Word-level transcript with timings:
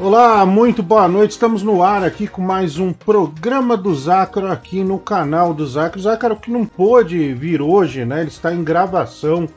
Olá, 0.00 0.44
muito 0.44 0.82
boa 0.82 1.06
noite. 1.06 1.30
Estamos 1.30 1.62
no 1.62 1.80
ar 1.80 2.02
aqui 2.02 2.26
com 2.26 2.42
mais 2.42 2.78
um 2.78 2.92
programa 2.92 3.76
do 3.76 3.94
Zácaro 3.94 4.50
aqui 4.50 4.82
no 4.82 4.98
canal 4.98 5.54
do 5.54 5.64
Zácaro. 5.64 6.00
Zácaro 6.00 6.36
que 6.36 6.50
não 6.50 6.66
pôde 6.66 7.32
vir 7.32 7.62
hoje, 7.62 8.04
né? 8.04 8.22
Ele 8.22 8.28
está 8.28 8.52
em 8.52 8.64
gravação 8.64 9.48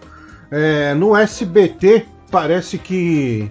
é, 0.51 0.93
no 0.93 1.15
SBT. 1.17 2.05
Parece 2.29 2.77
que 2.77 3.49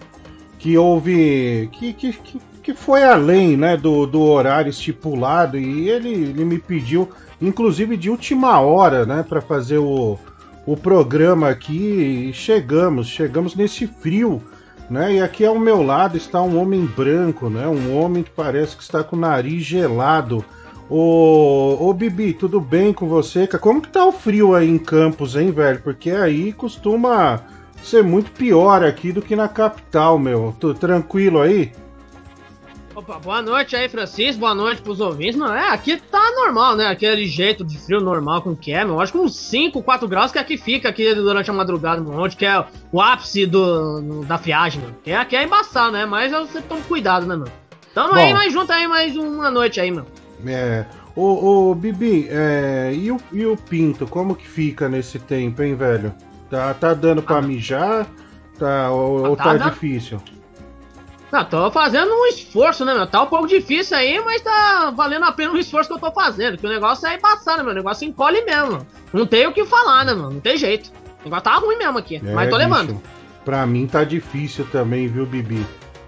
que 0.60 0.78
houve 0.78 1.68
que, 1.72 1.92
que, 1.92 2.12
que, 2.12 2.40
que 2.62 2.72
foi 2.72 3.02
além, 3.02 3.56
né, 3.56 3.76
do, 3.76 4.06
do 4.06 4.22
horário 4.22 4.70
estipulado 4.70 5.58
e 5.58 5.88
ele, 5.88 6.10
ele 6.10 6.44
me 6.44 6.58
pediu, 6.58 7.08
inclusive 7.42 7.96
de 7.96 8.08
última 8.08 8.60
hora, 8.60 9.04
né, 9.04 9.24
para 9.28 9.40
fazer 9.40 9.78
o, 9.78 10.16
o 10.64 10.76
programa 10.76 11.48
aqui. 11.48 12.28
E 12.28 12.32
chegamos, 12.32 13.08
chegamos 13.08 13.56
nesse 13.56 13.88
frio 13.88 14.40
né? 14.90 15.14
E 15.14 15.20
aqui 15.20 15.44
ao 15.44 15.58
meu 15.58 15.82
lado 15.82 16.16
está 16.16 16.42
um 16.42 16.60
homem 16.60 16.84
branco, 16.84 17.48
né? 17.48 17.66
Um 17.66 17.96
homem 17.96 18.22
que 18.22 18.30
parece 18.30 18.76
que 18.76 18.82
está 18.82 19.02
com 19.02 19.16
o 19.16 19.18
nariz 19.18 19.62
gelado. 19.64 20.44
Ô, 20.88 21.76
ô 21.80 21.92
Bibi, 21.92 22.32
tudo 22.32 22.60
bem 22.60 22.92
com 22.92 23.08
você? 23.08 23.46
Como 23.46 23.80
que 23.82 23.88
tá 23.88 24.04
o 24.04 24.12
frio 24.12 24.54
aí 24.54 24.68
em 24.68 24.78
Campos, 24.78 25.34
hein, 25.34 25.50
velho? 25.50 25.80
Porque 25.82 26.10
aí 26.10 26.52
costuma 26.52 27.40
ser 27.82 28.04
muito 28.04 28.30
pior 28.32 28.84
aqui 28.84 29.12
do 29.12 29.22
que 29.22 29.34
na 29.34 29.48
capital, 29.48 30.18
meu. 30.18 30.54
Tô 30.60 30.72
tranquilo 30.72 31.40
aí? 31.40 31.72
Opa, 32.96 33.18
boa 33.18 33.42
noite 33.42 33.76
aí, 33.76 33.90
Francisco. 33.90 34.40
Boa 34.40 34.54
noite 34.54 34.80
pros 34.80 35.00
ouvintes. 35.00 35.36
Não, 35.36 35.54
é, 35.54 35.68
aqui 35.68 35.98
tá 35.98 36.32
normal, 36.34 36.76
né? 36.76 36.86
Aquele 36.86 37.26
jeito 37.26 37.62
de 37.62 37.76
frio 37.76 38.00
normal 38.00 38.40
com 38.40 38.56
que 38.56 38.72
é, 38.72 38.86
meu. 38.86 38.98
Acho 38.98 39.12
que 39.12 39.18
uns 39.18 39.36
5, 39.36 39.82
4 39.82 40.08
graus 40.08 40.32
que 40.32 40.38
aqui 40.38 40.56
fica 40.56 40.88
aqui 40.88 41.14
durante 41.14 41.50
a 41.50 41.52
madrugada, 41.52 42.00
meu. 42.00 42.18
Onde 42.18 42.34
que 42.34 42.46
é 42.46 42.64
o 42.90 42.98
ápice 42.98 43.44
do, 43.44 44.00
no, 44.00 44.24
da 44.24 44.38
friagem, 44.38 44.80
meu. 44.80 44.92
Que 45.04 45.10
é, 45.10 45.16
aqui 45.18 45.36
é 45.36 45.44
embaçado, 45.44 45.92
né? 45.92 46.06
Mas 46.06 46.32
você 46.32 46.62
toma 46.62 46.80
cuidado, 46.88 47.26
né, 47.26 47.36
meu? 47.36 47.48
Tamo 47.92 48.14
Bom, 48.14 48.18
aí, 48.18 48.32
mais 48.32 48.50
junto 48.50 48.72
aí, 48.72 48.88
mais 48.88 49.14
uma 49.14 49.50
noite 49.50 49.78
aí, 49.78 49.90
meu. 49.90 50.06
É. 50.46 50.86
Ô, 51.14 51.68
ô 51.68 51.74
Bibi, 51.74 52.28
é, 52.30 52.94
e, 52.94 53.12
o, 53.12 53.20
e 53.30 53.44
o 53.44 53.58
pinto, 53.58 54.06
como 54.06 54.34
que 54.34 54.48
fica 54.48 54.88
nesse 54.88 55.18
tempo, 55.18 55.62
hein, 55.62 55.74
velho? 55.74 56.14
Tá, 56.48 56.72
tá 56.72 56.94
dando 56.94 57.20
pra 57.20 57.36
ah, 57.36 57.42
mijar? 57.42 58.06
Tá, 58.58 58.90
ou, 58.90 59.28
ou 59.28 59.36
tá, 59.36 59.58
tá 59.58 59.68
difícil? 59.68 60.18
Não, 61.36 61.44
tô 61.44 61.70
fazendo 61.70 62.10
um 62.10 62.26
esforço, 62.28 62.82
né, 62.82 62.94
meu? 62.94 63.06
Tá 63.06 63.22
um 63.22 63.26
pouco 63.26 63.46
difícil 63.46 63.94
aí, 63.94 64.18
mas 64.24 64.40
tá 64.40 64.90
valendo 64.96 65.26
a 65.26 65.32
pena 65.32 65.52
o 65.52 65.58
esforço 65.58 65.86
que 65.86 65.94
eu 65.94 65.98
tô 65.98 66.10
fazendo. 66.10 66.56
Que 66.56 66.66
o 66.66 66.70
negócio 66.70 67.06
é 67.06 67.18
passar, 67.18 67.58
né, 67.58 67.62
meu? 67.62 67.72
O 67.72 67.74
negócio 67.74 68.08
encolhe 68.08 68.42
mesmo. 68.42 68.86
Não 69.12 69.26
tem 69.26 69.46
o 69.46 69.52
que 69.52 69.66
falar, 69.66 70.06
né, 70.06 70.14
mano? 70.14 70.30
Não 70.30 70.40
tem 70.40 70.56
jeito. 70.56 70.90
O 71.20 71.24
negócio 71.24 71.44
tá 71.44 71.56
ruim 71.56 71.76
mesmo 71.76 71.98
aqui, 71.98 72.16
é, 72.16 72.32
mas 72.32 72.48
tô 72.48 72.56
levando. 72.56 72.94
Bicho, 72.94 73.02
pra 73.44 73.66
mim 73.66 73.86
tá 73.86 74.02
difícil 74.02 74.66
também, 74.72 75.08
viu, 75.08 75.26
Bibi? 75.26 75.66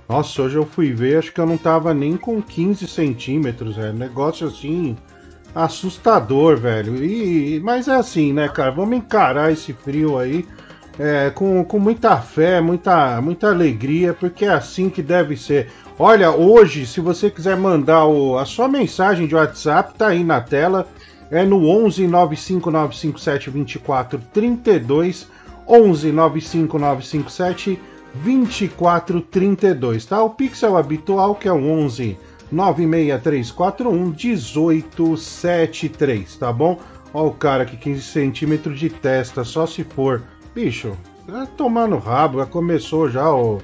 Nossa, 0.09 0.41
hoje 0.41 0.57
eu 0.57 0.65
fui 0.65 0.95
ver, 0.95 1.19
acho 1.19 1.31
que 1.31 1.41
eu 1.41 1.47
não 1.47 1.59
tava 1.59 1.93
nem 1.93 2.17
com 2.17 2.41
15 2.41 2.89
centímetros, 2.89 3.77
velho. 3.77 3.93
Negócio 3.93 4.47
assim, 4.47 4.97
assustador, 5.55 6.57
velho. 6.57 7.05
E, 7.05 7.61
mas 7.61 7.87
é 7.87 7.97
assim, 7.97 8.33
né, 8.33 8.49
cara? 8.49 8.71
Vamos 8.71 8.97
encarar 8.97 9.53
esse 9.53 9.75
frio 9.75 10.19
aí 10.19 10.47
é, 10.99 11.31
com, 11.31 11.65
com 11.65 11.79
muita 11.79 12.17
fé, 12.17 12.61
muita, 12.61 13.21
muita 13.21 13.51
alegria, 13.51 14.13
porque 14.13 14.45
é 14.45 14.51
assim 14.51 14.91
que 14.91 15.03
deve 15.03 15.37
ser. 15.37 15.71
Olha, 15.99 16.31
hoje, 16.31 16.87
se 16.87 17.01
você 17.01 17.31
quiser 17.31 17.57
mandar 17.57 18.07
o, 18.07 18.39
a 18.39 18.45
sua 18.45 18.69
mensagem 18.69 19.27
de 19.27 19.35
WhatsApp, 19.35 19.95
tá 19.97 20.09
aí 20.09 20.25
na 20.25 20.41
tela. 20.41 20.89
É 21.31 21.45
no 21.45 21.69
11 21.69 22.07
95957 22.07 23.51
2432. 23.51 25.29
11 25.69 26.13
95957 26.13 27.79
2432, 28.15 30.07
tá? 30.07 30.23
O 30.23 30.31
pixel 30.31 30.79
habitual 30.79 31.35
que 31.35 31.47
é 31.47 31.53
o 31.53 31.63
11 31.63 32.17
96341 32.51 34.07
1873, 34.07 36.37
tá 36.37 36.51
bom? 36.51 36.81
Ó 37.13 37.27
o 37.27 37.33
cara 37.33 37.65
aqui, 37.65 37.77
15 37.77 38.03
centímetros 38.03 38.81
de 38.81 38.89
testa, 38.89 39.45
só 39.45 39.67
se 39.67 39.85
for 39.85 40.23
bicho, 40.59 40.97
é 41.29 41.47
tomar 41.57 41.87
no 41.87 41.99
rabo, 41.99 42.41
já 42.41 42.47
começou 42.47 43.09
já 43.09 43.33
o. 43.33 43.61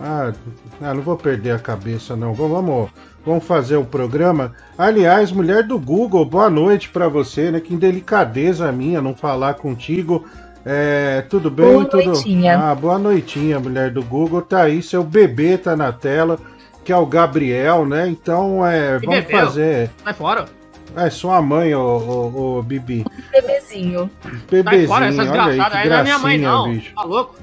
Ah, 0.00 0.32
ah, 0.80 0.94
não 0.94 1.02
vou 1.02 1.16
perder 1.16 1.50
a 1.50 1.58
cabeça 1.58 2.16
não. 2.16 2.32
Vamos, 2.32 2.88
vamos 3.26 3.44
fazer 3.44 3.76
o 3.76 3.84
programa. 3.84 4.54
Aliás, 4.78 5.30
mulher 5.30 5.64
do 5.64 5.78
Google, 5.78 6.24
boa 6.24 6.48
noite 6.48 6.88
para 6.88 7.06
você, 7.06 7.50
né? 7.50 7.60
Que 7.60 7.76
delicadeza 7.76 8.72
minha 8.72 9.02
não 9.02 9.14
falar 9.14 9.54
contigo. 9.54 10.24
É, 10.64 11.22
tudo 11.28 11.50
bem? 11.50 11.66
Boa 11.66 11.84
tudo... 11.84 12.04
noitinha. 12.04 12.58
Ah, 12.58 12.74
boa 12.74 12.98
noitinha, 12.98 13.60
mulher 13.60 13.90
do 13.90 14.02
Google. 14.02 14.40
Tá 14.40 14.62
aí, 14.62 14.82
seu 14.82 15.04
bebê 15.04 15.58
tá 15.58 15.76
na 15.76 15.92
tela, 15.92 16.38
que 16.82 16.92
é 16.92 16.96
o 16.96 17.04
Gabriel, 17.04 17.84
né? 17.84 18.08
Então, 18.08 18.64
é, 18.64 18.98
vamos 18.98 19.24
bebeu? 19.24 19.40
fazer. 19.40 19.90
Vai 20.02 20.14
fora. 20.14 20.57
É 20.98 21.10
sua 21.10 21.40
mãe, 21.40 21.74
ô, 21.74 21.80
ô, 21.80 22.58
ô 22.58 22.62
Bibi. 22.62 23.04
Bebezinho. 23.30 24.10
Bebezinho, 24.50 24.64
Sai 24.64 24.86
fora, 24.86 25.06
essas 25.06 25.28
olha 25.28 25.44
aí, 25.44 25.56
que 25.56 25.76
aí 25.76 25.88
não 25.88 25.96
é 25.96 26.02
minha 26.02 26.18
mãe, 26.18 26.38
não. 26.38 26.70
Bicho. 26.70 26.94
Tá 26.94 27.02
louco? 27.04 27.36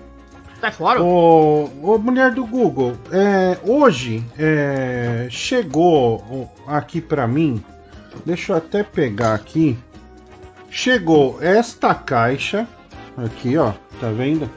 Sai 0.59 0.71
fora. 0.71 1.01
Ô, 1.01 1.69
ô 1.81 1.97
mulher 1.97 2.31
do 2.31 2.45
Google, 2.45 2.97
é, 3.11 3.57
hoje 3.63 4.23
é, 4.37 5.27
chegou 5.29 6.51
aqui 6.67 6.99
pra 6.99 7.27
mim, 7.27 7.63
deixa 8.25 8.51
eu 8.53 8.57
até 8.57 8.83
pegar 8.83 9.33
aqui, 9.35 9.77
chegou 10.69 11.37
esta 11.41 11.93
caixa, 11.93 12.67
aqui 13.17 13.57
ó, 13.57 13.71
tá 14.01 14.09
vendo? 14.09 14.49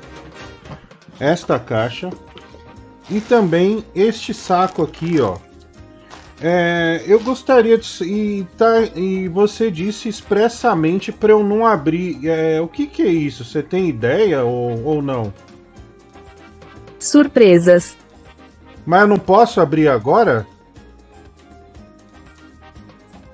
Esta 1.20 1.58
caixa, 1.58 2.10
e 3.10 3.20
também 3.20 3.84
este 3.94 4.32
saco 4.34 4.82
aqui 4.82 5.20
ó, 5.20 5.36
é, 6.40 7.02
eu 7.06 7.18
gostaria 7.20 7.76
de. 7.76 8.04
E, 8.04 8.46
tá, 8.56 8.82
e 8.94 9.26
você 9.28 9.70
disse 9.70 10.08
expressamente 10.08 11.10
para 11.10 11.32
eu 11.32 11.42
não 11.42 11.66
abrir. 11.66 12.28
É, 12.28 12.60
o 12.60 12.68
que, 12.68 12.86
que 12.86 13.02
é 13.02 13.08
isso? 13.08 13.44
Você 13.44 13.62
tem 13.62 13.88
ideia 13.88 14.44
ou, 14.44 14.84
ou 14.84 15.02
não? 15.02 15.32
Surpresas. 16.98 17.96
Mas 18.86 19.02
eu 19.02 19.06
não 19.08 19.18
posso 19.18 19.60
abrir 19.60 19.88
agora? 19.88 20.46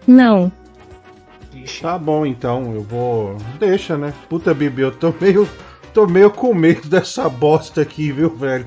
Não. 0.06 0.50
Tá 1.80 1.98
bom 1.98 2.24
então, 2.24 2.72
eu 2.74 2.82
vou. 2.82 3.36
Deixa, 3.58 3.96
né? 3.96 4.14
Puta 4.28 4.54
Bibi, 4.54 4.82
eu 4.82 4.92
tô 4.92 5.12
meio. 5.20 5.48
tô 5.92 6.06
meio 6.06 6.30
com 6.30 6.54
medo 6.54 6.88
dessa 6.88 7.28
bosta 7.28 7.82
aqui, 7.82 8.10
viu, 8.10 8.30
velho? 8.30 8.66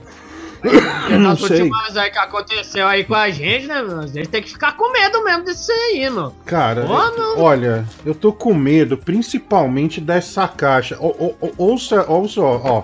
Não 1.20 1.36
sei. 1.36 1.62
últimas 1.62 1.98
aí 1.98 2.12
que 2.12 2.18
aconteceu 2.18 2.88
aí 2.88 3.04
com 3.04 3.16
a 3.16 3.30
gente, 3.30 3.68
né, 3.68 3.82
mano? 3.82 4.02
A 4.02 4.08
gente 4.08 4.28
tem 4.28 4.42
que 4.42 4.50
ficar 4.50 4.76
com 4.76 4.92
medo 4.92 5.24
mesmo 5.24 5.46
disso 5.46 5.72
aí, 5.72 6.10
mano. 6.10 6.36
Cara, 6.46 6.82
eu, 6.82 7.40
olha, 7.40 7.86
eu 8.06 8.14
tô 8.14 8.34
com 8.34 8.54
medo, 8.54 8.98
principalmente 8.98 10.02
dessa 10.02 10.48
caixa. 10.48 10.98
O, 11.00 11.36
o, 11.42 11.54
ouça, 11.58 12.06
ouça, 12.10 12.42
ó. 12.42 12.84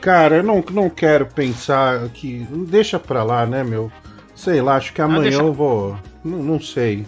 Cara, 0.00 0.36
eu 0.36 0.42
não, 0.42 0.64
não 0.70 0.88
quero 0.88 1.26
pensar 1.26 2.08
que. 2.08 2.46
Deixa 2.68 2.98
pra 2.98 3.22
lá, 3.22 3.44
né, 3.44 3.62
meu? 3.62 3.92
Sei 4.34 4.62
lá, 4.62 4.76
acho 4.76 4.92
que 4.94 5.02
amanhã 5.02 5.22
deixa... 5.22 5.42
eu 5.42 5.52
vou. 5.52 5.96
Não, 6.24 6.38
não 6.38 6.60
sei. 6.60 7.06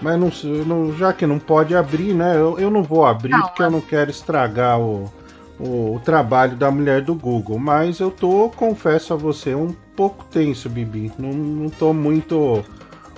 Mas 0.00 0.18
não, 0.18 0.30
não, 0.64 0.96
já 0.96 1.12
que 1.12 1.26
não 1.26 1.38
pode 1.38 1.76
abrir, 1.76 2.14
né? 2.14 2.36
Eu, 2.36 2.58
eu 2.58 2.70
não 2.70 2.82
vou 2.82 3.04
abrir 3.04 3.30
não, 3.30 3.42
porque 3.42 3.62
eu 3.62 3.70
não 3.70 3.80
quero 3.80 4.10
estragar 4.10 4.80
o 4.80 5.12
o, 5.58 5.94
o, 5.94 6.00
trabalho 6.04 6.56
da 6.56 6.70
mulher 6.70 7.02
do 7.02 7.14
Google, 7.14 7.58
mas 7.58 8.00
eu 8.00 8.10
tô, 8.10 8.50
confesso 8.50 9.12
a 9.12 9.16
você, 9.16 9.54
um 9.54 9.74
pouco 9.96 10.24
tenso, 10.24 10.68
Bibi. 10.68 11.12
Não, 11.18 11.32
não 11.32 11.70
tô 11.70 11.92
muito 11.92 12.64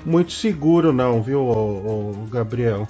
muito 0.05 0.33
seguro 0.33 0.93
não, 0.93 1.21
viu, 1.21 1.41
o, 1.41 2.11
o 2.11 2.29
Gabriel? 2.31 2.87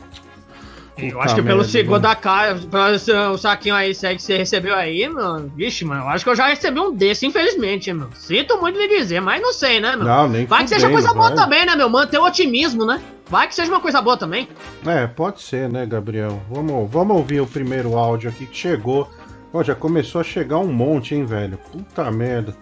Eu 0.98 1.20
acho 1.20 1.34
que 1.34 1.42
pelo 1.42 1.62
segundo 1.62 2.00
da 2.00 2.14
cara, 2.14 2.54
pelo 2.56 3.36
saquinho 3.36 3.74
aí 3.74 3.94
que 3.94 4.18
você 4.18 4.38
recebeu 4.38 4.74
aí, 4.74 5.06
mano. 5.06 5.52
Vixe, 5.54 5.84
mano, 5.84 6.02
eu 6.02 6.08
acho 6.08 6.24
que 6.24 6.30
eu 6.30 6.36
já 6.36 6.46
recebi 6.46 6.80
um 6.80 6.90
desse, 6.92 7.26
infelizmente, 7.26 7.92
mano. 7.92 8.10
Sinto 8.14 8.58
muito 8.58 8.78
lhe 8.78 8.88
dizer, 8.88 9.20
mas 9.20 9.42
não 9.42 9.52
sei, 9.52 9.78
né, 9.78 9.94
meu? 9.94 10.06
Não, 10.06 10.26
nem 10.26 10.46
Vai 10.46 10.64
que 10.64 10.70
seja 10.70 10.88
coisa 10.88 11.12
boa 11.12 11.32
também, 11.32 11.66
né, 11.66 11.76
meu? 11.76 11.90
Manter 11.90 12.18
o 12.18 12.24
otimismo, 12.24 12.86
né? 12.86 13.00
Vai 13.28 13.46
que 13.46 13.54
seja 13.54 13.70
uma 13.70 13.80
coisa 13.80 14.00
boa 14.00 14.16
também. 14.16 14.48
É, 14.86 15.06
pode 15.06 15.42
ser, 15.42 15.68
né, 15.68 15.84
Gabriel? 15.84 16.40
Vamos, 16.50 16.90
vamos 16.90 17.14
ouvir 17.14 17.40
o 17.40 17.46
primeiro 17.46 17.98
áudio 17.98 18.30
aqui 18.30 18.46
que 18.46 18.56
chegou 18.56 19.10
Ó, 19.56 19.62
já 19.62 19.74
começou 19.74 20.20
a 20.20 20.24
chegar 20.24 20.58
um 20.58 20.70
monte, 20.70 21.14
hein, 21.14 21.24
velho? 21.24 21.58
Puta 21.72 22.10
merda. 22.10 22.54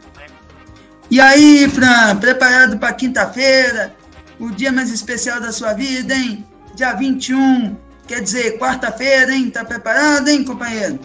E 1.10 1.20
aí, 1.20 1.68
Fran, 1.68 2.16
preparado 2.18 2.78
para 2.78 2.92
quinta-feira? 2.92 3.92
O 4.38 4.48
dia 4.52 4.70
mais 4.70 4.92
especial 4.92 5.40
da 5.40 5.50
sua 5.50 5.72
vida, 5.72 6.14
hein? 6.14 6.46
Dia 6.76 6.92
21, 6.92 7.76
quer 8.06 8.20
dizer, 8.20 8.58
quarta-feira, 8.58 9.34
hein? 9.34 9.50
Tá 9.50 9.64
preparado, 9.64 10.28
hein, 10.28 10.44
companheiro? 10.44 11.00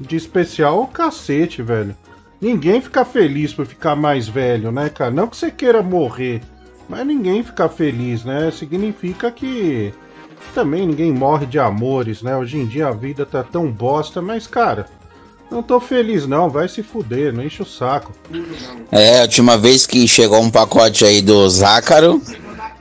De 0.00 0.14
especial 0.14 0.82
o 0.82 0.86
cacete, 0.86 1.62
velho. 1.62 1.96
Ninguém 2.40 2.80
fica 2.80 3.04
feliz 3.04 3.52
por 3.52 3.66
ficar 3.66 3.96
mais 3.96 4.28
velho, 4.28 4.70
né, 4.70 4.88
cara? 4.88 5.10
Não 5.10 5.26
que 5.26 5.36
você 5.36 5.50
queira 5.50 5.82
morrer, 5.82 6.42
mas 6.88 7.04
ninguém 7.04 7.42
fica 7.42 7.68
feliz, 7.68 8.24
né? 8.24 8.52
Significa 8.52 9.32
que 9.32 9.92
também 10.54 10.86
ninguém 10.86 11.12
morre 11.12 11.46
de 11.46 11.58
amores, 11.58 12.22
né? 12.22 12.36
Hoje 12.36 12.56
em 12.58 12.66
dia 12.66 12.88
a 12.88 12.92
vida 12.92 13.24
tá 13.24 13.42
tão 13.42 13.70
bosta, 13.70 14.20
mas 14.20 14.46
cara, 14.46 14.86
Não 15.50 15.64
tô 15.64 15.80
feliz 15.80 16.28
não, 16.28 16.48
vai 16.48 16.68
se 16.68 16.80
fuder, 16.82 17.32
não 17.32 17.42
enche 17.42 17.60
o 17.60 17.66
saco. 17.66 18.12
É, 18.92 19.18
a 19.18 19.22
última 19.22 19.58
vez 19.58 19.84
que 19.84 20.06
chegou 20.06 20.40
um 20.40 20.50
pacote 20.50 21.04
aí 21.04 21.20
do 21.20 21.48
Zácaro, 21.50 22.22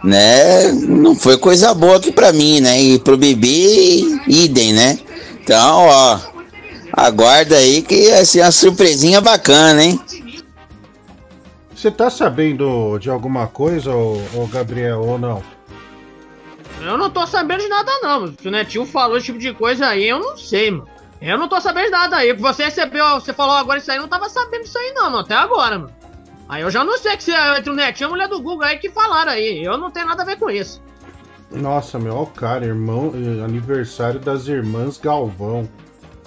né? 0.04 0.72
Não 0.72 1.16
foi 1.16 1.38
coisa 1.38 1.74
boa 1.74 1.98
aqui 1.98 2.12
pra 2.12 2.32
mim, 2.32 2.62
né? 2.62 2.80
E 2.80 3.00
pro 3.00 3.18
Bibi, 3.18 4.22
idem, 4.28 4.72
né? 4.74 5.00
Então, 5.42 5.88
ó, 5.88 6.20
aguarda 6.94 7.58
aí 7.58 7.82
que 7.82 8.12
vai 8.12 8.24
ser 8.24 8.42
uma 8.42 8.52
surpresinha 8.52 9.20
bacana, 9.20 9.84
hein? 9.84 10.00
Você 11.76 11.90
tá 11.90 12.10
sabendo 12.10 13.00
de 13.00 13.10
alguma 13.10 13.48
coisa, 13.48 13.92
ô, 13.96 14.22
ô 14.36 14.46
Gabriel, 14.46 15.02
ou 15.02 15.18
não? 15.18 15.42
Eu 16.82 16.98
não 16.98 17.10
tô 17.10 17.26
sabendo 17.28 17.62
de 17.62 17.68
nada, 17.68 17.92
não. 18.02 18.28
Se 18.28 18.48
o 18.48 18.52
Netinho 18.52 18.86
falou 18.86 19.18
esse 19.18 19.28
tipo 19.28 19.40
de 19.40 19.54
coisa 19.54 19.88
aí, 19.88 20.08
eu 20.08 20.20
não 20.20 20.38
sei, 20.38 20.72
mano. 20.72 20.88
Eu 21.22 21.38
não 21.38 21.50
tô 21.50 21.60
sabendo 21.60 21.86
de 21.86 21.92
nada 21.92 22.18
aí. 22.18 22.34
Você 22.34 22.64
recebeu, 22.64 23.06
você 23.16 23.34
falou 23.34 23.56
agora 23.56 23.80
isso 23.80 23.92
aí, 23.92 23.98
eu 23.98 24.02
não 24.02 24.10
tava 24.10 24.30
sabendo 24.30 24.64
disso 24.64 24.78
aí, 24.78 24.94
não, 24.94 25.06
mano, 25.06 25.20
até 25.20 25.36
agora, 25.36 25.78
mano. 25.78 25.94
Aí 26.48 26.62
eu 26.62 26.72
já 26.72 26.84
não 26.84 26.98
sei 26.98 27.16
que 27.16 27.24
se 27.24 27.32
é 27.32 27.58
entre 27.58 27.70
o 27.70 27.76
Netinho 27.76 28.06
e 28.06 28.08
a 28.08 28.10
mulher 28.10 28.28
do 28.28 28.42
Google 28.42 28.64
aí 28.64 28.78
que 28.78 28.90
falaram 28.90 29.34
aí. 29.34 29.64
Eu 29.64 29.78
não 29.78 29.92
tenho 29.92 30.08
nada 30.08 30.24
a 30.24 30.26
ver 30.26 30.38
com 30.38 30.50
isso. 30.50 30.82
Nossa, 31.52 32.00
meu, 32.00 32.16
ó 32.16 32.24
o 32.24 32.28
cara, 32.28 32.66
irmão, 32.66 33.12
eh, 33.14 33.44
aniversário 33.44 34.20
das 34.20 34.48
irmãs 34.48 34.98
Galvão. 34.98 35.68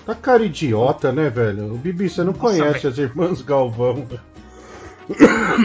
Tá 0.04 0.14
cara 0.14 0.44
idiota, 0.44 1.12
né, 1.12 1.30
velho? 1.30 1.72
O 1.72 1.78
Bibi, 1.78 2.08
você 2.08 2.22
não 2.24 2.32
Nossa, 2.32 2.40
conhece 2.40 2.86
as 2.86 2.98
irmãs 2.98 3.40
Galvão. 3.40 4.06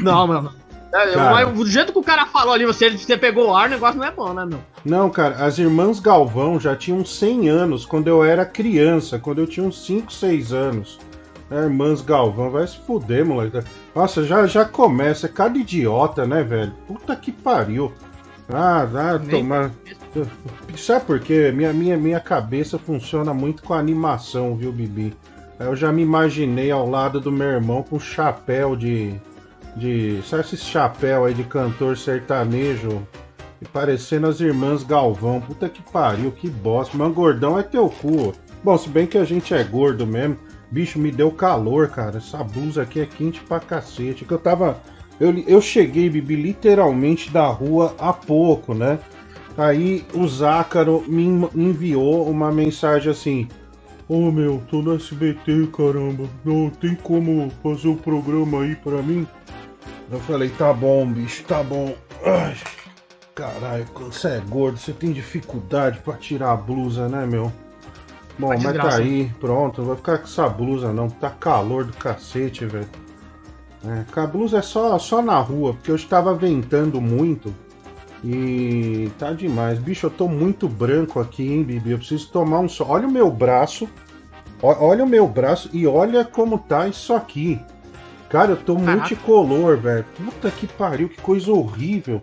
Não, 0.01 0.27
mano. 0.27 0.53
É, 0.93 1.13
Cara. 1.13 1.45
do 1.45 1.65
jeito 1.67 1.91
que 1.91 1.99
o 1.99 2.03
cara 2.03 2.25
falou 2.25 2.53
ali, 2.53 2.65
você, 2.65 2.89
você 2.89 3.17
pegou 3.17 3.49
o 3.49 3.55
ar, 3.55 3.67
o 3.67 3.71
negócio 3.71 3.97
não 3.99 4.07
é 4.07 4.11
bom, 4.11 4.33
né, 4.33 4.45
meu? 4.45 4.59
Não, 4.85 5.09
cara, 5.09 5.43
as 5.45 5.57
irmãs 5.59 5.99
Galvão 5.99 6.59
já 6.59 6.75
tinham 6.75 7.03
100 7.03 7.49
anos 7.49 7.85
quando 7.85 8.07
eu 8.07 8.23
era 8.23 8.45
criança, 8.45 9.19
quando 9.19 9.39
eu 9.39 9.47
tinha 9.47 9.65
uns 9.65 9.85
5, 9.85 10.11
6 10.11 10.53
anos. 10.53 10.99
É, 11.51 11.55
irmãs 11.63 12.01
Galvão, 12.01 12.49
vai 12.51 12.65
se 12.67 12.77
fuder, 12.79 13.25
moleque. 13.25 13.63
Nossa, 13.95 14.23
já, 14.23 14.45
já 14.47 14.65
começa, 14.65 15.27
é 15.27 15.29
cada 15.29 15.57
idiota, 15.57 16.25
né, 16.25 16.43
velho? 16.43 16.73
Puta 16.87 17.15
que 17.15 17.31
pariu. 17.31 17.91
Ah, 18.49 18.87
ah, 18.95 19.17
Nem- 19.19 19.41
tomar. 19.41 19.71
Sabe 20.77 21.05
por 21.05 21.19
quê? 21.19 21.51
Minha, 21.53 21.73
minha, 21.73 21.97
minha 21.97 22.19
cabeça 22.19 22.79
funciona 22.79 23.33
muito 23.33 23.61
com 23.63 23.73
animação, 23.73 24.55
viu, 24.55 24.71
Bibi? 24.71 25.13
Eu 25.59 25.75
já 25.75 25.91
me 25.91 26.01
imaginei 26.01 26.71
ao 26.71 26.89
lado 26.89 27.19
do 27.19 27.31
meu 27.31 27.47
irmão 27.47 27.83
com 27.83 27.99
chapéu 27.99 28.75
de. 28.75 29.19
De. 29.77 30.21
Sabe 30.23 30.43
esse 30.43 30.57
chapéu 30.57 31.25
aí 31.25 31.33
de 31.33 31.43
cantor 31.43 31.97
sertanejo? 31.97 33.01
E 33.61 33.65
parecendo 33.65 34.27
as 34.27 34.39
irmãs 34.39 34.83
Galvão. 34.83 35.41
Puta 35.41 35.67
que 35.69 35.81
pariu, 35.81 36.31
que 36.31 36.49
bosta. 36.49 36.97
Mas 36.97 37.13
gordão 37.13 37.57
é 37.57 37.63
teu 37.63 37.89
cu. 37.89 38.33
Bom, 38.63 38.77
se 38.77 38.89
bem 38.89 39.07
que 39.07 39.17
a 39.17 39.23
gente 39.23 39.53
é 39.53 39.63
gordo 39.63 40.05
mesmo. 40.05 40.37
Bicho, 40.69 40.99
me 40.99 41.11
deu 41.11 41.31
calor, 41.31 41.87
cara. 41.89 42.17
Essa 42.17 42.43
blusa 42.43 42.81
aqui 42.83 42.99
é 42.99 43.05
quente 43.05 43.39
pra 43.41 43.59
cacete. 43.59 44.25
Que 44.25 44.33
eu 44.33 44.39
tava. 44.39 44.79
Eu, 45.19 45.35
eu 45.47 45.61
cheguei, 45.61 46.09
Bibi, 46.09 46.35
literalmente 46.35 47.31
da 47.31 47.47
rua 47.47 47.95
há 47.97 48.13
pouco, 48.13 48.73
né? 48.75 48.99
Aí 49.57 50.05
o 50.13 50.27
Zácaro 50.27 51.03
me 51.07 51.23
en- 51.23 51.49
enviou 51.55 52.29
uma 52.29 52.51
mensagem 52.51 53.11
assim. 53.11 53.47
Ô 54.07 54.31
meu, 54.31 54.61
tô 54.69 54.81
no 54.81 54.95
SBT, 54.95 55.67
caramba. 55.75 56.25
Não 56.45 56.69
tem 56.69 56.93
como 56.95 57.51
fazer 57.63 57.87
o 57.87 57.95
programa 57.95 58.61
aí 58.61 58.75
pra 58.75 59.01
mim? 59.01 59.25
Eu 60.09 60.19
falei, 60.21 60.49
tá 60.49 60.71
bom, 60.71 61.05
bicho, 61.05 61.43
tá 61.43 61.61
bom. 61.61 61.95
Ai, 62.23 62.55
caralho, 63.35 63.85
você 63.95 64.29
é 64.29 64.39
gordo, 64.39 64.77
você 64.77 64.93
tem 64.93 65.11
dificuldade 65.11 65.99
pra 65.99 66.15
tirar 66.15 66.51
a 66.51 66.55
blusa, 66.55 67.09
né, 67.09 67.25
meu? 67.25 67.51
Bom, 68.39 68.49
mas 68.49 68.63
tá 68.63 68.95
aí, 68.95 69.31
pronto, 69.39 69.81
não 69.81 69.87
vai 69.87 69.97
ficar 69.97 70.19
com 70.19 70.25
essa 70.25 70.47
blusa 70.47 70.93
não, 70.93 71.09
tá 71.09 71.29
calor 71.29 71.85
do 71.85 71.93
cacete, 71.93 72.65
velho. 72.65 72.87
É, 73.85 74.19
a 74.19 74.27
blusa 74.27 74.59
é 74.59 74.61
só, 74.61 74.97
só 74.99 75.21
na 75.21 75.39
rua, 75.39 75.73
porque 75.73 75.91
hoje 75.91 76.05
tava 76.05 76.33
ventando 76.33 76.99
muito. 77.01 77.53
E 78.23 79.11
tá 79.19 79.31
demais. 79.31 79.77
Bicho, 79.79 80.07
eu 80.07 80.11
tô 80.11 80.27
muito 80.27 80.67
branco 80.67 81.19
aqui, 81.19 81.47
hein, 81.53 81.63
Bibi? 81.63 81.91
Eu 81.91 81.97
preciso 81.99 82.29
tomar 82.29 82.59
um 82.59 82.67
sol. 82.67 82.87
Olha 82.89 83.07
o 83.07 83.11
meu 83.11 83.29
braço. 83.29 83.87
Olha 84.61 85.03
o 85.03 85.07
meu 85.07 85.27
braço 85.27 85.69
e 85.71 85.85
olha 85.85 86.25
como 86.25 86.57
tá 86.57 86.87
isso 86.87 87.13
aqui. 87.13 87.61
Cara, 88.29 88.51
eu 88.51 88.57
tô 88.57 88.75
Caraca. 88.75 88.97
multicolor, 88.97 89.77
velho. 89.77 90.05
Puta 90.15 90.51
que 90.51 90.67
pariu, 90.67 91.07
que 91.09 91.21
coisa 91.21 91.51
horrível. 91.51 92.21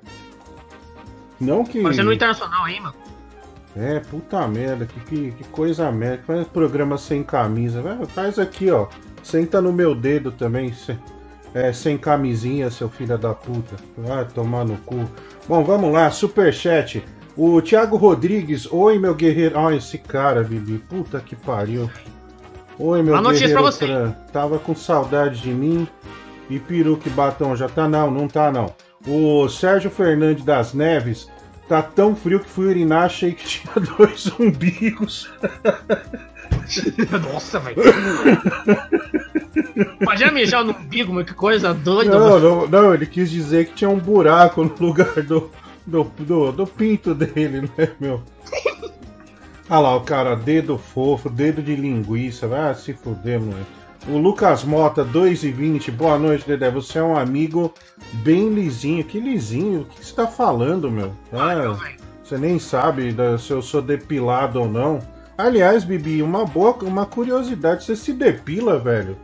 Não 1.40 1.64
que. 1.64 1.82
Parecendo 1.82 2.08
no 2.08 2.12
internacional 2.14 2.64
aí, 2.64 2.80
mano. 2.80 2.94
É, 3.76 3.98
puta 4.00 4.46
merda, 4.46 4.86
que, 4.86 5.00
que, 5.00 5.30
que 5.32 5.44
coisa 5.44 5.90
merda. 5.90 6.22
Faz 6.26 6.46
programa 6.46 6.96
sem 6.98 7.22
camisa. 7.22 7.82
Vai, 7.82 8.04
Faz 8.06 8.38
aqui, 8.38 8.70
ó. 8.70 8.86
Senta 9.22 9.60
no 9.60 9.72
meu 9.72 9.94
dedo 9.94 10.30
também. 10.30 10.72
se- 10.72 10.96
É, 11.54 11.72
sem 11.72 11.96
camisinha, 11.96 12.70
seu 12.70 12.88
filho 12.88 13.16
da 13.16 13.32
puta. 13.32 13.76
Vai 13.96 14.24
tomar 14.26 14.64
no 14.64 14.76
cu. 14.78 15.08
Bom, 15.48 15.64
vamos 15.64 15.92
lá, 15.92 16.10
superchat. 16.10 17.04
O 17.36 17.60
Thiago 17.62 17.96
Rodrigues, 17.96 18.66
oi 18.72 18.98
meu 18.98 19.14
guerreiro. 19.14 19.58
Ó, 19.58 19.70
esse 19.70 19.98
cara, 19.98 20.42
Bibi. 20.42 20.78
Puta 20.78 21.18
que 21.20 21.34
pariu. 21.34 21.88
Oi, 22.78 23.02
meu 23.02 23.14
Uma 23.14 23.22
notícia 23.22 23.50
pra 23.50 23.62
você. 23.62 23.86
Tava 24.32 24.58
com 24.58 24.74
saudade 24.74 25.40
de 25.40 25.50
mim. 25.50 25.86
E 26.50 26.58
peru 26.58 26.96
que 26.96 27.08
batom 27.08 27.56
já 27.56 27.68
tá 27.68 27.88
não, 27.88 28.10
não 28.10 28.28
tá 28.28 28.52
não. 28.52 28.74
O 29.06 29.48
Sérgio 29.48 29.90
Fernandes 29.90 30.44
das 30.44 30.74
Neves 30.74 31.28
tá 31.68 31.82
tão 31.82 32.14
frio 32.14 32.40
que 32.40 32.48
fui 32.48 32.66
urinar, 32.66 33.04
achei 33.04 33.32
que 33.32 33.44
tinha 33.46 33.72
dois 33.96 34.30
umbigos. 34.38 35.30
Nossa, 37.32 37.60
velho. 37.60 37.82
Imagina 40.00 40.32
mijar 40.32 40.64
no 40.64 40.72
umbigo, 40.72 41.14
mano, 41.14 41.24
que 41.24 41.34
coisa 41.34 41.72
doida, 41.72 42.18
Não, 42.18 42.38
não, 42.38 42.68
não, 42.68 42.94
ele 42.94 43.06
quis 43.06 43.30
dizer 43.30 43.66
que 43.66 43.74
tinha 43.74 43.90
um 43.90 43.98
buraco 43.98 44.62
no 44.62 44.74
lugar 44.78 45.22
do, 45.22 45.50
do, 45.86 46.04
do, 46.18 46.52
do 46.52 46.66
pinto 46.66 47.14
dele, 47.14 47.62
né, 47.76 47.90
meu? 47.98 48.22
Olha 49.68 49.80
lá, 49.80 49.96
o 49.96 50.00
cara, 50.02 50.34
dedo 50.36 50.76
fofo, 50.76 51.30
dedo 51.30 51.62
de 51.62 51.74
linguiça, 51.74 52.46
vai 52.46 52.74
se 52.74 52.92
fuder, 52.92 53.40
moleque. 53.40 53.66
O 54.06 54.18
Lucas 54.18 54.62
Mota, 54.64 55.02
2,20. 55.02 55.90
Boa 55.90 56.18
noite, 56.18 56.46
Dedé. 56.46 56.70
Você 56.70 56.98
é 56.98 57.02
um 57.02 57.16
amigo 57.16 57.72
bem 58.12 58.50
lisinho. 58.50 59.02
Que 59.02 59.18
lisinho? 59.18 59.80
O 59.80 59.84
que 59.86 60.04
você 60.04 60.14
tá 60.14 60.26
falando, 60.26 60.90
meu? 60.90 61.12
Ah, 61.32 61.54
Ah, 61.54 61.92
você 62.22 62.36
nem 62.36 62.58
sabe 62.58 63.14
se 63.38 63.50
eu 63.50 63.62
sou 63.62 63.80
depilado 63.80 64.60
ou 64.60 64.68
não. 64.68 64.98
Aliás, 65.38 65.84
Bibi, 65.84 66.22
uma 66.22 66.44
boa, 66.44 66.76
uma 66.82 67.06
curiosidade. 67.06 67.84
Você 67.84 67.96
se 67.96 68.12
depila, 68.12 68.78
velho? 68.78 69.16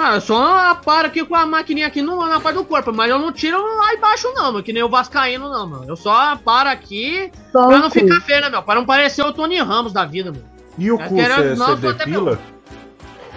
Ah, 0.00 0.14
eu 0.14 0.20
só 0.20 0.74
paro 0.76 1.08
aqui 1.08 1.24
com 1.24 1.34
a 1.34 1.44
maquininha 1.44 1.86
aqui 1.88 2.00
no, 2.00 2.24
na 2.26 2.38
parte 2.38 2.56
do 2.56 2.64
corpo, 2.64 2.92
mas 2.92 3.10
eu 3.10 3.18
não 3.18 3.32
tiro 3.32 3.58
lá 3.76 3.92
embaixo 3.94 4.32
não, 4.34 4.52
mano, 4.52 4.62
que 4.62 4.72
nem 4.72 4.82
o 4.82 4.88
Vascaíno 4.88 5.48
não, 5.48 5.66
mano. 5.66 5.84
Eu 5.88 5.96
só 5.96 6.36
paro 6.36 6.68
aqui 6.68 7.32
Só 7.50 7.66
pra 7.66 7.78
não 7.78 7.90
cu. 7.90 7.98
ficar 7.98 8.20
feio, 8.20 8.40
né, 8.40 8.48
meu? 8.48 8.62
Pra 8.62 8.76
não 8.76 8.84
parecer 8.86 9.22
o 9.22 9.32
Tony 9.32 9.58
Ramos 9.60 9.92
da 9.92 10.04
vida, 10.04 10.30
mano. 10.30 10.44
E 10.78 10.92
o 10.92 11.00
É, 11.00 11.08
cu, 11.08 11.16
você 11.16 11.92
depila? 11.92 12.38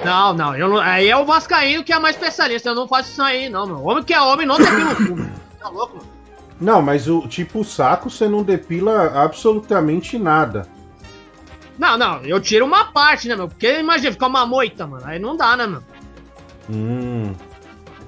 Não, 0.06 0.34
não, 0.34 0.56
eu 0.56 0.68
não, 0.70 0.78
aí 0.80 1.10
é 1.10 1.18
o 1.18 1.26
Vascaíno 1.26 1.84
que 1.84 1.94
é 1.94 2.00
mais 2.00 2.16
especialista, 2.16 2.70
eu 2.70 2.76
não 2.76 2.88
faço 2.88 3.10
isso 3.12 3.22
aí, 3.22 3.50
não, 3.50 3.66
meu. 3.66 3.84
Homem 3.86 4.04
que 4.04 4.14
é 4.14 4.22
homem 4.22 4.46
não 4.48 4.58
depila 4.58 4.92
o 4.92 4.96
cu, 4.96 5.18
mano. 5.18 5.32
Tá 5.60 5.70
louco, 5.70 5.98
mano? 5.98 6.10
Não, 6.60 6.82
mas 6.82 7.08
o 7.08 7.28
tipo 7.28 7.60
o 7.62 7.64
saco 7.64 8.10
você 8.10 8.28
não 8.28 8.44
depila 8.44 9.12
absolutamente 9.24 10.18
nada. 10.20 10.68
Não, 11.78 11.98
não, 11.98 12.22
eu 12.24 12.40
tiro 12.40 12.66
uma 12.66 12.86
parte, 12.86 13.28
né, 13.28 13.36
meu? 13.36 13.48
Porque 13.48 13.80
imagina, 13.80 14.12
ficar 14.12 14.28
uma 14.28 14.46
moita, 14.46 14.86
mano. 14.86 15.04
Aí 15.06 15.18
não 15.18 15.36
dá, 15.36 15.58
né, 15.58 15.66
meu? 15.66 15.82
Hum. 16.70 17.34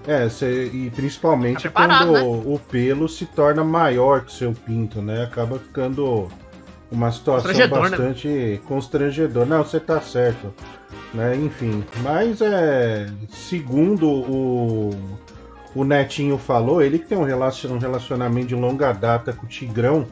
É, 0.05 0.27
você, 0.27 0.65
e 0.65 0.89
principalmente 0.89 1.69
Tá 1.69 1.87
quando 1.87 2.11
né? 2.11 2.21
o 2.21 2.59
pelo 2.69 3.07
se 3.07 3.25
torna 3.25 3.63
maior 3.63 4.21
que 4.21 4.27
o 4.27 4.35
seu 4.35 4.51
pinto, 4.51 5.01
né? 5.01 5.23
Acaba 5.23 5.57
ficando 5.57 6.29
uma 6.91 7.11
situação 7.11 7.51
né? 7.51 7.67
bastante 7.67 8.61
constrangedora. 8.65 9.45
Não, 9.45 9.63
você 9.63 9.79
tá 9.79 10.01
certo. 10.01 10.53
Né? 11.13 11.35
Enfim, 11.37 11.83
mas 12.01 12.41
é. 12.41 13.07
Segundo 13.29 14.09
o, 14.09 14.89
o 15.73 15.83
Netinho 15.83 16.37
falou, 16.37 16.81
ele 16.81 16.99
que 16.99 17.07
tem 17.07 17.17
um 17.17 17.23
um 17.23 17.77
relacionamento 17.79 18.47
de 18.47 18.55
longa 18.55 18.91
data 18.91 19.31
com 19.31 19.45
o 19.45 19.49
Tigrão. 19.49 20.05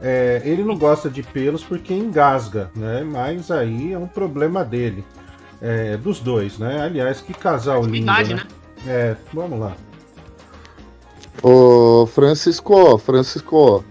é, 0.00 0.42
ele 0.44 0.62
não 0.62 0.76
gosta 0.76 1.08
de 1.08 1.22
pelos 1.22 1.64
porque 1.64 1.94
engasga, 1.94 2.70
né? 2.74 3.02
Mas 3.02 3.50
aí 3.50 3.92
é 3.92 3.98
um 3.98 4.06
problema 4.06 4.64
dele. 4.64 5.04
É, 5.60 5.96
dos 5.96 6.20
dois, 6.20 6.58
né? 6.58 6.82
Aliás, 6.82 7.20
que 7.20 7.34
casal 7.34 7.84
lindo, 7.84 8.06
né? 8.06 8.24
né? 8.24 8.42
É, 8.86 9.16
vamos 9.32 9.58
lá. 9.58 9.76
Ô, 11.42 12.06
Francisco, 12.06 12.98
Francisco, 12.98 13.84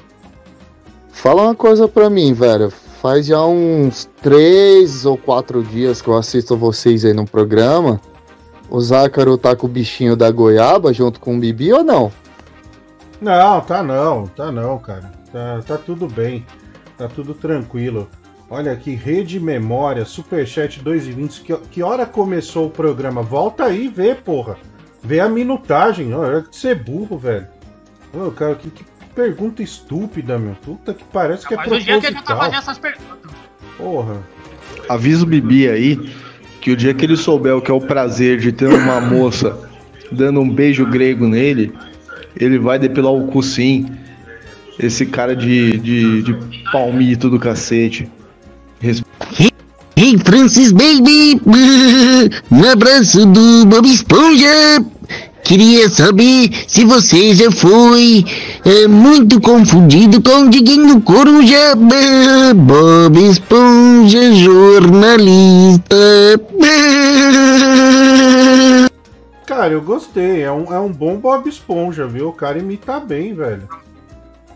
fala 1.12 1.44
uma 1.44 1.56
coisa 1.56 1.88
pra 1.88 2.10
mim, 2.10 2.34
velho. 2.34 2.72
Faz 3.02 3.28
já 3.28 3.46
uns 3.46 4.10
três 4.22 5.06
ou 5.06 5.18
quatro 5.18 5.64
dias 5.64 6.02
que 6.02 6.08
eu 6.08 6.18
assisto 6.18 6.58
vocês 6.58 7.06
aí 7.06 7.14
no 7.14 7.26
programa. 7.26 8.02
O 8.70 8.82
Zácaro 8.82 9.38
tá 9.38 9.56
com 9.56 9.68
o 9.68 9.70
bichinho 9.70 10.16
da 10.16 10.30
goiaba 10.30 10.92
junto 10.92 11.20
com 11.20 11.38
o 11.38 11.40
Bibi 11.40 11.72
ou 11.72 11.84
não? 11.84 12.12
Não, 13.22 13.62
tá 13.62 13.82
não, 13.82 14.28
tá 14.28 14.52
não, 14.52 14.78
cara. 14.78 15.12
Tá, 15.32 15.62
tá 15.66 15.78
tudo 15.78 16.08
bem. 16.08 16.46
Tá 16.98 17.08
tudo 17.08 17.34
tranquilo. 17.34 18.08
Olha 18.50 18.72
aqui, 18.72 18.96
Rede 18.96 19.40
Memória, 19.40 20.06
Superchat 20.06 20.82
2,20. 20.82 21.42
Que, 21.44 21.58
que 21.70 21.84
hora 21.84 22.06
começou 22.06 22.68
o 22.68 22.70
programa? 22.70 23.22
Volta 23.22 23.66
aí 23.66 23.86
e 23.86 23.90
vê, 23.90 24.16
porra. 24.16 24.58
Vê 25.04 25.20
a 25.20 25.28
minutagem. 25.28 26.14
Olha 26.14 26.42
que 26.42 26.56
ser 26.56 26.76
burro, 26.76 27.18
velho. 27.18 27.48
Ô, 28.14 28.32
cara, 28.32 28.56
que, 28.56 28.70
que 28.70 28.86
pergunta 29.14 29.62
estúpida, 29.62 30.40
meu. 30.40 30.56
Puta 30.56 30.94
que 30.94 31.04
parece 31.12 31.46
que 31.46 31.54
é 31.54 31.58
Mas 31.58 31.68
o 31.68 31.80
dia 31.80 32.00
que 32.00 32.08
ele 32.08 32.16
tá 32.16 32.22
proposital. 32.22 32.38
fazendo 32.38 32.58
essas 32.58 32.78
perguntas. 32.78 33.32
Porra. 33.78 34.18
Avisa 34.88 35.24
o 35.24 35.28
Bibi 35.28 35.68
aí 35.68 36.16
que 36.62 36.72
o 36.72 36.76
dia 36.78 36.94
que 36.94 37.06
ele 37.06 37.18
souber 37.18 37.56
o 37.56 37.62
que 37.62 37.70
é 37.70 37.74
o 37.74 37.82
prazer 37.82 38.40
de 38.40 38.52
ter 38.54 38.68
uma 38.68 39.02
moça 39.02 39.58
dando 40.10 40.40
um 40.40 40.50
beijo 40.50 40.86
grego 40.86 41.28
nele, 41.28 41.74
ele 42.40 42.58
vai 42.58 42.80
depilar 42.80 43.12
o 43.12 43.28
cu 43.28 43.44
sim. 43.44 43.86
Esse 44.80 45.06
cara 45.06 45.36
de, 45.36 45.78
de, 45.80 46.22
de 46.22 46.64
palmito 46.72 47.30
do 47.30 47.40
cacete. 47.40 48.10
Francis 50.24 50.72
Baby, 50.72 51.42
um 52.52 52.72
abraço 52.72 53.26
do 53.26 53.66
Bob 53.66 53.88
Esponja. 53.88 54.84
Queria 55.44 55.90
saber 55.90 56.52
se 56.68 56.84
você 56.84 57.34
já 57.34 57.50
foi 57.50 58.26
é, 58.66 58.88
muito 58.88 59.40
confundido 59.40 60.22
com 60.22 60.42
o 60.42 60.50
Diguinho 60.50 61.00
Coruja. 61.02 61.76
Bob 62.54 63.30
Esponja, 63.30 64.34
jornalista. 64.34 65.96
Cara, 69.48 69.72
eu 69.72 69.82
gostei. 69.82 70.42
É 70.42 70.52
um, 70.52 70.74
é 70.74 70.80
um 70.80 70.92
bom 70.92 71.16
Bob 71.16 71.48
Esponja, 71.48 72.06
viu? 72.06 72.28
O 72.28 72.34
cara 72.34 72.60
imita 72.60 73.00
bem, 73.00 73.34
velho. 73.34 73.70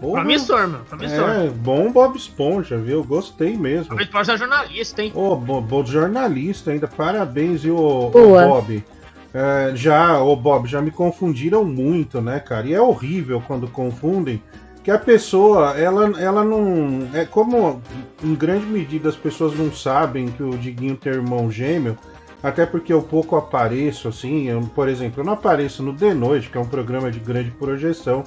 Porra. 0.02 0.22
Promissor, 0.22 0.68
mano. 0.68 0.84
Promissor. 0.90 1.30
É, 1.30 1.48
bom 1.48 1.92
Bob 1.92 2.18
Esponja, 2.18 2.76
viu? 2.76 3.04
Gostei 3.04 3.56
mesmo. 3.56 3.90
Talvez 3.90 4.10
pode 4.10 4.26
ser 4.26 4.38
jornalista, 4.40 5.04
hein? 5.04 5.12
Ô, 5.14 5.36
bo, 5.36 5.62
bo- 5.62 5.86
jornalista 5.86 6.72
ainda, 6.72 6.88
parabéns, 6.88 7.64
ô, 7.66 8.10
Boa. 8.10 8.48
Bob? 8.48 8.84
É, 9.32 9.72
já, 9.76 10.20
ô 10.22 10.36
Bob, 10.36 10.68
já 10.68 10.82
me 10.82 10.90
confundiram 10.90 11.64
muito, 11.64 12.20
né, 12.20 12.40
cara? 12.40 12.66
E 12.68 12.74
é 12.74 12.82
horrível 12.82 13.42
quando 13.46 13.68
confundem, 13.68 14.42
que 14.84 14.90
a 14.90 14.98
pessoa, 14.98 15.78
ela, 15.78 16.20
ela 16.20 16.44
não. 16.44 17.08
É 17.14 17.24
como 17.24 17.80
em 18.24 18.34
grande 18.34 18.66
medida 18.66 19.08
as 19.08 19.16
pessoas 19.16 19.56
não 19.56 19.72
sabem 19.72 20.30
que 20.30 20.42
o 20.42 20.58
Diguinho 20.58 20.96
tem 20.98 21.14
irmão 21.14 21.52
gêmeo, 21.52 21.96
até 22.42 22.66
porque 22.66 22.92
eu 22.92 23.04
pouco 23.04 23.36
apareço, 23.36 24.08
assim, 24.08 24.50
eu, 24.50 24.62
por 24.74 24.90
exemplo, 24.90 25.22
eu 25.22 25.26
não 25.26 25.34
apareço 25.34 25.84
no 25.84 25.94
The 25.94 26.16
Noite, 26.16 26.50
que 26.50 26.58
é 26.58 26.60
um 26.62 26.66
programa 26.66 27.12
de 27.12 27.20
grande 27.20 27.52
projeção. 27.52 28.24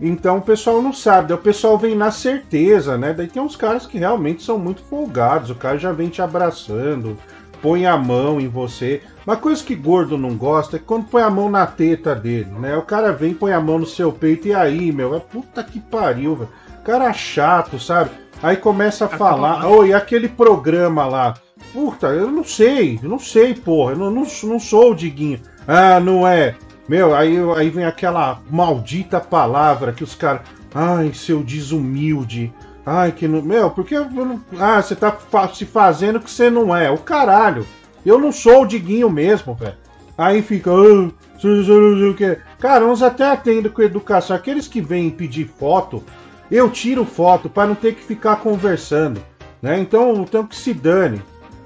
Então 0.00 0.38
o 0.38 0.42
pessoal 0.42 0.82
não 0.82 0.92
sabe, 0.92 1.28
daí 1.28 1.38
o 1.38 1.42
pessoal 1.42 1.78
vem 1.78 1.94
na 1.94 2.10
certeza, 2.10 2.98
né? 2.98 3.14
Daí 3.14 3.28
tem 3.28 3.40
uns 3.40 3.56
caras 3.56 3.86
que 3.86 3.98
realmente 3.98 4.42
são 4.42 4.58
muito 4.58 4.82
folgados, 4.82 5.50
o 5.50 5.54
cara 5.54 5.78
já 5.78 5.90
vem 5.90 6.08
te 6.08 6.20
abraçando, 6.20 7.16
põe 7.62 7.86
a 7.86 7.96
mão 7.96 8.38
em 8.40 8.48
você. 8.48 9.00
Uma 9.26 9.36
coisa 9.36 9.64
que 9.64 9.74
gordo 9.74 10.18
não 10.18 10.36
gosta 10.36 10.76
é 10.76 10.80
quando 10.80 11.06
põe 11.06 11.22
a 11.22 11.30
mão 11.30 11.50
na 11.50 11.66
teta 11.66 12.14
dele, 12.14 12.50
né? 12.60 12.76
O 12.76 12.82
cara 12.82 13.10
vem, 13.10 13.32
põe 13.32 13.52
a 13.52 13.60
mão 13.60 13.78
no 13.78 13.86
seu 13.86 14.12
peito 14.12 14.48
e 14.48 14.54
aí, 14.54 14.92
meu, 14.92 15.14
é 15.14 15.20
puta 15.20 15.64
que 15.64 15.80
pariu, 15.80 16.36
velho. 16.36 16.50
Cara 16.84 17.12
chato, 17.12 17.80
sabe? 17.80 18.10
Aí 18.42 18.56
começa 18.56 19.06
a 19.06 19.08
falar, 19.08 19.64
oi, 19.66 19.94
aquele 19.94 20.28
programa 20.28 21.06
lá. 21.06 21.34
Puta, 21.72 22.08
eu 22.08 22.30
não 22.30 22.44
sei, 22.44 23.00
eu 23.02 23.08
não 23.08 23.18
sei, 23.18 23.54
porra, 23.54 23.92
eu 23.92 23.98
não, 23.98 24.10
não, 24.10 24.26
não 24.44 24.60
sou 24.60 24.92
o 24.92 24.94
Diguinho. 24.94 25.40
Ah, 25.66 25.98
não 25.98 26.26
é. 26.26 26.54
Meu, 26.88 27.14
aí, 27.14 27.36
aí 27.56 27.70
vem 27.70 27.84
aquela 27.84 28.40
maldita 28.50 29.20
palavra 29.20 29.92
que 29.92 30.04
os 30.04 30.14
caras. 30.14 30.42
Ai, 30.74 31.12
seu 31.14 31.42
desumilde. 31.42 32.52
Ai, 32.84 33.10
que 33.12 33.26
não. 33.26 33.42
Meu, 33.42 33.70
porque. 33.70 33.96
Ah, 34.58 34.80
você 34.80 34.94
tá 34.94 35.16
se 35.52 35.64
fazendo 35.64 36.20
que 36.20 36.30
você 36.30 36.48
não 36.48 36.74
é. 36.74 36.90
O 36.90 36.98
caralho. 36.98 37.66
Eu 38.04 38.18
não 38.18 38.30
sou 38.30 38.62
o 38.62 38.66
Diguinho 38.66 39.10
mesmo, 39.10 39.54
velho. 39.54 39.74
Aí 40.16 40.40
fica. 40.42 40.70
"Ah, 40.70 41.10
você- 41.36 41.62
você 41.62 41.72
não 41.72 41.96
sei 41.98 42.08
o 42.10 42.14
quê." 42.14 42.38
Cara, 42.60 42.86
uns 42.86 43.02
até 43.02 43.24
atendem 43.24 43.70
com 43.70 43.82
educação. 43.82 44.36
Aqueles 44.36 44.68
que 44.68 44.80
vêm 44.80 45.10
pedir 45.10 45.50
foto, 45.58 46.04
eu 46.50 46.70
tiro 46.70 47.04
foto 47.04 47.48
para 47.50 47.66
não 47.66 47.74
ter 47.74 47.94
que 47.94 48.02
ficar 48.04 48.36
conversando. 48.36 49.20
Né? 49.60 49.80
Então, 49.80 50.12
então 50.22 50.46
que 50.46 50.54
se 50.54 50.72
dane. 50.72 51.20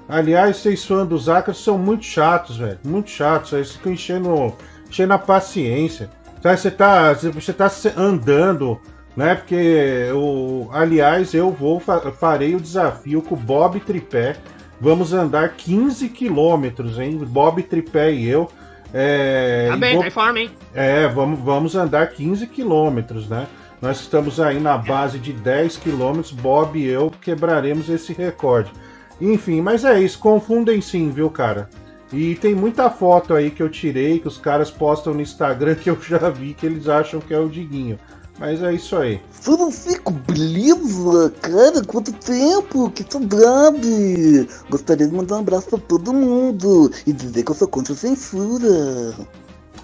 Aliás, 0.09 0.57
vocês 0.57 0.83
fãs 0.83 1.07
dos 1.07 1.29
Acres 1.29 1.57
são 1.57 1.77
muito 1.77 2.03
chatos, 2.03 2.57
velho. 2.57 2.79
Muito 2.83 3.09
chatos. 3.09 3.53
Eles 3.53 3.71
ficam 3.71 3.93
enchendo, 3.93 4.53
enchendo 4.91 5.13
a 5.13 5.17
paciência. 5.17 6.09
Sabe, 6.43 6.57
você 6.59 6.71
tá, 6.71 7.13
você 7.13 7.53
tá 7.53 7.71
andando, 7.95 8.79
né? 9.15 9.35
Porque, 9.35 10.09
o, 10.13 10.69
aliás, 10.71 11.33
eu 11.33 11.51
vou 11.51 11.79
fa- 11.79 12.11
farei 12.11 12.55
o 12.55 12.59
desafio 12.59 13.21
com 13.21 13.35
o 13.35 13.37
Bob 13.37 13.79
Tripé. 13.79 14.35
Vamos 14.79 15.13
andar 15.13 15.49
15 15.55 16.09
quilômetros, 16.09 16.99
hein? 16.99 17.17
Bob 17.17 17.61
Tripé 17.63 18.11
e 18.11 18.27
eu. 18.27 18.49
É, 18.93 19.67
Tá 19.69 19.77
bem, 19.77 19.93
vou- 19.93 20.01
tá 20.01 20.07
em 20.07 20.11
forma, 20.11 20.39
hein? 20.39 20.51
é, 20.73 21.07
vamos, 21.07 21.39
vamos 21.39 21.75
andar 21.75 22.07
15 22.09 22.45
quilômetros, 22.47 23.29
né? 23.29 23.47
Nós 23.81 23.99
estamos 24.01 24.39
aí 24.39 24.59
na 24.59 24.77
base 24.77 25.17
de 25.19 25.31
10 25.33 25.77
quilômetros. 25.77 26.31
Bob 26.31 26.77
e 26.79 26.85
eu 26.87 27.11
quebraremos 27.21 27.89
esse 27.89 28.13
recorde. 28.13 28.71
Enfim, 29.19 29.61
mas 29.61 29.85
é 29.85 29.99
isso. 29.99 30.17
Confundem 30.19 30.81
sim, 30.81 31.09
viu, 31.11 31.29
cara? 31.29 31.69
E 32.13 32.35
tem 32.35 32.53
muita 32.53 32.89
foto 32.89 33.33
aí 33.33 33.49
que 33.49 33.63
eu 33.63 33.69
tirei, 33.69 34.19
que 34.19 34.27
os 34.27 34.37
caras 34.37 34.69
postam 34.69 35.13
no 35.13 35.21
Instagram 35.21 35.75
que 35.75 35.89
eu 35.89 35.97
já 36.01 36.29
vi 36.29 36.53
que 36.53 36.65
eles 36.65 36.87
acham 36.89 37.21
que 37.21 37.33
é 37.33 37.39
o 37.39 37.47
Diguinho. 37.47 37.97
Mas 38.39 38.61
é 38.63 38.73
isso 38.73 38.97
aí. 38.97 39.21
Francisco, 39.29 40.11
beleza? 40.11 41.31
Cara, 41.41 41.83
quanto 41.85 42.11
tempo? 42.11 42.89
Que 42.89 43.05
saudade! 43.07 44.47
Gostaria 44.69 45.07
de 45.07 45.13
mandar 45.13 45.35
um 45.35 45.39
abraço 45.41 45.69
pra 45.69 45.79
todo 45.79 46.11
mundo 46.11 46.91
e 47.05 47.13
dizer 47.13 47.43
que 47.43 47.51
eu 47.51 47.55
sou 47.55 47.67
contra 47.67 47.93
a 47.93 47.95
censura. 47.95 49.13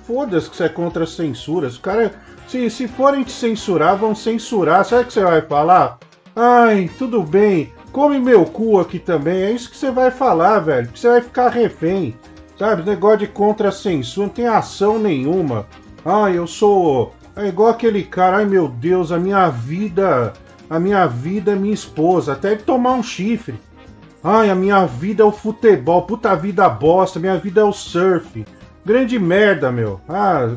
Foda-se 0.05 0.49
que 0.49 0.55
você 0.55 0.63
é 0.63 0.69
contra 0.69 1.03
a 1.03 1.07
censura. 1.07 1.67
Os 1.67 1.77
caras, 1.77 2.11
se, 2.47 2.69
se 2.69 2.87
forem 2.87 3.23
te 3.23 3.31
censurar, 3.31 3.95
vão 3.95 4.15
censurar. 4.15 4.83
Sabe 4.83 5.03
o 5.03 5.05
que 5.05 5.13
você 5.13 5.23
vai 5.23 5.41
falar? 5.41 5.99
Ai, 6.35 6.89
tudo 6.97 7.21
bem. 7.21 7.71
Come 7.91 8.19
meu 8.19 8.45
cu 8.45 8.79
aqui 8.79 8.99
também. 8.99 9.43
É 9.43 9.51
isso 9.51 9.69
que 9.69 9.77
você 9.77 9.91
vai 9.91 10.11
falar, 10.11 10.59
velho. 10.59 10.87
Que 10.87 10.99
você 10.99 11.09
vai 11.09 11.21
ficar 11.21 11.49
refém. 11.49 12.15
Sabe? 12.57 12.83
Negócio 12.83 13.19
de 13.19 13.27
contra 13.27 13.69
a 13.69 13.71
censura. 13.71 14.27
Não 14.27 14.33
tem 14.33 14.47
ação 14.47 14.99
nenhuma. 14.99 15.65
Ai, 16.05 16.37
eu 16.37 16.47
sou. 16.47 17.13
É 17.35 17.47
igual 17.47 17.69
aquele 17.69 18.03
cara. 18.03 18.37
Ai, 18.37 18.45
meu 18.45 18.67
Deus, 18.67 19.11
a 19.11 19.19
minha 19.19 19.49
vida. 19.49 20.33
A 20.69 20.79
minha 20.79 21.05
vida 21.07 21.53
é 21.53 21.55
minha 21.55 21.73
esposa. 21.73 22.33
Até 22.33 22.55
tomar 22.55 22.93
um 22.93 23.03
chifre. 23.03 23.55
Ai, 24.23 24.49
a 24.49 24.55
minha 24.55 24.85
vida 24.85 25.23
é 25.23 25.25
o 25.25 25.31
futebol. 25.31 26.01
Puta 26.03 26.35
vida 26.35 26.67
bosta. 26.69 27.19
Minha 27.19 27.37
vida 27.37 27.61
é 27.61 27.63
o 27.63 27.73
surf. 27.73 28.45
Grande 28.85 29.19
merda, 29.19 29.71
meu. 29.71 29.99
Ah, 30.07 30.47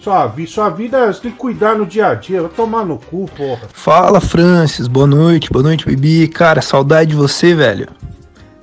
sua, 0.00 0.26
vi- 0.28 0.46
sua 0.46 0.68
vida 0.68 1.12
tem 1.14 1.30
que 1.32 1.36
cuidar 1.36 1.74
no 1.76 1.84
dia 1.86 2.08
a 2.08 2.14
dia. 2.14 2.42
Vai 2.42 2.50
tomar 2.50 2.84
no 2.84 2.98
cu, 2.98 3.28
porra. 3.36 3.62
Fala, 3.72 4.20
Francis. 4.20 4.86
Boa 4.86 5.06
noite, 5.06 5.50
boa 5.50 5.62
noite, 5.62 5.84
Bibi. 5.86 6.28
Cara, 6.28 6.62
saudade 6.62 7.10
de 7.10 7.16
você, 7.16 7.54
velho. 7.54 7.88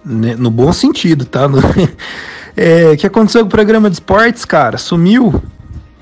Né, 0.05 0.35
No 0.37 0.49
bom 0.51 0.71
sentido, 0.73 1.25
tá? 1.25 1.47
No- 1.47 1.59
É, 2.55 2.91
O 2.91 2.97
que 2.97 3.07
aconteceu 3.07 3.41
com 3.41 3.47
o 3.47 3.51
programa 3.51 3.89
de 3.89 3.95
esportes, 3.95 4.45
cara? 4.45 4.77
Sumiu? 4.77 5.27
O 5.29 5.41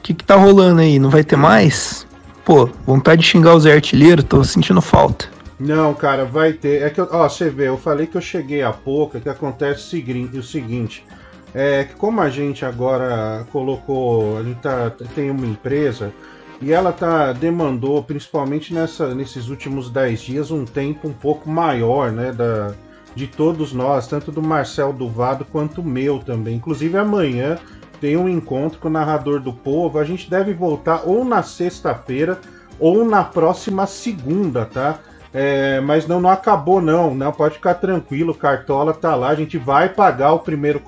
que, 0.04 0.14
que 0.14 0.24
tá 0.24 0.36
rolando 0.36 0.82
aí? 0.82 1.00
Não 1.00 1.10
vai 1.10 1.24
ter 1.24 1.38
mais? 1.38 2.06
Pô, 2.44 2.68
vontade 2.86 3.22
de 3.22 3.28
xingar 3.28 3.54
o 3.56 3.60
Zé 3.60 3.74
Artilheiro, 3.74 4.22
tô 4.22 4.44
sentindo 4.44 4.82
falta. 4.82 5.26
Não, 5.58 5.94
cara, 5.94 6.26
vai 6.26 6.52
ter. 6.54 6.82
É 6.82 6.90
que 6.90 7.00
eu, 7.00 7.08
ó, 7.12 7.30
você 7.30 7.50
vê, 7.50 7.68
eu 7.70 7.78
falei 7.78 8.06
que 8.08 8.18
eu 8.18 8.22
cheguei 8.22 8.64
há 8.64 8.74
pouco, 8.74 9.16
é 9.16 9.20
que 9.22 9.30
acontece 9.30 9.96
o 10.36 10.44
seguinte. 10.44 11.06
É 11.54 11.84
que 11.84 11.96
como 11.96 12.22
a 12.22 12.30
gente 12.30 12.64
agora 12.64 13.46
colocou, 13.52 14.38
a 14.38 14.44
gente 14.44 14.60
tá, 14.60 14.92
tem 15.14 15.30
uma 15.30 15.46
empresa 15.46 16.14
e 16.62 16.72
ela 16.72 16.94
tá 16.94 17.34
demandou, 17.34 18.02
principalmente 18.04 18.74
nessa, 18.74 19.14
nesses 19.14 19.50
últimos 19.50 19.90
10 19.90 20.22
dias, 20.22 20.52
um 20.52 20.64
tempo 20.64 21.08
um 21.08 21.14
pouco 21.14 21.50
maior, 21.50 22.12
né, 22.12 22.32
da, 22.32 22.74
de 23.16 23.28
todos 23.28 23.74
nós, 23.74 24.08
tanto 24.08 24.32
do 24.32 24.42
Marcel 24.42 24.94
Duvado 24.94 25.44
quanto 25.44 25.84
meu 25.84 26.20
também. 26.20 26.56
Inclusive 26.56 26.98
amanhã 26.98 27.58
tem 28.00 28.16
um 28.16 28.30
encontro 28.30 28.80
com 28.80 28.88
o 28.88 28.92
narrador 28.92 29.40
do 29.40 29.52
povo. 29.52 30.00
A 30.00 30.04
gente 30.04 30.30
deve 30.30 30.54
voltar 30.54 31.04
ou 31.06 31.26
na 31.26 31.44
sexta-feira 31.44 32.40
ou 32.80 33.06
na 33.06 33.24
próxima 33.24 33.86
segunda, 33.86 34.66
tá? 34.66 35.00
É, 35.34 35.80
mas 35.80 36.06
não, 36.08 36.20
não 36.20 36.30
acabou 36.30 36.82
não, 36.82 37.16
não 37.16 37.32
pode 37.32 37.56
ficar 37.56 37.76
tranquilo, 37.76 38.34
Cartola 38.34 38.94
tá 38.94 39.16
lá, 39.16 39.30
a 39.30 39.36
gente 39.36 39.58
vai 39.58 39.88
pagar 39.88 40.34
o 40.34 40.40
primeiro 40.40 40.82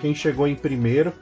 quem 0.00 0.14
chegou 0.14 0.48
em 0.48 0.56
primeiro. 0.56 1.12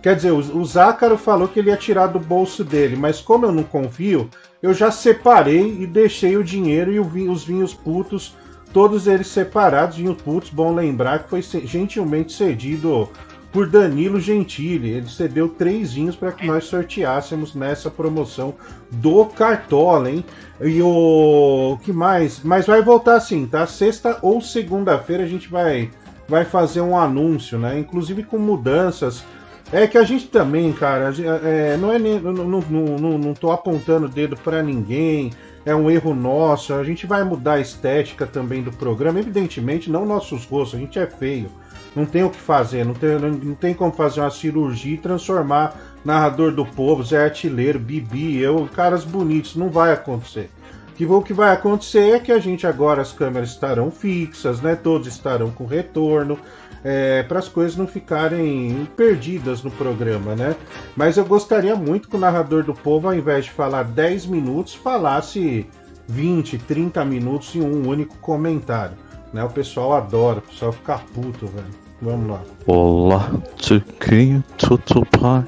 Quer 0.00 0.16
dizer, 0.16 0.32
o, 0.32 0.38
o 0.38 0.64
Zácaro 0.64 1.16
falou 1.18 1.46
que 1.46 1.60
ele 1.60 1.70
ia 1.70 1.76
tirar 1.76 2.06
do 2.06 2.18
bolso 2.18 2.64
dele, 2.64 2.96
mas 2.96 3.20
como 3.20 3.46
eu 3.46 3.52
não 3.52 3.62
confio, 3.62 4.28
eu 4.62 4.72
já 4.72 4.90
separei 4.90 5.82
e 5.82 5.86
deixei 5.86 6.36
o 6.36 6.42
dinheiro 6.42 6.90
e 6.90 6.98
o 6.98 7.04
vi- 7.04 7.28
os 7.28 7.44
vinhos 7.44 7.74
putos, 7.74 8.34
todos 8.72 9.06
eles 9.06 9.26
separados, 9.26 9.98
vinhos 9.98 10.20
putos, 10.20 10.50
bom 10.50 10.74
lembrar 10.74 11.20
que 11.20 11.30
foi 11.30 11.42
gentilmente 11.42 12.32
cedido 12.32 13.10
por 13.52 13.68
Danilo 13.68 14.18
Gentili. 14.18 14.90
Ele 14.90 15.08
cedeu 15.08 15.48
três 15.48 15.92
vinhos 15.92 16.16
para 16.16 16.32
que 16.32 16.46
nós 16.46 16.64
sorteássemos 16.64 17.54
nessa 17.54 17.90
promoção 17.90 18.54
do 18.90 19.26
Cartola, 19.26 20.10
hein? 20.10 20.24
E 20.60 20.80
o 20.82 21.78
que 21.82 21.92
mais? 21.92 22.40
Mas 22.42 22.66
vai 22.66 22.82
voltar 22.82 23.16
assim, 23.16 23.46
tá? 23.46 23.66
Sexta 23.66 24.18
ou 24.22 24.40
segunda-feira 24.40 25.24
a 25.24 25.28
gente 25.28 25.48
vai 25.48 25.90
vai 26.28 26.44
fazer 26.44 26.80
um 26.80 26.96
anúncio, 26.96 27.58
né? 27.58 27.78
Inclusive 27.78 28.22
com 28.22 28.38
mudanças. 28.38 29.22
É 29.70 29.86
que 29.86 29.96
a 29.96 30.04
gente 30.04 30.28
também, 30.28 30.70
cara, 30.72 31.12
é, 31.44 31.76
não 31.78 31.92
é 31.92 31.98
não, 31.98 32.32
não, 32.32 32.60
não, 32.60 33.18
não 33.18 33.34
tô 33.34 33.50
apontando 33.50 34.06
o 34.06 34.08
dedo 34.08 34.36
para 34.36 34.62
ninguém 34.62 35.30
é 35.64 35.74
um 35.74 35.90
erro 35.90 36.14
nosso. 36.14 36.74
A 36.74 36.84
gente 36.84 37.06
vai 37.06 37.24
mudar 37.24 37.54
a 37.54 37.60
estética 37.60 38.26
também 38.26 38.62
do 38.62 38.72
programa. 38.72 39.20
Evidentemente, 39.20 39.90
não 39.90 40.04
nossos 40.04 40.44
rostos, 40.44 40.78
a 40.78 40.82
gente 40.82 40.98
é 40.98 41.06
feio. 41.06 41.50
Não 41.94 42.06
tem 42.06 42.24
o 42.24 42.30
que 42.30 42.40
fazer, 42.40 42.84
não 42.84 42.94
tem, 42.94 43.18
não 43.18 43.54
tem 43.54 43.74
como 43.74 43.92
fazer 43.92 44.20
uma 44.20 44.30
cirurgia 44.30 44.94
e 44.94 44.98
transformar 44.98 45.76
narrador 46.04 46.52
do 46.52 46.64
povo, 46.64 47.02
Zé 47.02 47.24
Artilheiro, 47.24 47.78
Bibi, 47.78 48.38
eu, 48.38 48.68
caras 48.74 49.04
bonitos. 49.04 49.56
Não 49.56 49.68
vai 49.68 49.92
acontecer. 49.92 50.50
Que 50.96 51.06
o 51.06 51.22
que 51.22 51.32
vai 51.32 51.52
acontecer 51.52 52.14
é 52.14 52.18
que 52.18 52.32
a 52.32 52.38
gente 52.38 52.66
agora 52.66 53.02
as 53.02 53.12
câmeras 53.12 53.50
estarão 53.50 53.90
fixas, 53.90 54.60
né? 54.60 54.74
Todos 54.74 55.06
estarão 55.06 55.50
com 55.50 55.64
retorno 55.64 56.38
é, 56.84 57.22
para 57.22 57.38
as 57.38 57.48
coisas 57.48 57.76
não 57.76 57.86
ficarem 57.86 58.86
perdidas 58.96 59.62
no 59.62 59.70
programa, 59.70 60.34
né? 60.34 60.56
Mas 60.96 61.16
eu 61.16 61.24
gostaria 61.24 61.74
muito 61.74 62.08
que 62.08 62.16
o 62.16 62.18
narrador 62.18 62.64
do 62.64 62.74
povo, 62.74 63.08
ao 63.08 63.14
invés 63.14 63.46
de 63.46 63.50
falar 63.50 63.84
10 63.84 64.26
minutos, 64.26 64.74
falasse 64.74 65.66
20, 66.08 66.58
30 66.58 67.04
minutos 67.04 67.54
em 67.54 67.62
um 67.62 67.88
único 67.88 68.16
comentário. 68.18 68.96
Né? 69.32 69.42
O 69.42 69.50
pessoal 69.50 69.94
adora, 69.94 70.40
o 70.40 70.42
pessoal 70.42 70.72
fica 70.72 70.98
puto, 70.98 71.46
velho. 71.46 71.81
Vamos 72.02 72.30
lá. 72.32 72.42
Olá, 72.66 73.30
Tiquinho, 73.54 74.42
tudo 74.58 75.06
pai, 75.06 75.44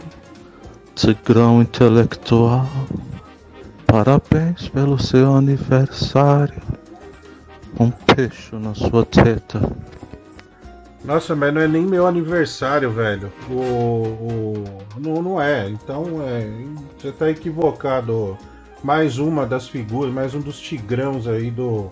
Tigrão 0.95 1.61
intelectual. 1.61 2.69
Parabéns 3.85 4.69
pelo 4.69 4.97
seu 4.97 5.35
aniversário. 5.35 6.63
Um 7.79 7.91
peixe 7.91 8.55
na 8.55 8.73
sua 8.73 9.05
teta. 9.05 9.69
Nossa, 11.05 11.35
mas 11.35 11.53
não 11.53 11.61
é 11.61 11.67
nem 11.67 11.83
meu 11.83 12.07
aniversário, 12.07 12.89
velho. 12.93 13.33
O, 13.51 13.55
o 13.55 14.65
não, 14.97 15.21
não 15.21 15.43
é. 15.43 15.69
Então 15.69 16.23
é, 16.23 16.49
você 16.97 17.11
tá 17.11 17.29
equivocado. 17.29 18.39
Mais 18.81 19.19
uma 19.19 19.45
das 19.45 19.67
figuras, 19.67 20.15
mais 20.15 20.35
um 20.35 20.41
dos 20.41 20.61
tigrãos 20.61 21.27
aí 21.27 21.51
do, 21.51 21.91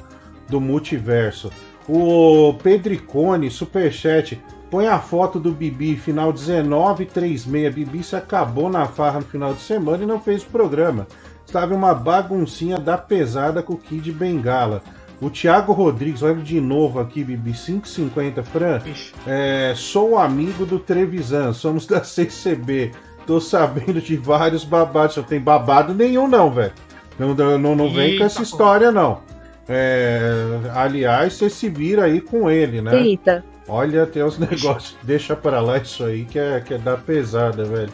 do 0.48 0.60
multiverso. 0.60 1.50
O 1.88 2.54
Pedricone, 2.62 3.50
superchat, 3.50 4.40
põe 4.70 4.86
a 4.86 4.98
foto 4.98 5.38
do 5.40 5.52
Bibi, 5.52 5.96
final 5.96 6.32
1936. 6.32 7.46
Bibi 7.74 8.02
se 8.02 8.16
acabou 8.16 8.70
na 8.70 8.86
farra 8.86 9.20
no 9.20 9.26
final 9.26 9.52
de 9.52 9.60
semana 9.60 10.02
e 10.02 10.06
não 10.06 10.20
fez 10.20 10.42
o 10.42 10.46
programa. 10.46 11.06
Estava 11.44 11.74
uma 11.74 11.94
baguncinha 11.94 12.78
da 12.78 12.96
pesada 12.96 13.62
com 13.62 13.74
o 13.74 13.78
Kid 13.78 14.10
Bengala. 14.12 14.82
O 15.20 15.30
Thiago 15.30 15.72
Rodrigues, 15.72 16.22
olha 16.22 16.36
de 16.36 16.60
novo 16.60 16.98
aqui, 16.98 17.22
Bibi, 17.22 17.52
550 17.52 18.42
Fran. 18.42 18.80
É, 19.26 19.72
sou 19.76 20.18
amigo 20.18 20.64
do 20.64 20.78
Trevisan, 20.78 21.52
somos 21.52 21.86
da 21.86 22.02
CCB. 22.02 22.92
Tô 23.26 23.40
sabendo 23.40 24.00
de 24.00 24.16
vários 24.16 24.64
babados. 24.64 25.16
Não 25.16 25.24
tem 25.24 25.40
babado 25.40 25.94
nenhum, 25.94 26.26
não, 26.26 26.50
velho. 26.50 26.72
Não, 27.18 27.34
não, 27.58 27.76
não 27.76 27.92
vem 27.92 28.18
com 28.18 28.24
essa 28.24 28.42
história, 28.42 28.90
não. 28.90 29.20
É, 29.68 30.30
aliás, 30.74 31.34
você 31.34 31.48
se 31.48 31.68
vira 31.68 32.04
aí 32.04 32.20
com 32.20 32.50
ele, 32.50 32.80
né? 32.80 33.00
Eita. 33.00 33.44
Olha, 33.68 34.06
tem 34.06 34.22
os 34.22 34.38
negócios. 34.40 34.96
Deixa 35.02 35.36
pra 35.36 35.60
lá 35.60 35.78
isso 35.78 36.04
aí 36.04 36.24
que 36.24 36.38
é, 36.38 36.60
que 36.60 36.74
é 36.74 36.78
da 36.78 36.96
pesada, 36.96 37.64
velho. 37.64 37.92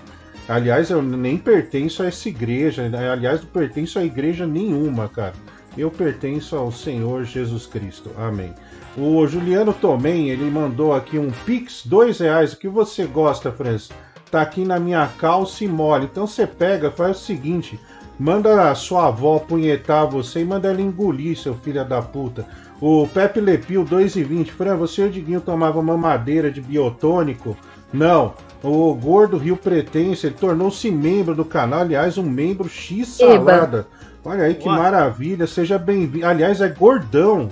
Aliás, 0.49 0.89
eu 0.89 1.03
nem 1.03 1.37
pertenço 1.37 2.03
a 2.03 2.07
essa 2.07 2.29
igreja. 2.29 2.91
Aliás, 3.13 3.43
não 3.43 3.49
pertenço 3.49 3.99
a 3.99 4.05
igreja 4.05 4.47
nenhuma, 4.47 5.09
cara. 5.09 5.35
Eu 5.77 5.91
pertenço 5.91 6.57
ao 6.57 6.73
Senhor 6.73 7.25
Jesus 7.25 7.67
Cristo. 7.67 8.11
Amém. 8.17 8.55
O 8.97 9.27
Juliano 9.27 9.73
Tomem, 9.73 10.31
ele 10.31 10.51
mandou 10.51 10.95
aqui 10.95 11.19
um 11.19 11.31
Pix, 11.45 11.83
dois 11.85 12.19
reais. 12.19 12.53
O 12.55 12.59
que 12.59 12.69
você 12.69 13.05
gosta, 13.05 13.53
Francis? 13.53 13.91
Tá 14.31 14.43
aqui 14.43 14.65
na 14.65 14.81
minha 14.81 15.07
calça 15.19 15.65
e 15.65 15.69
mole. 15.69 16.09
Então 16.11 16.27
você 16.27 16.47
pega, 16.47 16.91
faz 16.91 17.19
o 17.19 17.25
seguinte: 17.25 17.79
manda 18.19 18.71
a 18.71 18.75
sua 18.75 19.09
avó 19.09 19.39
punhetar 19.39 20.09
você 20.09 20.41
e 20.41 20.45
manda 20.45 20.69
ela 20.69 20.81
engolir, 20.81 21.39
seu 21.39 21.55
filho 21.55 21.85
da 21.85 22.03
puta. 22.03 22.47
O 22.81 23.07
Pepe 23.09 23.41
Lepil, 23.41 23.85
2,20. 23.85 24.51
Fran, 24.51 24.77
você 24.77 25.03
e 25.03 25.05
o 25.07 25.11
Diguinho 25.11 25.41
tomava 25.41 25.83
mamadeira 25.83 26.51
de 26.51 26.61
biotônico? 26.61 27.57
Não. 27.93 28.35
O 28.63 28.95
Gordo 28.95 29.37
Rio 29.37 29.57
Pretense, 29.57 30.27
ele 30.27 30.37
tornou-se 30.37 30.91
membro 30.91 31.35
do 31.35 31.45
canal, 31.45 31.81
aliás, 31.81 32.19
um 32.19 32.25
membro 32.25 32.69
X 32.69 33.09
Salada. 33.09 33.79
Eba. 33.79 33.87
Olha 34.25 34.45
aí 34.45 34.55
que 34.55 34.69
maravilha, 34.69 35.47
seja 35.47 35.79
bem-vindo. 35.79 36.27
Aliás, 36.27 36.61
é 36.61 36.69
Gordão. 36.69 37.49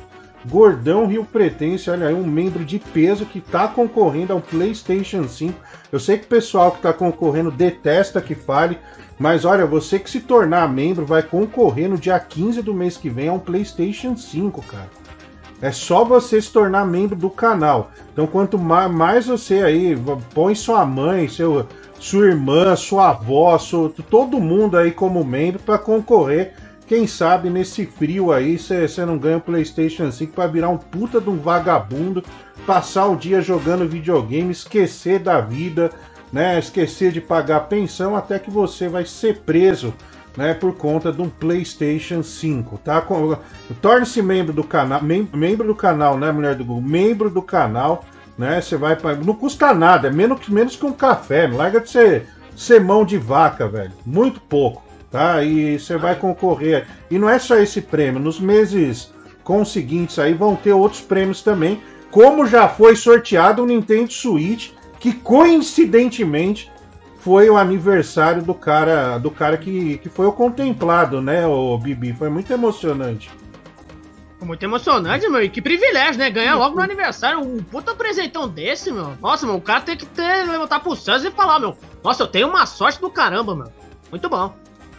Gordão 0.48 1.06
Rio 1.06 1.24
Pretense, 1.24 1.90
olha 1.90 2.08
aí, 2.08 2.14
um 2.14 2.26
membro 2.26 2.64
de 2.64 2.78
peso 2.78 3.26
que 3.26 3.38
está 3.38 3.66
concorrendo 3.66 4.32
a 4.32 4.36
um 4.36 4.40
PlayStation 4.40 5.26
5. 5.26 5.54
Eu 5.90 5.98
sei 5.98 6.18
que 6.18 6.24
o 6.24 6.28
pessoal 6.28 6.70
que 6.70 6.76
está 6.76 6.92
concorrendo 6.92 7.50
detesta 7.50 8.20
que 8.20 8.34
fale, 8.34 8.78
mas 9.18 9.44
olha, 9.44 9.64
você 9.64 9.98
que 9.98 10.10
se 10.10 10.20
tornar 10.20 10.68
membro 10.68 11.06
vai 11.06 11.22
concorrer 11.22 11.88
no 11.88 11.96
dia 11.96 12.18
15 12.18 12.62
do 12.62 12.74
mês 12.74 12.96
que 12.96 13.08
vem 13.08 13.28
a 13.28 13.32
um 13.32 13.38
PlayStation 13.38 14.16
5, 14.16 14.62
cara. 14.62 14.90
É 15.60 15.72
só 15.72 16.04
você 16.04 16.40
se 16.40 16.52
tornar 16.52 16.84
membro 16.84 17.16
do 17.16 17.30
canal. 17.30 17.90
Então, 18.12 18.26
quanto 18.26 18.58
mais 18.58 19.26
você 19.26 19.62
aí 19.62 19.96
põe 20.34 20.54
sua 20.54 20.84
mãe, 20.84 21.28
seu, 21.28 21.66
sua 21.98 22.26
irmã, 22.26 22.76
sua 22.76 23.10
avó, 23.10 23.58
todo 24.10 24.38
mundo 24.38 24.76
aí 24.76 24.92
como 24.92 25.24
membro 25.24 25.62
para 25.62 25.78
concorrer. 25.78 26.54
Quem 26.86 27.06
sabe 27.06 27.50
nesse 27.50 27.84
frio 27.84 28.30
aí 28.30 28.58
você 28.58 29.04
não 29.04 29.18
ganha 29.18 29.38
o 29.38 29.40
PlayStation 29.40 30.12
5 30.12 30.32
para 30.32 30.46
virar 30.46 30.68
um 30.68 30.76
puta 30.76 31.20
de 31.20 31.28
um 31.28 31.36
vagabundo, 31.36 32.22
passar 32.64 33.06
o 33.06 33.16
dia 33.16 33.40
jogando 33.40 33.88
videogame, 33.88 34.52
esquecer 34.52 35.18
da 35.18 35.40
vida, 35.40 35.90
né? 36.32 36.58
Esquecer 36.58 37.12
de 37.12 37.20
pagar 37.20 37.60
pensão 37.68 38.16
até 38.16 38.38
que 38.38 38.50
você 38.50 38.88
vai 38.88 39.04
ser 39.04 39.38
preso, 39.38 39.94
né? 40.36 40.54
Por 40.54 40.74
conta 40.74 41.12
de 41.12 41.22
um 41.22 41.28
PlayStation 41.28 42.22
5, 42.22 42.78
tá? 42.78 43.04
Torne-se 43.80 44.20
membro 44.22 44.52
do 44.52 44.64
canal, 44.64 45.02
mem 45.02 45.28
membro 45.32 45.66
do 45.66 45.74
canal, 45.74 46.18
né, 46.18 46.30
mulher 46.32 46.54
do 46.54 46.64
Google? 46.64 46.82
Membro 46.82 47.30
do 47.30 47.42
canal 47.42 48.04
né? 48.36 48.60
Você 48.60 48.76
vai 48.76 48.96
pra... 48.96 49.14
Não 49.14 49.34
custa 49.34 49.72
nada, 49.72 50.08
é 50.08 50.10
menos, 50.10 50.46
menos 50.48 50.76
que 50.76 50.84
um 50.84 50.92
café. 50.92 51.48
Não 51.48 51.56
larga 51.56 51.80
de 51.80 51.90
ser, 51.90 52.26
ser 52.54 52.80
mão 52.80 53.04
de 53.04 53.16
vaca, 53.16 53.68
velho. 53.68 53.92
Muito 54.04 54.40
pouco, 54.40 54.82
tá? 55.10 55.42
E 55.42 55.78
você 55.78 55.96
vai 55.96 56.16
concorrer. 56.16 56.86
E 57.10 57.18
não 57.18 57.28
é 57.28 57.38
só 57.38 57.56
esse 57.56 57.80
prêmio. 57.80 58.20
Nos 58.20 58.38
meses 58.38 59.12
conseguintes 59.42 60.18
aí 60.18 60.34
vão 60.34 60.56
ter 60.56 60.72
outros 60.72 61.00
prêmios 61.00 61.42
também. 61.42 61.80
Como 62.10 62.46
já 62.46 62.68
foi 62.68 62.96
sorteado 62.96 63.62
o 63.62 63.66
Nintendo 63.66 64.12
Switch, 64.12 64.70
que 65.06 65.12
coincidentemente 65.12 66.68
foi 67.20 67.48
o 67.48 67.56
aniversário 67.56 68.42
do 68.42 68.52
cara 68.52 69.18
do 69.18 69.30
cara 69.30 69.56
que, 69.56 69.98
que 69.98 70.08
foi 70.08 70.26
o 70.26 70.32
contemplado, 70.32 71.22
né, 71.22 71.46
o 71.46 71.78
Bibi? 71.78 72.12
Foi 72.12 72.28
muito 72.28 72.52
emocionante. 72.52 73.30
Muito 74.42 74.64
emocionante, 74.64 75.28
meu. 75.28 75.42
E 75.42 75.48
que 75.48 75.62
privilégio, 75.62 76.18
né? 76.18 76.28
Ganhar 76.28 76.56
logo 76.56 76.74
no 76.74 76.82
aniversário 76.82 77.38
um 77.38 77.62
puta 77.62 77.94
presentão 77.94 78.48
desse, 78.48 78.90
meu. 78.90 79.16
Nossa, 79.22 79.46
meu, 79.46 79.54
o 79.54 79.60
cara 79.60 79.80
tem 79.80 79.96
que 79.96 80.06
ter, 80.06 80.44
levantar 80.44 80.80
pro 80.80 80.96
céu 80.96 81.16
e 81.16 81.30
falar, 81.30 81.60
meu. 81.60 81.76
Nossa, 82.02 82.24
eu 82.24 82.26
tenho 82.26 82.48
uma 82.48 82.66
sorte 82.66 83.00
do 83.00 83.08
caramba, 83.08 83.54
meu. 83.54 83.72
Muito 84.10 84.28
bom. 84.28 84.54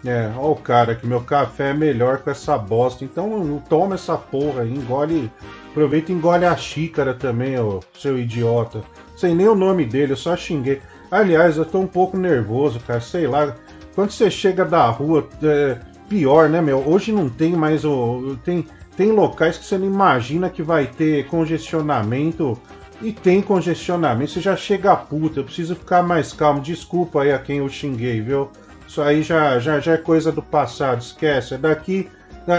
É, 0.06 0.32
ó 0.38 0.52
o 0.52 0.56
cara 0.56 0.96
que 0.96 1.06
meu 1.06 1.22
café 1.22 1.72
é 1.72 1.74
melhor 1.74 2.20
com 2.20 2.30
essa 2.30 2.58
bosta. 2.58 3.04
Então 3.04 3.62
toma 3.68 3.96
essa 3.96 4.16
porra 4.16 4.62
aí, 4.62 4.74
engole. 4.74 5.30
Aproveita 5.70 6.14
e 6.14 6.16
engole 6.16 6.46
a 6.46 6.56
xícara 6.56 7.14
também, 7.14 7.60
ô 7.60 7.82
seu 7.94 8.18
idiota. 8.18 8.82
Sei 9.18 9.36
nem 9.36 9.50
o 9.50 9.56
nome 9.56 9.84
dele, 9.84 10.14
eu 10.14 10.18
só 10.18 10.38
xinguei. 10.38 10.82
Aliás, 11.12 11.58
eu 11.58 11.66
tô 11.66 11.80
um 11.80 11.88
pouco 11.88 12.16
nervoso, 12.18 12.80
cara. 12.80 13.02
Sei 13.02 13.28
lá. 13.28 13.54
Quando 13.94 14.12
você 14.12 14.32
chega 14.32 14.64
da 14.64 14.88
rua, 14.90 15.28
é 15.44 15.78
pior, 16.08 16.48
né, 16.48 16.62
meu? 16.62 16.88
Hoje 16.88 17.12
não 17.12 17.28
tem 17.28 17.54
mais 17.54 17.84
o. 17.84 18.38
Tem 18.46 18.66
tem 18.98 19.12
locais 19.12 19.60
que 19.60 19.66
você 19.66 19.78
não 19.78 19.86
imagina 19.86 20.50
que 20.50 20.64
vai 20.64 20.88
ter 20.88 21.28
congestionamento 21.28 22.60
e 23.00 23.12
tem 23.12 23.44
congestionamento. 23.44 24.32
Você 24.32 24.42
já 24.42 24.56
chega 24.56 24.96
puta, 24.96 25.40
eu 25.40 25.44
preciso 25.44 25.76
ficar 25.76 26.02
mais 26.02 26.34
calmo. 26.34 26.60
Desculpa 26.60 27.22
aí 27.22 27.32
a 27.32 27.38
quem 27.38 27.60
eu 27.60 27.70
xinguei, 27.70 28.20
viu? 28.20 28.50
Isso 28.88 29.00
aí 29.00 29.22
já, 29.22 29.60
já, 29.60 29.80
já 29.80 29.94
é 29.94 29.98
coisa 29.98 30.32
do 30.32 30.42
passado, 30.42 31.00
esquece. 31.00 31.54
É 31.54 31.58
daqui, 31.60 32.10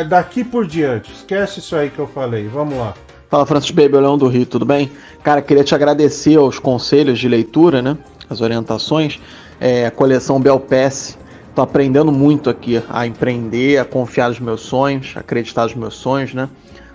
daqui 0.09 0.45
por 0.45 0.65
diante. 0.65 1.13
Esquece 1.13 1.59
isso 1.59 1.75
aí 1.75 1.91
que 1.91 1.99
eu 1.99 2.07
falei. 2.07 2.47
Vamos 2.47 2.79
lá. 2.79 2.95
Fala 3.31 3.45
Francis 3.45 3.71
Baby, 3.71 3.97
Leão 3.97 4.17
do 4.17 4.27
Rio, 4.27 4.47
tudo 4.47 4.65
bem? 4.65 4.91
Cara, 5.23 5.43
queria 5.43 5.63
te 5.63 5.75
agradecer 5.75 6.37
aos 6.37 6.59
conselhos 6.59 7.19
de 7.19 7.29
leitura, 7.29 7.83
né? 7.83 7.99
As 8.29 8.41
orientações. 8.41 9.21
É, 9.61 9.87
a 9.87 9.91
coleção 9.91 10.41
Belpass 10.41 11.19
Tô 11.59 11.63
aprendendo 11.63 12.13
muito 12.13 12.49
aqui 12.49 12.81
a 12.89 13.05
empreender, 13.05 13.79
a 13.79 13.85
confiar 13.85 14.29
nos 14.29 14.39
meus 14.39 14.61
sonhos, 14.61 15.13
acreditar 15.17 15.65
nos 15.65 15.75
meus 15.75 15.95
sonhos, 15.95 16.33
né? 16.33 16.49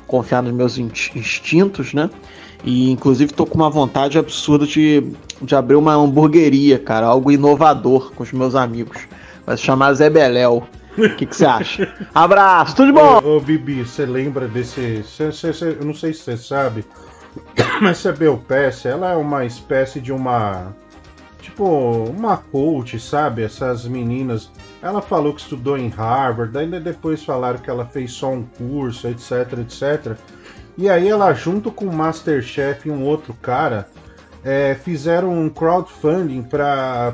Confiar 0.08 0.41
nos 0.41 0.54
meus 0.54 0.78
instintos, 0.78 1.93
né? 1.93 2.10
E 2.63 2.89
inclusive 2.89 3.34
tô 3.34 3.46
com 3.46 3.56
uma 3.56 3.69
vontade 3.69 4.17
absurda 4.17 4.65
de, 4.65 5.04
de 5.41 5.54
abrir 5.54 5.76
uma 5.76 5.96
hamburgueria, 5.96 6.80
cara, 6.80 7.08
algo 7.08 7.30
inovador 7.30 8.13
com 8.13 8.24
os 8.24 8.32
meus 8.32 8.56
amigos. 8.56 9.00
Vai 9.46 9.58
se 9.58 9.63
chamar 9.63 9.93
Zé 9.96 10.10
Beléu. 10.10 10.63
O 10.97 11.10
que 11.15 11.25
você 11.25 11.45
acha? 11.45 11.93
Abraço, 12.13 12.75
tudo 12.75 12.88
de 12.88 12.91
bom? 12.93 13.19
Ô, 13.23 13.38
ô, 13.38 13.39
Bibi, 13.39 13.84
você 13.84 14.06
lembra 14.06 14.47
desse. 14.47 15.03
cê- 15.03 15.32
cê- 15.32 15.53
cê- 15.53 15.77
eu 15.79 15.86
não 15.86 15.93
sei 15.93 16.13
se 16.13 16.21
você 16.21 16.38
sabe, 16.38 16.86
mas 17.82 17.97
essa 17.99 18.12
Belpass, 18.12 18.86
ela 18.86 19.12
é 19.12 19.15
uma 19.15 19.45
espécie 19.45 19.99
de 19.99 20.12
uma. 20.12 20.75
Tipo, 21.41 21.65
uma 22.10 22.38
coach, 22.38 22.99
sabe? 22.99 23.43
Essas 23.43 23.86
meninas. 23.86 24.49
Ela 24.82 25.01
falou 25.01 25.34
que 25.34 25.41
estudou 25.41 25.77
em 25.77 25.89
Harvard, 25.89 26.58
ainda 26.58 26.79
depois 26.79 27.23
falaram 27.23 27.60
que 27.60 27.69
ela 27.69 27.86
fez 27.86 28.12
só 28.12 28.32
um 28.32 28.43
curso, 28.43 29.08
etc, 29.08 29.60
etc. 29.60 30.15
E 30.77 30.89
aí 30.89 31.08
ela, 31.08 31.34
junto 31.34 31.71
com 31.71 31.86
o 31.86 31.93
Masterchef 31.93 32.88
e 32.88 32.91
um 32.91 33.03
outro 33.03 33.34
cara, 33.41 33.88
é, 34.43 34.75
fizeram 34.75 35.32
um 35.32 35.49
crowdfunding 35.49 36.43
para 36.43 37.13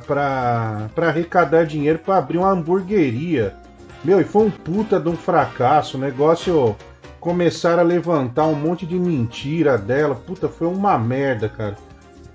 arrecadar 0.98 1.66
dinheiro 1.66 2.00
para 2.00 2.18
abrir 2.18 2.38
uma 2.38 2.50
hamburgueria. 2.52 3.56
Meu, 4.04 4.20
e 4.22 4.24
foi 4.24 4.46
um 4.46 4.52
puta 4.52 5.00
de 5.00 5.10
um 5.10 5.16
fracasso. 5.16 5.98
O 5.98 6.00
negócio 6.00 6.76
começaram 7.20 7.80
a 7.80 7.86
levantar 7.86 8.46
um 8.46 8.56
monte 8.56 8.86
de 8.86 8.96
mentira 8.98 9.78
dela. 9.78 10.16
Puta, 10.16 10.48
foi 10.48 10.68
uma 10.68 10.98
merda, 10.98 11.50
cara. 11.50 11.76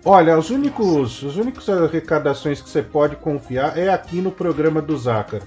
Olha, 0.04 0.38
os 0.38 0.50
únicos, 0.50 1.22
os 1.22 1.36
únicos 1.38 1.68
arrecadações 1.68 2.60
que 2.60 2.68
você 2.68 2.82
pode 2.82 3.16
confiar 3.16 3.78
é 3.78 3.88
aqui 3.88 4.20
no 4.20 4.30
programa 4.30 4.82
do 4.82 4.96
Zácaro. 4.98 5.42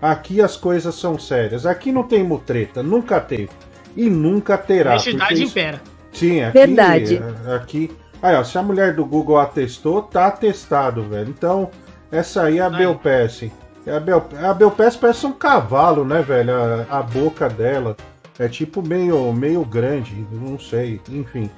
Aqui 0.00 0.42
as 0.42 0.56
coisas 0.56 0.94
são 0.94 1.18
sérias. 1.18 1.64
Aqui 1.64 1.90
não 1.90 2.02
tem 2.02 2.22
mutreta, 2.22 2.82
nunca 2.82 3.18
teve. 3.20 3.48
E 3.96 4.10
nunca 4.10 4.58
terá. 4.58 4.90
Honestidade 4.92 5.28
porque 5.30 5.34
isso- 5.44 5.52
impera. 5.52 5.80
Sim, 6.12 6.42
aqui. 6.42 6.58
Verdade. 6.58 7.22
Aqui. 7.56 7.90
Aí, 8.22 8.36
ó, 8.36 8.44
se 8.44 8.58
a 8.58 8.62
mulher 8.62 8.94
do 8.94 9.04
Google 9.06 9.38
atestou, 9.38 10.02
tá 10.02 10.26
atestado, 10.26 11.02
velho. 11.04 11.30
Então, 11.30 11.70
essa 12.10 12.42
aí 12.42 12.58
é 12.58 12.62
a 12.62 12.68
Belpass. 12.70 13.44
É 13.86 13.96
a, 13.96 14.00
Bel, 14.00 14.28
a 14.40 14.54
Belpass 14.54 14.96
parece 14.96 15.26
um 15.26 15.32
cavalo, 15.32 16.04
né, 16.04 16.22
velho? 16.22 16.52
A, 16.54 16.98
a 16.98 17.02
boca 17.02 17.48
dela 17.48 17.96
é 18.38 18.48
tipo 18.48 18.80
meio, 18.82 19.32
meio 19.32 19.64
grande, 19.64 20.26
não 20.30 20.58
sei. 20.58 21.00
Enfim, 21.08 21.50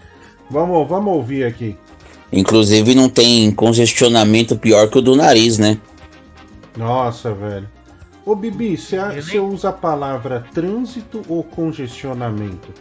vamos, 0.50 0.88
vamos 0.88 1.14
ouvir 1.14 1.44
aqui. 1.44 1.76
Inclusive 2.32 2.94
não 2.94 3.08
tem 3.08 3.50
congestionamento 3.52 4.56
pior 4.56 4.88
que 4.88 4.98
o 4.98 5.02
do 5.02 5.14
nariz, 5.14 5.58
né? 5.58 5.78
Nossa, 6.76 7.32
velho. 7.32 7.68
Ô, 8.24 8.34
Bibi, 8.34 8.76
você 8.76 8.98
você 8.98 9.38
usa 9.38 9.68
a 9.68 9.72
palavra 9.72 10.46
trânsito 10.54 11.22
ou 11.28 11.44
congestionamento? 11.44 12.72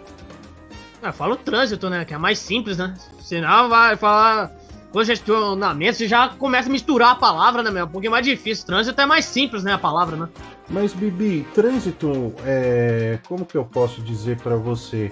Ah, 1.01 1.12
fala 1.12 1.34
o 1.34 1.38
trânsito, 1.38 1.89
né? 1.89 2.06
Que 2.06 2.13
é 2.13 2.17
mais 2.17 2.39
simples, 2.39 2.77
né? 2.77 2.93
Senão 3.21 3.67
vai 3.67 3.97
falar 3.97 4.51
congestionamento, 4.93 5.97
você 5.97 6.08
já 6.08 6.29
começa 6.29 6.69
a 6.69 6.71
misturar 6.71 7.12
a 7.12 7.15
palavra, 7.15 7.63
né, 7.63 7.71
meu? 7.71 7.86
Um 7.86 7.89
pouquinho 7.89 8.12
mais 8.12 8.25
difícil. 8.25 8.67
Trânsito 8.67 9.01
é 9.01 9.06
mais 9.06 9.25
simples, 9.25 9.63
né? 9.63 9.73
A 9.73 9.77
palavra, 9.77 10.15
né? 10.15 10.29
Mas, 10.69 10.93
Bibi, 10.93 11.45
trânsito, 11.53 12.34
é... 12.45 13.17
como 13.27 13.43
que 13.43 13.58
eu 13.58 13.65
posso 13.65 14.01
dizer 14.01 14.38
pra 14.38 14.56
você? 14.56 15.12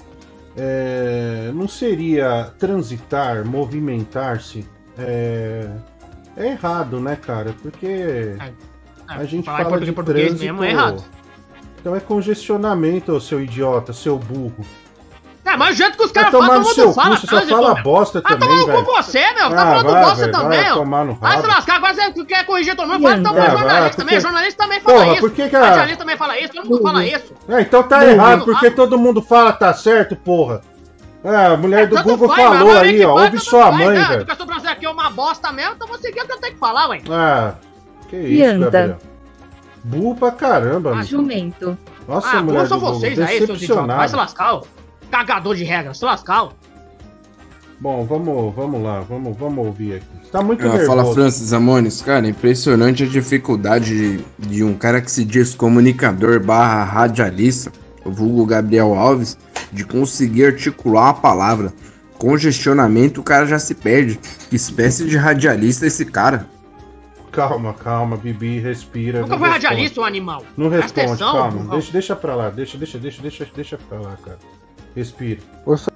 É, 0.56 1.52
Não 1.54 1.68
seria 1.68 2.54
transitar, 2.60 3.44
movimentar-se? 3.46 4.66
É... 4.98 5.68
é 6.38 6.48
errado, 6.50 7.00
né, 7.00 7.16
cara? 7.16 7.56
Porque 7.62 8.38
a 9.08 9.26
gente 9.26 9.46
falar 9.46 9.64
fala 9.64 9.82
de 9.82 9.92
português 9.92 10.28
trânsito... 10.28 10.46
mesmo 10.46 10.64
é 10.64 10.70
errado. 10.70 11.04
Então 11.80 11.96
é 11.96 12.00
congestionamento, 12.00 13.20
seu 13.20 13.42
idiota, 13.42 13.92
seu 13.92 14.20
burro. 14.20 14.64
É, 15.44 15.58
mas 15.58 15.74
o 15.74 15.78
jeito 15.78 15.98
que 15.98 16.04
os 16.04 16.12
Vai 16.12 16.24
caras 16.24 16.32
falam, 16.40 16.64
todo 16.64 16.78
mundo 16.78 16.94
fala 16.94 17.16
cu, 17.16 17.22
você 17.22 17.28
só 17.28 17.42
fala 17.48 17.74
meu. 17.74 17.84
bosta 17.84 18.22
Vai 18.22 18.32
também, 18.38 18.60
tomar 18.60 18.74
no 18.78 18.86
cu 18.86 18.92
você, 18.92 19.20
meu. 19.34 19.36
Tá 19.36 19.46
Ah, 19.46 19.50
falando 19.66 19.92
vai, 19.92 20.02
bosta 20.04 20.16
velho, 20.18 20.32
também, 20.32 20.60
vai 20.62 20.72
ó. 20.72 20.76
tomar 20.76 21.06
no 21.06 21.14
Vai 21.16 21.42
se 21.42 21.48
lascar, 21.48 21.76
agora 21.78 21.94
você 21.96 22.26
quer 22.26 22.46
corrigir 22.46 22.76
todo 22.76 22.88
mundo. 22.88 23.02
Vai 23.02 23.22
tomar 23.22 23.40
É, 23.40 23.50
jornalista 23.52 23.80
vai, 23.82 23.90
também. 23.92 24.20
Jornalista 24.20 24.64
também 24.64 24.80
fala 24.82 24.98
Porra, 25.00 25.12
isso. 25.14 25.20
por 25.22 25.32
que 25.32 25.50
que 25.50 25.56
a- 25.56 25.60
Radialista 25.62 25.98
também 25.98 26.18
fala 26.18 26.40
isso. 26.40 26.54
Todo 26.54 26.70
mundo 26.70 26.82
fala 26.84 27.06
isso. 27.06 27.34
É, 27.50 27.62
então 27.62 27.84
tá 27.84 28.06
errado, 28.06 28.46
porque 28.46 28.72
todo 28.72 28.98
mundo 29.00 29.22
fala 29.22 29.52
tá 29.52 29.74
certo, 29.74 30.16
porra. 30.16 30.62
É, 31.24 31.46
a 31.48 31.58
mulher 31.58 31.88
do 31.88 31.96
Tanto 31.96 32.10
Google 32.10 32.28
faz, 32.30 32.42
falou 32.44 32.78
aí, 32.78 33.04
ó. 33.06 33.20
Ouve 33.24 33.40
sua 33.40 33.64
faz, 33.72 33.78
mãe, 33.78 33.98
né? 33.98 34.06
velho. 34.06 34.26
Eu 34.30 34.36
tô 34.36 34.46
falando 34.46 34.68
aqui 34.68 34.86
é 34.86 34.90
uma 34.90 35.10
bosta 35.10 35.52
mesmo, 35.52 35.74
então 35.76 35.88
vou 35.88 35.98
seguir 35.98 36.22
o 36.22 36.26
que 36.28 36.34
eu 36.34 36.40
tenho 36.40 36.54
que 36.54 36.60
falar, 36.60 36.88
ué. 36.90 37.02
Ah, 37.10 37.54
que 38.10 38.16
isso, 38.16 38.28
E 38.34 38.44
anda. 38.44 38.66
Gabriel. 38.70 38.98
Burro 39.84 40.16
pra 40.16 40.32
caramba, 40.32 40.92
mano. 40.92 41.04
Jumento. 41.04 41.78
Nossa, 42.08 42.38
ah, 42.38 42.42
mulher 42.44 42.68
do 42.68 42.76
Google, 42.80 42.94
vocês 43.00 43.20
aí, 43.20 43.46
seus 43.46 43.62
idiotas. 43.62 43.96
Vai 43.96 44.08
se 44.08 44.16
lascar, 44.16 44.54
ó. 44.56 44.62
Cagador 45.12 45.56
de 45.56 45.64
regras, 45.64 46.00
se 46.00 46.06
lascar. 46.06 46.50
Bom, 47.80 48.06
vamos, 48.06 48.54
vamos 48.56 48.82
lá, 48.84 49.00
vamos, 49.02 49.36
vamos 49.38 49.66
ouvir 49.66 49.96
aqui. 49.96 50.30
Tá 50.32 50.42
muito 50.42 50.62
Ah, 50.66 50.70
nervoso. 50.70 50.86
fala 50.88 51.14
Francis 51.14 51.52
Amones, 51.52 52.02
cara, 52.02 52.28
impressionante 52.28 53.04
a 53.04 53.08
dificuldade 53.08 54.18
de, 54.18 54.26
de 54.48 54.64
um 54.64 54.76
cara 54.76 55.02
que 55.02 55.12
se 55.12 55.26
diz 55.26 55.56
comunicador 55.56 56.40
barra 56.40 56.84
radialista, 56.84 57.72
o 58.06 58.12
vulgo 58.12 58.46
Gabriel 58.46 58.94
Alves, 58.94 59.36
de 59.72 59.84
conseguir 59.84 60.46
articular 60.46 61.10
a 61.10 61.14
palavra. 61.14 61.74
Congestionamento, 62.20 63.20
o 63.20 63.24
cara 63.24 63.48
já 63.48 63.58
se 63.58 63.74
perde. 63.74 64.20
Que 64.48 64.56
espécie 64.56 65.06
de 65.08 65.18
radialista 65.18 65.86
é 65.86 65.88
esse 65.88 66.06
cara? 66.06 66.46
Calma, 67.32 67.74
calma, 67.74 68.16
Bibi, 68.16 68.60
respira. 68.60 69.22
Nunca 69.22 69.40
foi 69.40 69.48
responde. 69.50 69.66
radialista, 69.66 70.02
o 70.02 70.04
animal. 70.04 70.44
Não 70.56 70.70
responde, 70.70 71.08
atenção, 71.08 71.34
calma. 71.34 71.72
Deixa, 71.72 71.92
deixa 71.92 72.16
pra 72.16 72.36
lá, 72.36 72.50
deixa, 72.52 72.78
deixa, 72.78 73.00
deixa, 73.00 73.22
deixa, 73.24 73.48
deixa 73.56 73.78
pra 73.90 74.00
lá, 74.00 74.18
cara. 74.24 74.38
Respira. 74.96 75.40
Ô, 75.66 75.78
Fra- 75.78 75.94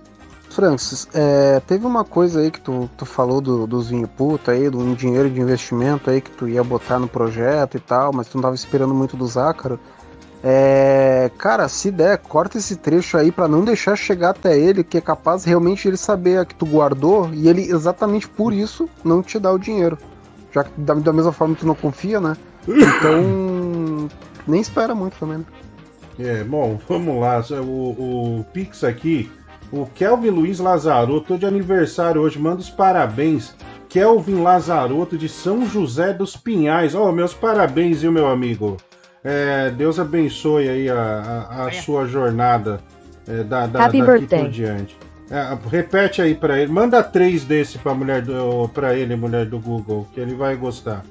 Francis, 0.50 1.08
é, 1.14 1.60
teve 1.68 1.86
uma 1.86 2.04
coisa 2.06 2.40
aí 2.40 2.50
que 2.50 2.62
tu, 2.62 2.90
tu 2.98 3.06
falou 3.06 3.42
do, 3.42 3.68
dos 3.68 3.90
vinho 3.90 4.08
puta 4.08 4.52
aí, 4.52 4.70
do 4.70 4.80
um 4.80 4.94
dinheiro 4.94 5.30
de 5.30 5.40
investimento 5.42 6.10
aí 6.10 6.22
que 6.22 6.32
tu 6.32 6.48
ia 6.48 6.64
botar 6.64 6.98
no 6.98 7.08
projeto 7.08 7.76
e 7.76 7.80
tal, 7.80 8.14
mas 8.14 8.28
tu 8.28 8.36
não 8.38 8.44
tava 8.44 8.56
esperando 8.56 8.94
muito 8.94 9.18
do 9.18 9.28
Zácaro. 9.28 9.80
É, 10.44 11.32
cara, 11.38 11.68
se 11.68 11.90
der, 11.90 12.20
corta 12.20 12.58
esse 12.60 12.76
trecho 12.76 13.18
aí 13.18 13.32
pra 13.32 13.48
não 13.48 13.66
deixar 13.66 13.96
chegar 13.96 14.30
até 14.30 14.58
ele, 14.58 14.84
que 14.84 14.98
é 14.98 15.02
capaz 15.02 15.44
realmente 15.44 15.88
ele 15.88 15.98
saber 15.98 16.38
a 16.38 16.46
que 16.46 16.54
tu 16.54 16.66
guardou 16.66 17.30
e 17.34 17.50
ele 17.50 17.64
exatamente 17.64 18.30
por 18.30 18.54
isso 18.54 18.88
não 19.04 19.24
te 19.24 19.40
dá 19.40 19.52
o 19.52 19.58
dinheiro. 19.58 19.98
Já 20.54 20.64
que 20.64 20.70
da, 20.80 20.94
da 20.94 21.12
mesma 21.12 21.32
forma 21.32 21.56
tu 21.56 21.66
não 21.66 21.76
confia, 21.76 22.22
né? 22.22 22.38
Então, 22.68 24.08
nem 24.48 24.62
espera 24.62 24.96
muito 24.96 25.18
também, 25.20 25.40
né? 25.40 25.46
É, 26.20 26.44
bom, 26.44 26.80
vamos 26.88 27.20
lá. 27.20 27.44
O, 27.62 28.40
o 28.40 28.46
Pix 28.54 28.84
aqui, 28.84 29.30
o 29.72 29.86
Kelvin 29.86 30.30
Luiz 30.30 30.60
Lazarotto, 30.60 31.28
tô 31.28 31.38
de 31.38 31.46
aniversário 31.46 32.22
hoje, 32.22 32.40
manda 32.40 32.62
os 32.62 32.70
parabéns. 32.70 33.56
Kelvin 33.90 34.42
Lazarotto 34.42 35.18
de 35.18 35.30
São 35.30 35.66
José 35.66 36.14
dos 36.14 36.36
Pinhais. 36.36 36.94
Ó, 36.96 37.12
meus 37.12 37.34
parabéns, 37.34 38.02
viu, 38.02 38.12
meu 38.12 38.28
amigo? 38.28 38.76
É, 39.24 39.72
Deus 39.72 40.00
abençoe 40.00 40.68
aí 40.70 40.90
a, 40.90 41.48
a- 41.50 41.66
a 41.68 41.72
sua 41.72 42.06
jornada 42.06 42.80
é, 43.28 43.44
da, 43.44 43.66
da, 43.66 43.86
Happy 43.86 44.00
daqui 44.00 44.12
birthday. 44.20 44.40
por 44.42 44.50
diante. 44.50 44.98
É, 45.32 45.58
repete 45.72 46.22
aí 46.22 46.36
pra 46.36 46.60
ele, 46.60 46.72
manda 46.72 47.02
três 47.02 47.44
desse 47.44 47.80
pra 47.80 47.96
mulher 47.96 48.22
do, 48.22 48.68
pra 48.70 48.94
ele, 48.96 49.16
mulher 49.16 49.46
do 49.48 49.58
Google, 49.58 50.08
que 50.14 50.20
ele 50.20 50.36
vai 50.36 50.56
gostar. 50.56 51.04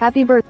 Happy 0.00 0.24
birth. 0.24 0.44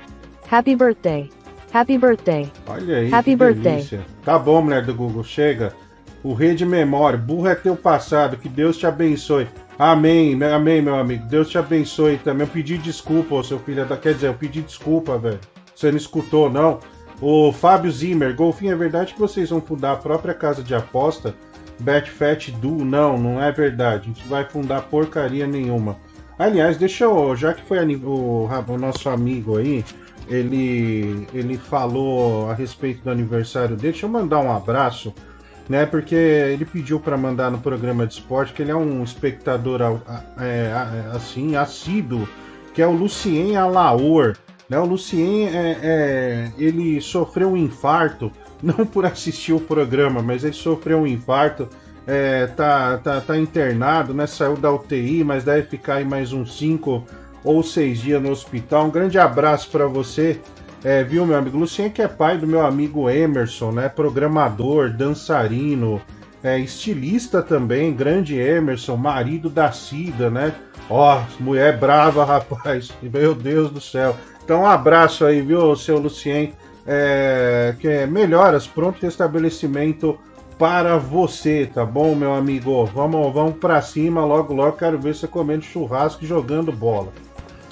Happy 0.51 0.75
birthday. 0.75 1.29
Happy 1.75 1.99
birthday. 1.99 2.49
Olha 2.69 2.99
aí, 2.99 3.13
Happy 3.13 3.35
birthday. 3.35 3.75
delícia. 3.75 4.07
Tá 4.25 4.39
bom, 4.39 4.63
mulher 4.63 4.87
do 4.87 4.95
Google, 4.95 5.25
chega. 5.25 5.75
O 6.23 6.33
rei 6.33 6.55
de 6.55 6.65
memória, 6.65 7.19
burro 7.19 7.49
é 7.49 7.55
teu 7.57 7.75
passado, 7.75 8.37
que 8.37 8.49
Deus 8.49 8.79
te 8.79 8.87
abençoe. 8.87 9.49
Amém, 9.77 10.41
amém, 10.45 10.81
meu 10.81 10.95
amigo. 10.95 11.27
Deus 11.27 11.51
te 11.51 11.59
abençoe 11.59 12.17
também. 12.19 12.47
Eu 12.47 12.53
pedi 12.53 12.79
desculpa, 12.79 13.43
seu 13.43 13.59
filho. 13.59 13.85
Quer 14.01 14.15
dizer, 14.15 14.29
eu 14.29 14.35
pedi 14.35 14.63
desculpa, 14.63 15.19
velho. 15.19 15.41
Você 15.75 15.91
não 15.91 15.99
escutou, 15.99 16.49
não? 16.49 16.79
O 17.21 17.53
Fábio 17.53 17.91
Zimmer, 17.91 18.37
Golfinho, 18.37 18.73
é 18.73 18.77
verdade 18.77 19.13
que 19.13 19.21
vocês 19.21 19.51
vão 19.51 19.61
fundar 19.61 19.93
a 19.95 19.97
própria 19.97 20.33
casa 20.33 20.63
de 20.63 20.77
aposta? 20.77 21.35
Betfat 21.81 22.53
Du? 22.53 22.85
Não, 22.85 23.19
não 23.19 23.43
é 23.43 23.51
verdade. 23.51 24.03
A 24.03 24.15
gente 24.15 24.29
vai 24.29 24.45
fundar 24.45 24.83
porcaria 24.83 25.45
nenhuma. 25.45 25.97
Aliás, 26.39 26.77
deixa 26.77 27.05
eu. 27.05 27.35
Já 27.35 27.53
que 27.53 27.63
foi 27.63 27.79
o, 27.97 28.49
o 28.69 28.79
nosso 28.79 29.09
amigo 29.09 29.59
aí, 29.59 29.85
ele, 30.29 31.27
ele 31.33 31.57
falou 31.57 32.51
a 32.51 32.55
respeito 32.55 33.03
do 33.03 33.11
aniversário 33.11 33.77
dele. 33.77 33.93
Deixa 33.93 34.07
eu 34.07 34.11
mandar 34.11 34.41
um 34.41 34.51
abraço, 34.51 35.15
né? 35.69 35.87
Porque 35.87 36.15
ele 36.15 36.65
pediu 36.65 36.99
para 37.01 37.17
mandar 37.17 37.51
no 37.51 37.59
programa 37.59 38.07
de 38.07 38.15
esporte, 38.15 38.53
que 38.53 38.63
ele 38.63 38.71
é 38.71 38.77
um 38.77 39.03
espectador 39.03 39.81
é, 40.39 40.73
assim, 41.13 41.57
assíduo, 41.57 42.29
que 42.73 42.83
é 42.83 42.87
o 42.87 42.93
Lucien 42.93 43.57
Alaor. 43.57 44.37
Né? 44.69 44.79
O 44.79 44.87
Lucien 44.87 45.49
é, 45.49 45.79
é, 45.83 46.53
ele 46.59 47.01
sofreu 47.01 47.51
um 47.51 47.57
infarto, 47.57 48.33
não 48.63 48.87
por 48.87 49.05
assistir 49.05 49.53
o 49.53 49.61
programa, 49.61 50.23
mas 50.23 50.45
ele 50.45 50.55
sofreu 50.55 51.01
um 51.01 51.07
infarto. 51.07 51.69
É, 52.07 52.49
tá, 52.49 52.99
tá, 52.99 53.19
tá 53.23 53.39
internado, 53.39 54.13
né? 54.13 54.27
Saiu 54.27 54.59
da 54.59 54.71
UTI, 54.71 55.25
mas 55.25 55.43
deve 55.43 55.63
ficar 55.69 55.95
aí 55.95 56.05
mais 56.05 56.35
uns 56.35 56.59
5 56.59 57.03
ou 57.45 57.63
6 57.63 58.01
dias 58.01 58.23
no 58.23 58.31
hospital. 58.31 58.87
Um 58.87 58.91
grande 58.91 59.19
abraço 59.19 59.71
para 59.71 59.87
você, 59.87 60.41
é, 60.83 61.05
viu, 61.05 61.25
meu 61.27 61.37
amigo? 61.37 61.59
Lucien, 61.59 61.91
que 61.91 62.03
é 62.03 62.09
pai 62.09 62.39
do 62.39 62.47
meu 62.47 62.65
amigo 62.65 63.09
Emerson, 63.09 63.71
né? 63.71 63.89
Programador, 63.89 64.91
dançarino, 64.91 66.01
é 66.43 66.59
estilista 66.59 67.41
também, 67.41 67.95
grande 67.95 68.37
Emerson, 68.37 68.97
marido 68.97 69.49
da 69.49 69.73
Cida, 69.73 70.29
né? 70.29 70.53
Ó, 70.91 71.23
mulher 71.41 71.79
brava, 71.79 72.25
rapaz. 72.27 72.93
Meu 73.03 73.35
Deus 73.35 73.71
do 73.71 73.81
céu. 73.81 74.17
Então, 74.45 74.63
um 74.63 74.67
abraço 74.67 75.25
aí, 75.25 75.41
viu, 75.41 75.75
seu 75.75 75.99
Lucien? 75.99 76.53
É, 76.87 77.75
que 77.81 77.89
é 77.89 78.07
melhoras, 78.07 78.67
pronto 78.67 79.01
restabelecimento 79.01 80.19
para 80.59 80.99
você, 80.99 81.69
tá 81.73 81.85
bom, 81.85 82.15
meu 82.15 82.35
amigo? 82.35 82.85
Vamos, 82.85 83.33
vamos 83.33 83.57
para 83.57 83.81
cima, 83.81 84.23
logo, 84.25 84.53
logo 84.53 84.77
quero 84.77 84.99
ver 84.99 85.15
você 85.15 85.27
comendo 85.27 85.65
churrasco 85.65 86.25
e 86.25 86.29
jogando 86.29 86.71
bola. 86.71 87.11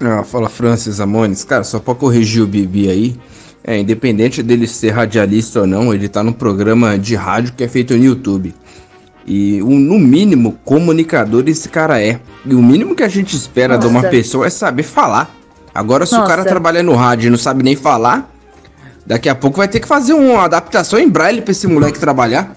Ah, 0.04 0.24
fala 0.24 0.48
Francis 0.48 1.00
Amones. 1.00 1.44
Cara, 1.44 1.64
só 1.64 1.78
pra 1.78 1.94
corrigir 1.94 2.42
o 2.42 2.46
Bibi 2.46 2.88
aí, 2.88 3.16
é, 3.62 3.78
independente 3.78 4.42
dele 4.42 4.66
ser 4.66 4.90
radialista 4.90 5.60
ou 5.60 5.66
não, 5.66 5.94
ele 5.94 6.08
tá 6.08 6.22
num 6.22 6.32
programa 6.32 6.98
de 6.98 7.14
rádio 7.14 7.54
que 7.54 7.62
é 7.62 7.68
feito 7.68 7.94
no 7.96 8.04
YouTube. 8.04 8.54
E 9.24 9.62
o, 9.62 9.70
no 9.70 9.98
mínimo, 9.98 10.58
comunicador 10.64 11.44
esse 11.46 11.68
cara 11.68 12.02
é. 12.02 12.20
E 12.44 12.54
o 12.54 12.62
mínimo 12.62 12.94
que 12.94 13.04
a 13.04 13.08
gente 13.08 13.36
espera 13.36 13.78
de 13.78 13.86
uma 13.86 14.00
Nossa. 14.00 14.08
pessoa 14.08 14.46
é 14.46 14.50
saber 14.50 14.82
falar. 14.82 15.30
Agora, 15.72 16.04
se 16.04 16.14
o 16.14 16.24
cara 16.24 16.38
Nossa. 16.38 16.48
trabalha 16.48 16.82
no 16.82 16.94
rádio 16.94 17.28
e 17.28 17.30
não 17.30 17.38
sabe 17.38 17.62
nem 17.62 17.76
falar, 17.76 18.30
daqui 19.06 19.28
a 19.28 19.34
pouco 19.34 19.58
vai 19.58 19.68
ter 19.68 19.78
que 19.78 19.86
fazer 19.86 20.12
uma 20.12 20.42
adaptação 20.44 20.98
em 20.98 21.08
braille 21.08 21.40
pra 21.40 21.52
esse 21.52 21.66
moleque 21.66 21.98
trabalhar. 21.98 22.56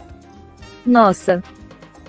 Nossa. 0.85 1.43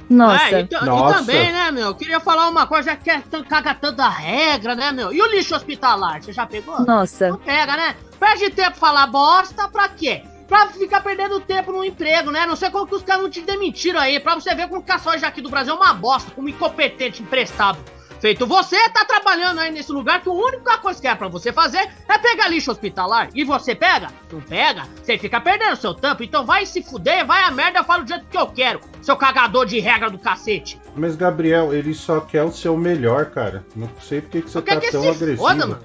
Nossa. 0.08 0.44
É, 0.56 0.60
e, 0.60 0.66
ta- 0.66 0.80
e 0.82 1.14
também, 1.14 1.52
né, 1.52 1.70
meu? 1.70 1.86
Eu 1.88 1.94
queria 1.94 2.20
falar 2.20 2.48
uma 2.48 2.66
coisa, 2.66 2.90
já 2.90 2.96
que 2.96 3.10
é 3.10 3.22
caga 3.48 3.74
tanta 3.74 4.08
regra, 4.08 4.74
né, 4.74 4.92
meu? 4.92 5.12
E 5.12 5.20
o 5.20 5.26
lixo 5.26 5.54
hospitalar, 5.54 6.22
você 6.22 6.32
já 6.32 6.46
pegou? 6.46 6.80
Nossa. 6.84 7.28
Não 7.30 7.38
pega, 7.38 7.76
né? 7.76 7.96
Perde 8.18 8.50
tempo 8.50 8.76
falar 8.76 9.06
bosta 9.08 9.68
pra 9.68 9.88
quê? 9.88 10.22
Pra 10.48 10.68
ficar 10.68 11.00
perdendo 11.02 11.40
tempo 11.40 11.72
no 11.72 11.84
emprego, 11.84 12.30
né? 12.30 12.46
Não 12.46 12.54
sei 12.54 12.70
como 12.70 12.86
que 12.86 12.94
os 12.94 13.02
caras 13.02 13.22
não 13.22 13.30
te 13.30 13.40
demitiram 13.42 13.98
aí, 14.00 14.20
pra 14.20 14.34
você 14.36 14.54
ver 14.54 14.68
como 14.68 14.82
que 14.82 14.92
a 14.92 14.98
soja 14.98 15.26
aqui 15.26 15.40
do 15.42 15.50
Brasil 15.50 15.74
é 15.74 15.76
uma 15.76 15.92
bosta, 15.92 16.30
como 16.30 16.48
incompetente, 16.48 17.20
emprestado. 17.22 17.78
Feito 18.20 18.46
você, 18.46 18.76
tá 18.90 19.04
trabalhando 19.04 19.60
aí 19.60 19.70
nesse 19.70 19.92
lugar 19.92 20.22
que 20.22 20.28
a 20.28 20.32
única 20.32 20.78
coisa 20.78 21.00
que 21.00 21.06
é 21.06 21.14
pra 21.14 21.28
você 21.28 21.52
fazer 21.52 21.88
é 22.08 22.18
pegar 22.18 22.48
lixo 22.48 22.70
hospitalar. 22.70 23.28
E 23.34 23.44
você 23.44 23.74
pega? 23.74 24.08
Não 24.32 24.40
pega? 24.40 24.84
Você 25.02 25.18
fica 25.18 25.40
perdendo 25.40 25.76
seu 25.76 25.94
tempo. 25.94 26.22
Então 26.22 26.44
vai 26.44 26.64
se 26.64 26.82
fuder, 26.82 27.26
vai 27.26 27.42
a 27.44 27.50
merda, 27.50 27.80
eu 27.80 27.84
falo 27.84 28.04
do 28.04 28.08
jeito 28.08 28.24
que 28.26 28.38
eu 28.38 28.46
quero. 28.46 28.80
Seu 29.02 29.16
cagador 29.16 29.66
de 29.66 29.78
regra 29.78 30.10
do 30.10 30.18
cacete. 30.18 30.80
Mas, 30.94 31.14
Gabriel, 31.14 31.74
ele 31.74 31.94
só 31.94 32.20
quer 32.20 32.42
o 32.42 32.52
seu 32.52 32.76
melhor, 32.76 33.26
cara. 33.26 33.64
Não 33.76 33.88
sei 34.00 34.20
por 34.20 34.30
que 34.30 34.42
que 34.42 34.50
você 34.50 34.62
tá 34.62 34.80
que 34.80 34.90
tão 34.90 35.02
se 35.02 35.08
agressivo. 35.08 35.36
foda, 35.36 35.66
mano. 35.66 35.82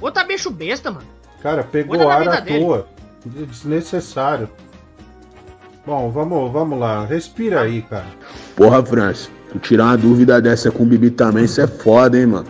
Outra 0.00 0.24
bicho 0.24 0.50
besta, 0.50 0.90
mano. 0.90 1.06
Cara, 1.42 1.62
pegou 1.62 1.98
da 1.98 2.12
ar 2.12 2.28
à 2.28 2.40
dele. 2.40 2.64
toa. 2.64 2.88
Desnecessário. 3.24 4.48
Bom, 5.84 6.10
vamos, 6.10 6.52
vamos 6.52 6.78
lá. 6.78 7.04
Respira 7.04 7.62
aí, 7.62 7.82
cara. 7.82 8.06
Porra, 8.56 8.84
França, 8.84 9.30
tu 9.50 9.58
tirar 9.58 9.84
uma 9.86 9.96
dúvida 9.96 10.40
dessa 10.40 10.70
com 10.70 10.82
o 10.82 10.86
Bibi 10.86 11.10
também, 11.10 11.44
isso 11.44 11.60
é 11.60 11.66
foda, 11.66 12.18
hein, 12.18 12.26
mano. 12.26 12.46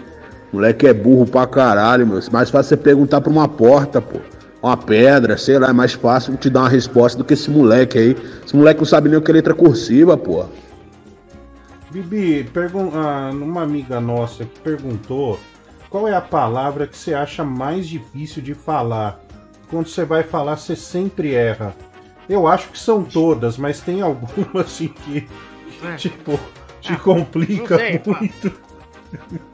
Moleque 0.52 0.86
é 0.86 0.94
burro 0.94 1.26
pra 1.26 1.46
caralho, 1.46 2.06
meu. 2.06 2.20
Mais 2.32 2.50
fácil 2.50 2.70
você 2.70 2.76
perguntar 2.76 3.20
pra 3.20 3.30
uma 3.30 3.46
porta, 3.48 4.00
pô. 4.00 4.18
Uma 4.62 4.76
pedra, 4.76 5.36
sei 5.36 5.58
lá, 5.58 5.68
é 5.68 5.72
mais 5.72 5.92
fácil 5.92 6.36
te 6.36 6.50
dar 6.50 6.60
uma 6.60 6.68
resposta 6.68 7.18
do 7.18 7.24
que 7.24 7.34
esse 7.34 7.50
moleque 7.50 7.98
aí. 7.98 8.16
Esse 8.44 8.56
moleque 8.56 8.80
não 8.80 8.86
sabe 8.86 9.08
nem 9.08 9.18
o 9.18 9.22
que 9.22 9.30
é 9.30 9.34
letra 9.34 9.54
cursiva, 9.54 10.16
pô. 10.16 10.46
Bibi, 11.90 12.44
pergun 12.52 12.90
ah, 12.94 13.30
uma 13.32 13.62
amiga 13.62 14.00
nossa 14.00 14.44
que 14.44 14.60
perguntou 14.60 15.38
qual 15.88 16.06
é 16.06 16.14
a 16.14 16.20
palavra 16.20 16.86
que 16.86 16.96
você 16.96 17.14
acha 17.14 17.44
mais 17.44 17.86
difícil 17.86 18.42
de 18.42 18.54
falar. 18.54 19.20
Quando 19.70 19.86
você 19.88 20.04
vai 20.04 20.22
falar, 20.22 20.56
você 20.56 20.74
sempre 20.74 21.34
erra. 21.34 21.74
Eu 22.28 22.46
acho 22.46 22.68
que 22.68 22.78
são 22.78 23.02
todas, 23.04 23.56
mas 23.56 23.80
tem 23.80 24.02
alguma 24.02 24.60
assim 24.62 24.88
que, 24.88 25.22
que, 25.22 25.86
É. 25.86 25.94
tipo, 25.96 26.38
te 26.80 26.96
complica 26.96 27.76
não 27.76 27.78
sei, 27.78 28.02
muito. 28.04 28.68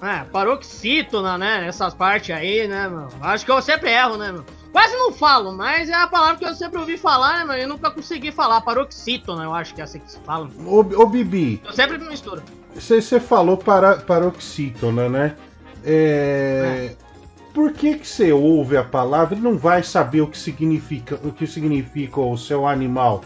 É, 0.02 0.24
paroxítona, 0.24 1.38
né? 1.38 1.66
Essas 1.66 1.94
partes 1.94 2.34
aí, 2.34 2.66
né, 2.66 2.88
meu? 2.88 3.08
Acho 3.20 3.44
que 3.44 3.52
eu 3.52 3.62
sempre 3.62 3.90
erro, 3.90 4.16
né, 4.16 4.32
meu? 4.32 4.44
Quase 4.72 4.96
não 4.96 5.12
falo, 5.12 5.52
mas 5.52 5.88
é 5.88 5.94
a 5.94 6.06
palavra 6.08 6.37
que 6.37 6.44
eu 6.44 6.54
sempre 6.54 6.78
ouvi 6.78 6.96
falar, 6.98 7.38
né, 7.38 7.44
meu? 7.44 7.62
E 7.62 7.66
nunca 7.66 7.90
consegui 7.90 8.32
falar. 8.32 8.60
Paroxítona, 8.62 9.44
eu 9.44 9.54
acho 9.54 9.74
que 9.74 9.80
é 9.80 9.84
assim 9.84 10.00
que 10.00 10.10
se 10.10 10.18
fala. 10.20 10.50
Ô, 10.66 10.80
ô 10.80 11.06
Bibi, 11.06 11.62
Eu 11.64 11.72
sempre 11.72 11.98
me 11.98 12.08
misturo. 12.08 12.42
você, 12.74 13.20
falou 13.20 13.56
para, 13.56 13.98
paroxítona, 13.98 15.08
né? 15.08 15.37
É, 15.84 16.96
Por 17.52 17.72
que 17.72 17.98
que 17.98 18.08
você 18.08 18.32
ouve 18.32 18.76
a 18.76 18.82
palavra 18.82 19.37
e 19.37 19.40
não 19.40 19.56
vai 19.56 19.82
saber 19.82 20.22
o 20.22 20.26
que 20.26 20.38
significa, 20.38 21.20
o 21.22 21.30
que 21.30 21.46
significa 21.46 22.20
o 22.20 22.37
seu 22.37 22.66
animal? 22.66 23.22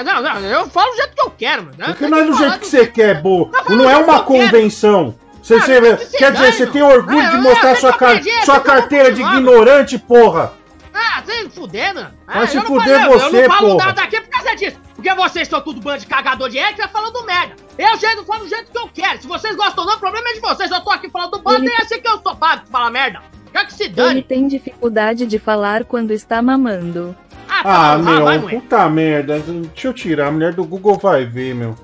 É, 0.00 0.02
não, 0.04 0.22
não, 0.22 0.40
eu 0.40 0.68
falo 0.68 0.90
do 0.90 0.96
jeito 0.96 1.14
que 1.14 1.22
eu 1.22 1.30
quero, 1.30 1.64
mano. 1.64 1.76
Porque 1.84 2.06
não 2.08 2.18
é 2.18 2.24
do 2.24 2.36
jeito 2.36 2.58
que 2.60 2.66
você 2.66 2.86
quer, 2.86 3.20
bo. 3.22 3.50
falando 3.52 3.82
Não 3.82 3.90
é 3.90 3.94
jeito 3.94 4.08
uma 4.10 4.20
que 4.24 4.32
quero. 4.32 4.44
convenção. 4.50 5.14
Você, 5.42 5.54
Ah, 5.54 5.58
você- 5.60 5.96
que 6.06 6.18
quer 6.18 6.32
dizer, 6.32 6.52
você 6.52 6.66
tem 6.66 6.82
orgulho 6.82 7.20
Ah, 7.20 7.30
de 7.30 7.36
mostrar 7.38 7.70
eu 7.70 7.76
sua, 7.76 7.92
car- 7.92 8.20
sua 8.44 8.60
carteira 8.60 9.12
de 9.12 9.22
ignorante, 9.22 9.96
porra! 9.98 10.52
Ah, 10.92 11.22
você 11.24 11.42
se 11.44 11.50
fuder, 11.50 11.94
mano. 11.94 12.10
Ah, 12.26 12.38
Vai 12.38 12.46
se 12.48 12.56
eu 12.56 12.60
não 12.62 12.66
fuder 12.66 13.00
falei, 13.00 13.18
você, 13.18 13.36
Eu 13.36 13.48
não 13.48 13.54
falo 13.56 13.70
porra. 13.72 13.86
nada 13.86 14.02
aqui 14.02 14.20
por 14.20 14.28
causa 14.30 14.56
disso. 14.56 14.76
Porque 14.96 15.14
vocês 15.14 15.46
são 15.46 15.60
tudo 15.60 15.80
bando 15.80 15.98
de 16.00 16.06
cagador 16.06 16.48
de 16.48 16.58
regra 16.58 16.88
falando 16.88 17.24
merda. 17.24 17.54
Eu 17.78 17.96
jeito, 17.98 18.24
falo 18.24 18.40
do 18.44 18.48
jeito 18.48 18.72
que 18.72 18.78
eu 18.78 18.88
quero. 18.92 19.20
Se 19.20 19.26
vocês 19.28 19.54
gostam 19.54 19.84
ou 19.84 19.90
não, 19.90 19.96
o 19.96 20.00
problema 20.00 20.28
é 20.30 20.32
de 20.32 20.40
vocês. 20.40 20.70
Eu 20.70 20.80
tô 20.80 20.90
aqui 20.90 21.08
falando 21.10 21.32
do 21.32 21.38
bando 21.40 21.58
Ele- 21.64 21.68
e 21.68 21.72
é 21.74 21.82
assim 21.82 22.00
que 22.00 22.08
eu 22.08 22.18
sou 22.22 22.34
pago 22.34 22.62
pra 22.62 22.70
falar 22.72 22.90
merda. 22.90 23.20
Quer 23.52 23.66
que 23.66 23.74
se 23.74 23.84
Ele 23.84 23.92
dane. 23.94 24.22
tem 24.22 24.48
dificuldade 24.48 25.26
de 25.26 25.38
falar 25.38 25.84
quando 25.84 26.12
está 26.12 26.40
mamando. 26.42 27.14
Ah, 27.48 27.60
Ah, 27.60 27.96
tá, 27.96 27.98
meu, 27.98 28.24
vai, 28.24 28.38
mulher. 28.38 28.60
puta 28.60 28.88
merda. 28.88 29.38
Deixa 29.40 29.88
eu 29.88 29.92
tirar, 29.94 30.28
a 30.28 30.30
mulher 30.30 30.52
do 30.54 30.64
Google 30.64 30.98
vai 30.98 31.24
ver, 31.24 31.54
meu. 31.54 31.74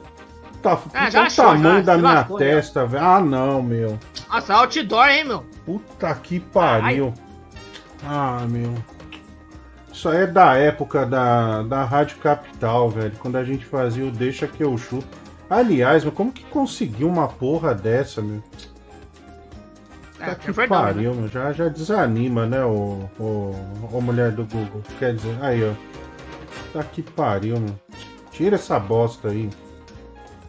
Tá, 0.63 0.73
Ah, 0.73 0.77
puta 0.77 0.99
o 1.19 1.23
achou, 1.23 1.45
tamanho 1.47 1.75
já, 1.77 1.81
da 1.83 1.99
minha 1.99 2.13
lascou, 2.15 2.39
já. 2.39 2.45
testa, 2.45 2.87
velho. 2.87 3.05
Ah, 3.05 3.21
não, 3.21 3.63
meu. 3.63 3.99
Nossa, 4.31 4.55
outdoor, 4.55 5.09
hein, 5.09 5.25
meu. 5.25 5.45
Puta 5.67 6.15
que 6.15 6.39
pariu. 6.41 7.13
Ah, 8.07 8.45
meu. 8.49 8.73
Isso 9.93 10.09
aí 10.09 10.23
é 10.23 10.27
da 10.27 10.55
época 10.57 11.05
da, 11.07 11.63
da 11.63 11.85
Rádio 11.85 12.17
Capital, 12.19 12.89
velho. 12.91 13.13
Quando 13.19 13.37
a 13.37 13.45
gente 13.45 13.65
fazia 13.65 14.05
o 14.05 14.11
Deixa 14.11 14.47
que 14.47 14.63
eu 14.65 14.77
chuto. 14.79 15.07
Aliás, 15.51 16.03
mas 16.05 16.15
como 16.15 16.33
que 16.33 16.43
conseguiu 16.45 17.09
uma 17.09 17.29
porra 17.29 17.75
dessa, 17.75 18.23
meu? 18.23 18.43
É, 20.23 20.27
Tá 20.27 20.33
é 20.33 20.35
que 20.37 20.53
né? 20.61 20.67
pariu, 20.67 21.15
meu. 21.15 21.29
Já, 21.29 21.53
já 21.53 21.69
desanima, 21.69 22.47
né, 22.47 22.65
o, 22.65 23.09
o, 23.19 23.55
o 23.93 24.01
mulher 24.01 24.31
do 24.31 24.45
Google. 24.45 24.83
Quer 24.99 25.15
dizer, 25.17 25.37
aí, 25.43 25.63
ó. 25.65 25.73
Tá 26.73 26.83
que 26.85 27.03
pariu, 27.03 27.59
meu. 27.59 27.75
Tira 28.31 28.55
essa 28.55 28.79
bosta 28.79 29.29
aí. 29.29 29.51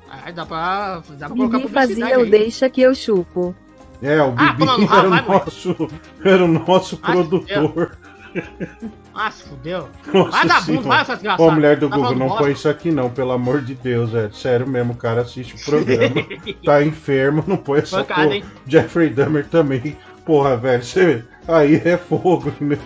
Aí 0.10 0.32
dá 0.32 0.46
pra, 0.46 1.02
dá 1.18 1.28
pra 1.28 1.36
colocar 1.36 1.58
Bibi 1.58 1.74
fazia 1.74 2.20
o 2.20 2.30
deixa 2.30 2.70
que 2.70 2.82
eu 2.82 2.94
chupo. 2.94 3.56
É, 4.02 4.22
o 4.22 4.34
Ah, 4.38 4.54
Bibi 4.54 4.64
era, 4.94 5.08
o 5.10 5.28
nosso, 5.28 5.76
era 6.24 6.46
o 6.46 6.48
nosso 6.48 7.00
Ah, 7.02 7.12
produtor. 7.12 7.98
Ah, 9.16 9.30
se 9.32 9.44
fudeu. 9.44 9.88
Nossa 10.12 10.32
Vai 10.32 10.48
dar 10.48 10.62
senhora. 10.64 10.84
bunda, 10.84 10.96
vai, 10.96 11.06
seu 11.06 11.16
desgraçado. 11.16 11.44
Ô, 11.44 11.52
mulher 11.52 11.78
do 11.78 11.90
Tá 11.90 11.96
Google, 11.96 12.16
não 12.16 12.30
põe 12.36 12.52
isso 12.52 12.68
aqui 12.68 12.92
não, 12.92 13.10
pelo 13.10 13.32
amor 13.32 13.62
de 13.62 13.76
Deus, 13.76 14.14
é 14.16 14.30
sério 14.34 14.68
mesmo, 14.68 14.94
o 14.94 14.96
cara 14.98 15.22
assiste 15.22 15.56
o 15.56 15.60
programa, 15.66 16.16
tá 16.66 16.84
enfermo, 16.84 17.44
não 17.46 17.58
põe 17.58 17.80
essa 17.80 17.98
Pancada, 17.98 18.24
porra. 18.24 18.36
hein? 18.36 18.44
Jeffrey 18.68 19.10
Dahmer 19.10 19.46
também, 19.48 19.96
porra, 20.26 20.58
velho, 20.58 20.84
você, 20.84 21.24
aí 21.48 21.76
é 21.86 21.98
fogo, 21.98 22.52
meu. 22.60 22.78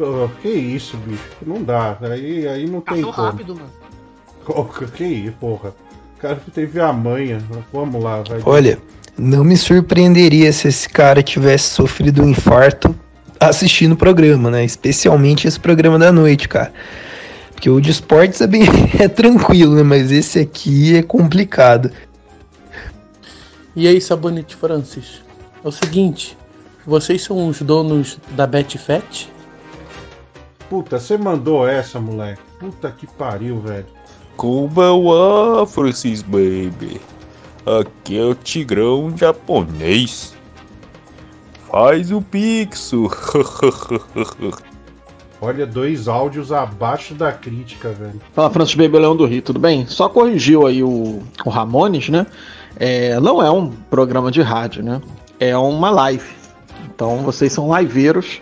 Ô, 0.00 0.28
Que 0.42 0.48
isso, 0.48 0.96
bicho, 0.96 1.22
não 1.46 1.62
dá, 1.62 1.96
aí, 2.00 2.48
aí 2.48 2.66
não 2.66 2.80
tem 2.80 2.96
Passou 3.02 3.12
como. 3.12 3.26
rápido, 3.28 3.54
mano. 3.54 3.70
Que 4.96 5.04
isso, 5.04 5.32
porra. 5.38 5.74
O 6.16 6.20
cara 6.20 6.40
teve 6.52 6.80
a 6.80 6.92
manha, 6.92 7.38
vamos 7.72 8.02
lá, 8.02 8.22
vai. 8.26 8.40
Olha, 8.44 8.78
não 9.16 9.44
me 9.44 9.56
surpreenderia 9.56 10.50
se 10.52 10.68
esse 10.68 10.88
cara 10.88 11.22
tivesse 11.22 11.70
sofrido 11.70 12.22
um 12.22 12.30
infarto 12.30 12.94
assistindo 13.40 13.92
o 13.92 13.96
programa, 13.96 14.50
né? 14.50 14.64
Especialmente 14.64 15.46
esse 15.46 15.58
programa 15.58 15.98
da 15.98 16.12
noite, 16.12 16.48
cara. 16.48 16.72
Porque 17.52 17.70
o 17.70 17.80
de 17.80 17.90
esportes 17.90 18.40
é 18.40 18.46
bem 18.46 18.62
é 18.98 19.08
tranquilo, 19.08 19.74
né? 19.74 19.82
Mas 19.82 20.10
esse 20.10 20.38
aqui 20.38 20.96
é 20.96 21.02
complicado. 21.02 21.90
E 23.76 23.88
aí, 23.88 24.00
Sabonete 24.00 24.54
Francis? 24.54 25.22
É 25.64 25.68
o 25.68 25.72
seguinte, 25.72 26.36
vocês 26.86 27.22
são 27.22 27.48
os 27.48 27.60
donos 27.62 28.18
da 28.32 28.46
Betfat? 28.46 29.32
Puta, 30.68 30.98
você 30.98 31.16
mandou 31.16 31.66
essa, 31.66 31.98
moleque. 31.98 32.42
Puta 32.58 32.90
que 32.90 33.06
pariu, 33.06 33.60
velho. 33.60 33.86
Kubawa, 34.36 35.66
Francis 35.66 36.22
Baby. 36.22 37.00
Aqui 37.64 38.18
é 38.18 38.24
o 38.24 38.34
Tigrão 38.34 39.16
japonês. 39.16 40.33
Faz 41.74 42.12
o 42.12 42.22
pixo. 42.22 43.10
Olha, 45.42 45.66
dois 45.66 46.06
áudios 46.06 46.52
abaixo 46.52 47.14
da 47.14 47.32
crítica, 47.32 47.90
velho. 47.90 48.20
Fala, 48.32 48.48
Francis 48.48 48.76
Baby 48.76 48.96
Leão 48.96 49.16
do 49.16 49.26
Rio, 49.26 49.42
tudo 49.42 49.58
bem? 49.58 49.84
Só 49.88 50.08
corrigiu 50.08 50.68
aí 50.68 50.84
o, 50.84 51.20
o 51.44 51.50
Ramones, 51.50 52.08
né? 52.08 52.28
É, 52.76 53.18
não 53.18 53.42
é 53.42 53.50
um 53.50 53.72
programa 53.90 54.30
de 54.30 54.40
rádio, 54.40 54.84
né? 54.84 55.02
É 55.40 55.56
uma 55.56 55.90
live. 55.90 56.24
Então 56.94 57.24
vocês 57.24 57.52
são 57.52 57.76
liveiros 57.76 58.40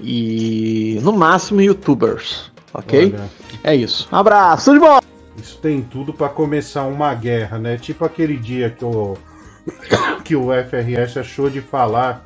e 0.00 1.00
no 1.02 1.12
máximo 1.12 1.60
youtubers, 1.60 2.48
ok? 2.72 3.12
Olha. 3.12 3.28
É 3.64 3.74
isso. 3.74 4.06
Abraço 4.12 4.72
de 4.72 4.78
volta! 4.78 5.04
Isso 5.36 5.58
tem 5.58 5.82
tudo 5.82 6.12
pra 6.12 6.28
começar 6.28 6.84
uma 6.84 7.12
guerra, 7.12 7.58
né? 7.58 7.76
Tipo 7.76 8.04
aquele 8.04 8.36
dia 8.36 8.70
que 8.70 8.84
o, 8.84 9.18
que 10.22 10.36
o 10.36 10.50
FRS 10.52 11.16
achou 11.16 11.50
de 11.50 11.60
falar 11.60 12.24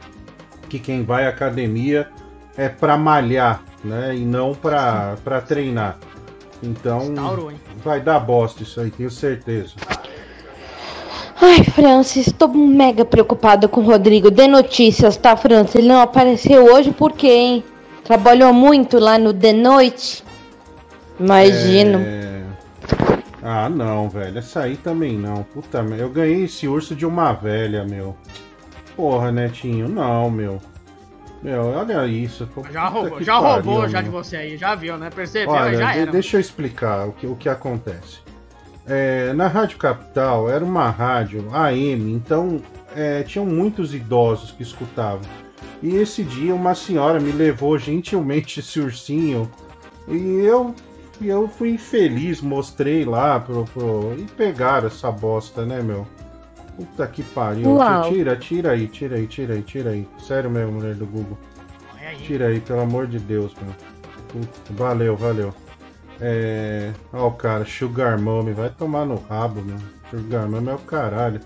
que 0.73 0.79
quem 0.79 1.05
vai 1.05 1.27
à 1.27 1.29
academia 1.29 2.09
é 2.57 2.67
pra 2.67 2.97
malhar, 2.97 3.63
né? 3.85 4.17
E 4.17 4.25
não 4.25 4.55
pra, 4.55 5.17
pra 5.23 5.39
treinar. 5.43 5.99
Então 6.63 7.13
Instaurou, 7.13 7.53
vai 7.85 8.01
dar 8.01 8.19
bosta 8.21 8.63
isso 8.63 8.81
aí, 8.81 8.91
tenho 8.91 9.11
certeza. 9.11 9.75
Ai, 11.39 11.63
Francis, 11.63 12.33
tô 12.33 12.49
mega 12.49 13.05
preocupada 13.05 13.69
com 13.69 13.83
o 13.83 13.85
Rodrigo. 13.85 14.31
Dê 14.31 14.47
notícias, 14.47 15.19
tá, 15.19 15.37
Francis? 15.37 15.75
Ele 15.75 15.89
não 15.89 16.01
apareceu 16.01 16.65
hoje 16.73 16.91
por 16.91 17.13
quê, 17.13 17.29
hein? 17.29 17.65
Trabalhou 18.03 18.55
muito 18.55 18.99
lá 18.99 19.19
no 19.19 19.35
The 19.35 19.53
Noite? 19.53 20.25
Imagino. 21.21 21.99
É... 21.99 22.43
Ah, 23.43 23.69
não, 23.69 24.09
velho. 24.09 24.39
Essa 24.39 24.61
aí 24.61 24.77
também 24.77 25.19
não. 25.19 25.43
Puta 25.43 25.83
merda. 25.83 26.05
Eu 26.05 26.09
ganhei 26.09 26.45
esse 26.45 26.67
urso 26.67 26.95
de 26.95 27.05
uma 27.05 27.33
velha, 27.33 27.85
meu. 27.85 28.17
Porra, 28.97 29.33
Netinho. 29.33 29.89
Não, 29.89 30.31
meu. 30.31 30.61
Meu, 31.43 31.65
olha 31.67 32.07
isso. 32.07 32.49
Já 32.71 32.87
roubou, 32.89 33.21
já 33.23 33.41
pariu, 33.41 33.55
roubou 33.65 33.89
já 33.89 34.01
de 34.01 34.09
você 34.09 34.37
aí, 34.37 34.57
já 34.57 34.75
viu, 34.77 34.97
né? 34.97 35.11
Percebeu? 35.11 35.51
Olha, 35.53 35.77
já 35.77 35.93
de- 35.93 35.99
era. 36.01 36.13
deixa 36.13 36.37
eu 36.37 36.41
explicar 36.41 37.09
o 37.09 37.13
que, 37.13 37.27
o 37.27 37.35
que 37.35 37.49
acontece. 37.49 38.21
É, 38.87 39.33
na 39.33 39.49
Rádio 39.49 39.77
Capital 39.79 40.49
era 40.49 40.65
uma 40.65 40.89
rádio 40.91 41.49
AM, 41.53 42.13
então 42.13 42.61
é, 42.95 43.23
tinham 43.25 43.45
muitos 43.47 43.93
idosos 43.95 44.53
que 44.53 44.63
escutavam. 44.63 45.23
E 45.83 45.97
esse 45.97 46.23
dia 46.23 46.55
uma 46.55 46.75
senhora 46.77 47.19
me 47.19 47.33
levou 47.33 47.77
gentilmente 47.77 48.61
esse 48.61 48.79
ursinho 48.79 49.51
e 50.07 50.17
eu, 50.45 50.75
eu 51.21 51.49
fui 51.49 51.71
infeliz, 51.71 52.41
mostrei 52.41 53.05
lá 53.05 53.41
pro, 53.41 53.65
pro- 53.65 54.15
e 54.17 54.23
pegaram 54.37 54.87
essa 54.87 55.11
bosta, 55.11 55.65
né, 55.67 55.81
meu? 55.83 56.07
Puta 56.77 57.07
que 57.07 57.23
pariu. 57.23 57.75
Uau. 57.75 58.11
Tira, 58.11 58.37
tira 58.37 58.71
aí, 58.73 58.87
tira 58.89 59.17
aí, 59.17 59.27
tira 59.27 59.55
aí, 59.55 59.63
tira 59.63 59.91
aí. 59.91 60.09
Sério 60.19 60.51
mesmo, 60.51 60.73
mulher 60.73 60.95
do 60.95 61.07
Google. 61.07 61.39
Tira 62.19 62.47
aí, 62.49 62.61
pelo 62.61 62.81
amor 62.81 63.07
de 63.07 63.19
Deus, 63.19 63.55
meu. 63.61 63.75
Puta, 64.29 64.73
valeu, 64.73 65.17
valeu. 65.17 65.55
É. 66.21 66.93
Ó, 67.13 67.29
o 67.29 67.33
cara, 67.33 67.65
Sugar 67.65 68.19
Mommy, 68.21 68.53
vai 68.53 68.71
tomar 68.71 69.05
no 69.05 69.17
rabo, 69.17 69.63
meu. 69.63 69.77
Sugar 70.11 70.49
Mommy 70.49 70.69
é 70.71 70.75
o 70.75 70.79
caralho. 70.79 71.41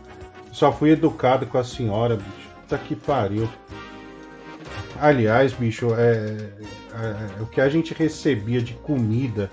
Só 0.53 0.73
fui 0.73 0.91
educado 0.91 1.47
com 1.47 1.59
a 1.59 1.65
senhora, 1.65 2.17
bicho. 2.17 2.49
Puta 2.63 2.79
que 2.79 2.95
pariu. 2.97 3.49
Aliás, 5.01 5.53
bicho, 5.53 5.95
é, 5.95 6.51
é- 6.95 7.43
o 7.43 7.47
que 7.47 7.61
a 7.61 7.69
gente 7.69 7.93
recebia 7.93 8.63
de 8.63 8.73
comida, 8.75 9.51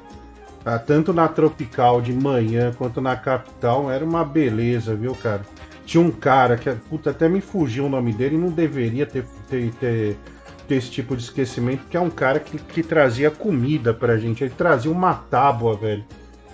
tá, 0.64 0.80
tanto 0.80 1.12
na 1.14 1.28
Tropical 1.28 2.02
de 2.02 2.14
manhã 2.14 2.72
quanto 2.78 3.02
na 3.02 3.16
Capital, 3.16 3.92
era 3.92 4.06
uma 4.06 4.24
beleza, 4.24 4.96
viu, 4.96 5.14
cara? 5.16 5.42
Tinha 5.86 6.02
um 6.02 6.12
cara 6.12 6.58
que, 6.58 6.70
puta, 6.90 7.10
até 7.10 7.28
me 7.28 7.42
fugiu 7.42 7.86
o 7.86 7.90
nome 7.90 8.14
dele 8.14 8.36
e 8.36 8.40
não 8.40 8.50
deveria 8.50 9.06
ter, 9.06 9.26
ter, 9.50 9.72
ter, 9.74 10.18
ter 10.68 10.76
esse 10.76 10.90
tipo 10.90 11.16
de 11.16 11.24
esquecimento, 11.24 11.86
que 11.90 11.98
é 11.98 12.00
um 12.00 12.10
cara 12.10 12.40
que, 12.40 12.58
que 12.58 12.82
trazia 12.82 13.30
comida 13.30 13.94
pra 13.94 14.18
gente. 14.18 14.44
Ele 14.44 14.54
trazia 14.58 14.92
uma 14.92 15.14
tábua, 15.14 15.76
velho. 15.76 16.04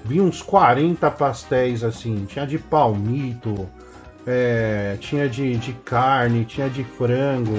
Vinha 0.04 0.24
uns 0.24 0.42
40 0.42 1.12
pastéis 1.12 1.84
assim, 1.84 2.26
tinha 2.26 2.48
de 2.48 2.58
palmito, 2.58 3.70
é, 4.26 4.98
tinha 5.00 5.28
de, 5.28 5.58
de 5.58 5.74
carne, 5.74 6.46
tinha 6.46 6.70
de 6.70 6.84
frango. 6.84 7.58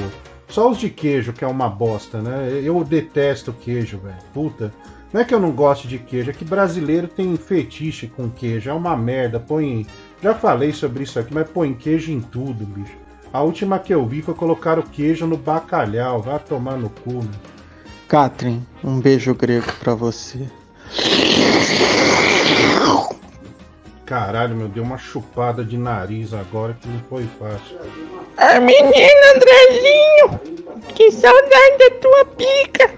Só 0.49 0.71
os 0.71 0.79
de 0.79 0.91
queijo, 0.91 1.33
que 1.33 1.45
é 1.45 1.47
uma 1.47 1.69
bosta, 1.69 2.21
né? 2.21 2.61
Eu 2.63 2.83
detesto 2.83 3.53
queijo, 3.53 3.99
velho. 3.99 4.17
Puta. 4.35 4.73
Não 5.13 5.21
é 5.21 5.25
que 5.25 5.35
eu 5.35 5.41
não 5.41 5.51
gosto 5.51 5.89
de 5.89 5.99
queijo, 5.99 6.31
é 6.31 6.33
que 6.33 6.45
brasileiro 6.45 7.09
tem 7.09 7.37
fetiche 7.37 8.07
com 8.07 8.29
queijo. 8.29 8.71
É 8.71 8.73
uma 8.73 8.97
merda. 8.97 9.39
Põe. 9.39 9.87
Já 10.23 10.35
falei 10.35 10.73
sobre 10.73 11.05
isso 11.05 11.19
aqui, 11.19 11.33
mas 11.33 11.49
põe 11.49 11.73
queijo 11.73 12.13
em 12.13 12.21
tudo, 12.21 12.65
bicho. 12.67 12.97
A 13.33 13.43
última 13.43 13.79
que 13.79 13.95
eu 13.95 14.05
vi 14.07 14.23
foi 14.23 14.35
colocar 14.35 14.79
o 14.79 14.83
queijo 14.83 15.27
no 15.27 15.37
bacalhau. 15.37 16.21
Vai 16.21 16.39
tomar 16.41 16.77
no 16.77 16.91
cu, 16.91 17.13
meu. 17.13 17.51
Catherine, 18.09 18.67
um 18.83 19.01
beijo 19.01 19.35
grego 19.35 19.73
pra 19.79 19.95
você. 19.95 20.47
Caralho, 24.05 24.57
meu, 24.57 24.67
deu 24.67 24.83
uma 24.83 24.99
chupada 24.99 25.65
de 25.65 25.79
nariz 25.79 26.35
agora 26.35 26.77
que 26.81 26.89
não 26.89 26.99
foi 27.09 27.29
fácil. 27.39 27.79
Ah, 28.37 28.59
menino 28.59 28.91
Andrezinho, 29.37 30.41
que 30.95 31.13
saudade 31.13 31.79
da 31.79 31.91
tua 32.01 32.25
pica. 32.25 32.91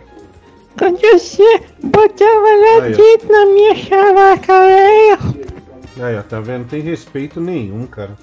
Quando 0.78 0.98
você 0.98 1.62
botava 1.82 2.56
lá 2.78 2.84
Aí, 2.84 2.94
dentro 2.94 3.30
na 3.30 3.44
minha 3.44 3.76
chavaca, 3.76 4.58
velho. 4.66 5.51
Aí, 6.00 6.16
ó, 6.16 6.22
tá 6.22 6.40
vendo? 6.40 6.60
Não 6.60 6.68
tem 6.68 6.80
respeito 6.80 7.40
nenhum, 7.40 7.86
cara. 7.86 8.16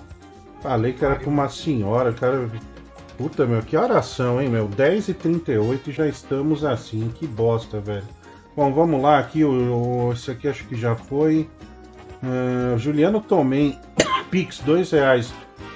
Falei 0.62 0.94
que 0.94 1.06
era 1.06 1.16
pra 1.16 1.30
uma 1.30 1.48
senhora, 1.50 2.12
cara. 2.12 2.50
Puta, 3.18 3.46
meu, 3.46 3.62
que 3.62 3.78
oração, 3.78 4.42
hein, 4.42 4.50
meu? 4.50 4.68
10h38 4.68 5.80
e 5.88 5.92
já 5.92 6.08
estamos 6.08 6.64
assim. 6.66 7.12
Que 7.16 7.28
bosta, 7.28 7.80
velho. 7.80 8.04
Bom, 8.56 8.74
vamos 8.74 9.02
lá 9.02 9.20
aqui. 9.20 9.44
O, 9.44 10.08
o- 10.08 10.14
esse 10.14 10.32
aqui 10.32 10.48
acho 10.48 10.66
que 10.66 10.76
já 10.76 10.96
foi. 10.96 11.48
Ah, 12.24 12.76
Juliano 12.78 13.22
Tomem, 13.22 13.78
Pix, 14.32 14.60
dois 14.60 14.92
reais. 14.92 15.32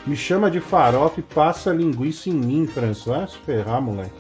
Me 0.05 0.15
chama 0.17 0.51
de 0.51 0.59
farofa 0.59 1.19
e 1.19 1.23
passa 1.23 1.71
linguiça 1.71 2.29
em 2.29 2.33
mim, 2.33 2.67
Franço. 2.67 3.09
Vai 3.11 3.27
se 3.27 3.37
ferrar, 3.37 3.81
moleque. 3.81 4.11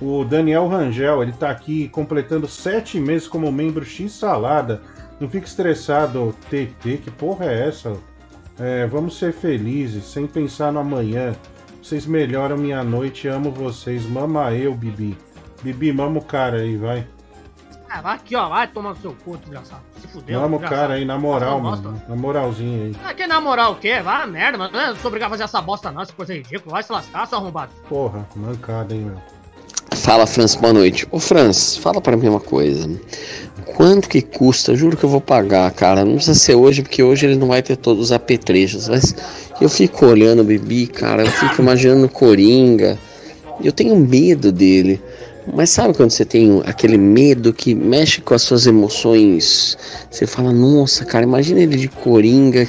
O 0.00 0.24
Daniel 0.24 0.66
Rangel, 0.66 1.22
ele 1.22 1.32
tá 1.32 1.48
aqui 1.50 1.88
completando 1.88 2.48
sete 2.48 2.98
meses 2.98 3.28
como 3.28 3.50
membro 3.52 3.84
X 3.84 4.12
Salada. 4.12 4.82
Não 5.22 5.28
fique 5.28 5.46
estressado, 5.46 6.34
TT, 6.50 6.98
que 6.98 7.08
porra 7.08 7.44
é 7.44 7.68
essa? 7.68 7.96
É, 8.58 8.88
vamos 8.88 9.16
ser 9.16 9.32
felizes, 9.32 10.04
sem 10.06 10.26
pensar 10.26 10.72
no 10.72 10.80
amanhã. 10.80 11.32
Vocês 11.80 12.06
melhoram 12.06 12.56
minha 12.56 12.82
noite, 12.82 13.28
amo 13.28 13.52
vocês. 13.52 14.04
Mama 14.04 14.52
eu, 14.52 14.74
Bibi. 14.74 15.16
Bibi, 15.62 15.92
mama 15.92 16.18
o 16.18 16.24
cara 16.24 16.56
aí, 16.56 16.76
vai. 16.76 17.06
Ah, 17.88 18.00
vai 18.00 18.16
aqui, 18.16 18.34
ó, 18.34 18.48
vai 18.48 18.66
tomar 18.66 18.90
no 18.90 18.96
seu 18.96 19.14
cu, 19.24 19.36
desgraçado. 19.36 19.82
Se 20.00 20.08
fudeu. 20.08 20.40
Mama 20.40 20.56
o 20.56 20.60
cara 20.60 20.94
aí, 20.94 21.04
na 21.04 21.16
moral, 21.16 21.62
Fazendo 21.62 21.70
bosta. 21.70 21.88
mano. 21.88 22.02
Na 22.08 22.16
moralzinha 22.16 22.86
aí. 22.86 22.96
Ah, 23.04 23.14
que 23.14 23.24
na 23.24 23.40
moral 23.40 23.74
o 23.74 23.76
quê? 23.76 24.02
Vai 24.02 24.26
merda, 24.26 24.58
mano. 24.58 24.72
Não 24.76 24.96
sou 24.96 25.06
obrigado 25.06 25.28
a 25.28 25.30
fazer 25.30 25.44
essa 25.44 25.62
bosta 25.62 25.92
não, 25.92 26.02
essa 26.02 26.12
coisa 26.12 26.34
ridícula. 26.34 26.72
Vai 26.72 26.82
se 26.82 26.90
lascar, 26.90 27.28
seu 27.28 27.38
arrombado. 27.38 27.70
Porra, 27.88 28.26
mancada, 28.34 28.92
hein, 28.92 29.02
meu. 29.02 29.41
Fala, 29.96 30.26
Franz, 30.26 30.54
boa 30.54 30.72
noite. 30.72 31.06
Ô, 31.10 31.18
Franz, 31.18 31.76
fala 31.76 32.00
pra 32.00 32.16
mim 32.16 32.28
uma 32.28 32.40
coisa. 32.40 32.90
Quanto 33.76 34.08
que 34.08 34.20
custa? 34.20 34.74
Juro 34.74 34.96
que 34.96 35.04
eu 35.04 35.08
vou 35.08 35.20
pagar, 35.20 35.70
cara. 35.70 36.04
Não 36.04 36.14
precisa 36.14 36.38
ser 36.38 36.54
hoje, 36.54 36.82
porque 36.82 37.02
hoje 37.02 37.26
ele 37.26 37.36
não 37.36 37.48
vai 37.48 37.62
ter 37.62 37.76
todos 37.76 38.06
os 38.06 38.12
apetrechos. 38.12 38.88
Mas 38.88 39.14
eu 39.60 39.68
fico 39.68 40.06
olhando 40.06 40.40
o 40.40 40.44
Bibi, 40.44 40.86
cara. 40.86 41.22
Eu 41.22 41.30
fico 41.30 41.62
imaginando 41.62 42.08
Coringa. 42.08 42.98
Eu 43.62 43.72
tenho 43.72 43.96
medo 43.96 44.50
dele. 44.50 45.00
Mas 45.52 45.70
sabe 45.70 45.94
quando 45.94 46.10
você 46.10 46.24
tem 46.24 46.62
aquele 46.64 46.96
medo 46.96 47.52
que 47.52 47.74
mexe 47.74 48.20
com 48.20 48.34
as 48.34 48.42
suas 48.42 48.66
emoções? 48.66 49.76
Você 50.10 50.26
fala, 50.26 50.52
nossa, 50.52 51.04
cara, 51.04 51.24
imagina 51.24 51.60
ele 51.60 51.76
de 51.76 51.88
Coringa. 51.88 52.68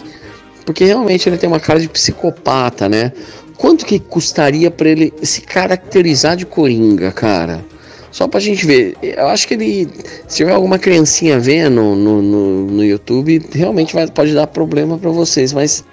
Porque 0.65 0.85
realmente 0.85 1.27
ele 1.27 1.37
tem 1.37 1.49
uma 1.49 1.59
cara 1.59 1.79
de 1.79 1.89
psicopata, 1.89 2.87
né? 2.87 3.11
Quanto 3.57 3.85
que 3.85 3.99
custaria 3.99 4.69
pra 4.71 4.89
ele 4.89 5.13
se 5.23 5.41
caracterizar 5.41 6.35
de 6.35 6.45
Coringa, 6.45 7.11
cara? 7.11 7.63
Só 8.11 8.27
pra 8.27 8.39
gente 8.39 8.65
ver. 8.65 8.95
Eu 9.01 9.27
acho 9.27 9.47
que 9.47 9.55
ele. 9.55 9.89
Se 10.27 10.37
tiver 10.37 10.53
alguma 10.53 10.77
criancinha 10.77 11.39
vendo 11.39 11.81
no, 11.95 12.21
no, 12.21 12.65
no 12.67 12.85
YouTube, 12.85 13.43
realmente 13.51 13.93
vai, 13.93 14.07
pode 14.07 14.33
dar 14.33 14.47
problema 14.47 14.97
pra 14.97 15.09
vocês, 15.09 15.51
mas. 15.51 15.83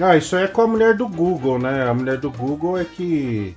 Ah, 0.00 0.16
isso 0.16 0.36
aí 0.36 0.44
é 0.44 0.46
com 0.48 0.62
a 0.62 0.66
mulher 0.66 0.94
do 0.94 1.08
Google, 1.08 1.58
né? 1.58 1.88
A 1.88 1.92
mulher 1.92 2.18
do 2.18 2.30
Google 2.30 2.78
é 2.78 2.84
que 2.84 3.56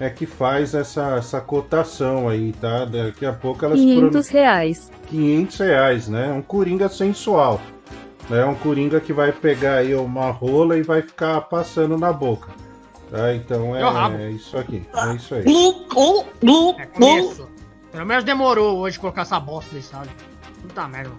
é 0.00 0.10
que 0.10 0.26
faz 0.26 0.74
essa, 0.74 1.16
essa 1.16 1.40
cotação 1.40 2.28
aí, 2.28 2.52
tá? 2.60 2.84
Daqui 2.84 3.24
a 3.24 3.32
pouco 3.32 3.64
elas 3.64 3.78
500 3.78 4.28
reais. 4.28 4.90
500 5.08 5.58
reais, 5.58 6.08
né? 6.08 6.32
Um 6.32 6.42
coringa 6.42 6.88
sensual. 6.88 7.60
É 8.30 8.44
um 8.44 8.54
coringa 8.56 9.00
que 9.00 9.12
vai 9.12 9.30
pegar 9.30 9.76
aí 9.76 9.94
uma 9.94 10.30
rola 10.30 10.76
e 10.76 10.82
vai 10.82 11.00
ficar 11.00 11.42
passando 11.42 11.96
na 11.96 12.12
boca. 12.12 12.50
Tá? 13.10 13.34
Então 13.34 13.76
é, 13.76 13.82
é 14.24 14.30
isso 14.30 14.56
aqui. 14.56 14.82
É 14.94 15.14
isso 15.14 15.34
aí. 15.34 15.44
É 16.78 16.86
começo. 16.86 17.48
Pelo 17.92 18.06
menos 18.06 18.24
demorou 18.24 18.78
hoje 18.78 18.98
colocar 18.98 19.22
essa 19.22 19.40
bosta 19.40 19.74
desse 19.74 19.94
áudio. 19.94 20.12
Puta 20.62 20.86
merda. 20.88 21.12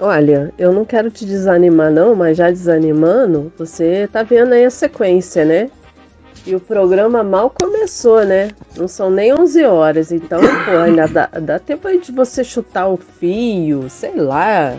Olha, 0.00 0.52
eu 0.58 0.72
não 0.72 0.84
quero 0.84 1.10
te 1.10 1.24
desanimar 1.24 1.90
não, 1.90 2.14
mas 2.14 2.36
já 2.36 2.50
desanimando, 2.50 3.52
você 3.56 4.08
tá 4.10 4.22
vendo 4.22 4.52
aí 4.52 4.64
a 4.64 4.70
sequência, 4.70 5.44
né? 5.44 5.70
E 6.44 6.56
o 6.56 6.60
programa 6.60 7.22
mal 7.22 7.48
começou, 7.50 8.24
né? 8.24 8.50
Não 8.76 8.88
são 8.88 9.10
nem 9.10 9.32
11 9.32 9.64
horas, 9.64 10.10
então, 10.10 10.40
pô, 10.40 10.76
ainda 10.78 11.06
dá, 11.06 11.26
dá 11.40 11.58
tempo 11.60 11.86
aí 11.86 12.00
de 12.00 12.10
você 12.10 12.42
chutar 12.42 12.88
o 12.88 12.96
fio, 12.96 13.88
sei 13.88 14.16
lá, 14.16 14.76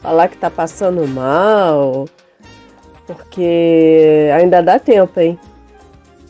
falar 0.00 0.28
que 0.28 0.38
tá 0.38 0.50
passando 0.50 1.06
mal, 1.06 2.06
porque 3.06 4.30
ainda 4.36 4.62
dá 4.62 4.78
tempo, 4.78 5.18
hein? 5.20 5.38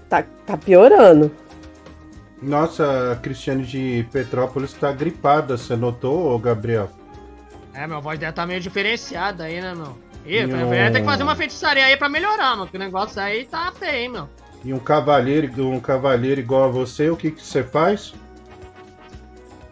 Tá, 0.09 0.25
tá 0.47 0.57
piorando. 0.57 1.31
Nossa, 2.41 3.12
a 3.12 3.16
Cristiane 3.16 3.64
de 3.64 4.07
Petrópolis 4.12 4.73
tá 4.73 4.91
gripada, 4.93 5.57
você 5.57 5.77
notou, 5.77 6.37
Gabriel? 6.39 6.89
É, 7.73 7.87
meu, 7.87 7.99
a 7.99 8.01
voz 8.01 8.18
dela 8.18 8.33
tá 8.33 8.45
meio 8.47 8.61
diferenciada 8.61 9.45
aí, 9.45 9.61
né, 9.61 9.75
meu? 9.75 9.97
Ih, 10.27 10.39
E 10.41 10.47
vai- 10.47 10.64
um- 10.64 10.68
vai 10.68 10.91
ter 10.93 11.01
que 11.01 11.07
fazer 11.07 11.23
uma 11.23 11.37
feitiçaria 11.37 11.85
aí 11.87 11.97
pra 11.97 12.09
melhorar, 12.09 12.57
mano. 12.57 12.66
Que 12.68 12.77
o 12.77 12.81
negócio 12.81 13.20
aí 13.20 13.45
tá 13.45 13.73
feio, 13.73 13.95
hein, 13.95 14.09
meu. 14.09 14.29
E 14.64 14.73
um 14.73 14.79
cavalheiro, 14.79 15.66
um 15.68 15.81
cavalheiro 15.81 16.41
igual 16.41 16.64
a 16.64 16.68
você, 16.68 17.11
o 17.11 17.16
que, 17.16 17.31
que 17.31 17.43
você 17.45 17.62
faz? 17.64 18.12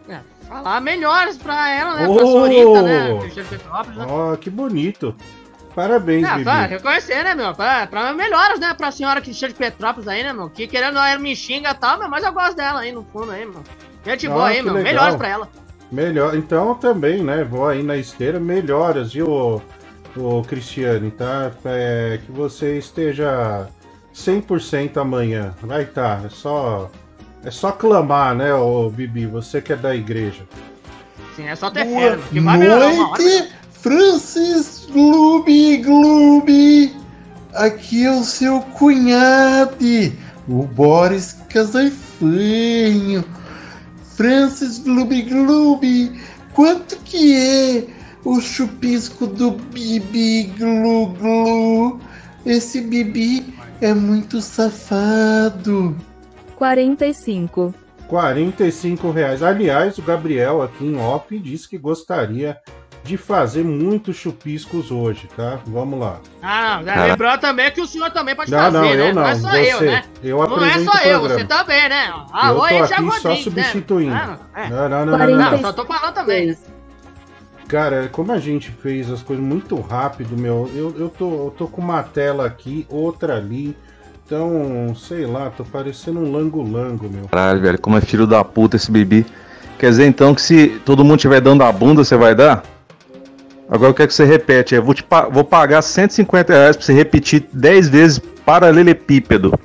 É, 0.09 0.19
falar 0.47 0.81
melhores 0.81 1.37
pra 1.37 1.69
ela, 1.69 1.95
né? 1.95 2.07
Oh! 2.07 2.15
Pra 2.15 2.25
Sorita, 2.25 2.81
né? 2.81 3.09
Né? 3.95 4.05
Ó, 4.09 4.35
que 4.35 4.49
bonito. 4.49 5.15
Parabéns, 5.75 6.25
Ah, 6.27 6.37
Bibi. 6.37 6.67
reconhecer, 6.67 7.23
né, 7.23 7.33
meu? 7.33 7.53
Pra, 7.53 7.87
pra 7.87 8.13
melhoras, 8.13 8.59
né? 8.59 8.73
Pra 8.73 8.91
senhora 8.91 9.21
Cristiano 9.21 9.53
de 9.53 9.57
Petrópolis 9.59 10.07
aí, 10.07 10.23
né, 10.23 10.33
meu? 10.33 10.49
Que 10.49 10.67
querendo 10.67 10.97
ela 10.97 11.17
me 11.17 11.35
xinga 11.35 11.69
e 11.71 11.73
tal, 11.75 11.97
meu, 11.97 12.09
mas 12.09 12.23
eu 12.23 12.33
gosto 12.33 12.55
dela 12.55 12.81
aí 12.81 12.91
no 12.91 13.03
fundo 13.11 13.31
aí, 13.31 13.45
meu. 13.45 13.63
Gente 14.05 14.27
boa 14.27 14.45
Ah, 14.45 14.47
aí, 14.47 14.57
que 14.57 14.63
meu. 14.63 14.73
legal. 14.73 14.93
Melhoras 14.93 15.15
pra 15.15 15.27
ela. 15.29 15.49
Melhor, 15.91 16.35
então 16.35 16.75
também, 16.75 17.23
né? 17.23 17.43
Vou 17.43 17.67
aí 17.67 17.83
na 17.83 17.95
esteira, 17.97 18.39
melhoras, 18.39 19.13
viu, 19.13 19.61
ô 20.17 20.41
Cristiane, 20.47 21.11
tá? 21.11 21.51
É, 21.65 22.19
que 22.25 22.31
você 22.31 22.77
esteja 22.77 23.67
100% 24.13 24.97
amanhã. 24.97 25.53
Vai 25.61 25.85
tá, 25.85 26.21
é 26.25 26.29
só 26.29 26.89
é 27.43 27.49
só 27.51 27.71
clamar, 27.71 28.35
né, 28.35 28.53
ô 28.53 28.89
Bibi, 28.89 29.25
você 29.25 29.61
que 29.61 29.73
é 29.73 29.75
da 29.75 29.95
igreja. 29.95 30.43
Sim, 31.35 31.47
é 31.47 31.55
só 31.55 31.69
ter 31.71 31.85
fé, 31.85 32.15
meu. 32.15 32.19
Que 32.19 32.39
vai 32.39 32.57
melhorar 32.57 32.87
uma 32.87 33.09
hora. 33.11 33.47
Francis 33.81 34.87
Glooby 34.91 35.77
Glooby. 35.77 36.95
Aqui 37.55 38.05
é 38.05 38.11
o 38.11 38.23
seu 38.23 38.61
cunhado, 38.61 39.75
o 40.47 40.63
Boris 40.67 41.33
Casaifanho. 41.49 43.25
Francis 44.15 44.77
Glooby 44.77 45.23
Glooby, 45.23 46.21
quanto 46.53 46.95
que 46.97 47.35
é 47.35 47.87
o 48.23 48.39
chupisco 48.39 49.25
do 49.25 49.49
Bibi 49.49 50.53
Glu 50.59 51.07
Glu? 51.13 51.99
Esse 52.45 52.81
Bibi 52.81 53.51
é 53.81 53.95
muito 53.95 54.41
safado. 54.41 55.95
45. 56.55 57.73
45 58.07 59.09
reais. 59.09 59.41
Aliás, 59.41 59.97
o 59.97 60.03
Gabriel 60.03 60.61
aqui 60.61 60.85
em 60.85 60.97
off 60.97 61.39
disse 61.39 61.67
que 61.67 61.79
gostaria 61.79 62.59
de 63.03 63.17
fazer 63.17 63.63
muitos 63.63 64.15
chupiscos 64.15 64.91
hoje, 64.91 65.27
tá? 65.35 65.59
Vamos 65.65 65.99
lá. 65.99 66.19
Ah, 66.41 66.77
não. 66.77 66.85
Cara. 66.85 67.05
Lembrando 67.05 67.39
também 67.39 67.71
que 67.71 67.81
o 67.81 67.87
senhor 67.87 68.11
também 68.11 68.35
pode 68.35 68.51
Não, 68.51 68.59
fazer, 68.59 68.77
não, 68.77 68.83
né? 68.83 69.09
eu 69.09 69.15
não, 69.15 69.27
é 69.27 69.35
só 69.35 69.49
você. 69.49 69.73
eu, 69.73 69.81
né? 69.81 70.03
Eu 70.23 70.37
não 70.37 70.65
é 70.65 70.79
só 70.79 70.97
eu, 71.03 71.21
você 71.21 71.43
também, 71.45 71.89
né? 71.89 72.09
eu 72.09 72.25
Alô, 72.31 72.59
tô 72.59 72.65
aí, 72.65 72.77
aqui 72.77 72.95
só 72.95 73.01
Rodrigues, 73.01 73.43
substituindo. 73.43 74.11
Né? 74.13 74.37
É. 74.55 74.69
Não, 74.69 74.89
não, 74.89 75.05
não, 75.05 75.17
não, 75.17 75.27
não. 75.27 75.51
Não, 75.51 75.59
só 75.59 75.73
tô 75.73 75.85
falando 75.85 76.13
também. 76.13 76.55
Cara, 77.67 78.09
como 78.11 78.33
a 78.33 78.37
gente 78.37 78.69
fez 78.69 79.09
as 79.09 79.23
coisas 79.23 79.43
muito 79.43 79.79
rápido, 79.79 80.37
meu, 80.37 80.69
eu, 80.75 80.93
eu, 80.99 81.09
tô, 81.09 81.45
eu 81.45 81.55
tô 81.57 81.67
com 81.67 81.81
uma 81.81 82.03
tela 82.03 82.45
aqui, 82.45 82.85
outra 82.89 83.37
ali. 83.37 83.75
Então, 84.25 84.93
sei 84.95 85.25
lá, 85.25 85.49
tô 85.49 85.63
parecendo 85.63 86.19
um 86.19 86.31
lango-lango, 86.31 87.09
meu. 87.09 87.27
Caralho, 87.29 87.61
velho, 87.61 87.81
como 87.81 87.97
é 87.97 88.01
filho 88.01 88.27
da 88.27 88.43
puta 88.43 88.75
esse 88.75 88.91
bebê. 88.91 89.25
Quer 89.79 89.89
dizer 89.89 90.05
então 90.05 90.35
que 90.35 90.41
se 90.41 90.79
todo 90.85 91.03
mundo 91.03 91.15
estiver 91.15 91.41
dando 91.41 91.63
a 91.63 91.71
bunda, 91.71 92.03
você 92.03 92.15
vai 92.15 92.35
dar? 92.35 92.61
Agora 93.71 93.89
eu 93.89 93.93
quero 93.93 94.09
que 94.09 94.13
você 94.13 94.25
repete. 94.25 94.75
Eu 94.75 94.83
vou, 94.83 94.93
te 94.93 95.01
pa- 95.01 95.29
vou 95.29 95.45
pagar 95.45 95.81
150 95.81 96.51
reais 96.53 96.75
pra 96.75 96.85
você 96.85 96.93
repetir 96.93 97.47
10 97.53 97.87
vezes 97.87 98.19
paralelepípedo. 98.45 99.57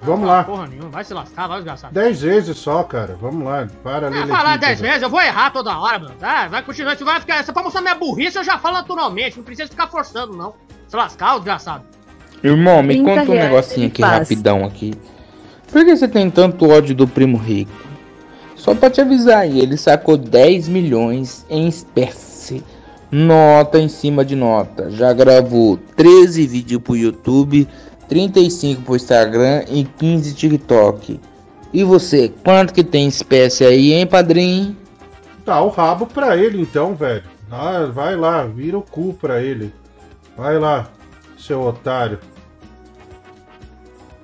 Vamos 0.00 0.28
lá. 0.28 0.44
Porra 0.44 0.68
nenhuma, 0.68 0.88
vai 0.88 1.02
se 1.02 1.12
lascar, 1.12 1.48
vai 1.48 1.56
desgraçado. 1.56 1.92
10 1.92 2.20
vezes 2.22 2.56
só, 2.56 2.84
cara. 2.84 3.18
Vamos 3.20 3.44
lá, 3.44 3.66
para 3.82 4.08
Vai 4.08 4.26
falar 4.28 4.56
10 4.56 4.80
vezes, 4.80 5.02
eu 5.02 5.10
vou 5.10 5.20
errar 5.20 5.50
toda 5.50 5.76
hora, 5.76 5.98
mano. 5.98 6.14
Tá? 6.20 6.46
Vai 6.46 6.62
continuar, 6.62 6.96
se 6.96 7.02
vai 7.02 7.18
ficar. 7.18 7.38
É 7.40 7.42
pra 7.42 7.62
mostrar 7.64 7.80
minha 7.80 7.96
burrice, 7.96 8.38
eu 8.38 8.44
já 8.44 8.56
falo 8.56 8.76
naturalmente. 8.76 9.36
Não 9.36 9.42
precisa 9.42 9.68
ficar 9.68 9.88
forçando, 9.88 10.36
não. 10.36 10.54
Se 10.86 10.94
lascar, 10.94 11.34
desgraçado. 11.34 11.82
Irmão, 12.44 12.80
me 12.84 12.94
30 13.02 13.10
conta 13.20 13.32
um 13.32 13.34
negocinho 13.34 13.88
aqui 13.88 14.02
rapidão 14.02 14.64
aqui. 14.64 14.94
Por 15.72 15.84
que 15.84 15.96
você 15.96 16.06
tem 16.06 16.30
tanto 16.30 16.68
ódio 16.70 16.94
do 16.94 17.08
primo 17.08 17.36
rico? 17.36 17.72
Só 18.66 18.74
pra 18.74 18.90
te 18.90 19.00
avisar 19.00 19.42
aí, 19.42 19.60
ele 19.60 19.76
sacou 19.76 20.16
10 20.16 20.66
milhões 20.66 21.46
em 21.48 21.68
espécie. 21.68 22.64
Nota 23.12 23.78
em 23.78 23.88
cima 23.88 24.24
de 24.24 24.34
nota. 24.34 24.90
Já 24.90 25.12
gravou 25.12 25.78
13 25.94 26.48
vídeos 26.48 26.82
pro 26.82 26.96
YouTube, 26.96 27.68
35 28.08 28.82
pro 28.82 28.96
Instagram 28.96 29.62
e 29.68 29.84
15 29.84 30.34
TikTok. 30.34 31.20
E 31.72 31.84
você, 31.84 32.32
quanto 32.42 32.74
que 32.74 32.82
tem 32.82 33.06
espécie 33.06 33.64
aí, 33.64 33.92
hein, 33.92 34.04
padrinho? 34.04 34.76
Tá 35.44 35.62
o 35.62 35.68
rabo 35.68 36.04
pra 36.04 36.36
ele 36.36 36.60
então, 36.60 36.96
velho. 36.96 37.22
Ah, 37.48 37.88
vai 37.94 38.16
lá, 38.16 38.42
vira 38.46 38.76
o 38.76 38.82
cu 38.82 39.14
pra 39.14 39.40
ele. 39.40 39.72
Vai 40.36 40.58
lá, 40.58 40.88
seu 41.38 41.62
otário. 41.62 42.18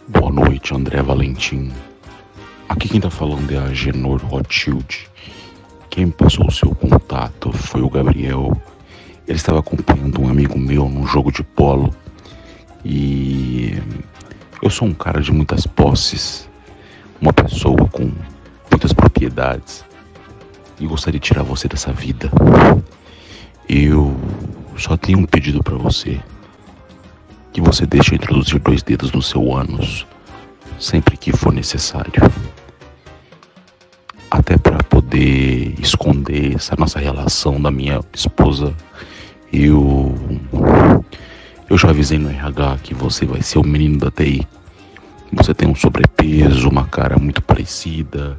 Boa 0.09 0.33
noite, 0.33 0.75
André 0.75 1.01
Valentim. 1.01 1.71
Aqui 2.73 2.89
quem 2.89 3.03
tá 3.03 3.11
falando 3.11 3.51
é 3.53 3.59
a 3.59 3.75
Genor 3.75 4.25
Rothschild. 4.25 5.07
Quem 5.91 6.11
passou 6.11 6.49
o 6.49 6.51
seu 6.51 6.75
contato 6.75 7.53
foi 7.53 7.83
o 7.83 7.91
Gabriel. 7.91 8.59
Ele 9.29 9.37
estava 9.37 9.61
acompanhando 9.61 10.23
um 10.23 10.27
amigo 10.27 10.59
meu 10.59 10.89
num 10.89 11.07
jogo 11.07 11.31
de 11.31 11.43
polo. 11.43 11.95
E 12.83 13.79
eu 14.63 14.71
sou 14.71 14.89
um 14.89 14.95
cara 14.95 15.21
de 15.21 15.31
muitas 15.31 15.67
posses, 15.67 16.49
uma 17.21 17.31
pessoa 17.31 17.87
com 17.89 18.11
muitas 18.71 18.95
propriedades. 18.95 19.85
E 20.81 20.87
gostaria 20.87 21.21
de 21.21 21.27
tirar 21.27 21.43
você 21.43 21.69
dessa 21.69 21.93
vida. 21.93 22.31
Eu 23.69 24.17
só 24.79 24.97
tenho 24.97 25.19
um 25.19 25.27
pedido 25.27 25.63
pra 25.63 25.77
você 25.77 26.19
que 27.53 27.61
você 27.61 27.85
deixe 27.85 28.13
eu 28.13 28.17
introduzir 28.17 28.59
dois 28.61 28.83
dedos 28.83 29.13
no 29.13 29.21
seu 29.21 29.55
ânus 29.55 30.07
sempre 30.81 31.19
que 31.19 31.33
for 31.33 31.53
necessário. 31.53 32.13
Até 34.35 34.57
para 34.57 34.83
poder 34.85 35.75
esconder 35.79 36.55
essa 36.57 36.75
nossa 36.79 36.99
relação 36.99 37.61
da 37.61 37.71
minha 37.71 38.01
esposa. 38.15 38.75
Eu 39.53 40.15
eu 41.69 41.77
já 41.77 41.91
avisei 41.91 42.19
no 42.19 42.31
RH 42.31 42.79
que 42.83 42.95
você 42.95 43.27
vai 43.27 43.43
ser 43.43 43.59
o 43.59 43.63
menino 43.63 43.99
da 43.99 44.11
TI. 44.11 44.47
Você 45.35 45.53
tem 45.53 45.69
um 45.69 45.75
sobrepeso, 45.75 46.67
uma 46.71 46.87
cara 46.87 47.19
muito 47.19 47.43
parecida. 47.43 48.39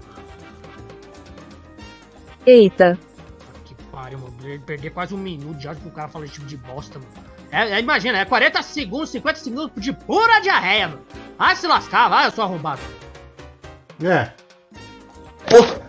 Eita. 2.45 2.97
Pariu, 3.91 4.17
mano. 4.17 4.33
per- 4.41 4.59
Perder 4.61 4.89
quase 4.89 5.13
um 5.13 5.17
minuto 5.17 5.57
de 5.59 5.67
áudio 5.67 5.83
pro 5.83 5.91
cara 5.91 6.07
falar 6.07 6.25
esse 6.25 6.33
tipo 6.35 6.47
de 6.47 6.57
bosta, 6.57 6.97
mano. 6.99 7.11
É, 7.51 7.75
é, 7.75 7.79
imagina, 7.79 8.17
é 8.17 8.25
40 8.25 8.63
segundos, 8.63 9.11
50 9.11 9.39
segundos 9.39 9.71
de 9.77 9.93
pura 9.93 10.39
diarreia, 10.41 10.87
mano. 10.87 11.01
Vai 11.37 11.55
se 11.55 11.67
lascar, 11.67 12.09
vai, 12.09 12.25
eu 12.27 12.31
sou 12.31 12.43
arrombado. 12.43 12.81
É. 14.03 14.31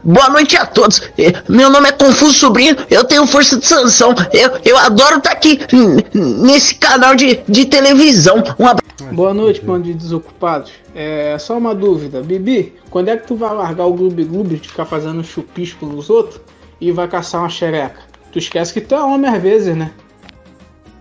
Boa 0.03 0.29
noite 0.29 0.57
a 0.57 0.67
todos. 0.67 1.01
Eh, 1.19 1.33
Meu 1.49 1.71
nome 1.71 1.89
é 1.89 1.93
Confuso 1.93 2.35
Sobrinho, 2.35 2.77
eu 2.91 3.05
tenho 3.05 3.27
força 3.27 3.59
de 3.59 3.65
sanção. 3.67 4.15
Eu, 4.33 4.51
eu 4.65 4.77
adoro 4.79 5.17
estar 5.19 5.33
aqui 5.33 5.59
n- 5.73 6.05
n- 6.15 6.43
nesse 6.43 6.75
canal 6.75 7.15
de, 7.15 7.41
de 7.49 7.65
televisão. 7.65 8.37
Um 8.59 8.67
abraço. 8.67 8.85
Boa 9.13 9.33
noite, 9.33 9.61
bando 9.63 9.85
de 9.85 9.95
desocupados. 9.95 10.73
É 10.95 11.37
só 11.39 11.57
uma 11.57 11.75
dúvida, 11.75 12.21
Bibi, 12.23 12.75
quando 12.91 13.09
é 13.09 13.17
que 13.17 13.27
tu 13.27 13.37
vai 13.37 13.55
largar 13.55 13.87
o 13.87 13.95
Gloob 13.95 14.25
Gloob 14.25 14.57
de 14.57 14.69
ficar 14.69 14.85
fazendo 14.85 15.25
chupisco 15.25 15.87
nos 15.87 16.11
outros 16.11 16.41
e 16.81 16.93
vai 16.93 17.09
caçar 17.09 17.41
uma 17.41 17.49
xereca? 17.49 18.01
Tu 18.33 18.39
esquece 18.39 18.73
que 18.73 18.81
tu 18.81 18.95
é 18.95 19.03
homem 19.03 19.31
às 19.31 19.41
vezes, 19.43 19.75
né? 19.77 19.91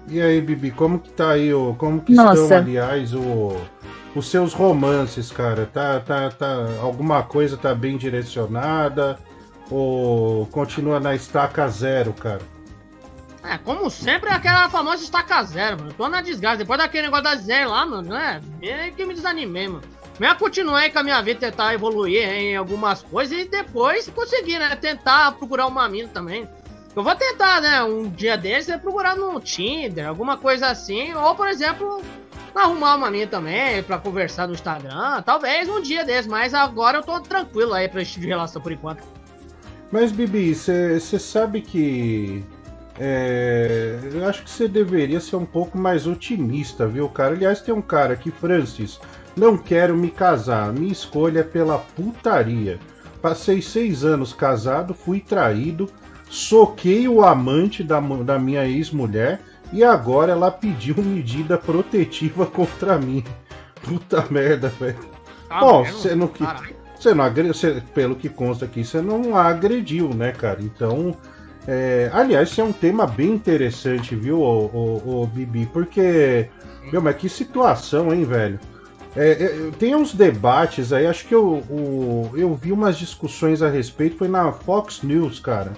E 0.09 0.21
aí, 0.21 0.39
Bibi, 0.41 0.71
como 0.71 0.99
que 0.99 1.09
tá 1.11 1.31
aí, 1.31 1.53
o, 1.53 1.75
como 1.77 2.01
que 2.01 2.13
Nossa. 2.13 2.41
estão, 2.43 2.57
aliás, 2.57 3.13
o, 3.13 3.55
os 4.15 4.27
seus 4.27 4.53
romances, 4.53 5.31
cara? 5.31 5.65
Tá, 5.65 5.99
tá, 5.99 6.29
tá, 6.29 6.67
alguma 6.81 7.23
coisa 7.23 7.57
tá 7.57 7.73
bem 7.73 7.97
direcionada 7.97 9.19
ou 9.69 10.45
continua 10.47 10.99
na 10.99 11.15
estaca 11.15 11.67
zero, 11.67 12.13
cara? 12.13 12.41
É, 13.43 13.57
como 13.57 13.89
sempre, 13.89 14.29
é 14.29 14.33
aquela 14.33 14.69
famosa 14.69 15.03
estaca 15.03 15.43
zero, 15.43 15.77
mano. 15.79 15.93
Tô 15.93 16.07
na 16.07 16.21
desgraça. 16.21 16.57
Depois 16.57 16.79
daquele 16.79 17.03
negócio 17.03 17.25
da 17.25 17.35
zero 17.35 17.71
lá, 17.71 17.85
mano, 17.85 18.09
né? 18.09 18.41
É 18.61 18.89
que 18.91 19.05
me 19.05 19.13
desanimei, 19.13 19.67
mano. 19.67 19.83
Eu 20.19 20.35
continuei 20.35 20.89
com 20.89 20.99
a 20.99 21.03
minha 21.03 21.21
vida, 21.21 21.39
tentar 21.39 21.73
evoluir 21.73 22.23
em 22.23 22.55
algumas 22.55 23.01
coisas 23.01 23.37
e 23.37 23.45
depois 23.45 24.07
conseguir, 24.09 24.59
né? 24.59 24.73
Tentar 24.75 25.33
procurar 25.33 25.67
uma 25.67 25.89
mina 25.89 26.07
também. 26.07 26.47
Eu 26.95 27.03
vou 27.03 27.15
tentar, 27.15 27.59
né? 27.59 27.83
Um 27.83 28.07
dia 28.07 28.37
desses 28.37 28.69
é 28.69 28.77
procurar 28.77 29.15
no 29.15 29.39
Tinder, 29.39 30.07
alguma 30.07 30.37
coisa 30.37 30.67
assim. 30.67 31.13
Ou, 31.13 31.33
por 31.35 31.47
exemplo, 31.47 32.01
arrumar 32.53 32.95
uma 32.95 33.09
mina 33.09 33.27
também 33.27 33.81
pra 33.81 33.97
conversar 33.97 34.47
no 34.47 34.53
Instagram. 34.53 35.21
Talvez 35.23 35.67
um 35.67 35.81
dia 35.81 36.05
desses, 36.05 36.27
mas 36.27 36.53
agora 36.53 36.99
eu 36.99 37.03
tô 37.03 37.19
tranquilo 37.19 37.73
aí 37.73 37.89
pra 37.89 38.01
esse 38.01 38.11
tipo 38.11 38.21
de 38.21 38.27
relação 38.27 38.61
por 38.61 38.71
enquanto. 38.71 39.03
Mas, 39.91 40.11
Bibi, 40.11 40.53
você 40.53 40.99
sabe 40.99 41.61
que. 41.61 42.43
é, 42.99 43.99
eu 44.13 44.27
acho 44.27 44.43
que 44.43 44.49
você 44.49 44.67
deveria 44.67 45.19
ser 45.19 45.35
um 45.35 45.45
pouco 45.45 45.77
mais 45.77 46.05
otimista, 46.05 46.85
viu, 46.87 47.09
cara? 47.09 47.33
Aliás, 47.33 47.61
tem 47.61 47.73
um 47.73 47.81
cara 47.81 48.13
aqui, 48.13 48.29
Francis. 48.29 48.99
Não 49.35 49.57
quero 49.57 49.97
me 49.97 50.11
casar. 50.11 50.71
Minha 50.71 50.91
escolha 50.91 51.39
é 51.39 51.43
pela 51.43 51.79
putaria. 51.79 52.79
Passei 53.19 53.61
seis 53.61 54.03
anos 54.03 54.31
casado, 54.31 54.93
fui 54.93 55.19
traído. 55.19 55.89
Soquei 56.29 57.07
o 57.07 57.23
amante 57.23 57.83
da, 57.83 57.99
da 57.99 58.39
minha 58.39 58.65
ex-mulher 58.65 59.39
e 59.71 59.83
agora 59.83 60.31
ela 60.31 60.51
pediu 60.51 60.95
medida 60.97 61.57
protetiva 61.57 62.45
contra 62.47 62.97
mim. 62.97 63.23
Puta 63.81 64.25
merda, 64.29 64.69
velho. 64.69 64.97
Tá 65.49 65.59
Bom, 65.59 65.83
você 65.85 66.15
não, 66.15 66.27
que- 66.27 66.43
você 66.97 67.13
não 67.13 67.23
agrediu, 67.23 67.53
você- 67.53 67.81
pelo 67.93 68.15
que 68.15 68.29
consta 68.29 68.65
aqui, 68.65 68.83
você 68.83 69.01
não 69.01 69.35
a 69.35 69.43
agrediu, 69.45 70.09
né, 70.09 70.31
cara? 70.31 70.59
Então, 70.61 71.15
é, 71.67 72.09
aliás, 72.13 72.49
isso 72.49 72.61
é 72.61 72.63
um 72.63 72.71
tema 72.71 73.05
bem 73.05 73.29
interessante, 73.31 74.15
viu, 74.15 74.39
ô, 74.41 74.65
ô, 75.05 75.21
ô, 75.23 75.27
Bibi? 75.27 75.65
Porque, 75.71 76.47
meu, 76.91 77.01
mas 77.01 77.15
que 77.17 77.27
situação, 77.29 78.13
hein, 78.13 78.23
velho? 78.25 78.59
É, 79.15 79.31
é, 79.31 79.71
tem 79.77 79.95
uns 79.95 80.13
debates 80.13 80.91
aí, 80.91 81.05
acho 81.05 81.27
que 81.27 81.35
eu, 81.35 81.45
o- 81.69 82.31
eu 82.35 82.55
vi 82.55 82.71
umas 82.71 82.97
discussões 82.97 83.61
a 83.61 83.69
respeito, 83.69 84.17
foi 84.17 84.27
na 84.27 84.51
Fox 84.51 85.01
News, 85.03 85.39
cara, 85.39 85.73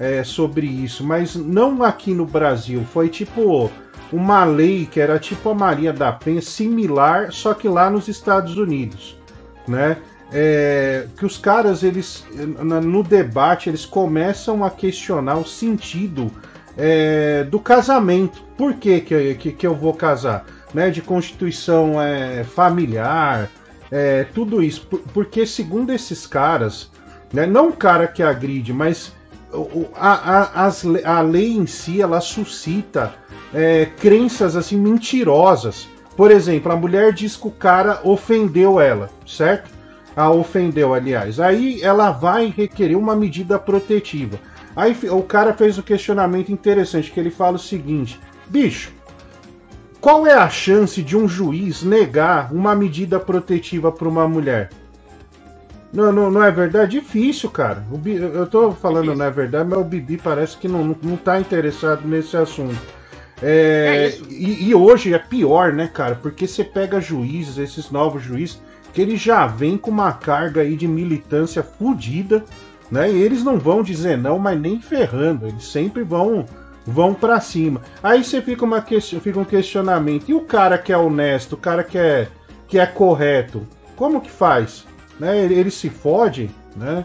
é, 0.00 0.24
sobre 0.24 0.66
isso, 0.66 1.04
mas 1.04 1.36
não 1.36 1.84
aqui 1.84 2.14
no 2.14 2.24
Brasil, 2.24 2.82
foi 2.90 3.10
tipo 3.10 3.70
uma 4.10 4.44
lei 4.44 4.86
que 4.86 4.98
era 4.98 5.18
tipo 5.18 5.50
a 5.50 5.54
Maria 5.54 5.92
da 5.92 6.10
Penha, 6.10 6.40
similar, 6.40 7.30
só 7.30 7.52
que 7.54 7.68
lá 7.68 7.90
nos 7.90 8.08
Estados 8.08 8.56
Unidos, 8.56 9.16
né? 9.68 9.98
É, 10.32 11.06
que 11.18 11.26
os 11.26 11.36
caras, 11.36 11.82
eles, 11.82 12.24
no 12.32 13.02
debate, 13.02 13.68
eles 13.68 13.84
começam 13.84 14.64
a 14.64 14.70
questionar 14.70 15.36
o 15.36 15.44
sentido 15.44 16.30
é, 16.78 17.44
do 17.44 17.58
casamento. 17.58 18.40
Por 18.56 18.74
que, 18.74 19.00
que, 19.00 19.34
que, 19.34 19.52
que 19.52 19.66
eu 19.66 19.74
vou 19.74 19.92
casar? 19.92 20.46
Né, 20.72 20.88
de 20.88 21.02
constituição 21.02 22.00
é, 22.00 22.44
familiar, 22.44 23.50
é, 23.90 24.22
tudo 24.32 24.62
isso. 24.62 24.86
Por- 24.86 25.00
porque, 25.12 25.44
segundo 25.44 25.92
esses 25.92 26.28
caras, 26.28 26.92
né, 27.32 27.44
não 27.44 27.70
o 27.70 27.72
cara 27.72 28.06
que 28.06 28.22
agride, 28.22 28.72
mas 28.72 29.12
a, 29.94 30.12
a, 30.12 30.66
as 30.66 30.84
a 31.04 31.20
lei 31.20 31.52
em 31.52 31.66
si 31.66 32.00
ela 32.00 32.20
suscita 32.20 33.14
é, 33.52 33.86
crenças 33.86 34.56
assim 34.56 34.76
mentirosas. 34.76 35.88
Por 36.16 36.30
exemplo, 36.30 36.70
a 36.70 36.76
mulher 36.76 37.12
diz 37.12 37.36
que 37.36 37.48
o 37.48 37.50
cara 37.50 38.00
ofendeu 38.04 38.80
ela, 38.80 39.10
certo? 39.26 39.70
A 40.14 40.30
ofendeu, 40.30 40.92
aliás. 40.92 41.40
Aí 41.40 41.80
ela 41.82 42.10
vai 42.10 42.52
requerer 42.54 42.96
uma 42.96 43.16
medida 43.16 43.58
protetiva. 43.58 44.38
Aí 44.76 44.96
o 45.10 45.22
cara 45.22 45.52
fez 45.54 45.78
um 45.78 45.82
questionamento 45.82 46.52
interessante, 46.52 47.10
que 47.10 47.18
ele 47.18 47.30
fala 47.30 47.56
o 47.56 47.58
seguinte: 47.58 48.20
bicho, 48.48 48.92
qual 50.00 50.26
é 50.26 50.34
a 50.34 50.48
chance 50.48 51.02
de 51.02 51.16
um 51.16 51.28
juiz 51.28 51.82
negar 51.82 52.52
uma 52.52 52.74
medida 52.74 53.18
protetiva 53.18 53.90
para 53.90 54.08
uma 54.08 54.28
mulher? 54.28 54.70
Não, 55.92 56.12
não, 56.12 56.30
não 56.30 56.42
é 56.42 56.50
verdade? 56.50 57.00
Difícil, 57.00 57.50
cara. 57.50 57.84
Bi- 57.90 58.16
eu 58.16 58.46
tô 58.46 58.70
falando 58.72 59.14
não 59.14 59.24
é 59.24 59.30
verdade, 59.30 59.68
mas 59.68 59.78
o 59.78 59.84
Bibi 59.84 60.18
parece 60.18 60.56
que 60.56 60.68
não, 60.68 60.96
não, 61.02 61.16
tá 61.16 61.40
interessado 61.40 62.06
nesse 62.06 62.36
assunto. 62.36 62.78
É, 63.42 64.14
e, 64.28 64.68
e 64.68 64.74
hoje 64.74 65.12
é 65.12 65.18
pior, 65.18 65.72
né, 65.72 65.88
cara? 65.92 66.14
Porque 66.14 66.46
você 66.46 66.62
pega 66.62 67.00
juízes, 67.00 67.58
esses 67.58 67.90
novos 67.90 68.22
juízes, 68.22 68.60
que 68.92 69.00
eles 69.00 69.20
já 69.20 69.46
vêm 69.46 69.76
com 69.76 69.90
uma 69.90 70.12
carga 70.12 70.60
aí 70.60 70.76
de 70.76 70.86
militância 70.86 71.62
fodida, 71.62 72.44
né? 72.90 73.10
E 73.10 73.20
eles 73.20 73.42
não 73.42 73.58
vão 73.58 73.82
dizer 73.82 74.16
não, 74.16 74.38
mas 74.38 74.60
nem 74.60 74.80
ferrando. 74.80 75.46
Eles 75.46 75.64
sempre 75.64 76.02
vão 76.02 76.44
vão 76.86 77.14
para 77.14 77.40
cima. 77.40 77.82
Aí 78.02 78.24
você 78.24 78.40
fica, 78.40 78.64
uma 78.64 78.80
que... 78.80 79.00
fica 79.00 79.38
um 79.38 79.44
questionamento. 79.44 80.28
E 80.28 80.34
o 80.34 80.40
cara 80.40 80.78
que 80.78 80.92
é 80.92 80.96
honesto, 80.96 81.54
o 81.54 81.58
cara 81.58 81.84
que 81.84 81.98
é, 81.98 82.28
que 82.66 82.78
é 82.78 82.86
correto, 82.86 83.66
como 83.96 84.20
que 84.20 84.30
faz? 84.30 84.86
Né? 85.20 85.44
Ele, 85.44 85.54
ele 85.54 85.70
se 85.70 85.90
fode, 85.90 86.50
né? 86.74 87.04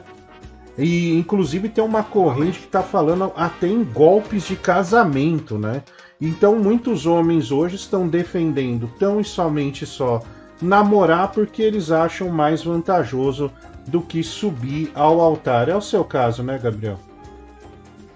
E 0.78 1.14
inclusive 1.14 1.70
tem 1.70 1.84
uma 1.84 2.04
corrente 2.04 2.60
que 2.60 2.66
está 2.66 2.82
falando 2.82 3.32
até 3.36 3.68
em 3.68 3.84
golpes 3.84 4.48
de 4.48 4.56
casamento, 4.56 5.58
né? 5.58 5.84
Então 6.20 6.58
muitos 6.58 7.06
homens 7.06 7.52
hoje 7.52 7.76
estão 7.76 8.08
defendendo 8.08 8.90
tão 8.98 9.20
e 9.20 9.24
somente 9.24 9.86
só 9.86 10.22
namorar 10.62 11.32
porque 11.32 11.62
eles 11.62 11.92
acham 11.92 12.30
mais 12.30 12.64
vantajoso 12.64 13.52
do 13.86 14.02
que 14.02 14.24
subir 14.24 14.92
ao 14.96 15.20
altar. 15.20 15.68
É 15.68 15.76
o 15.76 15.82
seu 15.82 16.04
caso, 16.04 16.42
né, 16.42 16.58
Gabriel? 16.58 17.00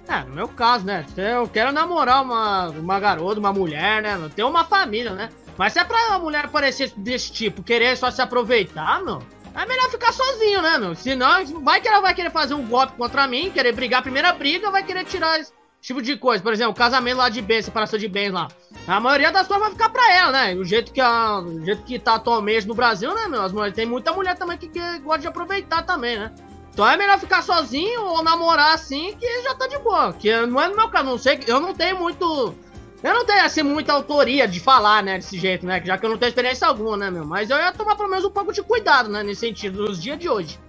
É, 0.08 0.24
no 0.24 0.34
meu 0.34 0.48
caso, 0.48 0.86
né? 0.86 1.06
Eu 1.16 1.48
quero 1.48 1.72
namorar 1.72 2.24
uma, 2.24 2.70
uma 2.70 3.00
garota, 3.00 3.40
uma 3.40 3.54
mulher, 3.54 4.02
né? 4.02 4.18
Ter 4.36 4.44
uma 4.44 4.64
família, 4.64 5.12
né? 5.14 5.30
Mas 5.58 5.74
se 5.74 5.80
é 5.80 5.84
pra 5.84 6.08
uma 6.08 6.20
mulher 6.20 6.48
parecer 6.48 6.92
desse 6.96 7.32
tipo, 7.32 7.62
querer 7.62 7.96
só 7.98 8.10
se 8.10 8.22
aproveitar, 8.22 9.04
meu, 9.04 9.22
é 9.62 9.66
melhor 9.66 9.90
ficar 9.90 10.14
sozinho, 10.14 10.62
né, 10.62 10.78
meu? 10.78 10.96
Senão, 10.96 11.46
vai 11.62 11.82
que 11.82 11.88
ela 11.88 12.02
vai 12.02 12.14
querer 12.14 12.32
fazer 12.32 12.54
um 12.54 12.66
golpe 12.66 12.94
contra 12.94 13.28
mim, 13.28 13.52
querer 13.52 13.74
brigar 13.74 14.02
primeira 14.02 14.32
briga, 14.32 14.72
vai 14.72 14.84
querer 14.84 15.04
tirar 15.06 15.40
esse 15.40 15.52
tipo 15.82 16.02
de 16.02 16.16
coisa. 16.18 16.42
Por 16.42 16.54
exemplo, 16.54 16.74
casamento 16.74 17.18
lá 17.18 17.30
de 17.30 17.42
bens, 17.42 17.66
separação 17.66 18.00
de 18.00 18.08
bens 18.08 18.32
lá. 18.32 18.48
A 18.88 19.00
maioria 19.00 19.32
das 19.32 19.48
coisas 19.48 19.64
vai 19.64 19.72
ficar 19.72 19.90
pra 19.90 20.14
ela, 20.14 20.32
né? 20.32 20.56
O 20.56 20.64
jeito 20.64 20.92
que, 20.92 21.02
a, 21.02 21.40
o 21.40 21.66
jeito 21.66 21.84
que 21.84 22.00
tá 22.00 22.16
atualmente 22.16 22.68
no 22.68 22.74
Brasil, 22.74 23.14
né, 23.14 23.28
meu? 23.28 23.42
As 23.42 23.52
mulheres, 23.52 23.76
tem 23.76 23.86
muita 23.86 24.14
mulher 24.14 24.38
também 24.38 24.58
que, 24.58 24.70
que 24.70 25.00
gosta 25.00 25.22
de 25.22 25.28
aproveitar 25.28 25.84
também, 25.84 26.18
né? 26.18 26.34
Então 26.72 26.88
é 26.88 26.96
melhor 26.96 27.20
ficar 27.20 27.42
sozinho 27.42 28.02
ou 28.06 28.24
namorar 28.24 28.74
assim 28.74 29.16
que 29.20 29.42
já 29.42 29.54
tá 29.56 29.68
de 29.68 29.78
boa. 29.80 30.14
Que 30.14 30.46
não 30.46 30.62
é 30.62 30.70
no 30.70 30.76
meu 30.76 30.88
caso, 30.88 31.06
não 31.06 31.18
sei, 31.18 31.40
eu 31.48 31.60
não 31.60 31.74
tenho 31.74 31.98
muito. 32.00 32.56
Eu 33.04 33.14
não 33.14 33.26
tenho 33.26 33.44
assim 33.46 33.64
muita 33.64 33.94
autoria 33.94 34.48
de 34.48 34.60
falar, 34.60 35.02
né, 35.02 35.16
desse 35.16 35.38
jeito, 35.38 35.66
né? 35.66 35.82
Já 35.84 35.98
que 35.98 36.06
eu 36.06 36.10
não 36.10 36.18
tenho 36.18 36.30
experiência 36.30 36.68
alguma, 36.68 36.98
né, 36.98 37.10
meu? 37.10 37.26
Mas 37.26 37.50
eu 37.50 37.58
ia 37.58 37.72
tomar 37.72 37.96
pelo 37.96 38.10
menos 38.10 38.26
um 38.26 38.30
pouco 38.30 38.52
de 38.52 38.62
cuidado, 38.62 39.10
né, 39.10 39.24
nesse 39.24 39.42
sentido, 39.42 39.84
nos 39.86 40.02
dias 40.02 40.20
de 40.20 40.28
hoje. 40.28 40.60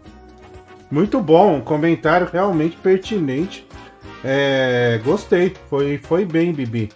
Muito 0.91 1.21
bom, 1.21 1.57
um 1.57 1.61
comentário 1.61 2.29
realmente 2.33 2.77
pertinente. 2.77 3.67
É, 4.25 5.01
gostei, 5.05 5.55
foi, 5.69 5.99
foi 5.99 6.25
bem, 6.25 6.53
Bibi. 6.53 6.91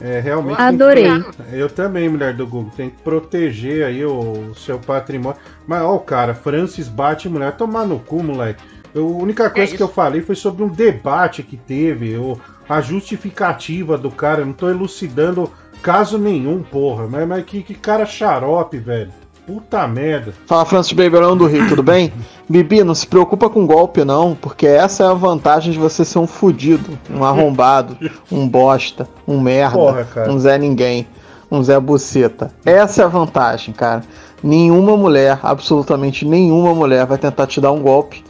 É, 0.00 0.20
realmente 0.20 0.56
tem 0.56 0.66
que- 0.78 0.82
Adorei. 0.82 1.06
eu 1.52 1.68
também, 1.68 2.08
mulher 2.08 2.32
do 2.32 2.46
Google, 2.46 2.70
tem 2.76 2.88
que 2.88 3.02
proteger 3.02 3.84
aí 3.84 4.04
o, 4.04 4.54
seu 4.54 4.78
patrimônio. 4.78 5.38
Mas, 5.66 5.82
ó, 5.82 5.96
o 5.96 6.00
cara, 6.00 6.34
Francis 6.34 6.88
bate 6.88 7.28
mulher, 7.28 7.56
tomar 7.56 7.84
no 7.84 7.98
cu, 7.98 8.22
moleque. 8.22 8.62
Eu- 8.94 9.06
a 9.06 9.22
única 9.22 9.50
coisa 9.50 9.76
que 9.76 9.82
eu 9.82 9.88
falei 9.88 10.20
foi 10.22 10.36
sobre 10.36 10.62
um 10.62 10.68
debate 10.68 11.42
que 11.42 11.56
teve, 11.56 12.16
o, 12.16 12.40
a 12.68 12.80
justificativa 12.80 13.96
do 13.96 14.10
cara. 14.10 14.42
eu 14.42 14.46
Não 14.46 14.52
tô 14.52 14.68
elucidando 14.68 15.50
caso 15.82 16.18
nenhum, 16.18 16.62
porra. 16.62 17.06
Mas, 17.08 17.26
mas 17.26 17.44
que, 17.44 17.62
que 17.62 17.74
cara 17.74 18.04
xarope, 18.04 18.78
velho. 18.78 19.10
Puta 19.46 19.88
merda. 19.88 20.34
Fala 20.46 20.66
Francis 20.66 20.92
Beberão 20.92 21.34
do 21.34 21.46
Rio, 21.46 21.66
tudo 21.68 21.82
bem? 21.82 22.12
Bibi, 22.46 22.84
não 22.84 22.94
se 22.94 23.06
preocupa 23.06 23.48
com 23.48 23.66
golpe 23.66 24.04
não, 24.04 24.34
porque 24.34 24.66
essa 24.66 25.04
é 25.04 25.06
a 25.06 25.14
vantagem 25.14 25.72
de 25.72 25.78
você 25.78 26.04
ser 26.04 26.18
um 26.18 26.26
fudido, 26.26 26.98
um 27.10 27.24
arrombado, 27.24 27.96
um 28.30 28.46
bosta, 28.46 29.08
um 29.26 29.40
merda, 29.40 29.78
Porra, 29.78 30.04
cara. 30.04 30.30
um 30.30 30.38
Zé 30.38 30.58
Ninguém, 30.58 31.08
um 31.50 31.62
Zé 31.62 31.80
Buceta. 31.80 32.52
Essa 32.62 33.00
é 33.00 33.04
a 33.06 33.08
vantagem, 33.08 33.72
cara. 33.72 34.02
Nenhuma 34.42 34.98
mulher, 34.98 35.40
absolutamente 35.42 36.26
nenhuma 36.26 36.74
mulher 36.74 37.06
vai 37.06 37.16
tentar 37.16 37.46
te 37.46 37.58
dar 37.58 37.72
um 37.72 37.80
golpe, 37.80 38.22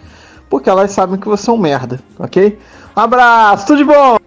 porque 0.49 0.70
elas 0.70 0.93
sabem 0.93 1.18
que 1.18 1.26
você 1.26 1.51
é 1.51 1.53
um 1.53 1.59
merda, 1.59 1.99
ok? 2.16 2.57
Abraço, 2.95 3.66
tudo 3.66 3.78
de 3.78 3.84
bom! 3.84 4.17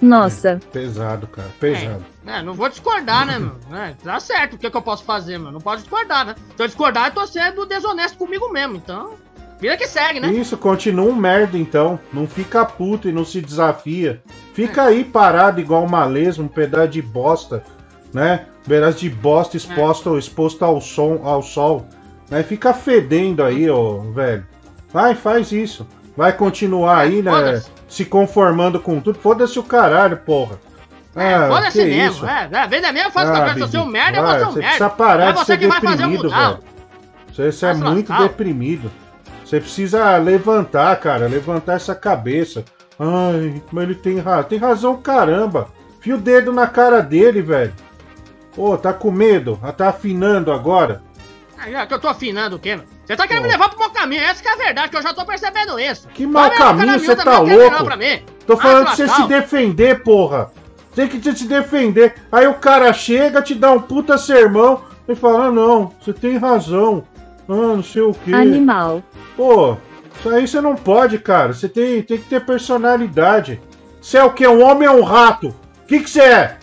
Nossa, 0.00 0.60
Pesado, 0.72 1.26
cara, 1.26 1.50
pesado. 1.60 2.04
É, 2.26 2.42
não 2.42 2.54
vou 2.54 2.68
discordar, 2.68 3.26
né, 3.26 3.38
meu? 3.38 3.56
É, 3.76 3.94
tá 4.02 4.18
certo, 4.18 4.54
o 4.54 4.58
que, 4.58 4.70
que 4.70 4.76
eu 4.76 4.82
posso 4.82 5.04
fazer, 5.04 5.38
meu? 5.38 5.52
Não 5.52 5.60
pode 5.60 5.82
discordar, 5.82 6.24
né? 6.26 6.34
Se 6.56 6.62
eu 6.62 6.66
discordar, 6.66 7.08
eu 7.08 7.14
tô 7.14 7.26
sendo 7.26 7.66
desonesto 7.66 8.16
comigo 8.16 8.50
mesmo, 8.50 8.76
então. 8.76 9.14
Vida 9.60 9.76
que 9.76 9.86
segue, 9.86 10.20
né? 10.20 10.28
Isso, 10.32 10.56
continua 10.56 11.10
um 11.10 11.14
merda 11.14 11.58
então. 11.58 12.00
Não 12.12 12.26
fica 12.26 12.64
puto 12.64 13.08
e 13.08 13.12
não 13.12 13.26
se 13.26 13.42
desafia. 13.42 14.22
Fica 14.54 14.84
aí 14.84 15.04
parado 15.04 15.60
igual 15.60 15.84
uma 15.84 16.04
lesma, 16.06 16.44
um 16.44 16.48
pedaço 16.48 16.88
de 16.88 17.02
bosta, 17.02 17.62
né? 18.12 18.46
Um 18.64 18.68
pedaço 18.68 18.98
de 18.98 19.10
bosta 19.10 19.58
exposto, 19.58 20.18
exposto 20.18 20.64
ao, 20.64 20.80
som, 20.80 21.20
ao 21.22 21.42
sol. 21.42 21.86
Né? 22.30 22.42
Fica 22.42 22.72
fedendo 22.72 23.42
aí, 23.42 23.68
ó, 23.68 23.98
velho. 23.98 24.46
Vai, 24.90 25.14
faz 25.14 25.52
isso. 25.52 25.86
Vai 26.20 26.34
continuar 26.34 26.98
aí, 26.98 27.22
né? 27.22 27.62
Se 27.88 28.04
conformando 28.04 28.78
com 28.78 29.00
tudo. 29.00 29.18
Foda-se 29.18 29.58
o 29.58 29.62
caralho, 29.62 30.18
porra. 30.18 30.58
Ah, 31.16 31.48
Foda-se 31.48 31.78
que 31.78 31.84
mesmo. 31.86 32.16
isso? 32.16 32.26
É, 32.26 32.46
é, 32.52 32.66
vem 32.68 32.82
da 32.82 32.92
minha, 32.92 33.10
faz 33.10 33.30
Ah, 33.30 33.54
Se 33.54 33.60
eu 33.60 33.68
sou 33.68 33.80
um 33.84 33.86
merda, 33.86 34.18
eu 34.18 34.22
vou 34.22 34.30
ser 34.32 34.36
um 34.36 34.52
merda. 34.52 34.60
precisa 34.60 34.90
parar 34.90 35.24
é 35.24 35.32
de 35.32 35.38
você 35.38 35.44
ser 35.46 35.58
que 35.58 35.66
vai 35.66 35.80
fazer 35.80 36.04
eu 36.04 36.10
mudar. 36.10 36.58
Você, 37.32 37.50
você 37.50 37.66
é 37.66 37.72
muito 37.72 38.10
lascar. 38.10 38.28
deprimido. 38.28 38.90
Você 39.42 39.60
precisa 39.60 40.14
levantar, 40.18 40.94
cara. 41.00 41.26
Levantar 41.26 41.76
essa 41.76 41.94
cabeça. 41.94 42.66
Ai, 42.98 43.62
mas 43.72 43.84
ele 43.84 43.94
tem 43.94 44.18
razão. 44.18 44.42
Tem 44.42 44.58
razão, 44.58 44.96
caramba. 44.98 45.68
Fia 46.02 46.16
o 46.16 46.18
dedo 46.18 46.52
na 46.52 46.66
cara 46.66 47.00
dele, 47.00 47.40
velho. 47.40 47.72
Ô, 48.58 48.76
tá 48.76 48.92
com 48.92 49.10
medo? 49.10 49.58
Ah, 49.62 49.72
Tá 49.72 49.88
afinando 49.88 50.52
agora? 50.52 51.00
Ah, 51.62 51.70
já 51.70 51.86
que 51.86 51.92
eu 51.92 51.98
tô 51.98 52.08
afinando 52.08 52.56
o 52.56 52.58
quê, 52.58 52.74
meu? 52.74 52.86
Você 53.04 53.14
tá 53.14 53.28
querendo 53.28 53.42
me 53.42 53.50
levar 53.50 53.68
pro 53.68 53.78
mau 53.78 53.90
caminho, 53.90 54.22
essa 54.22 54.40
que 54.40 54.48
é 54.48 54.52
a 54.52 54.56
verdade, 54.56 54.88
que 54.88 54.96
eu 54.96 55.02
já 55.02 55.12
tô 55.12 55.26
percebendo 55.26 55.78
isso. 55.78 56.08
Que 56.08 56.26
mau 56.26 56.48
Vai 56.48 56.56
caminho, 56.56 56.98
você 56.98 57.14
tá 57.14 57.38
louco? 57.38 57.84
pra 57.84 57.96
mim. 57.98 58.22
Tô 58.46 58.56
falando 58.56 58.88
de 58.88 58.96
você 58.96 59.06
se 59.06 59.26
defender, 59.26 60.02
porra. 60.02 60.50
Tem 60.94 61.06
que 61.06 61.20
te 61.20 61.36
se 61.36 61.46
defender. 61.46 62.14
Aí 62.32 62.46
o 62.46 62.54
cara 62.54 62.90
chega, 62.94 63.42
te 63.42 63.54
dá 63.54 63.72
um 63.72 63.80
puta 63.80 64.16
sermão 64.16 64.82
e 65.06 65.14
fala: 65.14 65.46
ah, 65.46 65.52
não, 65.52 65.92
você 66.00 66.14
tem 66.14 66.38
razão. 66.38 67.04
Ah, 67.46 67.52
não 67.52 67.82
sei 67.82 68.02
o 68.02 68.14
quê. 68.14 68.32
animal. 68.32 69.02
Pô, 69.36 69.76
Isso 70.18 70.28
aí 70.30 70.48
você 70.48 70.60
não 70.62 70.74
pode, 70.74 71.18
cara. 71.18 71.52
Você 71.52 71.68
tem, 71.68 72.02
tem 72.02 72.16
que 72.16 72.28
ter 72.28 72.44
personalidade. 72.44 73.60
Você 74.00 74.16
é 74.16 74.24
o 74.24 74.32
quê? 74.32 74.48
Um 74.48 74.62
homem 74.62 74.88
ou 74.88 75.00
um 75.00 75.04
rato? 75.04 75.48
O 75.82 75.86
que 75.86 76.00
que 76.00 76.08
você 76.08 76.22
é? 76.22 76.58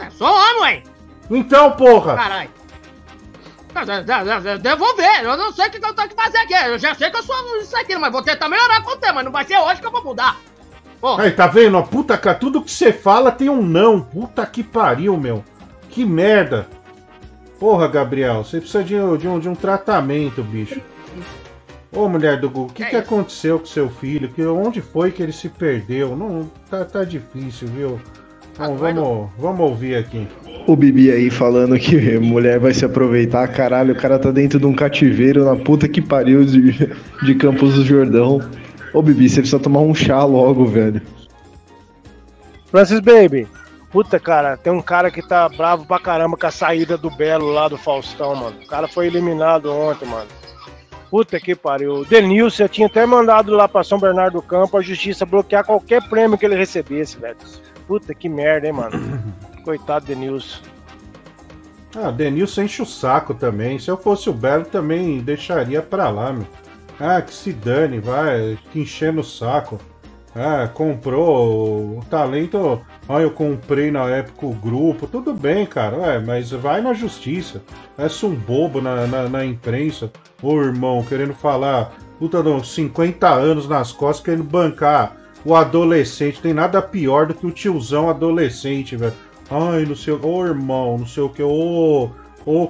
É, 0.00 0.10
sou 0.10 0.26
homem, 0.28 0.60
ué. 0.62 0.82
Então, 1.30 1.70
porra. 1.72 2.16
Caralho. 2.16 2.59
Eu 4.64 4.76
vou 4.76 4.96
ver, 4.96 5.24
eu 5.24 5.36
não 5.36 5.52
sei 5.52 5.66
o 5.66 5.70
que 5.70 5.84
eu 5.84 5.94
tenho 5.94 6.08
que 6.08 6.14
fazer 6.14 6.38
aqui. 6.38 6.54
Eu 6.54 6.78
já 6.78 6.94
sei 6.94 7.10
que 7.10 7.16
eu 7.16 7.22
sou 7.22 7.56
isso 7.56 7.76
aqui, 7.76 7.96
mas 7.96 8.12
vou 8.12 8.22
tentar 8.22 8.48
melhorar 8.48 8.82
com 8.82 8.90
o 8.90 8.96
tempo, 8.96 9.14
mas 9.14 9.24
não 9.24 9.32
vai 9.32 9.44
ser 9.44 9.58
hoje 9.58 9.80
que 9.80 9.86
eu 9.86 9.92
vou 9.92 10.04
mudar. 10.04 10.38
Porra. 11.00 11.24
Aí, 11.24 11.30
tá 11.30 11.46
vendo? 11.46 11.78
ó? 11.78 11.82
Puta, 11.82 12.18
cara, 12.18 12.36
tudo 12.36 12.62
que 12.62 12.70
você 12.70 12.92
fala 12.92 13.32
tem 13.32 13.48
um 13.48 13.62
não. 13.62 14.00
Puta 14.00 14.44
que 14.44 14.62
pariu, 14.62 15.16
meu. 15.16 15.44
Que 15.88 16.04
merda. 16.04 16.68
Porra, 17.58 17.88
Gabriel, 17.88 18.44
você 18.44 18.58
precisa 18.58 18.84
de, 18.84 18.94
de 19.18 19.28
um, 19.28 19.38
de 19.38 19.48
um 19.48 19.54
tratamento, 19.54 20.42
bicho. 20.42 20.80
Ô, 21.92 22.08
mulher 22.08 22.38
do 22.38 22.48
Google, 22.48 22.70
o 22.70 22.72
que, 22.72 22.84
que 22.84 22.96
aconteceu 22.96 23.58
com 23.58 23.66
seu 23.66 23.90
filho? 23.90 24.28
Que, 24.28 24.42
onde 24.46 24.80
foi 24.80 25.10
que 25.10 25.22
ele 25.22 25.32
se 25.32 25.48
perdeu? 25.48 26.16
Não, 26.16 26.50
tá, 26.70 26.84
tá 26.84 27.02
difícil, 27.02 27.66
viu? 27.68 28.00
Bom, 28.60 28.76
vamos, 28.76 29.30
vamos 29.38 29.60
ouvir 29.60 29.96
aqui. 29.96 30.28
O 30.66 30.76
Bibi 30.76 31.10
aí 31.10 31.30
falando 31.30 31.78
que 31.78 32.18
mulher 32.18 32.58
vai 32.58 32.74
se 32.74 32.84
aproveitar, 32.84 33.48
caralho, 33.48 33.94
o 33.94 33.96
cara 33.96 34.18
tá 34.18 34.30
dentro 34.30 34.60
de 34.60 34.66
um 34.66 34.74
cativeiro 34.74 35.46
na 35.46 35.56
puta 35.56 35.88
que 35.88 36.02
pariu 36.02 36.44
de, 36.44 36.94
de 37.22 37.34
Campos 37.36 37.74
do 37.74 37.84
Jordão. 37.86 38.38
Ô 38.92 39.00
Bibi, 39.00 39.30
você 39.30 39.40
precisa 39.40 39.58
tomar 39.58 39.80
um 39.80 39.94
chá 39.94 40.22
logo, 40.24 40.66
velho. 40.66 41.00
Francis 42.66 43.00
Baby, 43.00 43.48
puta 43.90 44.20
cara, 44.20 44.58
tem 44.58 44.70
um 44.70 44.82
cara 44.82 45.10
que 45.10 45.26
tá 45.26 45.48
bravo 45.48 45.86
pra 45.86 45.98
caramba 45.98 46.36
com 46.36 46.46
a 46.46 46.50
saída 46.50 46.98
do 46.98 47.10
Belo 47.10 47.50
lá 47.50 47.66
do 47.66 47.78
Faustão, 47.78 48.36
mano. 48.36 48.56
O 48.62 48.66
cara 48.66 48.86
foi 48.86 49.06
eliminado 49.06 49.72
ontem, 49.72 50.06
mano. 50.06 50.28
Puta 51.10 51.40
que 51.40 51.54
pariu. 51.54 51.94
O 51.94 52.04
Denilson 52.04 52.68
tinha 52.68 52.88
até 52.88 53.06
mandado 53.06 53.52
lá 53.52 53.66
pra 53.66 53.82
São 53.82 53.98
Bernardo 53.98 54.34
do 54.34 54.42
Campo 54.42 54.76
a 54.76 54.82
justiça 54.82 55.24
bloquear 55.24 55.64
qualquer 55.64 56.06
prêmio 56.10 56.36
que 56.36 56.44
ele 56.44 56.56
recebesse, 56.56 57.18
velho. 57.18 57.38
Puta 57.90 58.14
que 58.14 58.28
merda, 58.28 58.68
hein, 58.68 58.72
mano. 58.72 58.92
Coitado 59.64 60.06
do 60.06 60.08
Denilson. 60.10 60.62
Ah, 61.96 62.12
Denilson 62.12 62.62
enche 62.62 62.80
o 62.80 62.86
saco 62.86 63.34
também. 63.34 63.80
Se 63.80 63.90
eu 63.90 63.96
fosse 63.96 64.30
o 64.30 64.32
Belo, 64.32 64.64
também 64.64 65.18
deixaria 65.18 65.82
pra 65.82 66.08
lá, 66.08 66.32
meu. 66.32 66.46
Ah, 67.00 67.20
que 67.20 67.34
se 67.34 67.52
dane, 67.52 67.98
vai, 67.98 68.56
que 68.70 68.78
enchendo 68.78 69.22
o 69.22 69.24
saco. 69.24 69.80
Ah, 70.36 70.68
comprou 70.72 71.98
o 71.98 72.04
talento. 72.08 72.80
Ah, 73.08 73.20
eu 73.20 73.32
comprei 73.32 73.90
na 73.90 74.08
época 74.08 74.46
o 74.46 74.54
grupo. 74.54 75.08
Tudo 75.08 75.34
bem, 75.34 75.66
cara, 75.66 75.96
ué, 75.96 76.20
mas 76.20 76.52
vai 76.52 76.80
na 76.80 76.94
justiça. 76.94 77.60
Essa 77.98 78.24
um 78.24 78.36
bobo 78.36 78.80
na, 78.80 79.04
na, 79.08 79.28
na 79.28 79.44
imprensa. 79.44 80.12
Ô 80.40 80.62
irmão, 80.62 81.02
querendo 81.02 81.34
falar, 81.34 81.92
puta, 82.20 82.40
de 82.40 82.50
uns 82.50 82.72
50 82.72 83.28
anos 83.28 83.68
nas 83.68 83.90
costas, 83.90 84.24
querendo 84.24 84.44
bancar 84.44 85.19
o 85.44 85.54
adolescente. 85.54 86.40
Tem 86.40 86.52
nada 86.52 86.80
pior 86.80 87.26
do 87.26 87.34
que 87.34 87.46
o 87.46 87.50
tiozão 87.50 88.08
adolescente, 88.08 88.96
velho. 88.96 89.12
Ai, 89.50 89.84
não 89.84 89.96
sei 89.96 90.14
o. 90.14 90.26
Ô 90.26 90.44
irmão, 90.46 90.98
não 90.98 91.06
sei 91.06 91.22
o 91.22 91.28
que. 91.28 91.42
Ô. 91.42 92.10
Ô, 92.46 92.68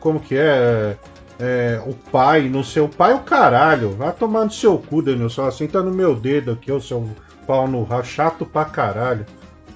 como 0.00 0.20
que 0.20 0.36
é? 0.36 0.96
É, 1.40 1.80
o 1.86 1.94
pai, 1.94 2.48
não 2.48 2.64
sei, 2.64 2.82
o 2.82 2.88
pai 2.88 3.12
é 3.12 3.14
o 3.14 3.20
caralho. 3.20 3.90
Vai 3.90 4.12
tomar 4.12 4.44
no 4.44 4.50
seu 4.50 4.76
cu, 4.76 5.00
Denilson. 5.00 5.46
Assim 5.46 5.66
tá 5.66 5.80
no 5.80 5.92
meu 5.92 6.14
dedo 6.14 6.52
aqui, 6.52 6.70
o 6.70 6.80
seu 6.80 7.08
pau 7.46 7.68
no 7.68 7.84
rabo. 7.84 8.04
Chato 8.04 8.44
pra 8.44 8.64
caralho. 8.64 9.24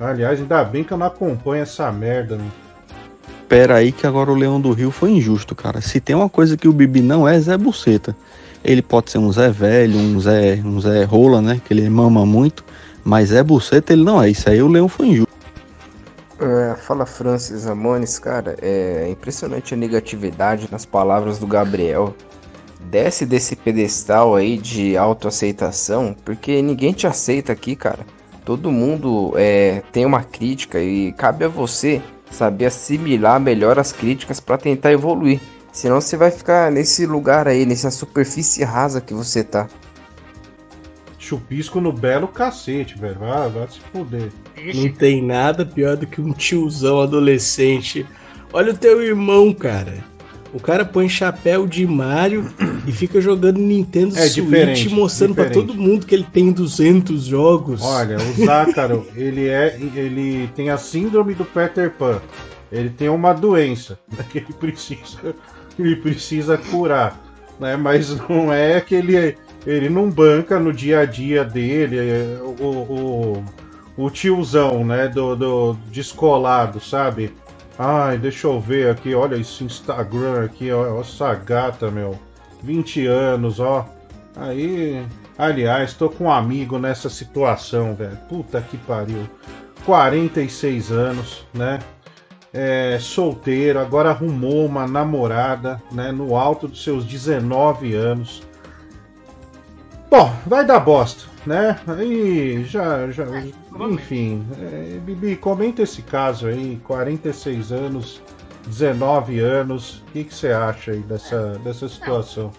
Aliás, 0.01 0.41
ainda 0.41 0.65
bem 0.65 0.83
que 0.83 0.93
eu 0.93 0.99
não 0.99 1.07
acompanho 1.07 1.63
essa 1.63 1.91
merda, 1.93 2.37
né? 2.37 2.51
Pera 3.49 3.77
aí 3.77 3.93
que 3.93 4.07
agora 4.07 4.33
o 4.33 4.35
Leão 4.35 4.61
do 4.61 4.73
Rio 4.73 4.91
foi 4.91 5.11
injusto, 5.11 5.55
cara. 5.55 5.81
Se 5.81 6.01
tem 6.01 6.17
uma 6.17 6.29
coisa 6.29 6.57
que 6.57 6.67
o 6.67 6.73
Bibi 6.73 7.03
não 7.03 7.29
é, 7.29 7.39
Zé 7.39 7.57
Buceta. 7.57 8.17
Ele 8.65 8.83
pode 8.83 9.11
ser 9.11 9.19
um 9.19 9.33
Zé 9.33 9.51
velho, 9.51 9.99
um 9.99 10.21
Zé, 10.21 10.61
um 10.65 10.81
Zé 10.81 11.05
rola, 11.05 11.41
né? 11.41 11.61
Que 11.65 11.75
ele 11.75 11.89
mama 11.89 12.25
muito. 12.25 12.65
Mas 13.05 13.31
Zé 13.31 13.43
Buceta 13.43 13.93
ele 13.93 14.05
não 14.05 14.23
é. 14.23 14.31
Isso 14.31 14.49
aí 14.49 14.63
o 14.63 14.69
Leão 14.69 14.89
foi 14.89 15.09
injusto. 15.09 15.33
É, 16.41 16.75
fala 16.77 17.07
Francis 17.07 17.65
Ramones, 17.65 18.19
cara, 18.19 18.57
é 18.61 19.09
impressionante 19.09 19.75
a 19.75 19.77
negatividade 19.77 20.69
nas 20.71 20.85
palavras 20.85 21.39
do 21.39 21.47
Gabriel. 21.47 22.15
Desce 22.91 23.25
desse 23.25 23.55
pedestal 23.55 24.35
aí 24.35 24.59
de 24.59 24.97
autoaceitação, 24.97 26.17
porque 26.25 26.61
ninguém 26.61 26.93
te 26.93 27.07
aceita 27.07 27.53
aqui, 27.53 27.77
cara. 27.77 28.05
Todo 28.45 28.73
mundo 28.73 29.35
é, 29.37 29.83
tem 29.93 30.05
uma 30.05 30.25
crítica 30.25 30.81
e 30.81 31.13
cabe 31.13 31.45
a 31.45 31.49
você 31.49 32.03
saber 32.29 32.67
assimilar 32.67 33.39
melhor 33.39 33.79
as 33.79 33.93
críticas 33.93 34.41
para 34.41 34.59
tentar 34.59 34.91
evoluir. 34.91 35.41
Senão 35.73 36.01
você 36.01 36.17
vai 36.17 36.31
ficar 36.31 36.71
nesse 36.71 37.07
lugar 37.07 37.49
aí, 37.49 37.65
nessa 37.65 37.91
superfície 37.91 38.63
rasa 38.63 39.01
que 39.01 39.15
você 39.15 39.43
tá. 39.43 39.69
Chupisco 41.19 41.81
no 41.81 41.93
belo 41.93 42.29
cacete, 42.29 42.99
velho. 42.99 43.19
Vai, 43.19 43.49
vai 43.49 43.69
se 43.69 43.81
fuder. 43.93 44.31
Não 44.75 44.93
tem 44.93 45.23
nada 45.23 45.65
pior 45.65 45.97
do 45.97 46.07
que 46.07 46.21
um 46.21 46.33
tiozão 46.33 47.01
adolescente. 47.01 48.05
Olha 48.53 48.73
o 48.73 48.77
teu 48.77 49.03
irmão, 49.03 49.53
cara. 49.55 49.95
O 50.53 50.61
cara 50.61 50.85
põe 50.85 51.09
chapéu 51.09 51.67
de 51.67 51.87
Mario 51.87 52.53
e 52.87 52.93
fica 52.93 53.19
jogando 53.23 53.57
Nintendo 53.59 54.15
É 54.19 54.29
Switch 54.29 54.89
mostrando 54.91 55.35
pra 55.35 55.45
diferente. 55.45 55.67
todo 55.69 55.81
mundo 55.81 56.05
que 56.05 56.15
ele 56.15 56.27
tem 56.31 56.53
200 56.53 57.25
jogos. 57.25 57.81
Olha, 57.81 58.19
o 58.19 58.45
Zácaro, 58.45 59.07
ele 59.17 59.49
é. 59.49 59.75
Ele 59.81 60.51
tem 60.55 60.69
a 60.69 60.77
síndrome 60.77 61.33
do 61.33 61.47
Peter 61.47 61.91
Pan. 61.93 62.21
Ele 62.71 62.91
tem 62.91 63.09
uma 63.09 63.33
doença 63.33 63.99
que 64.31 64.39
ele 64.39 64.53
precisa, 64.59 65.35
ele 65.79 65.97
precisa 65.97 66.59
curar. 66.59 67.19
Né? 67.59 67.77
Mas 67.77 68.11
não 68.29 68.53
é 68.53 68.81
que 68.81 68.95
ele, 68.95 69.39
ele 69.67 69.89
não 69.89 70.11
banca 70.11 70.59
no 70.59 70.73
dia 70.73 71.01
a 71.01 71.05
dia 71.05 71.45
dele 71.45 71.99
é, 71.99 72.39
o, 72.43 72.67
o, 72.67 73.45
o 73.97 74.11
tiozão, 74.11 74.85
né? 74.85 75.09
Do, 75.09 75.37
do 75.37 75.77
descolado, 75.91 76.81
sabe? 76.81 77.33
Ai, 77.79 78.19
deixa 78.19 78.47
eu 78.47 78.61
ver 78.61 78.91
aqui, 78.91 79.15
olha 79.15 79.37
esse 79.37 79.65
Instagram 79.65 80.45
aqui, 80.45 80.71
ó, 80.71 81.01
essa 81.01 81.35
gata, 81.35 81.91
meu. 81.91 82.19
20 82.63 83.07
anos, 83.07 83.61
ó. 83.61 83.89
Aí, 84.37 85.05
aliás, 85.37 85.95
tô 85.95 86.09
com 86.09 86.25
um 86.25 86.31
amigo 86.31 86.79
nessa 86.79 87.09
situação, 87.11 87.95
velho. 87.95 88.17
Puta 88.29 88.61
que 88.61 88.77
pariu. 88.77 89.29
46 89.85 90.93
anos, 90.93 91.47
né? 91.53 91.81
É, 92.53 92.99
solteiro, 93.01 93.79
agora 93.79 94.11
arrumou 94.11 94.67
uma 94.67 94.87
namorada, 94.87 95.83
né? 95.91 96.13
No 96.13 96.37
alto 96.37 96.69
dos 96.69 96.83
seus 96.85 97.05
19 97.05 97.95
anos. 97.95 98.43
Bom, 100.11 100.31
vai 100.47 100.67
dar 100.67 100.81
bosta, 100.81 101.25
né? 101.47 101.79
Aí 101.87 102.65
já, 102.65 103.11
já 103.11 103.25
enfim, 103.91 104.47
é, 104.61 104.99
Bibi, 104.99 105.37
comenta 105.37 105.81
esse 105.81 106.03
caso 106.03 106.47
aí, 106.47 106.79
46 106.85 107.73
anos, 107.73 108.21
19 108.67 109.41
anos, 109.41 110.03
o 110.09 110.13
que 110.13 110.25
que 110.25 110.35
você 110.35 110.49
acha 110.49 110.91
aí 110.93 111.01
dessa, 111.01 111.59
dessa 111.65 111.89
situação? 111.89 112.51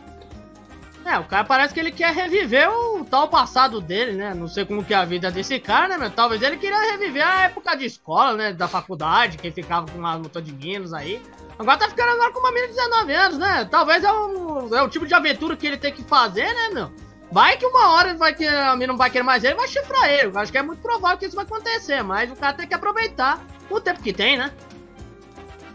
É, 1.06 1.20
o 1.20 1.26
cara 1.26 1.44
parece 1.44 1.74
que 1.74 1.80
ele 1.80 1.92
quer 1.92 2.14
reviver 2.14 2.70
o 2.70 3.04
tal 3.04 3.28
passado 3.28 3.82
dele, 3.82 4.14
né? 4.14 4.34
Não 4.34 4.48
sei 4.48 4.66
como 4.66 4.84
que 4.84 4.94
é 4.94 4.98
a 4.98 5.04
vida 5.04 5.30
desse 5.30 5.60
cara, 5.60 5.88
né, 5.90 5.98
meu? 5.98 6.10
Talvez 6.10 6.42
ele 6.42 6.58
queria 6.58 6.80
reviver 6.92 7.28
a 7.28 7.44
época 7.44 7.76
de 7.76 7.86
escola, 7.86 8.34
né? 8.34 8.54
Da 8.54 8.68
faculdade, 8.68 9.38
que 9.38 9.52
ficava 9.52 9.86
com 9.86 9.98
uma 9.98 10.16
luta 10.16 10.42
de 10.42 10.54
meninos 10.54 10.94
aí. 10.94 11.22
Agora 11.60 11.78
tá 11.78 11.90
ficando 11.90 12.12
agora 12.12 12.32
com 12.32 12.40
uma 12.40 12.52
menina 12.52 12.70
de 12.70 12.76
19 12.76 13.14
anos, 13.14 13.38
né? 13.38 13.68
Talvez 13.70 14.04
é 14.04 14.12
o, 14.12 14.76
é 14.76 14.82
o 14.82 14.90
tipo 14.90 15.06
de 15.06 15.14
aventura 15.14 15.58
que 15.58 15.68
ele 15.68 15.78
tem 15.78 15.92
que 15.92 16.04
fazer, 16.04 16.54
né, 16.54 16.70
meu? 16.74 16.92
Vai 17.32 17.58
que 17.58 17.66
uma 17.66 17.94
hora 17.94 18.14
vai 18.16 18.34
que 18.34 18.48
a 18.48 18.74
menina 18.74 18.94
não 18.94 18.98
vai 18.98 19.10
querer 19.10 19.24
mais 19.24 19.44
ele, 19.44 19.56
vai 19.56 19.68
chifrar 19.68 20.10
ele. 20.10 20.28
Eu 20.28 20.40
acho 20.40 20.52
que 20.52 20.58
é 20.58 20.62
muito 20.62 20.82
provável 20.82 21.18
que 21.18 21.26
isso 21.26 21.36
vai 21.36 21.44
acontecer, 21.44 22.04
mas 22.04 22.32
o 22.32 22.36
cara 22.36 22.54
tem 22.54 22.68
que 22.68 22.74
aproveitar 22.74 23.44
o 23.70 23.82
tempo 23.82 24.02
que 24.02 24.14
tem, 24.14 24.38
né? 24.38 24.52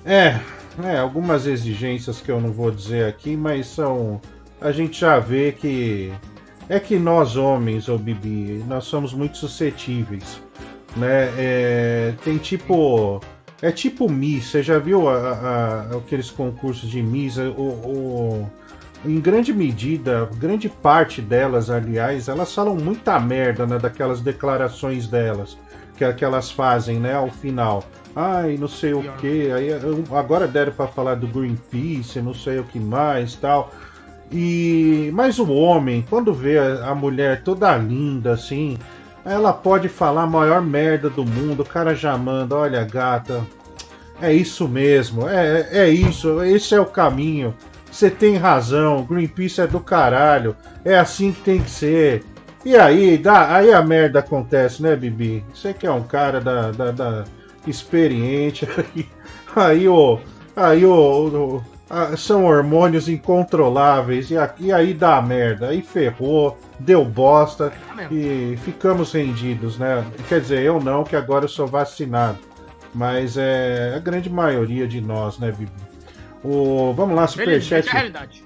É, 0.05 0.39
é, 0.85 0.99
algumas 0.99 1.47
exigências 1.47 2.21
que 2.21 2.31
eu 2.31 2.41
não 2.41 2.53
vou 2.53 2.71
dizer 2.71 3.07
aqui, 3.07 3.37
mas 3.37 3.67
são. 3.67 4.21
A 4.61 4.73
gente 4.73 5.01
já 5.01 5.19
vê 5.19 5.53
que. 5.53 6.13
É 6.69 6.79
que 6.79 6.99
nós 6.99 7.37
homens, 7.37 7.89
ô 7.89 7.97
Bibi, 7.97 8.63
nós 8.67 8.85
somos 8.85 9.15
muito 9.15 9.39
suscetíveis. 9.39 10.41
Né? 10.97 11.31
É, 11.39 12.15
tem 12.25 12.37
tipo. 12.39 13.21
É 13.61 13.73
tipo 13.73 14.09
Miss, 14.09 14.47
você 14.47 14.63
já 14.63 14.79
viu 14.79 15.09
a- 15.09 15.33
a- 15.93 15.97
aqueles 15.97 16.31
concursos 16.31 16.89
de 16.89 17.03
Miss? 17.03 17.37
O, 17.39 17.43
o- 17.63 18.51
em 19.05 19.21
grande 19.21 19.53
medida, 19.53 20.29
grande 20.37 20.69
parte 20.69 21.21
delas, 21.23 21.71
aliás, 21.71 22.29
elas 22.29 22.53
falam 22.55 22.77
muita 22.77 23.19
merda 23.19 23.65
né, 23.67 23.79
daquelas 23.79 24.21
declarações 24.21 25.07
delas, 25.09 25.57
que, 25.97 26.13
que 26.15 26.25
elas 26.25 26.51
fazem 26.51 26.99
né, 26.99 27.15
ao 27.15 27.31
final. 27.31 27.85
Ai, 28.15 28.57
não 28.59 28.67
sei 28.69 28.93
o 28.95 29.03
que, 29.21 29.51
aí 29.53 29.69
agora 30.17 30.47
deram 30.49 30.73
para 30.73 30.89
falar 30.89 31.15
do 31.15 31.29
Greenpeace, 31.29 32.21
não 32.21 32.35
sei 32.35 32.59
o 32.59 32.65
que 32.65 32.79
mais 32.81 33.35
tal. 33.37 33.73
E 34.31 35.11
mas 35.15 35.39
o 35.39 35.51
homem, 35.51 36.05
quando 36.09 36.33
vê 36.35 36.59
a, 36.59 36.95
mulher 36.95 37.43
toda 37.43 37.75
linda 37.77 38.33
assim, 38.33 38.77
ela 39.25 39.53
pode 39.53 39.89
falar 39.89 40.23
a 40.25 40.27
maior 40.27 40.61
merda 40.61 41.09
do 41.09 41.25
mundo, 41.25 41.63
o 41.63 41.67
cara 41.67 41.95
já 41.95 42.17
manda, 42.17 42.55
olha 42.55 42.85
gata, 42.85 43.43
é 44.21 44.33
isso 44.33 44.69
mesmo, 44.69 45.29
é, 45.29 45.69
é 45.71 45.89
isso, 45.89 46.43
esse 46.43 46.75
é 46.75 46.81
o 46.81 46.87
caminho. 46.87 47.55
você 47.91 48.11
tem 48.11 48.37
razão, 48.37 49.05
Greenpeace 49.05 49.61
é 49.61 49.67
do 49.67 49.81
caralho, 49.81 50.55
é 50.85 50.99
assim 50.99 51.33
que 51.33 51.41
tem 51.43 51.63
que 51.63 51.71
ser. 51.71 52.25
E 52.65 52.77
aí, 52.77 53.17
dá, 53.17 53.55
aí 53.55 53.73
a 53.73 53.81
merda 53.83 54.19
acontece, 54.19 54.83
né, 54.83 54.95
Bibi? 54.97 55.45
Você 55.55 55.73
que 55.73 55.87
é 55.87 55.91
um 55.93 56.03
cara 56.03 56.41
da, 56.41 56.71
da, 56.73 56.91
da 56.91 57.25
experiente, 57.67 58.67
aí, 58.77 59.07
aí 59.57 59.89
o. 59.89 60.19
Aí 60.57 60.85
o. 60.85 60.93
o- 60.93 61.78
ah, 61.91 62.17
são 62.17 62.45
hormônios 62.45 63.09
incontroláveis, 63.09 64.31
e, 64.31 64.37
aqui, 64.37 64.73
aí 64.73 64.93
dá 64.93 65.21
merda, 65.23 65.69
aí 65.69 65.81
ferrou, 65.81 66.59
deu 66.79 67.05
bosta 67.05 67.73
e 68.11 68.59
ficamos 68.63 69.13
rendidos, 69.13 69.79
né? 69.79 70.05
Quer 70.29 70.41
dizer, 70.41 70.63
eu 70.63 70.81
não, 70.81 71.05
que 71.05 71.17
agora 71.17 71.45
eu 71.45 71.49
sou 71.49 71.67
vacinado. 71.67 72.39
Mas 72.95 73.37
é 73.37 73.95
a 73.97 73.99
grande 73.99 74.31
maioria 74.31 74.87
de 74.87 75.01
nós, 75.01 75.39
né, 75.39 75.51
Bibi? 75.51 75.71
O, 76.43 76.93
vamos 76.95 77.17
lá, 77.17 77.27
superchat. 77.27 77.89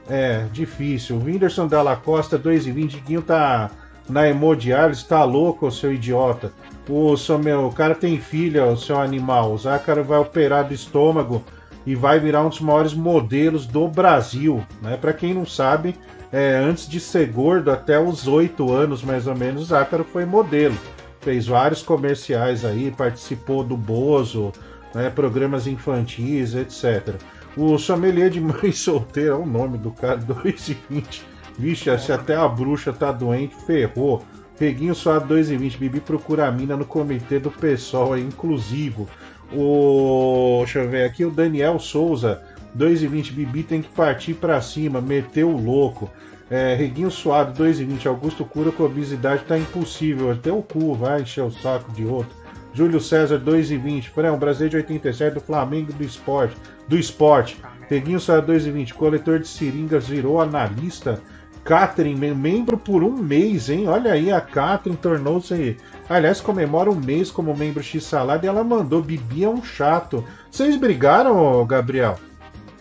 é. 0.09 0.43
É, 0.43 0.47
difícil. 0.53 1.17
O 1.17 1.25
Whindersson 1.25 1.67
Dalla 1.67 1.97
Costa, 1.97 2.39
2,20. 2.39 3.03
Guinho 3.05 3.23
tá 3.23 3.71
na 4.09 4.29
hemodiálise, 4.29 5.05
tá 5.07 5.23
louco, 5.25 5.71
seu 5.71 5.93
idiota. 5.93 6.53
O, 6.89 7.17
seu, 7.17 7.39
meu, 7.39 7.67
o 7.67 7.73
cara 7.73 7.95
tem 7.95 8.19
filha, 8.19 8.65
o 8.65 8.77
seu 8.77 8.99
animal. 8.99 9.53
O 9.53 9.59
Zácaro 9.59 10.03
vai 10.03 10.19
operar 10.19 10.67
do 10.67 10.75
estômago 10.75 11.45
e 11.87 11.95
vai 11.95 12.21
virar 12.21 12.45
um 12.45 12.49
dos 12.49 12.61
maiores 12.61 12.95
modelos 12.95 13.67
do 13.67 13.89
Brasil. 13.89 14.65
Né? 14.81 14.97
Para 14.97 15.13
quem 15.13 15.35
não 15.35 15.47
sabe, 15.47 15.97
é, 16.33 16.57
antes 16.57 16.89
de 16.89 16.99
ser 16.99 17.31
gordo, 17.31 17.71
até 17.71 18.01
os 18.01 18.27
8 18.27 18.73
anos 18.73 19.03
mais 19.03 19.27
ou 19.27 19.37
menos, 19.37 19.69
Zácaro 19.69 20.05
foi 20.05 20.25
modelo. 20.25 20.77
Fez 21.21 21.47
vários 21.47 21.83
comerciais 21.83 22.65
aí, 22.65 22.91
participou 22.91 23.63
do 23.63 23.77
Bozo, 23.77 24.53
né, 24.95 25.11
programas 25.11 25.67
infantis, 25.67 26.55
etc. 26.55 27.15
O 27.57 27.79
sommelier 27.79 28.31
de 28.31 28.41
mãe 28.41 28.73
solteira, 28.73 29.31
é 29.31 29.35
o 29.35 29.47
nome 29.47 29.79
do 29.79 29.91
cara, 29.91 30.19
2,20. 30.19 31.23
Vixe, 31.59 31.99
se 31.99 32.13
até 32.13 32.35
a 32.35 32.49
bruxa 32.49 32.93
tá 32.93 33.13
doente, 33.13 33.55
ferrou. 33.55 34.25
Reguinho 34.59 34.95
suado 34.95 35.35
2,20. 35.35 35.77
Bibi 35.77 36.01
procura 36.01 36.47
a 36.47 36.53
mina 36.53 36.77
no 36.77 36.85
comitê 36.85 37.39
do 37.39 37.51
pessoal, 37.51 38.17
é 38.17 38.21
inclusivo. 38.21 39.09
O. 39.55 40.59
Deixa 40.65 40.81
eu 40.81 40.89
ver 40.89 41.05
aqui, 41.05 41.25
o 41.25 41.31
Daniel 41.31 41.79
Souza, 41.79 42.43
2,20. 42.77 43.33
Bibi 43.33 43.63
tem 43.63 43.83
que 43.83 43.89
partir 43.89 44.35
pra 44.35 44.61
cima, 44.61 45.01
meteu 45.01 45.51
o 45.51 45.63
louco. 45.63 46.11
É, 46.51 46.75
Reguinho 46.75 47.11
suado, 47.11 47.63
2,20. 47.63 48.07
Augusto 48.07 48.45
cura 48.45 48.71
com 48.71 48.85
obesidade, 48.85 49.45
tá 49.45 49.59
impossível. 49.59 50.31
Até 50.31 50.53
o 50.53 50.63
cu 50.63 50.95
vai 50.95 51.23
encher 51.23 51.43
o 51.43 51.51
saco 51.51 51.91
de 51.93 52.05
outro. 52.05 52.37
Júlio 52.75 53.01
César, 53.01 53.39
2,20. 53.39 54.09
Frão, 54.09 54.39
Brasil 54.39 54.69
de 54.69 54.77
87 54.77 55.35
do 55.35 55.41
Flamengo 55.41 55.93
do 55.93 56.03
esporte. 56.03 56.57
Do 56.89 56.99
esporte. 56.99 57.59
Reguinho 57.89 58.21
suado, 58.21 58.53
2,20. 58.53 58.93
Coletor 58.95 59.39
de 59.39 59.49
seringas 59.49 60.09
virou 60.09 60.41
analista. 60.41 61.21
Catherine, 61.65 62.19
mem- 62.19 62.35
membro 62.35 62.77
por 62.77 63.05
um 63.05 63.17
mês, 63.17 63.69
hein? 63.71 63.89
Olha 63.89 64.13
aí, 64.13 64.33
a 64.33 64.41
Catherine 64.41 64.97
tornou-se. 65.01 65.77
Aliás, 66.09 66.41
comemora 66.41 66.91
um 66.91 66.95
mês 66.97 67.31
como 67.31 67.57
membro 67.57 67.83
X 67.83 68.05
Salada 68.05 68.45
e 68.45 68.49
ela 68.49 68.65
mandou. 68.65 69.01
Bibi 69.03 69.45
é 69.45 69.49
um 69.49 69.63
chato. 69.63 70.25
Vocês 70.51 70.77
brigaram, 70.77 71.37
ô, 71.37 71.65
Gabriel? 71.65 72.19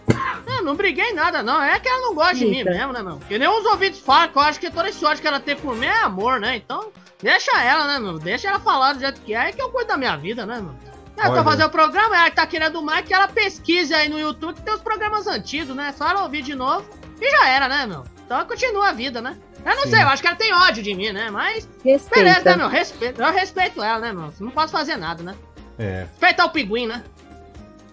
Não, 0.45 0.63
não 0.63 0.75
briguei 0.75 1.13
nada, 1.13 1.41
não. 1.41 1.61
É 1.63 1.79
que 1.79 1.87
ela 1.87 2.01
não 2.01 2.13
gosta 2.15 2.35
de 2.35 2.45
mim 2.45 2.57
Eita. 2.57 2.71
mesmo, 2.71 2.91
né, 2.93 3.01
meu? 3.01 3.17
Porque 3.17 3.37
nem 3.39 3.47
os 3.47 3.65
ouvidos 3.65 3.99
falam 3.99 4.27
que 4.27 4.37
eu 4.37 4.41
acho 4.41 4.59
que 4.59 4.69
todo 4.69 4.85
esse 4.87 5.03
ódio 5.05 5.21
que 5.21 5.27
ela 5.27 5.39
tem 5.39 5.55
por 5.55 5.75
mim 5.75 5.85
é 5.87 5.99
amor, 5.99 6.39
né? 6.39 6.57
Então, 6.57 6.89
deixa 7.21 7.51
ela, 7.63 7.87
né, 7.87 7.99
meu? 7.99 8.19
Deixa 8.19 8.47
ela 8.49 8.59
falar 8.59 8.93
do 8.93 8.99
jeito 8.99 9.21
que 9.21 9.33
é 9.33 9.49
e 9.49 9.53
que 9.53 9.61
eu 9.61 9.69
cuido 9.69 9.87
da 9.87 9.97
minha 9.97 10.15
vida, 10.17 10.45
né, 10.45 10.59
meu? 10.59 10.73
É, 11.17 11.23
Olha. 11.23 11.31
pra 11.33 11.43
fazer 11.43 11.63
o 11.65 11.69
programa, 11.69 12.15
ela 12.15 12.29
tá 12.31 12.45
querendo 12.45 12.81
mais 12.81 13.05
que 13.05 13.13
ela 13.13 13.27
pesquise 13.27 13.93
aí 13.93 14.09
no 14.09 14.19
YouTube 14.19 14.55
que 14.55 14.61
tem 14.61 14.73
os 14.73 14.81
programas 14.81 15.25
antigos, 15.27 15.75
né? 15.75 15.93
Só 15.97 16.07
ela 16.09 16.23
ouvir 16.23 16.41
de 16.41 16.53
novo 16.55 16.85
e 17.19 17.29
já 17.31 17.47
era, 17.47 17.67
né, 17.67 17.85
meu? 17.85 18.03
Então 18.31 18.45
continua 18.45 18.87
a 18.89 18.93
vida, 18.93 19.21
né? 19.21 19.35
Eu 19.65 19.75
não 19.75 19.83
Sim. 19.83 19.89
sei, 19.89 20.03
eu 20.03 20.07
acho 20.07 20.21
que 20.21 20.27
ela 20.29 20.37
tem 20.37 20.53
ódio 20.53 20.81
de 20.81 20.93
mim, 20.95 21.11
né? 21.11 21.29
Mas. 21.29 21.67
Respeita. 21.83 22.15
Beleza, 22.15 22.43
né, 22.45 22.55
meu? 22.55 22.69
Respeito. 22.69 23.21
Eu 23.21 23.31
respeito 23.33 23.83
ela, 23.83 23.99
né, 23.99 24.13
meu? 24.13 24.33
Não 24.39 24.51
posso 24.51 24.71
fazer 24.71 24.95
nada, 24.95 25.21
né? 25.21 25.35
É. 25.77 26.05
Respeitar 26.09 26.45
o 26.45 26.49
pinguim, 26.49 26.87
né? 26.87 27.03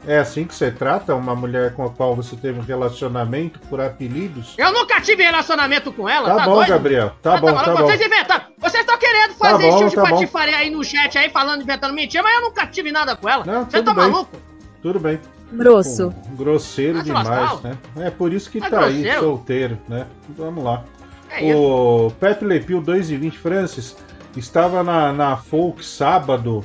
É 0.06 0.18
assim 0.18 0.44
que 0.44 0.54
você 0.54 0.70
trata 0.70 1.12
uma 1.16 1.34
mulher 1.34 1.74
com 1.74 1.84
a 1.84 1.90
qual 1.90 2.14
você 2.14 2.36
teve 2.36 2.56
um 2.60 2.62
relacionamento 2.62 3.58
por 3.68 3.80
apelidos? 3.80 4.54
Eu 4.56 4.72
nunca 4.72 5.00
tive 5.00 5.24
relacionamento 5.24 5.92
com 5.92 6.08
ela, 6.08 6.28
Tá, 6.28 6.36
tá, 6.36 6.44
bom, 6.44 6.54
doido? 6.54 6.68
Gabriel. 6.68 7.12
Tá 7.20 7.36
bom, 7.36 7.46
maluco? 7.52 7.64
tá 7.64 7.82
bom. 7.82 7.86
Vocês 7.88 8.00
inventaram. 8.00 8.44
Vocês 8.58 8.80
estão 8.84 8.96
querendo 8.96 9.34
Tá 9.34 9.50
fazer 9.50 9.64
bom, 9.64 9.68
esse 9.70 9.78
tipo 9.78 9.90
de 9.90 9.96
tá 9.96 10.02
bom. 10.02 10.08
patifaria 10.20 10.56
aí 10.56 10.70
no 10.70 10.84
chat 10.84 11.18
aí, 11.18 11.28
falando, 11.30 11.62
inventando 11.62 11.92
mentira, 11.92 12.22
mas 12.22 12.34
eu 12.36 12.42
nunca 12.42 12.64
tive 12.68 12.92
nada 12.92 13.16
com 13.16 13.28
ela. 13.28 13.44
Não, 13.44 13.64
Você 13.64 13.78
tudo 13.78 13.86
tá 13.86 13.94
bem. 13.94 14.08
maluco? 14.08 14.36
Tudo 14.80 15.00
bem. 15.00 15.20
Grosso. 15.52 16.10
Pô, 16.10 16.36
grosseiro 16.36 16.94
Vai 16.94 17.04
se 17.04 17.12
demais, 17.12 17.62
né? 17.62 17.78
É 17.96 18.10
por 18.10 18.32
isso 18.32 18.50
que 18.50 18.58
É 18.58 18.68
tá 18.68 18.84
aí, 18.84 19.02
grosseiro. 19.02 19.20
solteiro, 19.20 19.78
né? 19.88 20.06
Vamos 20.36 20.62
lá. 20.62 20.84
É 21.30 21.54
o 21.54 22.10
Pepe 22.18 22.44
Lepil 22.44 22.82
2,20 22.82 23.32
Francis 23.32 23.96
estava 24.36 24.82
na, 24.82 25.12
na 25.12 25.36
Folk 25.36 25.84
sábado. 25.84 26.64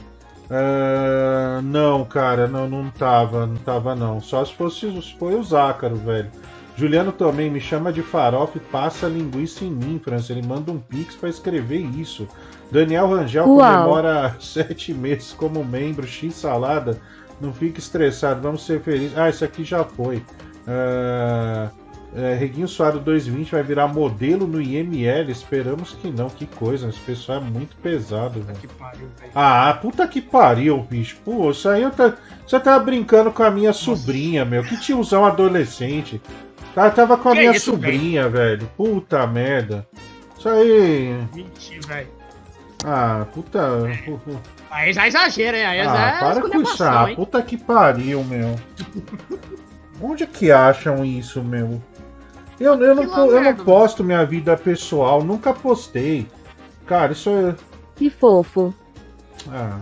Ah, 0.50 1.62
não, 1.64 2.06
cara, 2.06 2.48
não, 2.48 2.68
não 2.70 2.90
tava, 2.92 3.46
não 3.46 3.56
tava 3.56 3.96
não. 3.96 4.22
Só 4.22 4.44
se 4.46 4.54
fosse 4.54 4.90
se 5.02 5.16
foi 5.18 5.36
o 5.36 5.44
Zácaro, 5.44 5.96
velho. 5.96 6.30
Juliano 6.76 7.12
também 7.12 7.52
me 7.52 7.60
chama 7.62 7.94
de 7.94 8.02
farofa 8.02 8.58
e 8.58 8.62
passa 8.62 9.08
linguiça 9.08 9.64
em 9.64 9.70
mim, 9.70 10.02
Francis. 10.04 10.30
Ele 10.30 10.46
manda 10.46 10.72
um 10.72 10.80
pix 10.80 11.16
pra 11.16 11.30
escrever 11.30 11.80
isso. 11.80 12.28
Daniel 12.72 13.08
Rangel 13.10 13.46
Uau. 13.48 13.58
comemora 13.58 14.36
sete 14.42 14.94
meses 14.94 15.34
como 15.34 15.64
membro 15.64 16.08
X 16.08 16.34
Salada. 16.36 17.00
Não 17.44 17.54
fique 17.54 17.80
estressado, 17.80 18.42
vamos 18.42 18.66
ser 18.66 18.82
felizes. 18.82 19.18
Ah, 19.18 19.30
esse 19.30 19.44
aqui 19.44 19.66
já 19.66 19.84
foi. 19.84 20.24
Ah, 20.66 21.70
é, 22.16 22.36
Reguinho 22.36 22.68
Suado 22.68 23.00
220 23.00 23.52
vai 23.52 23.64
virar 23.64 23.88
modelo 23.88 24.48
no 24.48 24.62
IML. 24.62 25.30
Esperamos 25.30 25.92
que 25.94 26.10
não. 26.10 26.30
Que 26.30 26.46
coisa, 26.46 26.88
esse 26.88 27.00
pessoal 27.00 27.40
é 27.40 27.42
muito 27.42 27.76
pesado, 27.78 28.42
velho. 28.42 28.60
Ah, 29.36 29.78
puta 29.82 30.08
que 30.08 30.22
pariu, 30.22 30.80
bicho. 30.90 31.18
Pô, 31.26 31.52
isso 31.52 31.68
aí 31.68 31.82
eu 31.82 31.92
tá, 31.92 32.16
você 32.48 32.60
tava 32.60 32.84
brincando 32.84 33.32
com 33.32 33.44
a 33.44 33.52
minha 33.52 33.74
sobrinha, 33.74 34.46
meu. 34.46 34.64
Que 34.64 34.80
tiozão 34.80 35.26
adolescente. 35.26 36.22
Ela 36.76 36.92
tava 36.92 37.18
com 37.18 37.30
a 37.30 37.34
Que 37.34 37.40
minha 37.40 37.52
isso, 37.52 37.72
sobrinha, 37.72 38.30
velho. 38.30 38.70
Puta 38.78 39.28
merda. 39.28 39.86
Isso 40.38 40.48
aí. 40.48 41.14
Mentira, 41.34 41.88
velho. 41.88 42.08
Ah, 42.86 43.26
puta. 43.34 43.60
Aí 44.74 44.92
já 44.92 45.08
exagera, 45.08 45.58
hein? 45.58 45.66
Aí 45.66 45.84
já 45.84 45.94
Ah, 45.94 46.08
é 46.08 46.12
para 46.20 46.20
com 46.20 46.30
isso. 46.32 46.46
esculhambação, 46.48 47.06
Ah, 47.06 47.10
hein? 47.10 47.16
puta 47.16 47.42
que 47.44 47.58
pariu, 47.58 48.24
meu. 48.24 48.56
Onde 50.02 50.24
é 50.24 50.28
que 50.28 50.52
acham 50.52 51.06
isso, 51.06 51.42
meu? 51.44 51.82
Eu, 52.60 52.74
eu, 52.82 52.96
não, 52.96 53.32
eu 53.32 53.42
não 53.42 53.56
posto 53.56 54.04
minha 54.04 54.26
vida 54.26 54.56
pessoal, 54.58 55.24
nunca 55.24 55.54
postei. 55.54 56.28
Cara, 56.86 57.12
isso 57.14 57.30
é. 57.30 57.56
Que 57.96 58.10
fofo. 58.10 58.74
Ah, 59.50 59.78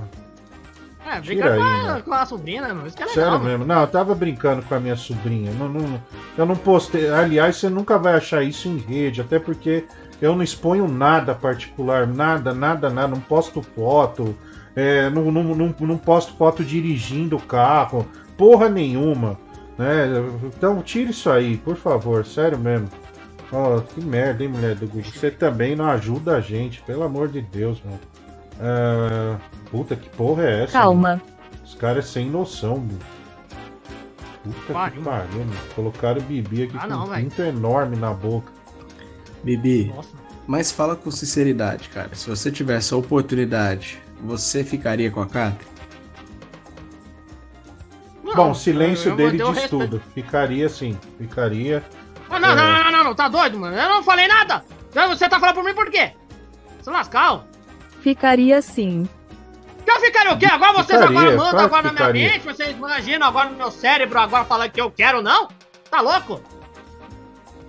É, 1.08 1.20
brincar 1.22 1.56
com, 1.58 1.64
aí, 1.64 1.88
a- 1.88 1.94
né? 1.96 2.02
com 2.04 2.14
a 2.14 2.26
sobrinha, 2.26 2.62
né, 2.62 2.74
meu? 2.74 2.86
Isso 2.88 2.96
que 2.96 3.04
é 3.04 3.06
legal. 3.06 3.24
sério 3.24 3.32
mano. 3.40 3.46
mesmo. 3.46 3.66
Não, 3.66 3.82
eu 3.82 3.88
tava 3.88 4.14
brincando 4.16 4.62
com 4.64 4.76
a 4.76 4.80
minha 4.80 4.96
sobrinha. 4.96 5.52
Não, 5.54 5.68
não- 5.70 6.02
eu 6.38 6.46
não 6.46 6.56
postei. 6.56 7.10
Aliás, 7.10 7.58
você 7.58 7.70
nunca 7.70 7.98
vai 7.98 8.14
achar 8.14 8.44
isso 8.44 8.68
em 8.68 8.78
rede, 8.78 9.22
até 9.22 9.40
porque 9.40 9.86
eu 10.22 10.36
não 10.36 10.44
exponho 10.44 10.88
nada 10.88 11.34
particular, 11.34 12.06
nada, 12.08 12.54
nada, 12.54 12.90
nada. 12.90 13.08
Não 13.10 13.20
posto 13.20 13.62
foto, 13.62 14.36
é, 14.76 15.10
não, 15.10 15.32
não, 15.32 15.44
não, 15.44 15.76
não 15.80 15.98
posto 15.98 16.34
foto 16.34 16.64
dirigindo 16.64 17.36
o 17.36 17.42
carro, 17.42 18.08
porra 18.38 18.70
nenhuma. 18.70 19.38
Né? 19.78 20.08
Então 20.46 20.82
tira 20.82 21.12
isso 21.12 21.30
aí, 21.30 21.58
por 21.58 21.76
favor, 21.76 22.26
sério 22.26 22.58
mesmo. 22.58 22.90
Ó, 23.52 23.82
que 23.82 24.00
merda, 24.02 24.44
hein, 24.44 24.50
mulher 24.50 24.76
do 24.76 24.88
Google. 24.88 25.12
Você 25.12 25.30
também 25.30 25.76
não 25.76 25.86
ajuda 25.90 26.38
a 26.38 26.42
gente, 26.42 26.82
pelo 26.84 27.04
amor 27.04 27.28
de 27.28 27.42
Deus, 27.42 27.82
mano. 27.84 28.00
Ah, 28.62 29.38
puta, 29.70 29.96
que 29.96 30.10
porra 30.10 30.44
é 30.44 30.64
essa? 30.64 30.74
Calma. 30.74 31.22
Os 31.66 31.76
caras 31.76 32.06
é 32.06 32.08
sem 32.08 32.30
noção, 32.30 32.78
meu. 32.78 32.98
Puta 34.44 34.74
Pariu, 34.74 34.98
que 35.00 35.04
pariu, 35.06 35.40
mano. 35.40 35.54
Colocaram 35.76 36.20
o 36.22 36.24
Bibi 36.24 36.64
aqui 36.64 36.78
Ah, 36.78 36.82
com 36.82 36.88
não, 36.88 37.04
um 37.06 37.14
pinto 37.14 37.42
enorme 37.42 37.98
na 37.98 38.14
boca. 38.14 38.52
Bibi, 39.44 39.92
Nossa. 39.96 40.10
mas 40.48 40.72
fala 40.72 40.96
com 40.96 41.12
sinceridade, 41.12 41.90
cara. 41.90 42.10
Se 42.14 42.30
você 42.30 42.52
tivesse 42.52 42.94
a 42.94 42.98
oportunidade, 42.98 44.00
você 44.24 44.64
ficaria 44.64 45.10
com 45.12 45.22
a 45.22 45.26
Catherine? 45.28 45.72
Não, 48.24 48.36
Bom, 48.36 48.52
o 48.52 48.56
silêncio 48.56 49.08
eu- 49.10 49.12
eu 49.12 49.18
dele 49.18 49.38
diz 49.38 49.48
respeito. 49.48 49.70
tudo. 49.70 50.02
Ficaria 50.14 50.66
assim, 50.66 50.98
ficaria. 51.18 51.84
Ah, 52.30 52.40
não, 52.40 52.50
É. 52.52 52.56
não, 52.56 52.66
não, 52.66 52.84
não, 52.84 52.92
não, 52.92 53.04
não, 53.06 53.16
tá 53.16 53.28
doido, 53.28 53.60
mano? 53.60 53.76
Eu 53.76 53.90
não 53.90 54.04
falei 54.04 54.28
nada! 54.28 54.64
Então 54.90 55.10
Você 55.10 55.28
tá 55.28 55.40
falando 55.40 55.56
por 55.56 55.64
mim 55.64 55.74
por 55.74 55.90
quê? 55.90 56.12
Se 56.82 56.90
lascar, 56.90 57.44
Ficaria 58.02 58.62
sim. 58.62 59.08
Que 59.86 59.92
eu 59.92 60.00
ficaria 60.00 60.32
o 60.34 60.38
quê? 60.38 60.46
Agora 60.46 60.74
vocês 60.74 61.00
Ficaria, 61.00 61.06
agora 61.20 61.32
mandam 61.38 61.52
claro 61.52 61.66
agora 61.66 61.92
na 61.92 62.12
minha 62.14 62.30
mente, 62.32 62.46
vocês 62.46 62.72
imaginam 62.72 63.28
agora 63.28 63.50
no 63.50 63.58
meu 63.58 63.70
cérebro 63.72 64.18
agora 64.20 64.46
falando 64.46 64.72
que 64.72 64.82
eu 64.82 64.90
quero, 64.90 65.22
não? 65.22 65.48
Tá 65.90 66.02
louco? 66.02 66.42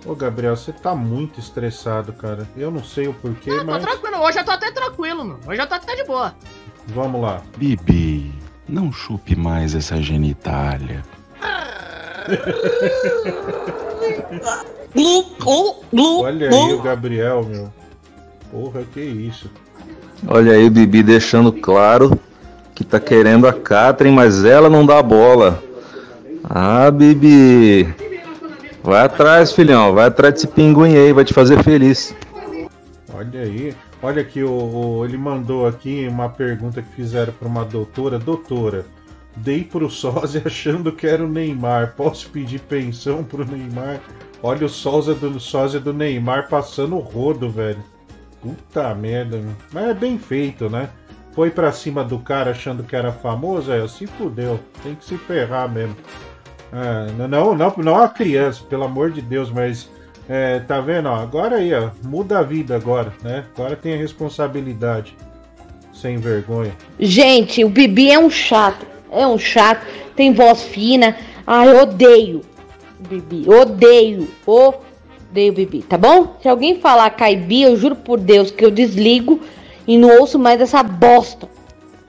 Ô, 0.05 0.13
Gabriel, 0.15 0.55
você 0.55 0.73
tá 0.73 0.93
muito 0.93 1.39
estressado, 1.39 2.11
cara. 2.11 2.47
Eu 2.57 2.69
não 2.69 2.83
sei 2.83 3.07
o 3.07 3.13
porquê, 3.13 3.49
Eu 3.49 3.59
tô 3.59 3.65
mas 3.65 3.83
tranquilo, 3.83 4.17
hoje 4.17 4.37
eu 4.39 4.43
tô 4.43 4.51
até 4.51 4.69
tranquilo, 4.71 5.23
mano. 5.23 5.39
Hoje 5.47 5.61
eu 5.61 5.67
tô 5.67 5.75
até 5.75 5.95
de 5.95 6.03
boa. 6.03 6.35
vamos 6.87 7.21
lá. 7.21 7.41
Bibi, 7.57 8.33
não 8.67 8.91
chupe 8.91 9.33
mais 9.35 9.73
essa 9.73 10.01
genitália. 10.01 11.03
Olha 16.21 16.49
aí 16.49 16.73
o 16.73 16.81
Gabriel, 16.81 17.43
meu. 17.45 17.73
Porra, 18.51 18.83
que 18.93 18.99
isso. 18.99 19.49
Olha 20.27 20.51
aí 20.53 20.65
o 20.67 20.71
Bibi 20.71 21.01
deixando 21.01 21.51
claro 21.51 22.19
que 22.75 22.83
tá 22.83 22.99
querendo 22.99 23.47
a 23.47 23.53
Catherine, 23.53 24.15
mas 24.15 24.43
ela 24.43 24.69
não 24.69 24.85
dá 24.85 25.01
bola. 25.01 25.63
Ah, 26.43 26.91
Bibi. 26.91 28.02
Vai 28.83 29.01
atrás, 29.01 29.51
filhão. 29.53 29.93
Vai 29.93 30.05
atrás 30.07 30.33
desse 30.35 30.47
pinguim 30.47 30.95
aí, 30.95 31.13
vai 31.13 31.23
te 31.23 31.33
fazer 31.33 31.61
feliz. 31.63 32.13
Olha 33.13 33.41
aí. 33.41 33.73
Olha 34.01 34.21
aqui, 34.21 34.43
o, 34.43 34.51
o- 34.51 35.05
ele 35.05 35.17
mandou 35.17 35.65
aqui 35.65 36.05
uma 36.09 36.27
pergunta 36.29 36.81
que 36.81 36.93
fizeram 36.95 37.31
para 37.33 37.47
uma 37.47 37.63
doutora. 37.63 38.19
Doutora, 38.19 38.85
dei 39.37 39.63
pro 39.63 39.89
sósia 39.89 40.41
achando 40.45 40.91
que 40.91 41.07
era 41.07 41.23
o 41.23 41.29
Neymar. 41.29 41.93
Posso 41.95 42.29
pedir 42.29 42.59
pensão 42.61 43.23
pro 43.23 43.45
Neymar? 43.45 44.01
Olha 44.41 44.65
o 44.65 44.69
sósia 44.69 45.13
do, 45.13 45.39
sósia 45.39 45.79
do 45.79 45.93
Neymar 45.93 46.49
passando 46.49 46.95
o 46.97 46.99
rodo, 46.99 47.49
velho. 47.49 47.81
Puta 48.41 48.93
merda, 48.93 49.37
meu. 49.37 49.53
Mas 49.71 49.87
é 49.87 49.93
bem 49.93 50.17
feito, 50.19 50.69
né? 50.69 50.89
Foi 51.33 51.49
pra 51.49 51.71
cima 51.71 52.03
do 52.03 52.19
cara 52.19 52.51
achando 52.51 52.83
que 52.83 52.95
era 52.95 53.11
famoso, 53.11 53.71
é, 53.71 53.87
se 53.87 54.05
fudeu. 54.05 54.59
Tem 54.83 54.93
que 54.95 55.05
se 55.05 55.17
ferrar 55.17 55.71
mesmo. 55.71 55.95
Ah, 56.73 57.05
não, 57.27 57.55
não, 57.55 57.73
não 57.77 57.95
a 57.97 58.09
criança, 58.09 58.63
pelo 58.67 58.83
amor 58.83 59.11
de 59.11 59.21
Deus, 59.21 59.51
mas 59.51 59.87
é, 60.27 60.59
tá 60.59 60.81
vendo? 60.81 61.07
Ó, 61.07 61.15
agora 61.15 61.57
aí, 61.57 61.73
ó, 61.73 61.89
muda 62.03 62.39
a 62.39 62.43
vida 62.43 62.75
agora, 62.75 63.13
né? 63.21 63.45
Agora 63.55 63.75
tem 63.75 63.93
a 63.93 63.97
responsabilidade. 63.97 65.15
Sem 65.93 66.17
vergonha. 66.17 66.73
Gente, 66.99 67.63
o 67.63 67.69
Bibi 67.69 68.11
é 68.11 68.17
um 68.17 68.29
chato. 68.29 68.85
É 69.11 69.25
um 69.27 69.37
chato. 69.37 69.85
Tem 70.15 70.33
voz 70.33 70.63
fina. 70.63 71.15
Ai, 71.45 71.73
odeio 71.75 72.41
o 72.99 73.07
Bibi. 73.07 73.45
Odeio. 73.47 74.27
Odeio 74.45 75.51
o 75.51 75.55
Bibi, 75.55 75.83
tá 75.83 75.97
bom? 75.97 76.35
Se 76.41 76.49
alguém 76.49 76.79
falar 76.79 77.09
Caibi, 77.11 77.61
eu 77.61 77.75
juro 77.75 77.95
por 77.95 78.19
Deus 78.19 78.49
que 78.49 78.65
eu 78.65 78.71
desligo 78.71 79.39
e 79.87 79.97
não 79.97 80.19
ouço 80.19 80.39
mais 80.39 80.59
essa 80.59 80.81
bosta. 80.81 81.47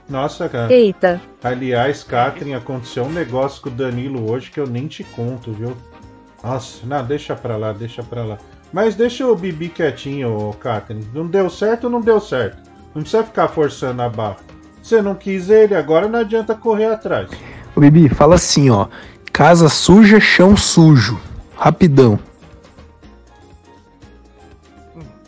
Nossa, 0.09 0.49
cara. 0.49 0.73
Eita. 0.73 1.21
Aliás, 1.43 2.05
Catherine, 2.05 2.55
aconteceu 2.55 3.05
um 3.05 3.13
negócio 3.13 3.63
com 3.63 3.69
o 3.69 3.73
Danilo 3.73 4.31
hoje 4.31 4.51
que 4.51 4.61
eu 4.61 4.67
nem 4.67 4.87
te 4.87 5.03
conto, 5.03 5.53
viu? 5.53 5.77
Nossa, 6.43 6.87
não, 6.87 7.05
deixa 7.05 7.35
pra 7.35 7.57
lá, 7.57 7.73
deixa 7.73 8.03
pra 8.03 8.25
lá. 8.25 8.39
Mas 8.73 8.95
deixa 8.95 9.27
o 9.27 9.35
Bibi 9.35 9.69
quietinho, 9.69 10.55
Catherine. 10.61 11.07
Não 11.15 11.27
deu 11.27 11.49
certo, 11.49 11.89
não 11.89 12.01
deu 12.01 12.21
certo. 12.21 12.59
Não 12.95 13.03
precisa 13.03 13.25
ficar 13.25 13.49
forçando 13.49 14.03
a 14.03 14.09
barra. 14.09 14.39
Você 14.83 15.01
não 15.01 15.15
quis 15.15 15.49
ele, 15.49 15.75
agora 15.75 16.07
não 16.09 16.19
adianta 16.19 16.55
correr 16.55 16.87
atrás. 16.87 17.31
Ô 17.75 17.81
Bibi, 17.81 18.09
fala 18.09 18.35
assim, 18.35 18.69
ó. 18.69 18.89
Casa 19.33 19.69
suja, 19.69 20.21
chão 20.21 20.57
sujo. 20.57 21.19
Rapidão. 21.57 22.19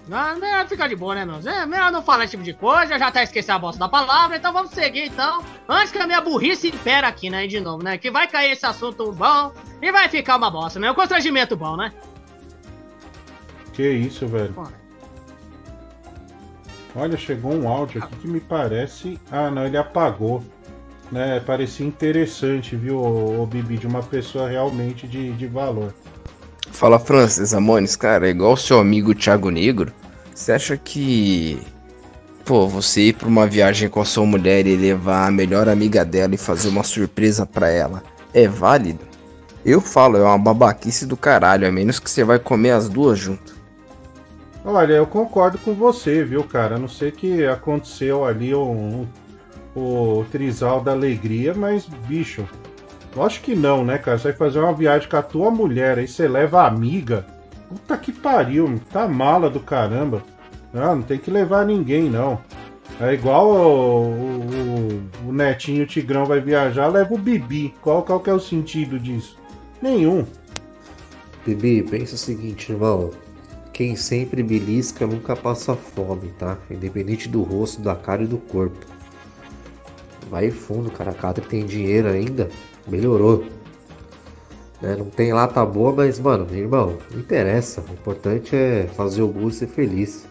Não, 0.09 0.39
melhor 0.39 0.69
ficar 0.69 0.87
de 0.87 0.95
boa, 0.95 1.17
né, 1.17 1.25
meu? 1.25 1.37
É 1.53 1.67
melhor 1.67 1.91
não 1.91 2.01
falar 2.01 2.25
esse 2.25 2.33
tipo 2.33 2.45
de 2.45 2.55
coisa, 2.55 2.97
já 2.97 3.09
até 3.09 3.25
esqueci 3.25 3.51
a 3.51 3.59
bosta 3.59 3.79
da 3.81 3.89
palavra, 3.89 4.37
então 4.37 4.53
vamos 4.53 4.71
seguir, 4.71 5.07
então. 5.07 5.45
Antes 5.69 5.91
que 5.91 5.99
a 5.99 6.07
minha 6.07 6.21
burrice 6.21 6.69
impera 6.69 7.09
aqui, 7.09 7.29
né, 7.29 7.47
de 7.47 7.59
novo, 7.61 7.83
né? 7.83 7.99
Que 7.99 8.11
vai 8.11 8.29
cair 8.29 8.53
esse 8.53 8.65
assunto 8.65 9.11
bom 9.13 9.53
e 9.83 9.91
vai 9.91 10.09
ficar 10.09 10.37
uma 10.37 10.49
bosta, 10.49 10.79
né? 10.79 10.91
Um 10.91 10.95
constrangimento 10.95 11.57
bom, 11.57 11.77
né? 11.77 11.93
Que 13.73 13.89
isso, 13.89 14.29
velho. 14.29 14.55
Olha, 16.95 17.17
chegou 17.19 17.53
um 17.53 17.69
áudio 17.69 18.03
aqui 18.03 18.17
que 18.17 18.29
me 18.29 18.41
parece. 18.41 19.21
Ah, 19.31 19.51
não, 19.51 19.67
ele 19.67 19.77
apagou. 19.77 20.43
Né, 21.11 21.39
parecia 21.41 21.87
interessante, 21.87 22.75
viu, 22.75 23.01
ô 23.01 23.47
Bibi, 23.47 23.77
de 23.77 23.87
uma 23.87 24.03
pessoa 24.03 24.49
realmente 24.49 25.07
de, 25.07 25.33
de 25.35 25.47
valor. 25.47 25.95
Fala 26.77 26.99
Francis 26.99 27.55
Amones, 27.55 27.97
cara, 27.97 28.27
é 28.27 28.31
igual 28.31 28.53
o 28.53 28.57
seu 28.57 28.79
amigo 28.79 29.15
Thiago 29.15 29.49
Negro. 29.51 29.91
Você 30.35 30.53
acha 30.53 30.77
que. 30.77 31.59
Pô, 32.45 32.69
você 32.69 33.09
ir 33.09 33.15
pra 33.15 33.27
uma 33.27 33.47
viagem 33.47 33.89
com 33.89 34.01
a 34.01 34.05
sua 34.05 34.27
mulher 34.27 34.67
e 34.67 34.77
levar 34.77 35.27
a 35.27 35.31
melhor 35.31 35.69
amiga 35.71 36.05
dela 36.05 36.35
e 36.35 36.39
fazer 36.39 36.69
uma 36.69 36.83
surpresa 36.85 37.47
pra 37.47 37.69
ela 37.71 38.03
é 38.35 38.47
válido? 38.47 39.01
Eu 39.65 39.81
falo, 39.81 40.19
é 40.19 40.23
uma 40.23 40.39
babaquice 40.39 41.07
do 41.07 41.17
caralho, 41.17 41.67
a 41.67 41.73
menos 41.73 41.99
que 41.99 42.11
você 42.11 42.23
vai 42.23 42.39
comer 42.39 42.73
as 42.73 42.89
duas 42.91 43.19
junto. 43.19 43.57
Olha, 44.63 44.93
eu 44.93 45.07
concordo 45.07 45.57
com 45.59 45.73
você, 45.73 46.23
viu, 46.23 46.45
cara? 46.45 46.77
A 46.77 46.79
não 46.79 46.89
sei 46.89 47.11
que 47.11 47.45
aconteceu 47.47 48.25
ali 48.25 48.55
um, 48.55 49.07
um- 49.75 49.81
o 50.21 50.25
trisal 50.31 50.81
da 50.83 50.93
alegria, 50.93 51.55
mas, 51.55 51.87
bicho, 52.07 52.47
lógico 53.17 53.47
que 53.47 53.57
não, 53.57 53.85
né, 53.85 53.99
cara? 53.99 54.19
Você 54.19 54.29
vai 54.29 54.37
fazer 54.37 54.61
uma 54.61 54.73
viagem 54.73 55.09
com 55.09 55.17
a 55.17 55.23
tua 55.23 55.51
mulher, 55.51 55.99
aí 55.99 56.07
você 56.07 56.29
leva 56.29 56.63
a 56.63 56.67
amiga. 56.67 57.27
Puta 57.69 57.97
que 57.97 58.13
pariu, 58.13 58.81
tá 58.93 59.09
mala 59.09 59.51
do 59.51 59.59
caramba. 59.61 60.23
Não, 60.73 60.97
não 60.97 61.03
tem 61.03 61.19
que 61.19 61.31
levar 61.31 61.65
ninguém, 61.67 62.09
não. 62.11 62.39
É 63.01 63.13
igual 63.13 63.49
o, 63.51 64.11
o- 64.13 65.29
o 65.29 65.33
netinho 65.33 65.87
Tigrão 65.87 66.25
vai 66.25 66.41
viajar, 66.41 66.87
leva 66.89 67.13
o 67.13 67.19
Bibi. 67.19 67.75
Qual, 67.83 68.03
qual 68.03 68.21
que 68.21 68.31
é 68.31 68.33
o 68.33 68.39
sentido 68.41 68.99
disso? 68.99 69.37
Nenhum. 69.83 70.25
Bibi, 71.45 71.83
pensa 71.83 72.15
o 72.15 72.19
seguinte, 72.19 72.71
irmão. 72.73 73.11
Quem 73.73 73.95
sempre 73.97 74.43
belisca 74.43 75.07
nunca 75.07 75.37
passa 75.37 75.75
fome, 75.75 76.29
tá? 76.39 76.57
Independente 76.71 77.29
do 77.29 77.43
rosto, 77.43 77.83
da 77.83 77.95
cara 77.95 78.23
e 78.23 78.27
do 78.27 78.39
corpo. 78.39 78.79
Vai 80.31 80.51
fundo, 80.51 80.91
cara. 80.91 81.11
A 81.11 81.15
Catherine 81.15 81.51
tem 81.51 81.67
dinheiro 81.67 82.09
ainda. 82.09 82.49
Melhorou. 82.87 83.45
Né? 84.81 84.95
Não 84.97 85.07
tem 85.07 85.33
lata 85.33 85.65
boa, 85.65 85.93
mas, 85.93 86.19
mano, 86.21 86.47
irmão, 86.55 86.99
não 87.11 87.19
interessa. 87.21 87.83
O 87.89 87.93
importante 87.93 88.55
é 88.55 88.89
fazer 88.97 89.23
o 89.23 89.29
gol 89.29 89.49
e 89.49 89.53
ser 89.53 89.67
feliz. 89.69 90.27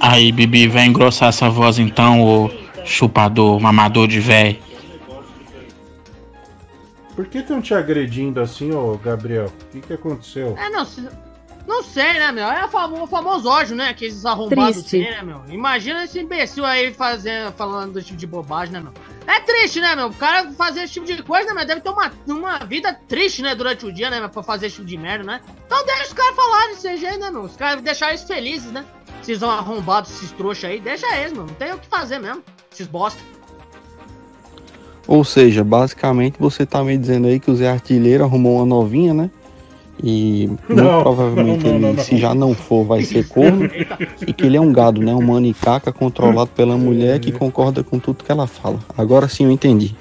Aí, 0.00 0.32
Bibi, 0.32 0.66
vai 0.66 0.84
engrossar 0.86 1.28
essa 1.28 1.48
voz 1.48 1.78
então, 1.78 2.22
ô 2.22 2.50
chupador, 2.84 3.60
mamador 3.60 4.08
de 4.08 4.18
véi. 4.20 4.60
Por 7.14 7.26
que 7.26 7.38
estão 7.38 7.62
te 7.62 7.72
agredindo 7.72 8.40
assim, 8.40 8.72
ô 8.72 8.98
Gabriel? 8.98 9.46
O 9.46 9.66
que, 9.72 9.80
que 9.80 9.92
aconteceu? 9.92 10.56
É, 10.58 10.68
não, 10.68 10.84
se- 10.84 11.08
não 11.66 11.80
sei, 11.84 12.14
né, 12.14 12.32
meu? 12.32 12.44
É 12.46 12.64
o 12.64 12.68
famo- 12.68 13.04
o 13.04 13.06
famoso 13.06 13.48
ódio, 13.48 13.76
né? 13.76 13.94
Que 13.94 14.06
esses 14.06 14.26
arrombados 14.26 14.82
Triste. 14.82 14.90
têm, 14.90 15.10
né, 15.12 15.22
meu? 15.22 15.40
Imagina 15.48 16.02
esse 16.04 16.18
imbecil 16.18 16.64
aí 16.64 16.92
fazendo, 16.92 17.52
falando 17.52 17.92
desse 17.94 18.08
tipo 18.08 18.18
de 18.18 18.26
bobagem, 18.26 18.72
né, 18.74 18.80
meu? 18.80 18.92
É 19.26 19.40
triste, 19.40 19.80
né, 19.80 19.96
meu? 19.96 20.08
O 20.08 20.14
cara 20.14 20.50
fazer 20.52 20.82
esse 20.82 20.94
tipo 20.94 21.06
de 21.06 21.22
coisa, 21.22 21.48
né, 21.48 21.54
meu? 21.54 21.66
Deve 21.66 21.80
ter 21.80 21.88
uma, 21.88 22.12
uma 22.26 22.58
vida 22.58 22.92
triste, 23.08 23.42
né, 23.42 23.54
durante 23.54 23.86
o 23.86 23.92
dia, 23.92 24.10
né? 24.10 24.26
Pra 24.28 24.42
fazer 24.42 24.66
esse 24.66 24.76
tipo 24.76 24.86
de 24.86 24.96
merda, 24.98 25.24
né? 25.24 25.40
Então 25.66 25.84
deixa 25.86 26.04
os 26.04 26.12
caras 26.12 26.36
falarem 26.36 26.74
desse 26.74 26.96
jeito, 26.96 27.18
né, 27.18 27.30
meu? 27.30 27.42
Os 27.42 27.56
caras 27.56 27.82
deixar 27.82 28.10
eles 28.10 28.24
felizes, 28.24 28.70
né? 28.70 28.84
Esses 29.22 29.42
arrombados, 29.42 30.10
esses 30.10 30.30
trouxas 30.32 30.70
aí, 30.70 30.80
deixa 30.80 31.06
eles, 31.16 31.32
meu. 31.32 31.46
Não 31.46 31.54
tem 31.54 31.72
o 31.72 31.78
que 31.78 31.86
fazer 31.86 32.18
mesmo. 32.18 32.42
Esses 32.70 32.86
bosta. 32.86 33.20
Ou 35.06 35.24
seja, 35.24 35.62
basicamente 35.62 36.36
você 36.38 36.64
tá 36.64 36.82
me 36.82 36.96
dizendo 36.96 37.26
aí 37.26 37.38
que 37.38 37.50
o 37.50 37.56
Zé 37.56 37.70
Artilheiro 37.70 38.24
arrumou 38.24 38.56
uma 38.56 38.66
novinha, 38.66 39.12
né? 39.12 39.30
E 40.02 40.46
muito 40.68 40.82
Não, 40.82 41.02
provavelmente 41.02 41.64
não, 41.64 41.70
não, 41.70 41.76
ele, 41.76 41.86
não, 41.86 41.94
não. 41.94 42.04
se 42.04 42.18
já 42.18 42.34
não 42.34 42.54
for, 42.54 42.84
vai 42.84 43.02
ser 43.02 43.28
corno. 43.28 43.64
e 44.26 44.32
que 44.32 44.44
ele 44.44 44.56
é 44.56 44.60
um 44.60 44.72
gado, 44.72 45.00
né? 45.00 45.14
Um 45.14 45.22
manicaca 45.22 45.92
controlado 45.92 46.50
pela 46.50 46.76
mulher 46.76 47.20
que 47.20 47.32
concorda 47.32 47.82
com 47.82 47.98
tudo 47.98 48.24
que 48.24 48.32
ela 48.32 48.46
fala. 48.46 48.78
Agora 48.96 49.28
sim 49.28 49.44
eu 49.44 49.50
entendi. 49.50 49.96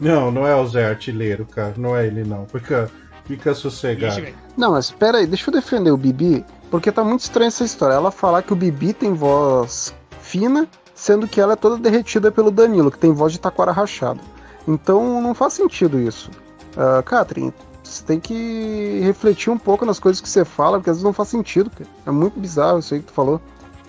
Não, 0.00 0.32
não 0.32 0.46
é 0.46 0.56
o 0.56 0.66
Zé 0.66 0.86
Artilheiro, 0.86 1.46
cara. 1.46 1.74
Não 1.76 1.96
é 1.96 2.06
ele, 2.06 2.24
não. 2.24 2.44
Fica, 2.46 2.90
fica 3.24 3.54
sossegado. 3.54 4.26
Não, 4.56 4.72
mas 4.72 4.86
espera 4.86 5.18
aí, 5.18 5.26
deixa 5.26 5.48
eu 5.48 5.54
defender 5.54 5.92
o 5.92 5.96
Bibi, 5.96 6.44
porque 6.70 6.90
tá 6.90 7.04
muito 7.04 7.20
estranha 7.20 7.48
essa 7.48 7.64
história. 7.64 7.94
Ela 7.94 8.10
falar 8.10 8.42
que 8.42 8.52
o 8.52 8.56
Bibi 8.56 8.92
tem 8.92 9.12
voz 9.12 9.94
fina, 10.20 10.66
sendo 10.92 11.28
que 11.28 11.40
ela 11.40 11.52
é 11.52 11.56
toda 11.56 11.76
derretida 11.76 12.32
pelo 12.32 12.50
Danilo, 12.50 12.90
que 12.90 12.98
tem 12.98 13.12
voz 13.12 13.32
de 13.32 13.38
taquara 13.38 13.70
rachada. 13.70 14.20
Então 14.66 15.20
não 15.20 15.34
faz 15.34 15.52
sentido 15.52 16.00
isso. 16.00 16.30
Uh, 16.76 17.02
Catherine, 17.04 17.52
você 17.82 18.04
tem 18.04 18.20
que 18.20 19.00
refletir 19.02 19.50
um 19.50 19.58
pouco 19.58 19.84
nas 19.84 19.98
coisas 19.98 20.20
que 20.20 20.28
você 20.28 20.44
fala, 20.44 20.78
porque 20.78 20.90
às 20.90 20.96
vezes 20.96 21.04
não 21.04 21.12
faz 21.12 21.28
sentido, 21.28 21.70
cara. 21.70 21.88
É 22.06 22.10
muito 22.10 22.38
bizarro 22.38 22.78
isso 22.78 22.94
aí 22.94 23.00
que 23.00 23.06
tu 23.06 23.12
falou. 23.12 23.40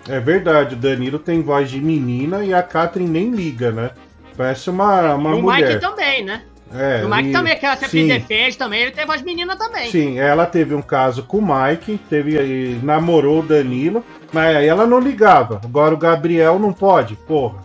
É 0.08 0.20
verdade, 0.20 0.76
o 0.76 0.78
Danilo 0.78 1.18
tem 1.20 1.42
voz 1.42 1.70
de 1.70 1.80
menina 1.80 2.44
e 2.44 2.54
a 2.54 2.62
Catherine 2.62 3.10
nem 3.10 3.32
liga, 3.32 3.72
né? 3.72 3.92
Parece 4.36 4.70
uma, 4.70 5.14
uma 5.16 5.30
e 5.32 5.34
o 5.34 5.42
mulher. 5.42 5.70
Mike 5.70 5.80
também, 5.80 6.26
né? 6.26 6.44
É, 6.76 7.02
e 7.02 7.06
o 7.06 7.10
Mike 7.10 7.30
e- 7.30 7.32
também, 7.32 7.58
que 7.58 7.66
ela 7.66 7.78
sempre 7.78 8.02
sim. 8.02 8.08
defende 8.08 8.58
também, 8.58 8.82
ele 8.82 8.92
tem 8.92 9.06
voz 9.06 9.20
de 9.20 9.26
menina 9.26 9.56
também. 9.56 9.92
Sim, 9.92 10.18
ela 10.18 10.46
teve 10.46 10.74
um 10.74 10.82
caso 10.82 11.24
com 11.24 11.38
o 11.38 11.42
Mike, 11.42 12.00
teve 12.10 12.80
namorou 12.82 13.42
o 13.42 13.44
Danilo, 13.44 14.04
mas 14.34 14.56
aí 14.56 14.68
ela 14.68 14.88
não 14.88 15.00
ligava. 15.00 15.62
Agora 15.64 15.94
o 15.94 15.98
Gabriel 15.98 16.58
não 16.58 16.74
pode, 16.74 17.16
porra. 17.16 17.60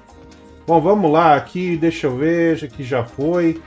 Bom, 0.67 0.79
vamos 0.81 1.11
lá, 1.11 1.35
aqui, 1.35 1.77
deixa 1.79 2.07
eu 2.07 2.17
ver, 2.17 2.63
aqui 2.63 2.85
já 2.85 3.03
foi. 3.03 3.61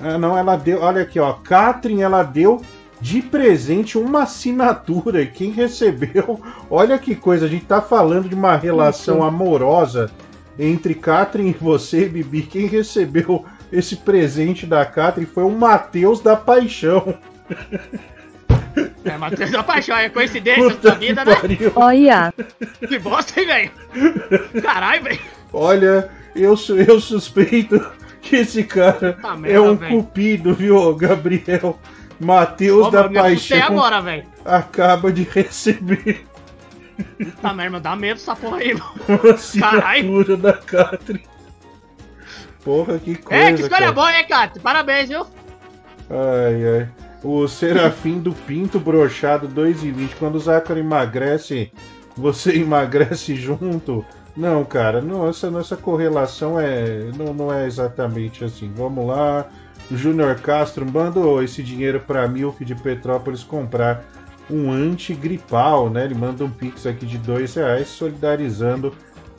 Ah, 0.00 0.18
não, 0.18 0.36
ela 0.36 0.56
deu, 0.56 0.80
olha 0.80 1.02
aqui, 1.02 1.18
ó, 1.18 1.32
Catherine, 1.32 2.02
ela 2.02 2.22
deu 2.22 2.62
de 3.00 3.20
presente 3.20 3.98
uma 3.98 4.22
assinatura 4.22 5.22
e 5.22 5.26
quem 5.26 5.50
recebeu, 5.50 6.40
olha 6.70 6.98
que 6.98 7.14
coisa, 7.14 7.46
a 7.46 7.48
gente 7.48 7.64
tá 7.64 7.80
falando 7.80 8.28
de 8.28 8.34
uma 8.34 8.56
relação 8.56 9.18
Isso. 9.18 9.26
amorosa 9.26 10.10
entre 10.58 10.94
Catherine 10.94 11.50
e 11.50 11.64
você, 11.64 12.06
Bibi. 12.08 12.42
Quem 12.42 12.66
recebeu 12.66 13.44
esse 13.70 13.96
presente 13.96 14.66
da 14.66 14.84
Catherine 14.84 15.30
foi 15.30 15.44
o 15.44 15.50
Matheus 15.50 16.20
da 16.20 16.36
Paixão. 16.36 17.14
É, 19.04 19.16
Matheus 19.16 19.50
da 19.50 19.62
Paixão, 19.62 19.96
é 19.96 20.08
coincidência 20.08 20.76
da 20.76 20.94
vida, 20.94 21.24
né? 21.24 21.32
Olha. 21.74 22.32
Que 22.86 22.98
bosta, 22.98 23.40
hein, 23.40 23.46
velho? 23.46 23.70
Caralho, 24.62 25.04
velho. 25.04 25.20
Olha, 25.52 26.10
eu, 26.34 26.54
eu 26.86 27.00
suspeito 27.00 27.80
que 28.28 28.36
esse 28.36 28.64
cara 28.64 29.16
é 29.22 29.36
merda, 29.36 29.62
um 29.62 29.76
velho. 29.76 29.96
cupido, 30.02 30.54
viu, 30.54 30.94
Gabriel? 30.96 31.78
Matheus 32.18 32.90
da 32.90 33.08
Paixão 33.08 33.58
agora, 33.58 34.24
acaba 34.44 35.12
de 35.12 35.22
receber 35.22 36.24
Tá 37.42 37.52
merda, 37.52 37.78
dá 37.78 37.94
medo 37.94 38.16
essa 38.18 38.34
porra 38.34 38.56
aí, 38.56 38.72
mano. 38.74 38.92
Caralho. 39.60 40.36
da 40.38 40.54
Catherine. 40.54 41.26
Porra, 42.64 42.98
que 42.98 43.16
coisa, 43.16 43.44
É, 43.44 43.52
que 43.52 43.60
escolha 43.60 43.80
cara. 43.80 43.92
boa, 43.92 44.16
hein, 44.18 44.24
Cátia? 44.26 44.60
Parabéns, 44.62 45.08
viu? 45.10 45.26
Ai, 46.10 46.78
ai. 46.80 46.88
O 47.22 47.46
Serafim 47.46 48.18
do 48.18 48.32
Pinto 48.32 48.80
Brochado 48.80 49.46
2,20. 49.48 50.14
Quando 50.18 50.36
o 50.36 50.40
Zácaro 50.40 50.78
emagrece, 50.80 51.70
você 52.16 52.56
emagrece 52.56 53.36
junto? 53.36 54.04
Não, 54.36 54.64
cara, 54.64 55.00
não, 55.00 55.26
essa 55.26 55.50
nossa 55.50 55.76
correlação 55.76 56.60
é, 56.60 57.10
não, 57.16 57.32
não 57.32 57.52
é 57.52 57.66
exatamente 57.66 58.44
assim. 58.44 58.70
Vamos 58.74 59.06
lá. 59.06 59.48
O 59.90 59.96
Júnior 59.96 60.34
Castro 60.40 60.84
mandou 60.84 61.42
esse 61.42 61.62
dinheiro 61.62 62.00
para 62.00 62.28
Milk 62.28 62.64
de 62.64 62.74
Petrópolis 62.74 63.42
comprar 63.42 64.04
um 64.50 64.70
antigripal, 64.70 65.88
né? 65.88 66.04
Ele 66.04 66.14
manda 66.14 66.44
um 66.44 66.50
pix 66.50 66.86
aqui 66.86 67.06
de 67.06 67.16
dois 67.18 67.54
reais, 67.54 67.88
solidarizando 67.88 68.94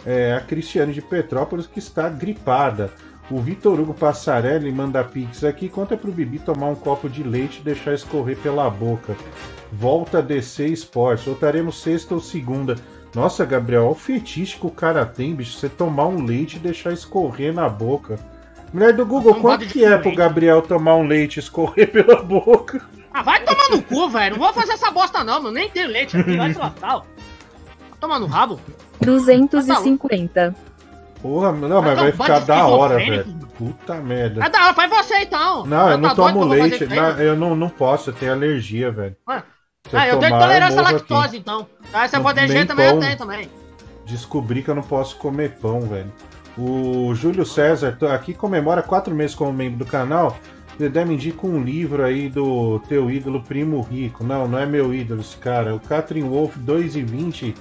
é, 0.06 0.34
a 0.34 0.42
Cristiane 0.42 0.94
de 0.94 1.02
Petrópolis 1.02 1.68
que 1.68 1.80
está 1.80 2.10
gripada. 2.10 2.92
O 3.30 3.40
Vitor 3.40 3.80
Hugo 3.80 3.94
Passarelli 3.94 4.72
manda 4.72 5.04
pix 5.04 5.44
aqui. 5.44 5.70
Conta 5.70 5.98
pro 5.98 6.12
Bibi 6.12 6.40
tomar 6.40 6.68
um 6.68 6.76
copo 6.76 7.10
de 7.10 7.24
leite 7.24 7.60
e 7.60 7.64
deixar 7.64 7.94
escorrer 7.94 8.38
pela 8.38 8.70
boca. 8.70 9.16
Volta 9.72 10.20
a 10.20 10.22
descer 10.22 10.70
esportes. 10.70 11.26
Voltaremos 11.26 11.82
sexta 11.82 12.14
ou 12.14 12.22
segunda. 12.22 12.76
Nossa, 13.16 13.46
Gabriel, 13.46 13.84
olha 13.84 13.92
o 13.92 13.96
fetiche 13.96 14.58
que 14.58 14.68
o 14.68 14.72
cara 14.72 15.06
tem, 15.06 15.34
bicho. 15.34 15.58
Você 15.58 15.68
tomar 15.70 16.06
um 16.08 16.24
leite 16.24 16.58
e 16.58 16.60
deixar 16.60 16.92
escorrer 16.94 17.54
na 17.54 17.68
boca. 17.68 18.20
Mulher 18.74 18.94
do 18.94 19.06
Google, 19.06 19.34
um 19.38 19.42
quanto 19.42 19.66
que 19.66 19.84
é 19.84 19.98
pro 19.98 20.14
Gabriel 20.14 20.62
tomar 20.62 20.96
um 20.96 21.08
leite 21.08 21.38
e 21.38 21.40
escorrer 21.40 21.90
pela 21.92 22.22
boca? 22.22 22.82
Ah, 23.14 23.24
vai 23.24 23.44
tomar 23.44 23.70
no 23.70 23.82
cu, 23.82 24.10
velho. 24.10 24.36
Não 24.38 24.44
vou 24.44 24.54
fazer 24.54 24.74
essa 24.74 24.92
bosta, 24.92 25.24
não, 25.24 25.42
mano. 25.42 25.56
Nem 25.56 25.70
tem 25.70 25.88
leite 25.88 26.16
aqui, 26.18 26.36
vai 26.38 26.54
se 26.54 26.60
lascar, 26.60 27.02
tomar 28.00 28.20
no 28.20 28.28
rabo. 28.28 28.60
250. 29.02 30.56
Porra, 31.22 31.52
não, 31.52 31.82
mas 31.82 31.98
vai 31.98 32.12
ficar 32.12 32.40
da 32.42 32.68
hora, 32.68 32.98
velho. 32.98 33.26
Puta 33.58 33.96
merda. 33.96 34.46
Ah, 34.46 34.50
tá, 34.50 34.72
faz 34.74 34.90
você 34.90 35.16
então. 35.24 35.66
Não, 35.66 35.90
eu 35.90 35.96
Tá 35.96 35.98
não 35.98 36.16
doido 36.16 36.34
tomo 36.34 36.46
leite. 36.46 36.86
não, 36.86 36.96
mano? 36.96 37.22
eu 37.22 37.36
não, 37.36 37.56
não 37.56 37.70
posso, 37.70 38.12
eu 38.12 38.14
tenho 38.14 38.34
alergia, 38.34 38.92
velho. 38.92 39.16
Ué? 39.28 39.44
Eu 39.92 40.00
Ah, 40.00 40.08
eu 40.08 40.20
tenho 40.20 40.36
intolerância 40.36 40.80
à 40.80 40.84
lactose, 40.84 41.28
aqui. 41.28 41.38
então. 41.38 41.68
Ah, 41.94 42.08
nem 42.34 42.48
jeito 42.48 42.68
também, 42.68 42.88
eu 42.88 43.00
tenho 43.00 43.18
também. 43.18 43.50
Descobri 44.06 44.64
que 44.64 44.70
eu 44.70 44.76
não 44.76 44.84
posso 44.84 45.18
comer 45.18 45.58
pão, 45.62 45.82
velho. 45.82 46.12
O 46.58 47.14
Júlio 47.14 47.46
César 47.46 47.96
tô 48.00 48.08
aqui 48.08 48.34
comemora 48.34 48.82
quatro 48.82 49.14
meses 49.14 49.36
como 49.36 49.54
membro 49.54 49.80
do 49.80 49.86
canal. 49.86 50.38
Dedé 50.78 51.06
me 51.06 51.16
indica 51.16 51.46
um 51.46 51.64
livro 51.64 52.04
aí 52.04 52.30
do 52.30 52.80
teu 52.88 53.10
ídolo 53.10 53.42
Primo 53.44 53.82
Rico. 53.82 54.24
Não, 54.24 54.48
não 54.48 54.60
é 54.60 54.66
meu 54.66 54.94
ídolo 54.94 55.22
esse 55.22 55.36
cara. 55.38 55.76
O 55.76 55.80
Catherine 55.80 56.28
Wolf 56.28 56.56
2,20. 56.58 57.56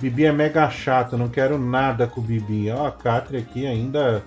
Bibi 0.00 0.24
é 0.24 0.32
mega 0.32 0.68
chato, 0.70 1.16
não 1.16 1.28
quero 1.28 1.58
nada 1.58 2.06
com 2.06 2.20
o 2.20 2.24
Bibi. 2.24 2.70
Ó, 2.70 2.86
a 2.86 2.92
Catherine 2.92 3.42
aqui 3.42 3.66
ainda 3.66 4.22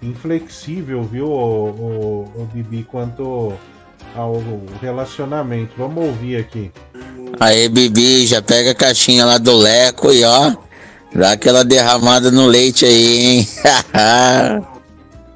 inflexível, 0.00 1.02
viu, 1.02 1.26
o, 1.26 1.70
o, 1.70 2.42
o 2.42 2.48
Bibi, 2.52 2.84
quanto 2.84 3.52
ao 4.16 4.42
relacionamento. 4.80 5.74
Vamos 5.76 6.04
ouvir 6.04 6.36
aqui. 6.36 6.72
Aí, 7.38 7.68
Bibi, 7.68 8.26
já 8.26 8.40
pega 8.40 8.70
a 8.70 8.74
caixinha 8.74 9.24
lá 9.26 9.36
do 9.38 9.54
Leco 9.54 10.10
e 10.12 10.24
ó, 10.24 10.54
dá 11.14 11.32
aquela 11.32 11.64
derramada 11.64 12.30
no 12.30 12.46
leite 12.46 12.84
aí, 12.86 13.18
hein? 13.18 13.48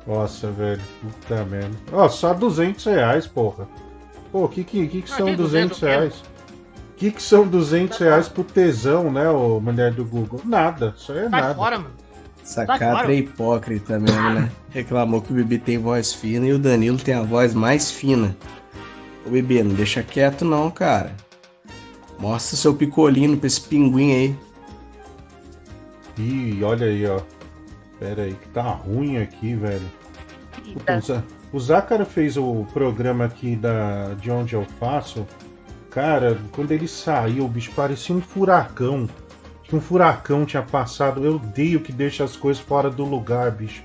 Nossa, 0.07 0.51
velho, 0.51 0.81
puta 1.01 1.45
merda. 1.45 1.77
Ó, 1.93 2.09
só 2.09 2.35
200 2.35 2.85
reais, 2.87 3.27
porra. 3.27 3.69
Pô, 4.33 4.45
o 4.45 4.49
que 4.49 4.65
que, 4.65 4.87
que, 4.89 5.03
que 5.03 5.13
Ah, 5.13 5.17
são 5.17 5.27
que 5.27 5.37
200 5.37 5.79
200 5.79 5.79
o 5.79 5.81
quê? 5.81 5.87
reais? 5.87 6.15
O 6.15 6.97
que 7.01 7.11
que 7.13 7.23
são 7.23 7.47
200 7.47 7.99
reais 7.99 8.29
pro 8.29 8.45
tesão, 8.45 9.11
né, 9.11 9.29
ô 9.31 9.61
mulher 9.61 9.93
do 9.93 10.05
Google? 10.05 10.41
Nada, 10.45 10.95
isso 10.99 11.13
aí 11.13 11.19
é 11.19 11.29
Sai 11.31 11.41
nada. 11.41 11.55
fora, 11.55 11.79
mano. 11.79 11.91
Fora. 12.45 13.13
é 13.13 13.17
hipócrita 13.17 13.99
mesmo, 13.99 14.31
né? 14.31 14.51
Reclamou 14.71 15.23
que 15.23 15.33
o 15.33 15.35
Bibi 15.37 15.59
tem 15.59 15.79
voz 15.79 16.13
fina 16.13 16.47
e 16.47 16.53
o 16.53 16.59
Danilo 16.59 16.99
tem 16.99 17.15
a 17.15 17.23
voz 17.23 17.55
mais 17.55 17.91
fina. 17.91 18.37
Ô 19.27 19.31
Bibi, 19.31 19.63
não 19.63 19.75
deixa 19.75 20.03
quieto 20.03 20.45
não, 20.45 20.71
cara. 20.71 21.15
Mostra 22.19 22.57
seu 22.57 22.75
picolino 22.75 23.37
pra 23.37 23.47
esse 23.47 23.61
pinguim 23.61 24.13
aí. 24.13 24.37
Ih, 26.19 26.63
olha 26.63 26.87
aí, 26.87 27.07
ó. 27.07 27.21
Pera 27.99 28.23
aí, 28.23 28.35
que 28.35 28.49
tá 28.49 28.63
ruim 28.63 29.19
aqui, 29.19 29.55
velho. 29.55 29.87
O, 30.75 31.01
Zá- 31.01 31.23
o 31.53 31.61
Zácara 31.61 32.05
fez 32.05 32.37
o 32.37 32.67
programa 32.73 33.25
aqui 33.25 33.57
da, 33.57 34.15
de 34.15 34.31
onde 34.31 34.55
eu 34.55 34.65
faço. 34.79 35.27
Cara, 35.91 36.39
quando 36.53 36.73
ele 36.73 36.87
saiu, 36.87 37.45
o 37.45 37.49
bicho 37.49 37.73
parecia 37.75 38.15
um 38.15 38.21
furacão. 38.21 39.09
Que 39.65 39.75
um 39.77 39.81
furacão 39.81 40.45
tinha 40.45 40.63
passado. 40.63 41.25
Eu 41.25 41.37
odeio 41.37 41.81
que 41.81 41.93
deixa 41.93 42.25
as 42.25 42.37
coisas 42.37 42.63
fora 42.63 42.91
do 42.91 43.05
lugar, 43.05 43.51
bicho. 43.51 43.83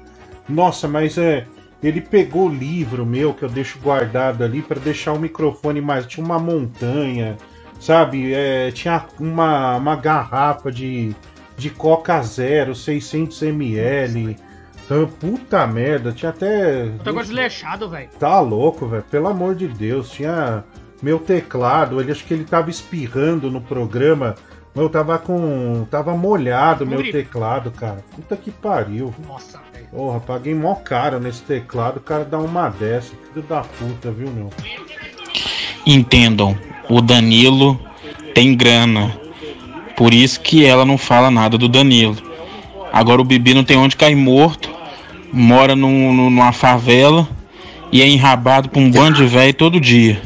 Nossa, 0.48 0.88
mas 0.88 1.18
é. 1.18 1.48
Ele 1.86 2.02
pegou 2.02 2.48
o 2.48 2.54
livro 2.54 3.06
meu 3.06 3.32
que 3.32 3.44
eu 3.44 3.50
deixo 3.50 3.78
guardado 3.78 4.44
ali 4.44 4.62
para 4.62 4.80
deixar 4.80 5.14
o 5.14 5.20
microfone 5.20 5.80
mais. 5.80 6.08
Tinha 6.08 6.26
uma 6.26 6.40
montanha, 6.40 7.38
sabe? 7.80 8.34
É, 8.34 8.72
tinha 8.72 9.06
uma, 9.20 9.78
uma 9.78 9.96
garrafa 9.96 10.72
de, 10.72 11.16
de 11.56 11.70
Coca 11.70 12.20
Zero, 12.24 12.74
600 12.74 13.40
ml. 13.44 14.36
Então, 14.84 15.08
puta 15.08 15.66
merda, 15.68 16.12
tinha 16.12 16.30
até. 16.30 16.86
Eu 16.86 17.00
tô 17.04 17.14
com 17.14 17.22
desleixado, 17.22 17.88
velho. 17.88 18.10
Tá 18.20 18.40
louco, 18.40 18.88
velho. 18.88 19.04
Pelo 19.04 19.28
amor 19.28 19.54
de 19.54 19.68
Deus. 19.68 20.10
Tinha 20.10 20.64
meu 21.04 21.20
teclado. 21.20 22.02
Ele 22.02 22.12
acho 22.12 22.26
que 22.26 22.34
ele 22.34 22.46
tava 22.46 22.72
espirrando 22.72 23.52
no 23.52 23.62
programa. 23.62 24.34
Eu 24.76 24.90
tava 24.90 25.18
com. 25.18 25.86
Tava 25.90 26.16
molhado 26.18 26.86
meu 26.86 26.98
gripe. 27.00 27.14
teclado, 27.14 27.72
cara. 27.72 28.04
Puta 28.16 28.36
que 28.36 28.52
pariu. 28.52 29.14
Nossa, 29.28 29.60
velho. 29.74 29.86
Porra, 29.88 30.20
paguei 30.20 30.54
mó 30.54 30.76
caro 30.76 31.20
nesse 31.20 31.42
teclado. 31.44 31.98
O 31.98 32.02
cara 32.02 32.26
dá 32.26 32.38
uma 32.38 32.68
dessa. 32.70 33.14
Filho 33.34 33.46
da 33.48 33.62
puta, 33.62 34.12
viu, 34.12 34.30
meu? 34.30 34.50
Entendam, 35.86 36.58
o 36.90 37.02
Danilo 37.02 37.80
tem 38.34 38.56
grana. 38.56 39.18
Por 39.96 40.14
isso 40.14 40.42
que 40.42 40.66
ela 40.66 40.84
não 40.86 40.98
fala 40.98 41.32
nada 41.32 41.58
do 41.58 41.70
Danilo. 41.70 42.18
Agora 42.92 43.22
o 43.22 43.26
Bibi 43.26 43.54
não 43.54 43.64
tem 43.64 43.78
onde 43.78 43.96
cair 43.96 44.16
morto, 44.16 44.70
mora 45.32 45.76
num- 45.76 46.14
numa 46.14 46.52
favela 46.52 47.28
e 47.92 48.02
é 48.02 48.08
enrabado 48.08 48.68
por 48.70 48.80
um 48.80 48.92
bando 48.92 49.18
de 49.18 49.26
velho 49.26 49.54
todo 49.54 49.80
dia. 49.80 50.22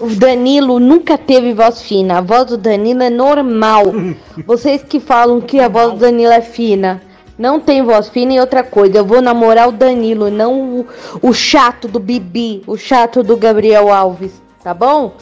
O 0.00 0.08
Danilo 0.08 0.80
nunca 0.80 1.18
teve 1.18 1.52
voz 1.52 1.82
fina. 1.82 2.18
A 2.18 2.20
voz 2.22 2.46
do 2.46 2.56
Danilo 2.56 3.02
é 3.02 3.10
normal. 3.10 3.84
Vocês 4.46 4.82
que 4.82 4.98
falam 4.98 5.40
que 5.40 5.60
a 5.60 5.68
voz 5.68 5.92
do 5.92 5.98
Danilo 5.98 6.32
é 6.32 6.40
fina. 6.40 7.02
Não 7.38 7.60
tem 7.60 7.82
voz 7.82 8.08
fina 8.08 8.32
e 8.32 8.40
outra 8.40 8.62
coisa. 8.62 8.98
Eu 8.98 9.04
vou 9.04 9.20
namorar 9.20 9.68
o 9.68 9.72
Danilo, 9.72 10.30
não 10.30 10.80
o, 10.80 10.86
o 11.22 11.32
chato 11.32 11.86
do 11.86 12.00
Bibi, 12.00 12.62
o 12.66 12.76
chato 12.76 13.22
do 13.22 13.36
Gabriel 13.36 13.92
Alves. 13.92 14.42
Tá 14.62 14.74
bom? 14.74 15.14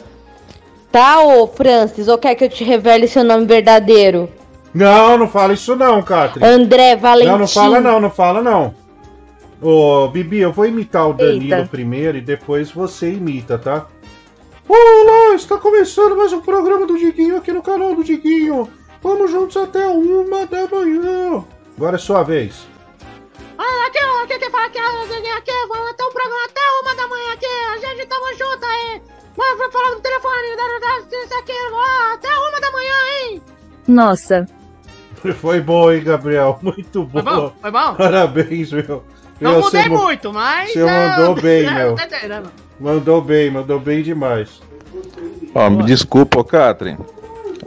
Tá, 0.91 1.21
ô 1.21 1.47
Francis? 1.47 2.07
Ou 2.07 2.17
quer 2.17 2.35
que 2.35 2.45
eu 2.45 2.49
te 2.49 2.63
revele 2.63 3.07
seu 3.07 3.23
nome 3.23 3.45
verdadeiro? 3.45 4.29
Não, 4.73 5.17
não 5.17 5.27
fala 5.27 5.53
isso 5.53 5.75
não, 5.75 6.01
Catri. 6.01 6.43
André 6.43 6.95
Valentim. 6.95 7.31
Não, 7.31 7.39
não 7.39 7.47
fala 7.47 7.79
não, 7.79 7.99
não 7.99 8.09
fala 8.09 8.41
não. 8.41 8.73
Ô, 9.61 10.07
Bibi, 10.07 10.39
eu 10.39 10.53
vou 10.53 10.65
imitar 10.65 11.09
o 11.09 11.13
Danilo 11.13 11.55
Eita. 11.55 11.67
primeiro 11.69 12.17
e 12.17 12.21
depois 12.21 12.71
você 12.71 13.11
imita, 13.11 13.57
tá? 13.57 13.87
Olá, 14.71 15.33
está 15.33 15.57
começando 15.57 16.15
mais 16.15 16.31
um 16.31 16.41
programa 16.41 16.85
do 16.85 16.95
Diguinho 16.95 17.37
aqui 17.37 17.51
no 17.51 17.59
canal 17.59 17.95
do 17.95 18.03
Diguinho. 18.03 18.71
Vamos 19.01 19.31
juntos 19.31 19.57
até 19.57 19.87
uma 19.87 20.45
da 20.45 20.67
manhã. 20.67 21.43
Agora 21.75 21.95
é 21.95 21.97
sua 21.97 22.21
vez. 22.21 22.67
Ah, 23.57 23.87
aqui, 23.87 23.97
ó, 23.99 24.23
aqui 24.25 24.37
quem 24.37 24.51
fala 24.51 24.67
aqui, 24.67 24.77
aqui, 24.77 25.27
aqui, 25.27 25.51
vamos 25.67 25.89
até 25.89 26.03
o 26.03 26.11
programa 26.11 26.45
até 26.45 26.61
uma 26.83 26.95
da 26.95 27.07
manhã 27.07 27.33
aqui, 27.33 27.47
a 27.47 27.77
gente 27.79 28.05
tamo 28.05 28.27
junto 28.37 28.63
aí. 28.63 29.01
Vamos 29.35 29.73
falar 29.73 29.89
no 29.89 30.01
telefone, 30.01 30.47
isso 31.23 31.39
aqui, 31.39 31.51
até 32.13 32.29
uma 32.29 32.61
da 32.61 32.71
manhã, 32.71 32.95
hein? 33.23 33.41
Nossa. 33.87 34.45
Foi 35.41 35.61
bom, 35.61 35.91
hein, 35.91 36.03
Gabriel? 36.03 36.59
Muito 36.61 37.05
bom. 37.05 37.23
Foi 37.23 37.23
bom? 37.23 37.53
Foi 37.59 37.71
bom? 37.71 37.95
Parabéns, 37.95 38.71
meu. 38.71 39.03
Não 39.41 39.53
Meu, 39.53 39.61
mudei 39.61 39.89
muito, 39.89 40.31
mas... 40.31 40.73
Você 40.73 40.79
é, 40.79 41.17
mandou 41.17 41.41
bem, 41.41 41.65
é, 41.65 41.71
meu. 41.71 41.95
Mandou 42.79 43.21
bem, 43.21 43.51
mandou 43.51 43.79
bem 43.79 44.01
demais. 44.01 44.61
Ó, 45.53 45.69
me 45.69 45.83
desculpa, 45.83 46.39
ô 46.39 46.43
Catherine. 46.43 46.97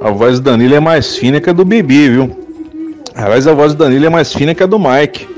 A 0.00 0.10
voz 0.10 0.40
do 0.40 0.44
Danilo 0.50 0.74
é 0.74 0.80
mais 0.80 1.16
fina 1.16 1.40
que 1.40 1.50
a 1.50 1.52
do 1.52 1.64
Bibi, 1.64 2.08
viu? 2.08 2.36
Aliás, 3.14 3.46
a 3.46 3.52
voz 3.52 3.74
do 3.74 3.84
Danilo 3.84 4.06
é 4.06 4.08
mais 4.08 4.32
fina 4.32 4.54
que 4.54 4.62
a 4.62 4.66
do 4.66 4.78
Mike. 4.78 5.28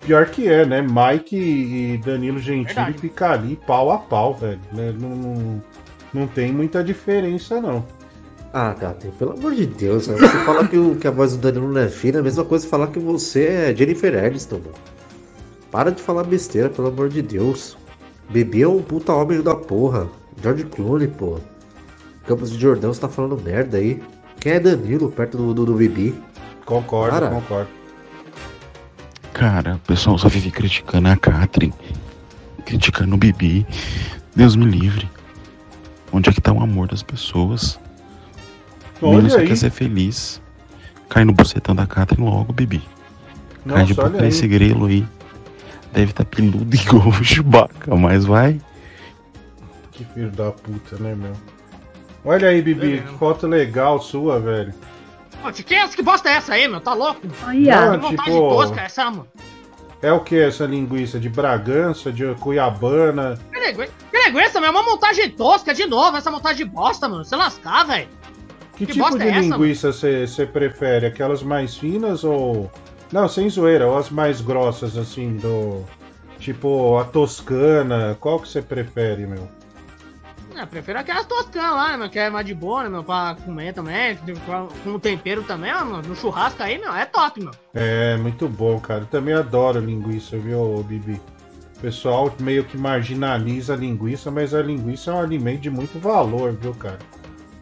Pior 0.00 0.26
que 0.26 0.48
é, 0.48 0.66
né? 0.66 0.82
Mike 0.82 1.36
e 1.36 2.00
Danilo 2.04 2.38
Gentili 2.38 2.64
Verdade. 2.74 2.98
ficam 2.98 3.30
ali 3.30 3.58
pau 3.66 3.90
a 3.90 3.98
pau, 3.98 4.34
velho. 4.34 4.60
né? 4.72 4.92
Não, 4.98 5.08
não, 5.10 5.62
não 6.12 6.26
tem 6.26 6.52
muita 6.52 6.82
diferença, 6.84 7.60
não. 7.60 7.84
Ah, 8.52 8.74
Gato, 8.78 9.06
pelo 9.18 9.32
amor 9.32 9.54
de 9.54 9.66
Deus, 9.66 10.06
né? 10.06 10.16
você 10.16 10.28
fala 10.44 10.66
que, 10.68 10.76
o- 10.76 10.94
que 10.96 11.06
a 11.08 11.10
voz 11.10 11.32
do 11.36 11.38
Danilo 11.38 11.72
não 11.72 11.80
é 11.80 11.88
fina, 11.88 12.18
é 12.18 12.20
a 12.20 12.22
mesma 12.24 12.44
coisa 12.44 12.64
que 12.64 12.70
falar 12.70 12.88
que 12.88 12.98
você 12.98 13.44
é 13.46 13.74
Jennifer 13.74 14.22
Aniston, 14.22 14.56
mano. 14.56 14.74
Para 15.70 15.90
de 15.90 16.00
falar 16.02 16.22
besteira, 16.24 16.68
pelo 16.68 16.88
amor 16.88 17.08
de 17.08 17.22
Deus. 17.22 17.76
Bebê 18.30 18.62
é 18.62 18.68
um 18.68 18.82
puta 18.82 19.12
homem 19.12 19.40
da 19.42 19.54
porra. 19.54 20.08
George 20.42 20.64
Clooney, 20.64 21.08
pô. 21.08 21.38
Campos 22.26 22.50
de 22.50 22.58
Jordão, 22.58 22.92
você 22.92 23.00
tá 23.00 23.08
falando 23.08 23.40
merda 23.40 23.76
aí. 23.78 24.02
Quem 24.40 24.52
é 24.52 24.60
Danilo 24.60 25.10
perto 25.10 25.36
do, 25.36 25.54
do, 25.54 25.66
do 25.66 25.74
Bibi? 25.74 26.14
Concordo, 26.64 27.12
Para. 27.12 27.30
concordo. 27.30 27.68
Cara, 29.32 29.74
o 29.76 29.78
pessoal 29.80 30.16
só 30.16 30.28
vive 30.28 30.50
criticando 30.50 31.08
a 31.08 31.16
Catherine, 31.16 31.74
criticando 32.64 33.14
o 33.14 33.18
Bibi. 33.18 33.66
Deus 34.34 34.56
me 34.56 34.64
livre. 34.64 35.08
Onde 36.12 36.30
é 36.30 36.32
que 36.32 36.40
tá 36.40 36.52
o 36.52 36.62
amor 36.62 36.88
das 36.88 37.02
pessoas? 37.02 37.78
O 39.00 39.06
menino 39.06 39.22
Olha 39.24 39.30
só 39.30 39.38
aí. 39.38 39.48
quer 39.48 39.56
ser 39.56 39.70
feliz. 39.70 40.40
Cai 41.08 41.24
no 41.24 41.32
bucetão 41.32 41.74
da 41.74 41.86
Catherine 41.86 42.28
logo, 42.28 42.52
Bibi. 42.52 42.82
Cai 43.66 43.84
de 43.84 43.94
Nossa, 43.94 44.02
olha 44.02 44.10
boca 44.12 44.26
esse 44.26 44.46
grelo 44.46 44.86
aí. 44.86 45.06
Deve 45.94 46.10
estar 46.10 46.24
tá 46.24 46.30
peludo 46.36 46.74
igual 46.74 47.08
o 47.08 47.24
Chewbacca, 47.24 47.94
mas 47.94 48.24
vai. 48.24 48.60
Que 49.92 50.04
filho 50.04 50.30
da 50.30 50.50
puta, 50.50 50.96
né, 50.98 51.14
meu? 51.14 51.32
Olha 52.24 52.48
aí, 52.48 52.60
Bibi, 52.60 53.00
que 53.02 53.18
foto 53.18 53.46
legal 53.46 54.00
sua, 54.00 54.40
velho. 54.40 54.74
Pô, 55.40 55.52
que, 55.52 55.74
é- 55.74 55.86
que 55.88 56.02
bosta 56.02 56.28
é 56.28 56.32
essa 56.34 56.54
aí, 56.54 56.66
meu? 56.66 56.80
Tá 56.80 56.94
louco? 56.94 57.20
Olha. 57.46 57.92
Que 57.92 57.96
vontade 57.98 58.30
Tipo- 58.30 58.48
tosca 58.48 58.80
é 58.80 58.84
essa, 58.84 59.04
mano? 59.10 59.28
É 60.02 60.12
o 60.12 60.20
que 60.20 60.38
essa 60.38 60.66
linguiça? 60.66 61.18
De 61.20 61.28
Bragança, 61.28 62.12
de 62.12 62.26
Cuiabana? 62.34 63.38
Que 63.52 63.58
negócio, 63.60 63.92
que 64.10 64.18
negócio, 64.18 64.60
meu? 64.60 64.68
É 64.68 64.70
uma 64.70 64.82
montagem 64.82 65.30
tosca 65.30 65.72
de 65.72 65.86
novo, 65.86 66.16
essa 66.16 66.30
montagem 66.30 66.66
de 66.66 66.70
bosta, 66.72 67.08
mano. 67.08 67.24
Você 67.24 67.36
lascar, 67.36 67.84
velho. 67.86 68.08
Que, 68.76 68.84
Que 68.86 68.92
tipo 68.92 69.04
bosta 69.04 69.18
de 69.18 69.26
é 69.26 69.30
essa, 69.30 69.40
linguiça 69.40 69.92
você 69.92 70.46
prefere? 70.46 71.06
Aquelas 71.06 71.42
mais 71.42 71.76
finas 71.76 72.24
ou. 72.24 72.70
Não, 73.14 73.28
sem 73.28 73.48
zoeira, 73.48 73.86
ou 73.86 73.96
as 73.96 74.10
mais 74.10 74.40
grossas, 74.40 74.96
assim, 74.96 75.36
do. 75.36 75.84
Tipo, 76.40 76.98
a 76.98 77.04
toscana. 77.04 78.16
Qual 78.18 78.40
que 78.40 78.48
você 78.48 78.60
prefere, 78.60 79.24
meu? 79.24 79.48
Eu 80.52 80.66
prefiro 80.66 80.98
aquelas 80.98 81.24
toscanas 81.24 81.76
lá, 81.76 81.96
meu? 81.96 82.10
Que 82.10 82.18
é 82.18 82.28
mais 82.28 82.44
de 82.44 82.52
boa, 82.52 82.82
né, 82.82 82.88
meu? 82.88 83.04
Pra 83.04 83.36
comer 83.44 83.72
também. 83.72 84.18
Com 84.82 84.98
tempero 84.98 85.44
também, 85.44 85.72
ó, 85.72 85.84
mano. 85.84 86.08
No 86.08 86.16
churrasco 86.16 86.60
aí, 86.60 86.76
meu, 86.76 86.92
é 86.92 87.06
top, 87.06 87.40
meu. 87.40 87.52
É, 87.72 88.16
muito 88.16 88.48
bom, 88.48 88.80
cara. 88.80 89.02
Eu 89.02 89.06
também 89.06 89.32
adoro 89.32 89.78
linguiça, 89.78 90.36
viu, 90.36 90.82
Bibi? 90.82 91.20
O 91.76 91.80
pessoal 91.80 92.34
meio 92.40 92.64
que 92.64 92.76
marginaliza 92.76 93.74
a 93.74 93.76
linguiça, 93.76 94.28
mas 94.28 94.52
a 94.52 94.60
linguiça 94.60 95.12
é 95.12 95.14
um 95.14 95.20
alimento 95.20 95.60
de 95.60 95.70
muito 95.70 96.00
valor, 96.00 96.50
viu, 96.50 96.74
cara? 96.74 96.98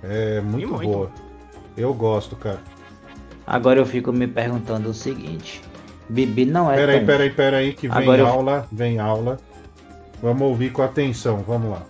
É 0.03 0.41
muito, 0.41 0.69
muito. 0.69 0.91
boa. 0.91 1.11
Eu 1.77 1.93
gosto, 1.93 2.37
cara. 2.37 2.72
Agora 3.53 3.79
eu 3.79 3.85
fico 3.85 4.11
me 4.13 4.27
perguntando 4.27 4.89
o 4.89 4.95
seguinte: 4.95 5.61
Bibi 6.09 6.47
não 6.47 6.73
é 6.73 6.77
Peraí, 6.77 6.97
tão... 6.97 7.07
peraí, 7.07 7.31
peraí, 7.31 7.73
que 7.75 7.87
vem 7.87 7.99
Agora 7.99 8.23
eu- 8.23 8.27
aula, 8.27 8.67
vem 8.73 8.99
aula. 8.99 9.39
Vamos 10.23 10.43
ouvir 10.43 10.73
com 10.73 10.81
atenção, 10.81 11.45
vamos 11.47 11.71
lá. 11.71 11.83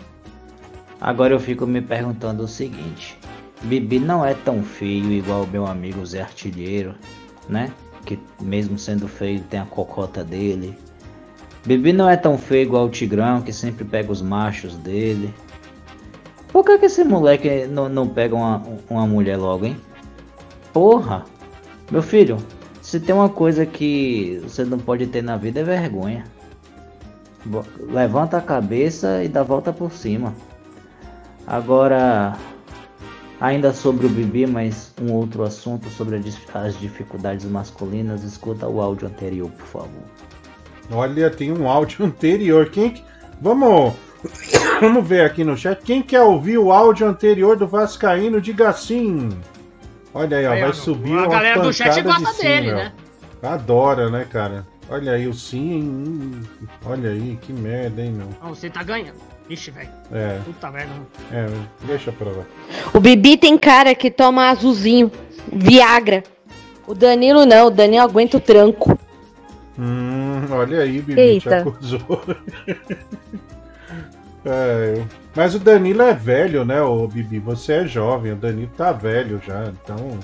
Agora 1.01 1.33
eu 1.33 1.39
fico 1.39 1.65
me 1.65 1.81
perguntando 1.81 2.43
o 2.43 2.49
seguinte: 2.49 3.17
Bibi 3.63 4.01
não 4.01 4.27
é 4.27 4.35
tão 4.35 4.63
feio 4.65 5.13
igual 5.13 5.45
o 5.45 5.47
meu 5.47 5.65
amigo 5.65 6.05
Zé 6.05 6.23
Artilheiro, 6.23 6.97
né? 7.49 7.71
Que 8.05 8.19
mesmo 8.41 8.77
sendo 8.77 9.07
feio 9.07 9.41
tem 9.43 9.61
a 9.61 9.65
cocota 9.65 10.25
dele. 10.25 10.77
Bibi 11.65 11.93
não 11.93 12.11
é 12.11 12.17
tão 12.17 12.37
feio 12.37 12.63
igual 12.63 12.87
o 12.87 12.91
Tigrão, 12.91 13.41
que 13.41 13.53
sempre 13.53 13.85
pega 13.85 14.11
os 14.11 14.21
machos 14.21 14.75
dele. 14.79 15.33
Por 16.53 16.65
que, 16.65 16.77
que 16.79 16.87
esse 16.87 17.05
moleque 17.05 17.67
não, 17.69 17.89
não 17.89 18.09
pega 18.09 18.35
uma, 18.35 18.61
uma 18.91 19.07
mulher 19.07 19.37
logo, 19.37 19.65
hein? 19.67 19.77
Porra! 20.73 21.25
Meu 21.93 22.01
filho, 22.01 22.39
se 22.81 22.99
tem 22.99 23.15
uma 23.15 23.29
coisa 23.29 23.67
que 23.67 24.41
você 24.45 24.65
não 24.65 24.79
pode 24.79 25.07
ter 25.09 25.23
na 25.23 25.37
vida 25.37 25.61
é 25.61 25.63
vergonha. 25.63 26.25
Levanta 27.81 28.39
a 28.39 28.41
cabeça 28.41 29.23
e 29.23 29.29
dá 29.29 29.43
volta 29.43 29.75
por 29.75 29.93
cima. 29.93 30.33
Agora, 31.47 32.35
ainda 33.39 33.75
sobre 33.75 34.07
o 34.07 34.09
Bibi, 34.09 34.47
mas 34.47 34.95
um 35.03 35.13
outro 35.13 35.43
assunto 35.43 35.91
sobre 35.91 36.17
as 36.55 36.81
dificuldades 36.81 37.45
masculinas, 37.45 38.25
escuta 38.25 38.67
o 38.67 38.81
áudio 38.81 39.09
anterior, 39.09 39.51
por 39.51 39.67
favor. 39.67 40.03
Olha, 40.91 41.29
tem 41.29 41.53
um 41.53 41.69
áudio 41.69 42.07
anterior. 42.07 42.71
Quem 42.71 42.89
que... 42.89 43.05
Vamos 43.39 43.93
Vamos 44.81 45.07
ver 45.07 45.27
aqui 45.27 45.45
no 45.45 45.59
chat. 45.59 45.83
Quem 45.83 46.01
quer 46.01 46.23
ouvir 46.23 46.57
o 46.57 46.73
áudio 46.73 47.07
anterior 47.07 47.55
do 47.55 47.67
Vascaíno, 47.67 48.41
diga 48.41 48.73
sim. 48.73 49.29
Olha 50.15 50.37
aí, 50.37 50.47
ó, 50.47 50.53
Aí, 50.53 50.61
vai 50.61 50.71
ó, 50.71 50.73
subir 50.73 51.13
a 51.13 51.23
uma 51.23 51.29
galera 51.29 51.61
do 51.61 51.73
chat 51.73 51.89
pancada 51.89 52.03
de 52.03 52.25
gosta 52.25 52.35
sim, 52.35 52.43
dele, 52.47 52.67
meu. 52.67 52.77
né? 52.77 52.93
Adora, 53.43 54.11
né, 54.11 54.27
cara? 54.31 54.67
Olha 54.91 55.13
aí, 55.13 55.27
o 55.27 55.33
sim. 55.35 55.83
hum, 55.83 56.43
Olha 56.85 57.11
aí, 57.11 57.39
que 57.41 57.53
merda, 57.53 58.03
hein, 58.03 58.13
meu. 58.13 58.29
Não, 58.43 58.51
você 58.55 58.69
tá 58.69 58.83
ganhando. 58.83 59.17
Ixi, 59.49 59.71
velho. 59.71 59.89
É, 60.13 60.39
Puta 60.45 60.71
merda. 60.71 60.93
é, 61.33 61.47
deixa 61.87 62.13
pra 62.13 62.31
lá. 62.31 62.45
O 62.95 63.01
Bibi 63.01 63.37
tem 63.37 63.57
cara 63.59 63.95
que 63.95 64.11
toma 64.11 64.51
azulzinho, 64.51 65.11
Viagra. 65.51 66.23
O 66.87 66.95
Danilo 66.95 67.45
não, 67.47 67.67
o 67.67 67.71
Danilo 67.71 68.03
aguenta 68.03 68.37
o 68.37 68.41
tranco. 68.41 68.99
Hum, 69.79 70.43
olha 70.51 70.81
aí, 70.81 71.01
Bibi, 71.01 71.15
te 71.15 71.21
Eita. 71.21 71.59
acusou. 71.59 72.01
É, 74.45 75.05
mas 75.37 75.55
o 75.55 75.59
Danilo 75.59 76.03
é 76.03 76.13
velho, 76.13 76.65
né, 76.65 76.83
ô 76.83 77.07
Bibi? 77.07 77.39
Você 77.39 77.75
é 77.75 77.87
jovem, 77.87 78.33
o 78.33 78.37
Danilo 78.37 78.71
tá 78.77 78.91
velho 78.93 79.41
já, 79.45 79.65
então. 79.67 80.19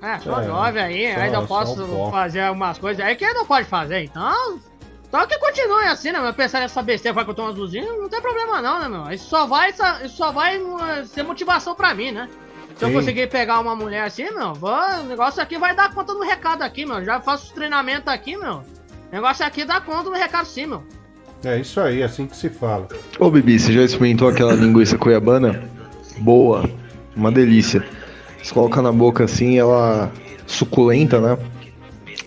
É, 0.00 0.18
sou 0.20 0.38
É, 0.40 0.44
jovem 0.44 0.82
aí, 0.82 1.14
só- 1.14 1.20
ainda 1.20 1.40
só 1.40 1.46
posso 1.46 1.82
um 1.84 2.10
fazer 2.10 2.40
algumas 2.40 2.78
coisas 2.78 3.04
aí 3.04 3.16
que 3.16 3.26
não 3.32 3.46
pode 3.46 3.66
fazer, 3.66 4.04
então. 4.04 4.60
Então 5.08 5.26
que 5.26 5.38
continue 5.38 5.84
assim, 5.86 6.12
né? 6.12 6.18
Mas 6.20 6.34
pensar 6.34 6.60
nessa 6.60 6.82
besteira 6.82 7.14
vai 7.14 7.24
que 7.24 7.30
eu 7.30 7.34
tomo 7.34 7.48
azulzinho, 7.48 8.00
não 8.02 8.08
tem 8.08 8.20
problema 8.20 8.60
não, 8.60 8.80
né, 8.80 8.88
meu? 8.88 9.10
Isso 9.12 9.28
só 9.28 9.46
vai, 9.46 9.70
isso 9.70 10.16
só 10.16 10.30
vai 10.32 10.58
uh, 10.58 11.06
ser 11.06 11.22
motivação 11.22 11.74
pra 11.74 11.94
mim, 11.94 12.10
né? 12.12 12.28
Se 12.76 12.84
eu 12.84 12.88
Sim. 12.88 12.94
conseguir 12.94 13.28
pegar 13.30 13.60
uma 13.60 13.76
mulher 13.76 14.02
assim, 14.04 14.28
meu, 14.32 14.52
vou, 14.54 14.72
o 14.72 15.04
negócio 15.04 15.40
aqui 15.40 15.56
vai 15.56 15.74
dar 15.76 15.94
conta 15.94 16.12
do 16.12 16.22
recado 16.22 16.62
aqui, 16.62 16.84
meu. 16.84 17.04
Já 17.04 17.20
faço 17.20 17.44
os 17.46 17.52
treinamentos 17.52 18.08
aqui, 18.08 18.36
meu. 18.36 18.56
O 18.56 18.64
negócio 19.12 19.46
aqui 19.46 19.64
dá 19.64 19.80
conta 19.80 20.10
do 20.10 20.12
recado 20.16 20.46
sim, 20.46 20.66
meu. 20.66 20.82
É 21.44 21.58
isso 21.58 21.80
aí, 21.80 22.02
assim 22.02 22.26
que 22.26 22.36
se 22.36 22.48
fala. 22.48 22.88
Ô 23.18 23.30
Bibi, 23.30 23.58
você 23.58 23.72
já 23.72 23.82
experimentou 23.82 24.28
aquela 24.28 24.54
linguiça 24.54 24.96
cuiabana? 24.96 25.62
Boa, 26.18 26.68
uma 27.14 27.30
delícia. 27.30 27.84
Você 28.42 28.52
coloca 28.52 28.80
na 28.80 28.92
boca 28.92 29.24
assim, 29.24 29.58
ela 29.58 30.10
suculenta, 30.46 31.20
né? 31.20 31.38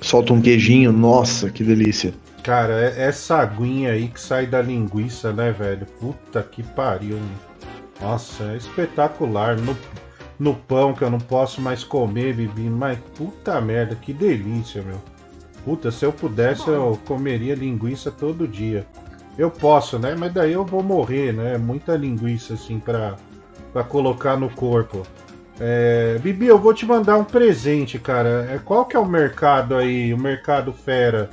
Solta 0.01 0.33
um 0.33 0.41
queijinho, 0.41 0.91
nossa, 0.91 1.49
que 1.49 1.63
delícia. 1.63 2.13
Cara, 2.43 2.73
é- 2.73 3.03
essa 3.07 3.37
aguinha 3.37 3.91
aí 3.91 4.07
que 4.07 4.19
sai 4.21 4.45
da 4.45 4.61
linguiça, 4.61 5.33
né, 5.33 5.51
velho? 5.51 5.85
Puta 5.99 6.41
que 6.43 6.63
pariu. 6.63 7.19
Nossa, 8.01 8.43
é 8.53 8.57
espetacular. 8.57 9.57
No, 9.57 9.75
no 10.39 10.53
pão 10.53 10.93
que 10.93 11.03
eu 11.03 11.09
não 11.09 11.19
posso 11.19 11.59
mais 11.61 11.83
comer, 11.83 12.35
Bibi. 12.35 12.69
Mas 12.69 12.99
puta 13.17 13.59
merda, 13.59 13.95
que 13.95 14.13
delícia, 14.13 14.81
meu. 14.81 15.01
Puta, 15.65 15.91
se 15.91 16.05
eu 16.05 16.13
pudesse, 16.13 16.67
eu 16.69 16.97
comeria 17.05 17.55
linguiça 17.55 18.09
todo 18.11 18.47
dia. 18.47 18.85
Eu 19.37 19.51
posso, 19.51 19.99
né? 19.99 20.15
Mas 20.17 20.33
daí 20.33 20.53
eu 20.53 20.65
vou 20.65 20.81
morrer, 20.81 21.31
né? 21.31 21.57
Muita 21.57 21.95
linguiça, 21.95 22.55
assim, 22.55 22.79
pra, 22.79 23.15
pra 23.71 23.83
colocar 23.83 24.35
no 24.37 24.49
corpo. 24.49 25.03
É, 25.59 26.17
Bibi, 26.21 26.47
eu 26.47 26.57
vou 26.57 26.73
te 26.73 26.85
mandar 26.85 27.17
um 27.17 27.23
presente, 27.23 27.97
cara. 27.99 28.47
É, 28.51 28.59
qual 28.63 28.85
que 28.85 28.95
é 28.95 28.99
o 28.99 29.05
mercado 29.05 29.75
aí, 29.75 30.13
o 30.13 30.17
mercado 30.17 30.71
fera? 30.73 31.29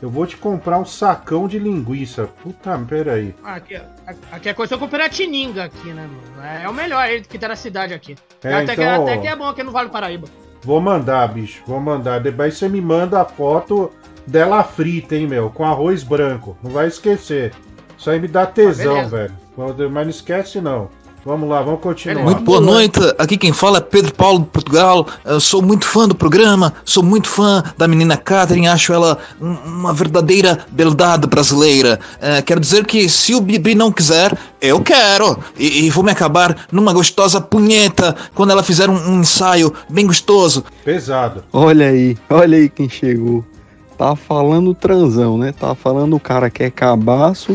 Eu 0.00 0.10
vou 0.10 0.26
te 0.26 0.36
comprar 0.36 0.78
um 0.78 0.84
sacão 0.84 1.48
de 1.48 1.58
linguiça. 1.58 2.28
Puta, 2.42 2.78
peraí. 2.86 3.34
Aqui, 3.42 3.80
aqui 4.30 4.48
é 4.50 4.54
coisa 4.54 4.68
que 4.68 4.74
eu 4.74 4.78
comprei 4.78 5.06
a 5.06 5.08
Tininga 5.08 5.64
aqui, 5.64 5.88
né, 5.88 6.06
mano? 6.06 6.46
É, 6.46 6.64
é 6.64 6.68
o 6.68 6.74
melhor 6.74 7.08
ele 7.08 7.24
que 7.24 7.38
tá 7.38 7.48
na 7.48 7.56
cidade 7.56 7.94
aqui. 7.94 8.14
É, 8.44 8.52
até, 8.54 8.74
que, 8.74 8.82
então- 8.82 9.02
até 9.02 9.16
que 9.18 9.26
é 9.26 9.34
bom 9.34 9.46
aqui 9.48 9.62
no 9.62 9.72
Vale 9.72 9.88
do 9.88 9.92
Paraíba. 9.92 10.28
Vou 10.62 10.80
mandar, 10.80 11.26
bicho. 11.28 11.62
Vou 11.66 11.80
mandar. 11.80 12.20
Depois 12.20 12.54
você 12.58 12.68
me 12.68 12.80
manda 12.80 13.22
a 13.22 13.24
foto 13.24 13.90
dela 14.26 14.62
frita, 14.64 15.14
hein, 15.16 15.26
meu? 15.26 15.50
Com 15.50 15.64
arroz 15.64 16.02
branco. 16.02 16.56
Não 16.62 16.70
vai 16.70 16.86
esquecer. 16.88 17.52
Isso 17.98 18.10
aí 18.10 18.20
me 18.20 18.28
dá 18.28 18.44
tesão, 18.46 19.00
Ah, 19.00 19.04
velho. 19.04 19.32
Mas 19.56 20.04
não 20.04 20.10
esquece, 20.10 20.60
não. 20.60 20.88
Vamos 21.24 21.48
lá, 21.48 21.60
vamos 21.60 21.80
continuar. 21.80 22.22
Muito 22.22 22.42
boa 22.42 22.60
noite, 22.60 23.00
aqui 23.18 23.36
quem 23.36 23.52
fala 23.52 23.78
é 23.78 23.80
Pedro 23.80 24.14
Paulo 24.14 24.40
de 24.40 24.44
Portugal. 24.46 25.08
Eu 25.24 25.40
sou 25.40 25.60
muito 25.60 25.84
fã 25.84 26.06
do 26.06 26.14
programa, 26.14 26.72
sou 26.84 27.02
muito 27.02 27.26
fã 27.26 27.64
da 27.76 27.88
menina 27.88 28.16
Catherine, 28.16 28.68
acho 28.68 28.92
ela 28.92 29.18
um- 29.40 29.54
uma 29.54 29.92
verdadeira 29.92 30.60
beldade 30.70 31.26
brasileira. 31.26 31.98
Eh, 32.20 32.42
quero 32.42 32.60
dizer 32.60 32.86
que 32.86 33.08
se 33.08 33.34
o 33.34 33.40
Bibi 33.40 33.74
não 33.74 33.90
quiser, 33.90 34.38
eu 34.60 34.80
quero. 34.80 35.36
E, 35.58 35.86
e 35.86 35.90
vou 35.90 36.04
me 36.04 36.12
acabar 36.12 36.64
numa 36.70 36.92
gostosa 36.92 37.40
punheta 37.40 38.14
quando 38.32 38.50
ela 38.52 38.62
fizer 38.62 38.88
um, 38.88 38.94
um 39.10 39.20
ensaio 39.20 39.74
bem 39.90 40.06
gostoso. 40.06 40.62
Pesado. 40.84 41.42
Olha 41.52 41.88
aí, 41.88 42.16
olha 42.30 42.56
aí 42.56 42.68
quem 42.68 42.88
chegou. 42.88 43.44
Tá 43.96 44.14
falando 44.14 44.74
transão, 44.74 45.38
né? 45.38 45.52
Tá 45.52 45.74
falando 45.74 46.16
o 46.16 46.20
cara 46.20 46.50
que 46.50 46.62
é 46.62 46.70
cabaço, 46.70 47.54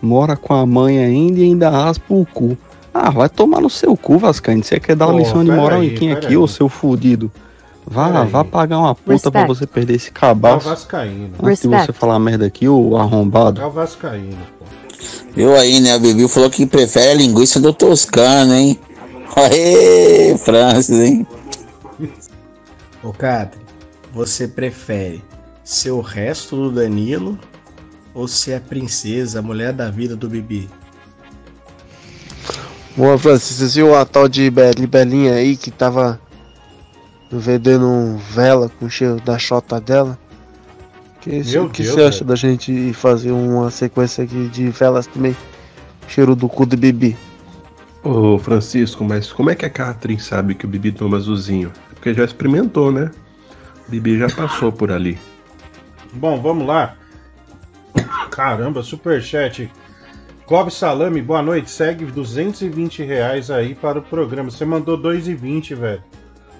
mora 0.00 0.36
com 0.36 0.54
a 0.54 0.64
mãe 0.64 0.98
ainda 0.98 1.38
e 1.40 1.42
ainda 1.44 1.68
raspa 1.68 2.14
o 2.14 2.24
cu. 2.24 2.56
Ah, 2.94 3.10
vai 3.10 3.28
tomar 3.28 3.60
no 3.60 3.68
seu 3.68 3.94
cu, 3.96 4.18
Vascaíno. 4.18 4.64
Você 4.64 4.80
quer 4.80 4.96
dar 4.96 5.06
uma 5.06 5.12
Pô, 5.14 5.18
lição 5.18 5.44
de 5.44 5.50
moral 5.50 5.80
aí, 5.80 5.92
em 5.92 5.94
quem 5.94 6.12
aqui, 6.12 6.28
aí. 6.28 6.36
ô 6.36 6.46
seu 6.48 6.68
fudido? 6.68 7.30
Vá, 7.86 8.06
Pera 8.06 8.22
aí. 8.22 8.28
vá 8.28 8.42
pagar 8.42 8.78
uma 8.78 8.94
puta 8.94 9.30
pra 9.30 9.42
Respect. 9.42 9.46
você 9.48 9.66
perder 9.66 9.94
esse 9.96 10.08
É 10.08 10.10
o 10.10 10.14
cabaço. 10.14 10.68
Vascaíno. 10.68 11.30
Antes 11.42 11.60
de 11.62 11.68
você 11.68 11.92
falar 11.92 12.18
merda 12.18 12.46
aqui, 12.46 12.66
ô 12.66 12.96
arrombado. 12.96 13.60
É 13.60 13.66
o 13.66 13.70
Vascaíno. 13.70 14.38
Viu 15.36 15.54
aí, 15.54 15.78
né? 15.80 15.94
O 15.94 16.00
Bibi 16.00 16.26
falou 16.26 16.48
que 16.48 16.64
prefere 16.64 17.10
a 17.10 17.14
linguiça 17.14 17.60
do 17.60 17.72
Toscano, 17.72 18.54
hein? 18.54 18.80
Aê, 19.36 20.36
Francis, 20.38 20.98
hein? 20.98 21.26
Ô, 23.02 23.12
Catri, 23.12 23.60
você 24.14 24.48
prefere 24.48 25.22
ser 25.66 25.90
o 25.90 26.00
resto 26.00 26.54
do 26.56 26.70
Danilo 26.70 27.36
ou 28.14 28.28
ser 28.28 28.54
a 28.54 28.60
princesa, 28.60 29.40
a 29.40 29.42
mulher 29.42 29.72
da 29.72 29.90
vida 29.90 30.14
do 30.14 30.28
Bibi? 30.28 30.70
Boa, 32.96 33.18
Francis, 33.18 33.56
vocês 33.58 33.74
viram 33.74 33.94
a 33.94 34.04
tal 34.06 34.28
de 34.28 34.48
Beli- 34.48 34.86
Belinha 34.86 35.34
aí 35.34 35.56
que 35.56 35.70
tava 35.72 36.18
vendendo 37.30 38.16
vela 38.30 38.70
com 38.78 38.86
o 38.86 38.90
cheiro 38.90 39.20
da 39.20 39.36
chota 39.38 39.80
dela? 39.80 40.16
Que, 41.20 41.42
Meu 41.44 41.64
o 41.64 41.68
que 41.70 41.82
Deus, 41.82 41.94
você 41.94 42.02
acha 42.02 42.18
velho. 42.18 42.26
da 42.28 42.36
gente 42.36 42.92
fazer 42.92 43.32
uma 43.32 43.68
sequência 43.70 44.22
aqui 44.24 44.48
de 44.48 44.70
velas 44.70 45.06
também? 45.08 45.36
Cheiro 46.08 46.36
do 46.36 46.48
cu 46.48 46.64
do 46.64 46.76
Bibi. 46.76 47.16
Ô 48.04 48.38
Francisco, 48.38 49.04
mas 49.04 49.32
como 49.32 49.50
é 49.50 49.56
que 49.56 49.66
a 49.66 49.70
Catherine 49.70 50.20
sabe 50.20 50.54
que 50.54 50.64
o 50.64 50.68
Bibi 50.68 50.92
toma 50.92 51.16
azulzinho? 51.16 51.72
Porque 51.90 52.14
já 52.14 52.24
experimentou, 52.24 52.92
né? 52.92 53.10
O 53.88 53.90
Bibi 53.90 54.16
já 54.16 54.30
passou 54.30 54.70
por 54.70 54.92
ali. 54.92 55.18
Bom, 56.16 56.40
vamos 56.40 56.66
lá. 56.66 56.96
Caramba, 58.30 58.82
superchat. 58.82 59.70
Cobb 60.46 60.70
Salame, 60.70 61.20
boa 61.20 61.42
noite. 61.42 61.70
Segue 61.70 62.06
220 62.06 63.02
reais 63.02 63.50
aí 63.50 63.74
para 63.74 63.98
o 63.98 64.02
programa. 64.02 64.50
Você 64.50 64.64
mandou 64.64 64.96
2,20, 64.96 65.74
velho. 65.74 66.02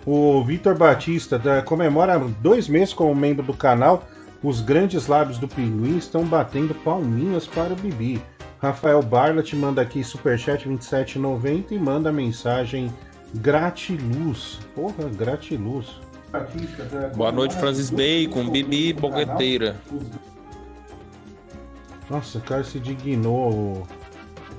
O 0.04 0.44
Vitor 0.44 0.76
Batista 0.76 1.38
da- 1.38 1.62
comemora 1.62 2.18
dois 2.40 2.68
meses 2.68 2.92
como 2.92 3.14
membro 3.14 3.44
do 3.44 3.54
canal. 3.54 4.04
Os 4.42 4.60
grandes 4.60 5.06
lábios 5.06 5.38
do 5.38 5.48
pinguim 5.48 5.96
estão 5.96 6.22
batendo 6.24 6.74
palminhas 6.74 7.46
para 7.46 7.72
o 7.72 7.76
Bibi. 7.76 8.22
Rafael 8.60 9.02
Barla 9.02 9.42
te 9.42 9.56
manda 9.56 9.80
aqui 9.80 10.04
superchat 10.04 10.68
27,90 10.68 11.72
e 11.72 11.78
manda 11.78 12.12
mensagem 12.12 12.92
gratiluz. 13.34 14.58
Porra, 14.74 15.08
gratiluz. 15.08 16.00
Boa 17.14 17.32
noite, 17.32 17.56
Francis 17.56 17.90
Bacon, 17.90 18.50
Bibi 18.50 18.92
Boqueteira. 18.92 19.76
Nossa, 22.10 22.38
o 22.38 22.40
cara 22.40 22.64
se 22.64 22.78
dignou. 22.78 23.86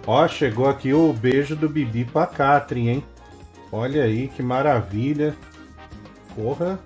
Ó, 0.05 0.27
chegou 0.27 0.67
aqui 0.67 0.93
o 0.93 1.11
beijo 1.13 1.55
do 1.55 1.67
Bibi 1.67 2.05
pra 2.05 2.25
Catrin, 2.25 2.87
hein? 2.87 3.03
Olha 3.71 4.03
aí, 4.03 4.27
que 4.29 4.41
maravilha. 4.41 5.35
Porra. 6.35 6.79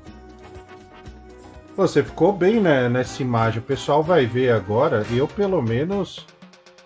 Você 1.78 2.03
ficou 2.03 2.34
bem 2.34 2.60
né, 2.60 2.90
nessa 2.90 3.22
imagem. 3.22 3.60
O 3.60 3.64
pessoal 3.64 4.03
vai 4.03 4.26
ver 4.26 4.52
agora. 4.52 5.06
Eu, 5.12 5.28
pelo 5.28 5.62
menos. 5.62 6.26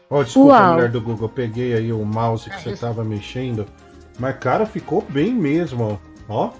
Ó, 0.09 0.23
desculpa, 0.23 0.53
Uau. 0.53 0.73
mulher 0.73 0.91
do 0.91 1.01
Google. 1.01 1.30
Peguei 1.30 1.73
aí 1.73 1.91
o 1.91 2.05
mouse 2.05 2.49
que 2.49 2.61
você 2.61 2.76
tava 2.76 3.03
mexendo. 3.03 3.65
Mas, 4.19 4.38
cara, 4.38 4.65
ficou 4.65 5.01
bem 5.01 5.34
mesmo. 5.34 5.99
Ó. 6.30 6.51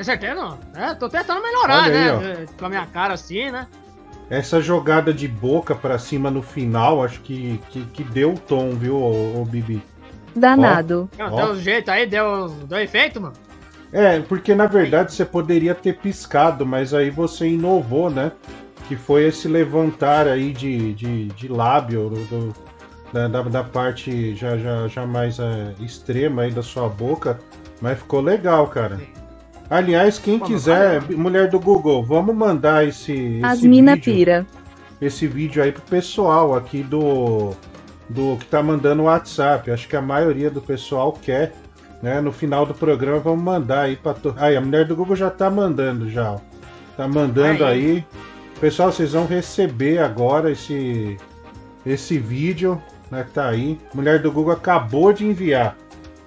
Tem 0.00 0.04
certeza? 0.06 0.58
É, 0.74 0.94
tô 0.94 1.10
tentando 1.10 1.42
melhorar, 1.42 1.82
Olha 1.84 2.16
aí, 2.18 2.38
né? 2.38 2.46
Com 2.58 2.64
a 2.64 2.68
minha 2.70 2.86
cara 2.86 3.12
assim, 3.12 3.50
né? 3.50 3.66
Essa 4.30 4.58
jogada 4.58 5.12
de 5.12 5.28
boca 5.28 5.74
pra 5.74 5.98
cima 5.98 6.30
no 6.30 6.40
final, 6.40 7.04
acho 7.04 7.20
que, 7.20 7.60
que, 7.68 7.84
que 7.84 8.02
deu 8.02 8.32
o 8.32 8.38
tom, 8.38 8.70
viu, 8.70 8.96
ô, 8.96 9.42
ô 9.42 9.44
Bibi? 9.44 9.82
Danado. 10.34 11.06
Ó, 11.12 11.16
Deu, 11.16 11.26
ó. 11.26 11.36
deu 11.44 11.52
um 11.52 11.60
jeito 11.60 11.90
aí, 11.90 12.06
deu, 12.06 12.48
deu 12.66 12.80
efeito, 12.80 13.20
mano. 13.20 13.34
É, 13.92 14.18
porque 14.20 14.54
na 14.54 14.64
verdade 14.64 15.12
você 15.12 15.22
poderia 15.22 15.74
ter 15.74 15.98
piscado, 15.98 16.64
mas 16.64 16.94
aí 16.94 17.10
você 17.10 17.46
inovou, 17.48 18.08
né? 18.08 18.32
Que 18.88 18.96
foi 18.96 19.24
esse 19.26 19.48
levantar 19.48 20.26
aí 20.26 20.54
de, 20.54 20.94
de, 20.94 21.26
de 21.26 21.46
lábio 21.46 22.08
do- 22.08 22.24
do- 22.24 22.54
da, 23.12 23.28
da, 23.28 23.42
da 23.42 23.64
parte 23.64 24.34
já, 24.34 24.56
já, 24.56 24.88
já 24.88 25.04
mais 25.04 25.38
é, 25.38 25.74
extrema 25.78 26.40
aí 26.40 26.50
da 26.52 26.62
sua 26.62 26.88
boca. 26.88 27.38
Mas 27.82 27.98
ficou 27.98 28.22
legal, 28.22 28.66
cara. 28.68 28.98
Aliás, 29.70 30.18
quem 30.18 30.40
quiser, 30.40 31.00
mulher 31.12 31.48
do 31.48 31.60
Google, 31.60 32.02
vamos 32.02 32.34
mandar 32.34 32.84
esse, 32.88 33.38
As 33.40 33.58
esse 33.58 33.68
mina 33.68 33.94
vídeo, 33.94 34.12
pira. 34.12 34.46
esse 35.00 35.28
vídeo 35.28 35.62
aí 35.62 35.70
pro 35.70 35.82
pessoal 35.82 36.56
aqui 36.56 36.82
do, 36.82 37.52
do 38.08 38.36
que 38.36 38.46
tá 38.46 38.60
mandando 38.64 39.02
o 39.02 39.04
WhatsApp. 39.04 39.70
Acho 39.70 39.86
que 39.86 39.94
a 39.94 40.02
maioria 40.02 40.50
do 40.50 40.60
pessoal 40.60 41.12
quer, 41.12 41.54
né? 42.02 42.20
No 42.20 42.32
final 42.32 42.66
do 42.66 42.74
programa 42.74 43.20
vamos 43.20 43.44
mandar 43.44 43.82
aí 43.82 43.94
pra 43.94 44.12
to... 44.12 44.34
Aí, 44.38 44.56
a 44.56 44.60
mulher 44.60 44.84
do 44.86 44.96
Google 44.96 45.14
já 45.14 45.30
tá 45.30 45.48
mandando 45.48 46.10
já. 46.10 46.32
ó. 46.32 46.38
Tá 46.96 47.06
mandando 47.06 47.64
aí. 47.64 48.04
Pessoal, 48.60 48.90
vocês 48.90 49.12
vão 49.12 49.24
receber 49.24 49.98
agora 49.98 50.50
esse 50.50 51.16
esse 51.86 52.18
vídeo, 52.18 52.82
né, 53.10 53.24
que 53.24 53.30
tá 53.30 53.48
aí. 53.48 53.78
Mulher 53.94 54.20
do 54.20 54.30
Google 54.32 54.52
acabou 54.52 55.12
de 55.12 55.24
enviar. 55.24 55.76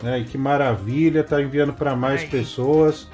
Né? 0.02 0.20
E 0.20 0.24
que 0.24 0.38
maravilha, 0.38 1.24
tá 1.24 1.42
enviando 1.42 1.74
para 1.74 1.94
mais 1.96 2.24
pessoas. 2.24 3.08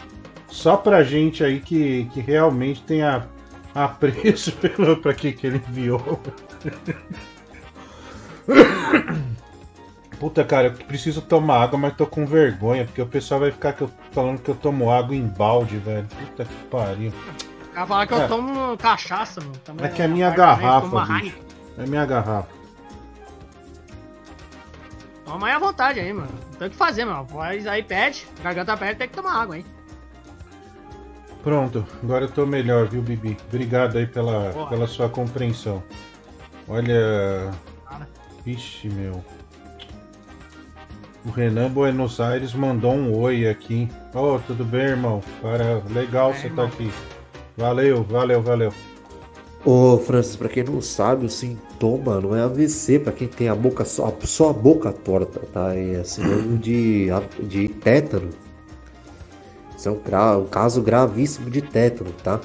Só 0.49 0.75
pra 0.77 1.03
gente 1.03 1.43
aí 1.43 1.59
que, 1.59 2.05
que 2.13 2.19
realmente 2.21 2.81
tem 2.83 3.01
a, 3.03 3.25
apreço 3.73 4.51
pelo 4.57 4.97
para 4.97 5.13
que 5.13 5.31
que 5.31 5.45
ele 5.47 5.61
enviou. 5.69 6.19
Puta, 10.19 10.43
cara, 10.43 10.67
eu 10.67 10.73
preciso 10.85 11.21
tomar 11.21 11.61
água, 11.63 11.79
mas 11.79 11.95
tô 11.95 12.05
com 12.05 12.25
vergonha, 12.25 12.83
porque 12.83 13.01
o 13.01 13.05
pessoal 13.07 13.39
vai 13.39 13.51
ficar 13.51 13.71
que 13.73 13.81
eu- 13.83 13.91
falando 14.11 14.39
que 14.41 14.49
eu 14.49 14.55
tomo 14.55 14.91
água 14.91 15.15
em 15.15 15.25
balde, 15.25 15.77
velho. 15.77 16.05
Puta 16.07 16.43
que 16.43 16.53
pariu. 16.65 17.11
O 17.11 17.73
cara 17.73 17.87
fala 17.87 18.07
que 18.07 18.13
É. 18.13 18.23
eu 18.23 18.27
tomo 18.27 18.77
cachaça, 18.77 19.39
mano. 19.39 19.53
Também 19.63 19.85
É 19.85 19.89
que 19.89 20.01
é 20.01 20.07
minha 20.07 20.27
parte 20.33 20.61
também, 20.61 20.91
garrafa. 20.91 21.13
Heineken. 21.13 21.43
É 21.77 21.85
minha 21.85 22.05
garrafa. 22.05 22.49
Toma 25.23 25.47
aí 25.47 25.53
à 25.53 25.59
vontade 25.59 25.99
aí, 26.01 26.11
mano. 26.11 26.27
Não 26.51 26.57
tem 26.57 26.67
o 26.67 26.71
que 26.71 26.75
fazer, 26.75 27.05
mano. 27.05 27.25
Faz 27.27 27.65
aí, 27.67 27.81
pede. 27.83 28.27
Garganta 28.43 28.75
pede, 28.75 28.95
tem 28.95 29.07
que 29.07 29.15
tomar 29.15 29.41
água, 29.41 29.57
hein? 29.57 29.65
Pronto, 31.43 31.85
agora 32.03 32.25
eu 32.25 32.29
tô 32.29 32.45
melhor, 32.45 32.87
viu, 32.87 33.01
Bibi? 33.01 33.37
Obrigado 33.47 33.97
aí 33.97 34.05
pela, 34.05 34.51
pela 34.67 34.87
sua 34.87 35.07
compreensão. 35.07 35.81
Olha. 36.67 37.51
Vixe, 38.45 38.89
meu. 38.89 39.23
O 41.25 41.31
Renan 41.31 41.69
Buenos 41.69 42.19
Aires 42.19 42.53
mandou 42.53 42.93
um 42.93 43.15
oi 43.17 43.47
aqui. 43.47 43.89
Ô, 44.13 44.39
tudo 44.39 44.63
bem, 44.63 44.81
irmão? 44.81 45.21
Para... 45.41 45.81
Legal 45.89 46.33
você 46.33 46.49
tá 46.49 46.63
aqui. 46.63 46.91
Valeu, 47.57 48.03
valeu, 48.03 48.41
valeu. 48.41 48.73
Ô, 49.65 49.97
Francis, 49.97 50.37
pra 50.37 50.47
quem 50.47 50.63
não 50.63 50.81
sabe, 50.81 51.25
o 51.25 51.29
sintoma 51.29 52.21
não 52.21 52.35
é 52.35 52.41
AVC, 52.41 52.99
pra 52.99 53.11
quem 53.11 53.27
tem 53.27 53.49
a 53.49 53.55
boca 53.55 53.83
só, 53.83 54.15
só 54.21 54.51
a 54.51 54.53
boca 54.53 54.93
torta, 54.93 55.41
tá? 55.53 55.75
É 55.75 56.01
sinônimo 56.03 56.57
de, 56.57 57.07
de 57.41 57.67
tétano. 57.67 58.29
Isso 59.79 59.87
é 59.87 59.91
um, 59.93 59.99
gra- 60.05 60.37
um 60.37 60.45
caso 60.45 60.81
gravíssimo 60.81 61.49
de 61.49 61.61
tétano, 61.61 62.11
tá? 62.21 62.41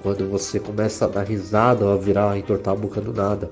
Quando 0.00 0.30
você 0.30 0.60
começa 0.60 1.06
a 1.06 1.08
dar 1.08 1.24
risada 1.24 1.84
ou 1.84 1.92
a 1.92 1.96
virar, 1.96 2.38
entortar 2.38 2.72
a 2.74 2.76
boca 2.76 3.00
do 3.00 3.12
nada. 3.12 3.50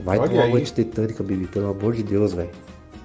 Vai 0.00 0.18
Olha 0.18 0.28
tomar 0.28 0.42
aí. 0.42 0.48
uma 0.50 0.58
antitetânica, 0.58 1.22
Bibi, 1.22 1.46
pelo 1.46 1.70
amor 1.70 1.94
de 1.94 2.02
Deus, 2.02 2.32
velho. 2.34 2.50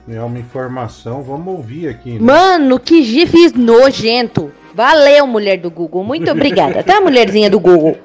É 0.10 0.20
uma 0.24 0.40
informação, 0.40 1.22
vamos 1.22 1.48
ouvir 1.54 1.90
aqui. 1.90 2.14
né? 2.14 2.20
Mano, 2.22 2.80
que 2.80 3.04
gif 3.04 3.52
nojento. 3.56 4.52
Valeu, 4.74 5.28
mulher 5.28 5.58
do 5.60 5.70
Google. 5.70 6.04
Muito 6.04 6.32
obrigada, 6.32 6.82
tá, 6.82 7.00
mulherzinha 7.00 7.52
do 7.52 7.60
Google? 7.60 7.98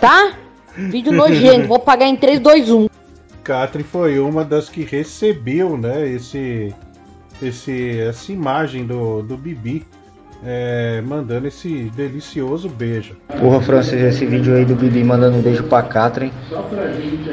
Tá? 0.00 0.34
Vídeo 0.76 1.12
nojento. 1.12 1.66
Vou 1.66 1.80
pagar 1.80 2.06
em 2.06 2.14
um. 2.14 2.16
3, 2.16 2.38
2, 2.38 2.70
1. 2.70 2.88
Catherine 3.42 3.88
foi 3.90 4.18
uma 4.20 4.44
das 4.44 4.68
que 4.68 4.84
recebeu, 4.84 5.76
né, 5.76 6.08
esse, 6.08 6.72
esse, 7.42 8.00
essa 8.00 8.32
imagem 8.32 8.86
do, 8.86 9.22
do 9.22 9.36
Bibi, 9.36 9.86
é, 10.44 11.02
mandando 11.06 11.46
esse 11.46 11.90
delicioso 11.96 12.68
beijo. 12.68 13.16
Porra, 13.40 13.60
Francis, 13.60 13.94
esse 13.94 14.26
vídeo 14.26 14.54
aí 14.54 14.64
do 14.64 14.74
Bibi 14.74 15.02
mandando 15.02 15.38
um 15.38 15.42
beijo 15.42 15.64
pra 15.64 15.82
Catherine 15.82 16.32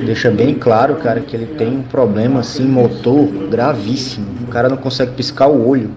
deixa 0.06 0.32
bem 0.32 0.56
claro, 0.56 0.96
cara, 0.96 1.20
que 1.22 1.36
ele 1.36 1.46
tem 1.56 1.78
um 1.78 1.84
problema 1.84 2.40
assim, 2.40 2.66
motor 2.66 3.28
gravíssimo. 3.50 4.28
O 4.44 4.48
cara 4.48 4.70
não 4.70 4.78
consegue 4.78 5.14
piscar 5.14 5.48
o 5.48 5.68
olho. 5.68 5.92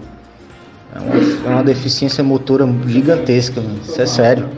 É 0.93 0.99
uma, 0.99 1.15
é 1.15 1.49
uma 1.55 1.63
deficiência 1.63 2.23
motora 2.23 2.65
gigantesca, 2.87 3.61
mano. 3.61 3.79
Isso 3.83 4.01
é 4.01 4.05
sério. 4.05 4.49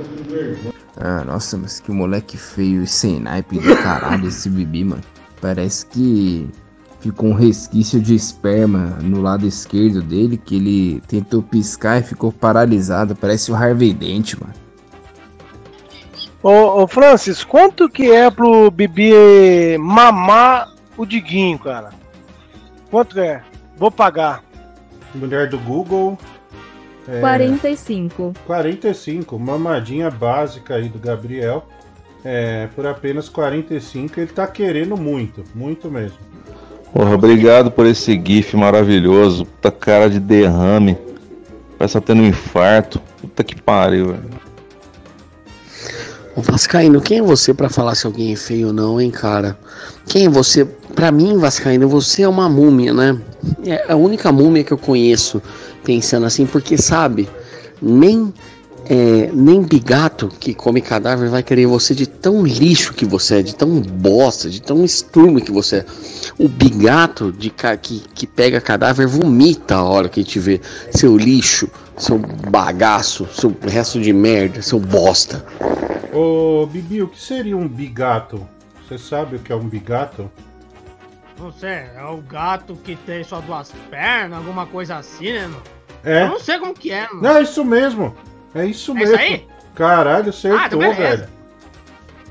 Ah, 0.96 1.24
nossa, 1.26 1.58
mas 1.58 1.80
que 1.80 1.92
moleque 1.92 2.38
feio 2.38 2.84
e 2.84 2.88
sem 2.88 3.20
naipe 3.20 3.60
do 3.60 3.76
caralho 3.78 4.28
esse 4.28 4.50
Bibi, 4.50 4.84
mano. 4.84 5.02
Parece 5.42 5.86
que 5.86 6.50
ficou 7.00 7.30
um 7.30 7.34
resquício 7.34 8.00
de 8.00 8.16
esperma 8.16 8.98
no 9.02 9.22
lado 9.22 9.46
esquerdo 9.46 10.02
dele, 10.02 10.38
que 10.38 10.56
ele 10.56 11.02
tentou 11.08 11.42
piscar 11.42 12.00
e 12.00 12.04
ficou 12.04 12.32
paralisado. 12.32 13.16
Parece 13.16 13.52
o 13.52 13.56
Harvey 13.56 13.94
Dent, 13.94 14.36
mano. 14.36 14.54
Ô, 16.42 16.84
ô 16.84 16.88
Francis, 16.88 17.44
quanto 17.44 17.90
que 17.90 18.12
é 18.12 18.30
pro 18.30 18.70
Bibi 18.72 19.78
mamar 19.80 20.74
o 20.96 21.06
Diguinho, 21.06 21.60
cara? 21.60 21.90
Quanto 22.90 23.20
é? 23.20 23.44
Vou 23.76 23.92
pagar. 23.92 24.44
Mulher 25.14 25.50
do 25.50 25.58
Google. 25.60 26.18
é, 27.08 27.20
45. 27.20 28.34
45, 28.46 29.40
mamadinha 29.40 30.10
básica 30.10 30.76
aí 30.76 30.90
do 30.90 31.00
Gabriel. 31.00 31.68
É, 32.24 32.68
por 32.76 32.86
apenas 32.86 33.30
45, 33.30 34.20
ele 34.20 34.32
tá 34.32 34.48
querendo 34.48 34.98
muito, 34.98 35.44
muito 35.56 35.90
mesmo. 35.90 36.18
Porra, 36.98 37.14
obrigado 37.14 37.70
por 37.70 37.86
esse 37.86 38.20
GIF 38.26 38.58
maravilhoso. 38.58 39.46
Puta 39.46 39.70
cara 39.70 40.10
de 40.10 40.20
derrame. 40.20 40.98
Parece 41.78 41.94
tá 41.94 42.02
tendo 42.02 42.24
um 42.24 42.26
infarto. 42.26 43.00
Puta 43.22 43.44
que 43.44 43.56
pariu, 43.62 44.08
velho. 44.08 44.30
Ô 46.36 46.42
Vascaíno, 46.42 47.00
quem 47.00 47.20
é 47.20 47.22
você 47.22 47.54
pra 47.54 47.70
falar 47.70 47.94
se 47.94 48.08
alguém 48.08 48.34
é 48.34 48.36
feio 48.36 48.70
ou 48.70 48.74
não, 48.74 49.00
hein, 49.00 49.12
cara? 49.12 49.56
Quem 50.08 50.26
é 50.26 50.30
você? 50.30 50.66
Pra 50.96 51.12
mim, 51.12 51.38
Vascaíno, 51.38 51.88
você 51.88 52.24
é 52.24 52.28
uma 52.28 52.50
múmia, 52.50 52.92
né? 52.96 53.16
É 53.64 53.92
a 53.92 53.96
única 53.96 54.32
múmia 54.32 54.64
que 54.64 54.72
eu 54.72 54.78
conheço 54.80 55.40
pensando 55.84 56.26
assim, 56.26 56.48
porque 56.48 56.80
sabe, 56.80 57.30
nem 57.80 58.34
é, 58.90 59.30
nem 59.34 59.62
bigato 59.62 60.28
que 60.28 60.54
come 60.54 60.82
cadáver 60.82 61.30
vai 61.30 61.44
querer 61.44 61.66
você 61.66 61.94
de 61.94 62.08
tão 62.08 62.46
lixo 62.46 62.94
que 62.94 63.06
você 63.06 63.40
é, 63.40 63.42
de 63.42 63.56
tão 63.56 63.82
bosta, 63.82 64.50
de 64.50 64.62
tão 64.62 64.84
estrume 64.86 65.42
que 65.42 65.52
você 65.52 65.78
é. 65.78 65.86
O 66.38 66.48
bigato 66.48 67.32
de 67.32 67.50
ca- 67.50 67.76
que, 67.78 68.00
que 68.14 68.26
pega 68.26 68.62
cadáver 68.62 69.08
vomita 69.08 69.76
a 69.76 69.84
hora 69.84 70.10
que 70.10 70.24
te 70.24 70.40
vê. 70.40 70.62
Seu 70.92 71.18
lixo, 71.18 71.70
seu 71.98 72.18
bagaço, 72.18 73.28
seu 73.34 73.56
resto 73.62 74.00
de 74.00 74.14
merda, 74.14 74.62
seu 74.62 74.80
bosta. 74.80 75.46
Ô, 76.14 76.66
Bibi, 76.66 77.02
o 77.04 77.08
que 77.08 77.22
seria 77.22 77.58
um 77.58 77.68
bigato? 77.68 78.48
Você 78.88 78.98
sabe 78.98 79.36
o 79.36 79.40
que 79.40 79.52
é 79.52 79.56
um 79.56 79.68
bigato? 79.68 80.32
Não 81.40 81.52
sei, 81.52 81.70
é 81.96 82.04
o 82.10 82.18
gato 82.18 82.76
que 82.84 82.96
tem 82.96 83.24
só 83.24 83.40
duas 83.42 83.72
pernas, 83.92 84.40
alguma 84.40 84.66
coisa 84.66 84.96
assim, 84.96 85.34
né, 85.34 85.42
mano? 85.44 85.62
É? 86.04 86.24
Eu 86.24 86.30
não 86.30 86.40
sei 86.40 86.58
como 86.58 86.74
que 86.74 86.92
é, 86.92 87.08
mano. 87.10 87.22
Não, 87.22 87.38
é 87.38 87.44
isso 87.44 87.64
mesmo. 87.66 88.16
É 88.56 88.66
isso 88.66 88.92
É 88.92 88.96
mesmo. 88.96 89.16
isso 89.16 89.24
aí? 89.24 89.48
Caralho, 89.76 90.26
Ah, 90.28 90.30
acertou, 90.30 90.66
então 90.66 90.80
beleza. 90.80 91.00
velho. 91.18 91.28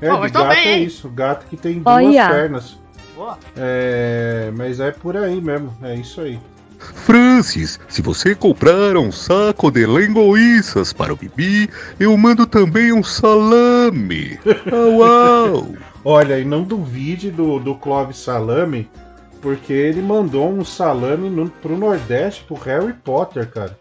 É, 0.01 0.09
Pô, 0.09 0.25
de 0.27 0.31
gato 0.33 0.47
bem, 0.49 0.67
é 0.67 0.77
isso. 0.79 1.09
Gato 1.09 1.45
que 1.47 1.57
tem 1.57 1.79
duas 1.79 1.95
Olha. 1.95 2.29
pernas. 2.29 2.77
Boa. 3.15 3.37
É, 3.55 4.51
mas 4.55 4.79
é 4.79 4.91
por 4.91 5.17
aí 5.17 5.41
mesmo. 5.41 5.75
É 5.81 5.95
isso 5.95 6.21
aí. 6.21 6.39
Francis, 6.79 7.79
se 7.89 8.03
você 8.03 8.35
comprar 8.35 8.95
um 8.97 9.11
saco 9.11 9.71
de 9.71 9.85
linguiças 9.87 10.93
para 10.93 11.11
o 11.11 11.15
Bibi, 11.15 11.67
eu 11.99 12.15
mando 12.15 12.45
também 12.45 12.93
um 12.93 13.01
salame. 13.03 14.37
Au, 14.71 15.03
au. 15.03 15.67
Olha, 16.05 16.39
e 16.39 16.45
não 16.45 16.61
duvide 16.63 17.31
do, 17.31 17.59
do 17.59 17.73
Clóvis 17.73 18.17
Salame, 18.17 18.87
porque 19.41 19.73
ele 19.73 20.01
mandou 20.01 20.49
um 20.49 20.63
salame 20.63 21.29
no, 21.29 21.49
pro 21.49 21.75
Nordeste, 21.77 22.43
pro 22.43 22.55
Harry 22.57 22.93
Potter, 22.93 23.49
cara. 23.49 23.75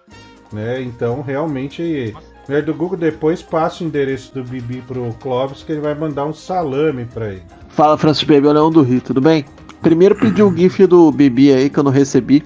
Né? 0.52 0.82
Então, 0.82 1.23
realmente, 1.23 2.14
mulher 2.48 2.62
do 2.62 2.73
Google 2.74 2.97
depois 2.97 3.43
passa 3.43 3.82
o 3.82 3.86
endereço 3.86 4.32
do 4.35 4.44
Bibi 4.44 4.82
pro 4.86 5.14
Clóvis, 5.20 5.62
que 5.62 5.73
ele 5.73 5.81
vai 5.81 5.94
mandar 5.94 6.24
um 6.24 6.32
salame 6.32 7.05
pra 7.05 7.28
ele. 7.31 7.43
Fala, 7.70 7.98
Francis 7.98 8.24
Baby, 8.24 8.47
é 8.47 8.51
o 8.51 8.52
Leão 8.52 8.70
do 8.70 8.82
Rio, 8.82 9.01
tudo 9.01 9.20
bem? 9.20 9.44
Primeiro 9.82 10.14
pedi 10.16 10.43
um 10.43 10.56
GIF 10.56 10.86
do 10.86 11.10
Bibi 11.12 11.52
aí 11.52 11.68
que 11.68 11.78
eu 11.78 11.82
não 11.85 11.90
recebi. 11.90 12.44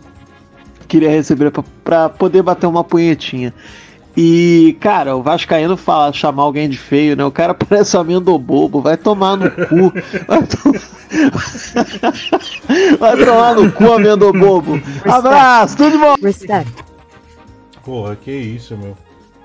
Queria 0.88 1.08
receber 1.10 1.50
pra, 1.52 1.62
pra 1.84 2.08
poder 2.08 2.42
bater 2.42 2.66
uma 2.66 2.82
punhetinha. 2.82 3.54
E, 4.16 4.76
cara, 4.80 5.14
o 5.14 5.22
Vascaíno 5.22 5.76
fala, 5.76 6.12
chamar 6.12 6.42
alguém 6.42 6.68
de 6.68 6.76
feio, 6.76 7.14
né? 7.14 7.24
O 7.24 7.30
cara 7.30 7.54
parece 7.54 7.96
um 7.96 8.00
amendo 8.00 8.36
bobo, 8.38 8.80
vai 8.82 8.96
tomar 8.96 9.36
no 9.36 9.48
cu. 9.50 9.92
Vai, 10.26 10.42
to- 10.42 10.74
vai 12.98 13.24
tomar 13.24 13.54
no 13.54 13.70
cu, 13.70 13.92
amendo 13.92 14.32
bobo. 14.32 14.80
Abraço, 15.04 15.76
tudo 15.76 15.96
bom. 15.98 16.14
Respect. 16.20 16.89
Porra, 17.90 18.14
que 18.14 18.30
isso, 18.30 18.76
meu. 18.76 18.96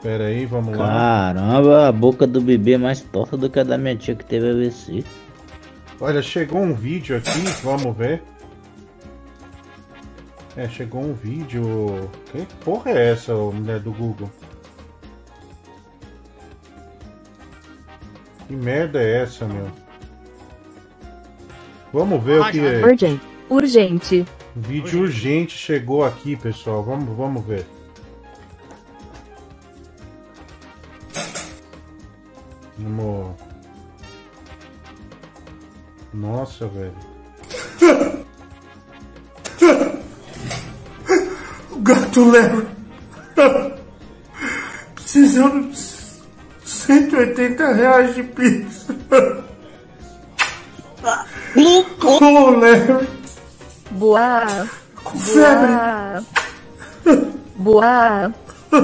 Pera 0.03 0.26
aí, 0.26 0.45
vamos 0.45 0.77
lá. 0.77 0.85
Caramba, 0.85 1.88
a 1.88 1.91
boca 1.91 2.27
do 2.27 2.39
bebê 2.39 2.73
é 2.73 2.77
mais 2.77 3.01
torta 3.01 3.35
do 3.35 3.49
que 3.49 3.59
a 3.59 3.63
da 3.63 3.76
minha 3.76 3.95
tia 3.95 4.13
que 4.13 4.23
teve 4.23 4.51
AVC. 4.51 5.03
Olha, 5.99 6.22
chegou 6.22 6.61
um 6.61 6.76
vídeo 6.76 7.17
aqui, 7.17 7.39
vamos 7.63 7.97
ver. 7.97 8.22
É, 10.55 10.69
chegou 10.69 11.01
um 11.01 11.13
vídeo. 11.13 12.07
Que 12.31 12.45
porra 12.63 12.91
é 12.91 13.13
essa, 13.13 13.34
ô, 13.34 13.51
mulher 13.51 13.80
do 13.80 13.91
Google? 13.91 14.30
Que 18.47 18.55
merda 18.55 19.01
é 19.01 19.23
essa, 19.23 19.47
meu? 19.47 19.72
Vamos 21.91 22.23
ver 22.23 22.41
o 22.41 22.51
que 22.51 22.59
é. 22.59 22.85
Urgent. 22.85 23.19
Urgente. 23.49 24.23
Vídeo 24.55 25.01
urgente 25.01 25.57
chegou 25.57 26.05
aqui, 26.05 26.35
pessoal. 26.35 26.84
Vamos, 26.84 27.17
vamos 27.17 27.43
ver. 27.43 27.65
Vamos. 32.78 33.36
Nossa, 36.14 36.68
velho. 36.68 36.96
O 41.72 41.80
gato 41.80 42.26
Larry. 42.32 42.68
Precisando 44.96 45.70
de 45.70 45.78
180 46.64 47.74
reais 47.74 48.16
de 48.16 48.24
pix. 48.24 48.88
Ô, 52.04 52.50
Larry. 52.52 53.08
Boa. 53.92 54.68
Com 55.04 55.20
febre. 55.20 56.26
Boa. 57.56 58.34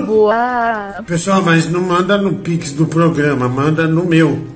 Boa. 0.05 0.95
Pessoal, 1.05 1.41
mas 1.41 1.69
não 1.69 1.81
manda 1.81 2.17
no 2.17 2.35
pix 2.35 2.71
do 2.71 2.85
programa, 2.85 3.47
manda 3.49 3.87
no 3.87 4.05
meu. 4.05 4.47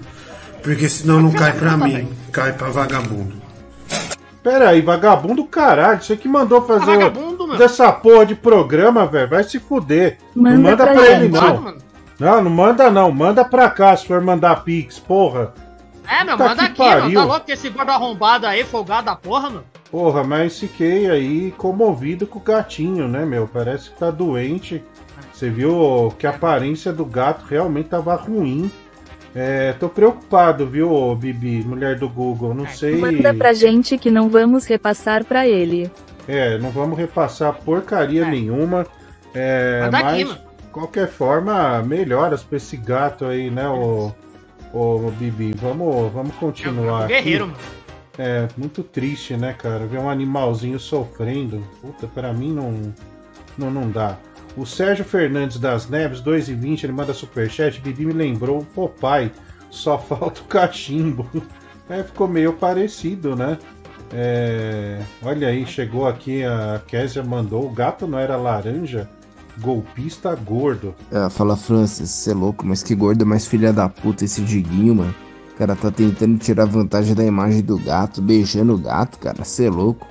Porque 0.64 0.88
senão 0.90 1.22
não 1.22 1.32
cai 1.32 1.54
pra 1.54 1.78
mim, 1.78 2.10
cai 2.32 2.54
pra 2.54 2.70
vagabundo. 2.70 3.34
Pera 4.42 4.70
aí, 4.70 4.82
vagabundo 4.82 5.44
caralho. 5.46 6.02
Você 6.02 6.16
que 6.16 6.28
mandou 6.28 6.62
fazer 6.62 6.92
o- 6.92 7.00
vagabundo, 7.00 7.48
mano. 7.48 7.60
dessa 7.60 7.92
porra 7.92 8.26
de 8.26 8.36
programa, 8.36 9.06
velho. 9.08 9.30
Vai 9.30 9.44
se 9.44 9.60
fuder. 9.60 10.18
Manda 10.36 10.56
não 10.56 10.62
manda 10.64 10.84
pra 10.86 10.94
pra, 10.94 11.06
ele, 11.08 11.30
não. 11.30 11.76
Não, 12.20 12.42
não 12.44 12.52
manda 12.52 12.90
não. 12.92 13.12
Manda 13.12 13.44
pra 13.44 13.70
cá 13.70 13.96
se 13.98 14.06
for 14.08 14.22
mandar 14.22 14.64
pix, 14.64 15.00
porra. 15.00 15.54
É, 16.08 16.24
meu, 16.24 16.38
Puta 16.38 16.50
manda 16.50 16.62
aqui, 16.64 16.80
mano. 16.80 17.02
pariu. 17.02 17.20
Tá 17.20 17.26
louco 17.26 17.46
que 17.48 17.52
esse 17.52 17.70
gordo 17.70 17.90
arrombado 17.90 18.46
aí, 18.46 18.64
folgado 18.64 19.06
da 19.08 19.16
porra, 19.16 19.50
mano? 19.50 19.64
Porra, 19.90 20.24
mas 20.24 20.60
fiquei 20.60 21.10
aí 21.10 21.52
comovido 21.58 22.28
com 22.28 22.38
o 22.38 22.42
gatinho, 22.42 23.08
né, 23.08 23.26
meu? 23.26 23.48
Parece 23.52 23.90
que 23.90 23.98
tá 23.98 24.12
doente. 24.12 24.84
Você 25.34 25.50
viu 25.50 26.14
que 26.18 26.26
a 26.26 26.30
aparência 26.32 26.94
do 26.94 27.06
gato 27.06 27.46
realmente 27.46 27.90
tava 27.90 28.16
ruim. 28.16 28.72
É, 29.34 29.74
tô 29.74 29.90
preocupado, 29.90 30.66
viu, 30.66 31.14
Bibi, 31.16 31.62
mulher 31.66 32.00
do 32.00 32.08
Google? 32.08 32.54
Não 32.54 32.66
sei. 32.68 32.96
Manda 32.96 33.34
pra 33.34 33.52
gente 33.52 33.98
que 33.98 34.10
não 34.10 34.30
vamos 34.30 34.66
repassar 34.66 35.26
pra 35.26 35.46
ele. 35.46 35.92
É, 36.28 36.58
não 36.58 36.72
vamos 36.72 36.98
repassar 36.98 37.54
porcaria 37.54 38.26
nenhuma. 38.26 38.88
É, 39.34 39.82
Manda 39.82 40.02
mas, 40.04 40.14
aqui, 40.14 40.26
mano. 40.26 40.40
qualquer 40.72 41.10
forma, 41.10 41.84
melhoras 41.84 42.44
pra 42.44 42.56
esse 42.56 42.78
gato 42.78 43.26
aí, 43.26 43.52
né, 43.52 43.68
o, 43.68 44.14
o 44.74 45.12
Bibi? 45.20 45.54
Vamos, 45.58 46.14
vamos 46.14 46.34
continuar. 46.36 47.04
aqui. 47.04 47.14
Guerreiro, 47.16 47.48
mano. 47.48 47.60
É, 48.18 48.48
muito 48.56 48.82
triste, 48.82 49.36
né, 49.36 49.54
cara? 49.54 49.86
Ver 49.86 50.00
um 50.00 50.10
animalzinho 50.10 50.80
sofrendo. 50.80 51.62
Puta, 51.82 52.08
pra 52.08 52.32
mim 52.32 52.54
não, 52.54 52.94
não, 53.58 53.70
não 53.70 53.90
dá. 53.92 54.18
O 54.58 54.66
Sérgio 54.66 55.04
Fernandes 55.04 55.60
das 55.60 55.90
Neves, 55.90 56.22
2,20, 56.22 56.86
ele 56.86 56.94
manda 56.94 57.14
superchat. 57.14 57.82
Bibi 57.82 58.06
me 58.06 58.14
lembrou 58.14 58.60
o 58.60 58.66
Popeye, 58.66 59.32
só 59.70 59.98
falta 60.00 60.42
o 60.42 60.46
cachimbo. 60.46 61.30
É, 61.90 62.02
ficou 62.04 62.28
meio 62.28 62.54
parecido, 62.54 63.36
né? 63.36 63.58
É, 64.14 65.02
olha 65.22 65.50
aí, 65.50 65.66
chegou 65.66 66.08
aqui, 66.08 66.44
a 66.44 66.82
Késia 66.88 67.24
mandou. 67.24 67.66
O 67.66 67.70
gato 67.70 68.08
não 68.08 68.18
era 68.18 68.38
laranja? 68.38 69.10
Golpista 69.60 70.36
gordo. 70.36 70.96
Ah, 71.12 71.30
fala 71.30 71.56
Francis, 71.56 72.10
você 72.10 72.32
é 72.32 72.34
louco, 72.34 72.66
mas 72.66 72.84
que 72.84 72.96
gordo 72.96 73.26
mais 73.26 73.46
filha 73.46 73.72
da 73.72 73.90
puta 73.90 74.26
esse 74.26 74.42
Diguinho, 74.42 74.96
mano. 74.96 75.16
O 75.54 75.58
cara 75.58 75.76
tá 75.76 75.90
tentando 75.90 76.38
tirar 76.38 76.66
vantagem 76.66 77.16
da 77.16 77.24
imagem 77.24 77.62
do 77.62 77.78
gato, 77.78 78.22
beijando 78.22 78.74
o 78.74 78.78
gato, 78.78 79.18
cara, 79.20 79.44
você 79.44 79.68
é 79.68 79.70
louco. 79.70 80.08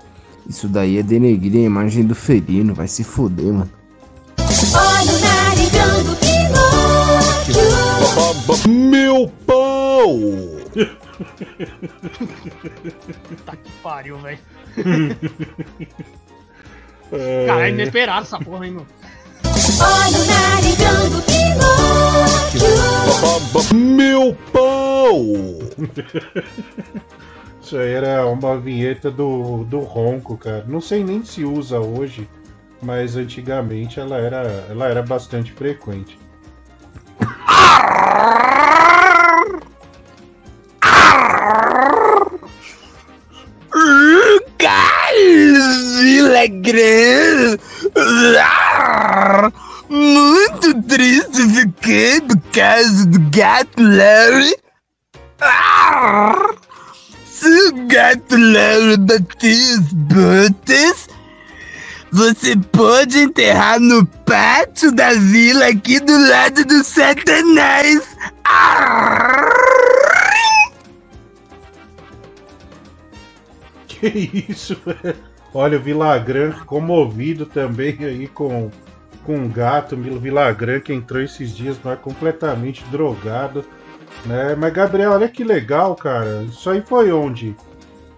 Isso 0.49 0.69
daí 0.69 0.99
é 0.99 1.03
denegrir 1.03 1.63
a 1.63 1.67
imagem 1.67 2.05
do 2.05 2.15
felino, 2.15 2.75
vai 2.75 2.89
se 2.89 3.05
foder, 3.05 3.53
mano. 3.53 3.71
Meu 8.69 9.33
pau! 9.47 10.19
Tá 13.47 13.57
que 13.57 13.71
pariu, 13.83 14.19
velho. 14.19 14.39
Cara, 17.47 17.67
é 17.67 17.71
inesperado 17.71 18.23
essa 18.23 18.39
porra, 18.39 18.67
hein, 18.67 18.73
mano. 18.73 18.87
Olha 19.81 20.19
o 20.19 20.27
narigão 20.27 21.11
do 21.11 21.23
Pinóquio. 21.23 22.61
Meu 23.75 24.37
pau! 24.53 25.23
Isso 27.63 27.79
aí 27.79 27.93
era 27.93 28.27
uma 28.27 28.59
vinheta 28.59 29.11
do, 29.11 29.65
do 29.65 29.81
Ronco, 29.81 30.37
cara. 30.37 30.65
Não 30.69 30.81
sei 30.81 31.03
nem 31.03 31.25
se 31.25 31.45
usa 31.45 31.81
hoje, 31.81 32.29
mas 32.83 33.17
antigamente 33.17 33.99
ela 33.99 34.17
era, 34.19 34.67
ela 34.69 34.87
era 34.87 35.03
bastante 35.03 35.51
frequente. 35.53 36.19
Grande. 46.49 47.61
Muito 49.89 50.83
triste 50.83 51.49
fiquei 51.49 52.21
por 52.21 52.39
causa 52.53 53.07
do 53.07 53.21
gato 53.31 53.83
Larry. 53.83 54.57
Se 57.25 57.69
o 57.69 57.87
gato 57.87 58.37
Larry 58.37 58.97
bater 58.97 59.75
as 59.75 59.93
botas, 59.93 61.09
você 62.11 62.57
pode 62.73 63.19
enterrar 63.19 63.79
no 63.81 64.07
pátio 64.07 64.93
da 64.93 65.13
vila 65.15 65.67
aqui 65.67 66.01
do 66.01 66.29
lado 66.29 66.65
do 66.65 66.83
Satanás. 66.83 68.03
Que 73.89 74.45
isso, 74.49 74.77
velho? 74.87 75.34
Olha, 75.55 75.79
o 75.79 75.81
Vilagran 75.81 76.53
comovido 76.67 77.47
também 77.47 77.97
aí 78.01 78.27
com, 78.27 78.71
com 79.25 79.37
o 79.37 79.49
gato. 79.49 79.95
O 79.95 80.19
Vilagran 80.19 80.81
que 80.81 80.93
entrou 80.93 81.23
esses 81.23 81.55
dias, 81.55 81.79
mas 81.83 81.99
completamente 82.01 82.85
drogado. 82.91 83.65
Né? 84.27 84.57
Mas, 84.57 84.73
Gabriel, 84.73 85.13
olha 85.13 85.29
que 85.29 85.45
legal, 85.45 85.95
cara. 85.95 86.43
Isso 86.43 86.69
aí 86.69 86.83
foi 86.83 87.13
onde? 87.13 87.55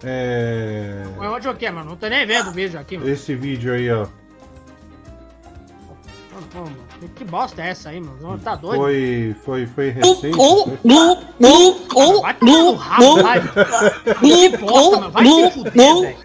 É... 0.03 1.03
Foi 1.15 1.27
onde 1.27 1.47
o 1.47 1.53
quê, 1.55 1.69
mano? 1.69 1.91
Não 1.91 1.95
tô 1.95 2.07
nem 2.07 2.25
vendo 2.25 2.49
o 2.49 2.53
vídeo 2.53 2.79
aqui, 2.79 2.97
mano. 2.97 3.09
Esse 3.09 3.35
vídeo 3.35 3.71
aí, 3.71 3.89
ó. 3.91 4.07
Pô, 6.51 6.59
mano, 6.59 6.77
que- 7.15 7.23
bosta 7.25 7.61
é 7.61 7.69
essa 7.69 7.89
aí, 7.89 7.99
mano? 7.99 8.39
Tá 8.39 8.55
doido? 8.55 8.77
Foi, 8.77 9.35
foi, 9.43 9.67
foi 9.67 9.89
recente. 9.89 10.31
Vai 12.21 12.33
tomar 12.35 12.51
no 12.63 12.75
rabo, 12.75 13.23
vai. 13.23 13.41
Que 14.19 14.57
bosta, 14.57 14.97
mano. 14.99 15.11
Vai 15.11 15.25
se 15.25 15.51
fuder, 15.51 15.73
velho. 16.01 16.17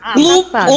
Ah, 0.00 0.14
Safada. 0.52 0.72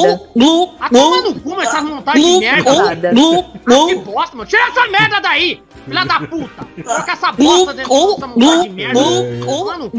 Ah, 0.80 0.90
toma 0.90 1.22
no 1.22 1.40
cu, 1.40 1.49
mas 1.56 1.68
essas 1.70 1.84
montagens 1.84 2.26
de 2.26 2.40
merda. 2.40 2.72
Ah, 2.72 3.88
que 3.88 3.95
bosta, 3.95 4.36
mano. 4.38 4.49
Tira 4.49 4.64
essa 4.68 4.88
merda 4.88 5.20
daí, 5.22 5.62
filha 5.86 6.03
da 6.06 6.20
puta. 6.20 6.68
Fica 6.76 7.12
essa 7.12 7.32
bosta 7.32 7.74
dentro 7.74 7.94
dessa 8.16 8.28
montagem 8.28 8.64
de 8.64 8.70
merda. 8.76 8.99
Toma 9.45 9.78
no 9.78 9.90
cu. 9.91 9.98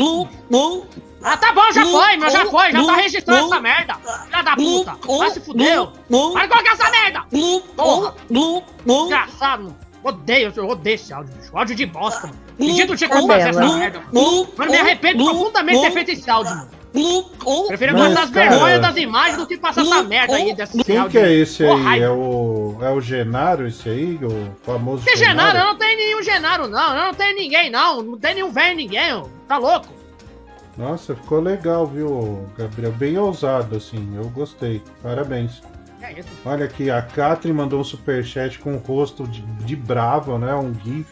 Ah, 1.25 1.37
tá 1.37 1.53
bom, 1.53 1.71
já 1.73 1.85
foi, 1.87 2.17
mas 2.17 2.33
já 2.33 2.47
foi. 2.47 2.73
Já 2.73 2.85
tá 2.85 2.97
registrando 2.97 3.47
essa 3.47 3.61
merda. 3.61 3.95
Filha 4.25 4.43
da 4.43 4.57
puta. 4.57 4.97
Vai 5.19 5.31
se 5.31 5.41
fuder. 5.41 5.79
Vai 6.33 6.49
colocar 6.49 6.73
essa 6.73 6.91
merda. 6.91 7.23
Porra. 7.77 8.15
Desgraçado, 9.09 9.63
mano. 9.65 9.77
Odeio, 10.05 10.53
eu 10.57 10.69
odeio 10.69 10.95
esse 10.95 11.13
áudio, 11.13 11.33
bicho. 11.37 11.57
Áudio 11.57 11.77
de 11.77 11.87
bosta, 11.87 12.27
mano. 12.27 12.39
Pedido 12.59 12.97
que 12.97 13.05
Ô, 13.07 13.27
fazer 13.29 13.49
essa 13.49 13.61
Bela. 13.61 13.77
merda, 13.79 14.01
mano. 14.13 14.49
Me 14.69 14.77
arrependo 14.77 15.25
profundamente 15.25 15.79
de 15.81 15.87
ter 15.87 15.93
feito 15.93 16.11
esse 16.11 16.29
áudio, 16.29 16.55
mano. 16.57 16.71
Prefiro 17.69 17.97
aguentar 17.97 18.25
as 18.25 18.31
vergonhas 18.31 18.81
das 18.83 18.97
imagens 18.97 19.39
do 19.39 19.47
que 19.47 19.57
passar 19.57 19.81
essa 19.83 20.03
merda 20.03 20.35
aí 20.35 20.55
desse 20.55 20.83
Quem 20.85 20.99
áudio. 20.99 21.11
que 21.13 21.19
é 21.27 21.33
esse 21.33 21.65
aí? 21.65 22.03
É 22.03 22.11
o, 22.11 22.77
é 22.83 22.91
o 22.91 23.01
Genaro, 23.01 23.67
esse 23.69 23.89
aí? 23.89 24.19
O 24.23 24.51
famoso 24.65 25.05
Que 25.05 25.17
Genaro? 25.17 25.57
Eu 25.57 25.65
não 25.67 25.79
tenho 25.79 25.97
nenhum 25.97 26.23
Genaro, 26.23 26.69
não. 26.69 26.97
Eu 26.97 27.05
não 27.07 27.15
tenho 27.15 27.37
ninguém, 27.37 27.71
não. 27.71 28.03
Não 28.03 28.19
tem 28.19 28.35
nenhum 28.35 28.51
velho 28.51 28.77
ninguém, 28.77 29.15
ó. 29.15 29.25
Tá 29.49 29.57
louco? 29.57 29.87
Nossa, 30.77 31.15
ficou 31.15 31.41
legal, 31.41 31.87
viu, 31.87 32.47
Gabriel? 32.57 32.93
Bem 32.93 33.19
ousado, 33.19 33.77
assim. 33.77 34.15
Eu 34.17 34.29
gostei. 34.31 34.83
Parabéns. 35.03 35.63
É 36.01 36.19
isso. 36.19 36.29
Olha 36.45 36.65
aqui, 36.65 36.91
a 36.91 37.01
Catherine 37.03 37.57
mandou 37.57 37.81
um 37.81 37.85
superchat 37.85 38.59
com 38.59 38.75
o 38.75 38.79
rosto 38.79 39.27
de, 39.29 39.43
de 39.65 39.77
bravo, 39.77 40.39
né? 40.39 40.55
Um 40.55 40.75
gif 40.83 41.07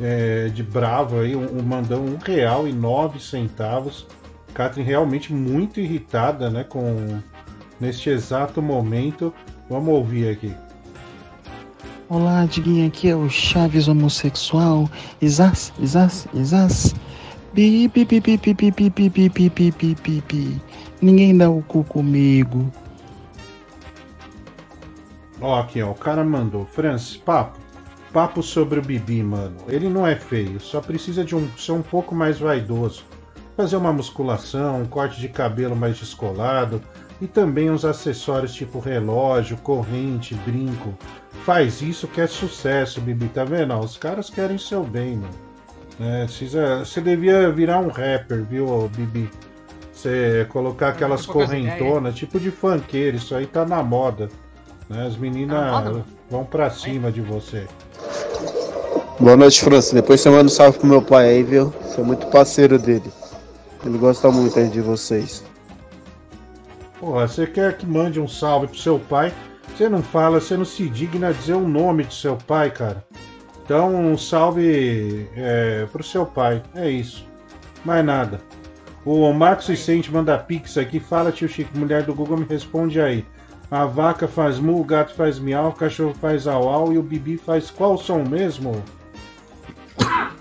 é, 0.00 0.48
de 0.48 0.62
bravo 0.62 1.20
aí, 1.20 1.36
um, 1.36 1.58
um- 1.58 1.62
mandou 1.62 2.00
um 2.00 2.16
real 2.16 2.66
e 2.66 2.72
nove 2.72 3.20
centavos. 3.20 4.06
Catherine 4.54 4.88
realmente 4.88 5.32
muito 5.32 5.78
irritada, 5.78 6.48
né? 6.50 6.64
Com 6.64 7.20
neste 7.78 8.08
exato 8.10 8.60
momento. 8.62 9.32
Vamos 9.68 9.92
ouvir 9.94 10.30
aqui. 10.30 10.54
Olá, 12.08 12.46
Diguinho, 12.46 12.86
aqui 12.86 13.08
é 13.10 13.16
o 13.16 13.28
Chaves 13.28 13.88
homossexual. 13.88 14.88
Isas, 15.20 15.72
Isas, 15.78 16.26
Isas. 16.32 16.94
Bi, 17.56 17.88
bi, 17.88 18.04
bi, 18.04 18.20
bi, 18.20 18.36
bi, 18.36 18.70
bi, 18.70 20.22
bi. 20.28 20.60
Ninguém 21.00 21.38
dá 21.38 21.48
o 21.48 21.62
cu 21.62 21.82
comigo. 21.84 22.70
Ó, 25.40 25.58
aqui, 25.58 25.80
ó, 25.80 25.92
o 25.92 25.94
cara 25.94 26.22
mandou. 26.22 26.66
Francis, 26.66 27.16
papo. 27.16 27.58
Papo 28.12 28.42
sobre 28.42 28.78
o 28.78 28.82
Bibi, 28.82 29.22
mano. 29.22 29.56
Ele 29.68 29.88
não 29.88 30.06
é 30.06 30.14
feio, 30.16 30.60
só 30.60 30.82
precisa 30.82 31.24
de 31.24 31.34
um 31.34 31.48
ser 31.56 31.72
um 31.72 31.80
pouco 31.80 32.14
mais 32.14 32.38
vaidoso. 32.38 33.06
Fazer 33.56 33.78
uma 33.78 33.90
musculação, 33.90 34.82
um 34.82 34.86
corte 34.86 35.18
de 35.18 35.30
cabelo 35.30 35.74
mais 35.74 35.96
descolado 35.96 36.82
e 37.22 37.26
também 37.26 37.70
uns 37.70 37.86
acessórios 37.86 38.52
tipo 38.52 38.80
relógio, 38.80 39.56
corrente, 39.56 40.34
brinco. 40.34 40.92
Faz 41.46 41.80
isso 41.80 42.06
que 42.06 42.20
é 42.20 42.26
sucesso, 42.26 43.00
Bibi, 43.00 43.28
tá 43.28 43.44
vendo? 43.44 43.72
Ó, 43.72 43.80
os 43.80 43.96
caras 43.96 44.28
querem 44.28 44.58
seu 44.58 44.84
bem, 44.84 45.16
mano. 45.16 45.45
É, 45.98 46.26
você 46.26 47.00
devia 47.00 47.50
virar 47.50 47.78
um 47.78 47.88
rapper, 47.88 48.44
viu, 48.44 48.88
Bibi? 48.94 49.30
Você 49.92 50.46
colocar 50.50 50.88
aquelas 50.90 51.24
correntonas, 51.24 52.14
tipo 52.14 52.38
de 52.38 52.50
funkeiro, 52.50 53.16
isso 53.16 53.34
aí 53.34 53.46
tá 53.46 53.64
na 53.64 53.82
moda. 53.82 54.28
Né? 54.90 55.06
As 55.06 55.14
Tá 55.14 55.20
meninas 55.20 55.58
na 55.58 55.80
moda? 55.80 56.04
vão 56.30 56.44
pra 56.44 56.68
cima 56.70 57.10
de 57.10 57.22
você. 57.22 57.66
Boa 59.18 59.36
noite, 59.36 59.64
França. 59.64 59.94
Depois 59.94 60.20
você 60.20 60.28
manda 60.28 60.44
um 60.44 60.48
salve 60.50 60.78
pro 60.78 60.86
meu 60.86 61.00
pai 61.00 61.30
aí, 61.30 61.42
viu? 61.42 61.72
Sou 61.94 62.04
muito 62.04 62.26
parceiro 62.26 62.78
dele. 62.78 63.10
Ele 63.84 63.96
gosta 63.96 64.30
muito 64.30 64.58
aí 64.58 64.68
de 64.68 64.82
vocês. 64.82 65.42
Porra, 67.00 67.26
você 67.26 67.46
quer 67.46 67.78
que 67.78 67.86
mande 67.86 68.20
um 68.20 68.28
salve 68.28 68.66
pro 68.66 68.76
seu 68.78 68.98
pai? 68.98 69.32
Você 69.74 69.88
não 69.88 70.02
fala, 70.02 70.40
você 70.40 70.56
não 70.56 70.64
se 70.64 70.88
digna 70.88 71.28
a 71.28 71.32
dizer 71.32 71.54
o 71.54 71.66
nome 71.66 72.04
do 72.04 72.12
seu 72.12 72.36
pai, 72.36 72.70
cara. 72.70 73.02
Então, 73.66 73.92
um 73.92 74.16
salve 74.16 75.28
é, 75.34 75.86
pro 75.90 76.00
seu 76.04 76.24
pai. 76.24 76.62
É 76.72 76.88
isso. 76.88 77.26
Mais 77.84 78.04
nada. 78.04 78.40
O 79.04 79.32
Marcos 79.32 79.66
Vicente 79.66 80.12
manda 80.12 80.38
pix 80.38 80.78
aqui. 80.78 81.00
Fala, 81.00 81.32
tio 81.32 81.48
Chico, 81.48 81.76
mulher 81.76 82.04
do 82.04 82.14
Google, 82.14 82.36
me 82.36 82.44
responde 82.44 83.00
aí. 83.00 83.26
A 83.68 83.84
vaca 83.84 84.28
faz 84.28 84.60
mu, 84.60 84.80
o 84.80 84.84
gato 84.84 85.12
faz 85.14 85.40
miau, 85.40 85.70
o 85.70 85.72
cachorro 85.72 86.14
faz 86.14 86.46
au 86.46 86.68
au 86.68 86.92
e 86.92 86.98
o 86.98 87.02
bibi 87.02 87.36
faz 87.36 87.68
qual 87.68 87.98
som 87.98 88.22
mesmo? 88.22 88.80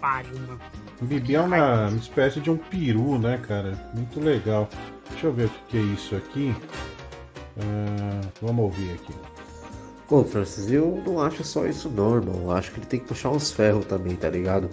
Pariu, 0.00 0.34
mano. 0.40 0.60
O 1.00 1.04
Bibi 1.04 1.34
é 1.34 1.40
uma, 1.40 1.88
espécie 1.96 2.40
de 2.40 2.50
um 2.50 2.56
peru, 2.56 3.18
né, 3.18 3.38
cara? 3.46 3.72
Muito 3.94 4.18
legal. 4.18 4.68
Deixa 5.10 5.26
eu 5.26 5.32
ver 5.32 5.46
o 5.46 5.50
que, 5.50 5.60
que 5.68 5.76
é 5.76 5.80
isso 5.80 6.16
aqui. 6.16 6.54
Ah, 7.58 8.28
vamos 8.40 8.64
ouvir 8.64 8.92
aqui. 8.92 9.14
Pô, 10.08 10.22
Francis, 10.22 10.70
eu 10.70 11.02
não 11.04 11.20
acho 11.20 11.42
só 11.42 11.66
isso. 11.66 11.92
Eu 11.96 12.52
acho 12.52 12.70
que 12.70 12.78
ele 12.78 12.86
tem 12.86 13.00
que 13.00 13.06
puxar 13.06 13.30
uns 13.30 13.50
ferros 13.50 13.84
também, 13.86 14.14
tá 14.14 14.30
ligado? 14.30 14.70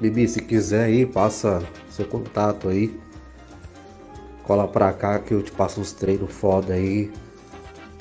Bibi, 0.00 0.26
se 0.26 0.40
quiser 0.40 0.84
aí, 0.84 1.04
passa 1.04 1.62
seu 1.90 2.06
contato 2.06 2.68
aí. 2.68 2.98
Cola 4.44 4.66
pra 4.66 4.90
cá 4.94 5.18
que 5.18 5.34
eu 5.34 5.42
te 5.42 5.52
passo 5.52 5.80
uns 5.82 5.92
treinos 5.92 6.32
foda 6.32 6.72
aí. 6.72 7.12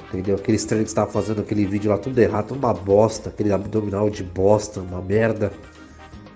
Entendeu? 0.07 0.35
Aqueles 0.37 0.63
treinos 0.63 0.85
que 0.85 0.91
você 0.91 0.95
tava 0.95 1.11
fazendo, 1.11 1.41
aquele 1.41 1.65
vídeo 1.65 1.91
lá 1.91 1.97
tudo 1.97 2.17
errado, 2.17 2.53
uma 2.53 2.73
bosta. 2.73 3.27
Aquele 3.29 3.51
abdominal 3.51 4.09
de 4.09 4.23
bosta, 4.23 4.79
uma 4.79 5.01
merda. 5.01 5.51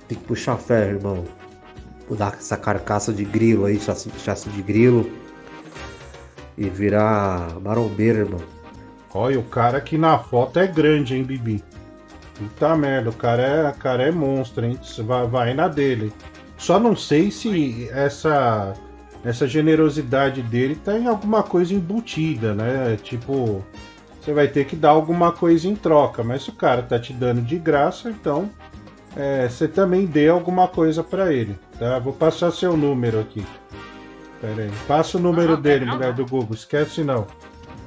Tem 0.09 0.17
que 0.17 0.25
puxar 0.25 0.57
ferro, 0.57 0.97
irmão. 0.97 1.23
Mudar 2.09 2.35
essa 2.37 2.57
carcaça 2.57 3.13
de 3.13 3.23
grilo 3.23 3.63
aí, 3.63 3.79
chassi, 3.79 4.11
chassi 4.17 4.49
de 4.49 4.61
grilo. 4.61 5.09
E 6.57 6.67
virar 6.69 7.57
marombeiro, 7.61 8.19
irmão. 8.19 8.41
Olha, 9.13 9.39
o 9.39 9.43
cara 9.43 9.77
aqui 9.77 9.97
na 9.97 10.17
foto 10.17 10.59
é 10.59 10.67
grande, 10.67 11.15
hein, 11.15 11.23
Bibi? 11.23 11.63
Puta 12.35 12.75
merda, 12.75 13.09
o 13.09 13.13
cara 13.13 13.41
é, 13.41 13.69
o 13.69 13.73
cara 13.73 14.03
é 14.03 14.11
monstro, 14.11 14.65
hein? 14.65 14.79
Vai, 15.05 15.27
vai 15.27 15.53
na 15.53 15.67
dele. 15.67 16.11
Só 16.57 16.79
não 16.79 16.95
sei 16.95 17.29
se 17.31 17.89
essa 17.91 18.73
essa 19.23 19.47
generosidade 19.47 20.41
dele 20.41 20.75
tá 20.75 20.97
em 20.97 21.07
alguma 21.07 21.43
coisa 21.43 21.73
embutida, 21.73 22.55
né? 22.55 22.97
Tipo, 23.03 23.63
você 24.19 24.33
vai 24.33 24.47
ter 24.47 24.65
que 24.65 24.75
dar 24.75 24.89
alguma 24.89 25.31
coisa 25.31 25.67
em 25.67 25.75
troca, 25.75 26.23
mas 26.23 26.43
se 26.43 26.49
o 26.49 26.53
cara 26.53 26.81
tá 26.81 26.99
te 26.99 27.13
dando 27.13 27.41
de 27.41 27.57
graça, 27.59 28.09
então 28.09 28.49
é, 29.15 29.47
você 29.47 29.67
também 29.67 30.05
dê 30.05 30.29
alguma 30.29 30.67
coisa 30.67 31.03
pra 31.03 31.31
ele, 31.31 31.55
tá? 31.77 31.99
Vou 31.99 32.13
passar 32.13 32.51
seu 32.51 32.75
número 32.75 33.19
aqui. 33.19 33.45
Pera 34.39 34.63
aí. 34.63 34.71
Passa 34.87 35.17
o 35.17 35.21
número 35.21 35.55
dele, 35.55 35.85
mulher 35.85 36.13
do 36.13 36.25
Google. 36.25 36.55
Esquece 36.55 37.03
não. 37.03 37.27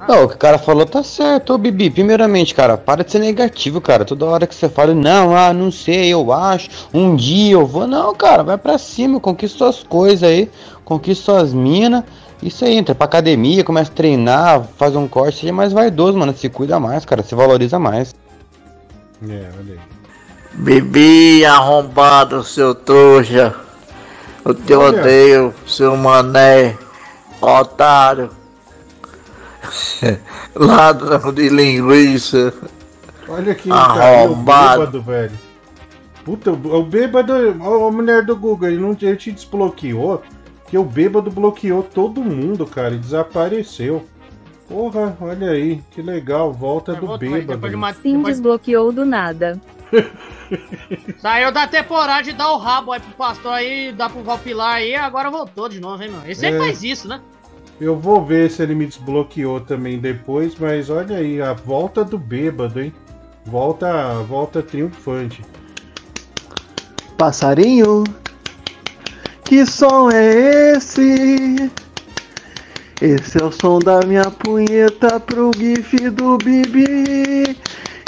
Não, 0.07 0.25
o 0.25 0.27
que 0.27 0.35
o 0.35 0.37
cara 0.37 0.57
falou 0.57 0.85
tá 0.85 1.01
certo, 1.01 1.53
ô 1.53 1.57
Bibi. 1.57 1.89
Primeiramente, 1.89 2.53
cara, 2.53 2.77
para 2.77 3.03
de 3.03 3.11
ser 3.11 3.19
negativo, 3.19 3.81
cara. 3.81 4.05
Toda 4.05 4.25
hora 4.25 4.45
que 4.45 4.53
você 4.53 4.69
fala, 4.69 4.93
não, 4.93 5.35
ah, 5.35 5.53
não 5.53 5.71
sei, 5.71 6.13
eu 6.13 6.31
acho, 6.31 6.69
um 6.93 7.15
dia 7.15 7.53
eu 7.53 7.65
vou. 7.65 7.87
Não, 7.87 8.13
cara, 8.13 8.43
vai 8.43 8.57
pra 8.57 8.77
cima, 8.77 9.19
conquista 9.19 9.57
suas 9.57 9.83
coisas 9.83 10.23
aí, 10.29 10.51
conquista 10.83 11.25
suas 11.25 11.53
minas. 11.53 12.03
Isso 12.43 12.65
aí, 12.65 12.75
entra 12.75 12.93
pra 12.93 13.05
academia, 13.05 13.63
começa 13.63 13.89
a 13.89 13.95
treinar, 13.95 14.63
faz 14.77 14.95
um 14.95 15.07
corte, 15.07 15.39
seja 15.39 15.53
mais 15.53 15.73
vaidoso, 15.73 16.17
mano. 16.17 16.35
Se 16.35 16.49
cuida 16.49 16.79
mais, 16.79 17.05
cara, 17.05 17.23
se 17.23 17.33
valoriza 17.33 17.79
mais. 17.79 18.13
É, 19.23 19.49
olha 19.57 19.73
aí. 19.73 19.79
Bibi 20.53 21.43
arrombado, 21.45 22.43
seu 22.43 22.75
trouxa. 22.75 23.55
Eu 24.43 24.53
te 24.53 24.73
Olha. 24.73 24.99
odeio, 24.99 25.53
seu 25.65 25.97
mané. 25.97 26.77
Otário. 27.41 28.29
Ladrão 30.55 31.33
de 31.33 31.49
linguiça. 31.49 32.53
Olha 33.27 33.51
aqui, 33.53 33.69
o 33.69 33.73
Arrombado. 33.73 34.79
bêbado, 34.79 35.01
velho. 35.01 35.39
Puta, 36.23 36.51
o 36.51 36.83
bêbado, 36.83 37.33
a 37.33 37.91
mulher 37.91 38.23
do 38.23 38.35
Google, 38.35 38.69
ele, 38.69 38.77
não, 38.81 38.97
ele 38.99 39.15
te 39.15 39.31
desbloqueou, 39.31 40.23
que 40.67 40.77
o 40.77 40.83
bêbado 40.83 41.29
bloqueou 41.29 41.83
todo 41.83 42.23
mundo, 42.23 42.65
cara, 42.65 42.95
e 42.95 42.97
desapareceu. 42.97 44.05
Porra, 44.67 45.15
olha 45.21 45.51
aí, 45.51 45.83
que 45.91 46.01
legal, 46.01 46.51
volta 46.51 46.93
do 46.95 47.17
bêbado. 47.17 47.67
Sim, 48.01 48.23
desbloqueou 48.23 48.91
do 48.91 49.05
nada. 49.05 49.61
Saiu 51.19 51.51
da 51.51 51.67
temporada 51.67 52.23
de 52.23 52.33
dar 52.33 52.51
o 52.51 52.57
rabo 52.57 52.91
aí 52.91 52.99
pro 52.99 53.11
pastor 53.13 53.53
aí, 53.53 53.91
dar 53.91 54.09
pro 54.09 54.23
Valpilar 54.23 54.75
aí, 54.75 54.95
agora 54.95 55.29
voltou 55.29 55.69
de 55.69 55.79
novo, 55.79 56.01
hein, 56.01 56.09
mano? 56.09 56.23
Ele 56.25 56.35
sempre 56.35 56.57
É. 56.57 56.59
faz 56.59 56.83
isso, 56.83 57.07
né? 57.07 57.21
Eu 57.79 57.99
vou 57.99 58.25
ver 58.25 58.49
se 58.49 58.63
ele 58.63 58.73
me 58.73 58.85
desbloqueou 58.85 59.59
também 59.59 59.99
depois, 59.99 60.55
mas 60.57 60.89
olha 60.89 61.17
aí, 61.17 61.41
a 61.41 61.51
volta 61.51 62.05
do 62.05 62.17
bêbado, 62.17 62.81
hein? 62.81 62.93
Volta, 63.45 64.13
volta 64.23 64.63
triunfante. 64.63 65.43
Passarinho, 67.17 68.05
que 69.43 69.65
som 69.65 70.09
é 70.09 70.75
esse? 70.75 71.69
Esse 73.01 73.41
é 73.41 73.43
o 73.43 73.51
som 73.51 73.79
da 73.79 73.99
minha 74.05 74.31
punheta 74.31 75.19
pro 75.19 75.51
gif 75.53 76.09
do 76.11 76.37
Bibi. 76.37 77.57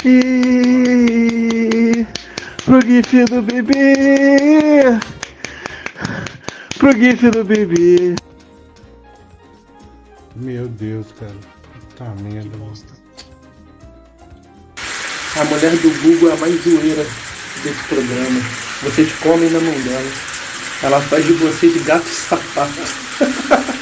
E 0.02 2.06
pro 2.64 2.80
gif 2.80 3.24
do 3.26 3.42
Bibi. 3.42 3.74
Pro 6.78 6.92
gif 6.92 7.30
do 7.30 7.44
Bibi. 7.44 8.27
Meu 10.38 10.68
Deus, 10.68 11.06
cara. 11.18 11.34
Puta 11.80 12.04
merda. 12.22 12.56
A 15.36 15.44
mulher 15.44 15.72
do 15.76 16.02
Google 16.02 16.30
é 16.30 16.32
a 16.32 16.36
mais 16.36 16.62
zoeira 16.62 17.04
desse 17.62 17.84
programa. 17.88 18.40
Você 18.82 19.04
te 19.04 19.14
come 19.18 19.48
na 19.50 19.60
mão 19.60 19.80
dela. 19.82 20.10
Ela 20.82 21.00
faz 21.02 21.26
de 21.26 21.32
você 21.34 21.72
de 21.72 21.80
gato 21.80 22.06
sapato. 22.06 22.72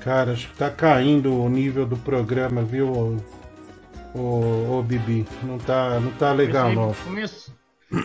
Cara, 0.00 0.32
acho 0.32 0.48
que 0.48 0.56
tá 0.56 0.68
caindo 0.68 1.32
o 1.32 1.48
nível 1.48 1.86
do 1.86 1.96
programa, 1.96 2.62
viu, 2.62 2.88
ô, 2.92 4.18
ô, 4.18 4.78
ô 4.78 4.82
Bibi? 4.82 5.24
Não 5.44 5.58
tá, 5.58 6.00
não 6.00 6.10
tá 6.12 6.32
legal, 6.32 6.72
não. 6.74 6.92
Comecei, 7.04 7.54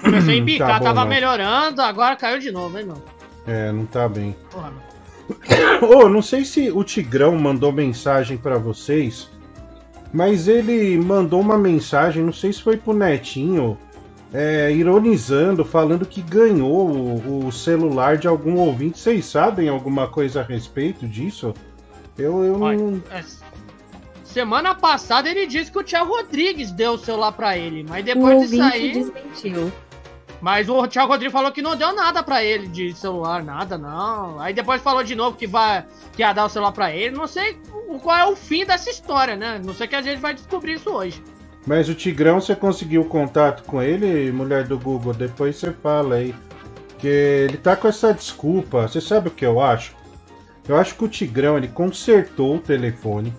comecei 0.03 0.35
a 0.35 0.37
embicar, 0.37 0.67
Tá 0.73 0.77
bom, 0.79 0.85
tava 0.85 1.01
não. 1.01 1.07
melhorando, 1.07 1.81
agora 1.81 2.15
caiu 2.15 2.37
de 2.39 2.51
novo, 2.51 2.77
hein, 2.77 2.85
mano? 2.85 3.03
É, 3.47 3.71
não 3.71 3.85
tá 3.87 4.07
bem. 4.07 4.35
Porra, 4.51 4.69
mano. 4.69 4.86
Ô, 5.81 6.09
não 6.09 6.21
sei 6.21 6.45
se 6.45 6.71
o 6.71 6.83
Tigrão 6.83 7.35
mandou 7.35 7.71
mensagem 7.71 8.37
pra 8.37 8.57
vocês, 8.57 9.29
mas 10.13 10.47
ele 10.47 10.97
mandou 10.97 11.39
uma 11.41 11.57
mensagem, 11.57 12.23
não 12.23 12.33
sei 12.33 12.53
se 12.53 12.61
foi 12.61 12.77
pro 12.77 12.93
Netinho, 12.93 13.77
é, 14.33 14.71
ironizando, 14.71 15.63
falando 15.63 16.05
que 16.05 16.21
ganhou 16.21 16.89
o, 16.89 17.47
o 17.47 17.51
celular 17.51 18.17
de 18.17 18.27
algum 18.27 18.57
ouvinte. 18.57 18.99
Vocês 18.99 19.25
sabem 19.25 19.69
alguma 19.69 20.07
coisa 20.07 20.41
a 20.41 20.43
respeito 20.43 21.07
disso? 21.07 21.53
Eu, 22.17 22.43
eu 22.43 22.57
não. 22.57 23.01
É, 23.11 23.23
Semana 24.37 24.75
passada 24.75 25.29
ele 25.29 25.47
disse 25.47 25.71
que 25.71 25.79
o 25.79 25.83
Thiago 25.83 26.11
Rodrigues 26.11 26.71
deu 26.71 26.91
o 26.91 26.97
celular 26.97 27.31
pra 27.31 27.57
ele, 27.57 27.83
mas 27.87 28.05
depois 28.05 28.37
o 28.37 28.47
disso 28.47 28.61
aí. 28.61 28.91
desmentiu. 28.91 29.71
Mas 30.39 30.69
o 30.69 30.87
Thiago 30.87 31.11
Rodrigues 31.11 31.33
falou 31.33 31.51
que 31.51 31.61
não 31.61 31.75
deu 31.75 31.93
nada 31.93 32.21
pra 32.21 32.43
ele 32.43 32.67
de 32.67 32.93
celular, 32.93 33.43
nada, 33.43 33.77
não. 33.77 34.39
Aí 34.39 34.53
depois 34.53 34.81
falou 34.81 35.03
de 35.03 35.15
novo 35.15 35.35
que 35.35 35.47
vai 35.47 35.85
que 36.13 36.21
ia 36.21 36.31
dar 36.33 36.45
o 36.45 36.49
celular 36.49 36.71
pra 36.71 36.91
ele. 36.91 37.15
Não 37.15 37.27
sei 37.27 37.57
qual 38.01 38.17
é 38.17 38.25
o 38.25 38.35
fim 38.35 38.65
dessa 38.65 38.89
história, 38.89 39.35
né? 39.35 39.59
Não 39.63 39.73
sei 39.73 39.87
que 39.87 39.95
a 39.95 40.01
gente 40.01 40.19
vai 40.19 40.33
descobrir 40.33 40.73
isso 40.73 40.91
hoje. 40.91 41.23
Mas 41.65 41.89
o 41.89 41.95
Tigrão, 41.95 42.39
você 42.39 42.55
conseguiu 42.55 43.03
contato 43.05 43.63
com 43.63 43.81
ele, 43.81 44.31
mulher 44.31 44.63
do 44.65 44.77
Google? 44.79 45.13
Depois 45.13 45.55
você 45.55 45.71
fala 45.71 46.15
aí. 46.15 46.33
Que 46.99 47.07
ele 47.07 47.57
tá 47.57 47.75
com 47.75 47.87
essa 47.87 48.13
desculpa. 48.13 48.87
Você 48.87 49.01
sabe 49.01 49.27
o 49.27 49.31
que 49.31 49.45
eu 49.45 49.59
acho? 49.59 49.95
Eu 50.67 50.77
acho 50.77 50.95
que 50.95 51.03
o 51.03 51.07
Tigrão 51.07 51.57
ele 51.57 51.67
consertou 51.67 52.55
o 52.55 52.59
telefone. 52.59 53.33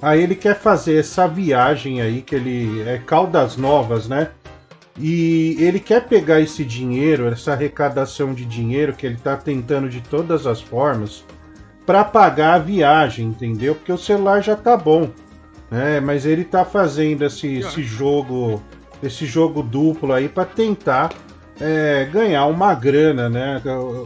Aí 0.00 0.22
ele 0.22 0.34
quer 0.34 0.58
fazer 0.58 0.98
essa 0.98 1.26
viagem 1.26 2.02
aí, 2.02 2.20
que 2.20 2.34
ele 2.34 2.82
é 2.82 2.98
Caldas 2.98 3.56
Novas, 3.56 4.06
né? 4.08 4.30
E 4.98 5.56
ele 5.58 5.78
quer 5.78 6.06
pegar 6.06 6.40
esse 6.40 6.64
dinheiro, 6.64 7.26
essa 7.28 7.52
arrecadação 7.52 8.32
de 8.32 8.44
dinheiro 8.44 8.94
que 8.94 9.06
ele 9.06 9.16
tá 9.16 9.36
tentando 9.36 9.88
de 9.88 10.00
todas 10.00 10.46
as 10.46 10.60
formas 10.60 11.24
para 11.84 12.02
pagar 12.02 12.54
a 12.54 12.58
viagem, 12.58 13.28
entendeu? 13.28 13.74
Porque 13.74 13.92
o 13.92 13.98
celular 13.98 14.42
já 14.42 14.56
tá 14.56 14.76
bom. 14.76 15.10
É, 15.70 16.00
mas 16.00 16.24
ele 16.24 16.44
tá 16.44 16.64
fazendo 16.64 17.24
esse, 17.24 17.56
esse 17.58 17.82
jogo, 17.82 18.62
esse 19.02 19.26
jogo 19.26 19.62
duplo 19.62 20.12
aí 20.12 20.28
para 20.28 20.44
tentar 20.44 21.12
é, 21.60 22.08
ganhar 22.10 22.46
uma 22.46 22.74
grana, 22.74 23.28
né? 23.28 23.60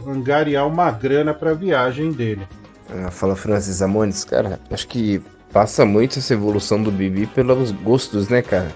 Angariar 0.07 0.67
uma 0.67 0.91
grana 0.91 1.33
para 1.33 1.51
a 1.51 1.53
viagem 1.53 2.11
dele. 2.11 2.47
Ah, 2.89 3.11
fala 3.11 3.35
Francis 3.35 3.81
Amones, 3.81 4.23
cara, 4.25 4.59
acho 4.69 4.87
que 4.87 5.21
passa 5.53 5.85
muito 5.85 6.19
essa 6.19 6.33
evolução 6.33 6.81
do 6.81 6.91
Bibi 6.91 7.25
pelos 7.27 7.71
gostos, 7.71 8.27
né, 8.27 8.41
cara? 8.41 8.71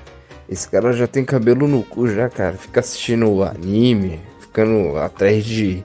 Esse 0.48 0.70
cara 0.70 0.94
já 0.94 1.08
tem 1.08 1.26
cabelo 1.26 1.68
no 1.68 1.84
cu 1.84 2.08
já, 2.08 2.30
cara. 2.30 2.54
Fica 2.54 2.80
assistindo 2.80 3.44
anime, 3.44 4.20
ficando 4.40 4.98
atrás 4.98 5.44
de, 5.44 5.84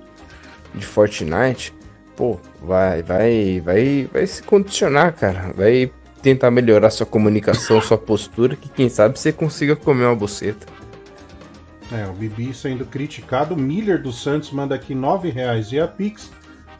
de 0.74 0.86
Fortnite. 0.86 1.74
Pô, 2.14 2.38
vai, 2.62 3.02
vai, 3.02 3.60
vai, 3.64 4.08
vai 4.12 4.26
se 4.26 4.42
condicionar, 4.42 5.14
cara. 5.14 5.52
Vai 5.56 5.90
tentar 6.22 6.50
melhorar 6.50 6.90
sua 6.90 7.06
comunicação, 7.06 7.80
sua 7.80 7.96
postura, 7.96 8.54
que 8.54 8.68
quem 8.68 8.88
sabe 8.88 9.18
você 9.18 9.32
consiga 9.32 9.74
comer 9.74 10.04
uma 10.04 10.14
buceta. 10.16 10.66
É, 11.92 12.06
o 12.06 12.12
Bibi 12.12 12.54
sendo 12.54 12.84
criticado. 12.84 13.56
Miller 13.56 14.00
dos 14.00 14.22
Santos 14.22 14.52
manda 14.52 14.74
aqui 14.74 14.94
R$ 14.94 15.30
reais 15.30 15.72
e 15.72 15.80
a 15.80 15.88
Pix, 15.88 16.30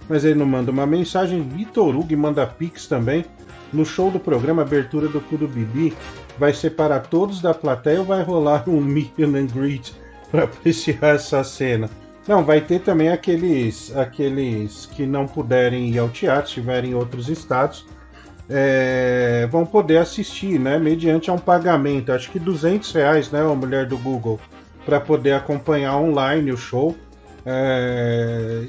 mas 0.08 0.24
ele 0.24 0.38
não 0.38 0.46
manda 0.46 0.70
uma 0.70 0.86
mensagem. 0.86 1.42
Vitor 1.42 1.96
Hugo 1.96 2.16
manda 2.16 2.46
Pix 2.46 2.86
também. 2.86 3.24
No 3.72 3.84
show 3.84 4.10
do 4.10 4.20
programa 4.20 4.62
Abertura 4.62 5.08
do 5.08 5.20
Cu 5.20 5.36
do 5.36 5.48
Bibi, 5.48 5.96
vai 6.40 6.54
ser 6.54 6.70
para 6.70 6.98
todos 6.98 7.42
da 7.42 7.52
plateia 7.52 8.00
ou 8.00 8.06
vai 8.06 8.22
rolar 8.22 8.64
um 8.66 8.80
meet 8.80 9.12
and 9.20 9.46
greet 9.46 9.92
para 10.30 10.44
apreciar 10.44 11.14
essa 11.14 11.44
cena? 11.44 11.90
Não, 12.26 12.42
vai 12.42 12.62
ter 12.62 12.80
também 12.80 13.10
aqueles, 13.10 13.94
aqueles 13.94 14.86
que 14.86 15.04
não 15.04 15.26
puderem 15.26 15.90
ir 15.90 15.98
ao 15.98 16.08
teatro, 16.08 16.46
estiverem 16.46 16.92
em 16.92 16.94
outros 16.94 17.28
estados, 17.28 17.86
é, 18.48 19.46
vão 19.50 19.66
poder 19.66 19.98
assistir, 19.98 20.58
né? 20.58 20.78
Mediante 20.78 21.30
um 21.30 21.38
pagamento, 21.38 22.10
acho 22.10 22.30
que 22.30 22.38
200 22.38 22.90
reais, 22.92 23.30
né, 23.30 23.40
a 23.42 23.54
mulher 23.54 23.86
do 23.86 23.98
Google, 23.98 24.40
para 24.86 24.98
poder 24.98 25.32
acompanhar 25.32 25.98
online 25.98 26.52
o 26.52 26.56
show. 26.56 26.96
É, 27.44 28.64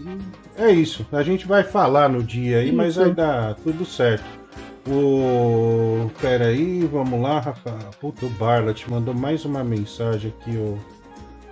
é 0.58 0.72
isso. 0.72 1.08
A 1.12 1.24
gente 1.24 1.48
vai 1.48 1.64
falar 1.64 2.10
no 2.10 2.22
dia 2.22 2.58
aí, 2.60 2.72
mas 2.72 2.98
vai 2.98 3.14
dar 3.14 3.56
tudo 3.56 3.86
certo. 3.86 4.41
O. 4.88 6.10
Pera 6.20 6.48
aí, 6.48 6.88
vamos 6.92 7.22
lá, 7.22 7.40
Rafa. 7.40 7.72
Puta, 8.00 8.26
o 8.26 8.30
Barla 8.30 8.74
te 8.74 8.90
mandou 8.90 9.14
mais 9.14 9.46
uma 9.46 9.64
mensagem 9.64 10.34
aqui, 10.40 10.58
ô. 10.58 10.78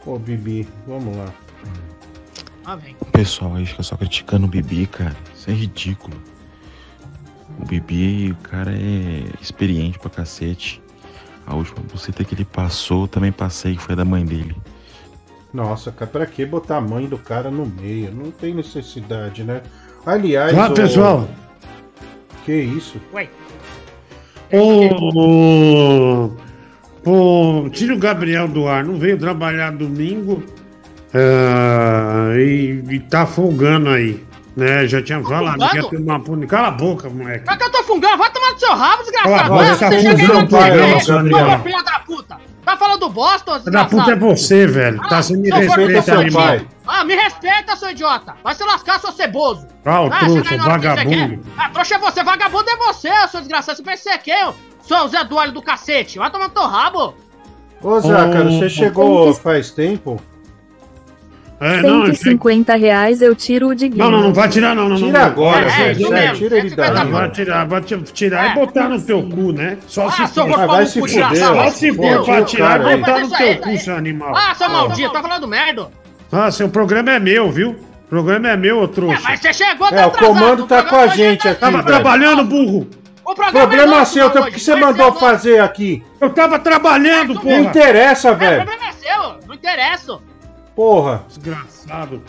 Ô, 0.06 0.18
Bibi, 0.18 0.68
vamos 0.88 1.16
lá. 1.16 1.26
Ah, 2.66 2.76
vem. 2.76 2.96
O 3.02 3.06
pessoal 3.06 3.56
aí 3.56 3.66
fica 3.66 3.84
só 3.84 3.96
criticando 3.96 4.46
o 4.46 4.50
Bibi, 4.50 4.88
cara. 4.88 5.16
Isso 5.36 5.50
é 5.50 5.54
ridículo. 5.54 6.16
O 7.60 7.66
Bibi, 7.66 8.32
o 8.32 8.36
cara 8.38 8.72
é 8.72 9.24
experiente 9.42 10.00
pra 10.00 10.10
cacete. 10.10 10.82
A 11.46 11.56
última 11.56 11.80
buceta 11.92 12.24
que 12.24 12.34
ele 12.36 12.46
passou, 12.46 13.04
eu 13.04 13.08
também 13.08 13.32
passei, 13.32 13.76
que 13.76 13.82
foi 13.82 13.96
da 13.96 14.06
mãe 14.06 14.24
dele. 14.24 14.56
Nossa, 15.52 15.92
cara, 15.92 16.10
pra 16.10 16.26
que 16.28 16.46
botar 16.46 16.78
a 16.78 16.82
mãe 16.82 17.08
do 17.08 17.18
cara 17.18 17.50
no 17.50 17.66
meio? 17.66 18.12
Não 18.14 18.30
tem 18.32 18.54
necessidade, 18.54 19.44
né? 19.44 19.64
Aliás. 20.06 20.54
Olá, 20.54 20.70
ô- 20.70 20.74
pessoal. 20.74 21.28
Que 22.46 22.54
isso? 22.54 23.00
Ué. 23.14 23.30
Ô, 24.52 26.32
ô, 27.06 27.70
tira 27.70 27.94
o 27.94 28.00
Gabriel 28.00 28.48
do 28.48 28.68
ar, 28.68 28.84
não 28.84 28.98
veio 28.98 29.18
trabalhar 29.18 29.72
domingo 29.72 30.44
ah, 31.14 32.34
e, 32.36 32.84
e 32.90 33.00
tá 33.00 33.26
folgando 33.26 33.90
aí. 33.90 34.24
Né, 34.58 34.88
já 34.88 35.02
tinha 35.02 35.24
falado 35.24 35.58
que 35.58 35.64
ia 35.78 35.84
fungando? 35.84 35.90
tomar 36.04 36.14
uma 36.16 36.20
punida. 36.24 36.48
Cala 36.48 36.68
a 36.68 36.72
boca, 36.72 37.10
moleque. 37.10 37.46
Pra 37.46 37.56
que 37.56 37.64
eu 37.64 37.72
tô 37.72 37.84
fungando? 37.84 38.18
Vai 38.18 38.32
tomar 38.32 38.52
no 38.52 38.60
seu 38.60 38.74
rabo, 38.76 39.04
desgraçado. 39.04 39.36
Cala 39.36 39.42
a 39.42 39.50
boca, 39.50 39.64
Vai, 39.64 39.74
você 39.76 39.80
tá 39.80 39.90
você 39.92 40.00
chega 40.02 40.10
aí 40.10 40.18
fungando 40.28 40.42
no 40.42 40.50
pai, 40.50 40.70
programa, 40.72 41.00
seu 41.00 41.18
animal? 41.20 41.60
filha 41.64 41.84
da 41.84 42.00
puta. 42.00 42.38
Tá 42.66 42.78
falando 42.78 43.10
bosta, 43.10 43.52
ô 43.52 43.60
Filho 43.60 43.72
da 43.72 43.84
desgraçado. 43.84 44.02
puta 44.02 44.12
é 44.12 44.16
você, 44.30 44.68
velho. 44.68 45.02
Tá 45.08 45.22
sem 45.22 45.38
me 45.38 45.48
Seu 45.48 45.58
gordo 45.68 45.86
respeita, 45.88 46.20
animal. 46.20 46.58
tio. 46.60 46.68
Ah, 46.88 47.04
me 47.06 47.16
respeita, 47.16 47.76
seu 47.78 47.90
idiota. 47.92 48.36
Vai 48.44 48.56
se 48.56 48.64
lascar, 48.64 49.00
seu 49.00 49.12
ceboso. 49.12 49.66
Ah, 49.86 50.02
o 50.02 50.06
Ah, 50.08 50.20
trouxa, 50.20 50.40
aí 50.54 50.58
você 50.60 50.70
vagabundo. 50.70 51.10
quer. 51.10 51.40
Ah, 51.58 51.70
trouxa 51.70 51.96
é 51.96 51.98
você, 52.00 52.24
vagabundo 52.24 52.70
é 52.70 52.76
você, 52.78 53.28
seu 53.30 53.40
desgraçado. 53.40 53.78
Você 53.78 53.84
pensa 53.84 53.98
que 53.98 54.04
você 54.04 54.10
é 54.10 54.18
quem, 54.18 54.46
ô? 54.48 54.54
Seu 54.82 55.08
Zé 55.08 55.24
do 55.24 55.36
Olho 55.36 55.52
do 55.52 55.62
cacete. 55.62 56.18
Vai 56.20 56.30
tomar 56.32 56.48
no 56.48 56.54
teu 56.54 56.64
rabo. 56.66 57.14
Ô, 57.82 57.90
Ô, 57.96 58.02
você 58.02 58.70
chegou 58.70 59.34
faz 59.36 59.72
tempo? 59.72 60.20
É, 61.62 61.82
150 61.82 62.76
reais 62.78 63.22
eu 63.22 63.36
tiro 63.36 63.68
o 63.68 63.76
Diguinho. 63.76 64.04
Não, 64.06 64.10
não, 64.12 64.22
não 64.24 64.34
vai 64.34 64.48
tirar, 64.48 64.74
não, 64.74 64.84
não. 64.88 64.98
não, 64.98 65.08
Tira 65.08 65.20
não. 65.20 65.26
agora, 65.26 65.66
É, 65.66 65.70
sério, 65.70 66.14
é, 66.16 66.32
tira 66.32 66.58
ele 66.58 66.70
daí. 66.76 66.94
Não, 66.94 67.12
vai 67.12 67.30
tirar, 67.32 67.66
vai 67.66 67.82
ti- 67.82 67.98
tirar 68.14 68.52
e 68.52 68.56
botar 68.56 68.88
no 68.88 69.02
teu 69.02 69.22
cu, 69.24 69.52
né? 69.52 69.78
Só 69.86 70.08
Ah, 70.08 70.12
se 70.12 70.28
for. 70.28 70.48
gordo 70.48 70.68
vai 70.68 70.86
se 70.86 71.00
fuder, 71.02 71.28
fuder, 71.28 71.44
Só 71.46 71.70
se 71.72 71.94
for 71.94 72.24
pra 72.26 72.42
o 72.42 72.46
tirar 72.46 72.80
e 72.94 72.98
botar 72.98 73.20
no 73.20 73.30
teu 73.30 73.58
cu, 73.58 73.78
seu 73.78 73.96
animal. 73.96 74.34
Ah, 74.36 74.56
seu 74.56 74.70
maldito, 74.70 75.12
tá 75.12 75.22
falando 75.22 75.48
merda. 75.48 75.88
Ah, 76.32 76.50
seu 76.52 76.70
programa 76.70 77.12
é 77.12 77.20
meu, 77.20 77.52
viu? 77.52 77.72
O 77.72 78.10
programa 78.10 78.50
é 78.50 78.56
meu, 78.58 78.80
ô 78.82 78.88
trouxa. 78.88 79.22
Mas 79.24 79.40
você 79.42 79.52
chegou, 79.54 79.90
tá 79.90 79.96
É, 79.98 80.06
o 80.06 80.08
atrasado. 80.08 80.26
comando 80.34 80.66
tá 80.66 80.82
com 80.84 80.96
a 80.96 81.00
programa 81.00 81.16
gente 81.16 81.48
aqui, 81.48 81.60
Tava 81.60 81.72
velho. 81.78 81.86
trabalhando, 81.88 82.44
burro. 82.46 82.88
O 83.26 83.36
programa, 83.36 83.52
Problema 83.68 83.84
é 83.96 84.00
nosso, 84.00 84.14
seu, 84.14 84.28
então, 84.28 84.42
o 84.44 84.46
que 84.52 84.60
você 84.60 84.76
mandou 84.76 85.12
fazer 85.14 85.60
aqui? 85.60 86.02
Eu 86.20 86.30
tava 86.32 86.58
trabalhando, 86.58 87.36
Não 87.36 87.42
porra. 87.42 87.58
interessa. 87.60 88.30
É, 88.30 88.32
o 88.32 88.36
velho. 88.36 88.66
problema 88.66 88.90
é 88.90 88.92
seu, 88.94 89.36
não 89.48 89.54
interessa. 89.56 90.18
Porra. 90.80 91.26
Desgraçado. 91.28 92.22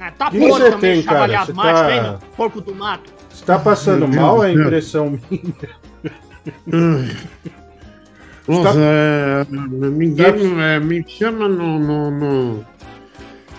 Ah, 0.00 0.10
tá 0.16 0.30
Que 0.30 0.38
podre 0.38 0.70
também, 0.70 0.94
tem, 0.94 1.02
cara? 1.02 1.44
Você 1.44 1.52
macho, 1.52 1.82
tá-? 1.82 2.18
Porco 2.34 2.62
do 2.62 2.74
mato. 2.74 3.12
Você 3.28 3.44
tá 3.44 3.58
passando 3.58 4.08
Meu 4.08 4.22
mal? 4.22 4.42
É 4.42 4.52
impressão 4.54 5.18
minha. 5.30 5.42
Nossa, 8.48 8.78
é, 8.80 9.46
ninguém 9.50 10.58
é, 10.58 10.80
me 10.80 11.04
chama 11.06 11.46
no, 11.46 11.78
no, 11.78 12.10
no- 12.10 12.64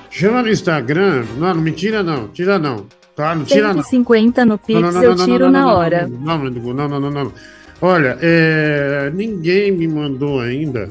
Chama 0.09 0.41
no 0.41 0.49
Instagram. 0.49 1.25
Não, 1.38 1.53
não 1.53 1.61
me 1.61 1.73
tira 1.73 2.01
não. 2.01 2.27
Tira 2.29 2.57
não. 2.57 2.88
Tá? 3.15 3.35
Não 3.35 3.45
tira 3.45 3.71
não. 3.71 3.83
150 3.83 4.45
no 4.45 4.57
Pix 4.57 4.81
Não, 4.81 4.91
não, 4.91 4.99
não, 4.99 5.03
eu 5.03 5.15
tiro 5.15 5.45
não, 5.45 5.51
na 5.51 5.71
hora. 5.75 6.07
Não, 6.07 6.39
não, 6.39 6.49
não, 6.49 6.88
não, 6.88 6.99
não, 6.99 7.11
não. 7.11 7.31
Olha, 7.79 8.17
é, 8.19 9.11
ninguém 9.13 9.71
me 9.71 9.88
mandou 9.88 10.39
ainda 10.39 10.89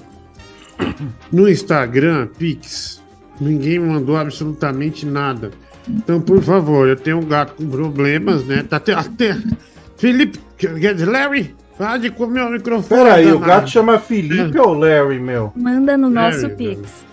no 1.33 1.49
Instagram, 1.49 2.29
Pix. 2.39 3.03
Ninguém 3.41 3.79
me 3.79 3.89
mandou 3.89 4.17
absolutamente 4.17 5.07
nada. 5.07 5.51
Então, 5.89 6.21
por 6.21 6.43
favor, 6.43 6.89
eu 6.89 6.97
tenho 6.97 7.19
um 7.19 7.25
gato 7.25 7.55
com 7.55 7.69
problemas, 7.69 8.45
né? 8.45 8.63
Tá 8.63 8.77
até. 8.77 8.93
até 8.93 9.37
Felipe, 9.97 10.39
quer 10.57 10.95
dizer, 10.95 11.07
Larry, 11.07 11.55
para 11.77 11.99
de 11.99 12.11
comer 12.11 12.43
o 12.43 12.51
microfone. 12.51 13.03
Pera 13.03 13.15
aí, 13.17 13.33
o 13.33 13.39
gato 13.39 13.69
chama 13.69 13.99
Felipe 13.99 14.59
ou 14.59 14.75
Larry, 14.75 15.19
meu? 15.19 15.53
Manda 15.57 15.97
no 15.97 16.11
Larry, 16.11 16.35
nosso 16.35 16.57
velho. 16.57 16.57
Pix. 16.57 17.05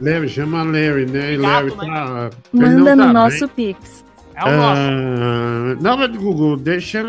Larry, 0.00 0.28
chama 0.28 0.62
Larry, 0.62 1.06
né? 1.06 1.34
E 1.34 1.36
Larry 1.36 1.70
tá. 1.72 2.30
ele 2.54 2.64
Manda 2.64 2.96
não 2.96 3.06
no 3.06 3.12
tá 3.12 3.12
nosso 3.12 3.46
bem. 3.56 3.74
Pix. 3.74 4.04
É 4.36 4.44
o 4.44 4.56
nosso. 4.56 4.80
Ah, 4.82 5.76
não, 5.80 5.96
mas 5.96 6.16
Google, 6.16 6.56
deixa, 6.56 7.02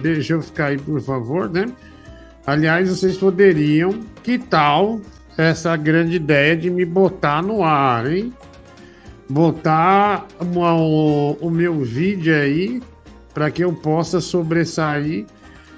deixa 0.00 0.34
eu 0.34 0.42
ficar 0.42 0.66
aí, 0.66 0.78
por 0.78 1.00
favor, 1.00 1.48
né? 1.48 1.66
Aliás, 2.46 2.88
vocês 2.88 3.16
poderiam, 3.16 4.00
que 4.22 4.38
tal 4.38 5.00
essa 5.38 5.76
grande 5.76 6.16
ideia 6.16 6.56
de 6.56 6.68
me 6.70 6.84
botar 6.84 7.42
no 7.42 7.62
ar, 7.64 8.10
hein? 8.10 8.32
Botar 9.28 10.26
uma- 10.40 10.74
o, 10.74 11.32
o 11.40 11.50
meu 11.50 11.80
vídeo 11.80 12.34
aí 12.34 12.82
para 13.32 13.50
que 13.50 13.62
eu 13.62 13.72
possa 13.72 14.20
sobressair 14.20 15.24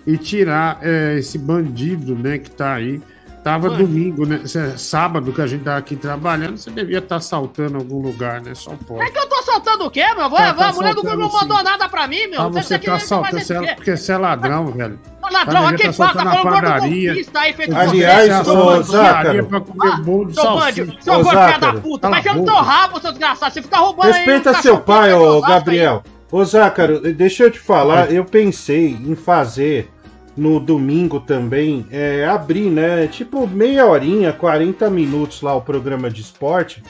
e 0.06 0.16
tirar 0.16 0.78
eh, 0.82 1.16
esse 1.18 1.36
bandido, 1.38 2.14
né, 2.16 2.38
que 2.38 2.50
tá 2.50 2.74
aí. 2.74 3.00
Tava 3.44 3.68
domingo, 3.70 4.24
né? 4.24 4.40
Sábado 4.76 5.32
que 5.32 5.40
a 5.42 5.46
gente 5.48 5.64
tava 5.64 5.76
aqui 5.78 5.96
trabalhando, 5.96 6.56
você 6.56 6.70
devia 6.70 6.98
estar 6.98 7.16
assaltando 7.16 7.76
algum 7.76 8.00
lugar, 8.00 8.40
né? 8.40 8.54
Só 8.54 8.70
pode. 8.86 9.02
É 9.04 9.10
que 9.10 9.18
eu 9.18 9.28
tô 9.28 9.42
soltando 9.42 9.84
o 9.84 9.90
quê, 9.90 10.04
meu? 10.16 10.30
Tá, 10.30 10.54
tá 10.54 10.68
a 10.68 10.72
mulher 10.72 10.94
do 10.94 11.02
Google 11.02 11.18
não 11.18 11.32
mandou 11.32 11.62
nada 11.64 11.88
pra 11.88 12.06
mim, 12.06 12.28
meu. 12.28 12.40
Ah, 12.40 12.48
você 12.48 12.78
quer 12.78 12.86
tá 12.86 12.94
assaltando, 12.96 13.42
você 13.44 13.54
é- 13.54 13.74
porque 13.74 13.96
você 13.96 14.12
é 14.12 14.16
ladrão, 14.16 14.66
velho. 14.68 14.98
Ladrão, 15.30 15.62
Tá, 15.62 15.68
aqui 15.70 15.84
tá 15.84 15.92
fala, 15.92 16.12
tá 16.12 16.24
falando 16.24 16.42
padaria. 16.52 17.08
golpista 17.12 17.40
aí, 17.40 17.52
feito 17.52 17.76
Aliás, 17.76 18.40
ô, 18.40 18.44
seu 18.44 18.64
bandido. 18.64 18.82
Zácaro. 18.92 19.46
pra 19.46 19.60
comer 19.60 19.96
bolo 20.02 20.26
de 20.28 20.34
Seu 20.34 20.54
bandido, 20.54 20.96
seu 21.00 21.14
gordo 21.22 21.46
filho 21.46 21.60
da 21.60 21.72
puta. 21.74 22.10
Vai 22.10 22.22
no 22.22 22.34
boca. 22.34 22.52
teu 22.52 22.62
rabo, 22.62 23.00
seu 23.00 23.10
desgraçado. 23.12 23.54
Você 23.54 23.62
fica 23.62 23.78
roubando 23.78 24.06
aí 24.06 24.12
Respeita 24.12 24.54
seu 24.62 24.78
pai, 24.78 25.12
ô. 25.14 25.40
Gabriel. 25.40 26.02
Ô 26.30 26.42
Zácaro, 26.44 27.00
deixa 27.12 27.44
eu 27.44 27.50
te 27.50 27.58
falar, 27.58 28.10
eu 28.10 28.24
pensei 28.24 28.96
em 29.04 29.14
fazer 29.14 29.90
no 30.34 30.58
domingo 30.58 31.20
também, 31.20 31.86
é, 31.90 32.24
abrir, 32.24 32.70
né? 32.70 33.06
Tipo 33.06 33.46
meia 33.46 33.86
horinha, 33.86 34.32
40 34.32 34.88
minutos 34.88 35.42
lá 35.42 35.54
o 35.54 35.60
programa 35.60 36.10
de 36.10 36.22
esporte. 36.22 36.82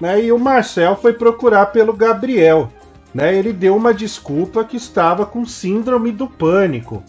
Né, 0.00 0.24
e 0.24 0.32
o 0.32 0.38
Marcel 0.38 0.96
foi 0.96 1.12
procurar 1.12 1.66
pelo 1.66 1.92
Gabriel. 1.92 2.70
Né, 3.14 3.34
ele 3.36 3.52
deu 3.52 3.76
uma 3.76 3.94
desculpa 3.94 4.64
que 4.64 4.76
estava 4.76 5.24
com 5.24 5.46
síndrome 5.46 6.10
do 6.12 6.26
pânico. 6.26 7.02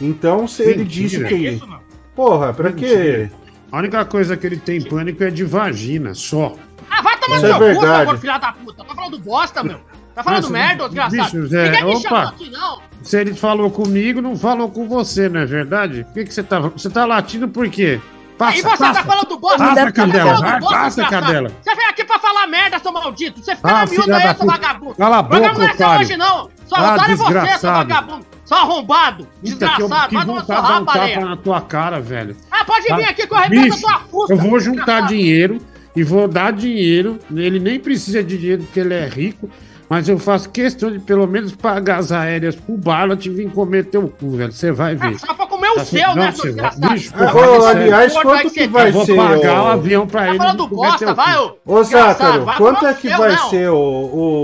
Então 0.00 0.46
se 0.48 0.62
ele 0.62 0.84
Mentira. 0.84 0.88
disse 0.88 1.24
É 1.24 1.28
que. 1.28 1.34
isso, 1.34 1.66
mano? 1.66 1.82
Porra, 2.14 2.52
pra 2.52 2.72
quê? 2.72 2.86
Mentira. 2.86 3.32
A 3.72 3.78
única 3.78 4.04
coisa 4.04 4.36
que 4.36 4.46
ele 4.46 4.56
tem 4.56 4.82
pânico 4.82 5.22
é 5.22 5.30
de 5.30 5.44
vagina, 5.44 6.14
só. 6.14 6.54
Ah, 6.90 7.02
vai 7.02 7.16
tomar 7.18 7.40
no 7.40 7.46
é 7.46 7.48
seu 7.50 7.58
cu, 7.58 7.86
gordo 7.86 8.18
filho 8.20 8.40
da 8.40 8.52
puta. 8.52 8.84
Tá 8.84 8.94
falando 8.94 9.18
bosta, 9.20 9.62
meu. 9.62 9.78
Tá 10.14 10.24
falando 10.24 10.42
Nossa, 10.42 10.52
merda, 10.52 10.84
desgraçado. 10.88 11.22
bicho, 11.22 11.46
Zé, 11.46 11.64
Ninguém 11.70 11.84
me 11.84 11.90
opa. 11.94 12.00
chamou 12.08 12.18
aqui, 12.28 12.50
não. 12.50 12.78
Se 13.02 13.16
ele 13.20 13.32
falou 13.34 13.70
comigo, 13.70 14.20
não 14.20 14.36
falou 14.36 14.68
com 14.70 14.88
você, 14.88 15.28
não 15.28 15.40
é 15.40 15.46
verdade? 15.46 16.02
Por 16.04 16.14
que, 16.14 16.24
que 16.24 16.34
você 16.34 16.42
tá. 16.42 16.58
Você 16.58 16.90
tá 16.90 17.04
latindo 17.04 17.48
por 17.48 17.68
quê? 17.70 18.00
Passa, 18.36 18.56
e 18.58 18.62
você 18.62 18.76
passa. 18.76 18.92
tá 18.94 19.04
falando 19.04 19.38
bosta. 19.38 19.58
Passa, 19.58 19.74
você 19.74 19.84
tá 19.84 19.92
Cadela, 19.92 20.24
falando 20.24 20.40
vai, 20.40 20.60
bosta, 20.60 20.76
passa. 20.78 21.04
Cadela. 21.04 21.52
Você 21.62 21.74
veio 21.76 21.88
aqui 21.90 22.04
pra 22.04 22.18
falar 22.18 22.46
merda, 22.48 22.78
seu 22.80 22.92
maldito. 22.92 23.38
Você 23.40 23.54
fica 23.54 23.68
Ah, 23.68 23.72
na 23.72 23.86
miúda 23.86 24.02
filha 24.02 24.16
aí, 24.30 24.36
seu 24.36 24.46
vagabundo. 24.46 24.94
Cala 24.96 25.18
a 25.18 25.22
boca, 25.22 25.52
não 25.52 25.62
é 25.62 25.98
hoje, 26.00 26.16
não. 26.16 26.50
Só 26.66 26.76
Ah, 26.76 26.94
otário 26.94 27.12
é 27.12 27.16
você, 27.16 27.58
seu 27.58 27.70
vagabundo. 27.70 28.26
Seu 28.50 28.56
arrombado. 28.58 29.28
Desgraçado. 29.40 29.88
Vai 29.88 30.08
tomar 30.26 30.42
um 30.42 30.44
tapa 30.44 30.80
baleia. 30.80 31.20
na 31.20 31.36
tua 31.36 31.60
cara, 31.60 32.00
velho. 32.00 32.36
Ah, 32.50 32.64
pode 32.64 32.82
vir 32.82 33.04
aqui 33.04 33.24
que 33.24 33.32
eu 33.32 33.38
arrebento 33.38 33.76
a 33.76 33.78
tua 33.78 33.98
fusta. 34.00 34.34
Eu 34.34 34.38
vou 34.38 34.58
juntar 34.58 35.02
desgraçado. 35.02 35.14
dinheiro 35.14 35.58
e 35.94 36.02
vou 36.02 36.26
dar 36.26 36.52
dinheiro. 36.52 37.20
Ele 37.32 37.60
nem 37.60 37.78
precisa 37.78 38.24
de 38.24 38.36
dinheiro 38.36 38.64
porque 38.64 38.80
ele 38.80 38.94
é 38.94 39.06
rico. 39.06 39.48
Mas 39.90 40.08
eu 40.08 40.20
faço 40.20 40.48
questão 40.50 40.88
de 40.92 41.00
pelo 41.00 41.26
menos 41.26 41.50
pagar 41.52 41.98
as 41.98 42.12
aéreas 42.12 42.54
pro 42.54 42.76
Ballot 42.76 43.26
e 43.28 43.32
vir 43.34 43.50
comer 43.50 43.86
teu 43.86 44.08
cu, 44.08 44.30
velho. 44.36 44.52
Você 44.52 44.70
vai 44.70 44.94
ver. 44.94 45.16
Ah, 45.16 45.18
só 45.18 45.34
pra 45.34 45.46
comer 45.48 45.68
o 45.70 45.74
Tá 45.74 45.84
seu, 45.84 46.06
não, 46.10 46.14
né, 46.14 46.30
seu 46.30 46.44
desgraçado? 46.44 46.92
bicho, 46.94 47.12
Ah, 47.16 47.26
porra, 47.32 47.60
sério. 47.60 47.66
aliás, 47.82 48.12
Gordo 48.12 48.28
quanto 48.28 48.34
vai 48.36 48.42
que 48.44 48.50
ser- 48.50 48.68
vai 48.68 48.88
Eu 48.88 48.92
vou 48.92 49.04
ser? 49.04 49.16
pagar 49.16 49.62
o 49.62 49.66
avião 49.66 50.06
pra 50.06 50.20
Tá 50.20 50.28
ele. 50.28 50.38
falando 50.38 50.62
vir 50.62 50.68
comer 50.68 50.88
bosta, 50.88 51.06
teu 51.06 51.14
vai, 51.16 51.36
ô. 51.38 51.56
Ô 51.66 51.82
Zácaro, 51.82 52.46
quanto 52.56 52.86
é 52.86 52.94
que 52.94 53.08
seu, 53.08 53.18
vai 53.18 53.32
não. 53.32 53.50
ser 53.50 53.70
o, 53.70 53.76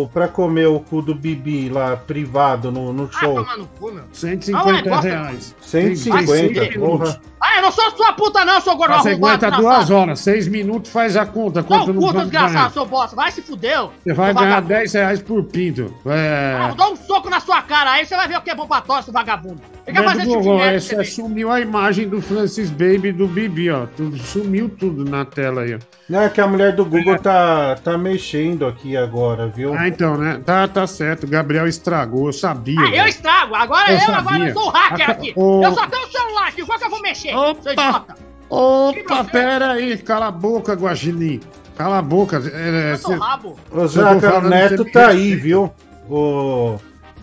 o 0.02 0.10
pra 0.12 0.26
comer 0.26 0.66
o 0.66 0.80
cu 0.80 1.00
do 1.00 1.14
Bibi 1.14 1.68
lá 1.68 1.96
privado 1.96 2.72
no, 2.72 2.92
no 2.92 3.04
Ah, 3.14 3.20
show? 3.20 3.34
tomar 3.36 3.56
no 3.56 3.66
cu, 3.68 3.92
meu. 3.92 4.02
150 4.12 4.90
gosta- 4.90 5.08
reais. 5.08 5.54
150, 5.60 6.60
Tem 6.60 6.72
porra. 6.72 7.20
Ah, 7.46 7.56
eu 7.56 7.62
não 7.62 7.70
sou 7.70 7.88
sua 7.96 8.12
puta, 8.12 8.44
não, 8.44 8.60
seu 8.60 8.74
gordo 8.76 8.94
Você 8.94 9.10
aguenta 9.10 9.50
duas 9.50 9.90
horas, 9.90 10.20
seis 10.20 10.48
minutos, 10.48 10.90
faz 10.90 11.16
a 11.16 11.24
conta. 11.24 11.64
Não 11.68 11.84
puta, 11.94 12.20
desgraçado, 12.22 12.72
seu 12.72 12.84
bosta? 12.84 13.14
Vai 13.14 13.30
se 13.30 13.40
fuder. 13.40 13.78
Você 14.04 14.12
vai 14.12 14.34
ganhar 14.34 14.48
vagabundo. 14.48 14.68
10 14.68 14.92
reais 14.94 15.22
por 15.22 15.44
pinto. 15.44 15.94
É. 16.06 16.58
Ah, 16.60 16.74
dar 16.76 16.88
um 16.88 16.96
soco 16.96 17.30
na 17.30 17.38
sua 17.40 17.62
cara 17.62 17.92
aí, 17.92 18.04
você 18.06 18.16
vai 18.16 18.26
ver 18.26 18.38
o 18.38 18.40
que 18.42 18.50
é 18.50 18.54
bom 18.54 18.66
pra 18.66 18.80
tosse, 18.80 19.12
vagabundo. 19.12 19.60
Fica 19.84 20.02
Mas, 20.02 20.12
fazendo 20.12 20.28
de 20.28 20.34
Google, 20.34 20.58
você 20.58 20.96
vê. 20.96 21.04
sumiu 21.04 21.50
a 21.50 21.60
imagem 21.60 22.08
do 22.08 22.20
Francis 22.20 22.70
Baby 22.70 23.12
do 23.12 23.28
Bibi, 23.28 23.70
ó. 23.70 23.86
Sumiu 24.24 24.68
tudo 24.68 25.04
na 25.08 25.24
tela 25.24 25.62
aí, 25.62 25.74
ó. 25.74 25.78
Não, 26.08 26.22
é 26.22 26.28
que 26.28 26.40
a 26.40 26.46
mulher 26.46 26.72
do 26.74 26.84
Google 26.84 27.18
tá, 27.18 27.76
tá 27.82 27.96
mexendo 27.98 28.66
aqui 28.66 28.96
agora, 28.96 29.48
viu? 29.48 29.74
Ah, 29.74 29.88
então, 29.88 30.16
né? 30.16 30.40
Tá, 30.44 30.66
tá 30.68 30.86
certo. 30.86 31.24
O 31.24 31.28
Gabriel 31.28 31.66
estragou, 31.66 32.26
eu 32.26 32.32
sabia. 32.32 32.80
Ah, 32.80 32.88
eu 32.90 33.06
estrago. 33.06 33.54
Agora 33.54 33.92
Eu 33.92 33.98
eu, 33.98 34.14
agora 34.14 34.38
eu 34.48 34.52
sou 34.52 34.66
o 34.66 34.70
hacker 34.70 35.10
aqui. 35.10 35.32
ô. 35.36 35.62
Eu 35.64 35.72
só 35.72 35.86
tenho 35.86 36.06
o 36.06 36.10
celular 36.10 36.48
aqui, 36.48 36.64
qual 36.64 36.78
que 36.78 36.84
eu 36.84 36.90
vou 36.90 37.02
mexer? 37.02 37.34
Idiota. 37.36 38.14
Opa, 38.48 39.24
pera 39.24 39.72
aí. 39.72 39.96
Cala 39.98 40.26
a 40.28 40.30
boca, 40.30 40.74
Guaxinim. 40.74 41.40
Cala 41.76 41.98
a 41.98 42.02
boca. 42.02 42.40
É, 42.54 42.96
sou 42.96 43.12
cê- 43.12 43.18
rabo. 43.18 43.56
Tô 43.70 43.86
Zácaro, 43.86 44.46
o 44.46 44.48
Neto 44.48 44.84
tá 44.86 45.08
aí, 45.08 45.34
viu? 45.34 45.70
O, 46.08 46.76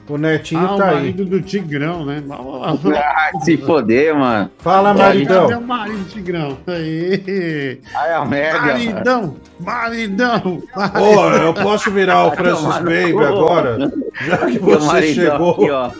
o 0.10 0.18
Netinho 0.18 0.68
Ah, 0.68 0.76
o 0.76 0.78
tá 0.78 0.90
aí. 0.90 0.96
marido 0.96 1.26
do 1.26 1.42
Tigrão, 1.42 2.06
né? 2.06 2.22
Ah, 2.30 3.40
se 3.42 3.56
foder, 3.58 4.14
mano. 4.14 4.52
Fala, 4.60 4.94
maridão. 4.94 5.48
Cadê 5.48 5.56
o 5.64 5.66
marido 5.66 5.98
do 6.00 6.06
Tigrão? 6.10 6.58
Aí. 6.68 7.80
Ai, 7.96 8.14
a 8.14 8.26
merda. 8.26 8.60
Maridão, 8.68 9.36
maridão. 9.60 10.62
Ô, 11.02 11.30
eu 11.32 11.54
posso 11.54 11.90
virar 11.90 12.26
o 12.28 12.32
Francis 12.32 12.78
Baby 12.80 13.26
agora? 13.26 13.92
Já 14.28 14.38
que 14.40 14.60
você 14.60 14.86
maridão 14.86 15.14
chegou. 15.32 15.52
aqui, 15.54 15.72
ó. 15.72 15.92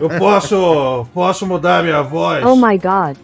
Eu 0.00 0.08
posso, 0.18 1.06
posso 1.14 1.46
mudar 1.46 1.82
minha 1.82 2.02
voz? 2.02 2.44
Oh 2.44 2.56
my 2.56 2.76
god. 2.78 3.16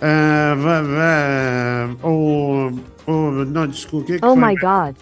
Ah, 0.00 0.54
va- 0.58 0.82
va- 0.82 2.08
o, 2.08 2.70
o, 3.06 3.12
não, 3.46 3.66
desculpa, 3.66 4.04
o 4.04 4.06
que, 4.06 4.18
que 4.20 4.24
Oh 4.26 4.34
foi? 4.34 4.44
my 4.48 4.54
god. 4.56 4.96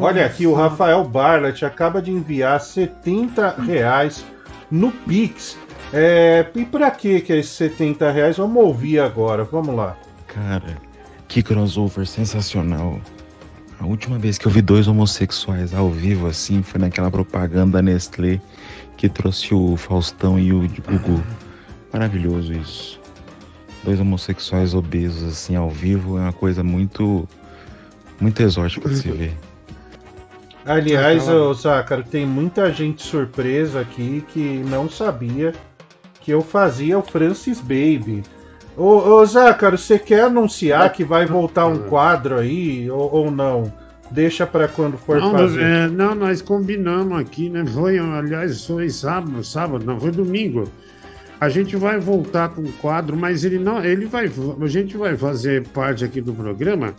Olha 0.00 0.24
aqui, 0.24 0.46
o 0.46 0.54
Rafael 0.54 1.04
Barlet 1.04 1.62
acaba 1.64 2.00
de 2.00 2.10
enviar 2.10 2.58
70 2.60 3.56
reais 3.66 4.24
no 4.70 4.90
Pix. 4.90 5.58
É, 5.92 6.46
e 6.54 6.64
pra 6.64 6.90
que 6.90 7.20
que 7.20 7.32
é 7.32 7.38
esses 7.38 7.52
70 7.52 8.10
reais? 8.10 8.36
Vamos 8.38 8.62
ouvir 8.62 8.98
agora, 9.00 9.44
vamos 9.44 9.74
lá. 9.74 9.96
Cara, 10.26 10.76
que 11.26 11.42
crossover 11.42 12.06
sensacional. 12.06 12.98
A 13.80 13.86
última 13.86 14.18
vez 14.18 14.38
que 14.38 14.46
eu 14.46 14.50
vi 14.50 14.60
dois 14.60 14.88
homossexuais 14.88 15.72
ao 15.74 15.88
vivo 15.90 16.26
assim 16.26 16.62
foi 16.62 16.80
naquela 16.80 17.10
propaganda 17.10 17.72
da 17.78 17.82
Nestlé 17.82 18.40
que 18.98 19.08
trouxe 19.08 19.54
o 19.54 19.76
Faustão 19.76 20.38
e 20.38 20.52
o 20.52 20.58
Gugu. 20.58 21.22
Maravilhoso 21.92 22.52
isso. 22.52 23.00
Dois 23.84 23.98
homossexuais 24.00 24.74
obesos 24.74 25.22
assim 25.22 25.54
ao 25.54 25.70
vivo 25.70 26.18
é 26.18 26.22
uma 26.22 26.32
coisa 26.32 26.62
muito 26.62 27.26
muito 28.20 28.42
exótica 28.42 28.88
de 28.88 28.96
se 28.96 29.10
ver. 29.10 29.34
Aliás, 30.66 31.28
ô, 31.28 31.54
Zácaro, 31.54 32.02
tem 32.02 32.26
muita 32.26 32.70
gente 32.72 33.02
surpresa 33.02 33.80
aqui 33.80 34.22
que 34.28 34.58
não 34.68 34.90
sabia 34.90 35.54
que 36.20 36.32
eu 36.32 36.42
fazia 36.42 36.98
o 36.98 37.02
Francis 37.02 37.60
Baby. 37.60 38.24
Ô, 38.76 38.96
ô 38.96 39.24
Zácaro, 39.24 39.78
você 39.78 39.98
quer 39.98 40.24
anunciar 40.24 40.92
que 40.92 41.04
vai 41.04 41.24
voltar 41.24 41.66
um 41.66 41.88
quadro 41.88 42.36
aí 42.36 42.90
ou, 42.90 43.10
ou 43.14 43.30
não? 43.30 43.72
Deixa 44.10 44.46
pra 44.46 44.68
quando 44.68 44.96
for 44.96 45.20
Não, 45.20 45.32
nós, 45.32 45.50
fazer. 45.52 45.62
é, 45.62 45.88
não, 45.88 46.14
nós 46.14 46.40
combinamos 46.40 47.18
aqui, 47.18 47.50
né? 47.50 47.64
Foi, 47.66 47.98
aliás, 47.98 48.64
foi 48.64 48.88
sábado, 48.88 49.44
sábado, 49.44 49.84
não, 49.84 50.00
foi 50.00 50.10
domingo. 50.10 50.70
A 51.40 51.48
gente 51.48 51.76
vai 51.76 52.00
voltar 52.00 52.48
com 52.48 52.62
o 52.62 52.72
quadro, 52.72 53.16
mas 53.16 53.44
ele 53.44 53.58
não, 53.58 53.84
ele 53.84 54.06
vai, 54.06 54.28
a 54.60 54.66
gente 54.66 54.96
vai 54.96 55.16
fazer 55.16 55.64
parte 55.68 56.04
aqui 56.04 56.20
do 56.20 56.32
programa, 56.32 56.94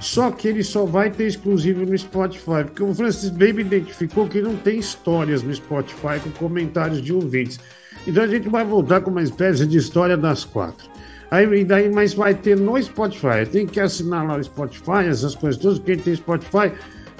só 0.00 0.30
que 0.32 0.48
ele 0.48 0.64
só 0.64 0.84
vai 0.84 1.08
ter 1.10 1.26
exclusivo 1.26 1.86
no 1.86 1.96
Spotify, 1.96 2.64
porque 2.64 2.82
o 2.82 2.92
Francis 2.92 3.30
Baby 3.30 3.60
identificou 3.60 4.26
que 4.26 4.42
não 4.42 4.56
tem 4.56 4.78
histórias 4.78 5.42
no 5.42 5.54
Spotify 5.54 6.18
com 6.22 6.30
comentários 6.30 7.00
de 7.00 7.12
ouvintes. 7.12 7.60
Então 8.06 8.24
a 8.24 8.26
gente 8.26 8.48
vai 8.48 8.64
voltar 8.64 9.02
com 9.02 9.10
uma 9.10 9.22
espécie 9.22 9.64
de 9.66 9.78
história 9.78 10.16
das 10.16 10.44
quatro. 10.44 10.88
Aí, 11.30 11.44
e 11.60 11.64
daí, 11.64 11.90
mas 11.90 12.14
vai 12.14 12.34
ter 12.34 12.56
no 12.56 12.80
Spotify. 12.82 13.44
Tem 13.50 13.66
que 13.66 13.80
assinar 13.80 14.26
lá 14.26 14.36
o 14.36 14.42
Spotify, 14.44 15.06
essas 15.08 15.34
coisas 15.34 15.60
todas. 15.60 15.78
Quem 15.80 15.96
tem 15.98 16.14
Spotify 16.14 16.72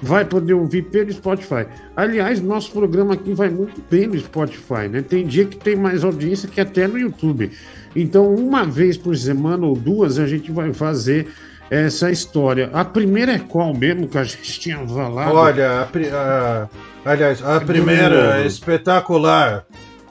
vai 0.03 0.25
poder 0.25 0.55
ouvir 0.55 0.83
pelo 0.83 1.11
Spotify. 1.13 1.67
Aliás, 1.97 2.41
nosso 2.41 2.71
programa 2.71 3.15
aqui 3.15 3.33
vai 3.33 3.49
muito 3.49 3.83
bem 3.91 4.07
no 4.07 4.19
Spotify, 4.19 4.89
né? 4.91 5.03
Tem 5.03 5.27
dia 5.27 5.45
que 5.47 5.57
tem 5.57 5.75
mais 5.75 6.05
audiência 6.05 6.49
que 6.49 6.61
até 6.61 6.87
no 6.87 6.99
YouTube. 6.99 7.51
Então, 7.95 8.35
uma 8.35 8.65
vez 8.65 8.97
por 8.97 9.17
semana 9.17 9.67
ou 9.67 9.75
duas, 9.75 10.19
a 10.19 10.27
gente 10.27 10.53
vai 10.53 10.73
fazer 10.73 11.29
essa 11.71 12.11
história. 12.11 12.71
A 12.73 12.85
primeira 12.85 13.33
é 13.33 13.39
qual 13.39 13.75
mesmo 13.75 14.07
que 14.07 14.19
a 14.19 14.23
gente 14.25 14.61
tinha 14.61 14.87
falado? 14.87 15.35
Olha, 15.35 15.71
a 15.81 15.83
a- 15.85 16.69
aliás, 17.05 17.43
a 17.45 17.59
primeira 17.61 18.39
é 18.43 18.47
espetacular. 18.47 19.65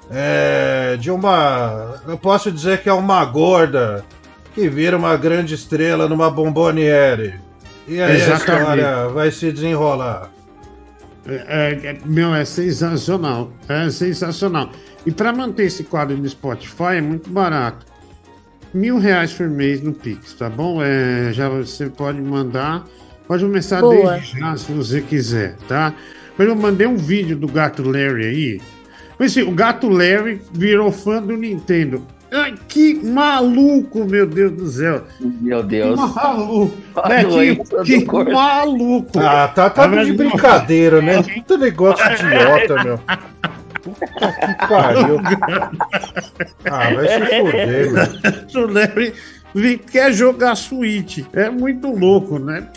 É 0.10 0.98
de 1.00 1.10
uma. 1.12 2.02
Eu 2.08 2.18
posso 2.18 2.52
dizer 2.52 2.82
que 2.82 2.90
é 2.90 2.94
uma 2.94 3.24
gorda 3.26 4.04
que 4.54 4.70
vira 4.70 4.98
uma 4.98 5.18
grande 5.18 5.56
estrela 5.56 6.08
numa 6.08 6.30
bomboniere. 6.30 7.36
E 7.88 8.00
aí 8.02 8.12
a 8.12 8.16
Exatamente. 8.16 8.62
história 8.62 9.08
vai 9.10 9.32
se 9.32 9.52
desenrolar. 9.52 10.32
É, 11.28 11.80
é- 11.84 11.98
meu, 12.06 12.34
é 12.34 12.46
sensacional. 12.46 13.52
É 13.68 13.90
sensacional. 13.90 14.70
E 15.06 15.12
para 15.12 15.34
manter 15.34 15.66
esse 15.66 15.84
quadro 15.84 16.18
no 16.18 16.28
Spotify 16.28 16.98
é 16.98 17.02
muito 17.02 17.30
barato. 17.30 17.86
Mil 18.74 18.98
reais 18.98 19.34
por 19.34 19.48
mês 19.48 19.82
no 19.82 19.94
Pix, 19.94 20.34
tá 20.34 20.50
bom? 20.50 20.82
É, 20.84 21.32
já 21.32 21.50
você 21.50 21.90
pode 21.90 22.22
mandar. 22.22 22.86
Pode 23.28 23.44
começar 23.44 23.82
Boa. 23.82 24.14
desde 24.14 24.40
já, 24.40 24.56
se 24.56 24.72
você 24.72 25.02
quiser, 25.02 25.56
tá? 25.68 25.94
Mas 26.38 26.48
eu 26.48 26.56
mandei 26.56 26.86
um 26.86 26.98
vídeo 26.98 27.36
do 27.36 27.48
gato 27.48 27.82
Larry 27.84 28.26
aí. 28.26 28.62
Mas 29.18 29.32
assim, 29.32 29.44
o 29.44 29.52
gato 29.52 29.88
Larry 29.88 30.42
virou 30.52 30.92
fã 30.92 31.22
do 31.22 31.38
Nintendo. 31.38 32.06
Ai, 32.32 32.56
que 32.68 32.96
maluco, 32.96 34.04
meu 34.04 34.26
Deus 34.26 34.52
do 34.52 34.68
céu. 34.68 35.04
Meu 35.20 35.64
Deus. 35.64 35.98
Maluco. 35.98 36.76
Né, 37.08 37.26
que, 37.86 38.02
que 38.02 38.06
maluco. 38.06 39.20
Ah, 39.20 39.50
tá, 39.50 39.70
tá 39.70 39.86
de 39.88 40.14
brincadeira, 40.14 41.02
né? 41.02 41.22
Puta 41.22 41.58
negócio 41.58 42.06
idiota, 42.06 42.84
meu. 42.84 43.00
Puta 43.84 44.08
que 44.08 44.68
pariu. 44.68 45.20
Ah, 46.66 46.94
vai 46.94 47.08
se 47.08 47.42
fuder, 47.42 47.92
meu. 47.92 48.66
O 48.66 48.72
Larry 48.72 49.78
quer 49.78 50.14
jogar 50.14 50.56
Switch. 50.56 51.20
É 51.34 51.50
muito 51.50 51.92
louco, 51.92 52.40
né? 52.40 52.68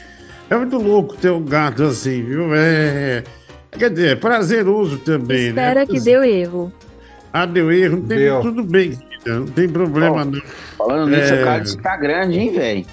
É 0.51 0.57
muito 0.57 0.77
louco 0.77 1.17
ter 1.17 1.31
um 1.31 1.45
gato 1.45 1.85
assim, 1.85 2.23
viu? 2.23 2.55
É. 2.55 3.23
Quer 3.79 3.91
dizer, 3.91 4.09
é 4.13 4.17
prazeroso 4.17 4.99
também, 4.99 5.49
Espera 5.49 5.81
né? 5.81 5.87
que 5.87 6.01
deu 6.01 6.25
erro. 6.25 6.73
Ah, 7.33 7.47
deu 7.47 7.71
erro, 7.71 8.01
tem, 8.01 8.19
Deu. 8.19 8.41
tudo 8.41 8.63
bem, 8.65 8.93
querida, 8.97 9.39
não 9.41 9.47
tem 9.47 9.69
problema 9.69 10.25
não. 10.25 10.41
Falando 10.77 11.11
nisso, 11.11 11.35
É. 11.35 11.43
o 11.43 11.45
cara 11.45 11.65
tá 11.83 11.97
grande, 11.97 12.39
hein, 12.39 12.53
velho? 12.53 12.87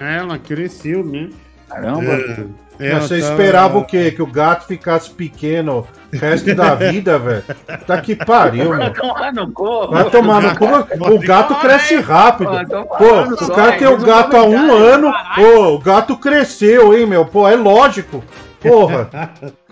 Ela 0.00 0.38
cresceu, 0.38 1.04
né? 1.04 1.28
Caramba. 1.68 2.46
É, 2.78 2.90
ela 2.90 3.00
Você 3.00 3.20
tá- 3.20 3.30
esperava 3.30 3.78
o 3.78 3.84
quê? 3.84 4.10
Que 4.10 4.20
o 4.22 4.26
gato 4.26 4.66
ficasse 4.66 5.10
pequeno 5.10 5.86
o 6.12 6.16
resto 6.16 6.54
da 6.54 6.74
vida, 6.76 7.18
velho? 7.18 7.42
Tá 7.86 8.00
que 8.00 8.14
pariu, 8.14 8.68
Vai 8.70 8.78
meu. 8.78 8.92
tomar 8.92 9.32
no 9.32 9.50
cu. 9.52 9.88
Vai 9.90 10.10
tomar 10.10 10.42
no 10.42 10.56
cu. 10.56 11.14
O 11.14 11.18
gato 11.18 11.54
cresce 11.56 11.96
rápido. 11.96 12.50
Pô, 12.68 13.44
o 13.46 13.52
cara 13.54 13.72
tem 13.78 13.88
o 13.88 13.94
um 13.94 14.02
gato 14.02 14.36
há 14.36 14.42
um 14.44 14.72
ano. 14.74 15.10
Pô, 15.34 15.74
o 15.74 15.78
gato 15.78 16.16
cresceu, 16.18 16.94
hein, 16.96 17.06
meu? 17.06 17.24
Pô, 17.24 17.48
é 17.48 17.56
lógico. 17.56 18.22
Porra. 18.60 19.08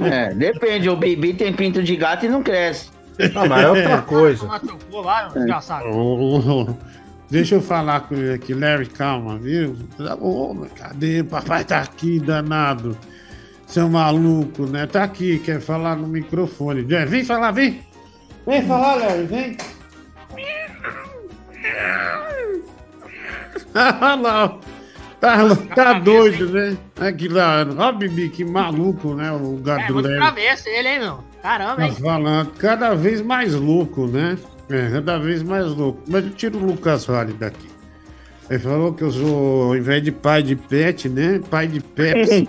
É, 0.00 0.32
depende, 0.34 0.88
o 0.88 0.96
Bibi 0.96 1.34
tem 1.34 1.52
pinto 1.52 1.82
de 1.82 1.96
gato 1.96 2.26
e 2.26 2.28
não 2.28 2.42
cresce. 2.42 2.90
Ah, 3.34 3.46
mas 3.48 3.64
é 3.64 3.68
outra 3.68 4.02
coisa. 4.02 4.46
Lá, 4.92 5.28
desgraçado. 5.28 5.86
Ô, 5.88 6.76
Deixa 7.30 7.54
eu 7.56 7.62
falar 7.62 8.00
com 8.02 8.14
ele 8.14 8.34
aqui, 8.34 8.52
Larry, 8.54 8.86
calma, 8.86 9.38
viu? 9.38 9.76
Tá 9.96 10.14
bom, 10.14 10.66
cadê? 10.76 11.24
Papai 11.24 11.64
tá 11.64 11.80
aqui, 11.80 12.20
danado. 12.20 12.96
Seu 13.66 13.88
maluco, 13.88 14.66
né? 14.66 14.86
Tá 14.86 15.04
aqui, 15.04 15.38
quer 15.38 15.58
falar 15.60 15.96
no 15.96 16.06
microfone. 16.06 16.86
É, 16.94 17.06
Vem 17.06 17.24
falar, 17.24 17.50
vem! 17.50 17.80
Vem 18.46 18.62
falar, 18.66 18.96
Larry, 18.96 19.24
vem! 19.24 19.56
Olha 23.74 24.14
lá. 24.14 24.58
Tá, 25.24 25.74
tá 25.74 25.92
doido, 25.94 26.48
né? 26.50 26.76
Aqui 27.00 27.28
lá, 27.28 27.66
ó, 27.78 27.92
Bibi, 27.92 28.28
que 28.28 28.44
maluco, 28.44 29.14
né? 29.14 29.30
O 29.32 29.56
gato 29.56 29.80
É 29.84 29.86
do 29.88 29.94
muito 29.94 30.08
travessa 30.08 30.68
ele, 30.70 30.88
hein, 30.88 30.98
meu? 31.00 31.18
Caramba, 31.42 31.76
Tá 31.76 31.86
hein? 31.88 31.94
falando, 31.94 32.50
cada 32.52 32.94
vez 32.94 33.20
mais 33.20 33.54
louco, 33.54 34.06
né? 34.06 34.36
É, 34.70 34.90
cada 34.90 35.18
vez 35.18 35.42
mais 35.42 35.66
louco. 35.66 36.02
Mas 36.08 36.24
eu 36.24 36.30
tiro 36.32 36.58
o 36.58 36.64
Lucas 36.64 37.04
Vale 37.06 37.32
daqui. 37.34 37.68
Ele 38.50 38.58
falou 38.58 38.92
que 38.92 39.02
eu 39.02 39.10
sou, 39.10 39.62
ao 39.64 39.76
invés 39.76 40.02
de 40.02 40.12
pai 40.12 40.42
de 40.42 40.54
pet, 40.56 41.08
né? 41.08 41.40
Pai 41.50 41.66
de 41.66 41.80
Pepsi. 41.80 42.48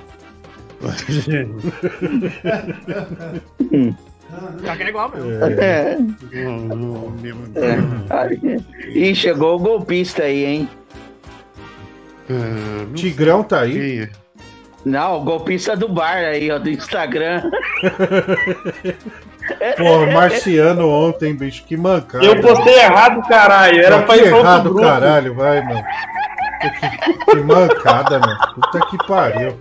Já 4.64 4.76
que 4.76 4.84
é 4.84 4.90
igual, 4.90 5.12
meu. 5.16 5.26
É. 5.62 5.98
Oh, 6.00 7.08
oh, 7.08 7.22
meu 7.22 7.36
É. 7.56 7.76
Deus. 7.76 8.12
Aí- 8.12 8.64
Ih, 9.12 9.16
chegou 9.16 9.56
o 9.56 9.60
golpista 9.60 10.24
aí, 10.24 10.46
hein? 10.46 10.70
Ah, 12.30 12.86
Tigrão 12.96 13.44
tá 13.44 13.62
aí. 13.62 14.04
É? 14.04 14.10
Não, 14.86 15.18
o 15.18 15.24
golpista 15.24 15.76
do 15.76 15.88
bar 15.90 16.18
aí, 16.18 16.52
ó, 16.52 16.60
do 16.60 16.70
Instagram. 16.70 17.50
Pô, 19.78 20.06
Marciano 20.12 20.90
ontem, 20.90 21.36
bicho, 21.36 21.64
que 21.66 21.76
mancada. 21.78 22.24
Eu 22.26 22.40
postei 22.42 22.76
errado, 22.80 23.22
caralho. 23.28 23.82
Era 23.82 24.02
pra 24.04 24.18
ir 24.18 24.30
pra 24.30 24.36
outro 24.36 24.48
errado, 24.48 24.70
grupo. 24.70 24.82
caralho, 24.82 25.36
vai, 25.36 25.66
meu. 25.66 25.84
Que, 26.62 27.32
que 27.32 27.36
mancada, 27.38 28.20
meu. 28.20 28.38
Puta 28.54 28.80
que 28.88 28.98
pariu. 29.08 29.58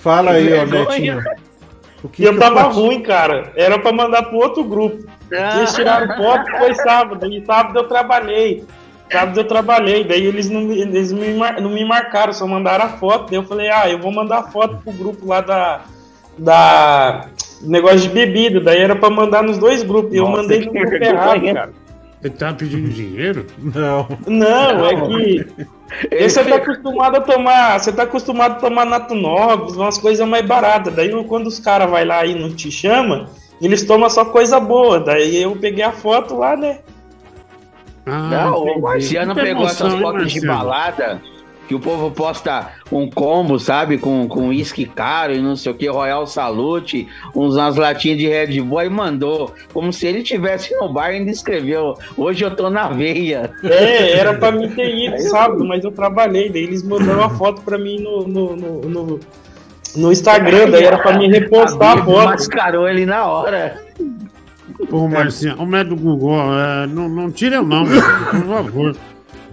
Fala 0.00 0.32
aí, 0.32 0.52
ó. 0.54 0.64
Netinho. 0.64 1.22
O 2.02 2.08
que 2.08 2.24
eu 2.24 2.34
que 2.34 2.38
tava 2.38 2.64
faço? 2.64 2.80
ruim, 2.80 3.02
cara. 3.02 3.52
Era 3.56 3.78
pra 3.78 3.92
mandar 3.92 4.22
pro 4.24 4.36
outro 4.38 4.64
grupo. 4.64 5.04
Eles 5.30 5.74
tiraram 5.74 6.16
foto, 6.16 6.50
foi 6.58 6.74
sábado. 6.74 7.26
E 7.26 7.44
sábado 7.44 7.78
eu 7.78 7.88
trabalhei. 7.88 8.64
Sábado 9.10 9.40
eu 9.40 9.44
trabalhei. 9.44 10.04
Daí 10.04 10.26
eles 10.26 10.48
não, 10.50 10.60
me- 10.62 10.80
eles 10.80 11.12
me 11.12 11.32
não 11.60 11.70
me 11.70 11.84
marcaram, 11.84 12.32
só 12.32 12.46
mandaram 12.46 12.84
a 12.84 12.88
foto. 12.88 13.30
Daí 13.30 13.38
eu 13.38 13.42
falei, 13.44 13.68
ah, 13.70 13.88
eu 13.90 13.98
vou 13.98 14.12
mandar 14.12 14.38
a 14.38 14.42
foto 14.44 14.76
pro 14.82 14.92
grupo 14.92 15.26
lá 15.26 15.40
da. 15.40 15.80
Da. 16.36 17.26
Negócio 17.62 18.00
de 18.00 18.08
bebida. 18.10 18.60
Daí 18.60 18.80
era 18.80 18.94
pra 18.94 19.10
mandar 19.10 19.42
nos 19.42 19.58
dois 19.58 19.82
grupos. 19.82 20.14
E 20.14 20.18
eu 20.18 20.28
mandei 20.28 20.60
no 20.64 20.72
grupo 20.72 20.94
errado, 20.94 21.40
cara. 21.54 21.72
Ele 22.22 22.34
tá 22.34 22.52
pedindo 22.52 22.88
dinheiro? 22.88 23.46
Não. 23.58 24.08
Não, 24.26 24.86
é 24.86 24.94
que. 25.06 25.46
Você 26.28 26.44
tá 26.44 26.56
acostumado 26.56 27.16
a 27.16 27.20
tomar. 27.20 27.78
Você 27.80 27.92
tá 27.92 28.02
acostumado 28.02 28.52
a 28.52 28.56
tomar 28.56 28.84
nato 28.84 29.14
novos, 29.14 29.76
umas 29.76 29.96
coisas 29.98 30.26
mais 30.28 30.44
baratas. 30.44 30.94
Daí 30.94 31.10
quando 31.24 31.46
os 31.46 31.58
caras 31.58 31.88
vai 31.90 32.04
lá 32.04 32.24
e 32.26 32.34
não 32.34 32.50
te 32.50 32.70
chama, 32.70 33.26
eles 33.62 33.84
tomam 33.84 34.10
só 34.10 34.24
coisa 34.24 34.60
boa. 34.60 35.00
Daí 35.00 35.42
eu 35.42 35.56
peguei 35.56 35.82
a 35.84 35.92
foto 35.92 36.36
lá, 36.36 36.56
né? 36.56 36.80
Não, 38.08 38.62
o 38.62 38.80
Marciano 38.80 39.34
Muita 39.34 39.42
pegou 39.42 39.62
emoção, 39.62 39.88
essas 39.88 40.00
fotos 40.00 40.32
de 40.32 40.46
balada 40.46 41.20
que 41.68 41.74
o 41.74 41.78
povo 41.78 42.10
posta 42.10 42.72
um 42.90 43.08
combo, 43.10 43.58
sabe? 43.60 43.98
Com 43.98 44.26
com 44.26 44.48
uísque 44.48 44.86
caro 44.86 45.34
e 45.34 45.38
não 45.38 45.54
sei 45.54 45.70
o 45.70 45.74
que, 45.74 45.86
Royal 45.86 46.26
Salute, 46.26 47.06
uns, 47.36 47.54
umas 47.54 47.76
latinhas 47.76 48.18
de 48.18 48.26
Red 48.26 48.60
Bull 48.62 48.84
e 48.84 48.88
mandou. 48.88 49.54
Como 49.72 49.92
se 49.92 50.06
ele 50.06 50.22
tivesse 50.22 50.74
no 50.76 50.90
bar 50.90 51.12
e 51.12 51.16
ainda 51.16 51.30
escreveu. 51.30 51.94
Hoje 52.16 52.42
eu 52.42 52.56
tô 52.56 52.70
na 52.70 52.88
veia. 52.88 53.50
É, 53.62 54.12
era 54.18 54.32
pra 54.34 54.50
mim 54.50 54.68
ter 54.70 54.88
ido 54.96 55.18
sábado, 55.28 55.62
mas 55.64 55.84
eu 55.84 55.92
trabalhei. 55.92 56.48
Daí 56.48 56.62
eles 56.62 56.82
mandaram 56.82 57.20
uma 57.20 57.30
foto 57.30 57.60
pra 57.60 57.76
mim 57.76 58.00
no, 58.00 58.26
no, 58.26 58.56
no, 58.56 58.80
no, 58.80 59.20
no 59.94 60.12
Instagram, 60.12 60.70
daí 60.70 60.84
era 60.84 60.96
pra 60.96 61.18
mim 61.18 61.28
repostar 61.28 61.98
a 61.98 62.04
foto. 62.04 62.24
Mascarou 62.24 62.88
ele 62.88 63.04
na 63.04 63.26
hora. 63.26 63.78
Ô, 64.90 65.08
Marciano, 65.08 65.62
o 65.62 65.66
médico 65.66 65.96
Google, 65.96 66.38
é, 66.54 66.86
não, 66.86 67.08
não 67.08 67.30
tira 67.30 67.56
eu 67.56 67.64
não, 67.64 67.84
por 67.84 68.46
favor. 68.46 68.96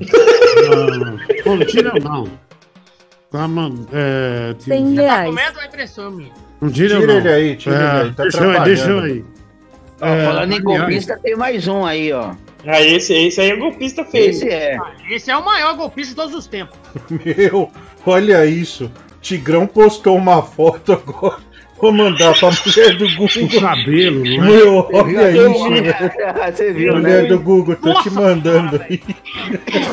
Ah, 0.01 1.17
pô, 1.43 1.55
não 1.55 1.65
tira 1.65 1.91
eu 1.95 2.03
não. 2.03 2.27
Tá, 3.31 3.47
mano, 3.47 3.87
é... 3.91 4.53
tira- 4.59 4.75
100 4.77 4.95
reais. 4.95 5.29
Comendo 5.29 5.59
a 5.59 5.65
impressão, 5.65 6.11
minha. 6.11 6.31
Não 6.61 6.69
tira, 6.69 6.93
eu 6.95 6.99
Tira 7.01 7.13
não. 7.13 7.19
ele 7.19 7.29
aí, 7.29 7.55
tira 7.55 7.75
É, 7.75 7.79
ele 7.79 8.07
aí, 8.09 8.13
tá 8.13 8.23
deixa 8.23 8.43
eu 8.43 8.49
aí, 8.51 8.63
deixa 8.63 8.89
eu 8.89 8.99
aí. 8.99 9.25
Ó, 10.01 10.05
É, 10.05 10.25
falando 10.25 10.51
em 10.51 10.55
aliás, 10.55 10.63
golpista, 10.79 11.19
tem 11.21 11.35
mais 11.35 11.67
um 11.67 11.85
aí, 11.85 12.13
ó. 12.13 12.33
Ah, 12.67 12.81
esse, 12.81 13.13
esse 13.13 13.41
aí 13.41 13.51
é 13.51 13.55
golpista 13.55 14.03
feio. 14.05 14.29
Esse 14.29 14.49
é. 14.49 14.77
Esse 15.09 15.29
é 15.31 15.37
o 15.37 15.43
maior 15.45 15.75
golpista 15.75 16.11
de 16.11 16.15
todos 16.15 16.33
os 16.35 16.47
tempos. 16.47 16.77
Meu, 17.09 17.69
olha 18.05 18.45
isso. 18.45 18.91
Tigrão 19.21 19.65
postou 19.67 20.15
uma 20.15 20.41
foto 20.41 20.93
agora. 20.93 21.37
Vou 21.81 21.91
mandar 21.91 22.33
pra 22.39 22.49
mulher 22.65 22.95
do 22.97 23.07
Google. 23.15 23.43
O 23.45 23.59
cabelo, 23.61 24.23
não 24.23 24.43
é? 24.43 24.47
Meu, 24.47 24.89
olha 24.93 25.31
Eu 25.31 25.51
isso, 25.51 25.69
vi. 25.69 25.81
velho. 25.81 25.95
Você 26.55 26.73
viu, 26.73 26.93
Mulher 26.95 27.23
né? 27.23 27.27
do 27.29 27.39
Google, 27.39 27.75
tô 27.75 28.01
te 28.01 28.09
mandando 28.09 28.81
aí. 28.81 29.01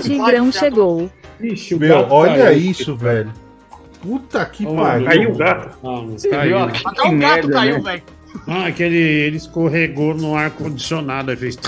Tigrão 0.03 0.53
chegou. 0.53 1.11
Ixi, 1.41 1.75
Meu, 1.77 2.07
olha 2.09 2.45
caiu. 2.45 2.71
isso, 2.71 2.97
velho. 2.97 3.33
Puta 4.01 4.45
que 4.47 4.65
Ô, 4.67 4.75
pariu. 4.77 5.07
Caiu 5.07 5.31
o 5.31 5.37
gato. 5.37 5.77
Não, 5.83 6.03
não 6.03 6.19
Você 6.19 6.29
caiu. 6.29 6.57
viu? 6.57 6.65
Até 6.67 6.79
Que 6.81 6.87
o 6.87 6.93
gato 6.93 7.13
merda, 7.19 7.53
caiu, 7.53 7.83
né? 7.83 7.91
velho. 7.91 8.03
Ah, 8.47 8.71
que 8.71 8.83
ele, 8.83 8.97
ele 8.99 9.37
escorregou 9.37 10.15
no 10.15 10.35
ar-condicionado, 10.37 11.31
aí 11.33 11.37
fez... 11.37 11.59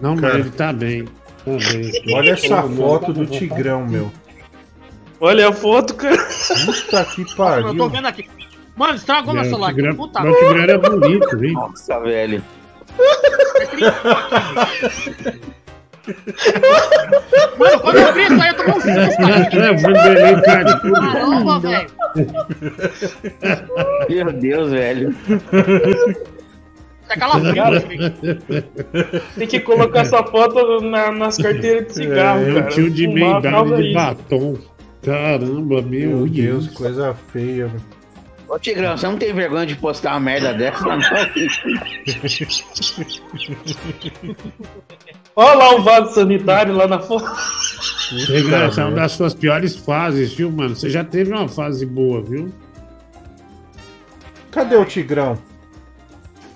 Não, 0.00 0.12
mas 0.12 0.20
Cara. 0.20 0.38
ele 0.38 0.50
tá 0.50 0.72
bem. 0.72 1.04
Tá 1.04 1.50
bem. 1.72 2.14
Olha 2.14 2.32
essa 2.32 2.62
foto 2.62 3.12
do 3.12 3.26
Tigrão, 3.26 3.86
meu. 3.86 4.10
Olha 5.20 5.48
a 5.48 5.52
foto, 5.52 5.94
cara. 5.94 6.16
Puta 6.64 7.04
que 7.04 7.22
Eu 7.22 7.26
tô 7.28 7.34
pariu. 7.36 7.88
vendo 7.90 8.06
aqui. 8.06 8.28
Mano, 8.76 8.94
estragou 8.94 9.34
meu 9.34 9.42
É, 9.42 9.46
celular 9.46 9.70
aqui. 9.70 9.94
Puta 9.94 10.22
o 10.22 10.32
Tigrão 10.34 10.58
era 10.62 10.78
bonito, 10.78 11.44
hein? 11.44 11.52
Nossa, 11.54 11.98
velho. 12.00 12.42
Mano, 17.58 17.80
quando 17.80 17.96
eu 17.98 18.12
vi 18.14 18.22
isso 18.22 18.40
aí, 18.42 18.48
eu 18.48 18.54
tomei 18.54 18.72
um 18.74 18.80
susto. 18.80 19.22
É, 19.22 20.40
Cardoso. 20.40 20.92
Caramba, 20.92 21.60
velho. 21.60 21.90
Meu 24.08 24.32
Deus, 24.32 24.70
velho. 24.70 25.14
Tá 27.08 27.16
calafrio. 27.16 27.62
Tem 29.36 29.46
que 29.48 29.60
colocar 29.60 30.00
essa 30.00 30.22
foto 30.24 30.80
na- 30.82 31.10
nas 31.10 31.36
carteiras 31.38 31.86
de 31.88 31.94
cigarro, 31.94 32.42
É, 32.42 32.54
cara. 32.54 32.66
o 32.66 32.68
tio 32.68 32.90
de 32.90 33.06
meia 33.08 33.38
idade 33.38 33.82
de 33.82 33.92
batom. 33.94 34.56
Caramba, 35.02 35.82
meu, 35.82 36.18
Meu 36.18 36.26
Deus, 36.28 36.66
Deus. 36.66 36.68
coisa 36.76 37.14
feia, 37.32 37.68
velho. 37.68 37.98
Ô, 38.48 38.58
Tigrão, 38.58 38.96
você 38.96 39.06
não 39.06 39.18
tem 39.18 39.32
vergonha 39.34 39.66
de 39.66 39.76
postar 39.76 40.12
uma 40.12 40.20
merda 40.20 40.54
dessa, 40.54 40.82
não? 40.82 40.98
Olha 45.36 45.54
lá 45.54 45.74
o 45.74 45.82
vaso 45.82 46.14
sanitário 46.14 46.74
lá 46.74 46.88
na 46.88 46.98
foto. 46.98 47.30
Tigrão, 48.26 48.62
essa 48.62 48.80
é 48.80 48.84
uma 48.86 48.96
das 48.96 49.12
suas 49.12 49.34
piores 49.34 49.76
fases, 49.76 50.32
viu, 50.32 50.50
mano? 50.50 50.74
Você 50.74 50.88
já 50.88 51.04
teve 51.04 51.30
uma 51.30 51.46
fase 51.46 51.84
boa, 51.84 52.22
viu? 52.22 52.50
Cadê 54.50 54.76
o 54.76 54.84
Tigrão? 54.86 55.36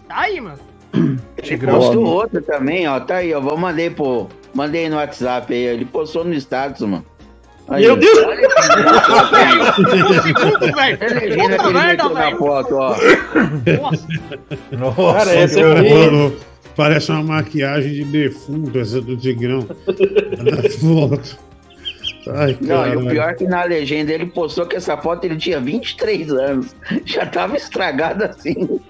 Tá 0.08 0.20
aí, 0.20 0.40
mano. 0.40 0.58
Tigrão. 1.42 1.78
Postou 1.78 2.04
outro 2.06 2.40
também, 2.42 2.88
ó. 2.88 2.98
Tá 3.00 3.16
aí, 3.16 3.34
ó. 3.34 3.40
Vou 3.40 3.56
mandei 3.56 3.90
pro. 3.90 4.28
Mandei 4.54 4.88
no 4.88 4.96
WhatsApp 4.96 5.52
aí. 5.52 5.62
Ele 5.62 5.84
postou 5.84 6.24
no 6.24 6.34
status, 6.34 6.80
mano. 6.82 7.04
Aí, 7.68 7.86
Meu 7.86 7.96
Deus! 7.96 8.18
Um 8.18 8.22
segundo, 10.22 10.74
velho. 10.74 10.98
É 11.00 11.06
Puta 11.06 11.24
ele 11.24 11.36
merda, 11.72 12.08
velho. 12.08 12.36
foto, 12.38 12.74
ó. 12.74 12.96
Nossa. 13.80 14.08
Nossa, 14.72 15.18
Cara, 15.18 15.34
essa 15.38 15.60
meu. 15.60 16.28
é 16.28 16.32
parece 16.76 17.10
uma 17.10 17.22
maquiagem 17.22 17.92
de 17.92 18.04
defunto 18.04 18.78
essa 18.78 19.00
do 19.00 19.16
Tigrão. 19.16 19.66
Na 20.38 20.62
foto. 20.80 21.38
Ai, 22.34 22.56
Não, 22.60 22.86
e 22.86 22.96
o 22.96 23.06
pior 23.08 23.30
é 23.30 23.34
que 23.34 23.44
na 23.44 23.64
legenda 23.64 24.12
ele 24.12 24.26
postou 24.26 24.64
que 24.66 24.76
essa 24.76 24.96
foto 24.96 25.24
ele 25.24 25.36
tinha 25.36 25.58
23 25.60 26.30
anos. 26.32 26.74
Já 27.04 27.26
tava 27.26 27.56
estragada 27.56 28.26
assim. 28.26 28.80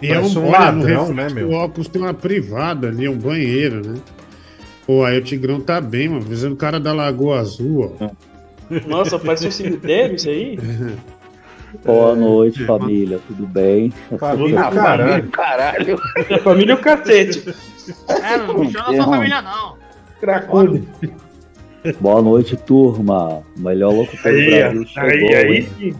E 0.00 0.10
é 0.10 0.18
um, 0.18 0.26
um 0.38 0.50
ladrão, 0.50 1.08
reflexo 1.08 1.12
né, 1.12 1.28
meu? 1.28 1.48
do 1.48 1.54
óculos 1.54 1.88
tem 1.88 2.00
uma 2.00 2.14
privada 2.14 2.88
ali, 2.88 3.06
um 3.06 3.18
banheiro, 3.18 3.86
né? 3.86 3.96
Pô, 4.90 5.04
aí 5.04 5.18
o 5.18 5.22
Tigrão 5.22 5.60
tá 5.60 5.80
bem, 5.80 6.08
mano. 6.08 6.22
Fazendo 6.22 6.56
cara 6.56 6.80
da 6.80 6.92
Lagoa 6.92 7.38
Azul, 7.38 7.94
ó. 8.00 8.08
Nossa, 8.88 9.20
parece 9.20 9.46
um 9.46 9.50
cemitério 9.52 10.16
isso 10.16 10.28
aí. 10.28 10.58
Boa 11.86 12.16
noite, 12.16 12.66
família. 12.66 13.20
Tudo 13.28 13.46
bem? 13.46 13.92
Família, 14.18 14.62
Ah, 14.62 14.70
caralho. 14.72 15.28
Caralho. 15.28 15.96
É 16.28 16.38
família 16.38 16.74
o 16.74 16.78
cacete. 16.78 17.54
É, 18.08 18.36
não 18.38 18.58
me 18.58 18.72
chama 18.72 18.92
sua 18.96 19.04
família, 19.04 19.40
não. 19.40 19.76
Cracudo. 20.20 20.84
Boa 22.00 22.20
noite, 22.20 22.56
turma. 22.56 23.44
O 23.56 23.60
melhor 23.60 23.94
locutor 23.94 24.32
do 24.32 24.38
Aí, 24.38 24.50
Brasil 24.58 24.80
aí, 24.80 24.88
chegou, 24.88 25.36
aí. 25.36 25.56
hein? 25.56 25.68
sim. 25.78 25.94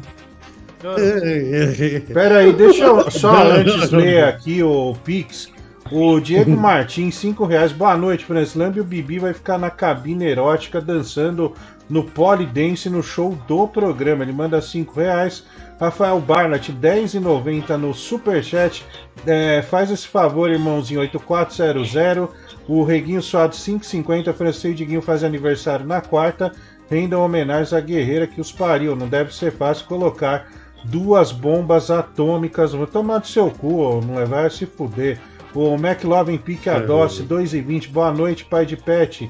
Pera 2.13 2.39
aí, 2.39 2.53
deixa 2.53 2.87
eu 2.87 3.09
só 3.09 3.53
antes 3.53 3.93
ler 3.93 4.25
aqui 4.25 4.65
o 4.65 4.97
Pix. 5.05 5.49
O 5.93 6.21
Diego 6.21 6.57
Martins, 6.57 7.17
5 7.17 7.45
reais. 7.45 7.73
Boa 7.73 7.97
noite, 7.97 8.25
Franslamb. 8.25 8.79
O 8.79 8.85
Bibi 8.85 9.19
vai 9.19 9.35
ficar 9.35 9.59
na 9.59 9.71
cabine 9.71 10.25
erótica 10.25 10.81
dançando 10.81 11.53
no 11.89 12.05
Polidense 12.05 12.89
no 12.89 13.03
show 13.03 13.37
do 13.49 13.67
programa. 13.67 14.23
Ele 14.23 14.33
manda 14.33 14.63
5 14.63 14.95
reais. 14.95 15.45
Rafael 15.81 16.21
Barnett, 16.21 16.73
10,90 16.73 17.77
no 17.77 17.93
Superchat. 17.93 18.85
É, 19.27 19.63
faz 19.63 19.91
esse 19.91 20.07
favor, 20.07 20.49
irmãozinho, 20.49 21.01
8400. 21.01 22.29
O 22.69 22.85
Reguinho 22.85 23.21
Suado, 23.21 23.57
5,50. 23.57 24.33
Francês 24.33 24.77
Diguinho 24.77 25.03
faz 25.03 25.25
aniversário 25.25 25.85
na 25.85 26.01
quarta. 26.01 26.53
Rendam 26.89 27.21
homenagens 27.21 27.73
à 27.73 27.81
guerreira 27.81 28.29
que 28.29 28.41
os 28.41 28.53
pariu. 28.53 28.95
Não 28.95 29.09
deve 29.09 29.35
ser 29.35 29.51
fácil 29.51 29.87
colocar 29.87 30.47
duas 30.85 31.33
bombas 31.33 31.91
atômicas. 31.91 32.75
Vou 32.75 32.87
tomar 32.87 33.19
do 33.19 33.27
seu 33.27 33.51
cu, 33.51 34.01
não 34.07 34.15
levar 34.15 34.47
a 34.47 34.51
se 34.51 34.67
fuder. 34.67 35.19
O 35.53 35.75
McLovin 35.75 36.39
Pique 36.39 36.71
a 36.71 36.79
Doce, 36.79 37.25
2,20. 37.25 37.89
Boa 37.89 38.13
noite, 38.13 38.45
pai 38.45 38.65
de 38.65 38.77
Pet. 38.77 39.29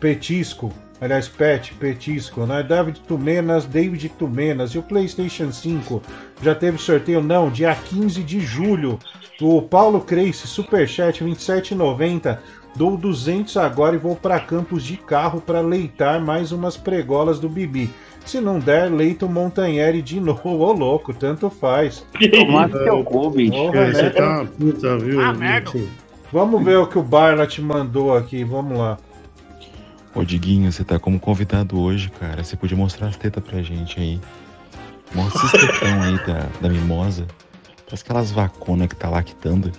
Petisco. 0.00 0.72
Aliás, 0.98 1.28
Pet, 1.28 1.74
Petisco, 1.74 2.46
né? 2.46 2.62
David 2.62 3.00
Tumenas, 3.06 3.66
David 3.66 4.08
Tumenas. 4.18 4.70
E 4.70 4.78
o 4.78 4.82
PlayStation 4.82 5.52
5 5.52 6.02
já 6.42 6.54
teve 6.54 6.78
sorteio? 6.78 7.22
Não, 7.22 7.50
dia 7.50 7.74
15 7.74 8.22
de 8.22 8.40
julho. 8.40 8.98
O 9.40 9.60
Paulo 9.60 10.00
Creice, 10.00 10.46
Superchat, 10.46 11.22
27,90. 11.22 12.38
Dou 12.74 12.96
200 12.96 13.56
agora 13.58 13.94
e 13.94 13.98
vou 13.98 14.16
para 14.16 14.40
Campos 14.40 14.82
de 14.82 14.96
carro 14.96 15.40
para 15.40 15.60
leitar 15.60 16.18
mais 16.20 16.50
umas 16.50 16.76
pregolas 16.78 17.38
do 17.38 17.48
Bibi. 17.48 17.90
Se 18.28 18.42
não 18.42 18.58
der, 18.58 18.92
leito 18.92 19.26
Montanheri 19.26 20.02
de 20.02 20.20
novo. 20.20 20.40
Ô 20.60 20.72
louco, 20.72 21.14
tanto 21.14 21.48
faz. 21.48 22.04
Tomar 22.30 22.68
no 22.68 22.78
teu 22.78 23.02
cu, 23.02 23.30
bicho. 23.30 23.52
Porra, 23.52 23.78
É, 23.78 23.92
Você 23.92 24.02
né? 24.02 24.10
tá 24.10 24.28
uma 24.28 24.44
puta, 24.44 24.98
viu? 24.98 25.20
Ah, 25.20 25.32
merda. 25.32 25.72
Vamos 26.30 26.62
ver 26.62 26.76
o 26.76 26.86
que 26.86 26.98
o 26.98 27.02
Barnett 27.02 27.58
mandou 27.62 28.14
aqui, 28.14 28.44
vamos 28.44 28.76
lá. 28.76 28.98
Ô 30.14 30.22
Diguinho, 30.22 30.70
você 30.70 30.84
tá 30.84 30.98
como 30.98 31.18
convidado 31.18 31.80
hoje, 31.80 32.10
cara. 32.20 32.44
Você 32.44 32.54
podia 32.54 32.76
mostrar 32.76 33.06
as 33.06 33.16
tetas 33.16 33.42
pra 33.42 33.62
gente 33.62 33.98
aí. 33.98 34.20
Mostra 35.14 35.46
esse 35.46 35.58
tetão 35.66 36.02
aí 36.02 36.18
da, 36.26 36.46
da 36.60 36.68
mimosa. 36.68 37.26
Parece 37.86 38.02
aquelas 38.04 38.30
vaconas 38.30 38.88
que 38.88 38.96
tá 38.96 39.08
lactando. 39.08 39.72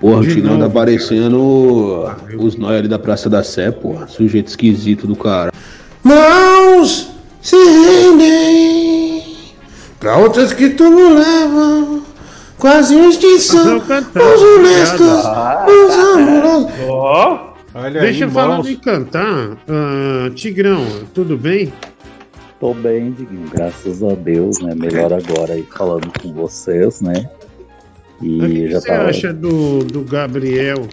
Porra, 0.00 0.20
o 0.22 0.42
novo. 0.42 0.58
tá 0.58 0.68
parecendo 0.68 2.10
os 2.40 2.56
nós 2.56 2.72
ali 2.72 2.88
da 2.88 2.98
Praça 2.98 3.30
da 3.30 3.44
Sé, 3.44 3.70
porra. 3.70 4.08
Sujeito 4.08 4.48
esquisito 4.48 5.06
do 5.06 5.14
cara. 5.14 5.52
Mãos 6.04 7.10
se 7.40 7.56
rendem 7.56 9.22
pra 10.00 10.16
outras 10.18 10.52
que 10.52 10.70
tudo 10.70 11.14
levam. 11.14 12.02
Quase 12.58 12.94
uma 12.94 13.08
extinção. 13.08 13.78
Os 13.78 14.42
honestos, 14.42 15.00
os 15.00 15.94
amorosos. 16.14 16.70
Ó, 16.88 17.52
Olha 17.74 18.00
Deixa 18.02 18.26
aí, 18.26 18.30
falando 18.30 18.56
mãos. 18.58 18.68
em 18.68 18.76
cantar. 18.76 19.56
ah, 19.68 20.30
Tigrão, 20.34 20.84
tudo 21.14 21.36
bem? 21.38 21.72
Tô 22.60 22.74
bem, 22.74 23.10
Diguinho. 23.12 23.48
Graças 23.52 24.02
a 24.02 24.14
Deus, 24.14 24.60
né? 24.60 24.74
Melhor 24.76 25.12
agora 25.12 25.54
aí 25.54 25.66
falando 25.76 26.12
com 26.20 26.32
vocês, 26.34 27.00
né? 27.00 27.28
Mas 28.20 28.30
O 28.42 28.46
E 28.46 28.48
que 28.66 28.70
já 28.70 28.80
você 28.80 28.88
tá. 28.88 29.02
acha 29.06 29.32
do, 29.32 29.78
do 29.84 30.02
Gabriel? 30.02 30.86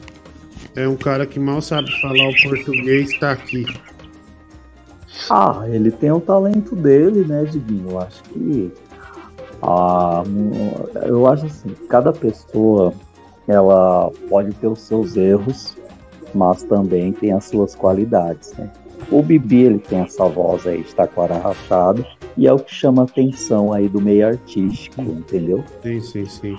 É 0.76 0.88
um 0.88 0.96
cara 0.96 1.26
que 1.28 1.40
mal 1.40 1.62
sabe 1.62 1.92
falar 2.02 2.30
o 2.30 2.42
português, 2.50 3.20
tá 3.20 3.32
aqui. 3.32 3.66
Ah, 5.30 5.64
ele 5.68 5.92
tem 5.92 6.12
o 6.12 6.20
talento 6.20 6.76
dele, 6.76 7.26
né, 7.26 7.46
Diguinho? 7.46 7.92
Eu 7.92 8.00
acho 8.00 8.24
que. 8.24 8.72
Ah, 9.62 10.24
eu 11.06 11.28
acho 11.28 11.46
assim, 11.46 11.70
cada 11.90 12.14
pessoa 12.14 12.94
ela 13.48 14.12
pode 14.30 14.54
ter 14.54 14.68
os 14.68 14.80
seus 14.82 15.18
erros, 15.18 15.76
mas 16.34 16.64
também 16.64 17.12
tem 17.12 17.34
as 17.34 17.46
suas 17.46 17.76
qualidades, 17.76 18.54
né? 18.54 18.70
O 19.12 19.24
Bibi, 19.24 19.64
ele 19.64 19.80
tem 19.80 20.00
essa 20.00 20.26
voz 20.26 20.68
aí 20.68 20.84
de 20.84 20.94
taquara 20.94 21.38
rachado, 21.38 22.06
e 22.38 22.48
é 22.48 22.54
o 22.54 22.60
que 22.60 22.74
chama 22.74 23.04
atenção 23.04 23.74
aí 23.74 23.90
do 23.90 24.00
meio 24.00 24.28
artístico, 24.28 25.02
entendeu? 25.02 25.64
Sim, 25.82 26.00
sim, 26.00 26.26
sim. 26.26 26.58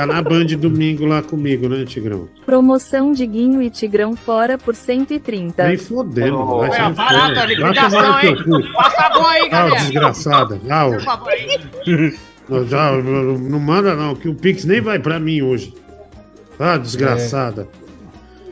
Tá 0.00 0.06
na 0.06 0.22
Band 0.22 0.46
domingo 0.58 1.04
lá 1.04 1.22
comigo, 1.22 1.68
né, 1.68 1.84
Tigrão? 1.84 2.28
Promoção 2.46 3.12
de 3.12 3.26
Guinho 3.26 3.60
e 3.62 3.68
Tigrão 3.70 4.16
fora 4.16 4.56
por 4.56 4.74
130. 4.74 5.66
Nem 5.66 5.76
fodendo. 5.76 6.44
vai 6.58 6.68
É, 6.68 6.72
fora. 6.72 6.86
a 6.86 7.32
Vai 7.34 7.46
liquidação, 7.46 8.20
hein? 8.20 8.36
Passa 8.74 9.02
a 9.06 9.10
boa 9.10 9.30
aí, 9.30 9.42
Ah, 9.42 9.48
galera. 9.48 9.76
desgraçada. 9.76 10.60
Ah, 10.68 10.86
ô. 10.86 10.90
Por 10.92 11.00
favor, 11.02 11.28
aí. 11.30 12.14
Não, 12.48 12.66
já, 12.66 12.92
não 12.92 13.60
manda 13.60 13.94
não, 13.94 14.14
que 14.14 14.28
o 14.28 14.34
Pix 14.34 14.64
nem 14.64 14.80
vai 14.80 14.98
pra 14.98 15.20
mim 15.20 15.42
hoje. 15.42 15.74
Ah, 16.58 16.76
desgraçada. 16.76 17.68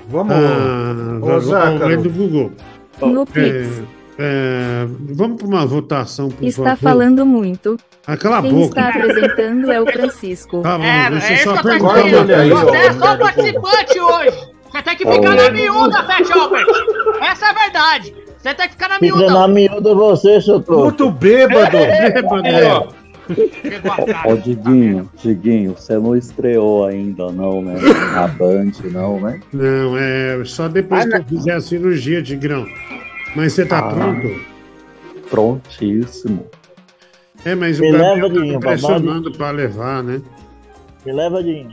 Vamos, 0.09 0.33
Ah, 0.35 1.19
ô, 1.21 1.27
vai- 1.27 1.41
Zácaro. 1.41 1.79
vai 1.79 1.97
do 1.97 2.11
Google. 2.11 2.53
No 3.01 3.23
É, 3.23 3.25
Pix. 3.27 3.83
É, 4.19 4.87
vamos 5.15 5.39
pra 5.39 5.47
uma 5.47 5.65
votação, 5.67 6.29
por 6.29 6.45
Está 6.45 6.77
favor. 6.77 6.79
falando 6.83 7.25
muito. 7.25 7.77
Ah, 8.07 8.17
cala 8.17 8.39
a 8.39 8.43
Quem 8.43 8.53
boca. 8.53 8.67
está 8.67 8.89
apresentando 8.89 9.71
é 9.71 9.81
o 9.81 9.87
Francisco. 9.87 10.63
Tá 10.63 10.79
bom, 10.79 10.85
É, 10.85 11.11
deixa 11.11 11.27
é 11.27 11.31
eu 11.31 11.35
isso 11.37 11.45
só 11.55 11.63
perguntar. 11.63 12.03
Você 12.03 12.77
é 12.77 12.93
só 12.93 13.17
participante 13.17 14.01
hoje. 14.01 14.49
Você 14.71 14.83
tem 14.83 14.97
que 14.97 15.11
ficar 15.11 15.35
na 15.35 15.51
miúda, 15.51 16.03
Pet 16.05 16.33
Albert. 16.33 16.67
Essa 17.23 17.47
é 17.47 17.49
a 17.51 17.53
verdade. 17.55 18.15
Você 18.39 18.55
tem 18.55 18.67
que 18.67 18.73
ficar 18.73 18.89
na 18.89 18.95
Fica 18.99 19.17
miúda. 19.17 19.33
na 19.33 19.49
miúda 19.49 19.95
você, 19.95 20.41
seu 20.41 20.61
trouxa. 20.61 20.85
Muito 20.85 21.11
bêbado. 21.11 21.77
Bêbado, 21.79 22.47
Aí, 22.47 22.65
ó. 22.65 22.87
Ô, 24.33 24.37
Diguinho, 24.37 25.11
Diguinho, 25.23 25.75
você 25.77 25.99
não 25.99 26.17
estreou 26.17 26.87
ainda, 26.87 27.31
não, 27.31 27.61
né? 27.61 27.75
Na 28.15 28.27
Band, 28.27 28.73
não, 28.91 29.21
né? 29.21 29.41
Não, 29.53 29.99
é 29.99 30.41
só 30.45 30.67
depois 30.69 31.05
que 31.05 31.15
eu 31.17 31.25
fizer 31.25 31.53
a 31.53 31.61
cirurgia, 31.61 32.23
Tigrão. 32.23 32.65
Mas 33.39 33.53
você 33.53 33.65
tá 33.65 33.79
Ah. 33.79 33.83
pronto? 33.95 34.41
Prontíssimo. 35.31 36.45
É, 37.45 37.55
mas 37.55 37.79
o 37.79 37.83
Me 37.83 37.93
Gabriel 37.93 38.15
leva, 38.17 38.35
tá 38.35 38.41
me 38.41 38.59
pressionando 38.59 39.31
pra 39.31 39.51
levar, 39.53 40.03
né? 40.03 40.21
Me 41.07 41.13
leva, 41.13 41.41
Dinho. 41.41 41.71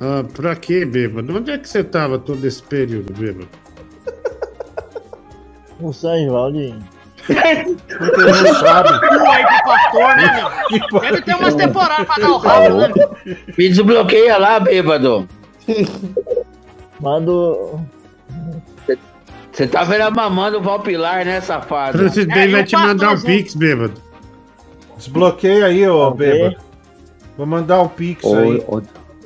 Ah, 0.00 0.22
pra 0.32 0.54
quê, 0.54 0.84
bêbado? 0.84 1.36
Onde 1.36 1.50
é 1.50 1.58
que 1.58 1.68
você 1.68 1.82
tava 1.82 2.16
todo 2.16 2.44
esse 2.46 2.62
período, 2.62 3.12
bêbado? 3.12 3.48
No 5.80 5.92
São 5.92 6.16
João, 6.24 6.52
Dinho. 6.52 6.78
Porque 7.26 7.34
não 8.44 8.54
sabe. 8.54 8.88
Aí 9.28 9.44
pro 9.46 9.64
pastor, 9.64 10.16
né, 10.16 10.48
meu? 10.92 11.00
Deve 11.02 11.22
ter 11.22 11.34
umas 11.34 11.54
temporadas 11.56 12.06
pra 12.06 12.16
dar 12.18 12.30
o 12.30 12.36
rabo, 12.38 12.76
né? 12.76 12.88
Me 13.58 13.68
desbloqueia 13.68 14.38
lá, 14.38 14.60
bêbado. 14.60 15.28
Manda. 17.00 17.32
Você 19.52 19.66
tá 19.66 19.84
vendo 19.84 20.02
a 20.02 20.10
mamando 20.10 20.58
o 20.58 20.62
Valpilar, 20.62 21.24
né, 21.24 21.40
safado? 21.40 21.98
Francis 21.98 22.24
Bem 22.26 22.48
É, 22.48 22.48
vai 22.48 22.64
te 22.64 22.76
mandar 22.76 23.12
um 23.12 23.20
pix, 23.20 23.54
bêbado. 23.54 23.94
Desbloqueia 24.96 25.66
aí, 25.66 25.86
ô 25.88 26.08
Ok. 26.08 26.16
bêbado. 26.16 26.56
Vou 27.36 27.46
mandar 27.46 27.82
um 27.82 27.88
pix 27.88 28.24
Ô, 28.24 28.36
aí. 28.36 28.64
ô, 28.66 28.82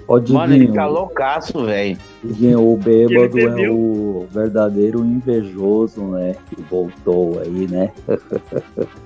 ô, 0.09 0.21
Mano, 0.33 0.55
ele 0.55 0.73
tá 0.73 0.87
loucaço, 0.87 1.65
velho. 1.65 1.99
O 2.25 2.77
bêbado 2.77 3.39
é 3.41 3.71
o 3.71 4.27
verdadeiro 4.31 5.01
invejoso, 5.05 6.03
né? 6.03 6.37
Que 6.49 6.63
voltou 6.63 7.41
aí, 7.41 7.67
né? 7.69 7.93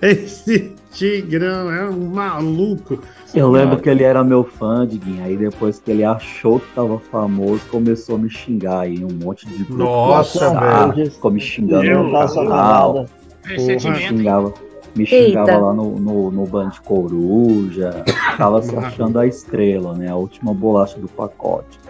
Esse 0.00 0.74
Tigrão 0.92 1.70
é 1.72 1.88
um 1.88 2.08
maluco. 2.08 2.98
Eu 3.34 3.50
lembro 3.50 3.78
que 3.78 3.88
ele 3.88 4.02
era 4.02 4.22
meu 4.22 4.44
fã, 4.44 4.86
Diguinho. 4.86 5.24
Aí 5.24 5.36
depois 5.36 5.78
que 5.78 5.90
ele 5.90 6.04
achou 6.04 6.60
que 6.60 6.74
tava 6.74 6.98
famoso, 6.98 7.62
começou 7.70 8.16
a 8.16 8.18
me 8.18 8.28
xingar 8.28 8.80
aí. 8.80 9.04
Um 9.04 9.12
monte 9.24 9.46
de 9.46 9.64
grupo 9.64 9.74
Nossa, 9.84 10.50
WhatsApp, 10.50 10.96
velho. 10.96 11.10
Ficou 11.10 11.30
me 11.30 11.40
xingando 11.40 11.84
Eu 11.84 12.04
no 12.04 12.12
canal. 12.12 13.06
xingava, 13.46 14.52
me 14.94 15.06
xingava 15.06 15.50
Eita. 15.50 15.58
lá 15.58 15.72
no, 15.72 15.98
no, 15.98 16.30
no 16.30 16.46
Band 16.46 16.72
Coruja. 16.84 18.04
Tava 18.36 18.60
se 18.60 18.76
achando 18.76 19.18
a 19.18 19.26
estrela, 19.26 19.94
né? 19.94 20.10
A 20.10 20.16
última 20.16 20.52
bolacha 20.52 20.98
do 20.98 21.08
pacote. 21.08 21.80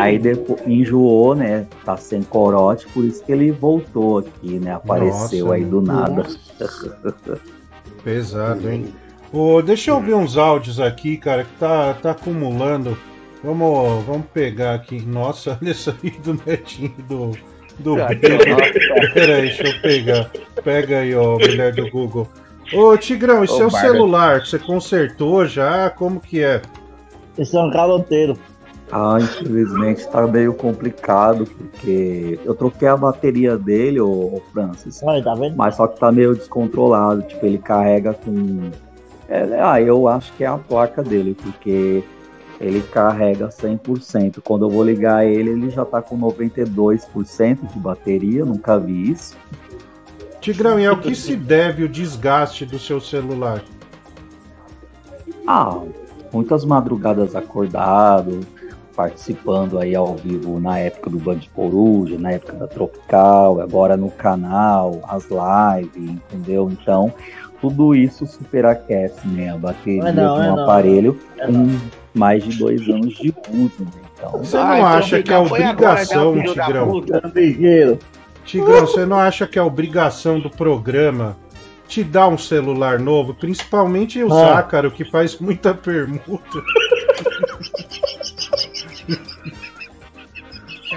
Aí 0.00 0.18
depois 0.18 0.60
enjoou, 0.66 1.34
né? 1.34 1.66
Tá 1.84 1.96
sem 1.96 2.22
corote, 2.22 2.86
por 2.88 3.04
isso 3.04 3.22
que 3.24 3.32
ele 3.32 3.50
voltou 3.50 4.18
aqui, 4.18 4.58
né? 4.58 4.74
Apareceu 4.74 5.46
Nossa, 5.46 5.54
aí 5.56 5.64
do 5.64 5.80
nada. 5.80 6.26
Pesado, 8.04 8.70
hein? 8.70 8.92
Ô, 9.32 9.62
deixa 9.62 9.90
eu 9.90 9.94
ouvir 9.96 10.14
uns 10.14 10.36
áudios 10.36 10.78
aqui, 10.78 11.16
cara, 11.16 11.44
que 11.44 11.52
tá, 11.58 11.94
tá 11.94 12.10
acumulando. 12.10 12.96
Vamos, 13.42 14.04
vamos 14.04 14.26
pegar 14.32 14.74
aqui. 14.74 15.00
Nossa, 15.06 15.58
olha 15.62 15.70
isso 15.70 15.94
aí 16.02 16.10
do 16.10 16.38
netinho 16.46 16.94
do. 17.08 17.30
Do 17.78 18.00
Ah, 18.02 18.08
Bêbado. 18.08 18.44
Pera 19.14 19.36
aí, 19.36 19.42
deixa 19.42 19.66
eu 19.66 19.80
pegar. 19.80 20.30
Pega 20.62 20.98
aí, 20.98 21.14
ó, 21.14 21.38
mulher 21.38 21.72
do 21.72 21.90
Google. 21.90 22.28
Ô, 22.74 22.96
Tigrão, 22.98 23.40
Ô, 23.40 23.44
é 23.44 23.46
o 23.46 23.70
Barba. 23.70 23.78
celular 23.78 24.40
que 24.42 24.48
você 24.50 24.58
consertou 24.58 25.46
já? 25.46 25.88
Como 25.88 26.20
que 26.20 26.42
é? 26.44 26.60
Esse 27.38 27.56
é 27.56 27.60
um 27.60 27.70
caloteiro. 27.70 28.36
Ah, 28.94 29.16
infelizmente 29.18 30.06
tá 30.06 30.26
meio 30.26 30.52
complicado, 30.52 31.46
porque 31.46 32.38
eu 32.44 32.54
troquei 32.54 32.86
a 32.86 32.96
bateria 32.96 33.56
dele, 33.56 33.98
ô, 33.98 34.10
ô 34.10 34.42
Francis. 34.52 35.00
tá 35.00 35.34
vendo? 35.34 35.56
Mas 35.56 35.76
só 35.76 35.86
que 35.86 35.98
tá 35.98 36.12
meio 36.12 36.34
descontrolado, 36.34 37.22
tipo, 37.22 37.46
ele 37.46 37.56
carrega 37.56 38.12
com. 38.12 38.70
É, 39.30 39.58
ah, 39.62 39.80
eu 39.80 40.06
acho 40.06 40.30
que 40.34 40.44
é 40.44 40.46
a 40.46 40.58
placa 40.58 41.02
dele, 41.02 41.34
porque 41.42 42.04
ele 42.60 42.82
carrega 42.82 43.48
100%. 43.48 44.42
Quando 44.44 44.66
eu 44.66 44.70
vou 44.70 44.84
ligar 44.84 45.24
ele, 45.24 45.50
ele 45.50 45.70
já 45.70 45.86
tá 45.86 46.02
com 46.02 46.20
92% 46.20 47.72
de 47.72 47.78
bateria, 47.78 48.44
nunca 48.44 48.78
vi 48.78 49.10
isso. 49.10 49.34
Tigrão, 50.38 50.78
e 50.78 50.86
ao 50.86 50.98
que 50.98 51.14
se 51.14 51.34
deve 51.34 51.84
o 51.84 51.88
desgaste 51.88 52.66
do 52.66 52.78
seu 52.78 53.00
celular? 53.00 53.62
Ah, 55.46 55.80
muitas 56.30 56.62
madrugadas 56.62 57.34
acordado, 57.34 58.40
participando 58.94 59.78
aí 59.78 59.94
ao 59.94 60.14
vivo 60.16 60.60
na 60.60 60.78
época 60.78 61.10
do 61.10 61.18
Band 61.18 61.40
Coruja, 61.54 62.18
na 62.18 62.32
época 62.32 62.52
da 62.54 62.66
Tropical, 62.66 63.60
agora 63.60 63.96
no 63.96 64.10
canal, 64.10 65.00
as 65.08 65.26
lives, 65.28 66.10
entendeu? 66.10 66.70
Então, 66.70 67.12
tudo 67.60 67.94
isso 67.94 68.26
superaquece, 68.26 69.26
né? 69.28 69.50
A 69.50 69.56
bateria 69.56 70.08
É 70.08 70.12
não, 70.12 70.40
de 70.40 70.46
é 70.46 70.52
um 70.52 70.56
não. 70.56 70.62
aparelho 70.64 71.18
É 71.38 71.46
com 71.46 71.68
mais 72.14 72.44
de 72.44 72.58
dois 72.58 72.80
anos 72.88 73.14
de 73.14 73.34
uso, 73.50 73.72
né? 73.80 73.86
Então, 74.18 74.30
Você 74.38 74.56
não 74.56 74.86
acha 74.86 75.22
que 75.22 75.32
é 75.32 75.38
obrigação, 75.38 76.34
Tigrão? 76.42 77.02
Tigrão, 78.44 78.80
você 78.86 79.06
não 79.06 79.18
acha 79.18 79.46
que 79.46 79.58
é 79.58 79.62
obrigação 79.62 80.38
do 80.40 80.50
programa 80.50 81.36
te 81.88 82.02
dar 82.02 82.28
um 82.28 82.38
celular 82.38 82.98
novo? 82.98 83.34
Principalmente 83.34 84.22
o 84.22 84.32
Ah. 84.32 84.54
Zácaro, 84.54 84.90
que 84.90 85.04
faz 85.04 85.38
muita 85.38 85.72
permuta. 85.74 86.62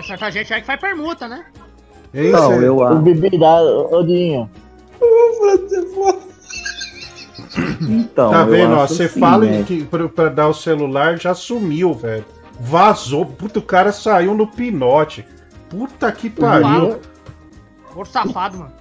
Certa 0.06 0.32
gente 0.32 0.53
aí 0.53 0.61
que 0.61 0.68
faz 0.68 0.80
permuta, 0.80 1.27
né? 1.27 1.45
Hein, 2.14 2.32
Não, 2.32 2.57
cê- 2.60 2.68
eu 2.68 2.77
O 2.77 2.95
Bibi 2.99 3.38
dá, 3.38 3.61
Odinho. 3.61 4.49
Então, 7.82 8.32
tá 8.32 8.44
vendo? 8.45 8.73
ó, 8.73 8.84
acho 8.84 8.95
Você 8.95 9.03
assim, 9.06 9.19
fala 9.19 9.45
né? 9.45 9.64
que 9.65 9.84
pra, 9.84 10.07
pra 10.10 10.30
dar 10.30 10.48
o 10.48 10.53
celular 10.53 11.19
já 11.19 11.34
sumiu, 11.34 11.94
velho. 11.94 12.26
Vazou. 12.60 13.26
Puta, 13.26 13.60
o 13.60 13.61
cara 13.61 13.91
saiu 13.91 14.34
no 14.34 14.48
pinote. 14.48 15.26
Puta 15.69 16.11
que 16.11 16.30
pariu. 16.30 16.98
Por 17.94 18.07
safado, 18.07 18.57
mano. 18.60 18.72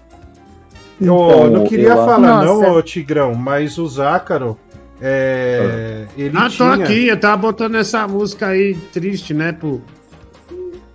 Eu 1.01 1.07
Então, 1.07 1.51
não 1.51 1.65
queria 1.67 1.89
eu- 1.91 1.97
falar, 1.97 2.45
Nossa. 2.45 2.45
não, 2.69 2.73
ô 2.77 2.83
Tigrão, 2.83 3.35
mas 3.35 3.79
o 3.79 3.87
Zácaro. 3.89 4.57
É, 5.01 6.07
ele 6.17 6.37
Ah, 6.37 6.43
tô 6.45 6.49
tinha... 6.51 6.75
aqui, 6.75 7.09
eu 7.09 7.19
tava 7.19 7.37
botando 7.37 7.75
essa 7.75 8.07
música 8.07 8.47
aí 8.49 8.75
triste, 8.93 9.35
né? 9.35 9.53
Pro, 9.53 9.83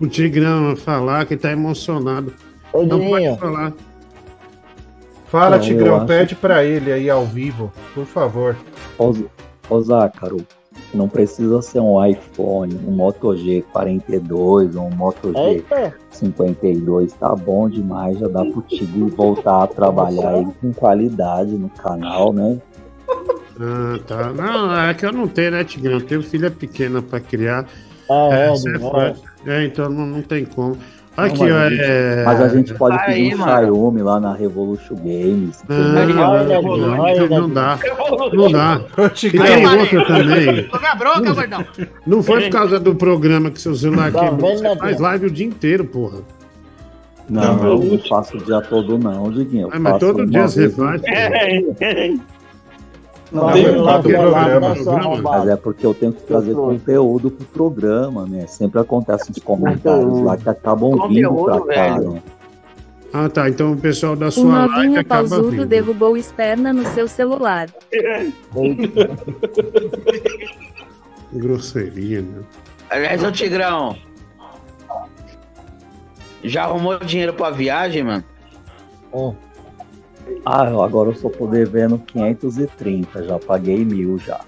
pro 0.00 0.08
Tigrão 0.08 0.74
falar 0.76 1.26
que 1.26 1.36
tá 1.36 1.52
emocionado. 1.52 2.32
Ô, 2.72 2.82
Não 2.82 2.98
pode 3.00 3.38
falar. 3.38 3.72
Fala, 5.26 5.56
Não, 5.56 5.60
Tigrão, 5.62 5.96
acho- 5.98 6.06
pede 6.06 6.34
pra 6.34 6.64
ele 6.64 6.90
aí 6.92 7.08
ao 7.08 7.24
vivo, 7.24 7.70
por 7.94 8.04
favor. 8.06 8.56
Ô, 8.98 9.12
ô 9.68 9.80
Zácaro, 9.80 10.38
Não 10.92 11.08
precisa 11.08 11.62
ser 11.62 11.78
um 11.78 12.04
iPhone, 12.04 12.74
um 12.86 12.90
Moto 12.90 13.28
G42, 13.28 14.74
um 14.74 14.90
Moto 14.90 15.32
Eita. 15.36 15.94
G52, 16.12 17.12
tá 17.12 17.32
bom 17.36 17.68
demais, 17.68 18.18
já 18.18 18.26
dá 18.26 18.44
pro 18.44 18.60
Tigre 18.62 19.02
voltar 19.10 19.62
a 19.62 19.66
trabalhar 19.68 20.30
aí 20.30 20.46
com 20.60 20.72
qualidade 20.72 21.52
no 21.52 21.68
canal, 21.68 22.32
né? 22.32 22.58
Ah, 23.60 23.98
tá. 24.04 24.32
Não, 24.32 24.76
é 24.80 24.92
que 24.94 25.06
eu 25.06 25.12
não 25.12 25.28
tenho, 25.28 25.52
né, 25.52 25.62
Tigrão? 25.62 25.92
Eu 25.98 26.04
tenho 26.04 26.22
filha 26.24 26.50
pequena 26.50 27.00
pra 27.00 27.20
criar. 27.20 27.66
Ah, 28.10 28.28
é, 28.32 28.46
é 28.46 28.48
não 28.48 28.90
foda. 28.90 29.16
É, 29.46 29.64
então 29.64 29.88
não, 29.88 30.06
não 30.06 30.22
tem 30.22 30.44
como. 30.44 30.76
Não, 31.16 31.24
Aqui, 31.24 31.40
mas, 31.40 31.52
ó, 31.52 31.56
a 31.56 31.70
gente, 31.70 31.82
é... 31.82 32.24
mas 32.24 32.40
a 32.40 32.48
gente 32.48 32.74
pode 32.74 32.98
pedir 33.04 33.12
Aí, 33.12 33.34
um. 33.34 33.38
Xiaomi 33.38 34.02
lá 34.02 34.20
na 34.20 34.32
Revolution 34.32 34.94
Games. 34.94 35.62
Não, 35.68 36.08
não, 36.08 36.44
não, 36.44 37.28
não 37.28 37.50
dá. 37.50 37.78
Não 38.32 38.50
dá. 38.50 38.80
E 39.22 39.30
tem 39.30 39.66
outra 39.66 40.06
também. 40.06 40.70
Bronca, 40.98 41.32
gordão. 41.32 41.64
Não 42.06 42.22
foi 42.22 42.42
por 42.44 42.50
causa 42.50 42.80
do 42.80 42.94
programa 42.94 43.50
que 43.50 43.60
seu 43.60 43.74
celular 43.74 44.12
quebrou. 44.12 44.56
Você 44.56 44.76
faz 44.76 44.98
live 45.00 45.26
o 45.26 45.30
dia 45.30 45.46
inteiro, 45.46 45.84
porra. 45.84 46.18
Não, 47.28 47.64
eu 47.64 47.78
não 47.78 47.98
faço 47.98 48.36
o 48.36 48.44
dia 48.44 48.60
todo 48.60 48.98
não, 48.98 49.30
Diguinho. 49.30 49.68
Eu 49.68 49.70
Ah, 49.72 49.78
mas 49.78 49.92
faço 49.92 50.06
todo 50.06 50.26
dia 50.26 50.48
você 50.48 50.68
faz. 50.68 51.02
Não, 53.32 53.52
Tem 53.52 53.62
eu 53.64 53.80
um 53.80 53.84
faço 53.84 54.02
programa, 54.08 54.74
programa. 54.74 55.22
Mas 55.22 55.48
é 55.48 55.56
porque 55.56 55.86
eu 55.86 55.94
tenho 55.94 56.12
que 56.12 56.22
trazer 56.22 56.54
conteúdo 56.54 57.30
pro 57.30 57.46
programa, 57.46 58.26
né? 58.26 58.46
Sempre 58.48 58.80
acontece 58.80 59.30
uns 59.30 59.38
comentários 59.38 60.20
lá 60.22 60.36
que 60.36 60.48
acabam 60.48 61.08
vindo 61.08 61.32
pra 61.44 61.60
cá, 61.60 61.98
né? 62.00 62.22
Ah, 63.12 63.28
tá. 63.28 63.48
Então 63.48 63.72
o 63.72 63.76
pessoal 63.76 64.14
da 64.16 64.26
O 64.28 64.32
sua 64.32 64.66
live 64.66 64.74
novinho 64.74 65.00
acaba 65.00 65.28
pausudo 65.28 65.50
vindo. 65.50 65.66
derrubou 65.66 66.16
esperna 66.16 66.72
no 66.72 66.84
seu 66.86 67.06
celular. 67.08 67.68
Grosseria, 71.32 72.22
né? 72.22 72.42
Aliás, 72.88 73.22
ô 73.22 73.30
Tigrão. 73.30 73.96
Já 76.42 76.64
arrumou 76.64 76.98
dinheiro 76.98 77.32
pra 77.34 77.50
viagem, 77.50 78.02
mano? 78.02 78.24
Ah, 80.44 80.68
eu 80.70 80.82
agora 80.82 81.10
eu 81.10 81.14
só 81.14 81.28
tô 81.28 81.46
devendo 81.46 81.98
530, 81.98 83.24
já 83.24 83.38
paguei 83.38 83.84
mil 83.84 84.18
já. 84.18 84.40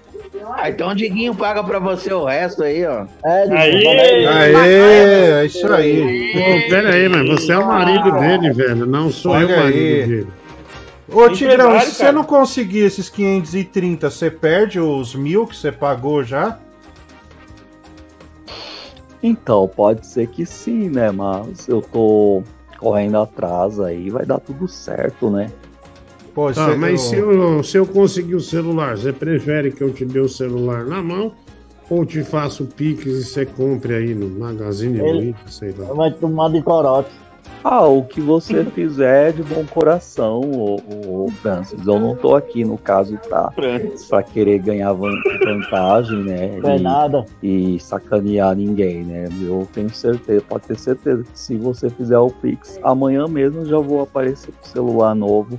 Ah, 0.55 0.69
então 0.69 0.89
o 0.89 0.95
Diguinho 0.95 1.33
paga 1.33 1.63
pra 1.63 1.79
você 1.79 2.13
o 2.13 2.25
resto 2.25 2.63
aí, 2.63 2.85
ó. 2.85 3.05
É, 3.23 3.43
Aê, 3.49 5.31
é 5.31 5.45
isso 5.45 5.71
aí. 5.71 6.33
Pô, 6.33 6.69
pera 6.69 6.93
aí, 6.93 7.07
mas 7.07 7.27
você 7.29 7.53
é 7.53 7.57
o 7.57 7.67
marido 7.67 8.11
dele, 8.11 8.51
velho. 8.51 8.85
Não 8.85 9.09
sou 9.09 9.39
eu 9.39 9.47
o 9.47 9.51
marido 9.51 9.77
aí. 9.77 10.07
dele. 10.07 10.27
Ô, 11.09 11.29
Tigrão, 11.29 11.79
se 11.79 11.91
você 11.91 12.11
não 12.11 12.23
conseguir 12.23 12.79
esses 12.79 13.09
530, 13.09 14.09
você 14.09 14.31
perde 14.31 14.79
os 14.79 15.13
mil 15.15 15.45
que 15.45 15.55
você 15.55 15.71
pagou 15.71 16.23
já? 16.23 16.57
Então, 19.21 19.67
pode 19.67 20.05
ser 20.05 20.27
que 20.27 20.45
sim, 20.45 20.89
né? 20.89 21.11
Mas 21.11 21.67
eu 21.67 21.81
tô 21.81 22.43
correndo 22.77 23.17
atrás 23.17 23.79
aí, 23.79 24.09
vai 24.09 24.25
dar 24.25 24.39
tudo 24.39 24.67
certo, 24.67 25.29
né? 25.29 25.49
Pô, 26.33 26.51
Tá, 26.51 26.75
mas 26.75 26.99
se 27.01 27.15
eu, 27.15 27.63
se 27.63 27.77
eu 27.77 27.85
conseguir 27.85 28.35
o 28.35 28.39
celular, 28.41 28.97
você 28.97 29.13
prefere 29.13 29.71
que 29.71 29.81
eu 29.83 29.93
te 29.93 30.03
dê 30.03 30.19
o 30.19 30.27
celular 30.29 30.83
na 30.85 31.01
mão 31.01 31.31
ou 31.89 32.05
te 32.05 32.23
faço 32.23 32.63
o 32.63 32.67
Pix 32.67 33.05
e 33.05 33.23
você 33.23 33.45
compre 33.45 33.93
aí 33.93 34.15
no 34.15 34.27
Magazine 34.39 34.99
Luiza, 34.99 35.37
sei 35.47 35.73
lá. 35.77 35.93
Vai 35.93 36.11
tomar 36.11 36.49
de 36.49 36.61
corote. 36.63 37.09
Ah, 37.63 37.85
o 37.87 38.03
que 38.03 38.19
você 38.19 38.63
fizer 38.65 39.29
é 39.29 39.31
de 39.31 39.43
bom 39.43 39.63
coração, 39.65 40.41
ô, 40.41 40.75
ô, 41.25 41.29
Francis. 41.41 41.85
Eu 41.85 41.97
não 41.99 42.13
tô 42.15 42.35
aqui, 42.35 42.65
no 42.65 42.77
caso, 42.77 43.17
pra, 43.29 43.51
pra 44.09 44.23
querer 44.23 44.59
ganhar 44.59 44.91
van- 44.93 45.11
vantagem, 45.45 46.23
né? 46.23 46.59
Não 46.61 46.69
é 46.71 46.79
nada. 46.79 47.25
E 47.41 47.79
sacanear 47.79 48.55
ninguém, 48.55 49.03
né? 49.03 49.29
Eu 49.41 49.65
tenho 49.73 49.89
certeza, 49.93 50.43
pode 50.47 50.65
ter 50.67 50.77
certeza 50.77 51.23
que 51.23 51.39
se 51.39 51.55
você 51.57 51.89
fizer 51.89 52.17
o 52.17 52.29
Pix, 52.29 52.79
amanhã 52.83 53.27
mesmo 53.27 53.61
eu 53.61 53.65
já 53.65 53.77
vou 53.77 54.01
aparecer 54.01 54.51
com 54.51 54.65
o 54.65 54.69
celular 54.69 55.15
novo 55.15 55.57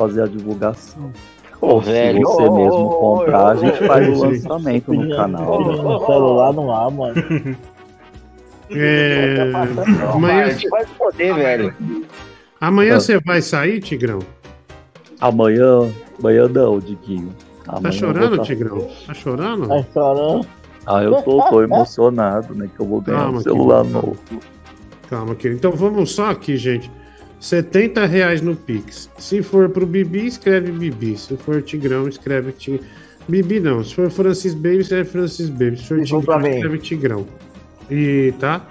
fazer 0.00 0.22
a 0.22 0.26
divulgação. 0.26 1.12
Ou 1.60 1.82
se 1.82 1.90
você 1.90 2.18
ô, 2.24 2.56
mesmo 2.56 2.88
comprar, 2.88 3.50
a 3.50 3.52
ô, 3.52 3.56
gente 3.58 3.84
ô, 3.84 3.86
faz 3.86 4.08
o 4.08 4.24
lançamento 4.24 4.94
no 4.94 5.14
canal. 5.14 5.60
No 5.60 6.06
celular 6.06 6.52
não 6.54 6.74
há, 6.74 6.90
mano. 6.90 7.14
É... 8.72 9.50
Amanhã, 10.14 10.46
Vai, 10.70 10.86
foder, 10.86 11.34
velho. 11.34 11.74
amanhã 12.60 12.94
Ah. 12.96 13.00
você 13.00 13.18
vai 13.18 13.42
sair, 13.42 13.80
Tigrão? 13.80 14.20
Amanhã, 15.20 15.90
amanhã 16.16 16.46
não, 16.46 16.78
Diguinho. 16.78 17.34
Tá 17.64 17.72
Amanhã 17.78 17.88
eu 17.88 17.92
chorando, 17.98 18.36
tá- 18.36 18.42
Tigrão? 18.44 18.86
Tá 19.08 19.12
chorando? 19.12 19.66
Tá 19.66 19.84
chorando. 19.92 20.46
Ah, 20.86 21.02
eu 21.02 21.20
tô, 21.22 21.42
tô 21.50 21.62
emocionado, 21.62 22.54
né? 22.54 22.70
Que 22.72 22.80
eu 22.80 22.86
vou 22.86 23.00
ganhar 23.00 23.22
Calma, 23.22 23.38
um 23.38 23.42
celular 23.42 23.80
querido. 23.82 24.00
novo. 24.06 24.16
Calma, 25.10 25.34
querido. 25.34 25.58
Então 25.58 25.72
vamos 25.72 26.12
só 26.12 26.30
aqui, 26.30 26.56
gente. 26.56 26.88
70 27.40 28.04
reais 28.06 28.42
no 28.42 28.54
Pix. 28.54 29.10
Se 29.18 29.42
for 29.42 29.68
pro 29.70 29.86
Bibi, 29.86 30.26
escreve 30.26 30.70
Bibi. 30.70 31.16
Se 31.16 31.36
for 31.38 31.62
Tigrão, 31.62 32.06
escreve 32.06 32.52
Tigrão. 32.52 32.84
Bibi 33.28 33.60
não. 33.60 33.82
Se 33.82 33.94
for 33.94 34.10
Francis 34.10 34.54
Baby, 34.54 34.78
escreve 34.80 35.08
Francis 35.08 35.48
Baby. 35.48 35.78
Se 35.78 35.84
for 35.88 36.02
Tigrão, 36.02 36.46
escreve 36.46 36.78
Tigrão. 36.78 37.26
E 37.90 38.34
tá? 38.38 38.66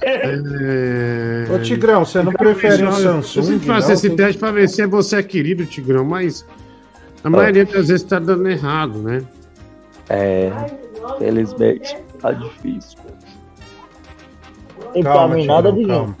É... 0.00 1.44
Ô, 1.52 1.58
Tigrão, 1.58 2.04
você 2.04 2.22
não 2.22 2.32
prefere 2.32 2.84
um 2.84 2.86
Pessoal, 2.86 3.16
Eu 3.16 3.22
Samsung? 3.22 3.42
sempre 3.42 3.66
faço 3.66 3.92
esse 3.92 4.10
teste 4.10 4.38
pra 4.38 4.52
ver 4.52 4.68
se 4.68 4.86
você 4.86 5.16
é 5.16 5.22
querido, 5.22 5.66
Tigrão, 5.66 6.04
mas 6.04 6.46
a 7.24 7.28
maioria 7.28 7.64
das 7.64 7.88
vezes 7.88 8.04
tá 8.04 8.18
dando 8.18 8.48
errado, 8.48 9.02
né? 9.02 9.22
É, 10.08 10.50
felizmente, 11.18 11.96
tá 12.20 12.32
difícil. 12.32 12.98
E 14.94 15.02
pra 15.02 15.12
Calma, 15.12 15.34
mim 15.34 15.46
nada 15.46 15.72
de 15.72 15.84
calma. 15.86 16.16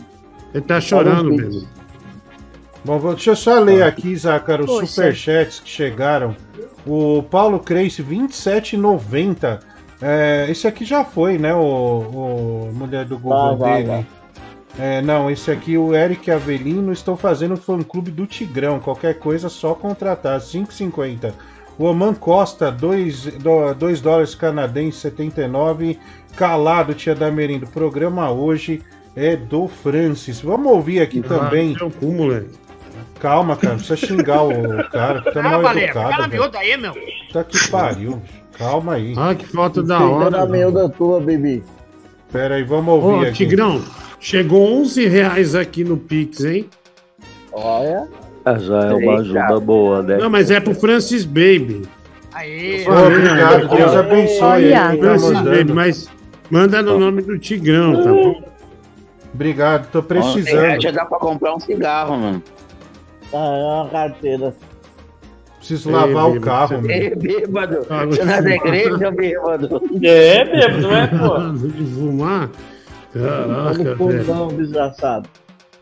Ele 0.52 0.64
tá 0.64 0.80
chorando 0.80 1.30
Pix. 1.30 1.42
mesmo. 1.44 1.68
Bom, 2.84 2.98
vou- 2.98 3.14
deixa 3.14 3.30
eu 3.30 3.36
só 3.36 3.58
ler 3.58 3.82
aqui, 3.82 4.14
Zácaro, 4.16 4.64
os 4.64 4.70
Poxa. 4.70 4.86
superchats 4.86 5.60
que 5.60 5.68
chegaram. 5.68 6.34
O 6.86 7.22
Paulo 7.24 7.58
Crace, 7.58 8.02
27,90. 8.02 9.60
É, 10.00 10.46
esse 10.48 10.66
aqui 10.66 10.84
já 10.84 11.04
foi, 11.04 11.38
né? 11.38 11.52
O, 11.54 11.58
o 11.60 12.70
mulher 12.72 13.04
do 13.04 13.18
Google 13.18 13.56
Vai, 13.56 13.82
vai, 13.84 13.98
dele. 13.98 14.06
É, 14.78 15.02
não, 15.02 15.28
esse 15.28 15.50
aqui, 15.50 15.76
o 15.76 15.92
Eric 15.94 16.30
Avelino, 16.30 16.92
estou 16.92 17.16
fazendo 17.16 17.56
fã 17.56 17.82
clube 17.82 18.12
do 18.12 18.26
Tigrão. 18.26 18.78
Qualquer 18.78 19.18
coisa, 19.18 19.48
só 19.48 19.74
contratar. 19.74 20.40
5,50. 20.40 21.34
O 21.76 21.84
Oman 21.84 22.14
Costa, 22.14 22.70
2 22.70 24.00
dólares 24.00 24.34
canadenses, 24.36 25.00
79. 25.00 25.98
Calado, 26.36 26.94
tia 26.94 27.14
da 27.14 27.30
Merindo. 27.30 27.66
O 27.66 27.70
programa 27.70 28.30
hoje 28.30 28.80
é 29.16 29.34
do 29.36 29.66
Francis. 29.66 30.40
Vamos 30.40 30.70
ouvir 30.72 31.00
aqui 31.00 31.20
também. 31.22 31.76
Seu 31.76 31.90
cu, 31.90 32.06
moleque. 32.06 32.50
Calma, 33.20 33.56
cara, 33.56 33.74
não 33.74 33.78
precisa 33.82 33.96
xingar 34.06 34.42
o 34.44 34.52
cara, 34.90 35.22
tá 35.22 35.40
Ah, 35.40 35.42
mal 35.42 35.62
Valério, 35.62 35.90
educado. 35.90 36.10
cala 36.10 36.28
miúda 36.28 36.58
aí, 36.58 36.76
meu. 36.76 36.94
Tá 37.32 37.44
que 37.44 37.68
pariu. 37.70 38.22
Calma 38.56 38.94
aí. 38.94 39.14
Ah, 39.16 39.34
que 39.34 39.46
falta 39.46 39.82
da 39.82 39.98
hora. 40.00 40.46
miúda 40.46 40.88
tua, 40.88 41.20
baby. 41.20 41.62
Pera 42.32 42.56
aí, 42.56 42.62
vamos 42.64 42.92
Ô, 43.02 43.08
ouvir 43.08 43.28
aqui. 43.28 43.38
Tigrão, 43.46 43.82
chegou 44.20 44.80
11 44.80 45.06
reais 45.06 45.54
aqui 45.54 45.82
no 45.84 45.96
Pix, 45.96 46.44
hein? 46.44 46.68
Olha. 47.52 48.06
É, 48.44 48.58
já 48.58 48.84
é 48.86 48.94
uma 48.94 49.20
ajuda 49.20 49.60
boa, 49.60 50.02
né? 50.02 50.16
Não, 50.18 50.30
mas 50.30 50.50
é 50.50 50.60
pro 50.60 50.74
Francis 50.74 51.24
Baby. 51.24 51.82
Aí. 52.32 52.84
Ô, 52.86 53.06
obrigado, 53.06 53.68
Deus 53.68 53.94
abençoe 53.96 54.74
aí 54.74 54.96
tá 54.96 54.96
Francis 54.98 55.40
Baby, 55.40 55.72
mas 55.72 56.08
manda 56.50 56.82
no 56.82 56.98
nome 56.98 57.22
do 57.22 57.38
Tigrão, 57.38 58.02
tá 58.02 58.10
bom? 58.12 58.42
Obrigado, 59.34 59.90
tô 59.90 60.02
precisando. 60.02 60.80
Já 60.80 60.90
dá 60.90 61.04
pra 61.04 61.18
comprar 61.18 61.54
um 61.54 61.60
cigarro, 61.60 62.16
mano. 62.16 62.42
Ah, 63.32 63.56
é 63.56 63.64
uma 63.82 63.88
carteira. 63.90 64.54
Preciso 65.58 65.90
lavar 65.90 66.30
Ei, 66.30 66.38
o 66.38 66.40
carro, 66.40 66.68
você- 66.68 66.76
meu. 66.80 66.90
Ei, 66.90 67.14
bêbado. 67.16 67.86
Ah, 67.90 68.06
Você 68.06 68.24
não 68.24 68.32
é 68.32 68.42
da 68.42 68.50
igreja, 68.54 69.10
bêbado? 69.10 69.82
É, 70.02 70.44
bêbado, 70.44 70.80
não 70.80 70.96
é, 70.96 71.06
pô? 71.08 71.38
De 71.68 71.84
fumar? 71.94 72.48
Caraca, 73.12 74.02
o 74.02 74.06
velho. 74.08 74.24
fundão 74.24 74.48
desgraçado. 74.48 75.28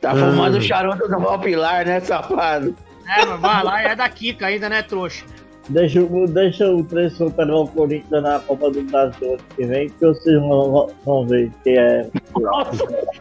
Tá 0.00 0.12
Ah. 0.12 0.16
fumando 0.16 0.60
charuto 0.62 1.08
do 1.08 1.18
Valpilar, 1.20 1.86
né, 1.86 2.00
safado? 2.00 2.74
É, 3.06 3.24
mas 3.26 3.40
vai 3.40 3.62
lá 3.64 3.82
é 3.82 3.94
da 3.96 4.08
Kika 4.08 4.46
ainda, 4.46 4.68
né, 4.68 4.82
trouxa? 4.82 5.24
Deixa, 5.68 6.00
o- 6.00 6.26
deixa 6.28 6.68
o 6.70 6.82
três 6.84 7.12
superar 7.14 7.56
o 7.56 7.66
Corinthians 7.66 8.22
na 8.22 8.38
Copa 8.40 8.70
do 8.70 8.82
Brasil 8.82 9.32
ano 9.32 9.38
que 9.56 9.64
vem, 9.66 9.88
que 9.88 10.00
vocês 10.06 10.40
vão, 10.40 10.88
vão 11.04 11.26
ver 11.26 11.50
que 11.64 11.70
é. 11.70 12.06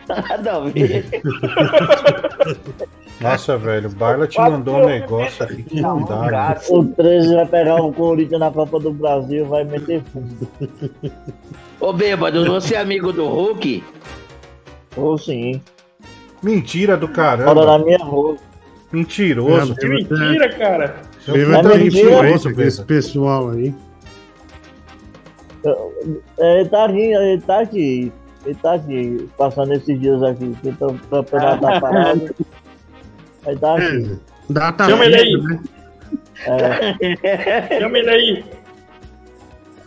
Nada 0.08 0.56
a 0.56 0.60
ver. 0.70 1.06
Nossa, 3.22 3.58
velho, 3.60 3.90
o 3.90 3.94
Barla 3.94 4.28
te 4.28 4.40
mandou 4.40 4.76
um 4.84 4.86
negócio 4.88 5.44
aqui 5.44 5.64
que 5.64 5.82
não 5.82 6.04
dá. 6.04 6.60
O 6.70 6.84
13 6.86 7.36
vai 7.36 7.46
pegar 7.48 7.76
o 7.82 7.94
Corinthians 7.94 8.40
na 8.40 8.52
Copa 8.52 8.80
do 8.80 8.92
Brasil 8.92 9.46
e 9.46 9.48
vai 9.48 9.64
meter 9.64 10.02
fundo. 10.04 10.48
Ô, 11.80 11.94
bêbado, 11.94 12.46
você 12.46 12.76
é 12.76 12.80
amigo 12.80 13.12
do 13.14 13.28
Hulk? 13.28 13.84
Ou 14.98 15.18
sim. 15.18 15.62
Mentira 16.42 16.96
do 16.96 17.08
caramba. 17.08 17.66
na 17.66 17.80
minha 17.80 17.98
rua. 17.98 18.36
Mentiroso. 18.92 19.74
É, 19.74 19.76
Que 19.76 19.88
mentira, 19.88 20.50
cara. 20.50 20.96
Tá 21.26 21.34
ter 21.34 21.48
mentira. 21.48 21.86
influência 21.88 22.16
mentiroso, 22.18 22.54
com 22.56 22.62
esse 22.62 22.84
pessoal 22.84 23.50
aí. 23.50 23.74
É, 26.38 26.60
Ele 26.60 26.70
tá 26.70 26.86
aqui, 26.86 27.02
ele 27.02 27.42
tá 27.42 27.60
aqui. 27.62 28.12
Ele 28.46 28.56
tá 28.62 28.74
aqui, 28.76 29.30
passando 29.38 29.74
esses 29.74 30.00
dias 30.00 30.22
aqui. 30.22 30.56
que 30.62 30.70
O 30.70 31.00
campeonato 31.10 31.62
tá 31.62 31.82
parado. 31.82 32.36
Ele 33.46 33.60
tá 33.60 33.76
aqui. 33.76 34.20
Data 34.50 34.86
Chama 34.86 35.06
ele 35.06 35.16
aí. 35.16 35.42
né? 35.42 35.60
É. 36.46 37.80
Chama 37.80 37.98
ele 37.98 38.10
aí. 38.10 38.46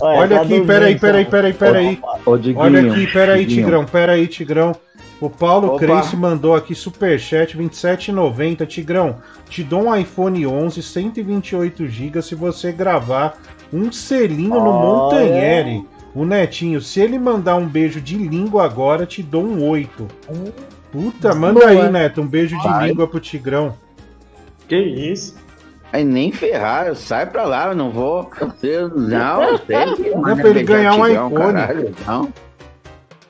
Olha 0.01 0.37
tá 0.37 0.43
aqui, 0.43 0.61
do 0.61 0.67
peraí, 0.67 0.99
peraí, 0.99 1.25
peraí, 1.25 1.53
peraí. 1.53 2.01
Olha 2.25 2.93
aqui, 2.93 3.07
peraí. 3.13 3.47
Tigrão, 3.47 3.85
peraí, 3.85 4.27
Tigrão. 4.29 4.73
O 5.21 5.29
Paulo 5.29 5.69
Opa. 5.69 5.79
Crense 5.79 6.17
mandou 6.17 6.55
aqui 6.55 6.75
superchat 6.75 7.59
27,90. 7.59 8.65
Tigrão, 8.67 9.17
te 9.49 9.65
dou 9.65 9.87
um 9.87 9.97
iPhone 9.97 10.47
11 10.47 10.81
128 10.81 11.89
GB 11.89 12.23
se 12.23 12.37
você 12.37 12.71
gravar 12.71 13.37
um 13.73 13.91
selinho 13.91 14.51
no 14.51 14.71
Olha. 14.71 14.73
Montanheri. 14.73 15.85
O 16.15 16.25
Netinho, 16.25 16.81
se 16.81 17.01
ele 17.01 17.19
mandar 17.19 17.57
um 17.57 17.67
beijo 17.67 18.01
de 18.01 18.17
língua 18.17 18.65
agora, 18.65 19.05
te 19.05 19.23
dou 19.23 19.45
um 19.45 19.69
8. 19.69 20.09
Puta, 20.93 21.35
manda 21.35 21.61
Boa. 21.61 21.71
aí, 21.71 21.91
Neto, 21.91 22.21
um 22.23 22.27
beijo 22.27 22.57
de 22.59 22.65
Vai. 22.69 22.89
língua 22.89 23.07
pro 23.07 23.21
Tigrão. 23.21 23.75
Que 24.67 24.77
isso? 24.77 25.37
Aí 25.93 26.05
nem 26.05 26.31
ferrar, 26.33 26.95
sai 26.95 27.27
pra 27.27 27.45
lá, 27.45 27.69
eu 27.69 27.75
não 27.75 27.91
vou. 27.91 28.31
Eu, 28.63 28.89
não, 28.91 29.43
eu 29.43 29.59
sei 29.59 29.95
que 29.97 30.11
Não, 30.11 30.21
manda 30.23 30.37
pra 30.37 30.51
ele 30.51 30.63
ganhar 30.63 30.95
um 30.95 31.05
tigrão, 31.05 31.29
iPhone. 31.29 31.35
caralho, 31.55 31.95
não. 32.07 32.33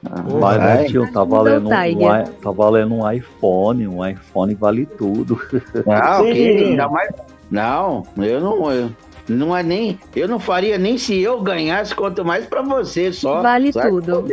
Mas, 0.02 0.56
vai. 0.58 0.78
Netinho, 0.82 1.12
tá 1.12 1.24
valendo, 1.24 1.68
um, 1.68 1.72
i- 1.84 2.24
tá 2.42 2.50
valendo 2.52 2.94
um 2.94 3.10
iPhone, 3.12 3.88
um 3.88 4.06
iPhone 4.06 4.54
vale 4.54 4.86
tudo. 4.86 5.40
Não, 5.86 6.24
que 6.32 6.48
ainda 6.64 6.88
mais. 6.88 7.10
Não, 7.50 8.04
eu 8.16 8.40
não. 8.40 8.72
Eu, 8.72 8.90
não 9.28 9.56
é 9.56 9.62
nem. 9.62 9.98
Eu 10.14 10.26
não 10.28 10.38
faria 10.38 10.78
nem 10.78 10.96
se 10.98 11.20
eu 11.20 11.40
ganhasse, 11.40 11.94
quanto 11.94 12.24
mais 12.24 12.46
pra 12.46 12.62
você 12.62 13.12
só. 13.12 13.42
Vale 13.42 13.72
Sabe? 13.72 13.88
tudo. 13.88 14.24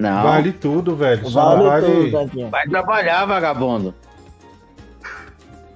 Não. 0.00 0.22
Vale 0.22 0.52
tudo, 0.52 0.96
velho. 0.96 1.28
Vale 1.28 1.62
vale. 1.64 1.86
tudo, 2.10 2.50
Vai 2.50 2.66
trabalhar, 2.66 3.26
vagabundo. 3.26 3.94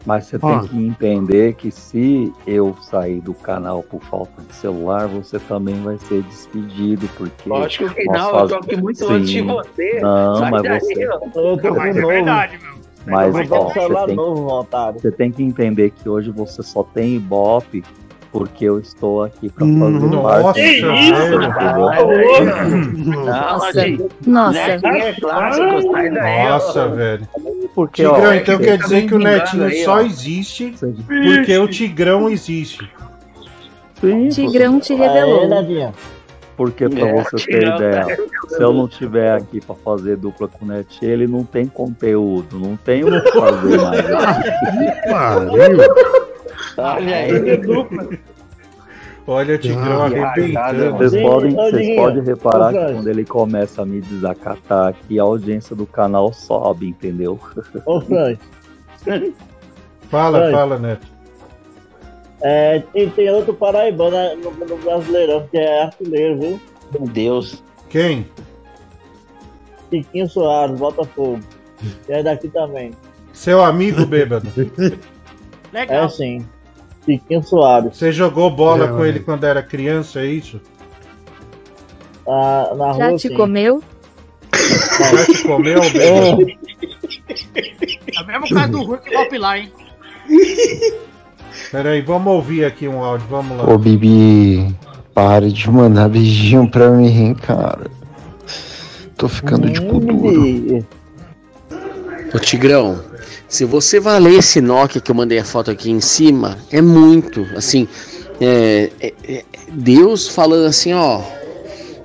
Mas 0.07 0.27
você 0.27 0.39
tem 0.39 0.61
que 0.69 0.77
entender 0.77 1.55
que 1.55 1.71
se 1.71 2.31
eu 2.47 2.77
sair 2.83 3.21
do 3.23 3.33
canal 3.33 3.83
por 3.83 4.03
falta 4.03 4.43
de 4.43 4.55
celular, 4.55 5.07
você 5.09 5.39
também 5.39 5.81
vai 5.83 5.97
ser 5.97 6.23
despedido, 6.25 7.09
porque... 7.17 7.49
Lógico 7.49 7.89
que 7.95 8.05
não, 8.05 8.31
faz- 8.31 8.43
eu 8.43 8.49
tô 8.49 8.55
aqui 8.57 8.77
muito 8.77 8.99
Sim. 8.99 9.13
antes 9.15 9.31
de 9.31 9.41
você. 9.41 10.01
Não, 10.01 10.37
Sai 10.37 10.51
mas 10.51 10.63
daí, 10.63 10.81
você... 10.81 11.09
ó. 11.09 11.13
Eu 11.13 11.57
tô 11.57 11.59
com 11.71 11.75
Mas 11.77 11.97
é 11.97 12.01
novo. 12.01 12.13
verdade, 12.13 12.59
Mas, 13.07 13.35
Eu 13.35 13.45
vou 13.47 13.59
ó, 13.59 13.69
você 13.71 14.07
tem, 14.07 14.15
novo, 14.17 14.67
você 14.93 15.11
tem 15.11 15.33
que 15.33 15.43
entender 15.43 15.91
que 15.91 16.07
hoje 16.07 16.31
você 16.31 16.63
só 16.63 16.83
tem 16.83 17.15
Ibope 17.17 17.83
porque 18.35 18.65
eu 18.65 18.81
estou 18.81 19.23
aqui 19.23 19.49
pra 19.49 19.65
fazer 19.65 19.79
Nossa, 20.07 20.43
parte 20.43 20.81
do 20.81 20.89
velho. 20.89 21.45
entendeu? 22.93 23.25
Nossa. 23.25 23.73
Nossa. 24.27 24.67
Netinho 24.67 24.97
é 24.97 25.13
clássico, 25.13 25.93
sai 25.93 26.11
daí. 26.11 26.47
ó. 26.47 26.49
Nossa, 26.49 26.89
velho. 26.89 27.29
Porque, 27.77 28.03
Tigrão, 28.03 28.31
ó, 28.31 28.35
então 28.35 28.59
quer 28.59 28.77
tá 28.79 28.83
dizer 28.85 29.01
que 29.03 29.15
o 29.15 29.19
xingando 29.21 29.25
Netinho 29.25 29.65
aí, 29.67 29.85
só 29.85 30.01
existe 30.01 30.75
porque 31.07 31.59
o 31.59 31.69
Tigrão 31.69 32.29
existe. 32.29 32.91
Sim, 34.01 34.29
Tigrão 34.31 34.81
te 34.81 34.93
Aê, 34.95 34.99
revelou. 34.99 35.49
Nadinha. 35.49 35.93
Porque 36.57 36.89
pra 36.89 37.09
É, 37.09 37.23
você 37.23 37.37
ter 37.47 37.63
ideia, 37.69 38.05
né? 38.05 38.17
se 38.49 38.61
eu 38.63 38.73
não 38.73 38.89
tiver 38.89 39.33
aqui 39.33 39.61
pra 39.61 39.77
fazer 39.77 40.17
dupla 40.17 40.49
com 40.49 40.65
o 40.65 40.69
Net, 40.69 40.99
ele 41.05 41.29
não 41.29 41.45
tem 41.45 41.67
conteúdo, 41.67 42.59
não 42.59 42.77
tem 42.77 43.05
o 43.05 43.23
que 43.23 43.31
fazer 43.33 43.77
mais. 43.81 44.05
Olha 46.77 47.17
aí. 47.17 47.31
Olha 49.27 49.55
o 49.55 49.59
Tigrão 49.59 50.03
Ah, 50.03 50.05
arrebentando. 50.07 50.99
Vocês 50.99 51.23
podem, 51.23 51.55
vocês 51.55 51.97
podem 51.97 52.23
reparar 52.23 52.73
que 52.73 52.93
quando 52.93 53.09
ele 53.09 53.25
começa 53.25 53.83
a 53.83 53.87
me 53.87 54.01
desacatar 54.01 54.89
aqui, 54.89 55.19
a 55.19 55.23
audiência 55.23 55.75
do 55.75 55.87
canal 55.87 56.33
sobe, 56.33 56.89
entendeu? 56.89 57.41
Ô, 57.87 58.01
Frank. 58.01 58.39
Fala, 60.11 60.47
Oi. 60.47 60.53
fala, 60.53 60.79
Neto. 60.79 61.07
É, 62.43 62.83
e 62.95 63.07
tem 63.09 63.31
outro 63.31 63.55
paraibano 63.55 64.11
né, 64.11 64.35
no, 64.35 64.51
no 64.51 64.77
Brasileirão, 64.77 65.49
que 65.51 65.57
é 65.57 65.83
artilheiro, 65.83 66.39
viu? 66.39 66.61
Meu 66.93 67.09
Deus. 67.09 67.63
Quem? 67.89 68.27
Tiquinho 69.91 70.29
Soares, 70.29 70.79
Botafogo. 70.79 71.41
E 72.09 72.13
é 72.13 72.23
daqui 72.23 72.49
também. 72.49 72.93
Seu 73.33 73.63
amigo 73.63 74.07
bêbado. 74.07 74.49
É 75.75 76.09
sim. 76.09 76.47
Tiquinho 77.05 77.43
Soares. 77.43 77.97
Você 77.97 78.13
jogou 78.13 78.51
bola 78.51 78.85
É, 78.87 78.89
com 78.89 79.05
ele 79.05 79.21
quando 79.21 79.45
era 79.45 79.63
criança, 79.63 80.21
é 80.21 80.27
isso? 80.27 80.61
Ah, 82.27 82.73
na 82.77 82.93
Já 82.95 83.09
rua, 83.09 83.19
te 83.19 83.29
sim. 83.29 83.35
comeu? 83.35 83.83
Já 84.53 85.27
te 85.27 85.43
comeu, 85.43 85.81
bêbado? 85.93 86.47
É 88.17 88.21
o 88.23 88.27
mesmo 88.27 88.49
cara 88.49 88.69
do 88.69 88.83
Hulk 88.83 89.11
golpe 89.13 89.39
lá, 89.39 89.59
hein? 89.59 89.71
Peraí, 91.71 92.01
vamos 92.03 92.33
ouvir 92.33 92.65
aqui 92.65 92.87
um 92.89 93.03
áudio, 93.03 93.27
vamos 93.29 93.59
lá. 93.59 93.69
Ô, 93.69 93.77
Bibi, 93.79 94.75
pare 95.13 95.53
de 95.53 95.71
mandar 95.71 96.09
beijinho 96.09 96.69
pra 96.71 96.91
mim, 96.91 97.35
cara. 97.35 97.91
Tô 99.17 99.29
ficando 99.29 99.69
de 99.71 99.81
cu 99.81 100.01
duro. 100.01 100.87
Ô 102.35 102.39
Tigrão, 102.39 103.01
se 103.55 103.65
você 103.65 104.01
valer 104.01 104.39
esse 104.41 104.61
Nokia 104.61 105.01
que 105.01 105.11
eu 105.11 105.15
mandei 105.15 105.39
a 105.39 105.45
foto 105.45 105.71
aqui 105.71 105.89
em 105.91 106.01
cima, 106.01 106.59
é 106.73 106.83
muito. 106.83 107.47
Assim, 107.57 107.87
é, 108.41 108.91
é- 109.01 109.13
é 109.29 109.45
Deus 109.71 110.27
falando 110.29 110.67
assim, 110.67 110.93
ó. 110.93 111.21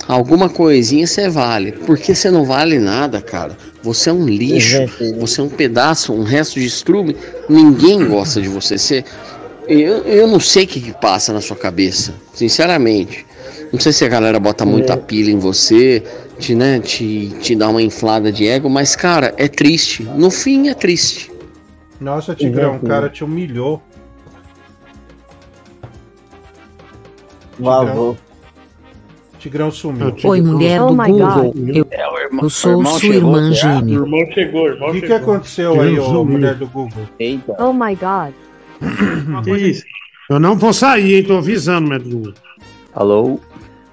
Alguma 0.07 0.47
coisinha 0.49 1.05
você 1.07 1.27
vale. 1.29 1.71
Porque 1.71 2.13
você 2.13 2.29
não 2.31 2.43
vale 2.45 2.77
nada, 2.79 3.19
cara. 3.21 3.57
Você 3.81 4.09
é 4.09 4.13
um 4.13 4.25
lixo. 4.27 4.77
Você 5.19 5.41
é 5.41 5.43
um 5.43 5.49
pedaço, 5.49 6.13
um 6.13 6.23
resto 6.23 6.59
de 6.59 6.65
estrume. 6.67 7.15
Ninguém 7.47 8.07
gosta 8.07 8.39
de 8.41 8.47
você. 8.47 8.77
Você, 8.77 9.03
eu, 9.67 9.99
eu 10.05 10.27
não 10.27 10.39
sei 10.39 10.63
o 10.65 10.67
que, 10.67 10.79
que 10.81 10.93
passa 10.93 11.33
na 11.33 11.41
sua 11.41 11.55
cabeça, 11.55 12.13
sinceramente. 12.33 13.25
Não 13.71 13.79
sei 13.79 13.91
se 13.91 14.03
a 14.05 14.07
galera 14.07 14.39
bota 14.39 14.65
muita 14.65 14.93
É. 14.93 14.97
pilha 14.97 15.31
em 15.31 15.37
você, 15.37 16.01
te, 16.39 16.55
né, 16.55 16.79
te, 16.79 17.31
te 17.39 17.55
dá 17.55 17.69
uma 17.69 17.81
inflada 17.81 18.31
de 18.31 18.47
ego, 18.47 18.67
mas, 18.67 18.95
cara, 18.95 19.31
é 19.37 19.47
triste. 19.47 20.01
No 20.15 20.31
fim, 20.31 20.69
é 20.69 20.73
triste. 20.73 21.28
Nossa, 21.99 22.33
Tigrão, 22.33 22.77
o 22.77 22.79
cara 22.79 23.09
te 23.09 23.23
humilhou. 23.23 23.81
Vazou. 27.59 28.17
Tigrão 29.37 29.71
sumiu. 29.71 30.15
Oi, 30.23 30.41
mulher 30.41 30.81
Oh 30.81 30.87
do 30.87 30.95
my 30.95 31.07
Google. 31.11 31.53
God. 31.53 31.69
Eu, 31.69 31.87
É, 31.91 32.27
eu 32.41 32.49
sou 32.49 32.71
irmão 32.79 32.99
sua 32.99 33.15
irmã 33.15 33.53
gêmea. 33.53 33.99
O 34.01 34.03
irmão 34.05 34.31
chegou, 34.33 34.67
irmão 34.67 34.89
O 34.89 35.01
que, 35.01 35.13
aconteceu 35.13 35.79
aí, 35.81 35.97
ô 35.99 36.25
mulher 36.25 36.55
do 36.55 36.67
Google? 36.67 37.03
Eita. 37.17 37.55
Oh 37.57 37.71
my 37.71 37.95
god. 37.95 38.33
Que 39.43 39.51
isso? 39.57 39.83
Eu 40.29 40.39
não 40.39 40.55
vou 40.57 40.73
sair, 40.73 41.15
hein? 41.15 41.23
Tô 41.23 41.37
avisando, 41.37 41.89
Medlu. 41.89 42.33
Alô? 42.93 43.39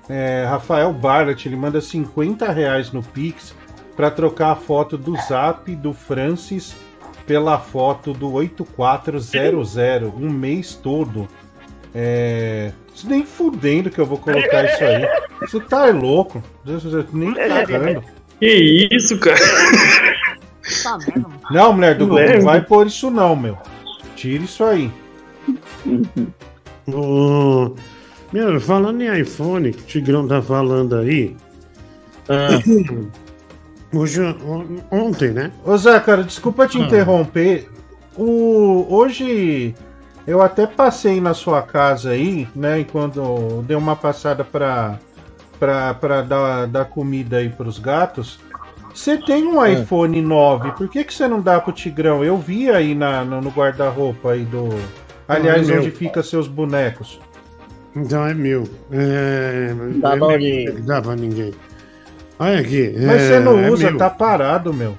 É, 0.08 0.44
Rafael 0.48 0.92
Barrett, 0.92 1.48
ele 1.48 1.56
manda 1.56 1.80
50 1.80 2.50
reais 2.52 2.92
no 2.92 3.02
Pix 3.02 3.54
pra 3.96 4.10
trocar 4.10 4.52
a 4.52 4.56
foto 4.56 4.98
do 4.98 5.16
Zap 5.16 5.74
do 5.76 5.92
Francis 5.92 6.74
pela 7.26 7.58
foto 7.58 8.12
do 8.12 8.32
8400, 8.32 9.76
um 10.16 10.30
mês 10.30 10.74
todo. 10.74 11.28
É. 11.94 12.72
isso 12.94 13.08
Nem 13.08 13.24
fudendo 13.24 13.90
que 13.90 13.98
eu 13.98 14.06
vou 14.06 14.18
colocar 14.18 14.64
isso 14.64 14.84
aí. 14.84 15.06
Você 15.40 15.60
tá 15.60 15.86
louco? 15.86 16.42
Deus, 16.64 16.84
Deus, 16.84 17.06
Nem 17.12 17.34
cagando. 17.34 18.04
Que 18.38 18.88
isso, 18.90 19.18
cara? 19.18 19.38
Não, 21.50 21.72
mulher 21.72 21.96
do 21.96 22.06
Google, 22.06 22.28
não 22.34 22.40
vai 22.42 22.60
pôr 22.60 22.86
isso 22.86 23.10
não, 23.10 23.34
meu. 23.34 23.56
Tira 24.14 24.44
isso 24.44 24.64
aí. 24.64 24.90
Ô, 26.92 27.74
Meu, 28.32 28.60
falando 28.60 29.00
em 29.00 29.20
iPhone, 29.20 29.72
que 29.72 29.82
o 29.82 29.86
Tigrão 29.86 30.26
tá 30.26 30.40
falando 30.42 30.96
aí. 30.96 31.36
Hoje, 33.96 34.22
on- 34.22 34.78
ontem, 34.90 35.30
né? 35.30 35.50
Ô 35.64 35.76
Zé, 35.76 35.98
cara, 36.00 36.22
desculpa 36.22 36.66
te 36.66 36.78
Ah. 36.78 36.84
interromper. 36.84 37.68
O... 38.16 38.86
Hoje 38.90 39.74
eu 40.26 40.42
até 40.42 40.66
passei 40.66 41.20
na 41.20 41.32
sua 41.34 41.62
casa 41.62 42.10
aí, 42.10 42.46
né? 42.54 42.80
Enquanto 42.80 43.62
dei 43.66 43.76
uma 43.76 43.96
passada 43.96 44.44
pra, 44.44 44.98
pra, 45.58 45.94
pra 45.94 46.22
dar, 46.22 46.66
dar 46.66 46.84
comida 46.84 47.38
aí 47.38 47.48
pros 47.48 47.78
gatos. 47.78 48.38
Você 48.94 49.18
tem 49.18 49.46
um 49.46 49.64
iPhone 49.64 50.22
9, 50.22 50.72
por 50.72 50.88
que, 50.88 51.04
que 51.04 51.12
você 51.12 51.28
não 51.28 51.40
dá 51.40 51.60
pro 51.60 51.70
Tigrão? 51.72 52.24
Eu 52.24 52.38
vi 52.38 52.70
aí 52.70 52.94
na, 52.94 53.24
no, 53.24 53.40
no 53.42 53.50
guarda-roupa 53.50 54.32
aí 54.32 54.44
do. 54.44 54.70
Aliás, 55.28 55.68
Ah, 55.68 55.74
é 55.74 55.78
onde 55.78 55.90
fica 55.90 56.22
seus 56.22 56.48
bonecos. 56.48 57.20
Então 57.94 58.26
é 58.26 58.32
meu. 58.32 58.64
É, 58.90 59.74
Dá 60.00 60.14
é 60.14 60.18
pra 60.18 60.28
ninguém. 60.38 60.74
Dá 60.82 61.02
pra 61.02 61.16
ninguém. 61.16 61.54
Olha 62.38 62.60
aqui. 62.60 62.92
Mas 62.98 63.22
é- 63.22 63.28
você 63.28 63.40
não 63.40 63.58
é 63.58 63.70
usa, 63.70 63.90
meu. 63.90 63.98
tá 63.98 64.10
parado, 64.10 64.72
meu. 64.74 64.96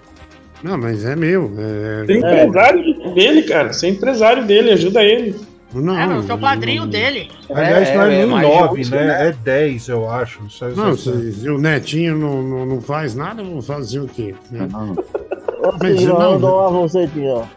Não, 0.64 0.78
mas 0.78 1.06
é 1.06 1.16
meu. 1.16 1.52
É... 1.58 2.06
Você 2.06 2.14
é 2.14 2.18
empresário 2.18 3.14
dele, 3.14 3.44
cara. 3.44 3.74
Você 3.74 3.86
é 3.86 3.90
empresário 3.90 4.46
dele, 4.46 4.72
ajuda 4.72 5.04
ele. 5.04 5.36
Não, 5.74 6.00
É, 6.00 6.18
eu 6.18 6.24
sou 6.24 6.38
padrinho 6.38 6.84
não- 6.84 6.90
dele. 6.90 7.30
Aliás, 7.54 7.94
não 7.94 8.02
é, 8.04 8.08
nem 8.10 8.26
mais 8.26 8.48
9, 8.48 8.82
de 8.82 8.88
um, 8.88 8.98
né? 8.98 9.28
É 9.28 9.32
10, 9.34 9.88
eu 9.90 10.10
acho. 10.10 10.40
Não, 10.76 10.86
Não, 10.88 10.98
se, 10.98 11.34
se 11.34 11.50
o 11.50 11.58
netinho 11.58 12.16
não, 12.18 12.42
não, 12.42 12.66
não 12.66 12.82
faz 12.82 13.14
nada, 13.14 13.42
eu 13.42 13.46
vou 13.46 13.62
fazer 13.62 14.00
o 14.00 14.08
quê? 14.08 14.34
né? 14.50 14.68
Ô, 14.74 15.74
Mas 15.82 15.98
Tigrão, 16.00 16.20
não- 16.20 16.34
eu 16.34 16.40
dou 16.40 16.70
uma 16.70 16.88
você, 16.88 17.06
Tigrão. 17.08 17.48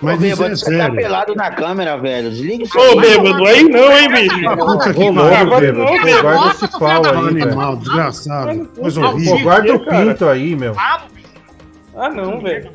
Mas 0.00 0.20
Ô, 0.20 0.24
isso 0.24 0.36
bêbado, 0.36 0.52
é 0.52 0.56
você 0.56 0.64
tá 0.64 0.70
sério. 0.84 0.96
pelado 0.96 1.34
na 1.34 1.50
câmera, 1.50 1.96
velho. 1.98 2.30
Desliga 2.30 2.62
isso 2.64 2.78
Ô, 2.78 3.00
bêbado, 3.00 3.44
aí 3.46 3.62
não, 3.64 3.98
hein, 3.98 4.08
bicho? 4.08 4.56
Puta 4.56 4.94
que 4.94 5.12
pariu. 5.12 5.58
bêbado. 5.60 5.86
Pô, 5.86 6.22
guarda 6.22 6.50
esse 6.50 6.78
pau 6.78 7.04
aí, 7.04 7.42
Animal, 7.42 7.76
desgraçado. 7.76 8.68
Coisa 8.78 9.00
Pô, 9.00 9.06
horrível. 9.08 9.40
guarda 9.42 9.74
o 9.74 9.80
pinto 9.80 10.28
aí, 10.28 10.54
meu. 10.54 10.74
Ah, 10.78 12.08
não, 12.10 12.40
velho. 12.40 12.70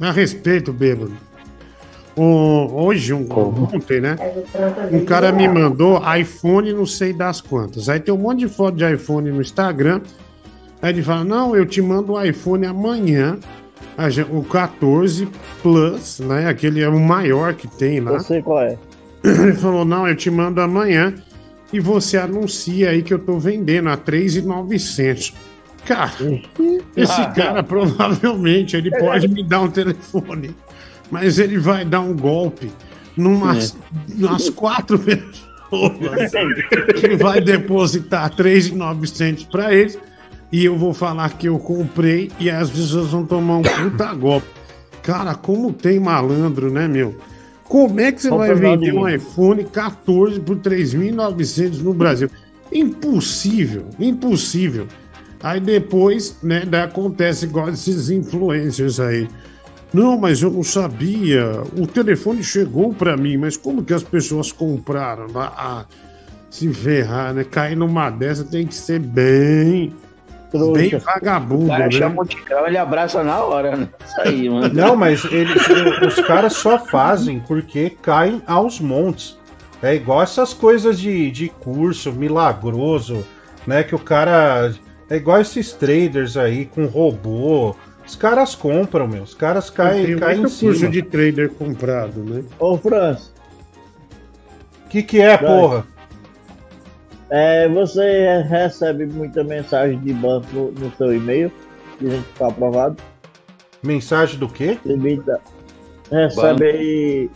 A 0.00 0.10
respeito, 0.12 0.72
bêbado. 0.72 1.12
O- 2.16 2.84
hoje, 2.84 3.12
um, 3.14 3.26
ontem, 3.72 4.00
né? 4.00 4.16
Um 4.92 5.04
cara 5.04 5.32
me 5.32 5.48
mandou 5.48 6.00
iPhone 6.16 6.72
não 6.72 6.86
sei 6.86 7.12
das 7.12 7.40
quantas. 7.40 7.88
Aí 7.88 7.98
tem 8.00 8.12
um 8.12 8.18
monte 8.18 8.40
de 8.40 8.48
foto 8.48 8.76
de 8.76 8.92
iPhone 8.94 9.30
no 9.30 9.40
Instagram. 9.40 10.00
Aí 10.82 10.90
ele 10.92 11.02
fala: 11.02 11.24
Não, 11.24 11.56
eu 11.56 11.64
te 11.66 11.80
mando 11.82 12.12
o 12.12 12.22
iPhone 12.22 12.66
amanhã. 12.66 13.38
O 14.30 14.42
14 14.44 15.28
Plus, 15.62 16.20
né? 16.20 16.48
Aquele 16.48 16.80
é 16.80 16.88
o 16.88 16.98
maior 16.98 17.54
que 17.54 17.68
tem 17.68 18.00
lá. 18.00 18.12
Eu 18.12 18.20
sei 18.20 18.40
qual 18.42 18.62
é. 18.62 18.78
Ele 19.22 19.52
falou: 19.54 19.84
Não, 19.84 20.08
eu 20.08 20.16
te 20.16 20.30
mando 20.30 20.60
amanhã. 20.60 21.14
E 21.72 21.78
você 21.78 22.16
anuncia 22.16 22.90
aí 22.90 23.02
que 23.02 23.12
eu 23.14 23.18
tô 23.18 23.38
vendendo 23.38 23.88
a 23.90 23.96
3,900. 23.96 25.32
Cara, 25.84 26.10
esse 26.96 27.20
Ah. 27.20 27.26
cara 27.34 27.62
provavelmente 27.62 28.76
ele 28.76 28.90
pode 28.98 29.28
me 29.28 29.42
dar 29.42 29.60
um 29.62 29.70
telefone, 29.70 30.54
mas 31.10 31.38
ele 31.38 31.58
vai 31.58 31.84
dar 31.84 32.00
um 32.00 32.14
golpe 32.14 32.70
numas, 33.16 33.76
numas 34.08 34.50
quatro 34.50 34.98
pessoas. 35.00 36.32
Ele 37.02 37.16
vai 37.16 37.40
depositar 37.40 38.30
3,900 38.34 39.44
para 39.44 39.72
eles 39.74 39.98
e 40.52 40.64
eu 40.64 40.76
vou 40.76 40.92
falar 40.92 41.30
que 41.36 41.48
eu 41.48 41.58
comprei 41.58 42.30
e 42.38 42.50
as 42.50 42.70
pessoas 42.70 43.08
vão 43.08 43.24
tomar 43.24 43.58
um 43.58 43.62
puta 43.62 44.12
golpe. 44.14 44.48
Cara, 45.02 45.34
como 45.34 45.72
tem 45.72 45.98
malandro, 45.98 46.70
né, 46.70 46.86
meu? 46.86 47.16
Como 47.64 48.00
é 48.00 48.10
que 48.10 48.20
você 48.20 48.28
Compra 48.28 48.54
vai 48.54 48.76
vender 48.76 48.92
um 48.92 49.08
iPhone 49.08 49.64
14 49.64 50.40
por 50.40 50.56
3.900 50.56 51.78
no 51.82 51.94
Brasil? 51.94 52.28
Impossível, 52.72 53.86
impossível. 53.98 54.86
Aí 55.42 55.60
depois, 55.60 56.36
né, 56.42 56.64
daí 56.66 56.82
acontece 56.82 57.46
igual 57.46 57.70
esses 57.70 58.10
influencers 58.10 59.00
aí. 59.00 59.28
Não, 59.92 60.18
mas 60.18 60.42
eu 60.42 60.50
não 60.50 60.62
sabia. 60.62 61.62
O 61.76 61.86
telefone 61.86 62.44
chegou 62.44 62.92
pra 62.92 63.16
mim, 63.16 63.36
mas 63.36 63.56
como 63.56 63.82
que 63.82 63.94
as 63.94 64.02
pessoas 64.02 64.52
compraram? 64.52 65.26
Ah, 65.34 65.52
ah, 65.56 65.84
se 66.50 66.72
ferrar, 66.72 67.34
né? 67.34 67.44
Cair 67.44 67.76
numa 67.76 68.10
dessa 68.10 68.44
tem 68.44 68.66
que 68.66 68.74
ser 68.74 69.00
bem. 69.00 69.92
Bem 70.72 70.90
vagabundo, 70.98 71.64
O 71.66 71.68
cara 71.68 71.84
né? 71.84 71.90
chama 71.92 72.22
o 72.22 72.26
Tigrão, 72.26 72.66
ele 72.66 72.76
abraça 72.78 73.22
na 73.22 73.42
hora, 73.42 73.76
né? 73.76 73.88
Isso 74.04 74.20
aí, 74.20 74.48
mano. 74.48 74.68
Não, 74.74 74.96
mas 74.96 75.24
eles, 75.26 75.62
os 76.06 76.14
caras 76.26 76.54
só 76.54 76.78
fazem 76.78 77.40
porque 77.40 77.90
caem 78.02 78.42
aos 78.46 78.80
montes. 78.80 79.38
É 79.82 79.94
igual 79.94 80.22
essas 80.22 80.52
coisas 80.52 80.98
de, 80.98 81.30
de 81.30 81.48
curso 81.48 82.12
milagroso, 82.12 83.24
né? 83.66 83.82
Que 83.82 83.94
o 83.94 83.98
cara. 83.98 84.72
É 85.08 85.16
igual 85.16 85.40
esses 85.40 85.72
traders 85.72 86.36
aí 86.36 86.66
com 86.66 86.86
robô. 86.86 87.74
Os 88.06 88.14
caras 88.16 88.54
compram, 88.54 89.06
meu. 89.06 89.22
Os 89.22 89.34
caras 89.34 89.70
caem, 89.70 90.04
Tem 90.06 90.18
caem 90.18 90.36
em 90.38 90.40
muito 90.40 90.58
curso 90.58 90.80
cima. 90.80 90.90
de 90.90 91.02
trader 91.02 91.50
comprado, 91.50 92.20
né? 92.24 92.42
Ô, 92.58 92.76
Franz. 92.76 93.32
Que 94.88 95.02
que 95.02 95.20
é, 95.20 95.36
Vai. 95.36 95.46
porra? 95.46 95.86
É, 97.30 97.68
você 97.68 98.42
recebe 98.42 99.06
muita 99.06 99.44
mensagem 99.44 99.98
de 100.00 100.12
banco 100.12 100.72
no, 100.78 100.92
seu 100.96 101.14
e-mail, 101.14 101.50
dizendo 102.00 102.24
que 102.24 102.38
foi 102.38 102.48
aprovado. 102.48 102.96
Mensagem 103.82 104.38
do 104.38 104.48
quê? 104.48 104.78
Limita. 104.84 105.40
Recebe 106.10 106.64
aí 106.64 107.30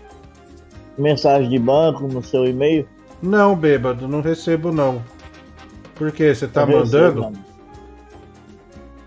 mensagem 0.99 1.49
de 1.49 1.59
banco 1.59 2.09
no 2.09 2.23
seu 2.23 2.45
e-mail. 2.45 2.87
Não, 3.23 3.55
bêbado, 3.55 4.09
não 4.09 4.21
recebo 4.21 4.73
não. 4.73 5.01
Por 5.95 6.11
quê? 6.11 6.35
Você 6.35 6.49
tá 6.49 6.63
Eu 6.63 6.81
recebo, 6.81 7.05
mandando? 7.05 7.21
mano. 7.23 7.45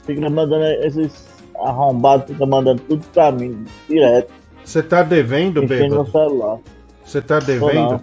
Fica 0.06 0.30
mandando 0.30 0.66
esses 0.86 1.28
arrombados, 1.60 2.28
fica 2.28 2.46
mandando 2.46 2.82
tudo 2.84 3.06
pra 3.14 3.32
mim, 3.32 3.66
direto. 3.90 4.32
Você 4.64 4.82
tá 4.82 5.04
devendo, 5.04 5.62
Mexendo 5.62 5.96
no 5.96 6.04
bêbado? 6.06 6.12
celular. 6.12 6.60
Você 7.06 7.22
tá 7.22 7.40
devendo? 7.40 8.02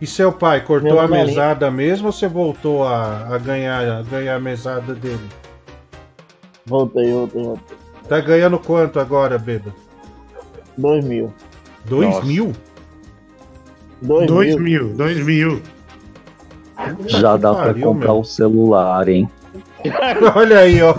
E 0.00 0.06
seu 0.06 0.32
pai 0.32 0.60
cortou 0.64 0.92
Meu 0.92 1.00
a 1.00 1.08
mesada 1.08 1.70
mesmo 1.70 2.06
ou 2.06 2.12
você 2.12 2.28
voltou 2.28 2.84
a, 2.84 3.34
a 3.34 3.38
ganhar, 3.38 3.98
a 3.98 4.02
ganhar 4.02 4.36
a 4.36 4.40
mesada 4.40 4.94
dele? 4.94 5.28
Voltei, 6.66 7.10
voltei, 7.12 7.42
voltei. 7.42 7.76
Tá 8.08 8.20
ganhando 8.20 8.58
quanto 8.58 9.00
agora, 9.00 9.38
bêbado? 9.38 9.74
Dois 10.76 11.04
mil. 11.04 11.32
Dois 11.86 12.14
Nossa. 12.14 12.26
mil? 12.26 12.52
Dois, 14.00 14.26
Dois 14.28 14.54
mil. 14.54 14.84
mil, 14.86 14.96
dois 14.96 15.24
mil. 15.24 15.60
Já 17.06 17.36
dá 17.36 17.52
pra 17.52 17.64
Pariu, 17.66 17.82
comprar 17.88 18.12
meu. 18.12 18.20
o 18.20 18.24
celular, 18.24 19.08
hein? 19.08 19.28
Olha 20.34 20.58
aí, 20.60 20.82
ó. 20.82 20.94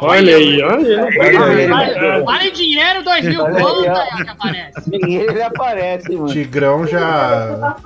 Olha 0.00 0.36
aí, 0.36 0.62
olha 0.62 1.04
aí. 1.06 1.66
Vale, 1.68 2.22
vale 2.24 2.50
dinheiro, 2.50 3.02
dois 3.04 3.24
mil 3.24 3.42
Olha 3.42 3.56
aí, 3.56 3.88
ó, 3.88 4.16
que 4.24 4.30
aparece. 4.30 4.90
Dinheiro 4.90 5.32
ele 5.32 5.42
aparece, 5.42 6.12
mano. 6.14 6.28
Tigrão 6.32 6.86
já, 6.86 7.76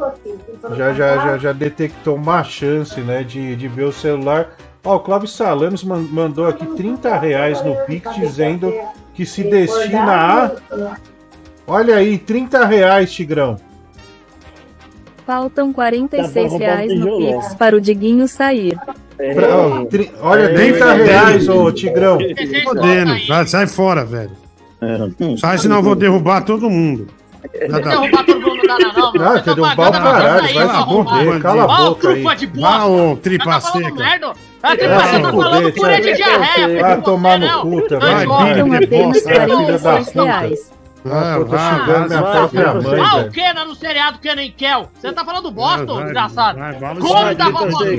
já, 0.76 0.92
já, 0.92 1.16
já, 1.16 1.38
já 1.38 1.52
detectou 1.52 2.14
uma 2.16 2.44
chance, 2.44 3.00
né, 3.00 3.22
de, 3.24 3.56
de 3.56 3.68
ver 3.68 3.84
o 3.84 3.92
celular. 3.92 4.50
Ó, 4.84 4.96
o 4.96 5.00
Clóvis 5.00 5.32
Salames 5.32 5.82
man- 5.82 6.06
mandou 6.10 6.46
aqui 6.46 6.64
30 6.64 7.18
reais 7.18 7.60
no 7.64 7.74
Pix 7.86 8.14
dizendo 8.14 8.72
que 9.14 9.26
se 9.26 9.42
destina 9.42 10.14
a. 10.14 10.50
Olha 11.66 11.96
aí, 11.96 12.16
30 12.18 12.64
reais, 12.64 13.12
Tigrão. 13.12 13.56
Faltam 15.26 15.72
46 15.72 16.32
Tá 16.32 16.50
bom, 16.50 16.56
reais 16.64 17.00
no. 17.00 17.16
Pix 17.18 17.54
para 17.56 17.74
o 17.74 17.80
Diguinho 17.80 18.28
sair. 18.28 18.78
Pra- 19.16 19.56
ó, 19.56 19.84
tri- 19.86 20.10
olha, 20.20 20.42
É, 20.44 20.48
30 20.54 20.84
é, 20.84 21.04
reais, 21.04 21.48
ô 21.48 21.72
Tigrão. 21.72 22.18
Fodendo. 22.64 23.14
Vai, 23.28 23.46
sai 23.46 23.66
fora, 23.66 24.04
velho. 24.04 24.30
Sai, 25.38 25.58
senão 25.58 25.76
eu 25.76 25.82
vou 25.82 25.94
derrubar 25.94 26.42
todo 26.42 26.68
mundo. 26.68 27.08
Dá- 27.70 27.78
Derrubar 27.78 28.24
todo 28.26 28.40
mundo 28.40 28.56
não 28.66 28.78
dá, 28.78 28.92
não, 28.92 29.12
mano. 29.12 29.24
Ah, 29.24 29.32
Você 29.32 29.42
tá 29.44 29.54
derrubar 29.54 29.72
o 29.72 29.76
pra 29.92 30.00
caralho, 30.00 30.54
vai 30.54 30.68
se 30.68 30.84
fuder, 30.84 31.40
cala 31.42 31.62
a 31.64 31.66
boca 31.86 32.00
trufa 32.12 32.36
de 32.36 32.46
bosta. 32.48 32.84
ô 32.86 33.16
tripa 33.16 33.44
Tá 33.44 33.60
seca. 33.60 34.04
Ah, 34.62 34.76
tá 34.76 35.32
falando 35.32 35.70
de 35.72 36.12
diarreia. 36.14 36.80
Vai 36.82 37.00
tomar 37.02 37.38
você, 37.38 37.46
no 37.46 37.52
não. 37.52 37.62
cu 37.62 37.82
também. 37.88 38.26
Vai, 38.26 38.54
filho 38.54 38.80
de 38.80 38.86
bosta, 38.86 39.28
filha 39.30 39.46
da 39.46 39.78
46 39.78 40.06
puta. 40.12 40.76
Ah, 41.12 41.36
eu 41.36 41.44
tô 41.46 41.56
xingando 41.58 42.08
minha 42.08 42.22
própria 42.22 42.74
mãe, 42.74 43.00
Ah, 43.00 43.14
o 43.14 43.18
velho. 43.20 43.32
Kena 43.32 43.64
no 43.64 43.74
seriado 43.74 44.18
Kena 44.18 44.42
e 44.42 44.50
Kel. 44.50 44.88
Você 44.94 45.12
tá 45.12 45.24
falando 45.24 45.50
bosta, 45.50 45.92
ô 45.92 46.02
desgraçado. 46.02 46.58
Come 47.00 47.34
da 47.34 47.50
vovó 47.50 47.78
Seu 47.78 47.96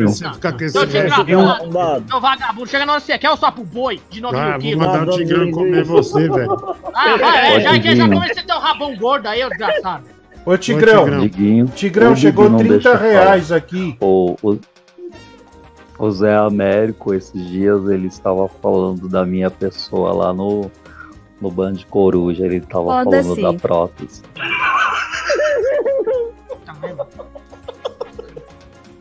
desgraçado. 0.86 1.28
Seu 2.10 2.22
vagabundo. 2.22 2.68
Chega 2.68 2.86
na 2.86 2.94
hora 2.94 3.02
que 3.02 3.08
você 3.08 3.18
quer 3.18 3.30
o 3.32 3.38
sapo 3.38 3.64
boi 3.64 4.00
de 4.10 4.22
9 4.22 4.36
Vai, 4.36 4.46
mil 4.46 4.52
vou 4.54 4.62
quilos. 4.62 4.88
mandar 4.88 5.12
o 5.14 5.18
Tigrão 5.18 5.52
comer 5.52 5.84
você, 5.84 6.30
velho. 6.30 6.76
Ah, 6.94 7.18
vai, 7.18 7.56
é, 7.56 7.62
já 7.62 7.80
que 7.80 7.96
já 7.96 8.08
começa 8.10 8.40
a 8.40 8.44
ter 8.44 8.54
um 8.54 8.60
rabão 8.60 8.96
gordo 8.96 9.28
aí, 9.28 9.44
ô 9.46 9.50
desgraçado. 9.50 10.04
Ô, 10.46 10.58
Tigrão. 10.58 11.04
Tigrão. 11.04 11.22
Diguinho. 11.22 11.66
Tigrão, 11.68 12.12
o 12.12 12.16
Diguinho 12.16 12.32
chegou 12.32 12.50
não 12.50 12.58
30 12.60 12.74
deixa 12.74 12.90
eu 12.90 12.98
falar. 12.98 13.10
reais 13.10 13.52
aqui. 13.52 13.98
O, 14.00 14.36
o, 14.42 14.58
o 16.00 16.12
Zé 16.12 16.36
Américo, 16.36 17.14
esses 17.14 17.48
dias, 17.50 17.86
ele 17.90 18.08
estava 18.08 18.48
falando 18.62 19.10
da 19.10 19.26
minha 19.26 19.50
pessoa 19.52 20.14
lá 20.14 20.34
no, 20.34 20.72
no 21.42 21.50
Band 21.52 21.76
Coruja. 21.90 22.46
Ele 22.46 22.58
estava 22.58 22.86
falando 22.86 23.24
Foda-se. 23.24 23.42
da 23.42 23.54
prótese. 23.54 24.22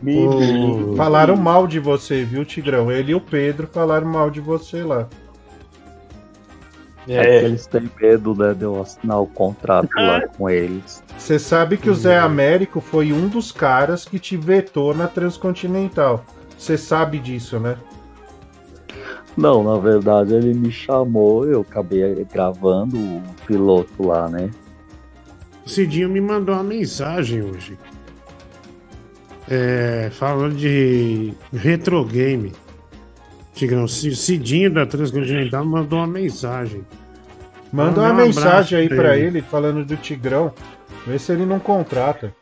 O- 0.04 0.94
Falaram 0.96 1.36
mal 1.36 1.66
de 1.66 1.80
você, 1.80 2.22
viu, 2.22 2.44
Tigrão? 2.44 2.92
Ele 2.92 3.12
e 3.12 3.14
o 3.14 3.20
Pedro 3.20 3.66
falaram 3.72 4.06
mal 4.06 4.30
de 4.30 4.40
você 4.40 4.82
lá. 4.82 5.08
É, 7.08 7.38
que 7.40 7.44
eles 7.46 7.66
têm 7.66 7.88
medo, 8.00 8.34
né, 8.34 8.52
de 8.52 8.64
eu 8.64 8.80
assinar 8.80 9.20
o 9.20 9.26
contrato 9.28 9.88
lá 9.96 10.26
com 10.26 10.50
eles. 10.50 11.02
Você 11.16 11.38
sabe 11.38 11.76
que 11.76 11.88
o 11.88 11.94
Zé 11.94 12.18
Américo 12.18 12.80
foi 12.80 13.12
um 13.12 13.28
dos 13.28 13.52
caras 13.52 14.04
que 14.04 14.18
te 14.18 14.36
vetou 14.36 14.92
na 14.92 15.06
Transcontinental. 15.06 16.24
Você 16.58 16.76
sabe 16.76 17.18
disso, 17.20 17.60
né? 17.60 17.76
Não, 19.36 19.62
na 19.62 19.78
verdade 19.78 20.34
ele 20.34 20.54
me 20.54 20.72
chamou, 20.72 21.46
eu 21.46 21.60
acabei 21.60 22.24
gravando 22.32 22.96
o 22.96 23.22
piloto 23.46 24.06
lá, 24.06 24.28
né? 24.28 24.50
O 25.64 25.68
Cidinho 25.68 26.08
me 26.08 26.20
mandou 26.20 26.54
uma 26.54 26.64
mensagem 26.64 27.42
hoje. 27.42 27.76
É, 29.48 30.10
falando 30.12 30.56
de 30.56 31.34
retro 31.52 32.04
game. 32.04 32.52
Tigrão, 33.54 33.86
Cidinho 33.88 34.72
da 34.72 34.86
Transcontinental 34.86 35.64
mandou 35.64 35.98
uma 35.98 36.06
mensagem. 36.06 36.84
Manda 37.72 38.00
uma 38.00 38.12
um 38.12 38.16
mensagem 38.16 38.78
aí 38.78 38.88
pra 38.88 39.16
ele. 39.16 39.26
ele 39.26 39.42
falando 39.42 39.84
do 39.84 39.96
Tigrão. 39.96 40.52
Vê 41.06 41.18
se 41.18 41.32
ele 41.32 41.44
não 41.44 41.58
contrata. 41.58 42.34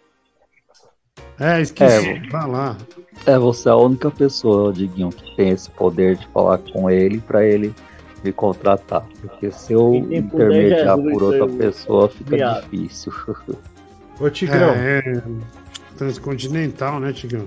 É, 1.39 1.61
esqueci. 1.61 2.09
É, 2.09 2.28
Vai 2.31 2.48
lá. 2.48 2.77
É, 3.27 3.39
você 3.39 3.69
é 3.69 3.73
a 3.73 3.77
única 3.77 4.11
pessoa, 4.11 4.73
Diguinho, 4.73 5.11
que 5.11 5.35
tem 5.36 5.51
esse 5.51 5.70
poder 5.70 6.16
de 6.16 6.27
falar 6.28 6.59
com 6.59 6.90
ele 6.90 7.20
pra 7.20 7.44
ele 7.44 7.74
me 8.23 8.32
contratar. 8.32 9.05
Porque 9.20 9.51
se 9.51 9.73
eu 9.73 9.94
intermediar 9.94 10.98
é 10.98 11.02
por 11.11 11.23
outra 11.23 11.47
pessoa, 11.48 12.09
fica 12.09 12.36
viado. 12.36 12.62
difícil. 12.70 13.12
Ô, 14.20 14.31
Tigrão. 14.31 14.70
É, 14.70 14.98
é 14.98 15.23
transcontinental, 15.97 17.01
né, 17.01 17.12
Tigrão? 17.12 17.47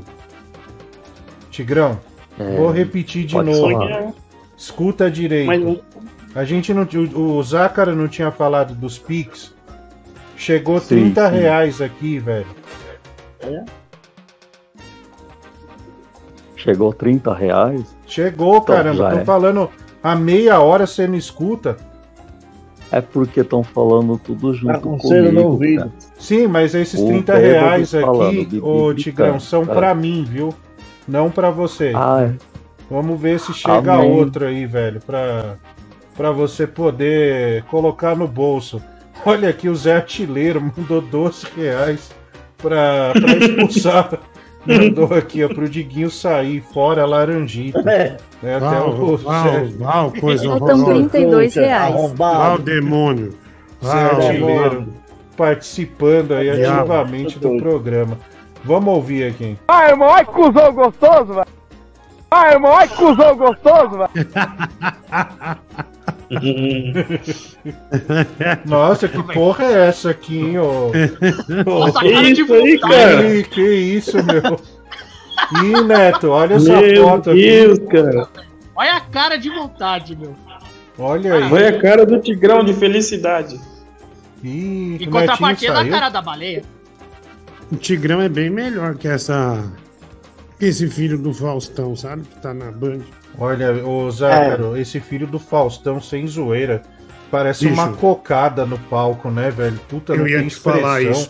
Tigrão, 1.51 1.99
É, 2.39 2.55
vou 2.57 2.71
repetir 2.71 3.25
de 3.25 3.35
novo. 3.35 3.71
falar. 3.71 4.13
Escuta 4.57 5.09
direito. 5.09 5.47
Mas- 5.47 5.79
A 6.35 6.43
gente 6.43 6.73
não. 6.73 6.83
O, 7.15 7.37
o 7.37 7.43
Zácaro 7.43 7.95
não 7.95 8.07
tinha 8.07 8.31
falado 8.31 8.73
dos 8.75 8.97
Pix. 8.97 9.53
Chegou 10.35 10.79
Sim, 10.79 11.11
30 11.13 11.29
sim. 11.31 11.37
reais 11.37 11.81
aqui, 11.81 12.19
velho. 12.19 12.45
Chegou 16.55 16.91
30 16.93 17.33
reais? 17.33 17.95
Chegou, 18.05 18.57
Então, 18.57 18.75
caramba. 18.75 19.11
Tô 19.11 19.17
é. 19.19 19.25
falando 19.25 19.69
há 20.03 20.15
meia 20.15 20.59
hora 20.59 20.85
você 20.87 21.07
não 21.07 21.15
escuta. 21.15 21.77
É 22.91 23.01
porque 23.01 23.41
estão 23.41 23.63
falando 23.63 24.17
tudo 24.17 24.53
junto 24.53 24.73
Tá 24.73 24.79
com 24.79 24.97
comigo. 24.97 25.07
cera 25.07 25.31
no 25.31 25.43
ouvido. 25.45 25.79
cara. 25.79 25.91
Sim, 26.17 26.47
mas 26.47 26.73
esses 26.73 26.99
O 27.01 27.05
30 27.07 27.33
bêbado 27.33 27.47
reais 27.67 27.91
falando, 27.91 28.41
aqui, 28.41 28.59
ô 28.63 28.93
Tigrão, 28.93 29.39
são 29.39 29.65
pra 29.65 29.93
mim, 29.93 30.23
viu? 30.23 30.53
Não 31.07 31.29
pra 31.29 31.49
você. 31.49 31.91
Ah, 31.95 32.29
é. 32.31 32.33
Vamos 32.89 33.19
ver 33.19 33.39
se 33.41 33.53
chega 33.53 33.93
Amém. 33.95 34.11
outro 34.11 34.45
aí, 34.45 34.65
velho, 34.65 35.01
pra, 35.01 35.55
pra 36.15 36.31
você 36.31 36.65
poder 36.65 37.63
colocar 37.63 38.15
no 38.15 38.25
bolso. 38.27 38.81
Olha 39.25 39.49
aqui, 39.49 39.67
o 39.67 39.75
Zé 39.75 39.95
Artilheiro 39.97 40.61
mandou 40.77 41.01
12 41.01 41.45
reais 41.57 42.09
pra, 42.57 43.13
pra 43.13 43.37
expulsar. 43.37 44.19
mandou 44.67 45.13
aqui, 45.13 45.43
ó, 45.43 45.47
pro 45.47 45.69
Diguinho 45.69 46.09
sair, 46.09 46.61
fora 46.73 47.05
Laranjita. 47.05 47.79
É. 47.89 48.17
É, 48.43 48.55
até 48.55 48.59
Val, 48.59 48.89
o 48.89 49.17
Val, 49.17 49.65
Val, 49.79 50.13
coisa 50.19 50.43
Faltam 50.43 50.81
horrorosa. 50.81 51.09
32 51.09 51.55
reais. 51.55 52.11
Val, 52.13 52.57
demônio. 52.59 53.33
Val, 53.81 54.21
Artilheiro 54.21 54.87
participando 55.35 56.33
aí 56.33 56.51
Diabo. 56.51 56.79
ativamente 56.79 57.39
do 57.39 57.57
programa. 57.57 58.17
Vamos 58.63 58.93
ouvir 58.93 59.25
aqui. 59.25 59.57
Ai, 59.67 59.91
irmão, 59.91 60.09
ai, 60.09 60.25
cuzão 60.25 60.73
gostoso, 60.73 61.33
velho. 61.33 61.47
Ai, 62.29 62.53
irmão, 62.53 62.75
ai, 62.75 62.87
cuzão 62.89 63.37
gostoso, 63.37 63.97
velho. 63.97 64.11
Nossa, 68.65 69.07
que 69.07 69.21
porra 69.33 69.65
é 69.65 69.87
essa 69.87 70.09
aqui, 70.09 70.37
hein, 70.37 70.59
ô? 70.59 70.91
Nossa, 71.65 71.99
que 71.99 72.11
cara 72.11 72.33
de 72.33 72.41
isso 72.41 72.53
aí, 72.53 72.79
cara? 72.79 73.23
Que, 73.23 73.43
que 73.43 73.61
isso, 73.61 74.17
meu? 74.23 74.59
Ih, 75.63 75.81
Neto, 75.83 76.29
olha 76.29 76.55
essa 76.55 76.81
Meu 76.81 77.03
foto 77.03 77.33
Deus, 77.33 77.79
aqui. 77.79 77.87
cara. 77.87 78.27
Olha 78.75 78.95
a 78.95 79.01
cara 79.01 79.37
de 79.37 79.49
vontade, 79.49 80.15
meu. 80.15 80.35
Olha 80.99 81.35
aí. 81.35 81.51
Olha 81.51 81.69
a 81.69 81.81
cara 81.81 82.05
do 82.05 82.19
Tigrão 82.19 82.63
de 82.63 82.73
felicidade. 82.73 83.59
Ih, 84.43 84.97
o 85.01 85.11
contrapartida 85.11 85.73
da 85.73 85.87
cara 85.87 86.09
da 86.09 86.21
baleia. 86.21 86.63
O 87.71 87.75
Tigrão 87.75 88.21
é 88.21 88.29
bem 88.29 88.49
melhor 88.49 88.95
que 88.95 89.07
essa. 89.07 89.63
Que 90.57 90.65
esse 90.65 90.87
filho 90.87 91.17
do 91.17 91.33
Faustão, 91.33 91.95
sabe? 91.95 92.23
Que 92.23 92.41
tá 92.41 92.53
na 92.53 92.71
Band. 92.71 93.01
Olha, 93.37 93.85
ô 93.85 94.09
Zácaro, 94.09 94.75
esse 94.77 94.99
filho 94.99 95.27
do 95.27 95.39
Faustão 95.39 96.01
sem 96.01 96.27
zoeira. 96.27 96.81
Parece 97.29 97.67
Bicho. 97.67 97.73
uma 97.73 97.93
cocada 97.93 98.65
no 98.65 98.77
palco, 98.79 99.29
né, 99.29 99.51
velho? 99.51 99.79
Puta, 99.89 100.15
não 100.15 100.23
Eu 100.23 100.29
ia 100.29 100.39
tem 100.39 100.47
te 100.47 100.55
falar 100.55 101.01
isso. 101.01 101.29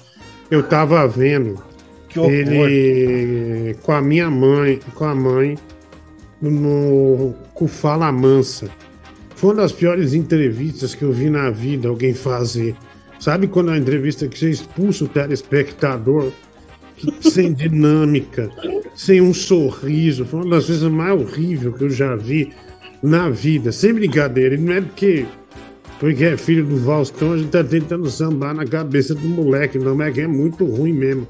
Eu 0.50 0.64
tava 0.64 1.06
vendo 1.08 1.62
Que 2.08 2.20
horror. 2.20 2.32
ele 2.32 3.74
com 3.82 3.92
a 3.92 4.02
minha 4.02 4.30
mãe, 4.30 4.80
com 4.94 5.06
a 5.06 5.16
mãe, 5.16 5.58
no 6.42 7.34
com 7.54 7.66
o 7.66 7.68
Fala 7.68 8.12
Mansa. 8.12 8.70
Foi 9.36 9.50
uma 9.52 9.62
das 9.64 9.72
piores 9.72 10.14
entrevistas 10.14 10.96
que 10.96 11.04
eu 11.04 11.12
vi 11.12 11.30
na 11.30 11.50
vida 11.50 11.90
alguém 11.90 12.14
fazer. 12.14 12.76
Sabe 13.20 13.48
quando 13.48 13.72
a 13.72 13.78
entrevista 13.78 14.28
que 14.28 14.38
você 14.38 14.50
expulsa 14.50 15.06
o 15.06 15.08
telespectador 15.08 16.32
sem 17.22 17.54
dinâmica, 17.54 18.50
sem 18.96 19.22
um 19.22 19.34
sorriso? 19.34 20.26
Foi 20.26 20.42
uma 20.42 20.56
das 20.56 20.66
coisas 20.66 20.92
mais 20.92 21.20
horríveis 21.20 21.76
que 21.76 21.84
eu 21.84 21.90
já 21.90 22.16
vi 22.16 22.54
na 23.04 23.30
vida. 23.30 23.72
Sem 23.72 23.94
brincadeira. 23.94 24.56
E 24.56 24.58
não 24.58 24.74
é 24.74 24.82
porque 24.82 25.26
porque 26.00 26.26
é 26.26 26.38
filho 26.38 26.64
do 26.64 26.78
Faustão, 26.86 27.34
a 27.34 27.38
gente 27.38 27.50
tá 27.50 27.64
tentando 27.64 28.08
sambar 28.10 28.54
na 28.54 28.66
cabeça 28.66 29.16
do 29.16 29.28
moleque, 29.28 29.80
não 29.80 30.00
é 30.02 30.12
que 30.12 30.22
é 30.22 30.28
muito 30.28 30.64
ruim 30.64 30.94
mesmo. 30.94 31.28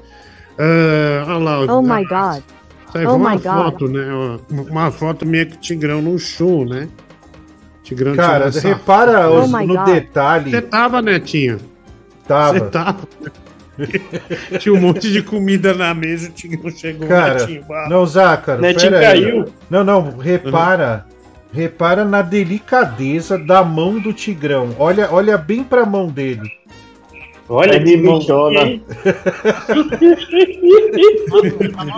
Ah, 0.58 1.24
olha 1.26 1.38
lá, 1.38 1.74
Oh 1.74 1.80
my 1.82 2.04
god. 2.04 2.42
Isso 2.88 2.98
aí 2.98 3.06
Oh 3.06 3.16
uma 3.16 3.30
my 3.30 3.36
God. 3.36 3.44
foto, 3.44 3.88
né? 3.88 4.40
Uma- 4.50 4.62
Uma 4.62 4.90
foto 4.90 5.24
minha 5.26 5.44
o 5.44 5.46
Tigrão 5.58 6.02
num 6.02 6.18
show, 6.18 6.66
né? 6.66 6.86
Tigrão 7.82 8.14
Cara, 8.14 8.50
repara 8.50 9.30
os- 9.30 9.44
Oh 9.52 9.58
no 9.66 9.74
God. 9.74 9.86
detalhe. 9.86 10.50
Você 10.50 10.60
tava, 10.60 11.00
Netinho? 11.00 11.58
Tava. 12.26 12.58
Você 12.58 12.64
tava. 12.66 12.98
Tinha 14.58 14.74
um 14.74 14.80
monte 14.80 15.10
de 15.12 15.22
comida 15.22 15.72
na 15.74 15.94
mesa, 15.94 16.28
o 16.28 16.32
Tigrão 16.32 16.70
chegou, 16.70 17.06
Cara, 17.08 17.34
Netinho. 17.40 17.64
não, 17.88 18.04
Zácaro, 18.06 18.60
Netinho 18.60 18.92
pera 18.92 19.10
aí. 19.10 19.22
caiu. 19.22 19.44
Não, 19.70 19.84
não, 19.84 20.16
repara. 20.18 21.06
Repara 21.52 22.04
na 22.04 22.20
delicadeza 22.20 23.38
da 23.38 23.64
mão 23.64 23.98
do 23.98 24.12
Tigrão. 24.12 24.74
Olha, 24.78 25.08
olha 25.10 25.38
bem 25.38 25.64
pra 25.64 25.86
mão 25.86 26.08
dele. 26.08 26.52
Olha 27.48 27.76
É 27.76 27.80
que 27.80 27.96
bichona. 27.96 28.78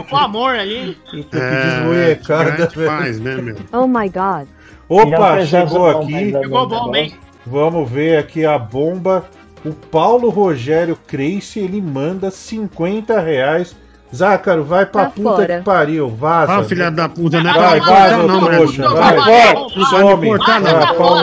Com 0.08 0.16
amor 0.16 0.54
ali. 0.54 0.96
É, 1.32 2.14
velho. 2.14 2.86
faz, 2.86 3.18
né, 3.18 3.36
meu? 3.36 3.56
Oh 3.72 3.88
my 3.88 4.08
god. 4.08 4.46
Opa, 4.88 5.44
chegou 5.44 5.88
aqui. 5.88 6.30
Chegou 6.30 6.68
bom, 6.68 6.94
hein? 6.94 7.12
Vamos 7.46 7.90
ver 7.90 8.18
aqui 8.18 8.44
a 8.44 8.56
bomba. 8.58 9.24
O 9.64 9.72
Paulo 9.72 10.30
Rogério 10.30 10.96
Creice, 11.06 11.58
ele 11.60 11.80
manda 11.82 12.30
50 12.30 13.20
reais. 13.20 13.76
Zácaro, 14.12 14.64
vai 14.64 14.84
pra 14.86 15.04
Tá 15.04 15.10
puta 15.10 15.28
fora. 15.36 15.58
que 15.58 15.64
pariu, 15.64 16.08
vaza. 16.08 16.52
Ah, 16.58 16.64
filha 16.64 16.90
da 16.90 17.08
puta, 17.08 17.40
né? 17.40 17.52
Vai, 17.52 17.78
Não 17.78 17.86
vaza, 17.86 18.16
cortar 18.16 18.26
não, 18.26 18.40
trouxa. 18.40 18.82
Neto. 18.82 18.94
Vai, 18.96 19.16
Vai, 19.16 19.54
some. 19.88 20.30
Não 20.30 20.38
cortar 20.38 20.60
não. 20.60 20.72
Vai. 20.72 20.80
Vai. 20.80 21.18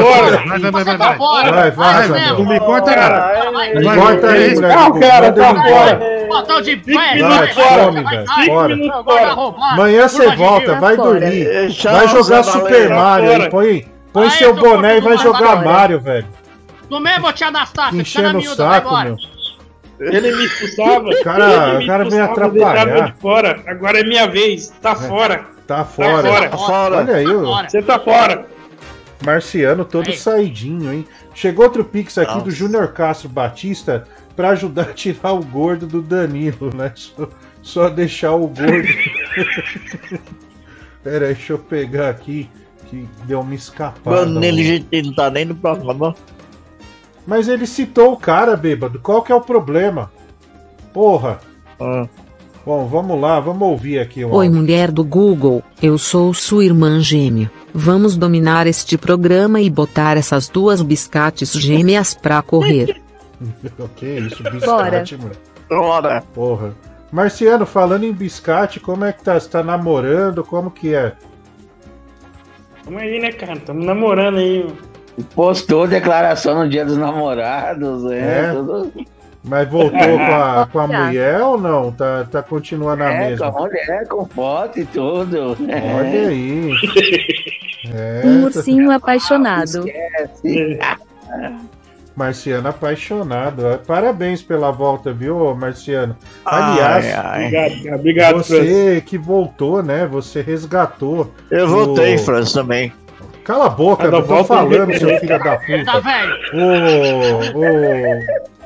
Fora. 0.00 0.42
Vai, 0.46 0.58
vai, 0.58 0.70
vai, 0.70 0.84
vai. 0.84 0.96
vai. 0.96 1.52
Vai, 1.52 1.70
vaza, 1.70 2.08
Vai, 2.14 2.20
meu. 2.26 2.38
Não 2.38 2.46
me 2.46 2.60
corta 2.60 2.90
não. 2.96 3.52
Me 3.74 3.84
Vai, 3.84 3.96
corta 3.98 4.26
vai, 4.26 4.36
aí, 4.38 4.54
vai. 4.54 4.54
moleque. 4.54 4.74
Não, 4.74 5.00
cara, 5.00 5.32
tá 5.32 5.54
fora. 5.54 6.00
Botão 6.28 6.62
de 6.62 6.76
pé, 6.78 6.92
Vai, 6.94 7.18
vai, 7.20 7.52
some, 7.52 8.02
vai, 8.02 8.14
velho. 8.16 8.26
vai, 8.26 8.46
Fora. 8.46 8.76
vai, 8.76 9.04
vai 9.04 9.34
roubar. 9.34 9.72
Amanhã 9.74 10.08
você 10.08 10.36
volta, 10.36 10.74
vai 10.80 10.96
Tá 10.96 11.02
fora. 11.02 11.20
dormir. 11.20 11.48
Vai 11.84 12.08
jogar 12.08 12.42
Super. 12.42 12.88
Mario 12.88 13.28
aí. 13.30 13.36
Fora. 13.36 13.50
Põe, 13.50 13.86
põe 14.14 14.28
Vai, 14.28 14.38
seu 14.38 14.54
boné 14.54 14.96
e 14.96 15.00
vai 15.02 15.18
jogar. 15.18 15.62
Mario, 15.62 16.00
velho. 16.00 16.26
Tu 16.88 17.00
mesmo, 17.00 17.32
tia 17.32 17.48
Anastácia, 17.48 18.04
fica 18.04 18.22
na 18.22 18.32
miúda, 18.34 18.66
vai 18.66 18.80
embora. 18.80 19.04
meu. 19.10 19.34
Ele 20.00 20.36
me 20.36 20.44
expulsava. 20.44 21.22
Cara, 21.22 21.68
ele 21.68 21.78
me 21.78 21.84
o 21.84 21.86
cara 21.86 22.04
veio 22.04 22.24
atrapalhar. 22.24 23.12
de 23.12 23.20
fora. 23.20 23.62
Agora 23.66 24.00
é 24.00 24.04
minha 24.04 24.26
vez. 24.26 24.68
Tá 24.82 24.94
fora. 24.94 25.46
Tá 25.66 25.84
fora. 25.84 26.28
fora. 26.28 26.48
Tá 26.48 26.58
fora. 26.58 26.96
Olha 26.96 27.14
aí, 27.14 27.26
o 27.26 27.44
Você 27.44 27.82
tá 27.82 27.98
fora. 27.98 28.46
Marciano 29.24 29.84
todo 29.84 30.08
Aí. 30.08 30.16
saidinho, 30.16 30.92
hein? 30.92 31.06
Chegou 31.34 31.64
outro 31.64 31.84
pix 31.84 32.18
aqui 32.18 32.32
Nossa. 32.32 32.44
do 32.44 32.50
Júnior 32.50 32.92
Castro 32.92 33.28
Batista 33.28 34.06
pra 34.36 34.50
ajudar 34.50 34.82
a 34.82 34.92
tirar 34.92 35.32
o 35.32 35.42
gordo 35.42 35.86
do 35.86 36.02
Danilo, 36.02 36.70
né? 36.74 36.92
Só, 36.94 37.28
só 37.62 37.88
deixar 37.88 38.32
o 38.32 38.48
gordo. 38.48 38.88
Pera 41.02 41.26
aí, 41.28 41.34
deixa 41.34 41.52
eu 41.54 41.58
pegar 41.58 42.10
aqui 42.10 42.50
que 42.90 43.08
deu 43.24 43.40
uma 43.40 43.54
escapada. 43.54 44.16
Mano, 44.16 44.40
nele, 44.40 44.62
gente, 44.62 45.02
não 45.02 45.14
tá 45.14 45.30
nem 45.30 45.44
no 45.46 45.54
programa. 45.54 46.14
Mas 47.26 47.48
ele 47.48 47.66
citou 47.66 48.12
o 48.12 48.16
cara, 48.16 48.56
bêbado. 48.56 49.00
Qual 49.00 49.22
que 49.22 49.32
é 49.32 49.34
o 49.34 49.40
problema? 49.40 50.10
Porra. 50.92 51.40
Ah. 51.80 52.06
Bom, 52.64 52.86
vamos 52.86 53.20
lá, 53.20 53.40
vamos 53.40 53.68
ouvir 53.68 53.98
aqui. 53.98 54.24
Um 54.24 54.32
Oi, 54.32 54.46
áudio. 54.46 54.60
mulher 54.60 54.90
do 54.90 55.04
Google, 55.04 55.62
eu 55.82 55.98
sou 55.98 56.32
sua 56.32 56.64
irmã 56.64 56.98
gêmea. 57.00 57.50
Vamos 57.74 58.16
dominar 58.16 58.66
este 58.66 58.96
programa 58.96 59.60
e 59.60 59.68
botar 59.68 60.16
essas 60.16 60.48
duas 60.48 60.80
biscates 60.80 61.52
gêmeas 61.52 62.14
pra 62.14 62.40
correr. 62.40 63.02
que 63.96 64.06
isso, 64.06 64.42
biscate, 64.44 65.16
Bora. 65.16 65.28
mano. 65.28 65.36
Bora. 65.68 66.24
Porra. 66.34 66.74
Marciano, 67.12 67.66
falando 67.66 68.04
em 68.04 68.12
biscate, 68.12 68.80
como 68.80 69.04
é 69.04 69.12
que 69.12 69.22
tá? 69.22 69.38
Você 69.38 69.48
tá 69.48 69.62
namorando? 69.62 70.42
Como 70.42 70.70
que 70.70 70.94
é? 70.94 71.12
Vamos 72.84 73.02
aí, 73.02 73.20
né, 73.20 73.30
cara? 73.32 73.60
Tamo 73.60 73.84
namorando 73.84 74.38
aí. 74.38 74.66
Postou 75.34 75.86
declaração 75.86 76.54
no 76.64 76.68
dia 76.68 76.84
dos 76.84 76.96
namorados, 76.96 78.10
é, 78.10 78.18
É? 78.18 78.52
tudo. 78.52 78.92
Mas 79.46 79.68
voltou 79.68 79.98
com 79.98 80.34
a, 80.34 80.66
com 80.72 80.78
a 80.80 80.86
mulher 80.86 81.40
ou 81.42 81.58
não? 81.58 81.92
Tá, 81.92 82.26
tá 82.30 82.42
continuando 82.42 83.02
a 83.02 83.10
É, 83.12 83.18
com 83.18 83.28
mesma? 83.30 83.46
a 83.46 83.52
mulher, 83.52 84.08
com 84.08 84.24
foto 84.26 84.80
e 84.80 84.84
tudo. 84.86 85.56
É. 85.68 85.94
Olha 85.94 86.28
aí. 86.28 86.70
É, 87.94 88.22
Um 88.24 88.40
tá- 88.40 88.46
ursinho 88.46 88.90
apaixonado. 88.90 89.86
Esquece. 89.86 90.78
Marciano 92.16 92.68
apaixonado. 92.68 93.66
É, 93.66 93.76
Parabéns 93.76 94.40
pela 94.40 94.70
volta, 94.70 95.12
viu, 95.12 95.52
Marciano? 95.56 96.16
Aliás, 96.44 97.04
Ai, 97.06 97.12
ai. 97.12 97.44
Obrigado, 97.46 97.94
obrigado, 97.98 98.36
você 98.36 99.02
que 99.04 99.18
voltou, 99.18 99.82
né? 99.82 100.06
Você 100.06 100.40
resgatou. 100.40 101.32
Eu 101.50 101.66
o- 101.66 101.68
voltei, 101.68 102.16
Franz, 102.18 102.52
também. 102.52 102.92
Cala 103.44 103.66
a 103.66 103.68
boca, 103.68 104.10
não 104.10 104.22
tô 104.22 104.42
falando, 104.44 104.90
ele- 104.90 104.98
seu 104.98 105.18
filho 105.20 105.38
da 105.38 105.56
puta. 105.60 105.84
Tá 105.84 106.00
velho. 106.00 106.34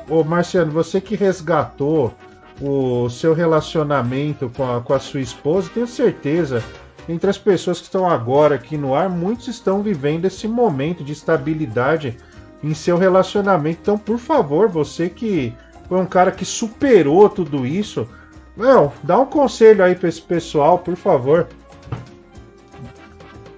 Ô, 0.09 0.15
ô, 0.15 0.19
ô, 0.19 0.23
Marciano, 0.23 0.71
você 0.71 1.01
que 1.01 1.15
resgatou 1.15 2.13
o 2.61 3.09
seu 3.09 3.33
relacionamento 3.33 4.49
com 4.55 4.69
a, 4.77 4.81
com 4.81 4.93
a 4.93 4.99
sua 4.99 5.21
esposa, 5.21 5.69
tenho 5.73 5.87
certeza, 5.87 6.63
entre 7.07 7.29
as 7.29 7.37
pessoas 7.37 7.79
que 7.79 7.85
estão 7.85 8.09
agora 8.09 8.55
aqui 8.55 8.77
no 8.77 8.93
ar, 8.95 9.09
muitos 9.09 9.47
estão 9.47 9.81
vivendo 9.81 10.25
esse 10.25 10.47
momento 10.47 11.03
de 11.03 11.11
estabilidade 11.13 12.17
em 12.63 12.73
seu 12.73 12.97
relacionamento. 12.97 13.79
Então, 13.81 13.97
por 13.97 14.17
favor, 14.17 14.67
você 14.69 15.09
que 15.09 15.53
foi 15.87 15.97
um 15.99 16.05
cara 16.05 16.31
que 16.31 16.45
superou 16.45 17.29
tudo 17.29 17.65
isso, 17.65 18.07
não, 18.55 18.91
dá 19.03 19.17
um 19.19 19.25
conselho 19.25 19.83
aí 19.83 19.95
pra 19.95 20.07
esse 20.09 20.21
pessoal, 20.21 20.79
por 20.79 20.95
favor. 20.95 21.47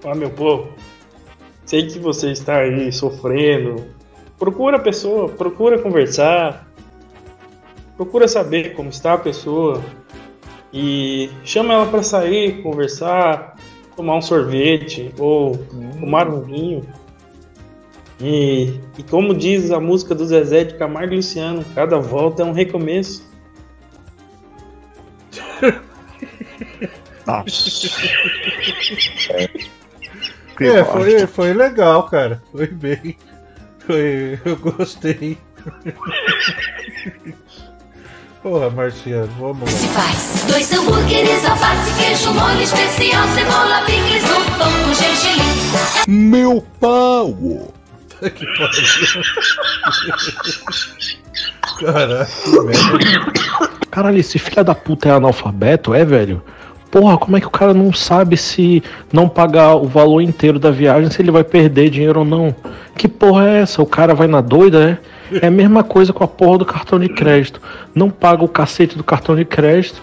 Ó, 0.04 0.14
meu 0.14 0.30
povo, 0.30 0.68
sei 1.72 1.86
que 1.86 1.98
você 1.98 2.30
está 2.30 2.58
aí 2.58 2.92
sofrendo. 2.92 3.86
Procura 4.38 4.76
a 4.76 4.80
pessoa, 4.80 5.30
procura 5.30 5.78
conversar, 5.78 6.68
procura 7.96 8.28
saber 8.28 8.74
como 8.74 8.90
está 8.90 9.14
a 9.14 9.18
pessoa 9.18 9.82
e 10.70 11.30
chama 11.42 11.72
ela 11.72 11.86
para 11.86 12.02
sair, 12.02 12.62
conversar, 12.62 13.56
tomar 13.96 14.16
um 14.16 14.20
sorvete 14.20 15.14
ou 15.18 15.56
tomar 15.98 16.28
um 16.28 16.42
vinho. 16.42 16.86
E, 18.20 18.78
e 18.98 19.02
como 19.04 19.34
diz 19.34 19.70
a 19.70 19.80
música 19.80 20.14
do 20.14 20.26
Zezé 20.26 20.64
de 20.64 20.74
Camargo 20.74 21.14
e 21.14 21.16
Luciano, 21.16 21.64
cada 21.74 21.98
volta 21.98 22.42
é 22.42 22.44
um 22.44 22.52
recomeço. 22.52 23.26
É, 30.60 30.84
foi, 30.84 31.26
foi 31.26 31.52
legal, 31.52 32.04
cara. 32.04 32.42
Foi 32.52 32.66
bem. 32.66 33.16
Foi, 33.86 34.38
eu 34.44 34.56
gostei. 34.56 35.38
Porra, 38.42 38.70
Marciano, 38.70 39.28
vamos 39.38 39.72
lá. 39.72 39.88
Faz 39.88 40.44
dois 40.48 40.72
hambúrgueres, 40.72 41.44
alface, 41.44 41.94
queijo, 41.94 42.34
molho 42.34 42.60
especial, 42.60 43.26
cebola, 43.28 43.82
picles, 43.86 44.24
um 44.24 44.58
pão 44.58 44.72
com 44.84 44.94
gergelim. 44.94 45.52
Meu 46.08 46.60
pau! 46.80 47.72
que 48.30 48.46
pariu. 48.56 48.82
Caraca, 51.80 52.30
que 52.44 52.60
merda. 52.64 53.32
Caralho, 53.90 54.18
esse 54.18 54.38
filho 54.38 54.64
da 54.64 54.74
puta 54.74 55.08
é 55.08 55.12
analfabeto, 55.12 55.94
é, 55.94 56.04
velho? 56.04 56.42
Porra, 56.92 57.16
como 57.16 57.38
é 57.38 57.40
que 57.40 57.46
o 57.46 57.50
cara 57.50 57.72
não 57.72 57.90
sabe 57.90 58.36
se 58.36 58.82
não 59.10 59.26
pagar 59.26 59.76
o 59.76 59.86
valor 59.86 60.20
inteiro 60.20 60.58
da 60.58 60.70
viagem, 60.70 61.10
se 61.10 61.22
ele 61.22 61.30
vai 61.30 61.42
perder 61.42 61.88
dinheiro 61.88 62.18
ou 62.18 62.24
não? 62.26 62.54
Que 62.94 63.08
porra 63.08 63.48
é 63.48 63.60
essa? 63.62 63.80
O 63.80 63.86
cara 63.86 64.14
vai 64.14 64.28
na 64.28 64.42
doida, 64.42 65.00
é? 65.32 65.38
É 65.40 65.46
a 65.46 65.50
mesma 65.50 65.82
coisa 65.82 66.12
com 66.12 66.22
a 66.22 66.28
porra 66.28 66.58
do 66.58 66.66
cartão 66.66 67.00
de 67.00 67.08
crédito. 67.08 67.62
Não 67.94 68.10
paga 68.10 68.44
o 68.44 68.48
cacete 68.48 68.98
do 68.98 69.02
cartão 69.02 69.34
de 69.34 69.42
crédito, 69.46 70.02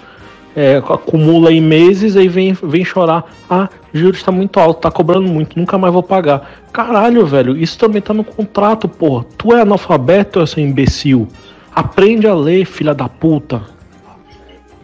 é, 0.56 0.78
acumula 0.78 1.54
em 1.54 1.62
meses 1.62 2.16
e 2.16 2.28
vem, 2.28 2.54
vem 2.54 2.84
chorar. 2.84 3.24
Ah, 3.48 3.70
juros 3.94 4.18
está 4.18 4.32
muito 4.32 4.60
alto, 4.60 4.82
tá 4.82 4.90
cobrando 4.90 5.28
muito, 5.28 5.60
nunca 5.60 5.78
mais 5.78 5.94
vou 5.94 6.02
pagar. 6.02 6.50
Caralho, 6.74 7.24
velho, 7.24 7.56
isso 7.56 7.78
também 7.78 8.02
tá 8.02 8.16
no 8.16 8.24
contrato, 8.24 8.90
porra. 8.90 9.26
Tu 9.38 9.54
é 9.56 9.62
analfabeto, 9.62 10.46
seu 10.48 10.64
imbecil? 10.64 11.28
Aprende 11.72 12.26
a 12.26 12.34
ler, 12.34 12.66
filha 12.66 12.96
da 12.96 13.08
puta. 13.08 13.62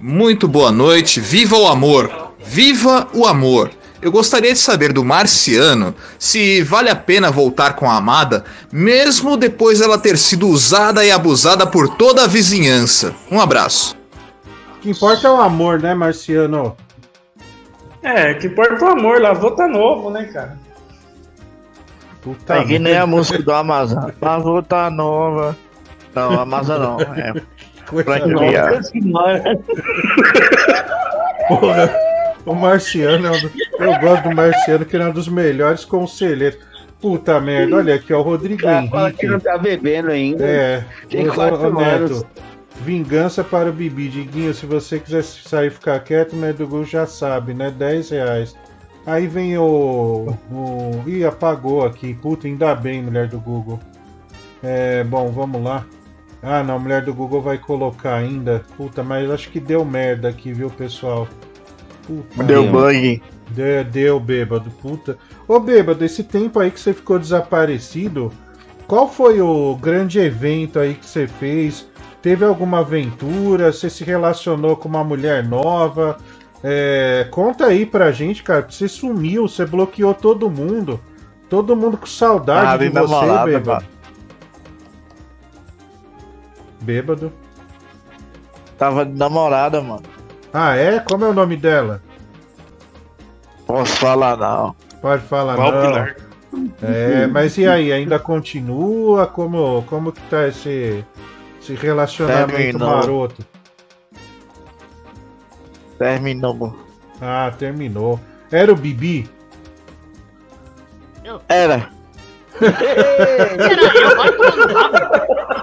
Muito 0.08 0.48
boa 0.48 0.72
noite, 0.72 1.20
viva 1.20 1.58
o 1.58 1.66
amor! 1.66 2.32
Viva 2.38 3.08
o 3.12 3.26
amor! 3.26 3.72
Eu 4.00 4.12
gostaria 4.12 4.54
de 4.54 4.60
saber 4.60 4.94
do 4.94 5.04
Marciano 5.04 5.96
se 6.20 6.62
vale 6.62 6.92
a 6.92 6.96
pena 6.96 7.32
voltar 7.32 7.74
com 7.74 7.90
a 7.90 7.96
amada, 7.96 8.46
mesmo 8.72 9.36
depois 9.36 9.80
dela 9.80 9.98
ter 9.98 10.16
sido 10.16 10.48
usada 10.48 11.04
e 11.04 11.10
abusada 11.10 11.66
por 11.66 11.96
toda 11.96 12.24
a 12.24 12.28
vizinhança. 12.28 13.16
Um 13.32 13.42
abraço. 13.42 13.98
O 14.78 14.82
que 14.82 14.92
importa 14.92 15.28
é 15.28 15.32
o 15.32 15.42
amor, 15.42 15.82
né, 15.82 15.96
Marciano? 15.96 16.78
É, 18.04 18.36
que 18.36 18.46
importa 18.46 18.86
o 18.86 18.90
amor, 18.90 19.20
lavou 19.20 19.56
tá 19.56 19.68
novo, 19.68 20.12
né, 20.12 20.26
cara? 20.26 20.56
Puta 22.22 22.58
É 22.58 22.64
que 22.64 22.78
nem 22.78 22.96
a 22.96 23.08
música 23.08 23.42
do 23.42 23.52
Amazon. 23.52 24.12
Lavou 24.22 24.62
tá 24.62 24.88
nova. 24.88 25.58
Não, 26.14 26.40
Amazon 26.40 26.80
não. 26.80 27.02
É. 27.02 27.34
Biar. 27.92 28.82
Porra, 31.48 31.90
o 32.46 32.54
Marciano, 32.54 33.28
é 33.28 33.32
um 33.32 33.40
do- 33.40 33.52
eu 33.80 34.00
gosto 34.00 34.30
do 34.30 34.36
Marciano, 34.36 34.86
que 34.86 34.96
ele 34.96 35.04
é 35.04 35.08
um 35.08 35.12
dos 35.14 35.28
melhores 35.28 35.86
conselheiros. 35.86 36.60
Puta 37.02 37.40
merda, 37.40 37.76
olha 37.76 37.96
aqui, 37.96 38.14
ó, 38.14 38.20
o 38.20 38.24
Rodrigo 38.24 38.62
Cara, 38.62 38.88
fala 38.88 39.12
que 39.12 39.26
Henrique. 39.26 39.46
não 39.46 39.54
tá 39.54 39.58
bebendo 39.60 40.10
ainda. 40.10 40.44
É, 40.44 40.84
Tem 41.10 41.28
quatro 41.28 41.78
anos. 41.80 42.22
Neto, 42.22 42.28
vingança 42.82 43.44
para 43.44 43.70
o 43.70 43.74
Bibi. 43.74 44.08
Diguinho, 44.08 44.54
se 44.54 44.66
você 44.66 45.00
quiser 45.00 45.24
sair 45.24 45.68
e 45.68 45.70
ficar 45.70 46.00
quieto, 46.00 46.36
né, 46.36 46.52
do 46.52 46.66
Gol 46.66 46.84
já 46.86 47.06
sabe, 47.06 47.54
né? 47.54 47.70
10 47.70 48.10
reais. 48.10 48.56
Aí 49.06 49.28
vem 49.28 49.56
o, 49.58 50.34
o. 50.52 51.04
Ih, 51.06 51.26
apagou 51.26 51.86
aqui. 51.86 52.14
Puta, 52.16 52.48
ainda 52.48 52.74
bem, 52.74 53.04
mulher 53.04 53.28
do 53.28 53.40
Google. 53.40 53.80
É, 54.64 55.04
bom, 55.04 55.30
vamos 55.32 55.62
lá. 55.64 55.86
Ah, 56.46 56.64
não, 56.64 56.76
a 56.76 56.80
mulher 56.80 57.04
do 57.04 57.14
Google 57.14 57.42
vai 57.42 57.58
colocar 57.58 58.14
ainda. 58.16 58.64
Puta, 58.78 59.04
mas 59.04 59.30
acho 59.32 59.50
que 59.50 59.60
deu 59.60 59.84
merda 59.84 60.30
aqui, 60.30 60.54
viu, 60.54 60.70
pessoal? 60.70 61.28
Puta 62.06 62.44
Deu 62.44 62.68
bug. 62.70 63.22
Deu, 63.50 63.84
deu, 63.84 64.20
bêbado, 64.20 64.70
puta. 64.82 65.18
Ô, 65.48 65.60
bêbado, 65.60 66.06
esse 66.06 66.24
tempo 66.24 66.60
aí 66.60 66.70
que 66.70 66.80
você 66.80 66.94
ficou 66.94 67.18
desaparecido, 67.18 68.32
qual 68.88 69.10
foi 69.10 69.42
o 69.42 69.76
grande 69.76 70.20
evento 70.20 70.78
aí 70.80 70.94
que 70.94 71.06
você 71.06 71.28
fez? 71.28 71.88
Teve 72.22 72.46
alguma 72.46 72.80
aventura? 72.80 73.72
Você 73.72 73.90
se 73.90 74.04
relacionou 74.04 74.76
com 74.76 74.88
uma 74.88 75.04
mulher 75.04 75.48
nova? 75.48 76.18
É, 76.64 77.28
conta 77.32 77.66
aí 77.66 77.86
pra 77.86 78.12
gente, 78.12 78.44
cara. 78.44 78.66
Você 78.70 78.88
sumiu, 78.88 79.48
você 79.48 79.66
bloqueou 79.66 80.14
todo 80.14 80.50
mundo. 80.50 81.00
Todo 81.50 81.76
mundo 81.76 81.98
com 81.98 82.08
saudade 82.08 82.68
Ah, 82.68 82.78
de 82.78 82.90
você, 82.90 82.94
namorada, 83.00 83.46
bêbado. 83.46 83.84
mano. 83.84 83.95
Bêbado. 86.86 87.34
Tava 88.78 89.06
de 89.06 89.18
namorada, 89.18 89.82
mano. 89.82 90.04
Ah, 90.54 90.76
é? 90.76 91.00
Como 91.00 91.26
é 91.26 91.30
o 91.30 91.34
nome 91.34 91.58
dela? 91.58 92.02
Posso 93.66 93.94
falar 93.94 94.38
não. 94.38 94.76
Pode 95.02 95.24
falar, 95.24 95.56
Qual 95.56 95.72
não. 95.72 95.82
Pilar? 95.82 96.16
É, 96.82 97.28
mas 97.28 97.58
e 97.58 97.68
aí, 97.68 97.92
ainda 97.92 98.18
continua? 98.18 99.28
Como, 99.28 99.84
como 99.88 100.12
que 100.12 100.22
tá 100.30 100.48
esse, 100.48 101.04
esse 101.62 101.74
relacionamento 101.74 102.54
Terminou. 102.54 102.90
maroto? 102.90 103.46
Terminou. 105.98 106.78
Ah, 107.22 107.52
terminou. 107.58 108.20
Era 108.52 108.72
o 108.72 108.76
Bibi? 108.76 109.30
Era. 111.50 111.90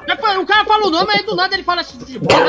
Depois, 0.06 0.36
o 0.39 0.47
cara 0.47 0.64
fala 0.64 0.86
o 0.86 0.90
nome, 0.90 1.09
aí 1.12 1.24
do 1.24 1.35
nada 1.36 1.55
ele 1.55 1.62
fala 1.64 1.81
assim, 1.81 1.98
de 1.98 2.19
bola, 2.19 2.44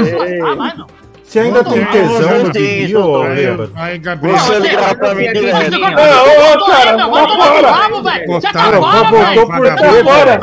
ah, 0.52 0.56
vai 0.56 0.74
não. 0.78 0.88
Você 1.24 1.40
ainda 1.40 1.64
tem 1.64 1.84
tesão 1.86 2.52
Bibi, 2.52 2.94
tô 2.94 3.22
ô 3.22 3.24
bêbado? 3.24 3.72
Aí, 3.76 3.98
Gabriel. 3.98 4.38
Você 4.38 4.60
ligar 4.60 4.96
pra 4.96 5.16
mim 5.16 5.24
direto. 5.34 5.76
Ô, 5.76 5.80
ô, 5.80 6.66
cara, 6.68 6.92
eu 6.92 7.10
tô 7.10 7.28
fora. 7.38 7.62
tá 7.64 7.72
Cara, 7.72 8.02
velho. 8.02 8.28
por 8.28 8.42
Tá 8.44 9.78
fora. 10.04 10.40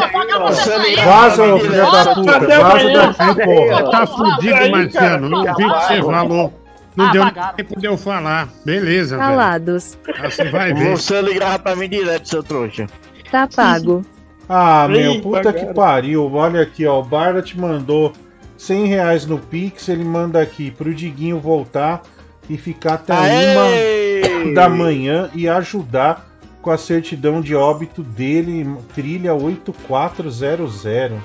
Vaza, 1.04 1.36
pra 1.36 1.44
ô 1.44 1.54
mim 1.54 1.60
filho 1.60 1.72
direto. 1.72 1.92
da 1.92 2.14
puta. 2.14 2.40
Vaza 2.60 2.88
daqui, 2.92 3.44
porra. 3.44 3.90
Tá 3.90 4.06
fudido, 4.06 4.70
Marciano. 4.72 5.28
Não 5.28 5.42
vi 5.44 5.50
o 5.50 5.54
que 5.74 5.86
você 5.86 6.02
falou. 6.02 6.52
Não 6.96 7.06
Ah, 7.06 7.12
deu 7.12 7.22
apagaram. 7.22 7.54
tempo 7.54 7.78
de 7.80 7.86
eu 7.86 7.96
falar. 7.96 8.48
Beleza, 8.64 9.16
velho. 9.16 9.28
Calados. 9.28 9.96
Ah, 10.18 10.28
Você 10.28 10.44
vai 10.50 10.74
ver. 10.74 10.90
Você 10.96 11.22
ligava 11.22 11.58
pra 11.60 11.76
mim 11.76 11.88
direto, 11.88 12.28
seu 12.28 12.42
trouxa. 12.42 12.86
Tá 13.30 13.46
pago. 13.46 14.04
Ah, 14.48 14.88
meu, 14.88 15.12
Eita, 15.12 15.22
puta 15.22 15.52
que 15.52 15.66
pariu. 15.72 16.32
Olha 16.34 16.62
aqui, 16.62 16.84
ó. 16.86 16.98
O 17.00 17.04
Barda 17.04 17.40
te 17.40 17.58
mandou 17.58 18.12
100 18.56 18.86
reais 18.86 19.26
no 19.26 19.38
Pix. 19.38 19.88
Ele 19.88 20.04
manda 20.04 20.40
aqui 20.40 20.70
pro 20.70 20.94
Diguinho 20.94 21.38
voltar 21.38 22.02
e 22.48 22.58
ficar 22.58 22.94
até 22.94 23.12
Aê! 23.14 24.22
uma 24.44 24.54
da 24.54 24.68
manhã 24.68 25.30
e 25.34 25.48
ajudar 25.48 26.28
com 26.60 26.70
a 26.70 26.76
certidão 26.76 27.40
de 27.40 27.54
óbito 27.54 28.02
dele, 28.02 28.66
trilha 28.94 29.32
8400. 29.34 31.20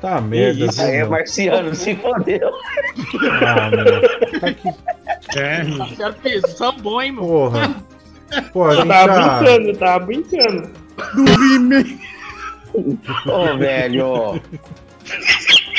Tá 0.00 0.20
merda, 0.20 0.66
isso? 0.66 0.80
Aí 0.80 0.94
é 0.94 0.98
meu? 0.98 1.10
marciano, 1.10 1.74
se 1.74 1.96
fodeu. 1.96 2.50
Ah, 3.44 3.68
meu. 3.68 4.40
Tá 4.40 4.52
que 4.54 4.68
É, 5.38 5.62
Quero 5.96 6.14
tesão 6.14 6.76
bom, 6.76 7.02
hein, 7.02 7.12
mano. 7.12 7.26
porra. 7.26 7.74
Pô, 8.52 8.64
a 8.66 8.74
Eu 8.74 8.76
gente 8.76 8.88
tava 8.88 9.06
já... 9.14 9.38
brincando, 9.40 9.68
eu 9.70 9.76
tava 9.76 10.06
brincando. 10.06 10.70
Vi 11.14 11.58
mesmo. 11.58 11.98
Ô, 13.26 13.56
velho. 13.56 14.40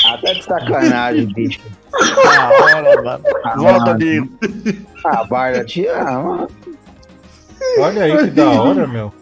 Ah, 0.05 0.17
tá 0.17 0.33
de 0.33 0.43
sacanagem, 0.43 1.25
bicho. 1.33 1.59
Da 1.91 2.49
hora, 2.49 3.01
mano. 3.01 3.23
Volta, 3.57 3.91
amigo. 3.91 4.29
Ah, 5.05 5.23
Barda, 5.25 5.65
te 5.65 5.87
ama. 5.87 6.47
Olha 7.79 8.03
aí 8.03 8.17
que 8.17 8.31
da 8.31 8.49
hora, 8.49 8.87
meu. 8.87 9.13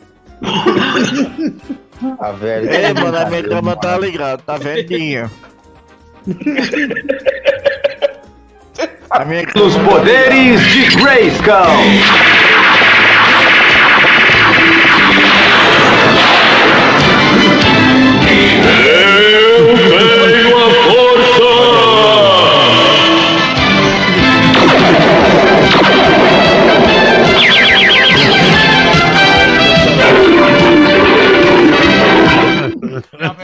Ah, 2.20 2.32
velho. 2.32 2.70
Ei, 2.70 2.94
mano, 2.94 3.18
a 3.18 3.26
minha 3.26 3.44
cama 3.44 3.76
tá 3.76 3.98
ligada, 3.98 4.42
tá 4.44 4.58
velhinha. 4.58 5.32
A 9.10 9.26
minha 9.26 9.44
Os 9.56 9.76
poderes 9.78 10.62
de 10.62 10.96
Grayskull. 10.98 12.47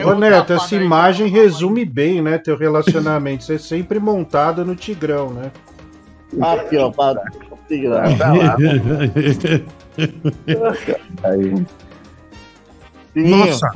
Ô 0.06 0.16
Neto, 0.16 0.54
essa 0.54 0.76
imagem 0.76 1.28
resume 1.28 1.86
bem, 1.86 2.22
né, 2.22 2.38
teu 2.38 2.58
relacionamento. 2.58 3.44
Você 3.44 3.56
é 3.56 3.58
sempre 3.58 4.00
montado 4.00 4.66
no 4.66 4.76
Tigrão, 4.76 5.30
né? 5.32 5.52
Aqui, 6.42 6.78
ó, 6.78 6.90
para. 6.90 7.22
Aí. 11.24 11.66
Nossa, 13.16 13.68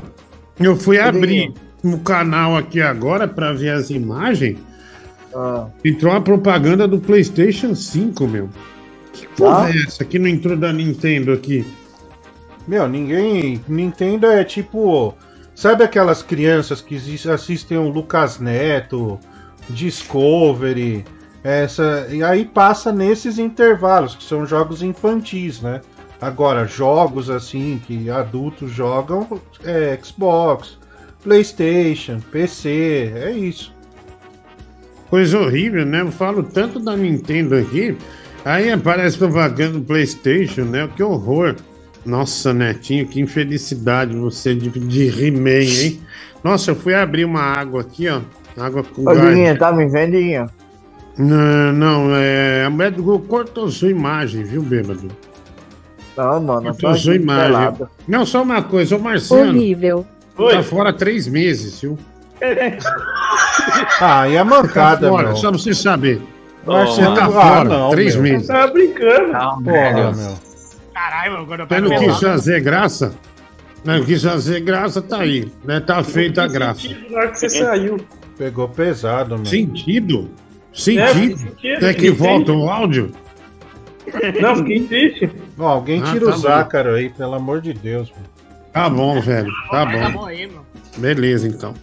eu 0.60 0.76
fui 0.76 1.00
abrir 1.00 1.54
o 1.84 1.98
canal 2.00 2.58
aqui 2.58 2.82
agora 2.82 3.28
pra 3.28 3.54
ver 3.54 3.70
as 3.70 3.90
imagens. 3.90 4.58
Ah. 5.36 5.68
Entrou 5.86 6.12
uma 6.14 6.22
propaganda 6.22 6.88
do 6.88 7.00
PlayStation 7.00 7.76
5, 7.76 8.28
meu. 8.28 8.50
Que 9.14 9.28
porra 9.28 9.66
Ah? 9.66 9.70
é 9.70 9.78
essa 9.84 10.04
que 10.04 10.18
não 10.18 10.28
entrou 10.28 10.58
da 10.58 10.74
Nintendo 10.74 11.32
aqui? 11.32 11.66
Meu, 12.68 12.88
ninguém. 12.88 13.62
Nintendo 13.68 14.28
é 14.28 14.44
tipo. 14.44 15.14
Sabe 15.58 15.84
aquelas 15.84 16.22
crianças 16.22 16.82
que 16.82 16.96
assistem 17.28 17.80
o 17.80 17.90
Lucas 17.90 18.38
Neto, 18.38 19.20
Discovery, 19.68 21.04
essa. 21.44 22.06
E 22.12 22.22
aí 22.22 22.46
passa 22.46 22.92
nesses 22.92 23.40
intervalos, 23.40 24.14
que 24.14 24.24
são 24.24 24.46
jogos 24.46 24.84
infantis, 24.84 25.60
né? 25.60 25.82
Agora, 26.22 26.68
jogos 26.68 27.28
assim 27.28 27.82
que 27.88 28.08
adultos 28.08 28.70
jogam 28.70 29.28
é 29.64 29.98
Xbox, 30.00 30.78
Playstation, 31.24 32.20
PC, 32.32 33.14
é 33.16 33.32
isso. 33.32 33.74
Coisa 35.10 35.40
horrível, 35.40 35.88
né? 35.88 36.02
Eu 36.02 36.12
falo 36.12 36.44
tanto 36.44 36.80
da 36.80 36.96
Nintendo 36.96 37.56
aqui. 37.56 37.98
Aí 38.46 38.72
aparece 38.72 39.18
propaganda 39.18 39.80
do 39.80 39.86
PlayStation, 39.86 40.66
né? 40.66 40.88
Que 40.96 41.02
horror. 41.02 41.56
Nossa, 42.06 42.54
Netinho, 42.54 43.08
que 43.08 43.20
infelicidade 43.20 44.16
você 44.16 44.56
de, 44.56 44.70
de 44.70 45.08
He-Man, 45.26 45.50
hein? 45.64 46.02
Nossa, 46.44 46.72
eu 46.72 46.76
fui 46.76 46.94
abrir 46.94 47.26
uma 47.26 47.42
água 47.42 47.82
aqui, 47.82 48.08
ó. 48.08 48.22
Água 48.58 48.84
com 48.84 49.04
Ô. 49.08 49.14
Diguinho, 49.14 49.58
tá 49.58 49.72
me 49.72 49.88
vendo, 49.88 50.12
Diguinho? 50.12 50.50
Não, 51.18 51.74
não, 51.74 52.16
é. 52.16 52.64
A 52.66 52.70
mulher 52.70 52.92
do 52.92 53.04
Google 53.04 53.28
cortou 53.28 53.70
sua 53.70 53.90
imagem, 53.90 54.44
viu, 54.44 54.62
bêbado? 54.62 55.08
Não, 56.16 56.42
mano, 56.42 56.62
Cortou 56.72 56.96
sua 56.96 57.16
imagem. 57.16 57.48
pelado. 57.48 57.90
Não, 58.08 58.26
só 58.26 58.42
uma 58.42 58.62
coisa, 58.64 58.96
ô 58.96 59.00
Marciano. 59.00 59.50
Horrível. 59.52 60.06
Tá 60.36 60.64
fora 60.64 60.94
três 60.94 61.28
meses, 61.28 61.82
viu? 61.82 61.98
Ah, 64.00 64.28
e 64.30 64.38
a 64.38 64.46
mancada, 64.46 65.02
Tá 65.08 65.10
fora, 65.10 65.28
meu. 65.28 65.36
só 65.36 65.50
pra 65.50 65.58
você 65.60 65.74
saber. 65.74 66.22
Marciano, 66.66 67.16
Você 67.16 67.20
tá 67.22 67.26
ah, 67.28 67.32
fora, 67.32 67.64
não, 67.64 67.90
três 67.92 68.16
meu. 68.16 68.24
meses. 68.24 68.48
Tava 68.48 68.72
brincando. 68.72 69.32
Porra, 69.64 70.12
meu. 70.14 70.34
Caralho, 70.98 71.38
agora 71.38 71.66
Você 71.68 71.80
não 71.80 71.90
quis 72.00 72.20
fazer 72.20 72.60
graça? 72.62 73.14
Não 73.86 74.04
quis 74.04 74.24
fazer 74.24 74.62
graça, 74.62 75.00
tá 75.00 75.20
aí. 75.20 75.52
Né? 75.64 75.80
Tá 75.80 76.04
feita 76.04 76.42
a 76.44 76.48
graça. 76.48 76.88
Na 77.12 77.18
hora 77.20 77.28
que 77.30 77.40
você 77.40 77.50
saiu. 77.50 77.98
Pegou 78.36 78.68
pesado, 78.68 79.36
meu. 79.36 79.46
Sentido? 79.46 80.32
É, 80.74 80.76
Sentido? 80.80 81.86
É 81.86 81.94
que 81.94 82.10
volta 82.10 82.52
o 82.52 82.68
áudio? 82.68 83.12
Não, 84.42 84.56
fiquei 84.56 84.82
triste. 84.88 85.30
Ó, 85.60 85.68
alguém 85.68 86.02
Ah, 86.02 86.12
tira 86.12 86.26
tá 86.26 86.32
o 86.32 86.34
bom. 86.34 86.38
Zácaro 86.40 86.96
aí, 86.96 87.10
pelo 87.10 87.36
amor 87.36 87.62
de 87.62 87.74
Deus. 87.74 88.10
Meu. 88.10 88.26
Tá 88.74 88.90
bom, 88.90 89.22
velho. 89.22 89.52
Tá 89.70 89.86
Tá 89.86 89.92
bom. 90.10 90.12
bom 90.14 90.26
aí, 90.26 90.48
meu. 90.48 90.66
Beleza, 90.98 91.48
então. 91.48 91.76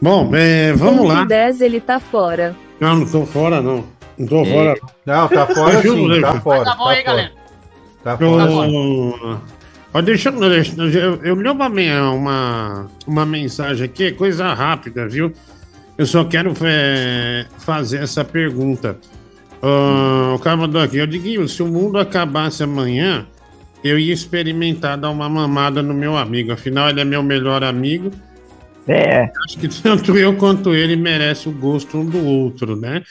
Bom, 0.00 0.30
é, 0.34 0.72
vamos 0.74 1.08
lá. 1.08 1.24
10 1.24 1.60
ele 1.60 1.80
tá 1.80 1.98
fora. 1.98 2.54
Não, 2.78 2.96
não 2.98 3.06
tô 3.10 3.26
fora, 3.26 3.60
não. 3.60 3.84
Não 4.16 4.26
tô 4.28 4.44
fora. 4.44 4.74
Não, 5.04 5.28
tá 5.28 5.44
fora 5.46 5.80
Viu, 5.80 5.94
sim, 5.94 6.06
Leandro? 6.06 6.32
tá 6.32 6.40
fora. 6.40 6.64
Tá 6.64 6.76
bom 6.76 6.86
aí, 6.86 7.02
galera. 7.02 7.32
Tá 8.04 8.18
Eu, 8.20 8.30
fora. 8.30 9.40
Ó, 9.94 10.02
deixa, 10.02 10.28
eu- 10.28 10.38
deixa 10.40 10.80
eu, 10.80 11.16
eu 11.24 11.40
li 11.40 11.48
uma, 11.48 11.68
uma, 11.68 12.90
uma 13.06 13.24
mensagem 13.26 13.86
aqui, 13.86 14.12
coisa 14.12 14.52
rápida, 14.52 15.08
viu? 15.08 15.32
Eu 15.96 16.04
só 16.04 16.24
quero 16.24 16.52
é, 16.62 17.46
fazer 17.58 18.02
essa 18.02 18.24
pergunta. 18.24 18.98
Ah, 19.62 20.34
o 20.34 20.38
cara 20.40 20.56
mandou 20.56 20.82
aqui, 20.82 20.98
eu 20.98 21.06
digo, 21.06 21.48
se 21.48 21.62
o 21.62 21.66
mundo 21.66 21.96
acabasse 21.98 22.62
amanhã, 22.62 23.26
eu 23.82 23.98
ia 23.98 24.12
experimentar 24.12 24.98
dar 24.98 25.10
uma 25.10 25.28
mamada 25.28 25.82
no 25.82 25.94
meu 25.94 26.16
amigo. 26.16 26.52
Afinal, 26.52 26.90
ele 26.90 27.00
é 27.00 27.04
meu 27.04 27.22
melhor 27.22 27.64
amigo. 27.64 28.10
É. 28.86 29.30
Acho 29.46 29.58
que 29.58 29.68
tanto 29.82 30.18
eu 30.18 30.36
quanto 30.36 30.74
ele 30.74 30.96
merece 30.96 31.48
o 31.48 31.52
gosto 31.52 31.96
um 31.96 32.04
do 32.04 32.22
outro, 32.22 32.76
né? 32.76 33.02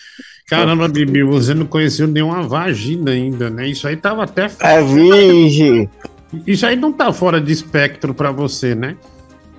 Caramba, 0.50 0.88
Bibi, 0.88 1.24
você 1.24 1.54
não 1.54 1.66
conheceu 1.66 2.08
nenhuma 2.08 2.44
vagina 2.44 3.12
ainda, 3.12 3.50
né? 3.50 3.68
Isso 3.68 3.88
aí 3.88 3.96
tava 3.96 4.24
até 4.24 4.50
É 4.60 4.82
virgem. 4.84 5.90
isso 6.46 6.66
aí 6.66 6.76
não 6.76 6.92
tá 6.92 7.12
fora 7.14 7.40
de 7.40 7.52
espectro 7.52 8.14
pra 8.14 8.32
você, 8.32 8.76
né? 8.76 8.98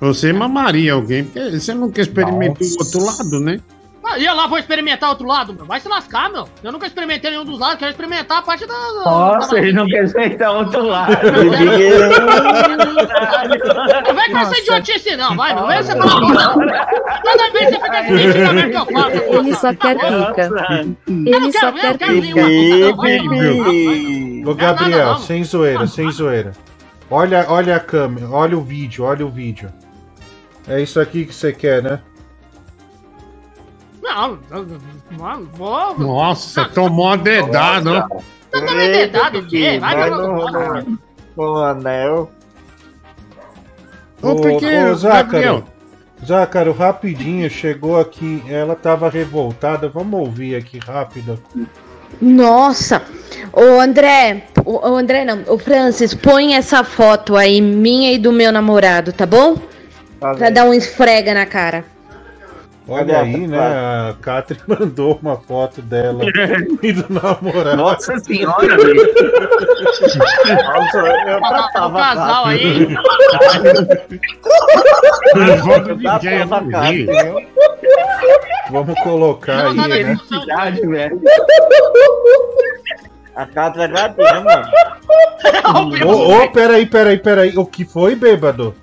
Você 0.01 0.33
mamaria 0.33 0.93
alguém, 0.93 1.25
porque 1.25 1.59
você 1.59 1.73
nunca 1.73 2.01
experimentou 2.01 2.67
o 2.67 2.71
outro 2.79 3.05
lado, 3.05 3.41
né? 3.41 3.61
Ah, 4.07 4.19
ia 4.19 4.35
lá, 4.35 4.47
vou 4.47 4.59
experimentar 4.59 5.09
outro 5.09 5.27
lado, 5.27 5.55
meu. 5.55 5.65
Vai 5.65 5.81
se 5.81 5.89
lascar, 5.89 6.31
meu. 6.31 6.47
Eu 6.63 6.71
nunca 6.71 6.87
experimentei 6.87 7.31
nenhum 7.31 7.45
dos 7.45 7.59
lados, 7.59 7.79
quero 7.79 7.91
experimentar 7.91 8.39
a 8.39 8.43
parte 8.43 8.67
da. 8.67 8.75
Nossa, 8.75 9.59
ele 9.59 9.73
não 9.73 9.87
quer 9.87 10.01
aceitar 10.01 10.53
outro 10.53 10.83
lado. 10.83 11.17
Não 14.07 14.15
vem 14.15 14.31
com 14.31 14.39
essa 14.39 14.59
idiotice, 14.59 15.17
não, 15.17 15.37
vai, 15.37 15.55
não 15.55 15.67
vem 15.67 15.83
você 15.83 15.93
falar 15.97 16.21
porra. 16.21 16.55
Toda 17.23 17.51
vez 17.53 17.69
você 17.71 17.81
fica 17.81 18.05
se 18.05 18.13
mentindo 18.13 18.49
a 18.49 18.53
ver 18.53 18.71
que 18.71 18.77
eu 18.77 18.87
faço. 18.87 19.17
Ele 19.17 19.55
só 19.55 19.75
quer 19.75 19.97
pica. 19.99 20.51
Ele 21.09 21.53
só 21.53 21.73
quer 21.73 21.99
pica. 21.99 22.41
Ô, 24.51 24.55
Gabriel, 24.55 25.17
sem 25.19 25.45
zoeira, 25.45 25.87
sem 25.87 26.11
zoeira. 26.11 26.53
Olha, 27.11 27.45
olha 27.49 27.77
a 27.77 27.81
câmera, 27.81 28.29
olha 28.31 28.57
o 28.57 28.63
vídeo, 28.63 29.05
olha 29.05 29.27
o 29.27 29.31
vídeo. 29.31 29.71
É 30.67 30.81
isso 30.81 30.99
aqui 30.99 31.27
que 31.27 31.35
você 31.35 31.53
quer, 31.53 31.83
né? 31.83 32.01
Não, 34.05 34.39
mano, 35.13 35.49
vou. 35.55 35.99
Nossa, 35.99 36.67
tomou 36.69 37.09
a 37.09 37.17
dedada, 37.17 38.07
ó. 38.11 38.19
Tá 38.51 38.61
dando 38.61 38.77
dedado 38.77 39.39
o 39.39 39.47
quê? 39.47 39.79
Vai, 39.81 39.97
Vai 39.97 40.11
no, 40.11 40.51
no, 40.51 40.99
no 41.35 41.57
anel. 41.57 42.31
Ô, 44.21 44.37
pequeno, 44.37 44.95
Zácaro, 44.95 45.25
Gabriel. 45.25 45.65
Zácaro, 46.25 46.73
rapidinho, 46.73 47.49
chegou 47.49 47.99
aqui, 47.99 48.45
ela 48.47 48.77
tava 48.77 49.09
revoltada, 49.09 49.89
vamos 49.89 50.21
ouvir 50.21 50.55
aqui 50.55 50.79
rápido. 50.79 51.43
Nossa! 52.21 53.03
Ô 53.53 53.81
André, 53.81 54.45
o 54.67 54.87
o 54.87 54.97
André 54.97 55.25
não, 55.25 55.43
o 55.49 55.59
Francis, 55.59 56.13
põe 56.13 56.55
essa 56.55 56.85
foto 56.85 57.37
aí, 57.37 57.61
minha 57.61 58.13
e 58.13 58.19
do 58.19 58.33
meu 58.33 58.53
namorado, 58.53 59.15
tá 59.15 59.25
bom? 59.25 59.57
Pra 60.21 60.51
dar 60.51 60.67
um 60.67 60.75
esfrega 60.75 61.33
na 61.33 61.47
cara. 61.47 61.94
Olha 62.87 63.21
aí, 63.21 63.47
né? 63.47 63.59
A 63.59 64.15
Catri 64.21 64.59
mandou 64.69 65.19
uma 65.23 65.37
foto 65.37 65.81
dela 65.81 66.23
e 66.83 66.93
do 66.93 67.13
namorado. 67.13 67.77
Nossa 67.77 68.19
senhora, 68.19 68.77
velho. 68.77 69.15
Nossa, 70.55 70.99
eu 70.99 71.39
O 71.39 71.93
casal 71.93 72.45
aí. 72.47 72.89
Vamos 78.71 79.01
colocar 79.01 79.69
aí, 79.69 79.77
né? 79.77 80.17
Velho. 80.87 81.21
A 83.35 83.47
Catra 83.47 83.85
é 83.85 83.89
gatinha, 83.89 84.41
mano. 84.41 84.69
Ô, 86.07 86.43
ô, 86.45 86.53
peraí, 86.53 86.87
peraí, 86.87 87.19
peraí. 87.19 87.57
O 87.59 87.67
que 87.67 87.85
foi, 87.85 88.15
bêbado? 88.15 88.75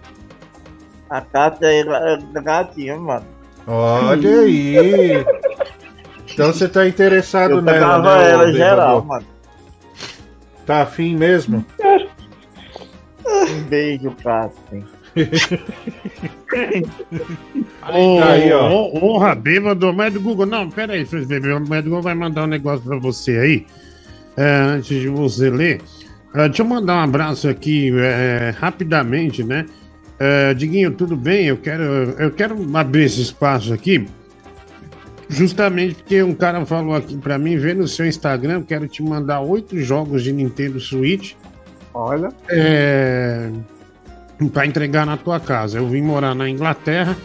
A 1.09 1.21
Catra 1.21 1.71
é 1.71 1.83
ga- 1.83 2.19
gatinha, 2.41 2.97
mano. 2.97 3.25
Olha 3.73 4.39
aí. 4.41 5.25
Então 6.33 6.47
você 6.47 6.67
tá 6.67 6.87
interessado 6.87 7.55
Eu 7.55 7.61
nela, 7.61 8.17
né? 8.17 8.31
ela 8.31 8.51
geral, 8.53 9.03
mano. 9.03 9.25
Tá 10.65 10.81
afim 10.81 11.15
mesmo? 11.15 11.65
Um 13.23 13.63
beijo, 13.69 14.11
Catra. 14.23 14.83
Ô, 17.93 18.21
Aí, 18.23 18.51
ó. 18.53 18.69
Honra 18.93 19.35
bêbado, 19.35 19.93
mas 19.93 20.13
do 20.13 20.21
Google. 20.21 20.45
Não, 20.45 20.69
pera 20.69 20.93
aí, 20.93 21.05
Fred 21.05 21.25
Bebê, 21.25 21.53
o 21.53 21.59
médico 21.59 21.89
Google 21.89 22.01
vai 22.01 22.15
mandar 22.15 22.43
um 22.43 22.47
negócio 22.47 22.85
pra 22.85 22.97
você 22.97 23.37
aí. 23.37 23.65
é, 24.37 24.55
antes 24.61 24.99
de 24.99 25.09
você 25.09 25.49
ler. 25.49 25.81
É, 26.33 26.47
deixa 26.47 26.61
eu 26.61 26.65
mandar 26.67 26.95
um 26.95 27.03
abraço 27.03 27.49
aqui 27.49 27.91
é, 27.97 28.53
rapidamente, 28.57 29.43
né? 29.43 29.65
É, 30.23 30.53
Diguinho, 30.53 30.91
tudo 30.91 31.15
bem? 31.15 31.47
Eu 31.47 31.57
quero, 31.57 31.83
eu 31.83 32.29
quero 32.29 32.77
abrir 32.77 33.05
esse 33.05 33.19
espaço 33.19 33.73
aqui. 33.73 34.07
Justamente 35.27 35.95
porque 35.95 36.21
um 36.21 36.35
cara 36.35 36.63
falou 36.63 36.93
aqui 36.93 37.17
pra 37.17 37.39
mim, 37.39 37.57
vê 37.57 37.73
no 37.73 37.87
seu 37.87 38.05
Instagram, 38.05 38.61
quero 38.61 38.87
te 38.87 39.01
mandar 39.01 39.41
oito 39.41 39.79
jogos 39.79 40.21
de 40.21 40.31
Nintendo 40.31 40.79
Switch. 40.79 41.33
Olha. 41.91 42.29
É, 42.47 43.49
para 44.53 44.67
entregar 44.67 45.07
na 45.07 45.17
tua 45.17 45.39
casa. 45.39 45.79
Eu 45.79 45.87
vim 45.87 46.03
morar 46.03 46.35
na 46.35 46.47
Inglaterra 46.47 47.17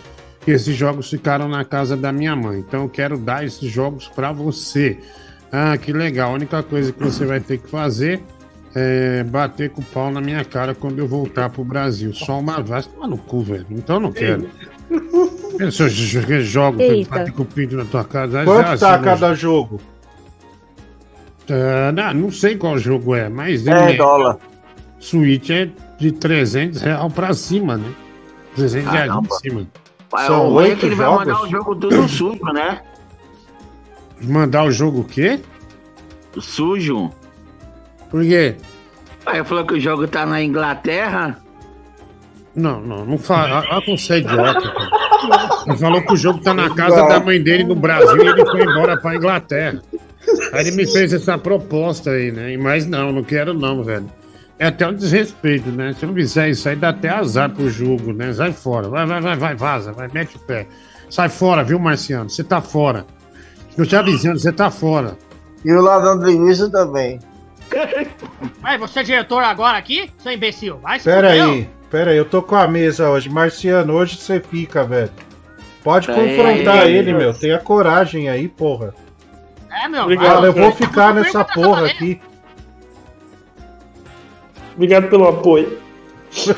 e 0.47 0.51
esses 0.51 0.75
jogos 0.75 1.11
ficaram 1.11 1.49
na 1.49 1.67
casa 1.67 1.99
da 1.99 2.11
minha 2.11 2.35
mãe. 2.35 2.61
Então 2.61 2.85
eu 2.85 2.89
quero 2.89 3.19
dar 3.19 3.45
esses 3.45 3.71
jogos 3.71 4.09
para 4.09 4.33
você. 4.33 4.97
Ah, 5.53 5.77
que 5.77 5.93
legal. 5.93 6.31
A 6.31 6.35
única 6.35 6.63
coisa 6.63 6.91
que 6.91 7.05
você 7.05 7.27
vai 7.27 7.41
ter 7.41 7.59
que 7.59 7.69
fazer 7.69 8.23
é 8.79 9.25
bater 9.25 9.71
com 9.71 9.81
o 9.81 9.85
pau 9.85 10.11
na 10.11 10.21
minha 10.21 10.45
cara 10.45 10.75
quando 10.75 10.99
eu 10.99 11.09
voltar 11.09 11.49
pro 11.49 11.65
Brasil. 11.65 12.13
Só 12.13 12.39
uma 12.39 12.63
vez. 12.63 12.87
Toma 12.87 13.07
no 13.07 13.17
cu, 13.17 13.41
velho. 13.41 13.67
Então 13.71 13.97
eu 13.97 14.01
não 14.01 14.13
quero. 14.13 14.51
Eu 15.59 15.73
só 15.73 15.89
joguei 15.89 16.43
jogo 16.43 16.79
bater 17.09 17.33
com 17.33 17.43
o 17.43 17.47
pinto 17.47 17.75
na 17.75 17.87
tua 17.87 18.05
casa. 18.05 18.45
Quanto 18.45 18.77
Já, 18.77 18.77
tá 18.77 18.99
cada 18.99 19.33
jogo? 19.33 19.81
Ah, 21.49 21.91
não, 21.91 22.13
não 22.13 22.31
sei 22.31 22.57
qual 22.57 22.77
jogo 22.79 23.15
é, 23.15 23.31
mas. 23.31 23.67
É, 23.67 23.89
ele 23.89 23.97
dólar. 23.97 24.37
Switch 25.01 25.49
é 25.49 25.71
de 25.99 26.13
300 26.13 26.83
reais 26.83 27.13
pra 27.15 27.33
cima, 27.33 27.79
né? 27.79 27.91
300 28.57 28.93
reais 28.93 29.09
Caramba. 29.09 29.29
pra 29.29 29.39
cima. 29.39 29.67
Pai, 30.11 30.31
o 30.31 30.51
ruim 30.51 30.71
é 30.71 30.77
que 30.77 30.85
ele 30.85 30.95
vai 30.95 31.09
mandar 31.09 31.43
o 31.43 31.49
jogo 31.49 31.77
tudo 31.77 32.07
sujo, 32.09 32.45
né? 32.53 32.83
Mandar 34.21 34.65
o 34.65 34.71
jogo 34.71 35.01
o 35.01 35.05
quê? 35.05 35.41
Sujo. 36.39 37.11
Por 38.11 38.23
quê? 38.23 38.57
Aí 39.25 39.45
falou 39.45 39.67
que 39.67 39.75
o 39.75 39.81
jogo 39.81 40.07
tá 40.07 40.25
na 40.25 40.43
Inglaterra. 40.43 41.39
Não, 42.55 42.81
não, 42.81 43.05
não 43.05 43.19
fala. 43.19 43.65
Olha 43.71 43.83
como 43.83 43.99
você 43.99 44.15
é 44.15 44.19
idiota. 44.19 44.73
Ele 45.67 45.77
falou 45.77 46.03
que 46.03 46.13
o 46.13 46.17
jogo 46.17 46.41
tá 46.41 46.55
na 46.55 46.75
casa 46.75 47.07
da 47.09 47.21
mãe 47.21 47.43
dele 47.43 47.65
no 47.65 47.75
Brasil 47.75 48.23
e 48.25 48.29
ele 48.29 48.47
foi 48.47 48.63
embora 48.63 48.97
pra 48.97 49.17
Inglaterra. 49.17 49.83
Aí 50.53 50.67
ele 50.67 50.77
me 50.77 50.87
fez 50.87 51.13
essa 51.13 51.37
proposta 51.37 52.11
aí, 52.11 52.33
né? 52.33 52.57
Mas 52.57 52.87
não, 52.87 53.13
não 53.13 53.23
quero 53.23 53.53
não, 53.53 53.83
velho. 53.83 54.11
É 54.59 54.69
até 54.69 54.87
um 54.89 54.95
desrespeito, 54.95 55.71
né? 55.71 55.93
Se 55.93 56.05
eu 56.05 56.09
não 56.09 56.15
fizer 56.15 56.49
isso 56.49 56.69
aí, 56.69 56.77
dá 56.77 56.89
até 56.89 57.11
azar 57.11 57.51
pro 57.51 57.69
jogo, 57.69 58.13
né? 58.13 58.33
Sai 58.33 58.53
fora. 58.53 58.89
Vai, 58.89 59.05
vai, 59.05 59.21
vai, 59.21 59.37
vai, 59.37 59.55
vaza, 59.55 59.93
vai, 59.93 60.09
mete 60.13 60.37
o 60.37 60.41
pé. 60.41 60.67
Sai 61.11 61.29
fora, 61.29 61.63
viu, 61.63 61.79
Marciano? 61.79 62.31
Você 62.31 62.43
tá 62.43 62.61
fora. 62.61 63.05
Eu 63.77 63.85
te 63.85 63.95
avisando, 63.95 64.39
você 64.39 64.51
tá 64.51 64.71
fora. 64.71 65.17
E 65.65 65.73
o 65.73 65.81
ladrão 65.81 66.19
de 66.19 66.27
linguiça 66.27 66.71
também. 66.71 67.19
Vai, 68.61 68.79
você 68.79 69.01
é 69.01 69.03
diretor 69.03 69.43
agora 69.43 69.77
aqui, 69.77 70.11
seu 70.19 70.33
imbecil? 70.33 70.79
Vai 70.79 70.99
se 70.99 71.05
Pera 71.05 71.31
aí, 71.31 71.69
pera 71.91 72.11
aí, 72.11 72.17
eu 72.17 72.25
tô 72.25 72.43
com 72.43 72.57
a 72.57 72.67
mesa 72.67 73.11
hoje. 73.11 73.29
Marciano, 73.29 73.95
hoje 73.95 74.17
você 74.17 74.41
fica, 74.41 74.85
velho. 74.85 75.11
Pode 75.83 76.11
Aí, 76.11 76.17
confrontar 76.37 76.83
aí, 76.83 76.97
ele, 76.97 77.13
meu. 77.13 77.33
Tenha 77.33 77.59
coragem 77.59 78.29
aí, 78.29 78.49
porra. 78.49 78.93
É, 79.71 79.89
meu. 79.89 80.03
Obrigado, 80.03 80.45
eu 80.47 80.53
vou 80.53 80.73
ficar 80.73 81.15
nessa 81.15 81.45
porra 81.45 81.87
aqui. 81.87 82.21
Obrigado 84.75 85.09
pelo 85.09 85.29
apoio. 85.29 85.79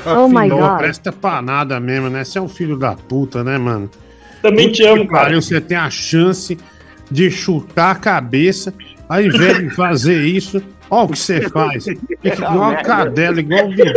Oh 0.05 0.27
my 0.27 0.49
Não 0.49 0.59
God. 0.59 0.78
presta 0.78 1.12
pra 1.12 1.41
nada 1.41 1.78
mesmo, 1.78 2.11
né? 2.11 2.25
Você 2.25 2.39
é 2.39 2.43
um 2.43 2.49
filho 2.49 2.77
da 2.77 2.97
puta, 2.97 3.45
né, 3.45 3.57
mano? 3.59 3.89
Também 4.43 4.73
te 4.73 4.83
amo, 4.83 5.07
cara. 5.07 5.25
Pariu, 5.25 5.41
você 5.41 5.61
tem 5.61 5.77
a 5.77 5.89
chance 5.89 6.59
de 7.09 7.31
chutar 7.31 7.93
a 7.93 7.95
cabeça, 7.95 8.75
ao 9.09 9.23
invés 9.23 9.59
de 9.59 9.70
fazer 9.70 10.25
isso, 10.25 10.61
olha 10.91 11.05
o 11.05 11.08
que 11.08 11.18
você 11.18 11.49
faz. 11.50 11.84
Fica 11.84 12.34
igual 12.34 12.65
a 12.70 12.76
cadela, 12.76 13.41
igual 13.41 13.67
o 13.67 13.68
bebê. 13.75 13.92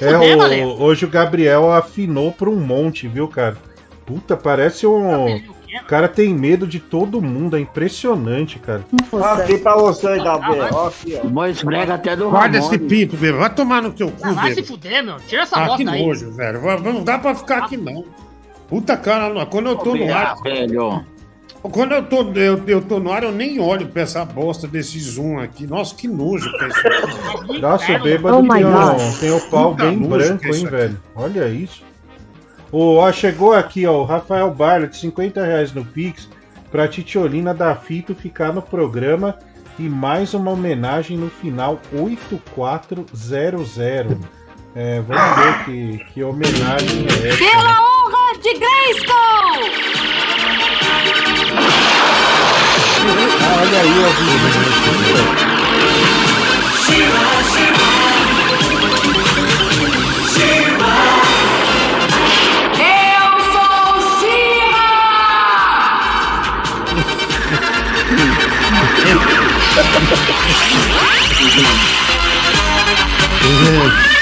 É, 0.00 0.64
o- 0.64 0.82
hoje 0.82 1.04
o 1.04 1.08
Gabriel 1.08 1.70
afinou 1.72 2.32
pra 2.32 2.48
um 2.48 2.56
monte, 2.56 3.06
viu, 3.08 3.28
cara? 3.28 3.56
Puta, 4.04 4.36
parece 4.36 4.86
um. 4.86 5.36
O 5.36 5.84
cara 5.86 6.08
tem 6.08 6.32
medo 6.32 6.66
de 6.66 6.80
todo 6.80 7.20
mundo, 7.20 7.56
é 7.56 7.60
impressionante, 7.60 8.58
cara. 8.58 8.82
Aqui 9.34 9.58
pra 9.58 9.76
você, 9.76 10.16
Gabriel. 10.18 10.68
Ó, 10.72 10.86
aqui, 10.88 11.18
ó. 11.22 11.26
Bom 11.26 11.44
esfrega 11.46 11.94
até 11.94 12.16
do 12.16 12.30
Guarda 12.30 12.56
esse 12.58 12.78
pinto, 12.78 13.16
bebê. 13.16 13.32
Vai 13.36 13.52
tomar 13.54 13.82
no 13.82 13.90
teu 13.92 14.08
cu, 14.10 14.16
Ah, 14.22 14.32
vai 14.32 14.54
se 14.54 14.62
fuder, 14.62 15.04
meu. 15.04 15.16
Tira 15.26 15.42
essa 15.42 15.56
Ah, 15.56 15.76
que 15.76 15.84
bosta 15.84 15.90
aí. 15.90 16.06
nojo, 16.06 16.30
velho. 16.32 16.80
Não 16.82 17.04
dá 17.04 17.18
pra 17.18 17.34
ficar 17.34 17.58
aqui, 17.64 17.76
não. 17.76 18.04
Puta 18.68 18.96
cara, 18.96 19.44
quando 19.46 19.66
eu 19.68 19.76
tô 19.76 19.94
no 19.94 20.12
ar. 20.14 20.34
velho. 20.42 21.04
Quando 21.70 21.92
eu 21.92 22.02
tô, 22.04 22.22
eu, 22.32 22.62
eu 22.66 22.80
tô 22.82 22.98
no 23.00 23.12
ar, 23.12 23.22
eu 23.22 23.32
nem 23.32 23.58
olho 23.60 23.88
pra 23.88 24.02
essa 24.02 24.24
bosta 24.24 24.66
desse 24.66 24.98
zoom 25.00 25.38
aqui. 25.38 25.66
Nossa, 25.66 25.94
que 25.94 26.06
nojo 26.08 26.50
que 26.50 26.64
é 26.64 26.68
isso 26.68 26.86
aqui. 26.86 27.58
Nossa, 27.60 27.92
o 27.92 28.02
bêbado 28.02 28.36
Oh 28.38 28.42
tem, 28.52 28.64
um- 28.64 29.18
tem 29.20 29.30
o 29.30 29.40
pau 29.50 29.70
Puta 29.72 29.84
bem 29.86 29.98
branco, 29.98 30.44
é 30.44 30.48
hein, 30.48 30.54
aqui. 30.62 30.66
velho? 30.66 31.00
Olha 31.14 31.48
isso. 31.48 31.82
O, 32.72 32.96
ó, 32.96 33.12
chegou 33.12 33.52
aqui, 33.54 33.86
ó, 33.86 34.00
o 34.00 34.04
Rafael 34.04 34.50
Barlet, 34.52 34.96
50 34.96 35.44
reais 35.44 35.72
no 35.72 35.84
Pix, 35.84 36.28
pra 36.70 36.88
Titiolina 36.88 37.54
da 37.54 37.74
Fito 37.74 38.14
ficar 38.14 38.52
no 38.52 38.60
programa 38.60 39.38
e 39.78 39.88
mais 39.88 40.34
uma 40.34 40.50
homenagem 40.50 41.16
no 41.16 41.30
final 41.30 41.80
8400. 41.92 43.78
É, 44.74 45.00
vamos 45.00 45.36
ver 45.36 45.64
que, 45.64 46.04
que 46.12 46.22
homenagem 46.22 47.06
é 47.22 47.28
essa. 47.28 47.38
Pela 47.38 47.64
né? 47.64 47.76
honra 47.80 48.38
de 48.42 48.52
Grayskull! 48.58 49.95
Olha 53.08 53.80
aí 53.80 53.98
vídeo. 54.12 54.60
Eu 62.78 63.26
sou 63.52 63.86
Shira! 64.18 64.86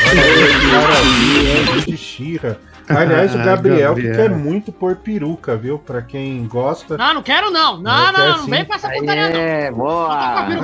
Olha 0.07 0.23
aí, 0.23 0.61
que 0.61 0.67
maravilha, 0.67 1.83
de 1.87 1.97
Shira. 1.97 2.61
Aliás, 2.95 3.35
o 3.35 3.39
Ah, 3.39 3.45
Gabriel, 3.45 3.95
que 3.95 4.03
Gabriel. 4.03 4.15
quer 4.17 4.31
muito 4.37 4.71
por 4.71 4.97
peruca, 4.97 5.57
viu? 5.57 5.79
Pra 5.79 6.03
quem 6.03 6.47
gosta. 6.47 6.99
Não, 6.99 7.15
não 7.15 7.23
quero 7.23 7.51
não. 7.51 7.79
Não, 7.81 7.99
Eu 7.99 8.05
não, 8.07 8.13
quero 8.15 8.29
não, 8.31 8.39
sim. 8.45 8.51
vem 8.51 8.65
com 8.67 8.75
essa 8.75 8.89
putaria 8.91 9.29
não. 9.31 9.41
É, 9.41 9.71
boa. 9.71 10.15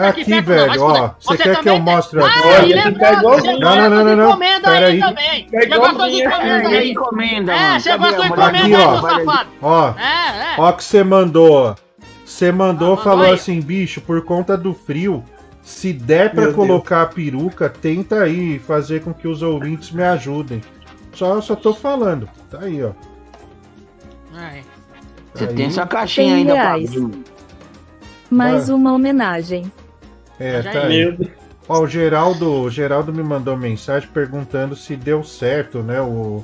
Aqui, 0.08 0.30
não, 0.30 0.42
vai 0.42 0.42
velho, 0.42 0.82
ó. 0.82 1.10
Você 1.20 1.36
quer 1.38 1.60
que 1.60 1.68
eu 1.68 1.78
mostre 1.80 2.20
Ah, 2.22 2.26
agora? 2.26 2.62
lembrando, 2.66 3.22
você 3.22 3.52
Não, 3.58 3.76
não, 3.76 3.90
não, 3.90 4.04
não, 4.04 4.16
não. 4.16 4.28
encomenda 4.28 4.68
Pera 4.70 4.86
aí 4.86 4.92
aí. 4.92 5.00
também. 5.00 5.44
Tá 5.46 5.58
Você 5.60 5.66
gostou 5.78 6.08
de 6.10 6.22
encomenda 6.22 6.52
é, 6.70 6.78
aí. 6.78 6.90
encomenda, 6.90 7.52
É, 7.54 7.78
você 7.80 7.96
gostou 7.96 8.20
de 8.20 8.26
encomenda 8.26 8.58
Aqui, 8.58 8.74
aí, 8.74 8.74
ó. 8.74 9.00
seu 9.00 9.08
safado. 9.24 9.48
Ó, 9.62 9.88
É, 9.90 10.02
é. 10.02 10.54
ó 10.58 10.72
que 10.72 10.84
você 10.84 11.02
mandou. 11.04 11.74
Você 12.24 12.52
mandou, 12.52 12.90
mandou 12.90 12.96
falou 13.04 13.32
assim, 13.32 13.60
bicho, 13.60 14.00
por 14.00 14.22
conta 14.24 14.56
do 14.56 14.72
frio, 14.72 15.24
se 15.62 15.92
der 15.92 16.30
pra 16.32 16.44
Meu 16.44 16.54
colocar 16.54 17.02
a 17.02 17.06
peruca, 17.06 17.68
tenta 17.68 18.22
aí 18.22 18.58
fazer 18.58 19.02
com 19.02 19.12
que 19.12 19.26
os 19.26 19.42
ouvintes 19.42 19.90
me 19.90 20.02
ajudem. 20.02 20.60
Só, 21.20 21.38
só 21.42 21.54
tô 21.54 21.74
falando. 21.74 22.26
Tá 22.50 22.60
aí, 22.60 22.82
ó. 22.82 22.92
É. 24.38 24.62
Você 25.34 25.44
Aí. 25.44 25.54
tem 25.54 25.66
essa 25.66 25.86
caixinha 25.86 26.34
ainda 26.34 26.54
pra 26.54 26.62
reais. 26.62 26.96
abrir. 26.96 27.24
Mais 28.30 28.70
Ah. 28.70 28.74
uma 28.74 28.94
homenagem. 28.94 29.70
É, 30.38 30.62
tá 30.62 30.80
aí. 30.86 31.30
Ó, 31.68 31.80
o 31.82 31.86
Geraldo, 31.86 32.50
o 32.62 32.70
Geraldo 32.70 33.12
me 33.12 33.22
mandou 33.22 33.54
mensagem 33.54 34.08
perguntando 34.08 34.74
se 34.74 34.96
deu 34.96 35.22
certo, 35.22 35.82
né? 35.82 36.00
O, 36.00 36.42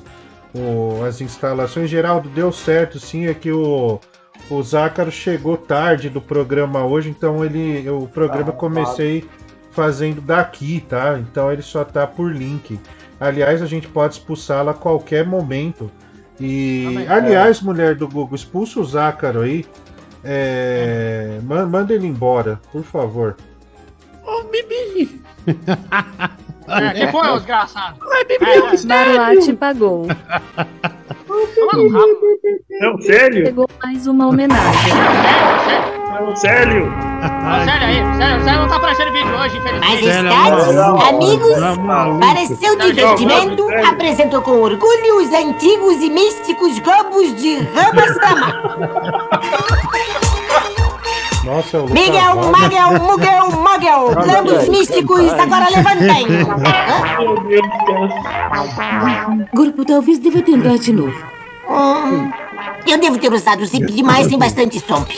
o- 0.53 1.03
as 1.03 1.21
instalações. 1.21 1.89
Geraldo, 1.89 2.29
deu 2.29 2.51
certo, 2.51 2.99
sim. 2.99 3.25
É 3.25 3.33
que 3.33 3.51
o, 3.51 3.99
o 4.47 4.61
Zácaro 4.61 5.11
chegou 5.11 5.57
tarde 5.57 6.07
do 6.07 6.21
programa 6.21 6.85
hoje, 6.85 7.09
então 7.09 7.43
ele. 7.43 7.89
O 7.89 8.05
programa 8.07 8.49
Ah, 8.49 8.53
comecei 8.53 9.27
fazendo 9.71 10.21
daqui, 10.21 10.85
tá? 10.87 11.17
Então 11.19 11.51
ele 11.51 11.63
só 11.63 11.83
tá 11.83 12.05
por 12.05 12.31
link. 12.31 12.79
Aliás, 13.19 13.61
a 13.61 13.65
gente 13.65 13.87
pode 13.87 14.13
expulsá-lo 14.15 14.69
a 14.69 14.73
qualquer 14.73 15.25
momento. 15.25 15.89
E, 16.39 17.05
Ah, 17.09 17.15
aliás, 17.15 17.61
mulher 17.61 17.95
do 17.95 18.07
Google, 18.07 18.35
expulsa 18.35 18.79
o 18.79 18.83
Zácaro 18.85 19.41
aí. 19.41 19.65
É, 20.23 21.39
man- 21.43 21.65
manda 21.67 21.93
ele 21.93 22.05
embora, 22.07 22.59
por 22.71 22.83
favor. 22.83 23.35
É, 26.67 27.05
que 27.05 27.11
foi, 27.11 27.27
ô 27.29 27.37
desgraçado? 27.37 27.99
Baruate 28.85 29.53
pagou. 29.53 30.07
Toma 30.07 30.17
no 30.83 30.96
Não, 32.81 33.01
sério? 33.01 33.45
Chegou 33.45 33.69
mais 33.83 34.07
uma 34.07 34.27
homenagem. 34.27 34.93
Célio! 36.35 36.87
Ó, 36.87 37.63
Sério 37.65 37.87
aí, 37.87 38.17
sério, 38.17 38.43
sério 38.43 38.59
não 38.61 38.67
tá 38.67 38.75
aparecendo 38.77 39.11
vídeo 39.11 39.35
hoje, 39.35 39.59
Mas 39.59 39.99
infelizmente. 39.99 40.73
Scott, 40.73 41.09
amigos, 41.09 41.53
para 42.19 42.45
seu 42.47 42.75
divertimento, 42.75 43.67
apresentou 43.87 44.41
com 44.41 44.51
orgulho 44.51 45.17
os 45.21 45.31
antigos 45.33 46.01
e 46.01 46.09
místicos 46.09 46.79
globos 46.79 47.35
de 47.35 47.57
Ramasama. 47.57 48.77
Nossa, 51.47 51.77
é 51.77 51.79
o 51.79 51.87
Miguel. 51.87 52.35
Magel, 52.51 52.99
Mugel, 52.99 53.51
Mogel, 53.51 54.15
globos 54.15 54.67
místicos, 54.67 55.31
agora 55.31 55.69
levantem. 55.69 56.27
Grupo, 59.53 59.85
talvez 59.85 60.19
deva 60.19 60.41
tentar 60.41 60.77
de 60.77 60.91
novo. 60.91 61.17
Hum, 61.69 62.29
eu 62.85 62.99
devo 62.99 63.17
ter 63.17 63.31
usado 63.31 63.65
zip 63.65 63.89
demais 63.93 64.27
sem 64.27 64.37
bastante 64.37 64.77
somp. 64.81 65.09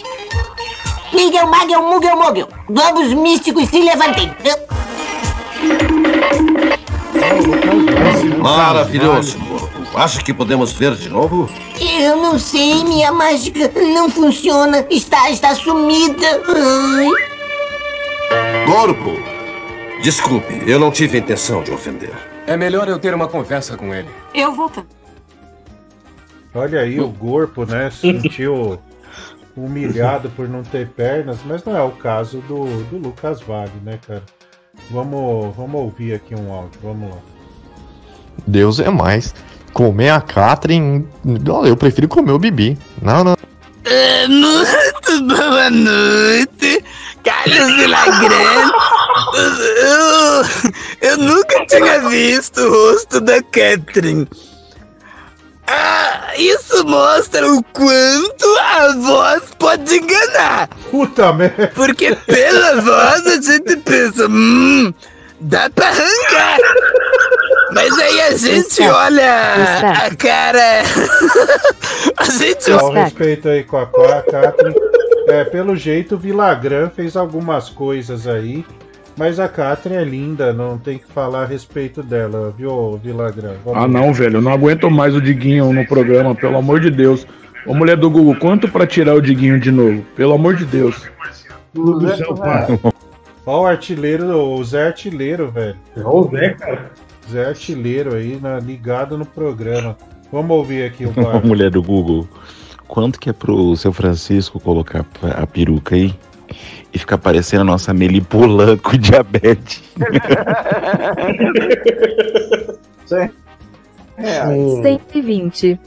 Miguel, 1.12 1.48
Magel, 1.48 1.82
Mugel, 1.82 2.16
Mogel, 2.16 2.48
globos 2.70 3.12
místicos 3.16 3.68
se 3.68 3.82
levantem. 3.82 4.32
Maravilhoso. 8.38 9.40
Acha 9.96 10.24
que 10.24 10.34
podemos 10.34 10.72
ver 10.72 10.96
de 10.96 11.10
novo? 11.10 11.50
Eu 11.80 12.18
não 12.18 12.38
sei, 12.38 12.84
minha 12.84 13.12
mágica 13.12 13.72
não 13.94 14.10
funciona. 14.10 14.86
Está, 14.90 15.30
está 15.30 15.56
sumida. 15.56 16.42
Ai. 16.48 17.10
Corpo! 18.66 19.12
Desculpe, 20.02 20.64
eu 20.66 20.80
não 20.80 20.92
tive 20.92 21.18
intenção 21.18 21.64
de 21.64 21.72
ofender. 21.72 22.14
É 22.48 22.56
melhor 22.56 22.88
eu 22.88 22.98
ter 23.00 23.14
uma 23.14 23.28
conversa 23.28 23.76
com 23.76 23.94
ele. 23.94 24.10
Eu 24.34 24.54
vou. 24.54 24.72
Olha 26.54 26.82
aí 26.82 27.00
o 27.00 27.12
corpo, 27.12 27.66
né? 27.66 27.92
Se 27.92 28.02
sentiu 28.22 28.80
humilhado 29.56 30.30
por 30.30 30.48
não 30.48 30.64
ter 30.64 30.88
pernas, 30.88 31.40
mas 31.46 31.64
não 31.66 31.76
é 31.76 31.82
o 31.82 31.92
caso 31.92 32.40
do, 32.42 32.84
do 32.86 32.98
Lucas 32.98 33.42
Vale, 33.42 33.72
né, 33.84 34.00
cara? 34.06 34.24
Vamos, 34.90 35.56
vamos 35.56 35.82
ouvir 35.82 36.14
aqui 36.14 36.34
um 36.34 36.52
áudio, 36.54 36.80
vamos 36.82 37.10
lá. 37.10 37.18
Deus 38.48 38.80
é 38.80 38.90
mais. 38.90 39.34
Comer 39.74 40.10
a 40.10 40.22
Catherine. 40.22 41.08
Olha, 41.50 41.70
eu 41.70 41.78
prefiro 41.78 42.08
comer 42.08 42.32
o 42.32 42.40
Bibi. 42.40 42.78
Não, 43.02 43.24
não. 43.24 43.38
É, 43.86 44.28
muito 44.28 45.24
boa 45.28 45.70
noite, 45.70 46.84
Carlos 47.24 47.76
Villagrán. 47.76 48.72
Eu, 49.42 51.10
eu 51.10 51.18
nunca 51.18 51.66
tinha 51.66 52.00
visto 52.10 52.60
o 52.62 52.70
rosto 52.92 53.22
da 53.22 53.42
Catherine. 53.42 54.28
Ah, 55.72 56.34
isso 56.36 56.84
mostra 56.86 57.48
o 57.48 57.64
quanto 57.64 58.46
a 58.60 58.92
voz 58.98 59.44
pode 59.60 59.98
enganar. 59.98 60.68
Puta 60.90 61.32
merda. 61.32 61.72
Porque 61.76 62.16
pela 62.16 62.82
voz 62.82 63.28
a 63.28 63.42
gente 63.42 63.78
pensa, 63.78 64.28
hum, 64.28 64.92
dá 65.40 65.70
pra 65.70 65.90
arrancar. 65.90 66.58
Mas 67.74 67.98
aí 68.00 68.22
a 68.22 68.38
gente 68.38 68.82
olha 68.82 70.06
a 70.06 70.16
cara. 70.16 70.82
a 72.18 72.26
gente 72.26 72.64
Só 72.64 72.90
o 72.90 72.92
respeito 72.92 73.48
aí 73.48 73.64
com 73.64 73.78
a, 73.78 73.86
com 73.86 74.02
a 74.02 74.22
Catherine. 74.24 74.76
É, 75.28 75.44
pelo 75.44 75.76
jeito, 75.76 76.16
o 76.16 76.18
Villagrán 76.18 76.90
fez 76.90 77.16
algumas 77.16 77.70
coisas 77.70 78.28
aí, 78.28 78.66
mas 79.16 79.40
a 79.40 79.48
Catherine 79.48 80.02
é 80.02 80.04
linda, 80.04 80.52
não 80.52 80.78
tem 80.78 80.98
que 80.98 81.06
falar 81.14 81.44
a 81.44 81.46
respeito 81.46 82.02
dela, 82.02 82.52
viu, 82.58 83.00
Villagrán? 83.04 83.54
Vamos 83.64 83.84
Ah 83.84 83.88
não, 83.88 84.12
velho, 84.12 84.38
eu 84.38 84.42
não 84.42 84.52
aguento 84.52 84.90
mais 84.90 85.16
o 85.16 85.22
Diguinho 85.22 85.72
no 85.72 85.86
programa, 85.86 86.34
pelo 86.34 86.58
amor 86.58 86.80
de 86.80 86.90
Deus. 86.90 87.28
Ô 87.68 87.76
mulher 87.76 87.96
do 87.96 88.10
Google, 88.10 88.36
quanto 88.38 88.68
pra 88.68 88.88
tirar 88.88 89.14
o 89.14 89.22
Diguinho 89.22 89.60
de 89.60 89.72
novo? 89.72 90.04
Pelo 90.16 90.34
amor 90.34 90.56
de 90.56 90.66
Deus. 90.66 91.08
do 91.74 92.16
céu, 92.16 92.34
pai. 92.34 92.80
Ó 93.46 93.62
o 93.62 93.66
artilheiro, 93.66 94.26
o 94.36 94.64
Zé 94.64 94.88
Artilheiro, 94.88 95.52
velho. 95.52 95.76
Ó 96.04 96.22
o 96.22 96.30
Zé, 96.32 96.50
cara. 96.54 96.92
Zé 97.30 97.46
Artilheiro 97.48 98.16
aí, 98.16 98.38
na- 98.42 98.60
ligado 98.60 99.18
no 99.18 99.26
programa. 99.26 99.98
Vamos 100.32 100.56
ouvir 100.58 100.86
aqui 100.86 101.06
o 101.06 101.10
Ô, 101.12 101.24
bar. 101.24 101.46
mulher 101.46 101.70
do 101.72 101.82
Google. 101.82 102.28
Quanto 102.88 103.20
que 103.20 103.30
é 103.30 103.34
pro 103.34 103.76
seu 103.78 103.94
Francisco 103.94 104.60
colocar 104.60 105.06
a 105.38 105.46
peruca 105.46 105.96
aí 105.96 106.14
e 106.94 106.98
ficar 106.98 107.18
parecendo 107.20 107.62
a 107.62 107.66
nossa 107.66 107.94
Melipolã 107.94 108.76
com 108.78 108.98
diabetes? 108.98 109.84
É, 114.18 114.42
120. 114.82 115.80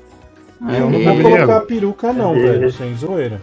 Eu 0.70 0.90
não 0.90 1.02
vou 1.02 1.22
colocar 1.22 1.60
peruca 1.62 2.12
não, 2.12 2.34
velho, 2.34 2.70
sem 2.72 2.94
zoeira. 2.96 3.40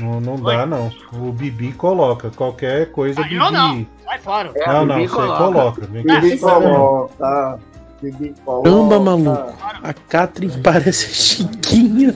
Não, 0.00 0.20
não 0.20 0.36
dá 0.40 0.64
não. 0.64 0.90
O 1.12 1.30
Bibi 1.30 1.72
coloca 1.72 2.30
qualquer 2.30 2.90
coisa 2.90 3.22
Bibi. 3.22 3.86
Sai 4.24 4.50
fora. 4.52 4.52
Não, 4.66 4.86
não, 4.86 4.98
você 4.98 5.08
coloca. 5.08 5.86
Bibi 5.86 6.38
coloca. 6.38 7.60
Bibi 8.02 8.34
coloca. 8.44 8.70
Caramba, 8.70 9.00
maluco. 9.00 9.54
A 9.82 9.92
Catherine 9.92 10.62
parece 10.62 11.14
Chiquinha. 11.14 12.14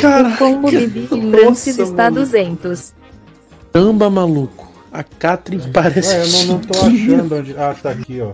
Cadê 0.00 0.26
o... 0.26 0.34
O 0.34 0.36
combo 0.38 0.70
Bibi 0.70 1.08
está 1.66 2.10
200. 2.10 2.94
Caramba, 3.72 4.10
maluco. 4.10 4.72
A 4.92 5.02
Catherine 5.02 5.70
parece 5.72 6.14
Ué, 6.14 6.22
eu 6.22 6.28
não, 6.28 6.54
não 6.54 6.60
tô 6.60 6.74
Chiquinha. 6.74 7.16
achando 7.16 7.36
onde. 7.36 7.56
Ah, 7.56 7.74
tá 7.80 7.90
aqui, 7.90 8.20
ó. 8.20 8.32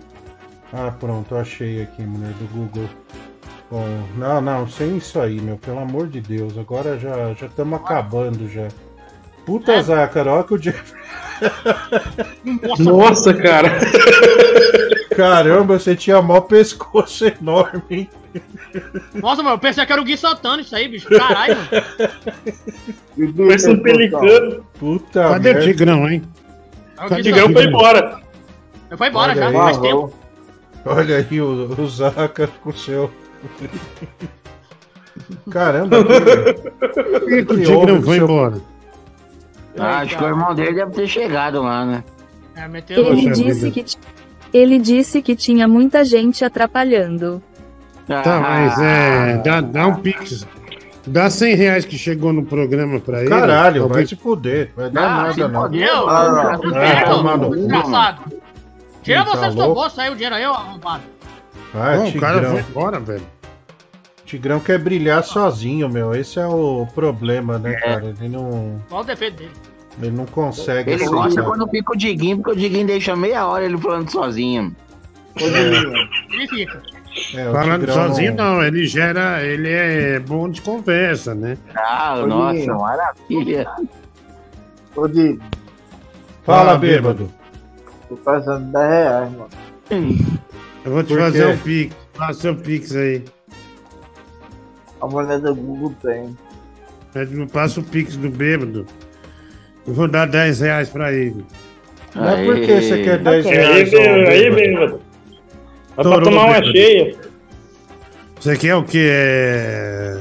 Ah, 0.72 0.90
pronto, 0.98 1.36
achei 1.36 1.82
aqui, 1.82 2.02
mulher 2.02 2.32
do 2.32 2.48
Google. 2.52 2.88
Bom, 3.70 3.86
não, 4.16 4.40
não, 4.40 4.68
sem 4.68 4.96
isso 4.96 5.20
aí, 5.20 5.40
meu, 5.40 5.56
pelo 5.58 5.78
amor 5.78 6.08
de 6.08 6.20
Deus. 6.20 6.58
Agora 6.58 6.98
já 6.98 7.32
já 7.34 7.46
estamos 7.46 7.78
acabando 7.78 8.48
já. 8.48 8.68
Puta 9.48 9.80
Zácaro, 9.80 10.30
olha 10.30 10.44
que 10.44 10.52
o 10.52 10.58
Jeff. 10.58 10.92
Nossa, 12.80 13.32
cara. 13.32 13.78
Caramba, 15.16 15.78
você 15.78 15.96
tinha 15.96 16.20
mó 16.20 16.42
pescoço 16.42 17.24
enorme, 17.24 17.82
hein? 17.90 18.10
Nossa, 19.14 19.42
mano, 19.42 19.54
eu 19.54 19.58
pensei 19.58 19.86
que 19.86 19.92
era 19.92 20.02
o 20.02 20.04
Gui 20.04 20.18
Santana 20.18 20.60
isso 20.60 20.76
aí, 20.76 20.86
bicho. 20.86 21.08
Caralho, 21.08 21.56
mano. 21.56 23.34
Parece 23.38 23.70
um 23.70 23.82
pelicano. 23.82 24.66
Puta 24.78 25.30
Cadê 25.30 25.50
o 25.50 25.54
merda. 25.54 25.72
Tigrão, 25.72 26.10
hein? 26.10 26.22
O 26.98 27.14
O 27.14 27.22
Tigrão 27.22 27.50
foi 27.50 27.64
embora. 27.64 28.20
Eu 28.90 28.98
fui 28.98 29.08
embora 29.08 29.32
Olha 29.32 29.40
já, 29.40 29.48
aí, 29.48 29.54
faz 29.54 29.78
tempo. 29.78 30.12
Olha 30.84 31.16
aí 31.16 31.40
o, 31.40 31.72
o 31.72 31.88
Zaca 31.88 32.46
com 32.62 32.68
o 32.68 32.76
seu. 32.76 33.10
Caramba, 35.50 36.04
que, 37.26 37.44
que 37.46 37.52
o 37.54 37.64
Tigrão 37.64 38.02
foi 38.02 38.18
embora? 38.18 38.77
Ah, 39.80 39.98
acho 40.00 40.16
que 40.16 40.24
o 40.24 40.26
irmão 40.26 40.54
dele 40.54 40.74
deve 40.74 40.92
ter 40.92 41.06
chegado 41.06 41.62
lá, 41.62 41.84
né? 41.84 42.04
É, 42.56 42.66
meteu 42.68 43.06
Ele 43.06 43.30
disse 43.30 43.70
que 43.70 43.82
ti- 43.82 43.98
ele 44.52 44.78
disse 44.78 45.22
que 45.22 45.36
tinha 45.36 45.68
muita 45.68 46.04
gente 46.04 46.44
atrapalhando. 46.44 47.42
Tá, 48.06 48.40
mas 48.40 48.78
é. 48.80 49.36
Dá, 49.44 49.60
dá 49.60 49.86
um 49.86 49.96
pix. 49.96 50.46
Dá 51.06 51.30
100 51.30 51.54
reais 51.54 51.84
que 51.84 51.96
chegou 51.96 52.32
no 52.32 52.44
programa 52.44 53.00
pra 53.00 53.20
ele. 53.20 53.28
Caralho, 53.30 53.88
vai 53.88 54.06
se 54.06 54.16
fuder. 54.16 54.72
Vai 54.76 54.90
dar 54.90 55.02
Ah, 55.02 55.22
nada, 55.28 55.48
não. 55.48 55.64
Ah, 56.08 56.58
é, 56.82 57.02
tomar 57.04 57.34
ô, 57.34 57.36
no 57.36 57.48
cu, 57.48 57.56
desgraçado. 57.56 58.22
Tira 59.02 59.24
Tá 59.24 59.30
você 59.36 59.48
do 59.50 59.74
bolso 59.74 60.00
aí 60.00 60.10
o 60.10 60.14
dinheiro 60.14 60.34
aí, 60.34 60.46
ô 60.46 60.50
arrombado. 60.52 61.02
Ah, 61.74 61.96
Não, 61.96 62.08
o 62.08 62.20
cara 62.20 62.42
foi 62.50 62.60
embora, 62.60 63.00
velho. 63.00 63.22
Tigrão 64.28 64.60
quer 64.60 64.78
brilhar 64.78 65.24
sozinho, 65.24 65.88
meu. 65.88 66.14
Esse 66.14 66.38
é 66.38 66.46
o 66.46 66.86
problema, 66.94 67.58
né, 67.58 67.72
cara? 67.74 68.14
Ele 68.20 68.28
não, 68.28 68.78
Qual 68.88 69.00
o 69.00 69.04
defeito 69.04 69.38
dele? 69.38 69.50
ele 70.02 70.10
não 70.10 70.26
consegue. 70.26 70.90
Ele 70.92 71.02
assim, 71.02 71.12
gosta 71.14 71.42
quando 71.42 71.66
fica 71.68 71.92
o 71.92 71.96
Diguinho, 71.96 72.36
porque 72.36 72.50
o 72.52 72.56
Diguinho 72.56 72.86
deixa 72.86 73.16
meia 73.16 73.46
hora 73.46 73.64
ele 73.64 73.78
falando 73.78 74.10
sozinho. 74.10 74.76
Ele 75.36 76.46
fica. 76.48 76.82
É, 77.34 77.48
o 77.48 77.52
Falando 77.52 77.80
Tigrão 77.86 77.94
sozinho, 78.08 78.34
não. 78.34 78.62
Ele 78.62 78.86
gera. 78.86 79.42
Ele 79.44 79.70
é 79.70 80.18
bom 80.20 80.48
de 80.48 80.60
conversa, 80.60 81.34
né? 81.34 81.56
Ah, 81.74 82.20
Ô, 82.22 82.26
nossa, 82.26 82.52
Diguinho. 82.54 82.78
maravilha. 82.78 83.70
Ô, 84.94 85.08
Digo, 85.08 85.42
Fala, 86.44 86.72
Ah, 86.74 86.78
bêbado. 86.78 87.30
tô 88.08 88.16
passando 88.16 88.70
10 88.72 88.88
reais, 88.88 89.30
mano. 89.32 89.48
Eu 90.84 90.92
vou 90.92 91.02
te 91.02 91.08
Por 91.08 91.18
fazer 91.18 91.46
quê? 91.46 91.52
um 91.52 91.58
pix. 91.58 91.96
Faça 92.14 92.40
seu 92.40 92.54
pix 92.56 92.94
aí. 92.94 93.24
A 95.00 95.06
mulher 95.06 95.38
do 95.40 95.54
Google 95.54 95.94
tem. 96.02 96.36
Mas 97.14 97.30
não 97.30 97.46
passa 97.46 97.80
o 97.80 97.82
pix 97.84 98.16
do 98.16 98.28
bêbado. 98.30 98.86
Eu 99.86 99.94
vou 99.94 100.08
dar 100.08 100.26
10 100.26 100.60
reais 100.60 100.88
pra 100.90 101.12
ele. 101.12 101.44
Mas 102.14 102.44
por 102.44 102.56
que 102.60 102.80
você 102.80 103.02
quer 103.02 103.18
10 103.18 103.46
Aí, 103.46 103.52
reais? 103.52 103.90
bêbado, 103.90 104.08
ó, 104.10 104.28
aí, 104.30 104.50
bêbado? 104.50 104.56
bêbado. 104.56 105.00
Vai 105.96 106.04
pra 106.04 106.20
tomar 106.22 106.44
uma 106.44 106.52
bêbado. 106.54 106.72
cheia. 106.72 107.16
Você 108.40 108.56
quer 108.56 108.74
o 108.76 108.84
quê? 108.84 109.08
É... 109.10 110.18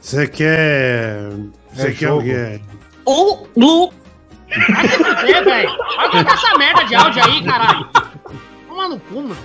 Você 0.00 0.26
quer. 0.28 1.30
Você 1.72 1.88
É 1.88 1.92
quer 1.92 2.08
jogo. 2.08 2.20
o 2.20 2.24
quê? 2.24 2.60
Ô, 3.04 3.46
Lu! 3.56 3.92
Vai 4.48 4.88
se 4.88 4.96
fuder, 5.04 5.44
velho. 5.44 5.70
Vai 5.96 6.10
colocar 6.10 6.34
essa 6.34 6.58
merda 6.58 6.84
de 6.84 6.94
áudio 6.94 7.24
aí, 7.24 7.44
caralho. 7.44 7.88
Toma 8.68 8.88
no 8.88 9.00
cu, 9.00 9.14
mano. 9.22 9.36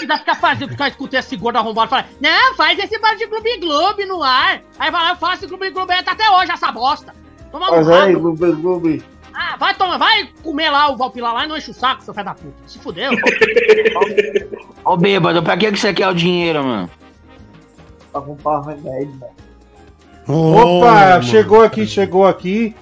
E 0.00 0.06
vai 0.06 0.18
ficar 0.18 0.34
fazendo, 0.34 0.70
ficar 0.70 0.88
escutando 0.88 1.20
esse 1.20 1.36
gordo 1.36 1.56
arrombado 1.56 1.90
falar, 1.90 2.08
não, 2.20 2.54
faz 2.56 2.78
esse 2.78 2.98
bar 2.98 3.16
de 3.16 3.26
Gloob 3.26 3.60
Gloob 3.60 4.04
no 4.06 4.22
ar. 4.22 4.62
Aí 4.78 4.90
vai 4.90 5.02
lá, 5.02 5.10
eu 5.10 5.16
faço 5.16 5.46
aí, 5.46 6.02
tá 6.02 6.12
até 6.12 6.30
hoje 6.30 6.50
essa 6.50 6.72
bosta. 6.72 7.14
Toma 7.50 7.68
aí. 8.04 8.14
Gloob 8.14 8.52
Gloob. 8.52 9.02
Ah, 9.34 9.56
vai 9.56 9.74
tomar, 9.74 9.96
vai 9.96 10.28
comer 10.42 10.70
lá 10.70 10.90
o 10.90 10.96
Valpilar 10.96 11.32
lá 11.32 11.44
e 11.44 11.48
não 11.48 11.56
enche 11.56 11.70
o 11.70 11.74
saco, 11.74 12.02
seu 12.02 12.12
filho 12.12 12.26
da 12.26 12.34
puta. 12.34 12.54
Se 12.66 12.78
fudeu. 12.78 13.12
Ô 14.84 14.96
bêbado, 14.96 15.42
pra 15.42 15.56
que 15.56 15.72
que 15.72 15.78
você 15.78 15.94
quer 15.94 16.08
o 16.08 16.14
dinheiro, 16.14 16.62
mano? 16.62 16.90
Pra 18.10 18.20
comprar 18.20 18.60
um 18.60 18.62
remédio, 18.62 19.18
velho. 19.18 19.32
Opa, 20.28 21.22
chegou 21.22 21.62
aqui, 21.62 21.86
chegou 21.86 22.26
aqui. 22.26 22.74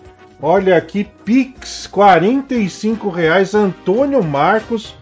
Olha 0.42 0.76
aqui, 0.76 1.04
Pix, 1.04 1.86
45 1.86 3.10
reais, 3.10 3.54
Antônio 3.54 4.24
Marcos, 4.24 4.96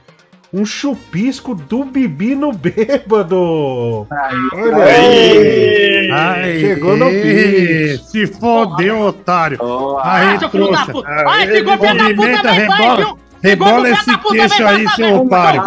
um 0.53 0.65
chupisco 0.65 1.55
do 1.55 1.85
Bibi 1.85 2.35
no 2.35 2.53
bêbado. 2.53 4.07
Olha 4.53 4.85
aí. 4.85 6.11
Aí, 6.11 6.61
Chegou 6.61 6.97
no 6.97 7.07
Pix. 7.11 8.11
Se 8.11 8.27
fodeu, 8.27 9.01
otário. 9.01 9.59
Ah, 9.99 10.17
Aí, 10.33 10.39
seu 10.39 10.49
filho 10.51 10.71
da 10.71 10.85
trouxa. 10.85 10.93
puta. 10.93 11.09
Ah, 11.09 11.45
esse 11.45 11.61
governo 11.63 11.99
da 12.09 12.15
puta 12.15 12.43
também 12.43 12.67
vai, 12.69 12.79
rebola, 12.79 12.97
viu? 12.97 13.19
rebola 13.43 13.91
esse 13.91 14.19
queixo 14.19 14.67
aí, 14.67 14.89
seu 14.89 15.17
otário. 15.23 15.63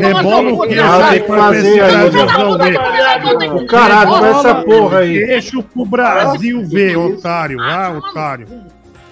Rebola 0.00 0.52
o 0.52 0.60
queixo 0.66 0.82
Ah, 0.82 1.08
aí 1.08 1.20
pra 1.20 1.48
aí, 1.48 1.62
ver. 1.62 3.52
O 3.54 3.66
caralho, 3.66 4.24
essa 4.26 4.54
porra 4.56 4.98
aí. 4.98 5.26
Queixo 5.26 5.62
pro 5.62 5.84
Brasil 5.86 6.66
ver, 6.66 6.96
otário. 6.96 7.60
Ah, 7.60 7.92
otário. 7.96 8.48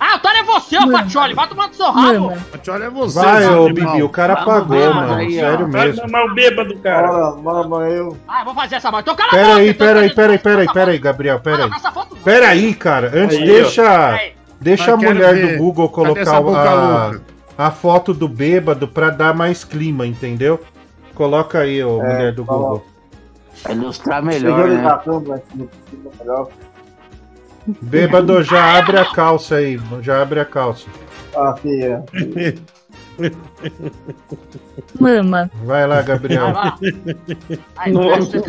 Ah, 0.03 0.17
otário 0.17 0.41
é 0.41 0.43
você, 0.45 0.79
ô 0.79 0.91
Patioli. 0.91 1.35
Vai 1.35 1.47
tomar 1.47 1.69
no 1.69 1.75
seu 1.75 1.91
rabo. 1.91 2.33
Patioli 2.51 2.85
é 2.85 2.91
você, 2.91 3.21
Vai, 3.21 3.47
ô. 3.47 3.67
Bibi, 3.67 4.03
o 4.03 4.09
cara 4.09 4.35
pagou, 4.37 4.95
mano. 4.95 5.15
aí. 5.15 5.35
Sério 5.35 5.71
Vai 5.71 5.87
mesmo. 5.89 6.03
tomar 6.03 6.25
o 6.25 6.35
bêbado, 6.35 6.75
cara. 6.79 7.09
Bora, 7.33 7.69
mama, 7.69 7.89
eu. 7.91 8.17
Ah, 8.27 8.43
vou 8.43 8.55
fazer 8.55 8.77
essa 8.77 8.91
voz. 8.91 9.03
Então 9.03 9.15
cala 9.15 9.29
a 9.29 9.33
Pera 9.33 9.47
boca, 9.49 9.59
aí, 9.61 9.69
então, 9.69 9.87
pera 9.87 10.01
aí, 10.01 10.15
pera 10.15 10.33
aí, 10.33 10.39
pera 10.39 10.61
aí, 10.63 10.73
pera 10.73 10.91
aí, 10.93 10.99
Gabriel, 10.99 11.41
pera 11.41 11.65
aí. 11.65 11.71
Pera 12.25 12.49
aí, 12.49 12.75
cara. 12.75 13.13
Antes, 13.15 13.39
deixa. 13.39 14.19
Deixa 14.59 14.95
a 14.95 14.97
mulher 14.97 15.35
ver. 15.35 15.53
do 15.53 15.59
Google 15.59 15.89
colocar 15.89 16.39
a, 17.59 17.67
a 17.67 17.71
foto 17.71 18.13
do 18.15 18.27
bêbado 18.29 18.89
pra 18.89 19.11
dar 19.11 19.35
mais 19.35 19.65
clima, 19.65 20.07
entendeu? 20.07 20.61
Coloca 21.15 21.61
aí, 21.61 21.85
ô 21.85 22.01
É, 22.03 22.15
mulher 22.15 22.33
do. 22.33 22.45
Google. 22.45 22.85
Vai 23.63 23.75
ilustrar 23.75 24.23
Melhor, 24.23 24.69
né? 24.69 24.83
Bêbado, 27.67 28.43
já 28.43 28.79
abre 28.79 28.99
a 28.99 29.05
calça 29.05 29.57
aí. 29.57 29.79
Já 30.03 30.23
abre 30.23 30.41
a 30.41 30.45
calça. 30.45 30.87
Ah, 31.37 31.55
filha. 31.57 32.05
Mama. 34.99 35.51
Vai 35.65 35.87
lá, 35.87 36.01
Gabriel. 36.03 36.53
Vai 36.53 36.55
lá. 36.55 36.77
Aí, 37.77 37.93
deixa 37.93 38.43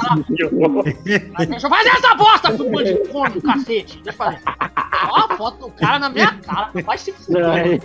Deixa 1.45 1.67
eu 1.67 1.69
fazer 1.69 1.89
essa 1.89 2.15
bosta, 2.15 2.55
seu 2.55 2.83
de 2.83 3.05
fome, 3.11 3.41
cacete. 3.41 4.01
Deixa 4.01 4.09
eu 4.09 4.13
fazer. 4.13 4.39
Ó 5.09 5.19
a 5.19 5.37
foto 5.37 5.67
do 5.67 5.71
cara 5.71 5.99
na 5.99 6.09
minha 6.09 6.33
cara. 6.35 6.69
Vai 6.85 6.97
se 6.97 7.11
fuder. 7.11 7.81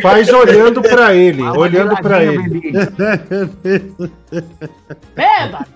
Faz 0.00 0.32
olhando 0.32 0.80
pra 0.82 1.14
ele, 1.14 1.42
olhando 1.42 1.96
pra 1.96 2.22
ele. 2.22 2.72
Beba! 5.14 5.66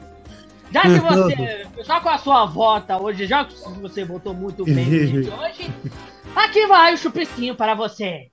Já 0.74 0.82
que 0.82 0.98
você. 0.98 1.66
Já 1.84 2.00
com 2.00 2.08
a 2.08 2.18
sua 2.18 2.46
volta 2.46 3.00
hoje, 3.00 3.26
já 3.26 3.44
que 3.44 3.54
você 3.80 4.04
votou 4.04 4.34
muito 4.34 4.64
bem 4.64 4.84
no 4.84 5.06
dia 5.06 5.22
de 5.22 5.30
hoje, 5.30 5.70
aqui 6.34 6.66
vai 6.66 6.94
o 6.94 6.98
chupisquinho 6.98 7.54
para 7.54 7.74
você. 7.76 8.26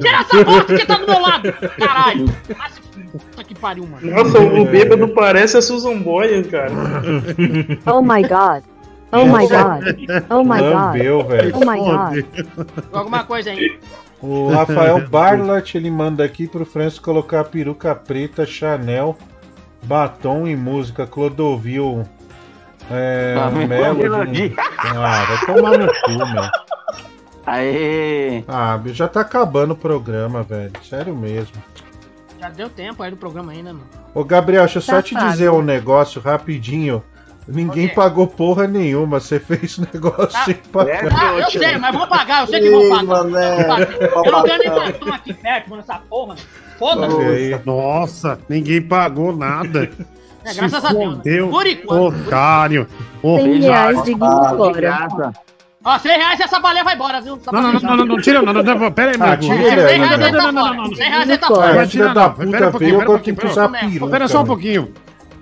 Tira 0.00 0.20
essa 0.20 0.44
bosta 0.44 0.76
que 0.76 0.86
tá 0.86 0.96
do 0.96 1.06
meu 1.06 1.20
lado! 1.20 1.52
Caralho! 1.78 2.26
Puta 3.10 3.44
que 3.44 3.54
pariu, 3.54 3.86
mano. 3.86 4.10
Nossa, 4.10 4.38
o 4.38 4.64
bêbado 4.66 5.08
parece 5.08 5.56
a 5.56 5.62
Susan 5.62 6.02
Boyle, 6.02 6.44
cara. 6.44 6.70
Oh 7.86 8.02
my 8.02 8.22
god. 8.22 8.62
Oh 9.10 9.24
my 9.24 9.48
god. 9.48 9.84
Oh 10.28 10.44
my 10.44 10.58
god. 10.58 10.74
Lambeu, 10.74 11.24
velho. 11.24 11.56
Oh 11.56 11.60
my 11.60 11.78
god. 11.78 12.24
Alguma 12.92 13.24
coisa 13.24 13.50
aí. 13.50 13.78
O 14.26 14.48
Rafael 14.50 15.00
Barlat, 15.08 15.74
ele 15.74 15.90
manda 15.90 16.24
aqui 16.24 16.46
pro 16.48 16.64
Francis 16.64 16.98
colocar 16.98 17.44
peruca 17.44 17.94
preta, 17.94 18.46
Chanel, 18.46 19.16
batom 19.82 20.46
e 20.46 20.56
música 20.56 21.06
Clodovil. 21.06 22.04
É, 22.90 23.34
Tá 23.36 23.48
vendo? 23.48 23.68
Melody. 23.68 24.02
Melodia. 24.02 24.52
Ah, 24.96 25.24
vai 25.24 25.54
tomar 25.56 25.78
no 25.78 25.86
cu, 25.86 26.10
meu. 26.32 26.50
Aê! 27.46 28.42
Ah, 28.48 28.80
já 28.86 29.06
tá 29.06 29.20
acabando 29.20 29.72
o 29.72 29.76
programa, 29.76 30.42
velho. 30.42 30.72
Sério 30.82 31.14
mesmo. 31.14 31.62
Já 32.40 32.48
deu 32.48 32.70
tempo 32.70 33.02
aí 33.02 33.10
do 33.10 33.16
programa 33.16 33.52
ainda, 33.52 33.72
mano. 33.72 33.84
Ô, 34.14 34.24
Gabriel, 34.24 34.62
deixa 34.64 34.78
eu 34.78 34.82
só 34.82 34.92
Tá 34.96 35.02
te 35.02 35.14
pago. 35.14 35.30
dizer 35.30 35.50
um 35.50 35.60
negócio 35.62 36.20
rapidinho. 36.22 37.02
Ninguém 37.46 37.88
pagou 37.88 38.26
porra 38.26 38.66
nenhuma, 38.66 39.20
você 39.20 39.38
fez 39.38 39.76
negócio 39.92 40.30
sem 40.44 40.54
pagar. 40.54 41.08
Ah, 41.12 41.38
eu 41.38 41.50
sei, 41.50 41.76
mas 41.76 41.94
vou 41.94 42.06
pagar, 42.06 42.40
eu 42.42 42.46
sei 42.46 42.60
que 42.60 42.70
vou 42.70 42.88
pagar. 42.88 43.04
mané, 43.04 43.52
Eu 43.52 43.56
vou 43.56 43.66
pagar. 43.66 44.26
Eu 44.26 44.32
não 44.32 44.42
ganho 44.42 44.58
nem 44.58 44.70
batom 44.70 45.12
aqui 45.12 45.34
perto, 45.34 45.70
mano, 45.70 45.82
essa 45.82 45.98
porra. 46.08 46.36
Foda-se. 46.78 47.60
Nossa, 47.66 48.38
ninguém 48.48 48.80
pagou 48.82 49.36
nada. 49.36 49.90
É, 50.44 50.50
Se 50.50 50.58
graças 50.58 50.84
a 50.84 50.88
Deus, 50.90 51.08
né? 51.10 51.16
fodeu, 51.16 51.48
Por 51.48 51.66
enquanto. 51.66 52.18
Otário. 52.26 52.88
Ô, 53.22 53.38
100 53.38 53.60
reais 53.60 54.02
de 54.04 54.12
Ah, 54.20 54.54
fora. 54.56 55.32
Ó, 55.86 55.98
100 55.98 56.16
reais 56.18 56.40
essa 56.40 56.60
baleia 56.60 56.82
vai 56.84 56.94
embora, 56.94 57.20
viu? 57.20 57.38
Não, 57.52 57.62
não, 57.62 57.72
não, 57.74 57.96
não, 57.98 58.06
não, 58.06 58.16
tira, 58.20 58.40
não, 58.42 58.52
não, 58.54 58.62
não, 58.62 58.92
pera 58.92 59.10
aí, 59.12 59.16
Ah, 59.20 59.26
meu 59.26 59.38
tira 59.38 59.54
irmão. 59.54 59.66
ele 59.72 59.80
100 59.82 59.90
aí, 59.90 59.98
reais 59.98 60.18
velho. 60.18 60.24
ele 60.28 60.36
tá 60.36 60.42
Não, 60.44 60.52
não, 60.52 60.62
fora. 60.64 60.76
não, 60.76 60.84
não, 60.84 60.94
100 60.96 61.08
reais 61.10 61.28
ele 61.28 61.38
tá 61.38 61.48
não, 61.50 61.56
fora. 61.56 61.70
A 61.70 61.74
Vai 61.74 61.86
filha 61.86 62.02
tirar, 62.08 62.14
da 62.14 62.22
não. 62.22 62.34
puta 62.34 62.50
Pera 62.50 62.66
um 62.66 62.70
pouquinho, 62.70 62.90
veio, 62.90 62.98
pera 62.98 62.98
um 62.98 63.02
agora 63.14 63.22
tem 63.22 63.34
que 63.34 63.40
pouquinho, 63.40 63.52
usar 63.52 63.68
pera 63.68 63.86
um 63.86 63.90
peruca. 63.90 64.04
Espera 64.06 64.28
só 64.28 64.34
um 64.34 64.40
velho. 64.40 64.46
pouquinho. 64.48 64.94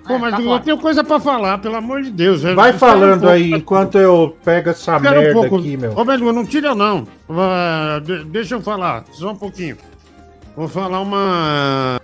Pô, 0.05 0.17
mas 0.19 0.35
tá 0.35 0.41
eu 0.41 0.59
tenho 0.59 0.77
coisa 0.77 1.01
pra 1.03 1.19
falar, 1.19 1.57
pelo 1.59 1.75
amor 1.77 2.01
de 2.01 2.11
Deus. 2.11 2.43
Vai 2.43 2.71
um 2.73 2.77
falando 2.77 3.21
pouco. 3.21 3.33
aí 3.33 3.51
enquanto 3.53 3.97
eu 3.97 4.35
pego 4.43 4.69
essa 4.71 4.97
Espera 4.97 5.17
um 5.17 5.23
merda 5.23 5.33
pouco. 5.39 5.55
aqui, 5.57 5.77
meu. 5.77 5.97
Ô, 5.97 6.03
Bedu, 6.03 6.33
não 6.33 6.45
tira 6.45 6.75
não. 6.75 7.07
Ah, 7.29 7.99
de- 8.03 8.25
deixa 8.25 8.55
eu 8.55 8.61
falar, 8.61 9.05
só 9.13 9.31
um 9.31 9.35
pouquinho. 9.35 9.77
Vou 10.57 10.67
falar 10.67 10.99
uma... 10.99 12.01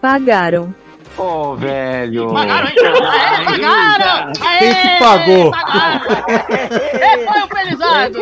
Pagaram. 0.00 0.74
Ô, 1.16 1.54
velho. 1.56 2.32
Pagaram, 2.32 2.68
hein? 2.68 2.74
Aê, 2.78 3.44
pagaram! 3.44 4.32
Aê, 4.40 4.58
Quem 4.58 4.74
que 4.74 4.98
pagou? 4.98 5.50
Pagaram! 5.50 6.00
Quem 6.98 7.26
foi 7.26 7.42
o 7.42 7.48
felizardo? 7.56 8.18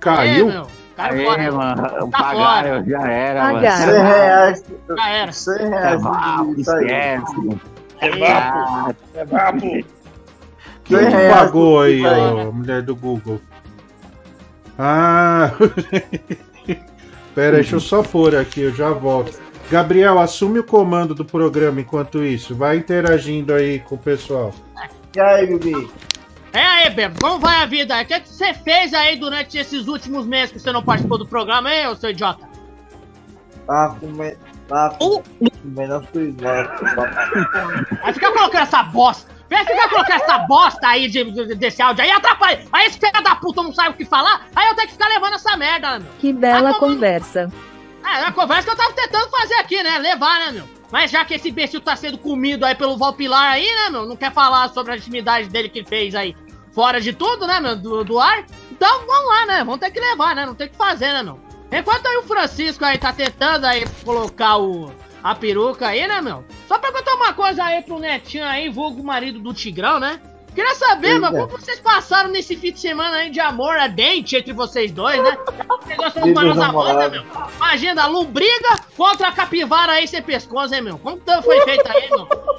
Caiu? 0.00 0.48
Aê, 0.50 0.62
Caiu 0.96 1.30
Aê, 1.30 1.50
fora. 1.50 1.52
mano. 1.52 2.10
Tá 2.10 2.18
Pagaram, 2.18 2.84
já 2.84 3.08
era, 3.08 3.42
mano. 3.44 3.54
Pagaram. 3.54 3.86
100 3.86 4.02
reais. 4.02 4.64
Já 4.96 5.08
era. 5.10 5.32
100 5.32 5.54
É 5.54 5.68
reais. 5.68 6.02
vapo, 6.02 6.54
esquece. 6.58 7.60
É 8.00 8.10
vapo. 8.10 8.96
É 9.14 9.24
vapo. 9.24 9.60
Quem 10.84 10.98
que 10.98 11.04
reais, 11.04 11.34
pagou 11.34 11.80
aí, 11.80 12.04
ô, 12.04 12.52
mulher 12.52 12.82
do 12.82 12.94
Google? 12.96 13.40
Ah. 14.78 15.50
Pera, 17.34 17.56
deixa 17.56 17.76
eu 17.76 17.80
só 17.80 18.02
pôr 18.02 18.36
aqui, 18.36 18.62
eu 18.62 18.74
já 18.74 18.90
volto. 18.90 19.40
Gabriel, 19.70 20.18
assume 20.18 20.58
o 20.58 20.64
comando 20.64 21.14
do 21.14 21.24
programa 21.24 21.80
enquanto 21.80 22.22
isso. 22.22 22.54
Vai 22.54 22.76
interagindo 22.76 23.54
aí 23.54 23.78
com 23.78 23.94
o 23.94 23.98
pessoal. 23.98 24.52
E 25.16 25.20
aí, 25.20 25.46
Bibi? 25.46 25.90
É 26.52 26.60
aí, 26.64 26.90
Bebo, 26.90 27.18
como 27.20 27.38
vai 27.38 27.62
a 27.62 27.66
vida? 27.66 27.98
O 28.00 28.04
que, 28.04 28.20
que 28.20 28.28
você 28.28 28.52
fez 28.52 28.92
aí 28.92 29.16
durante 29.16 29.56
esses 29.56 29.86
últimos 29.88 30.26
meses 30.26 30.52
que 30.52 30.58
você 30.60 30.70
não 30.72 30.82
participou 30.82 31.16
do 31.18 31.26
programa, 31.26 31.72
hein, 31.74 31.86
ô 31.88 31.96
seu 31.96 32.10
idiota? 32.10 32.46
Tá 33.66 33.96
comendo. 33.98 34.36
Tá 34.68 34.90
comendo 35.62 35.94
as 35.94 36.06
coisas. 36.10 36.34
Vai 38.02 38.12
ficar 38.12 38.32
colocando 38.32 38.62
essa 38.62 38.82
bosta. 38.82 39.30
Vem 39.48 39.64
ficar 39.66 39.88
colocando 39.90 40.22
essa 40.22 40.38
bosta 40.38 40.86
aí 40.88 41.08
de, 41.08 41.24
de- 41.30 41.54
desse 41.54 41.80
áudio 41.82 42.02
aí, 42.04 42.10
atrapalha. 42.10 42.64
Aí 42.72 42.86
esse 42.86 42.98
filho 42.98 43.22
da 43.22 43.36
puta 43.36 43.62
não 43.62 43.72
sabe 43.72 43.90
o 43.90 43.94
que 43.94 44.04
falar, 44.04 44.46
aí 44.56 44.66
eu 44.68 44.74
tenho 44.74 44.88
que 44.88 44.94
ficar 44.94 45.08
levando 45.08 45.34
essa 45.34 45.56
merda, 45.58 45.98
meu. 46.00 46.08
Que 46.18 46.32
bela 46.32 46.74
conversa. 46.74 47.50
É, 48.04 48.08
é 48.22 48.26
a 48.28 48.32
conversa 48.32 48.64
que 48.64 48.70
eu 48.70 48.76
tava 48.76 48.92
tentando 48.94 49.28
fazer 49.30 49.54
aqui, 49.54 49.82
né? 49.82 49.98
Levar, 49.98 50.38
né, 50.40 50.52
meu? 50.52 50.81
Mas 50.92 51.10
já 51.10 51.24
que 51.24 51.32
esse 51.32 51.48
imbecil 51.48 51.80
tá 51.80 51.96
sendo 51.96 52.18
comido 52.18 52.66
aí 52.66 52.74
pelo 52.74 52.98
Valpilar 52.98 53.52
aí, 53.52 53.64
né, 53.64 53.88
meu? 53.88 54.04
Não 54.04 54.14
quer 54.14 54.30
falar 54.30 54.68
sobre 54.68 54.92
a 54.92 54.96
intimidade 54.96 55.48
dele 55.48 55.70
que 55.70 55.82
fez 55.82 56.14
aí 56.14 56.36
fora 56.72 57.00
de 57.00 57.14
tudo, 57.14 57.46
né, 57.46 57.58
meu? 57.58 57.74
Do, 57.74 58.04
do 58.04 58.20
ar. 58.20 58.44
Então 58.70 59.06
vamos 59.06 59.26
lá, 59.26 59.46
né? 59.46 59.64
Vamos 59.64 59.80
ter 59.80 59.90
que 59.90 59.98
levar, 59.98 60.36
né? 60.36 60.44
Não 60.44 60.54
tem 60.54 60.66
o 60.66 60.70
que 60.70 60.76
fazer, 60.76 61.14
né, 61.14 61.22
meu? 61.22 61.40
Enquanto 61.72 62.06
aí 62.06 62.18
o 62.18 62.24
Francisco 62.24 62.84
aí 62.84 62.98
tá 62.98 63.10
tentando 63.10 63.64
aí 63.64 63.86
colocar 64.04 64.58
o, 64.58 64.92
a 65.24 65.34
peruca 65.34 65.88
aí, 65.88 66.06
né, 66.06 66.20
meu? 66.20 66.44
Só 66.68 66.78
perguntar 66.78 67.14
uma 67.14 67.32
coisa 67.32 67.64
aí 67.64 67.80
pro 67.80 67.98
Netinho 67.98 68.44
aí, 68.44 68.68
vulgo 68.68 69.02
marido 69.02 69.38
do 69.38 69.54
Tigrão, 69.54 69.98
né? 69.98 70.20
Queria 70.54 70.74
saber, 70.74 71.18
meu, 71.18 71.30
como 71.30 71.48
vocês 71.48 71.80
passaram 71.80 72.30
nesse 72.30 72.56
fim 72.56 72.72
de 72.72 72.80
semana 72.80 73.16
aí 73.16 73.30
de 73.30 73.40
amor 73.40 73.76
ardente 73.76 74.36
entre 74.36 74.52
vocês 74.52 74.92
dois, 74.92 75.22
né? 75.22 75.38
Dos 76.14 76.32
manos 76.32 76.56
da 76.56 76.70
banda, 76.70 77.08
meu? 77.08 77.24
Imagina, 77.56 78.02
a 78.04 78.06
lombriga 78.06 78.76
contra 78.96 79.28
a 79.28 79.32
capivara 79.32 79.92
aí 79.92 80.06
sem 80.06 80.22
pescoço, 80.22 80.74
hein, 80.74 80.82
meu? 80.82 80.98
Como 80.98 81.20
foi 81.42 81.60
feito 81.62 81.90
aí, 81.90 82.10
meu? 82.10 82.28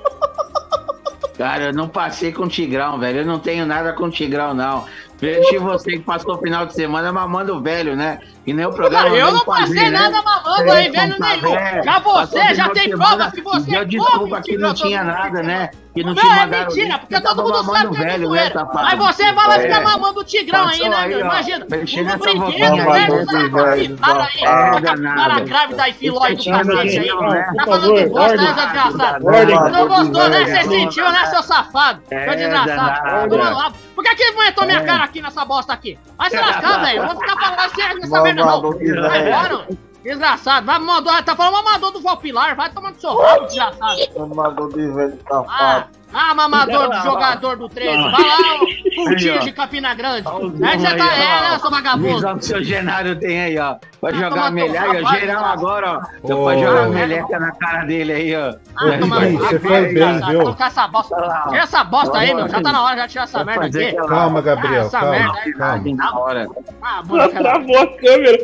Cara, 1.38 1.66
eu 1.66 1.74
não 1.74 1.88
passei 1.88 2.32
com 2.32 2.44
o 2.44 2.48
Tigrão, 2.48 3.00
velho. 3.00 3.22
Eu 3.22 3.26
não 3.26 3.40
tenho 3.40 3.66
nada 3.66 3.94
com 3.94 4.06
o 4.06 4.12
Tigrão, 4.12 4.54
não. 4.54 4.86
Vejo 5.20 5.60
você 5.62 5.94
que 5.94 6.00
passou 6.00 6.36
o 6.36 6.38
final 6.38 6.66
de 6.66 6.74
semana 6.74 7.12
mamando 7.12 7.56
o 7.56 7.62
velho, 7.62 7.96
né? 7.96 8.20
E 8.46 8.54
nem 8.54 8.66
o 8.66 8.72
programa. 8.74 9.08
eu 9.10 9.26
vem 9.28 9.34
não 9.36 9.46
passei 9.46 9.90
né? 9.90 9.90
nada 9.90 10.22
mamando 10.22 10.64
É, 10.70 10.72
aí, 10.78 10.90
velho 10.90 11.14
contar, 11.14 11.38
nenhum. 11.38 11.56
é. 11.56 11.82
Já 11.84 12.00
você, 12.00 12.56
já 12.56 12.70
tem 12.70 12.90
prova 12.90 13.32
que 13.32 13.42
você 13.42 13.72
deu 13.72 13.80
come 13.80 13.86
desculpa 13.86 14.42
que 14.42 14.58
não 14.58 14.74
tinha 14.74 15.04
nada, 15.04 15.42
né? 15.42 15.70
Que 15.94 16.04
não 16.04 16.14
Não, 16.16 16.22
é 16.24 16.26
mandaram 16.26 16.66
mentira, 16.66 16.96
ir, 16.96 17.00
porque 17.00 17.22
todo 17.22 17.44
mundo 17.44 17.64
sabe 17.66 17.96
que 17.96 18.02
é 18.02 18.06
velho, 18.06 18.28
zoeira. 18.28 18.46
né, 18.46 18.52
safado? 18.52 18.88
Aí 18.88 18.98
você 18.98 19.32
vai 19.32 19.48
lá 19.48 19.60
ficar 19.60 19.76
É. 19.80 19.84
mamando 19.84 20.20
o 20.20 20.24
tigrão 20.24 20.68
aí, 20.68 20.90
né, 20.90 21.08
meu? 21.08 21.20
Imagina. 21.20 21.66
Um 21.66 22.04
nessa 22.04 22.18
brinquedo, 22.18 22.76
né? 22.76 23.08
Essa 23.22 23.50
Para 23.98 24.24
aí, 24.24 24.32
fica 24.76 24.98
para 24.98 25.40
grávida 25.42 25.90
e 25.90 25.94
filóide 25.94 26.50
do 26.52 26.58
cacete 26.58 27.00
aí. 27.00 27.08
Tá 27.08 27.22
né? 27.30 27.54
falando 27.66 27.96
de 27.96 28.06
bosta, 28.08 28.36
né, 28.38 28.54
desgraçado? 28.54 29.26
Não 29.72 29.88
gostou, 29.88 30.30
né? 30.30 30.46
Você 30.46 30.64
sentiu, 30.64 31.12
né, 31.12 31.26
seu 31.28 31.44
safado? 31.44 32.02
É, 32.10 32.24
Seu 32.26 32.36
desgraçado. 32.38 33.76
Por 33.94 34.04
que 34.04 34.16
que 34.16 34.24
aguentou 34.24 34.66
minha 34.66 34.80
É. 34.80 34.86
cara 34.86 35.04
aqui 35.04 35.22
nessa 35.22 35.46
bosta 35.46 35.72
aqui? 35.74 35.98
Vai 36.18 36.30
se 36.30 36.38
lascar, 36.38 36.84
velho. 36.84 37.04
Eu 37.04 37.08
vou 37.08 37.20
ficar 37.22 37.40
falando 37.40 37.76
sério 37.76 37.96
nessa 38.00 38.10
Mamador 38.10 38.33
não. 38.36 38.62
Vai 38.62 39.28
embora, 39.28 39.68
Desgraçado, 40.04 40.66
vai 40.66 40.80
mandar, 40.80 41.24
tá 41.24 41.34
falando 41.34 41.64
mamador 41.64 41.92
do 41.92 42.02
Valpilar, 42.02 42.58
vai 42.58 42.70
tomando 42.70 43.00
seu 43.00 43.16
rabo, 43.16 43.46
desgraçado. 43.46 44.02
Mamador 44.18 44.70
de 44.74 44.88
velho 44.92 45.18
safado. 45.26 45.48
ah, 45.50 45.88
mamador 46.36 46.90
do 46.90 46.96
jogador 47.02 47.58
do 47.58 47.68
13. 47.70 47.98
Vai 47.98 48.12
lá, 48.12 48.60
Fultinho 48.96 49.40
de 49.40 49.52
Campina 49.52 49.94
Grande. 49.96 50.28
Aí 50.64 50.80
você 50.80 50.96
tá, 50.96 51.14
é, 51.16 51.42
né, 51.52 51.60
seu 51.60 51.72
vagabundo? 51.72 52.16
Visão 52.16 52.34
que 52.38 52.44
o 52.44 52.48
seu 52.48 52.64
Genário 52.64 53.16
tem 53.20 53.42
aí, 53.42 53.58
ó. 53.58 53.76
Vai 54.02 54.12
Ah, 54.14 54.16
jogar 54.16 54.52
melhor, 54.52 54.96
Geral 55.16 55.42
cara. 55.42 55.54
agora, 55.54 55.92
ó. 55.92 56.02
Então 56.24 56.42
Ô. 56.42 56.44
pode 56.44 56.62
jogar 56.62 56.84
a 56.84 56.90
meleca 56.90 57.40
na 57.40 57.52
cara 57.54 57.86
dele 57.86 58.12
aí, 58.14 58.36
ó. 58.36 58.54
Ah, 58.76 58.98
toma 59.00 59.20
você 59.22 59.60
foi 59.60 59.94
bem, 59.94 60.22
viu? 60.28 60.40
Colocar 60.42 60.68
essa 60.68 60.88
bosta. 60.88 61.16
Tira 61.50 61.64
essa 61.64 61.84
bosta 61.84 62.18
aí, 62.18 62.34
meu. 62.34 62.48
Já 62.50 62.62
tá 62.62 62.72
na 62.72 62.84
hora 62.84 63.02
de 63.04 63.12
tirar 63.12 63.24
essa 63.24 63.44
merda 63.44 63.66
aqui. 63.66 63.94
Calma, 64.08 64.42
Gabriel, 64.42 64.82
Ah, 64.84 64.86
essa 64.86 65.00
calma, 65.00 65.12
merda 65.12 65.40
aí. 65.44 65.54
calma. 65.54 66.20
Hora. 66.20 66.48
Ah. 66.82 67.04
Travou 67.30 67.80
a 67.80 67.88
câmera. 67.98 68.38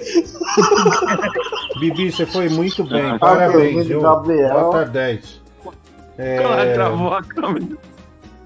Bibi, 1.80 2.12
você 2.12 2.26
foi 2.26 2.50
muito 2.50 2.84
bem, 2.84 3.12
Ah, 3.12 3.20
parabéns, 3.20 3.88
viu? 3.88 4.02
Nota 4.02 4.86
10. 4.86 5.40
É... 6.20 6.74
Travou 6.74 7.14
a 7.14 7.24
câmera. 7.24 7.66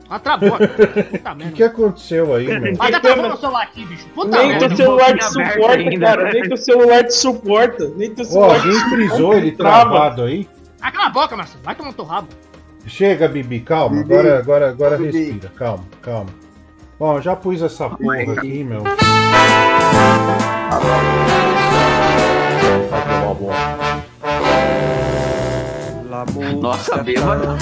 Ah, 0.09 0.19
travou. 0.19 0.51
Puta 1.11 1.31
O 1.31 1.35
merda. 1.35 1.51
que 1.53 1.63
aconteceu 1.63 2.35
aí, 2.35 2.45
meu? 2.59 2.75
Mas 2.77 2.91
já 2.91 2.99
travou 2.99 3.23
meu 3.27 3.37
celular 3.37 3.63
aqui, 3.63 3.85
bicho. 3.85 4.05
Puta 4.09 4.37
Nem 4.37 4.47
merda. 4.49 4.67
teu 4.67 4.77
celular 4.77 5.17
te 5.17 5.23
suporta, 5.25 5.73
ainda, 5.73 6.05
cara. 6.05 6.23
né? 6.25 6.31
Nem 6.33 6.43
teu 6.43 6.57
celular 6.57 7.03
te 7.03 7.13
suporta. 7.15 7.91
Nem 7.95 8.13
teu 8.13 8.25
Ó, 8.25 8.27
celular 8.29 8.55
alguém 8.57 8.71
te 8.73 8.89
frisou 8.89 9.33
ele 9.33 9.51
Trava. 9.53 9.89
travado 9.89 10.23
aí? 10.23 10.47
Ah, 10.81 10.91
cala 10.91 11.05
a 11.07 11.09
boca, 11.09 11.35
Marcelo. 11.35 11.63
Vai 11.63 11.73
tomar 11.75 11.93
teu 11.93 12.05
rabo. 12.05 12.27
Chega, 12.85 13.27
Bibi, 13.27 13.61
calma. 13.61 14.03
Bibi. 14.03 14.13
Agora, 14.13 14.37
agora, 14.39 14.69
agora 14.69 14.97
Bibi. 14.97 15.17
respira. 15.17 15.51
Calma, 15.55 15.83
calma. 16.01 16.29
Bom, 16.99 17.19
já 17.19 17.35
pus 17.35 17.61
essa 17.63 17.89
porra 17.89 18.33
aqui, 18.33 18.63
meu. 18.63 18.83
Nossa, 26.61 26.97
bêbado. 26.97 27.57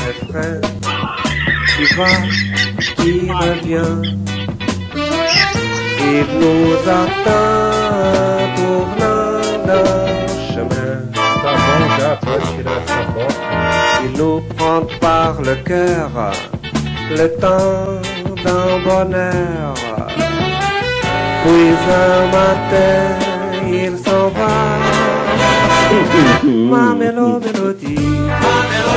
qui 1.77 1.85
va, 1.95 2.05
qui 2.97 3.31
revient. 3.31 4.01
Il 5.99 6.25
nous 6.41 6.75
attend 6.99 8.51
tournant 8.57 9.39
le 9.67 9.81
chemin. 10.51 10.95
Tá 11.41 11.51
bom 11.63 11.81
já, 11.97 12.11
pode 12.17 12.47
tirar 12.57 12.77
essa 12.83 13.01
bosta. 13.13 13.47
Il 14.03 14.11
nous 14.17 14.41
prend 14.57 14.85
par 14.99 15.41
le 15.41 15.55
cœur, 15.63 16.11
le 17.09 17.27
temps 17.39 18.01
d'un 18.43 18.79
bonheur. 18.83 19.73
Puis 21.43 21.71
un 21.87 22.19
matin, 22.35 22.99
il 23.65 23.97
s'en 23.97 24.27
va. 24.27 24.90
Ma 25.91 26.95
melodie, 26.95 27.51
melody, 27.51 27.95
ma 28.39 28.55
melo. 28.69 28.95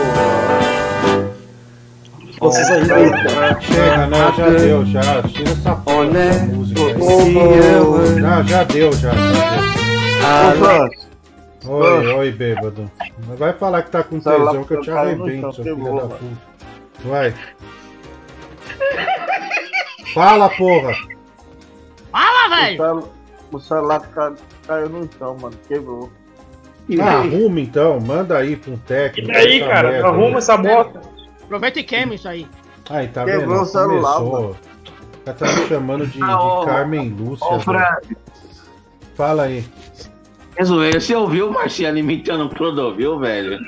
Chega, 3.62 4.08
né? 4.08 4.18
Já 4.38 4.50
deu, 4.50 4.86
já. 4.86 5.24
Tira 5.24 5.50
essa 5.52 5.76
porra 5.76 6.06
est 6.20 6.42
música 6.54 6.82
aí. 6.82 8.22
Já, 8.22 8.44
já 8.44 8.64
deu, 8.64 8.94
já. 8.94 9.12
já 9.12 10.54
deu. 10.54 11.08
Oi, 11.70 12.08
oi, 12.14 12.32
bêbado. 12.32 12.90
Não 13.28 13.36
vai 13.36 13.54
falar 13.54 13.82
que 13.82 13.92
tá 13.92 14.04
com 14.04 14.18
lá 14.24 14.52
tesão 14.52 14.64
que 14.64 14.74
eu 14.76 14.82
te 14.82 14.92
arrebento, 14.92 15.54
seu 15.54 15.64
que 15.64 15.76
filho 15.76 15.96
da 15.96 16.02
puta. 16.02 16.20
Vai. 17.04 17.34
Fala, 20.14 20.50
porra. 20.50 20.94
Fala, 22.12 22.56
velho. 22.56 23.10
O 23.52 23.60
celular 23.60 24.00
ca- 24.14 24.34
caiu 24.68 24.90
no 24.90 25.10
chão, 25.18 25.38
mano. 25.42 25.56
Quebrou. 25.68 26.10
Ah, 27.02 27.18
arruma 27.20 27.60
então, 27.60 28.00
manda 28.00 28.38
aí 28.38 28.56
pra 28.56 28.72
um 28.72 28.78
técnico. 28.78 29.30
E 29.32 29.36
aí, 29.36 29.60
cara? 29.60 29.90
merda 29.92 30.08
Arruma 30.08 30.28
aí. 30.28 30.36
essa 30.36 30.56
bosta. 30.58 31.02
Aproveita 31.48 31.80
e 31.80 31.84
queima 31.84 32.14
isso 32.16 32.28
aí. 32.28 32.46
Aí, 32.90 33.08
tá 33.08 33.26
Quebrou 33.26 33.48
vendo? 33.50 33.62
o 33.62 33.66
celular, 33.66 34.14
Começou. 34.18 34.56
Já 35.26 35.34
tá 35.34 35.46
me 35.46 35.68
chamando 35.68 36.08
de, 36.08 36.22
Ah, 36.24 36.60
de 36.60 36.66
Carmen 36.66 37.10
Lúcia. 37.10 37.46
Ô, 37.46 37.50
velho. 37.52 37.64
Fran, 37.64 37.98
Fala 39.16 39.44
aí. 39.44 39.66
zoeira. 40.64 41.00
Você 41.00 41.16
ouviu 41.16 41.50
o 41.50 41.54
Marciano 41.54 41.98
imitando 41.98 42.46
o 42.46 42.50
Clodovil, 42.50 43.18
velho? 43.20 43.60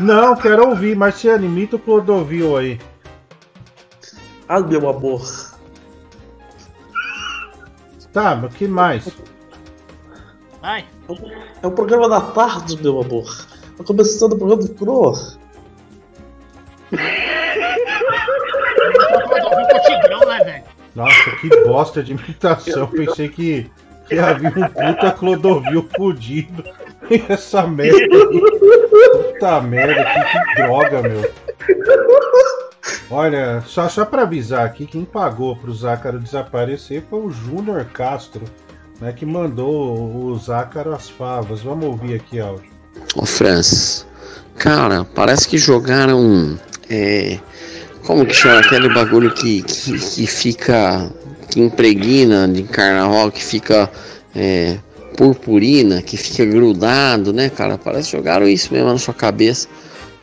Não, 0.00 0.34
quero 0.36 0.68
ouvir, 0.68 0.96
Marciano, 0.96 1.44
imita 1.44 1.76
o 1.76 1.78
Clodovil 1.78 2.56
aí. 2.56 2.80
Ah, 4.48 4.60
meu 4.60 4.88
amor. 4.88 5.22
Tá, 8.12 8.36
mas 8.36 8.54
que 8.54 8.68
mais? 8.68 9.08
Vai. 10.60 10.86
É 11.62 11.66
o 11.66 11.70
programa 11.72 12.08
da 12.08 12.20
tarde, 12.20 12.80
meu 12.80 13.00
amor. 13.00 13.26
Tá 13.76 13.84
começando 13.84 14.34
o 14.34 14.38
programa 14.38 14.62
do 14.62 14.74
Cro. 14.74 15.12
Nossa, 20.94 21.30
que 21.40 21.48
bosta 21.64 22.02
de 22.02 22.12
imitação. 22.12 22.86
Pensei 22.86 23.28
que, 23.28 23.70
que 24.08 24.18
havia 24.18 24.48
um 24.48 24.68
puta 24.68 25.10
Clodovil 25.12 25.88
fudido. 25.96 26.64
E 27.10 27.22
essa 27.28 27.66
merda 27.66 27.98
aí. 27.98 28.40
Puta 29.32 29.60
merda, 29.60 30.04
que, 30.04 30.54
que 30.54 30.62
droga, 30.62 31.02
meu. 31.02 31.34
Olha, 33.10 33.62
só, 33.66 33.88
só 33.88 34.04
pra 34.04 34.22
avisar 34.22 34.64
aqui, 34.64 34.86
quem 34.86 35.04
pagou 35.04 35.56
pro 35.56 35.74
Zácaro 35.74 36.18
desaparecer 36.18 37.02
foi 37.08 37.20
o 37.20 37.30
Júnior 37.30 37.84
Castro, 37.86 38.44
né? 39.00 39.12
Que 39.12 39.26
mandou 39.26 40.26
o 40.26 40.38
Zácaro 40.38 40.94
as 40.94 41.10
favas. 41.10 41.60
Vamos 41.60 41.86
ouvir 41.86 42.14
aqui, 42.14 42.40
áudio. 42.40 42.70
Ô 43.16 43.26
Francis, 43.26 44.06
cara, 44.56 45.04
parece 45.04 45.48
que 45.48 45.58
jogaram. 45.58 46.58
É, 46.88 47.38
como 48.04 48.24
que 48.26 48.34
chama 48.34 48.60
aquele 48.60 48.92
bagulho 48.92 49.32
que, 49.32 49.62
que, 49.62 49.98
que 49.98 50.26
fica. 50.26 51.10
que 51.50 51.60
impregna 51.60 52.46
de 52.48 52.62
carnaval, 52.64 53.30
que 53.30 53.42
fica. 53.44 53.90
É, 54.34 54.76
purpurina, 55.16 56.02
que 56.02 56.16
fica 56.16 56.44
grudado, 56.44 57.32
né, 57.32 57.48
cara? 57.48 57.78
Parece 57.78 58.10
que 58.10 58.16
jogaram 58.16 58.48
isso 58.48 58.72
mesmo 58.72 58.88
na 58.88 58.98
sua 58.98 59.14
cabeça. 59.14 59.68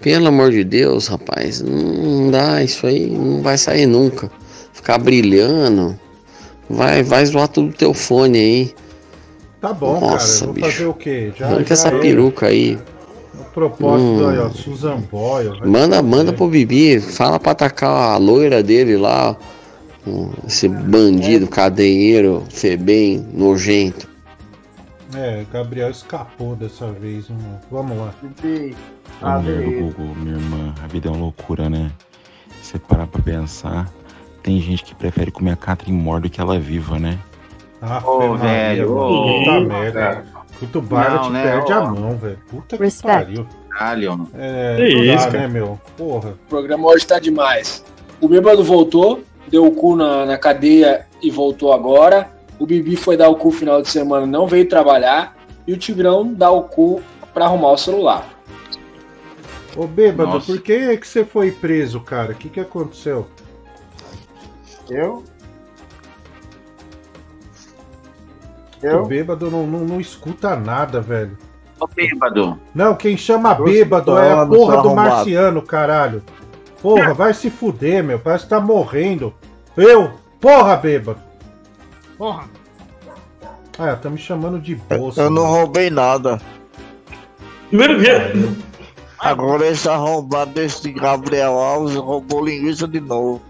Pelo 0.01 0.27
amor 0.27 0.51
de 0.51 0.63
Deus, 0.63 1.07
rapaz, 1.07 1.61
não 1.61 2.29
dá, 2.31 2.63
isso 2.63 2.85
aí 2.87 3.09
não 3.09 3.41
vai 3.41 3.57
sair 3.57 3.85
nunca. 3.85 4.29
Ficar 4.73 4.97
brilhando, 4.97 5.97
vai, 6.69 7.03
vai 7.03 7.25
zoar 7.25 7.47
tudo 7.47 7.69
o 7.69 7.73
teu 7.73 7.93
fone 7.93 8.37
aí. 8.37 8.73
Tá 9.61 9.71
bom, 9.71 9.99
Nossa, 9.99 10.39
cara. 10.39 10.45
Vou 10.45 10.53
bicho. 10.55 10.71
fazer 10.71 10.85
o 10.87 10.93
quê? 10.93 11.31
Já, 11.37 11.45
Arranca 11.45 11.73
essa 11.73 11.87
era. 11.89 11.99
peruca 11.99 12.47
aí. 12.47 12.77
Propósito 13.53 14.23
Hum. 14.23 14.30
aí, 14.30 14.38
ó, 14.39 14.49
Susan 14.49 15.01
Boyle. 15.11 15.59
Manda, 15.65 16.01
manda 16.01 16.31
pro 16.33 16.47
Bibi, 16.47 16.99
fala 16.99 17.39
pra 17.39 17.51
atacar 17.51 18.13
a 18.13 18.17
loira 18.17 18.63
dele 18.63 18.95
lá, 18.97 19.35
esse 20.47 20.67
bandido, 20.67 21.47
cadeieiro, 21.47 22.43
febem, 22.49 23.25
nojento. 23.33 24.09
É, 25.13 25.43
Gabriel 25.51 25.89
escapou 25.89 26.55
dessa 26.55 26.88
vez, 26.91 27.30
irmão. 27.30 27.59
Vamos 27.69 27.97
lá. 27.97 28.13
Do 28.21 29.81
Google, 29.81 30.15
minha 30.15 30.35
irmã, 30.38 30.73
a 30.81 30.88
vida 30.88 31.09
é 31.09 31.11
uma 31.11 31.19
loucura, 31.19 31.69
né? 31.69 31.91
Você 32.61 32.80
parar 32.80 33.07
pra 33.07 33.21
pensar, 33.21 33.91
tem 34.41 34.61
gente 34.61 34.85
que 34.85 34.95
prefere 34.95 35.30
comer 35.30 35.51
a 35.51 35.55
Catherine 35.57 35.97
morta 36.01 36.21
do 36.27 36.30
que 36.31 36.39
ela 36.39 36.57
viva, 36.57 36.97
né? 36.97 37.19
Ah, 37.81 38.01
Ô, 38.05 38.38
velho, 38.38 38.95
ô. 38.95 39.39
Puta 39.39 39.59
merda. 39.59 40.23
O 40.61 40.81
Barba 40.81 41.15
Não, 41.15 41.23
te 41.23 41.30
né, 41.31 41.43
perde 41.43 41.73
ó. 41.73 41.75
a 41.77 41.81
mão, 41.91 42.17
velho. 42.17 42.40
Puta 42.49 42.77
que 42.77 42.83
Respect. 42.83 43.25
pariu. 43.25 43.48
Caralho. 43.69 44.27
É, 44.35 44.75
Que 44.77 44.93
não 44.95 45.06
dá, 45.07 45.14
isso, 45.15 45.25
né, 45.27 45.31
cara? 45.31 45.48
meu? 45.48 45.81
Porra. 45.98 46.30
O 46.31 46.49
programa 46.49 46.88
hoje 46.88 47.07
tá 47.07 47.19
demais. 47.19 47.83
O 48.19 48.27
bêbado 48.27 48.64
voltou, 48.64 49.22
deu 49.48 49.65
o 49.65 49.72
cu 49.72 49.95
na, 49.95 50.25
na 50.25 50.38
cadeia 50.38 51.07
e 51.22 51.31
voltou 51.31 51.73
agora. 51.73 52.30
O 52.59 52.65
Bibi 52.65 52.95
foi 52.95 53.17
dar 53.17 53.30
o 53.30 53.35
cu 53.35 53.49
final 53.51 53.81
de 53.81 53.90
semana, 53.90 54.25
não 54.27 54.45
veio 54.45 54.67
trabalhar. 54.67 55.35
E 55.65 55.73
o 55.73 55.77
Tigrão 55.77 56.31
dá 56.33 56.51
o 56.51 56.64
cu 56.64 57.01
pra 57.33 57.45
arrumar 57.45 57.72
o 57.72 57.77
celular. 57.77 58.27
Ô, 59.75 59.88
bêbado, 59.88 60.31
Nossa. 60.33 60.45
por 60.51 60.61
que 60.61 60.98
que 60.98 61.07
você 61.07 61.23
foi 61.23 61.51
preso, 61.51 61.99
cara? 62.01 62.33
O 62.33 62.35
que 62.35 62.49
que 62.49 62.59
aconteceu? 62.59 63.25
Eu? 64.90 65.23
O 68.83 69.05
bêbado 69.05 69.51
não, 69.51 69.67
não, 69.67 69.79
não 69.79 70.01
escuta 70.01 70.55
nada, 70.55 71.01
velho. 71.01 71.37
Ô, 71.79 71.87
bêbado. 71.87 72.59
Não, 72.73 72.95
quem 72.95 73.17
chama 73.17 73.55
Tô 73.55 73.63
bêbado 73.63 74.17
é 74.17 74.31
a 74.31 74.45
porra 74.45 74.73
do 74.73 74.89
arrombado. 74.89 75.09
marciano, 75.09 75.61
caralho. 75.61 76.23
Porra, 76.81 77.13
vai 77.13 77.33
se 77.33 77.49
fuder, 77.49 78.03
meu. 78.03 78.19
Parece 78.19 78.45
que 78.45 78.49
tá 78.49 78.59
morrendo. 78.59 79.33
Eu? 79.77 80.11
Porra, 80.39 80.75
bêbado. 80.77 81.19
Porra. 82.17 82.45
Ah, 83.77 83.95
tá 83.95 84.09
me 84.09 84.17
chamando 84.17 84.59
de 84.59 84.75
bolsa. 84.75 85.21
Eu 85.21 85.29
não 85.29 85.45
roubei 85.45 85.89
nada. 85.89 86.39
Primeiro 87.69 87.99
dia. 87.99 88.33
Agora 89.19 89.67
esse 89.67 89.87
arrombado 89.87 90.51
desse 90.51 90.91
Gabriel 90.91 91.53
Alves 91.53 91.95
roubou 91.95 92.43
linguiça 92.45 92.87
de 92.87 92.99
novo. 92.99 93.41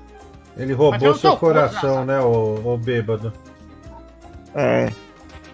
Ele 0.57 0.73
roubou 0.73 1.07
eu 1.07 1.15
seu 1.15 1.35
coração, 1.37 2.05
né, 2.05 2.19
ô, 2.19 2.59
ô 2.63 2.77
bêbado? 2.77 3.33
É. 4.53 4.91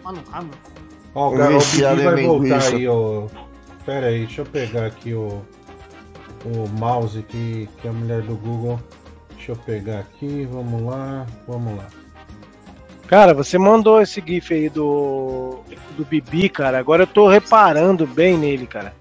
Mano, 0.07 0.23
calma. 0.31 0.49
Ó, 1.13 1.27
o 1.27 1.37
garoto 1.37 1.65
viciado 1.65 2.01
vai 2.01 2.23
em 2.23 2.27
voltar 2.27 2.43
linguiça. 2.45 2.75
aí, 2.77 2.87
ó. 2.87 3.27
Pera 3.85 4.07
aí, 4.07 4.19
deixa 4.19 4.41
eu 4.41 4.45
pegar 4.45 4.85
aqui 4.85 5.13
o, 5.13 5.41
o 6.45 6.69
mouse 6.79 7.21
que, 7.23 7.67
que 7.81 7.87
a 7.89 7.91
mulher 7.91 8.21
do 8.21 8.37
Google. 8.37 8.79
Deixa 9.35 9.51
eu 9.51 9.57
pegar 9.57 9.99
aqui, 9.99 10.47
vamos 10.49 10.81
lá, 10.83 11.27
vamos 11.45 11.75
lá. 11.75 11.87
Cara, 13.07 13.33
você 13.33 13.57
mandou 13.57 14.01
esse 14.01 14.23
GIF 14.25 14.53
aí 14.53 14.69
do, 14.69 15.59
do 15.97 16.05
Bibi, 16.05 16.47
cara. 16.47 16.79
Agora 16.79 17.03
eu 17.03 17.07
tô 17.07 17.27
reparando 17.27 18.07
bem 18.07 18.37
nele, 18.37 18.65
cara. 18.65 18.93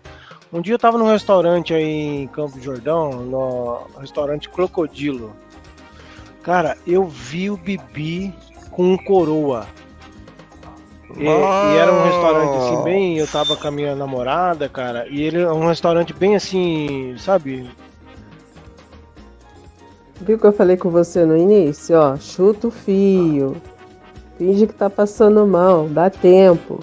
Um 0.52 0.60
dia 0.60 0.75
eu 0.75 0.78
tava 0.78 0.99
num 0.99 1.09
restaurante 1.09 1.73
aí 1.73 1.85
em 1.85 2.26
Campo 2.26 2.60
Jordão, 2.60 3.12
no 3.12 3.86
restaurante 4.01 4.49
Crocodilo. 4.49 5.36
Cara, 6.43 6.76
eu 6.85 7.07
vi 7.07 7.49
o 7.49 7.57
Bibi 7.57 8.35
com 8.73 8.93
um 8.93 8.97
coroa. 8.97 9.68
E, 11.15 11.25
e 11.25 11.76
era 11.76 11.93
um 11.93 12.02
restaurante 12.05 12.57
assim, 12.57 12.83
bem. 12.83 13.18
Eu 13.18 13.26
tava 13.26 13.57
com 13.57 13.68
a 13.68 13.70
minha 13.70 13.94
namorada, 13.94 14.68
cara. 14.68 15.07
E 15.09 15.23
ele 15.23 15.41
é 15.41 15.52
um 15.52 15.68
restaurante 15.68 16.12
bem 16.12 16.35
assim, 16.35 17.15
sabe? 17.18 17.68
Viu 20.20 20.39
que 20.39 20.47
eu 20.47 20.52
falei 20.52 20.76
com 20.76 20.91
você 20.91 21.25
no 21.25 21.36
início? 21.36 21.97
Ó, 21.97 22.17
chuta 22.17 22.68
o 22.68 22.70
fio. 22.70 23.57
Finge 24.39 24.67
que 24.67 24.75
tá 24.75 24.91
passando 24.91 25.47
mal, 25.47 25.89
dá 25.89 26.10
tempo. 26.10 26.81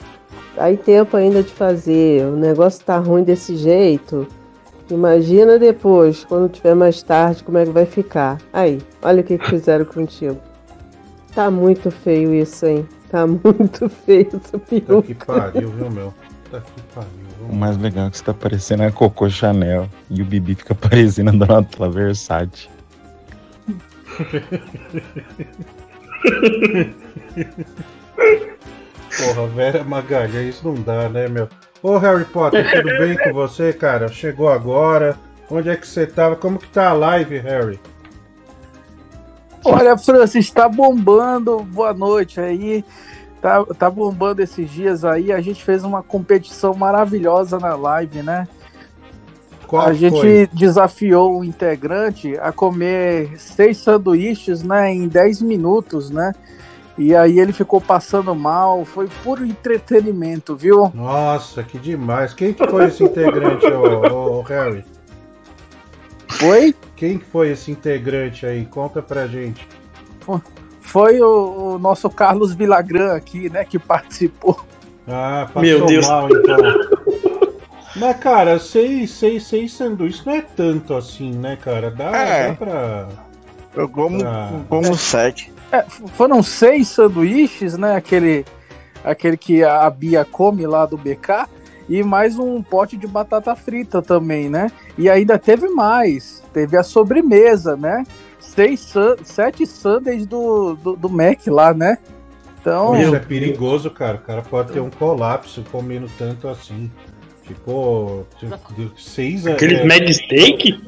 Aí 0.58 0.77
tempo 0.77 1.18
ainda 1.18 1.43
de 1.43 1.52
fazer. 1.52 2.26
O 2.26 2.35
negócio 2.35 2.84
tá 2.85 2.98
ruim 2.98 3.24
desse 3.24 3.56
jeito. 3.56 4.27
Imagina 4.90 5.58
depois, 5.58 6.24
quando 6.24 6.52
tiver 6.52 6.76
mais 6.76 7.02
tarde, 7.02 7.43
como 7.43 7.58
é 7.58 7.66
que 7.66 7.72
vai 7.72 7.85
ficar. 7.85 8.38
Aí, 8.52 8.80
olha 9.02 9.22
o 9.22 9.24
que, 9.24 9.38
que 9.38 9.50
fizeram 9.50 9.85
contigo. 9.85 10.38
Tá 11.34 11.50
muito 11.50 11.90
feio 11.90 12.34
isso, 12.34 12.66
hein? 12.66 12.88
Tá 13.14 13.27
muito 13.27 13.88
feio 14.08 14.42
essa 14.43 14.58
peruca. 14.58 15.08
Que 15.08 15.14
pariu, 15.14 15.69
viu, 15.69 15.92
meu? 15.92 16.11
Tá 16.50 16.59
que 16.61 16.82
pariu. 16.95 17.11
O 17.48 17.56
mais 17.56 17.77
legal 17.77 18.08
é 18.08 18.09
que 18.09 18.17
você 18.17 18.24
tá 18.24 18.33
parecendo 18.33 18.82
a 18.82 18.92
Coco 18.92 19.30
Chanel 19.30 19.88
e 20.09 20.24
o 20.24 20.25
Bibi 20.25 20.56
fica 20.56 20.74
parecendo 20.90 21.30
a 21.30 21.33
Donatella 21.33 21.92
Versace. 21.92 22.67
Porra, 29.16 29.48
Vera 29.53 29.83
Magalhães 29.83 30.64
não 30.64 30.74
dá, 30.74 31.08
né, 31.08 31.27
meu? 31.27 31.48
Ô 31.83 32.00
Harry 32.00 32.25
Potter, 32.25 32.67
tudo 32.72 32.98
bem 32.98 33.16
com 33.16 33.32
você, 33.32 33.72
cara? 33.74 34.08
Chegou 34.08 34.50
agora. 34.50 35.16
Onde 35.51 35.69
é 35.69 35.75
que 35.75 35.88
você 35.88 36.08
tava? 36.08 36.35
Como 36.35 36.58
que 36.58 36.67
tá 36.69 36.90
a 36.90 36.93
live, 36.93 37.38
Harry? 37.38 37.80
Olha, 39.66 39.98
Francis, 39.98 40.51
tá 40.51 40.67
bombando. 40.67 41.59
Boa 41.59 41.93
noite 41.93 42.40
aí. 42.40 42.83
Tá, 43.42 43.64
tá 43.66 43.90
bombando 43.90 44.42
esses 44.42 44.69
dias 44.69 45.03
aí. 45.03 45.32
A 45.32 45.42
gente 45.42 45.64
fez 45.64 45.83
uma 45.83 46.01
competição 46.01 46.74
maravilhosa 46.74 47.59
na 47.59 47.75
live, 47.75 48.22
né? 48.24 48.48
Qual 49.67 49.88
a 49.88 49.93
gente 49.93 50.19
foi? 50.19 50.50
desafiou 50.53 51.40
o 51.40 51.43
integrante 51.43 52.38
a 52.38 52.51
comer 52.51 53.40
seis 53.40 53.77
sanduíches, 53.77 54.61
né, 54.61 54.93
em 54.93 55.08
10 55.08 55.42
minutos, 55.42 56.11
né? 56.11 56.32
E 56.95 57.16
aí 57.16 57.40
ele 57.40 57.51
ficou 57.51 57.82
passando 57.82 58.35
mal, 58.35 58.85
foi 58.85 59.09
puro 59.24 59.43
entretenimento, 59.43 60.56
viu? 60.56 60.92
Nossa, 60.93 61.64
que 61.64 61.80
demais. 61.80 62.35
Quem 62.35 62.53
que 62.53 62.67
foi 62.67 62.85
esse 62.85 63.03
integrante, 63.03 63.66
ô, 63.66 64.38
ô, 64.38 64.42
Harry? 64.43 64.85
Oi? 66.43 66.75
Quem 67.03 67.17
que 67.17 67.25
foi 67.25 67.49
esse 67.51 67.69
integrante 67.69 68.45
aí? 68.45 68.64
Conta 68.65 69.01
pra 69.01 69.27
gente. 69.27 69.67
Foi 70.80 71.19
o, 71.22 71.73
o 71.73 71.77
nosso 71.77 72.09
Carlos 72.09 72.53
Vilagran 72.53 73.14
aqui, 73.14 73.49
né, 73.49 73.65
que 73.65 73.77
participou. 73.77 74.57
Ah, 75.06 75.45
passou 75.53 75.61
Meu 75.64 75.85
Deus. 75.85 76.07
mal 76.07 76.30
então. 76.32 76.57
Mas, 77.98 78.17
cara, 78.22 78.57
seis, 78.57 79.11
seis, 79.11 79.43
seis 79.45 79.73
sanduíches 79.73 80.23
não 80.23 80.33
é 80.33 80.41
tanto 80.43 80.93
assim, 80.95 81.33
né, 81.33 81.57
cara? 81.61 81.91
Dá, 81.91 82.15
É. 82.15 82.48
dá 82.48 82.53
pra. 82.56 83.07
Eu 83.75 83.90
como, 83.90 84.19
pra... 84.19 84.51
como 84.69 84.95
sete. 84.95 85.51
É, 85.73 85.80
f- 85.80 86.07
foram 86.15 86.41
seis 86.41 86.88
sanduíches, 86.88 87.77
né? 87.77 87.98
Aquele, 87.98 88.45
aquele 89.03 89.35
que 89.35 89.61
a 89.61 89.90
Bia 89.90 90.23
come 90.23 90.65
lá 90.65 90.85
do 90.85 90.95
BK. 90.98 91.49
E 91.90 92.01
mais 92.01 92.40
um 92.40 92.64
pote 92.64 92.95
de 92.95 93.07
batata 93.07 93.53
frita 93.57 94.01
também, 94.01 94.49
né? 94.49 94.72
E 94.98 95.09
ainda 95.09 95.38
teve 95.38 95.67
mais. 95.67 96.41
Teve 96.53 96.77
a 96.77 96.83
sobremesa, 96.83 97.75
né? 97.75 98.03
Seis, 98.40 98.93
sete 99.23 99.65
sundaes 99.65 100.25
do, 100.25 100.75
do, 100.75 100.95
do 100.95 101.09
Mac 101.09 101.48
lá, 101.48 101.73
né? 101.73 101.98
Então. 102.61 102.95
Isso 102.99 103.15
é 103.15 103.19
perigoso, 103.19 103.90
cara. 103.90 104.17
O 104.17 104.22
cara 104.22 104.41
pode 104.41 104.72
ter 104.72 104.80
um 104.80 104.90
colapso 104.90 105.64
comendo 105.72 106.09
tanto 106.17 106.48
assim. 106.48 106.90
Tipo, 107.45 108.25
tipo, 108.40 108.57
seis 108.98 109.45
Aquele 109.45 109.75
é, 109.75 109.85
Mag 109.85 110.14
Steak? 110.14 110.82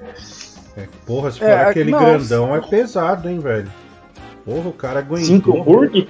é, 0.77 0.87
Porra, 1.05 1.31
se 1.31 1.39
for 1.39 1.49
É, 1.49 1.65
aquele 1.65 1.91
não, 1.91 1.99
grandão 1.99 2.55
é 2.55 2.61
pesado, 2.61 3.27
hein, 3.27 3.39
velho. 3.39 3.69
Porra, 4.45 4.69
o 4.69 4.73
cara 4.73 4.99
aguentou. 4.99 5.25
Cinco 5.25 5.57
hambúrguer? 5.57 6.07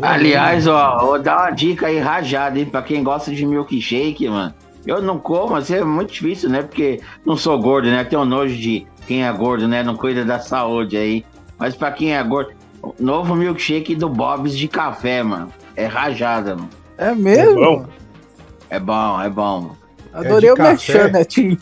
Aliás, 0.00 0.66
ó, 0.66 0.98
vou 0.98 1.18
dar 1.18 1.38
uma 1.38 1.50
dica 1.50 1.86
aí 1.86 1.98
rajada, 1.98 2.58
hein, 2.58 2.66
pra 2.66 2.82
quem 2.82 3.02
gosta 3.02 3.30
de 3.30 3.44
milkshake, 3.46 4.28
mano. 4.28 4.54
Eu 4.86 5.00
não 5.00 5.18
como, 5.18 5.52
mas 5.52 5.70
é 5.70 5.82
muito 5.84 6.12
difícil, 6.12 6.48
né? 6.50 6.62
Porque 6.62 7.00
não 7.24 7.36
sou 7.36 7.58
gordo, 7.60 7.88
né? 7.88 8.02
Tenho 8.04 8.24
nojo 8.24 8.56
de 8.56 8.86
quem 9.06 9.24
é 9.24 9.32
gordo, 9.32 9.68
né? 9.68 9.82
Não 9.82 9.96
cuida 9.96 10.24
da 10.24 10.38
saúde 10.40 10.96
aí. 10.96 11.24
Mas 11.58 11.76
pra 11.76 11.92
quem 11.92 12.16
é 12.16 12.22
gordo, 12.22 12.52
novo 12.98 13.34
milkshake 13.34 13.94
do 13.94 14.08
Bob's 14.08 14.56
de 14.56 14.66
café, 14.68 15.22
mano. 15.22 15.52
É 15.76 15.86
rajada, 15.86 16.56
mano. 16.56 16.70
É 16.98 17.14
mesmo? 17.14 17.86
É 18.68 18.80
bom, 18.80 19.20
é 19.20 19.28
bom. 19.28 19.76
Adorei 20.12 20.50
É 20.50 20.52
o 20.52 20.58
Merchan, 20.58 20.92
café? 20.92 21.10
Netinho. 21.10 21.58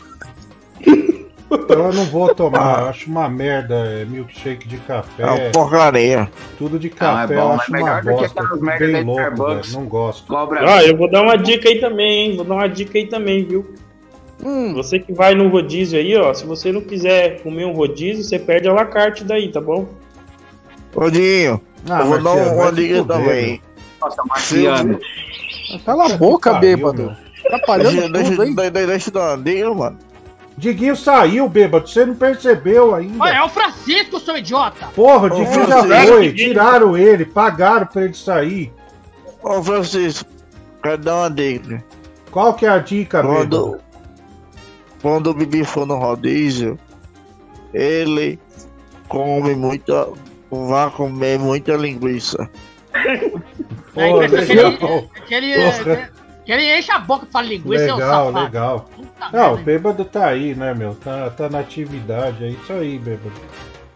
Então 1.51 1.87
eu 1.87 1.93
não 1.93 2.05
vou 2.05 2.33
tomar, 2.33 2.79
eu 2.81 2.87
acho 2.87 3.09
uma 3.09 3.27
merda 3.27 3.75
é, 3.75 4.05
milkshake 4.05 4.67
de 4.67 4.77
café. 4.77 5.23
É 5.23 5.25
uma 5.25 5.51
porcaria. 5.51 6.31
Tudo 6.57 6.79
de 6.79 6.87
Não, 6.89 6.95
é 6.95 6.99
café 6.99 7.35
bom, 7.35 7.41
eu 7.41 7.51
é 7.51 7.55
acho 7.55 7.71
uma 7.71 7.77
melhor 7.77 8.01
do 8.01 8.07
que 8.07 8.13
bosta. 8.15 8.77
bem 8.79 8.91
da 8.91 8.99
louco, 9.01 9.45
velho. 9.47 9.61
Não 9.73 9.85
gosto. 9.85 10.27
Cobra. 10.27 10.75
Ah, 10.75 10.83
eu 10.83 10.95
vou 10.95 11.09
dar 11.09 11.21
uma 11.23 11.37
dica 11.37 11.67
aí 11.67 11.79
também, 11.79 12.29
hein? 12.29 12.35
Vou 12.37 12.45
dar 12.45 12.55
uma 12.55 12.67
dica 12.69 12.97
aí 12.97 13.05
também, 13.07 13.43
viu? 13.43 13.73
Hum. 14.43 14.73
Você 14.73 14.97
que 14.97 15.11
vai 15.13 15.35
no 15.35 15.49
rodízio 15.49 15.99
aí, 15.99 16.15
ó. 16.15 16.33
Se 16.33 16.45
você 16.45 16.71
não 16.71 16.81
quiser 16.81 17.41
comer 17.43 17.65
um 17.65 17.73
rodízio, 17.73 18.23
você 18.23 18.39
perde 18.39 18.67
a 18.69 18.73
la 18.73 18.85
carte 18.85 19.23
daí, 19.23 19.51
tá 19.51 19.59
bom? 19.61 19.87
Odinho, 20.95 21.61
Ah, 21.89 21.99
eu 22.01 22.05
vou 22.05 22.21
dar 22.23 22.31
uma 22.33 22.71
dica 22.71 23.03
também. 23.03 23.61
Nossa, 24.01 24.23
Marciano. 24.27 24.99
Cala 25.85 26.05
a 26.05 26.17
boca, 26.17 26.53
bêbado. 26.53 27.15
Atrapalhando 27.45 27.91
Deixa, 27.91 28.09
deixa, 28.09 28.29
tudo, 28.31 28.43
hein? 28.43 28.55
deixa, 28.55 28.87
deixa 28.87 29.09
eu 29.09 29.13
dar 29.13 29.35
uma 29.35 29.43
dica, 29.43 29.73
mano. 29.73 29.97
Diguinho 30.61 30.95
saiu, 30.95 31.49
bêbado. 31.49 31.87
Você 31.87 32.05
não 32.05 32.13
percebeu 32.13 32.93
ainda. 32.93 33.23
Olha, 33.23 33.37
é 33.37 33.43
o 33.43 33.49
Francisco, 33.49 34.19
seu 34.19 34.37
idiota! 34.37 34.89
Porra, 34.93 35.25
o 35.25 35.29
Diguinho 35.31 35.67
já 35.67 36.05
foi. 36.05 36.33
Tiraram 36.33 36.95
ele, 36.95 37.25
pagaram 37.25 37.87
pra 37.87 38.03
ele 38.03 38.13
sair. 38.13 38.71
Ô 39.41 39.63
Francisco, 39.63 40.29
quero 40.83 40.99
dar 40.99 41.15
uma 41.15 41.31
dica. 41.31 41.83
Qual 42.29 42.53
que 42.53 42.67
é 42.67 42.69
a 42.69 42.77
dica, 42.77 43.23
Quando, 43.23 43.71
bêbado? 43.71 43.81
quando 45.01 45.27
o 45.31 45.33
Bibi 45.33 45.65
for 45.65 45.87
no 45.87 45.95
rodízio, 45.95 46.77
ele 47.73 48.39
come 49.07 49.55
muita. 49.55 50.09
Vai 50.51 50.91
comer 50.91 51.39
muita 51.39 51.73
linguiça. 51.73 52.47
É, 52.93 53.17
Pô, 53.95 54.23
impressão 54.23 55.09
que 56.45 56.51
ele, 56.51 56.61
legal. 56.63 56.79
enche 56.79 56.91
a 56.91 56.99
boca 56.99 57.25
pra 57.31 57.41
linguiça, 57.41 57.85
seu 57.85 57.95
Legal, 57.95 58.25
safado. 58.27 58.45
legal. 58.45 58.89
Não, 59.31 59.53
o 59.53 59.57
bêbado 59.57 60.05
tá 60.05 60.25
aí, 60.27 60.55
né, 60.55 60.73
meu? 60.73 60.95
Tá, 60.95 61.29
tá 61.29 61.49
na 61.49 61.59
atividade, 61.59 62.43
é 62.43 62.49
isso 62.49 62.73
aí, 62.73 62.97
bêbado. 62.97 63.33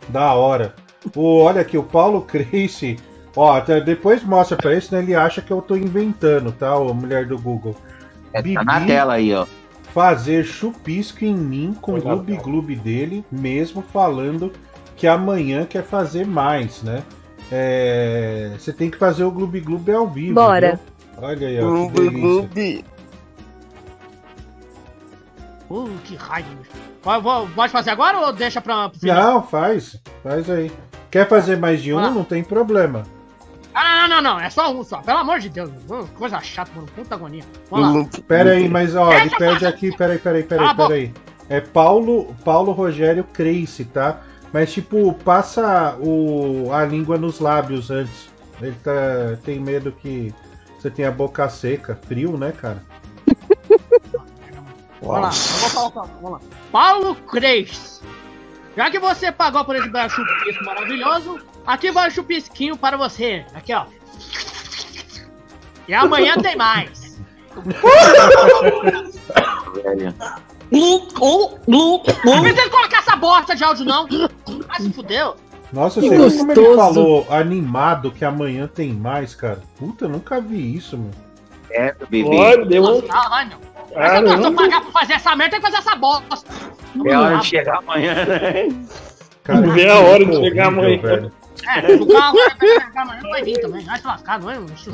Da 0.10 0.34
hora. 0.34 0.74
O, 1.16 1.40
olha 1.42 1.62
aqui, 1.62 1.78
o 1.78 1.84
Paulo 1.84 2.22
Crace. 2.22 2.98
Ó, 3.36 3.52
até 3.54 3.82
depois 3.82 4.24
mostra 4.24 4.56
pra 4.56 4.72
ele, 4.72 4.82
senão 4.82 5.02
ele 5.02 5.14
acha 5.16 5.42
que 5.42 5.52
eu 5.52 5.62
tô 5.62 5.76
inventando, 5.76 6.52
tá? 6.52 6.76
O 6.78 6.94
mulher 6.94 7.26
do 7.26 7.38
Google. 7.38 7.76
Tá 8.32 8.64
na 8.64 8.86
tela 8.86 9.14
aí, 9.16 9.34
ó. 9.34 9.46
Fazer 9.94 10.44
chupisco 10.46 11.24
em 11.26 11.36
mim 11.36 11.76
com 11.82 11.94
o 11.96 12.02
gloob 12.38 12.76
dele, 12.76 13.26
mesmo 13.32 13.82
falando 13.82 14.52
que 14.96 15.08
amanhã 15.08 15.66
quer 15.66 15.84
fazer 15.84 16.26
mais, 16.26 16.82
né? 16.84 17.04
É, 17.52 18.52
Você 18.58 18.74
tem 18.74 18.90
que 18.90 18.98
fazer 18.98 19.24
o 19.24 19.32
gloob 19.32 19.60
gloob 19.60 19.92
ao 19.92 20.08
vivo. 20.08 20.36
Bora. 20.36 20.72
viu? 20.72 20.80
Olha 21.18 21.48
aí, 21.48 21.60
ó. 21.62 21.88
que 21.88 21.94
delícia. 21.94 22.86
Uh, 25.70 25.90
que 26.04 26.16
raiva. 26.16 26.50
Pode, 27.56 27.72
fazer 27.72 27.92
agora 27.92 28.20
ou 28.20 28.34
deixa 28.34 28.62
pra, 28.62 28.90
pro 28.90 29.00
final? 29.00 29.34
Não, 29.34 29.44
faz. 29.44 30.02
Faz 30.24 30.50
aí. 30.50 30.72
Quer 31.10 31.28
fazer 31.28 31.58
mais 31.58 31.82
de 31.82 31.94
um? 31.94 32.00
Ah. 32.00 32.10
Não 32.10 32.24
tem 32.24 32.44
problema. 32.44 33.04
Ah, 33.74 34.08
não, 34.08 34.22
não, 34.22 34.34
não, 34.36 34.40
é 34.40 34.50
só 34.50 34.74
um 34.74 34.84
só. 34.84 35.02
Pelo 35.02 35.20
amor 35.20 35.40
de 35.40 35.50
Deus. 35.50 35.70
Coisa 36.18 36.40
chata, 36.40 36.72
mano. 36.74 36.88
Puta 36.96 37.16
agonia. 37.16 37.44
Vamos 37.70 38.06
lá. 38.06 38.22
Pera 38.28 38.52
aí, 38.52 38.70
mas 38.70 38.96
ó, 38.96 39.12
ele 39.12 39.30
pede 39.32 39.66
aqui, 39.66 39.96
peraí, 39.96 40.18
peraí, 40.18 40.44
peraí, 40.44 40.68
Ah, 40.68 40.74
bom. 40.74 40.88
peraí. 40.88 41.14
É 41.50 41.60
Paulo, 41.60 42.34
Paulo 42.44 42.72
Rogério 42.72 43.24
Crace, 43.24 43.86
tá? 43.86 44.22
Mas 44.54 44.72
tipo, 44.72 45.14
passa 45.26 45.98
o, 46.00 46.72
a 46.72 46.86
língua 46.86 47.18
nos 47.18 47.40
lábios 47.40 47.92
antes. 47.92 48.30
Ele 48.62 48.76
tá, 48.84 49.38
tem 49.44 49.60
medo 49.60 49.92
que 49.92 50.34
você 50.86 50.92
tenha 50.92 51.10
a 51.10 51.12
boca 51.12 51.50
seca, 51.50 52.00
frio, 52.08 52.38
né, 52.38 52.52
cara? 52.52 52.84
Vamos 55.02 55.22
lá, 55.22 55.30
eu 55.30 55.70
vou 55.70 55.92
falar, 55.92 56.08
vamos 56.08 56.32
lá. 56.32 56.40
Paulo 56.72 57.16
Cres. 57.16 58.02
Já 58.76 58.90
que 58.90 58.98
você 58.98 59.32
pagou 59.32 59.64
por 59.64 59.76
esse 59.76 59.88
belo 59.90 60.10
chupisco 60.10 60.64
maravilhoso, 60.64 61.40
aqui 61.66 61.92
vai 61.92 62.08
o 62.08 62.12
chupisquinho 62.12 62.76
para 62.76 62.98
você. 62.98 63.46
Aqui, 63.54 63.74
ó. 63.74 63.86
E 65.88 65.94
amanhã 65.94 66.36
tem 66.42 66.56
mais. 66.56 67.20
Não 72.26 72.42
precisa 72.42 72.70
colocar 72.72 73.00
essa 73.00 73.16
bosta 73.16 73.56
de 73.56 73.64
áudio, 73.64 73.86
não. 73.86 74.08
Ah, 74.70 74.82
se 74.82 74.92
fudeu. 74.92 75.36
Nossa, 75.74 76.00
Que 76.00 76.10
você 76.10 76.16
viu 76.30 76.38
como 76.38 76.52
ele 76.52 76.76
falou 76.76 77.28
animado 77.30 78.12
que 78.12 78.24
amanhã 78.24 78.68
tem 78.68 78.94
mais, 78.94 79.36
cara? 79.36 79.60
Puta, 79.78 80.06
eu 80.06 80.10
nunca 80.10 80.40
vi 80.40 80.76
isso, 80.76 80.98
mano. 80.98 81.12
É, 81.72 81.94
Olha, 82.26 82.66
deu 82.66 82.84
um- 82.84 83.04
Ah, 83.10 83.30
vai, 83.30 83.46
meu. 83.50 83.58
Mas 83.96 84.14
eu 84.14 84.22
não, 84.22 84.44
eu 84.46 84.54
pagar 84.54 84.82
pra 84.82 84.92
fazer 84.92 85.14
essa 85.14 85.36
merda, 85.36 85.52
tem 85.52 85.62
que 85.62 85.66
fazer 85.72 85.78
essa 85.88 85.96
bosta. 85.98 86.38
É 87.06 87.18
hora 87.18 87.38
de 87.38 87.46
chegar 87.48 87.78
amanhã, 87.80 88.14
né? 88.26 88.70
Cara, 89.44 89.62
Vê 89.62 89.90
a 89.90 90.00
hora 90.00 90.26
de 90.26 90.36
chegar 90.38 90.68
amanhã. 90.68 91.02
velho. 91.02 91.32
É, 91.68 91.96
o 91.96 92.08
carro 92.08 92.36
vai 92.38 92.56
pegar 92.58 93.02
amanhã, 93.02 93.22
vai 93.24 93.44
vir 93.44 93.60
também. 93.62 93.84
Vai 93.86 94.00
se 94.00 94.06
lascar, 94.08 94.40
não 94.40 94.50
é? 94.52 94.60
Nossa, 94.60 94.90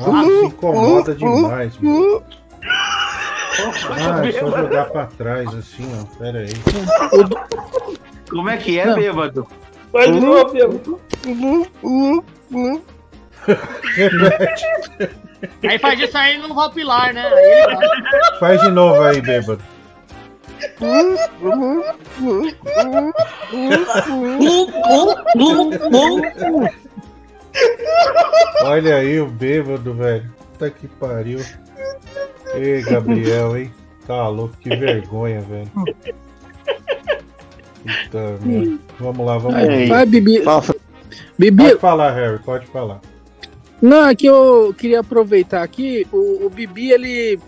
incomoda 0.45 1.15
demais, 1.15 1.77
mano. 1.79 2.23
Ah, 2.63 4.25
é 4.27 4.31
só 4.31 4.49
jogar 4.57 4.85
pra 4.85 5.05
trás 5.07 5.53
assim, 5.53 5.87
ó. 5.99 6.05
Pera 6.17 6.39
aí. 6.39 6.53
Como 8.29 8.49
é 8.49 8.57
que 8.57 8.79
é, 8.79 8.85
Não. 8.85 8.95
bêbado? 8.95 9.47
Vai 9.91 10.11
de 10.11 10.19
novo, 10.19 10.51
bêbado. 10.51 11.01
Repete. 13.95 14.65
Aí 15.67 15.79
faz 15.79 15.99
isso 15.99 16.17
aí 16.17 16.37
no 16.37 16.53
Val 16.53 16.71
Pilar, 16.71 17.13
né? 17.13 17.25
Aí. 17.27 18.39
Faz 18.39 18.61
de 18.61 18.69
novo 18.69 19.01
aí, 19.01 19.19
bêbado. 19.21 19.61
Olha 28.63 28.95
aí 28.97 29.19
o 29.19 29.27
bêbado, 29.27 29.93
velho. 29.93 30.31
Puta 30.37 30.69
que 30.69 30.87
pariu. 30.87 31.39
Ei, 32.53 32.81
Gabriel, 32.83 33.57
hein? 33.57 33.73
Tá 34.05 34.27
louco, 34.27 34.55
que 34.57 34.69
vergonha, 34.75 35.41
velho. 35.41 35.71
Puta 37.81 38.37
merda. 38.45 38.77
Vamos 38.99 39.25
lá, 39.25 39.37
vamos 39.37 39.53
Vai, 39.53 39.87
lá. 39.87 39.95
vai, 39.95 40.05
Bibi. 40.05 40.43
Bibi, 41.37 41.63
Pode 41.63 41.79
falar, 41.79 42.11
Harry, 42.11 42.39
pode 42.39 42.67
falar. 42.67 42.99
Não, 43.81 44.07
é 44.07 44.13
que 44.15 44.27
eu 44.27 44.75
queria 44.77 44.99
aproveitar 44.99 45.63
aqui, 45.63 46.05
o, 46.11 46.45
o 46.45 46.49
Bibi, 46.49 46.91
ele. 46.91 47.39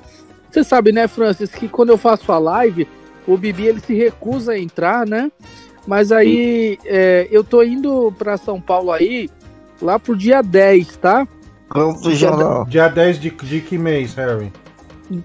Você 0.49 0.63
sabe, 0.63 0.91
né, 0.91 1.07
Francis, 1.07 1.51
que 1.51 1.67
quando 1.67 1.89
eu 1.89 1.97
faço 1.97 2.31
a 2.31 2.39
live, 2.39 2.87
o 3.27 3.37
Bibi 3.37 3.67
ele 3.67 3.79
se 3.79 3.93
recusa 3.93 4.53
a 4.53 4.59
entrar, 4.59 5.05
né? 5.05 5.31
Mas 5.85 6.11
aí 6.11 6.79
é, 6.85 7.27
eu 7.31 7.43
tô 7.43 7.61
indo 7.61 8.11
pra 8.17 8.37
São 8.37 8.59
Paulo 8.59 8.91
aí, 8.91 9.29
lá 9.81 9.99
pro 9.99 10.15
dia 10.15 10.41
10, 10.41 10.97
tá? 10.97 11.27
Dia, 12.01 12.31
dia 12.67 12.87
10 12.87 13.19
de, 13.19 13.29
de 13.31 13.61
que 13.61 13.77
mês, 13.77 14.13
Harry? 14.13 14.51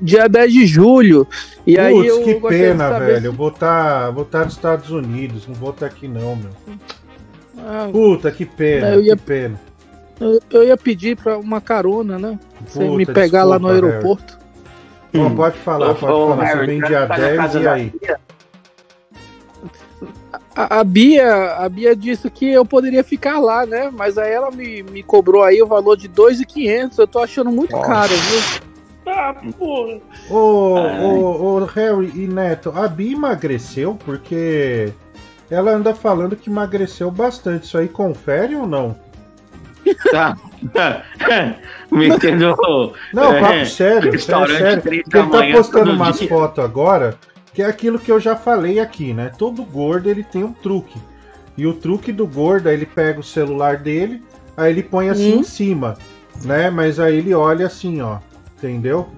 Dia 0.01 0.29
10 0.29 0.53
de 0.53 0.67
julho. 0.67 1.27
E 1.67 1.79
aí 1.79 1.93
Putz, 1.95 2.09
eu 2.09 2.23
que 2.25 2.35
pena, 2.49 2.89
saber 2.89 3.07
velho. 3.07 3.21
se- 3.21 3.27
Eu 3.27 3.33
vou 3.33 3.49
estar 3.49 4.11
vou 4.11 4.25
tá 4.25 4.45
nos 4.45 4.55
Estados 4.55 4.91
Unidos, 4.91 5.47
não 5.47 5.55
vou 5.55 5.71
estar 5.71 5.87
aqui 5.87 6.07
não, 6.09 6.37
meu. 6.37 6.51
Ah, 7.59 7.89
Puta, 7.91 8.31
que 8.31 8.45
pena, 8.45 8.91
Eu 8.95 9.01
ia- 9.03 9.17
que 9.17 9.23
pena. 9.23 9.61
eu, 10.21 10.41
eu 10.51 10.65
ia 10.65 10.77
pedir 10.77 11.17
pra 11.17 11.37
uma 11.39 11.61
carona, 11.61 12.19
né? 12.19 12.39
Você 12.67 12.89
me 12.89 13.05
pegar 13.07 13.45
lá 13.45 13.59
no 13.59 13.69
desculpa, 13.69 13.75
Harry. 13.75 13.87
aeroporto. 13.97 14.39
Ó, 15.17 15.31
pode 15.31 15.59
falar, 15.59 15.87
pode 15.95 16.01
falar. 16.01 16.37
Você 16.37 16.45
Harry, 16.55 16.67
vem 16.67 16.81
tá- 16.81 16.87
dia 16.87 17.01
tá 17.07 17.09
na 17.09 17.17
10 17.17 17.37
casa 17.37 17.61
e 17.61 17.67
aí? 17.69 17.93
A, 20.55 20.81
a 20.81 20.85
Bia, 20.85 21.55
a 21.57 21.69
Bia 21.69 21.95
disse 21.95 22.29
que 22.29 22.51
eu 22.51 22.65
poderia 22.65 23.05
ficar 23.05 23.39
lá, 23.39 23.65
né? 23.65 23.91
Mas 23.93 24.19
aí 24.19 24.33
ela 24.33 24.51
me, 24.51 24.83
me 24.83 25.03
cobrou 25.03 25.43
aí 25.45 25.63
o 25.63 25.67
valor 25.67 25.97
de 25.97 26.09
2.500. 26.09 26.99
Eu 26.99 27.07
tô 27.07 27.21
achando 27.21 27.51
muito 27.51 27.79
caro, 27.81 28.13
viu? 28.15 28.68
Ah, 29.21 29.35
porra. 29.59 29.99
Ô, 30.31 30.37
ô, 30.37 31.57
ô, 31.61 31.65
Harry 31.65 32.13
e 32.15 32.29
Neto, 32.29 32.73
a 32.75 32.87
Bia 32.87 33.15
emagreceu 33.17 33.99
porque 34.05 34.93
ela 35.51 35.73
anda 35.73 35.93
falando 35.93 36.37
que 36.37 36.49
emagreceu 36.49 37.11
bastante. 37.11 37.65
Isso 37.65 37.77
aí 37.77 37.89
confere 37.89 38.55
ou 38.55 38.65
não? 38.67 38.97
Tá. 40.13 40.37
Metendo. 41.91 42.55
Não, 43.13 43.33
é, 43.33 43.41
papo 43.41 43.53
sério, 43.53 43.67
sério, 43.67 44.13
Restaurante 44.13 44.59
sério. 44.59 44.83
ele 44.87 45.03
tá 45.03 45.25
postando 45.53 45.91
umas 45.93 46.21
fotos 46.23 46.63
agora, 46.65 47.15
que 47.55 47.63
é 47.63 47.67
aquilo 47.67 47.99
que 47.99 48.13
eu 48.13 48.21
já 48.21 48.37
falei 48.37 48.79
aqui, 48.79 49.13
né? 49.13 49.33
Todo 49.37 49.65
gordo 49.65 50.09
ele 50.09 50.23
tem 50.23 50.45
um 50.45 50.53
truque. 50.53 50.99
E 51.57 51.67
o 51.67 51.73
truque 51.73 52.13
do 52.13 52.25
gordo, 52.27 52.69
aí 52.69 52.75
ele 52.75 52.87
pega 52.87 53.19
o 53.19 53.25
celular 53.25 53.79
dele, 53.79 54.23
aí 54.57 54.71
ele 54.71 54.83
põe 54.83 55.09
assim 55.09 55.35
Hum. 55.37 55.41
em 55.41 55.43
cima, 55.43 55.97
né? 56.45 56.71
Mas 56.71 57.01
aí 57.01 57.17
ele 57.17 57.35
olha 57.35 57.67
assim, 57.67 58.01
ó. 58.01 58.19
Entendeu? 58.59 59.09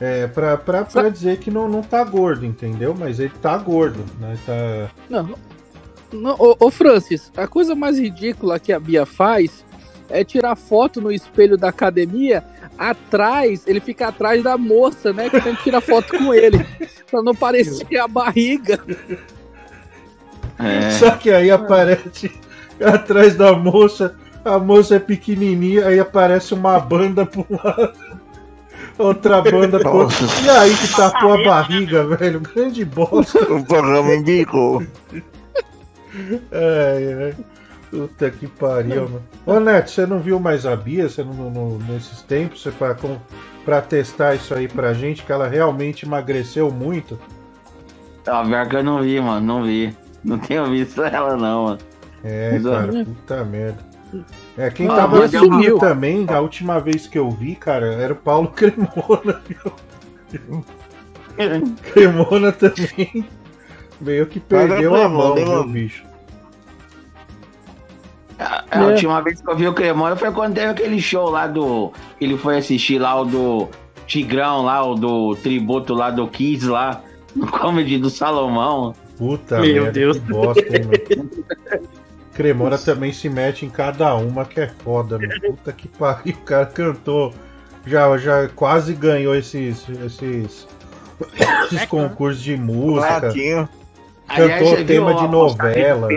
É, 0.00 0.26
pra, 0.26 0.56
pra, 0.56 0.84
pra 0.84 1.08
dizer 1.08 1.38
que 1.38 1.50
não, 1.50 1.68
não 1.68 1.82
tá 1.82 2.02
gordo, 2.04 2.44
entendeu? 2.44 2.94
Mas 2.98 3.20
ele 3.20 3.32
tá 3.40 3.56
gordo, 3.56 4.04
né? 4.18 4.36
Tá. 4.44 4.90
Não, 5.08 5.34
não 6.12 6.36
ô, 6.38 6.56
ô, 6.58 6.70
Francis, 6.70 7.30
a 7.36 7.46
coisa 7.46 7.74
mais 7.74 7.98
ridícula 7.98 8.58
que 8.58 8.72
a 8.72 8.80
Bia 8.80 9.06
faz 9.06 9.64
é 10.08 10.22
tirar 10.22 10.54
foto 10.54 11.00
no 11.00 11.10
espelho 11.10 11.56
da 11.56 11.68
academia 11.68 12.44
atrás, 12.78 13.66
ele 13.66 13.80
fica 13.80 14.08
atrás 14.08 14.42
da 14.42 14.58
moça, 14.58 15.12
né? 15.12 15.30
Que 15.30 15.40
tem 15.40 15.54
que 15.56 15.64
tirar 15.64 15.80
foto 15.80 16.16
com 16.16 16.32
ele. 16.32 16.64
Pra 17.10 17.22
não 17.22 17.34
parecer 17.34 17.96
a 17.98 18.08
barriga. 18.08 18.80
É. 20.58 20.90
Só 20.92 21.12
que 21.12 21.30
aí 21.30 21.50
aparece 21.50 22.32
atrás 22.84 23.36
da 23.36 23.52
moça, 23.54 24.14
a 24.44 24.58
moça 24.58 24.96
é 24.96 24.98
pequenininha, 24.98 25.86
aí 25.86 25.98
aparece 25.98 26.52
uma 26.54 26.78
banda 26.78 27.24
pro 27.24 27.46
lado, 27.48 27.92
outra 28.98 29.42
banda. 29.42 29.80
E 30.44 30.50
aí 30.50 30.76
que 30.76 30.88
tapou 30.94 31.34
a 31.34 31.44
barriga, 31.44 32.04
velho, 32.16 32.40
grande 32.40 32.84
bosta. 32.84 33.38
O 33.52 33.64
programa 33.64 34.14
indicou. 34.14 34.82
Ai, 36.52 37.12
ai. 37.24 37.34
Puta 37.90 38.30
que 38.30 38.46
pariu, 38.46 39.02
mano. 39.08 39.22
Ô 39.46 39.60
Neto, 39.60 39.90
você 39.90 40.06
não 40.06 40.18
viu 40.18 40.40
mais 40.40 40.66
a 40.66 40.74
Bia 40.74 41.08
você 41.08 41.22
não, 41.22 41.32
não- 41.50 41.78
nesses 41.88 42.20
tempos 42.22 42.60
você 42.62 42.70
pra, 42.72 42.94
com- 42.94 43.16
pra 43.64 43.80
testar 43.80 44.34
isso 44.34 44.52
aí 44.54 44.66
pra 44.66 44.92
gente, 44.92 45.22
que 45.24 45.30
ela 45.32 45.46
realmente 45.46 46.04
emagreceu 46.04 46.70
muito? 46.70 47.18
A 48.26 48.42
pior 48.44 48.68
que 48.68 48.76
eu 48.76 48.82
não 48.82 49.02
vi, 49.02 49.20
mano. 49.20 49.40
Não 49.46 49.62
vi. 49.64 49.96
Não 50.24 50.38
tenho 50.38 50.68
visto 50.68 51.02
ela, 51.04 51.36
não, 51.36 51.64
mano. 51.64 51.78
É, 52.24 52.52
Mas, 52.54 52.64
cara, 52.64 53.04
puta 53.04 53.44
merda. 53.44 53.78
É, 54.56 54.70
quem 54.70 54.86
Ah, 54.88 54.94
tava 54.96 55.28
sumiu 55.28 55.78
também, 55.78 56.24
a 56.28 56.40
última 56.40 56.80
vez 56.80 57.06
que 57.06 57.18
eu 57.18 57.30
vi, 57.30 57.54
cara, 57.54 57.86
era 57.86 58.12
o 58.12 58.16
Paulo 58.16 58.48
Cremona, 58.56 59.42
viu? 59.48 60.64
Cremona 61.92 62.52
também 62.52 63.26
meio 64.00 64.26
que 64.26 64.40
perdeu 64.40 64.94
a 64.94 65.08
mão, 65.08 65.34
Cremona, 65.34 65.44
viu, 65.44 65.46
mano? 65.46 65.68
bicho? 65.72 66.04
É, 68.38 68.78
a 68.78 68.84
última 68.84 69.20
vez 69.22 69.40
que 69.40 69.50
eu 69.50 69.56
vi 69.56 69.66
o 69.66 69.74
Cremona 69.74 70.16
foi 70.16 70.30
quando 70.32 70.54
teve 70.54 70.66
aquele 70.66 71.00
show 71.00 71.30
lá 71.30 71.46
do. 71.46 71.92
que 72.18 72.24
Ele 72.24 72.36
foi 72.36 72.58
assistir 72.58 72.98
lá 72.98 73.18
o 73.20 73.24
do 73.24 73.68
Tigrão, 74.06 74.62
lá, 74.62 74.84
o 74.84 74.94
do 74.94 75.34
tributo 75.36 75.94
lá 75.94 76.10
do 76.10 76.26
Kids 76.28 76.68
lá, 76.68 77.02
no 77.34 77.46
comedy 77.46 77.98
do 77.98 78.10
Salomão. 78.10 78.94
Puta 79.16 79.58
Meu 79.60 79.84
merda, 79.84 79.92
Deus. 79.92 80.18
que 80.18 80.24
bosta, 80.26 80.76
hein. 80.76 81.30
Cremora 82.36 82.76
também 82.76 83.14
se 83.14 83.30
mete 83.30 83.64
em 83.64 83.70
cada 83.70 84.14
uma 84.14 84.44
que 84.44 84.60
é 84.60 84.70
foda, 84.84 85.18
meu. 85.18 85.30
Puta 85.40 85.72
que 85.72 85.88
pariu, 85.88 86.34
o 86.34 86.44
cara 86.44 86.66
cantou. 86.66 87.32
Já, 87.86 88.14
já 88.18 88.48
quase 88.54 88.92
ganhou 88.92 89.34
esses, 89.34 89.86
esses, 90.04 90.68
esses 91.72 91.86
concursos 91.86 92.42
de 92.42 92.54
música. 92.56 93.20
Ratinho. 93.20 93.66
Cantou 94.28 94.44
Aliás, 94.44 94.86
tema 94.86 95.14
de 95.14 95.28
novela. 95.28 96.08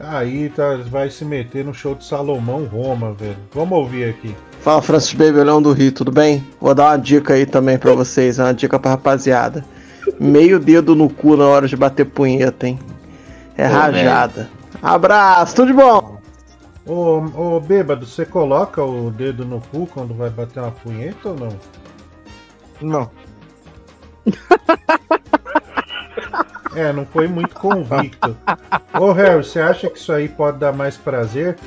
Aí 0.00 0.48
tá, 0.48 0.76
vai 0.86 1.10
se 1.10 1.24
meter 1.24 1.64
no 1.64 1.74
show 1.74 1.94
de 1.94 2.04
Salomão 2.04 2.64
Roma, 2.64 3.12
velho. 3.12 3.36
Vamos 3.52 3.78
ouvir 3.78 4.08
aqui. 4.08 4.34
Fala 4.60 4.82
Francis 4.82 5.12
Bebelão 5.12 5.62
do 5.62 5.72
Rio, 5.72 5.92
tudo 5.92 6.10
bem? 6.10 6.44
Vou 6.60 6.74
dar 6.74 6.90
uma 6.90 6.96
dica 6.96 7.34
aí 7.34 7.46
também 7.46 7.78
pra 7.78 7.92
vocês, 7.92 8.38
uma 8.38 8.52
dica 8.52 8.78
pra 8.78 8.92
rapaziada. 8.92 9.64
Meio 10.18 10.58
dedo 10.58 10.96
no 10.96 11.08
cu 11.08 11.36
na 11.36 11.46
hora 11.46 11.68
de 11.68 11.76
bater 11.76 12.06
punheta, 12.06 12.66
hein? 12.66 12.78
É 13.56 13.68
Pô, 13.68 13.74
rajada. 13.74 14.50
Abraço, 14.82 15.54
tudo 15.56 15.68
de 15.68 15.72
bom? 15.74 16.18
Ô, 16.86 17.18
ô, 17.56 17.60
bêbado, 17.60 18.06
você 18.06 18.24
coloca 18.24 18.82
o 18.82 19.10
dedo 19.10 19.44
no 19.44 19.60
cu 19.60 19.86
quando 19.86 20.14
vai 20.14 20.30
bater 20.30 20.60
uma 20.60 20.70
punheta 20.72 21.28
ou 21.30 21.36
não? 21.36 21.58
Não. 22.80 23.10
É, 26.76 26.92
não 26.92 27.04
foi 27.04 27.26
muito 27.26 27.52
convicto. 27.56 28.36
Ô, 28.98 29.10
Harry, 29.10 29.42
você 29.44 29.58
acha 29.60 29.90
que 29.90 29.98
isso 29.98 30.12
aí 30.12 30.28
pode 30.28 30.58
dar 30.58 30.72
mais 30.72 30.96
prazer? 30.96 31.58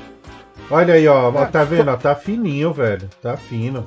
Olha 0.71 0.93
aí, 0.93 1.05
ó, 1.09 1.27
ó, 1.29 1.45
tá 1.45 1.65
vendo? 1.65 1.91
ó, 1.91 1.97
Tá 1.97 2.15
fininho, 2.15 2.71
velho. 2.71 3.09
Tá 3.21 3.35
fino. 3.35 3.85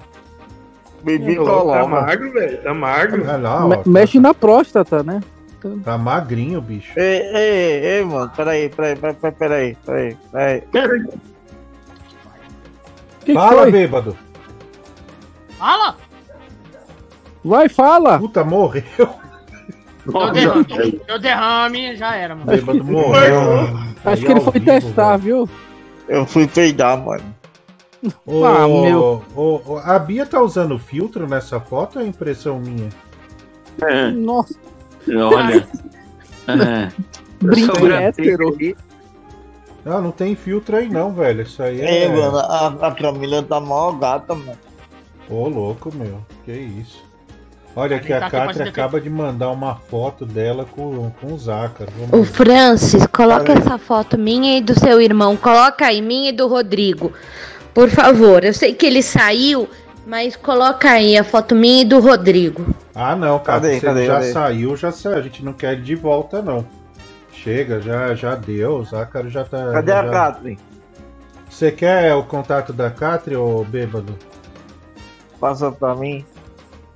Bibi 1.02 1.36
Tá 1.36 1.42
coloca. 1.42 1.86
magro, 1.86 2.32
velho. 2.32 2.62
Tá 2.62 2.74
magro. 2.74 3.24
Lá, 3.40 3.64
ó. 3.64 3.68
Me- 3.68 3.82
mexe 3.86 4.20
na 4.20 4.34
próstata, 4.34 5.02
né? 5.02 5.20
Tá 5.84 5.96
magrinho, 5.98 6.60
bicho. 6.60 6.92
Ei, 6.98 7.20
ei, 7.34 7.86
ei, 7.98 8.04
mano, 8.04 8.30
peraí, 8.34 8.68
peraí, 8.68 8.96
peraí, 8.96 9.14
peraí, 9.32 9.76
peraí, 9.84 10.16
peraí. 10.32 10.60
Que 13.20 13.26
que 13.26 13.34
Fala, 13.34 13.62
foi? 13.62 13.72
bêbado. 13.72 14.16
Fala! 15.58 15.96
Vai, 17.44 17.68
fala! 17.68 18.18
Puta, 18.18 18.44
morreu. 18.44 18.84
Deu 20.06 20.32
derrame, 20.32 21.00
deu 21.06 21.18
derrame, 21.18 21.96
já 21.96 22.14
era, 22.16 22.34
mano. 22.34 22.46
Bêbado 22.50 22.82
morreu. 22.84 23.76
Acho 24.04 24.08
Aí 24.08 24.16
que 24.24 24.30
ele 24.32 24.40
foi 24.40 24.52
vivo, 24.52 24.64
testar, 24.66 25.16
viu? 25.16 25.48
Eu 26.08 26.24
fui 26.26 26.46
peidar, 26.46 26.96
mano. 26.98 27.34
Ô, 28.24 28.44
Ah, 28.44 28.68
meu. 28.68 29.24
ô, 29.34 29.60
ô, 29.66 29.78
a 29.78 29.98
Bia 29.98 30.24
tá 30.24 30.40
usando 30.40 30.78
filtro 30.78 31.26
nessa 31.26 31.58
foto 31.58 31.98
ou 31.98 32.04
é 32.04 32.08
impressão 32.08 32.60
minha? 32.60 32.88
Nossa, 34.14 34.54
Olha. 35.08 35.66
É. 36.48 36.88
brinca 37.40 37.74
Sobra- 37.74 38.02
hétero. 38.02 38.56
Não, 39.84 40.02
não 40.02 40.10
tem 40.10 40.34
filtro 40.34 40.76
aí 40.76 40.88
não, 40.88 41.12
velho. 41.12 41.42
Isso 41.42 41.62
aí 41.62 41.80
é. 41.80 42.04
Ei, 42.04 42.08
mano, 42.08 42.38
a, 42.38 42.66
a 42.88 42.94
Camila 42.94 43.42
tá 43.42 43.60
mal 43.60 43.94
gata, 43.94 44.34
mano. 44.34 44.58
Ô, 45.28 45.48
louco, 45.48 45.92
meu. 45.94 46.20
Que 46.44 46.52
isso. 46.52 47.04
Olha 47.74 47.98
que 47.98 48.08
Tá 48.08 48.26
a 48.26 48.30
Kátia 48.30 48.64
te 48.64 48.68
acaba 48.70 48.98
de 48.98 49.10
mandar 49.10 49.50
uma 49.50 49.74
foto 49.74 50.24
dela 50.24 50.64
com, 50.64 51.10
com 51.20 51.34
o 51.34 51.38
Zácaro. 51.38 51.92
Ver. 51.92 52.24
Francis, 52.24 53.06
coloca 53.08 53.52
essa 53.52 53.76
foto 53.76 54.16
minha 54.16 54.56
e 54.56 54.62
do 54.62 54.78
seu 54.78 54.98
irmão. 55.00 55.36
Coloca 55.36 55.84
aí, 55.84 56.00
minha 56.00 56.30
e 56.30 56.32
do 56.32 56.48
Rodrigo. 56.48 57.12
Por 57.74 57.90
favor, 57.90 58.42
eu 58.44 58.54
sei 58.54 58.72
que 58.72 58.86
ele 58.86 59.02
saiu, 59.02 59.68
mas 60.06 60.34
coloca 60.36 60.90
aí 60.90 61.18
a 61.18 61.22
foto 61.22 61.54
minha 61.54 61.82
e 61.82 61.84
do 61.84 62.00
Rodrigo. 62.00 62.64
Ah, 62.98 63.14
não, 63.14 63.38
cara. 63.38 63.60
Cadê, 63.60 63.74
Você 63.78 63.86
cadê, 63.86 64.06
já 64.06 64.14
cadê? 64.14 64.32
saiu, 64.32 64.74
já 64.76 64.90
saiu. 64.90 65.16
A 65.18 65.20
gente 65.20 65.44
não 65.44 65.52
quer 65.52 65.74
ele 65.74 65.82
de 65.82 65.94
volta, 65.94 66.40
não. 66.40 66.64
Chega, 67.30 67.78
já, 67.78 68.14
já 68.14 68.34
deu. 68.34 68.76
O 68.78 68.84
Zácaro 68.84 69.28
já 69.28 69.44
tá. 69.44 69.70
Cadê 69.70 69.92
já... 69.92 70.00
a 70.00 70.10
Catherine? 70.10 70.58
Você 71.50 71.70
quer 71.70 72.14
o 72.14 72.24
contato 72.24 72.72
da 72.72 72.90
Catherine, 72.90 73.36
ô 73.40 73.62
bêbado? 73.64 74.16
Passa 75.38 75.70
pra 75.70 75.94
mim. 75.94 76.24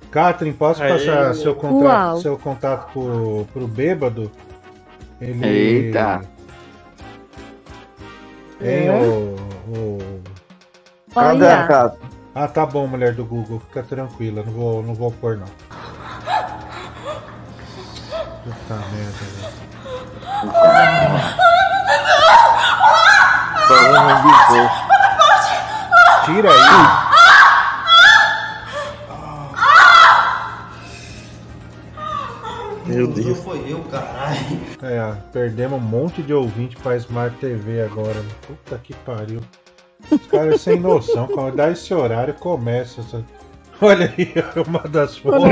Catherine, 0.09 0.55
posso 0.57 0.81
Aí. 0.81 0.91
passar 0.91 1.35
seu 1.35 1.51
Uau. 1.53 1.61
contato, 1.61 2.21
seu 2.21 2.37
contato 2.37 2.91
pro, 2.91 3.45
pro 3.53 3.67
bêbado? 3.67 4.31
Ele... 5.21 5.45
Eita. 5.45 6.21
Hein, 8.59 8.87
É? 8.87 8.91
o, 8.91 9.35
o... 9.77 10.21
Cadê 11.13 11.47
a 11.47 11.67
Catherine? 11.67 12.11
Ah, 12.33 12.47
tá 12.47 12.65
bom, 12.65 12.87
mulher 12.87 13.13
do 13.13 13.23
Google. 13.25 13.59
Fica 13.67 13.83
tranquila, 13.83 14.41
não 14.43 14.51
vou, 14.53 14.83
não 14.83 14.93
vou 14.95 15.11
pôr, 15.11 15.37
não. 15.37 15.47
Puta 18.43 18.73
merda, 18.73 19.23
velho. 19.37 19.53
Programa 23.67 24.15
de 24.15 24.31
posto. 24.47 24.81
Tira 26.25 26.49
aí. 26.49 26.57
Meu 32.87 33.05
Deus. 33.07 33.37
É, 34.81 34.99
ó, 34.99 35.13
perdemos 35.31 35.79
um 35.79 35.81
monte 35.81 36.23
de 36.23 36.33
ouvinte 36.33 36.75
pra 36.77 36.97
Smart 36.97 37.37
TV 37.37 37.83
agora. 37.83 38.25
Puta 38.47 38.79
que 38.79 38.95
pariu. 38.95 39.41
Os 40.09 40.25
caras 40.25 40.61
sem 40.61 40.79
noção. 40.79 41.27
Quando 41.27 41.57
dá 41.57 41.69
esse 41.69 41.93
horário, 41.93 42.33
começa. 42.33 43.01
Essa... 43.01 43.23
Olha 43.79 44.11
aí, 44.17 44.33
uma 44.67 44.79
das 44.79 45.15
fotos. 45.15 45.43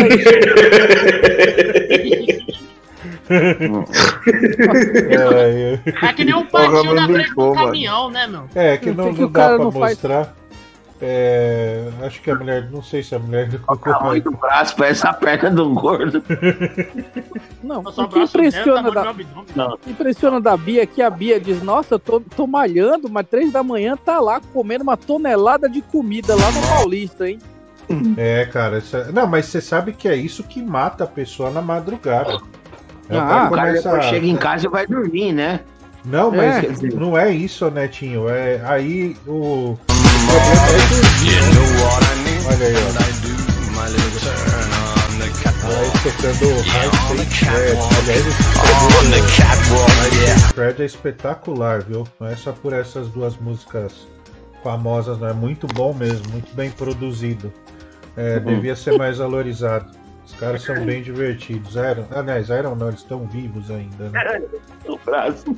é, 3.29 5.79
É 6.07 6.13
que 6.13 6.25
nem 6.25 6.35
um 6.35 6.45
patinho 6.45 6.93
na 6.93 7.07
frente 7.07 7.33
do 7.35 7.51
caminhão, 7.53 8.09
né, 8.09 8.27
meu? 8.27 8.43
é, 8.55 8.77
que 8.77 8.91
não, 8.91 9.13
que 9.13 9.21
não 9.21 9.31
dá 9.31 9.55
pra 9.55 9.71
faz- 9.71 9.93
mostrar. 9.93 10.35
É, 11.01 11.87
acho 12.03 12.21
que 12.21 12.29
a 12.29 12.35
mulher. 12.35 12.69
Não 12.69 12.83
sei 12.83 13.01
se 13.01 13.15
a 13.15 13.19
mulher 13.19 13.47
vai. 14.01 14.19
do 14.19 14.31
braço, 14.31 14.75
parece 14.75 15.07
a 15.07 15.13
perna 15.13 15.49
do 15.49 15.69
gordo. 15.73 16.21
Não, 17.63 17.79
o 17.79 18.07
que 18.09 18.19
impressiona 18.19 18.91
da, 18.91 19.15
impressiona 19.87 20.41
da 20.41 20.57
Bia 20.57 20.83
é 20.83 20.85
que 20.85 21.01
a 21.01 21.09
Bia 21.09 21.39
diz, 21.39 21.63
nossa, 21.63 21.95
eu 21.95 21.99
tô, 21.99 22.19
tô 22.19 22.45
malhando, 22.45 23.09
mas 23.09 23.25
três 23.29 23.49
da 23.49 23.63
manhã 23.63 23.95
tá 23.95 24.19
lá 24.19 24.41
comendo 24.53 24.83
uma 24.83 24.97
tonelada 24.97 25.69
de 25.69 25.81
comida 25.81 26.35
lá 26.35 26.51
no 26.51 26.61
Paulista, 26.67 27.29
hein? 27.29 27.39
É, 28.17 28.45
cara. 28.47 28.79
isso 28.79 28.97
é- 28.97 29.09
Não, 29.13 29.25
mas 29.25 29.45
você 29.45 29.61
sabe 29.61 29.93
que 29.93 30.05
é 30.07 30.15
isso 30.17 30.43
que 30.43 30.61
mata 30.61 31.05
a 31.05 31.07
pessoa 31.07 31.49
na 31.49 31.61
madrugada. 31.61 32.37
É, 33.09 33.15
o 33.15 33.19
Ah, 33.19 33.27
cara 33.27 33.47
O 33.47 33.49
cara 33.55 33.67
começa 33.81 34.01
chega 34.03 34.25
em 34.27 34.35
casa 34.37 34.67
e 34.67 34.69
vai 34.69 34.85
dormir, 34.87 35.33
né? 35.33 35.61
Não, 36.05 36.31
mas 36.31 36.57
É. 36.57 36.61
Quer 36.61 36.71
dizer- 36.71 36.93
não 36.93 37.17
é 37.17 37.29
isso, 37.31 37.69
Netinho. 37.69 38.29
É 38.29 38.61
aí 38.65 39.15
o. 39.27 39.77
é. 39.89 39.99
Olha 42.47 42.67
aí, 42.67 42.73
ó. 42.75 42.99
Aí 45.69 45.91
tocando 46.03 46.63
Fred. 46.63 47.77
Aliás, 50.05 50.43
Fred 50.53 50.81
é 50.81 50.85
espetacular, 50.85 51.83
viu? 51.83 52.07
Não 52.19 52.27
é 52.27 52.35
só 52.35 52.51
por 52.51 52.73
essas 52.73 53.07
duas 53.09 53.37
músicas 53.37 54.07
famosas, 54.63 55.19
não. 55.19 55.27
É 55.29 55.33
muito 55.33 55.67
bom 55.67 55.93
mesmo, 55.93 56.29
muito 56.31 56.53
bem 56.55 56.71
produzido. 56.71 57.51
É, 58.17 58.39
devia 58.39 58.75
ser 58.75 58.97
mais 58.97 59.17
valorizado. 59.19 59.91
Os 60.29 60.39
caras 60.39 60.61
são 60.61 60.85
bem 60.85 61.01
divertidos. 61.01 61.75
Eram, 61.75 62.05
aliás, 62.11 62.49
eram 62.49 62.75
não, 62.75 62.87
eles 62.87 63.01
estão 63.01 63.25
vivos 63.25 63.69
ainda, 63.71 64.09
né? 64.09 64.41
O 64.87 64.97
braço. 64.97 65.55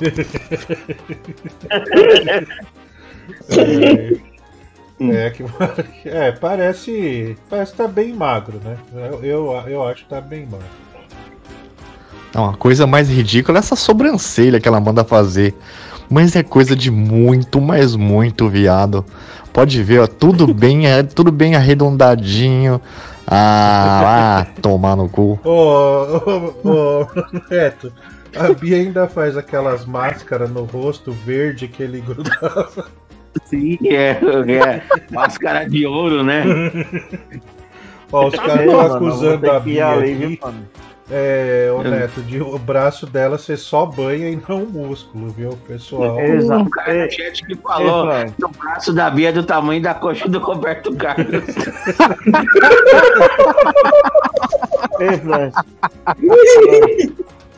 É, 5.10 5.26
é 5.26 5.30
que 5.30 5.44
é, 6.08 6.32
parece, 6.32 7.36
parece 7.48 7.74
tá 7.74 7.88
bem 7.88 8.12
magro, 8.12 8.60
né? 8.62 8.76
Eu, 8.92 9.24
eu, 9.24 9.68
eu 9.68 9.84
acho 9.84 10.04
que 10.04 10.10
tá 10.10 10.20
bem 10.20 10.46
magro. 10.46 10.66
Não, 12.34 12.50
a 12.50 12.56
coisa 12.56 12.86
mais 12.86 13.08
ridícula 13.08 13.58
é 13.58 13.60
essa 13.60 13.76
sobrancelha 13.76 14.60
que 14.60 14.68
ela 14.68 14.80
manda 14.80 15.04
fazer. 15.04 15.54
Mas 16.08 16.36
é 16.36 16.42
coisa 16.42 16.76
de 16.76 16.90
muito, 16.90 17.60
mas 17.60 17.96
muito 17.96 18.48
viado. 18.48 19.04
Pode 19.52 19.82
ver, 19.82 20.00
ó, 20.00 20.06
tudo 20.06 20.52
bem, 20.52 20.86
é, 20.86 21.02
tudo 21.02 21.30
bem 21.30 21.54
arredondadinho. 21.54 22.80
Ah, 23.26 24.40
ah, 24.40 24.46
tomar 24.60 24.96
no 24.96 25.08
cu. 25.08 25.38
Ô, 25.44 26.54
ô, 26.64 26.68
ô, 26.68 27.06
Neto, 27.50 27.92
a 28.36 28.52
Bia 28.52 28.76
ainda 28.76 29.06
faz 29.08 29.36
aquelas 29.36 29.84
máscaras 29.84 30.50
no 30.50 30.64
rosto 30.64 31.12
verde 31.12 31.68
que 31.68 31.82
ele 31.82 32.00
grudava. 32.00 32.86
Sim, 33.44 33.78
é, 33.84 34.10
é. 34.10 34.82
Máscara 35.10 35.68
de 35.68 35.86
ouro, 35.86 36.22
né? 36.22 36.44
Ó, 38.12 38.28
os 38.28 38.34
caras 38.34 38.60
estão 38.60 38.76
mano, 38.76 38.94
acusando 38.94 39.50
a 39.50 39.60
Bia 39.60 39.88
ali, 39.88 40.12
aqui. 40.12 40.26
viu, 40.26 40.38
mano? 40.42 40.68
É, 41.14 41.70
ô 41.70 41.82
Neto, 41.82 42.22
de, 42.22 42.40
o 42.40 42.58
braço 42.58 43.04
dela 43.04 43.36
você 43.36 43.54
só 43.54 43.84
banha 43.84 44.30
e 44.30 44.40
não 44.48 44.62
o 44.62 44.70
músculo, 44.70 45.28
viu, 45.28 45.50
pessoal? 45.68 46.16
O 46.16 46.70
cara 46.70 47.06
do 47.06 47.12
chat 47.12 47.44
que 47.44 47.54
falou 47.56 48.08
que 48.34 48.44
o 48.46 48.48
braço 48.48 48.94
da 48.94 49.10
Bia 49.10 49.28
é 49.28 49.32
do 49.32 49.42
tamanho 49.44 49.82
da 49.82 49.92
coxa 49.92 50.26
do 50.26 50.38
Roberto 50.38 50.96
Carlos. 50.96 51.44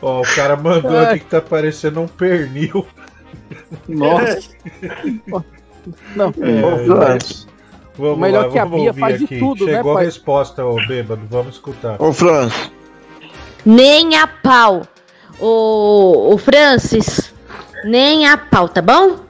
Ó, 0.01 0.21
o 0.21 0.35
cara 0.35 0.55
mandou 0.55 0.97
aqui 0.97 1.19
que 1.19 1.25
tá 1.25 1.41
parecendo 1.41 2.01
um 2.01 2.07
pernil. 2.07 2.85
Nossa. 3.87 4.49
Não, 6.15 6.27
É, 6.41 7.17
Vamos 7.97 8.19
Melhor 8.19 8.47
lá, 8.47 8.51
que 8.51 8.59
a 8.59 8.65
vamos 8.65 8.79
Bia 8.81 8.89
ouvir 8.89 8.99
faz 8.99 9.19
de 9.19 9.25
aqui. 9.25 9.39
tudo, 9.39 9.65
né, 9.65 9.75
Chegou 9.75 9.91
a 9.93 9.95
pai? 9.95 10.05
resposta, 10.05 10.65
ô 10.65 10.75
bêbado, 10.85 11.21
vamos 11.29 11.55
escutar. 11.55 11.95
Ô, 12.01 12.11
Franz. 12.11 12.71
Nem 13.65 14.15
a 14.15 14.27
pau. 14.27 14.83
O, 15.39 16.33
o 16.33 16.37
Francis, 16.37 17.33
nem 17.83 18.27
a 18.27 18.37
pau, 18.37 18.69
tá 18.69 18.81
bom? 18.81 19.25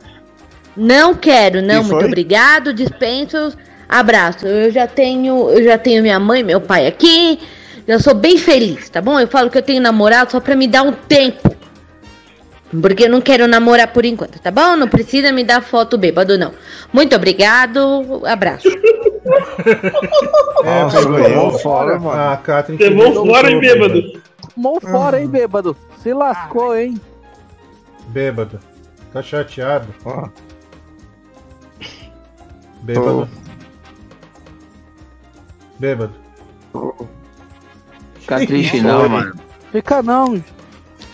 Não 0.76 1.16
quero, 1.16 1.62
não, 1.62 1.84
muito 1.84 2.06
obrigado, 2.06 2.74
dispenso, 2.74 3.54
abraço. 3.88 4.46
Eu 4.46 4.72
já 4.72 4.86
tenho, 4.86 5.50
eu 5.50 5.64
já 5.64 5.78
tenho 5.78 6.02
minha 6.02 6.20
mãe, 6.20 6.44
meu 6.44 6.60
pai 6.60 6.86
aqui. 6.86 7.40
Já 7.88 8.00
sou 8.00 8.14
bem 8.14 8.38
feliz, 8.38 8.90
tá 8.90 9.02
bom? 9.02 9.20
Eu 9.20 9.28
falo 9.28 9.50
que 9.50 9.58
eu 9.58 9.62
tenho 9.62 9.82
namorado 9.82 10.32
só 10.32 10.40
pra 10.40 10.56
me 10.56 10.68
dar 10.68 10.84
um 10.84 10.92
tempo. 10.92 11.56
Porque 12.82 13.06
eu 13.06 13.10
não 13.10 13.22
quero 13.22 13.48
namorar 13.48 13.88
por 13.94 14.06
enquanto, 14.06 14.40
tá 14.40 14.52
bom? 14.52 14.76
Não 14.76 14.88
precisa 14.88 15.32
me 15.32 15.44
dar 15.44 15.62
foto 15.62 15.98
bêbado, 15.98 16.38
não. 16.38 16.52
Muito 16.92 17.16
obrigado, 17.16 18.22
abraço. 18.26 18.68
É, 20.64 20.84
Nossa, 20.84 20.98
pegou. 21.00 21.18
levou 21.18 21.60
fora, 21.60 22.00
mano. 22.00 22.22
A 22.22 22.38
Catherine 22.38 22.84
Levou 22.84 23.24
te 23.24 23.30
fora, 23.30 23.52
hein, 23.52 23.60
derrotou, 23.60 23.90
bêbado? 23.90 24.22
Mão 24.56 24.80
fora, 24.80 25.22
hein, 25.22 25.28
bêbado? 25.28 25.78
Se 26.02 26.14
lascou, 26.14 26.76
hein? 26.76 27.00
Bêbado. 28.08 28.60
Tá 29.12 29.22
chateado? 29.22 29.88
Bêbado. 32.82 33.28
Bêbado. 35.80 36.14
Fica 38.20 38.46
triste 38.46 38.82
não, 38.82 39.10
mano. 39.10 39.34
Fica 39.72 40.02
não. 40.02 40.42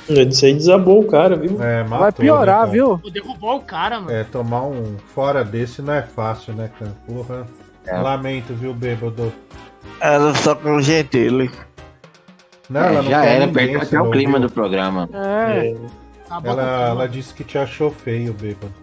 Isso 0.09 0.45
aí 0.45 0.53
desabou 0.53 0.99
o 1.01 1.07
cara, 1.07 1.35
viu? 1.35 1.61
É, 1.61 1.83
matou, 1.83 1.99
Vai 1.99 2.11
piorar, 2.11 2.65
né, 2.65 2.73
viu? 2.73 2.98
Derrubou 3.11 3.57
o 3.57 3.61
cara, 3.61 3.99
mano. 4.01 4.11
É, 4.11 4.23
tomar 4.23 4.64
um 4.64 4.98
fora 5.14 5.43
desse 5.43 5.81
não 5.81 5.93
é 5.93 6.01
fácil, 6.01 6.53
né, 6.53 6.69
cara? 6.77 6.91
Porra. 7.07 7.48
É. 7.85 7.97
Lamento, 7.97 8.53
viu, 8.53 8.73
bêbado? 8.73 9.33
Ela 9.99 10.33
só 10.35 10.55
com 10.55 10.75
o 10.75 10.81
Gentili. 10.81 11.49
Não, 12.69 12.81
ela 12.81 13.01
não 13.01 13.09
já 13.09 13.21
quer 13.21 13.41
era, 13.41 13.47
perdeu 13.51 13.81
até 13.81 14.01
o 14.01 14.11
clima 14.11 14.39
viu? 14.39 14.47
do 14.47 14.53
programa. 14.53 15.09
É. 15.13 15.75
Ela, 16.43 16.87
ela 16.89 17.09
disse 17.09 17.33
que 17.33 17.43
te 17.43 17.57
achou 17.57 17.91
feio, 17.91 18.33
bêbado. 18.33 18.73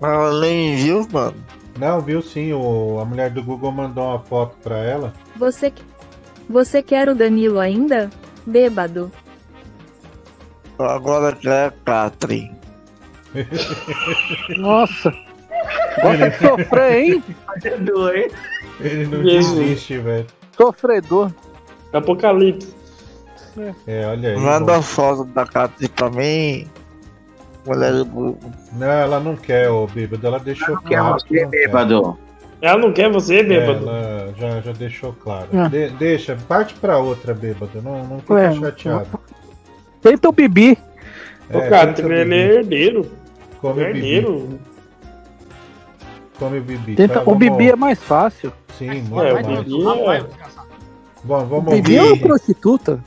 Ela 0.00 0.40
nem 0.40 0.76
viu, 0.76 1.06
mano. 1.10 1.36
Não, 1.78 2.00
viu 2.00 2.22
sim, 2.22 2.52
o, 2.52 2.98
a 3.00 3.04
mulher 3.04 3.30
do 3.30 3.42
Google 3.42 3.72
mandou 3.72 4.04
uma 4.10 4.18
foto 4.20 4.56
pra 4.62 4.78
ela. 4.78 5.12
Você, 5.36 5.72
você 6.48 6.82
quer 6.82 7.08
o 7.08 7.14
Danilo 7.14 7.58
ainda? 7.58 8.10
Bêbado. 8.46 9.10
Agora 10.78 11.34
que 11.34 11.48
é 11.48 11.66
a 11.66 11.70
Catherine. 11.70 12.54
Nossa. 14.56 15.12
Gosta 16.02 16.30
de 16.30 16.38
sofrer, 16.38 17.02
hein? 17.02 17.24
Ele 18.80 19.06
não 19.06 19.22
Jesus. 19.24 19.58
desiste, 19.58 19.98
velho. 19.98 20.26
Sofredor. 20.56 21.30
Apocalipse. 21.92 22.74
É, 23.86 24.06
olha 24.06 24.30
aí. 24.30 24.36
Manda 24.36 24.82
foto 24.82 25.24
da 25.24 25.46
Catherine 25.46 25.88
pra 25.88 26.10
mim. 26.10 26.66
Mulher 27.66 27.92
do. 28.04 28.36
Não, 28.74 28.86
ela 28.86 29.18
não 29.18 29.34
quer, 29.34 29.70
ô 29.70 29.86
bêbado. 29.86 30.26
Ela 30.26 30.38
deixou 30.38 30.76
Quer 30.82 30.98
claro. 30.98 31.16
que 31.16 31.28
você, 31.34 31.42
não 31.44 31.50
quer. 31.50 31.58
bêbado. 31.66 32.18
Ela 32.60 32.78
não 32.78 32.92
quer 32.92 33.10
você, 33.10 33.42
bêbado. 33.42 33.88
Ela 33.88 34.34
já, 34.38 34.60
já 34.60 34.72
deixou 34.72 35.12
claro. 35.14 35.48
Ah. 35.54 35.68
De- 35.68 35.88
deixa, 35.90 36.36
parte 36.48 36.74
pra 36.74 36.98
outra, 36.98 37.34
bêbado. 37.34 37.82
Não, 37.82 38.04
não 38.04 38.18
fica 38.20 38.34
Ué, 38.34 38.52
chateado. 38.54 39.06
Tenta 40.02 40.28
o 40.28 40.32
Bibi. 40.32 40.78
O 41.50 41.58
É, 41.58 41.68
cara, 41.68 41.92
tenta 41.92 42.08
ele 42.12 42.24
Bibi. 42.24 42.34
é 42.36 42.54
herdeiro. 42.56 43.10
Come 43.60 43.82
o 43.82 43.92
bibi. 43.92 44.58
Come 46.38 46.58
o 46.58 46.62
bibi. 46.62 46.94
Tenta, 46.94 47.22
o 47.22 47.24
vamos- 47.24 47.38
Bibi 47.38 47.70
é 47.70 47.76
mais 47.76 47.98
fácil. 47.98 48.52
Sim, 48.78 48.88
É, 48.90 48.94
muito 48.94 49.12
o 49.12 49.32
mais. 49.32 49.46
Bibi 49.46 49.82
é... 50.10 50.24
Bom, 51.24 51.44
vamos 51.46 51.74
Bibi 51.74 51.96
é 51.96 52.02
uma 52.02 52.10
ouvir. 52.10 52.22
prostituta. 52.22 53.00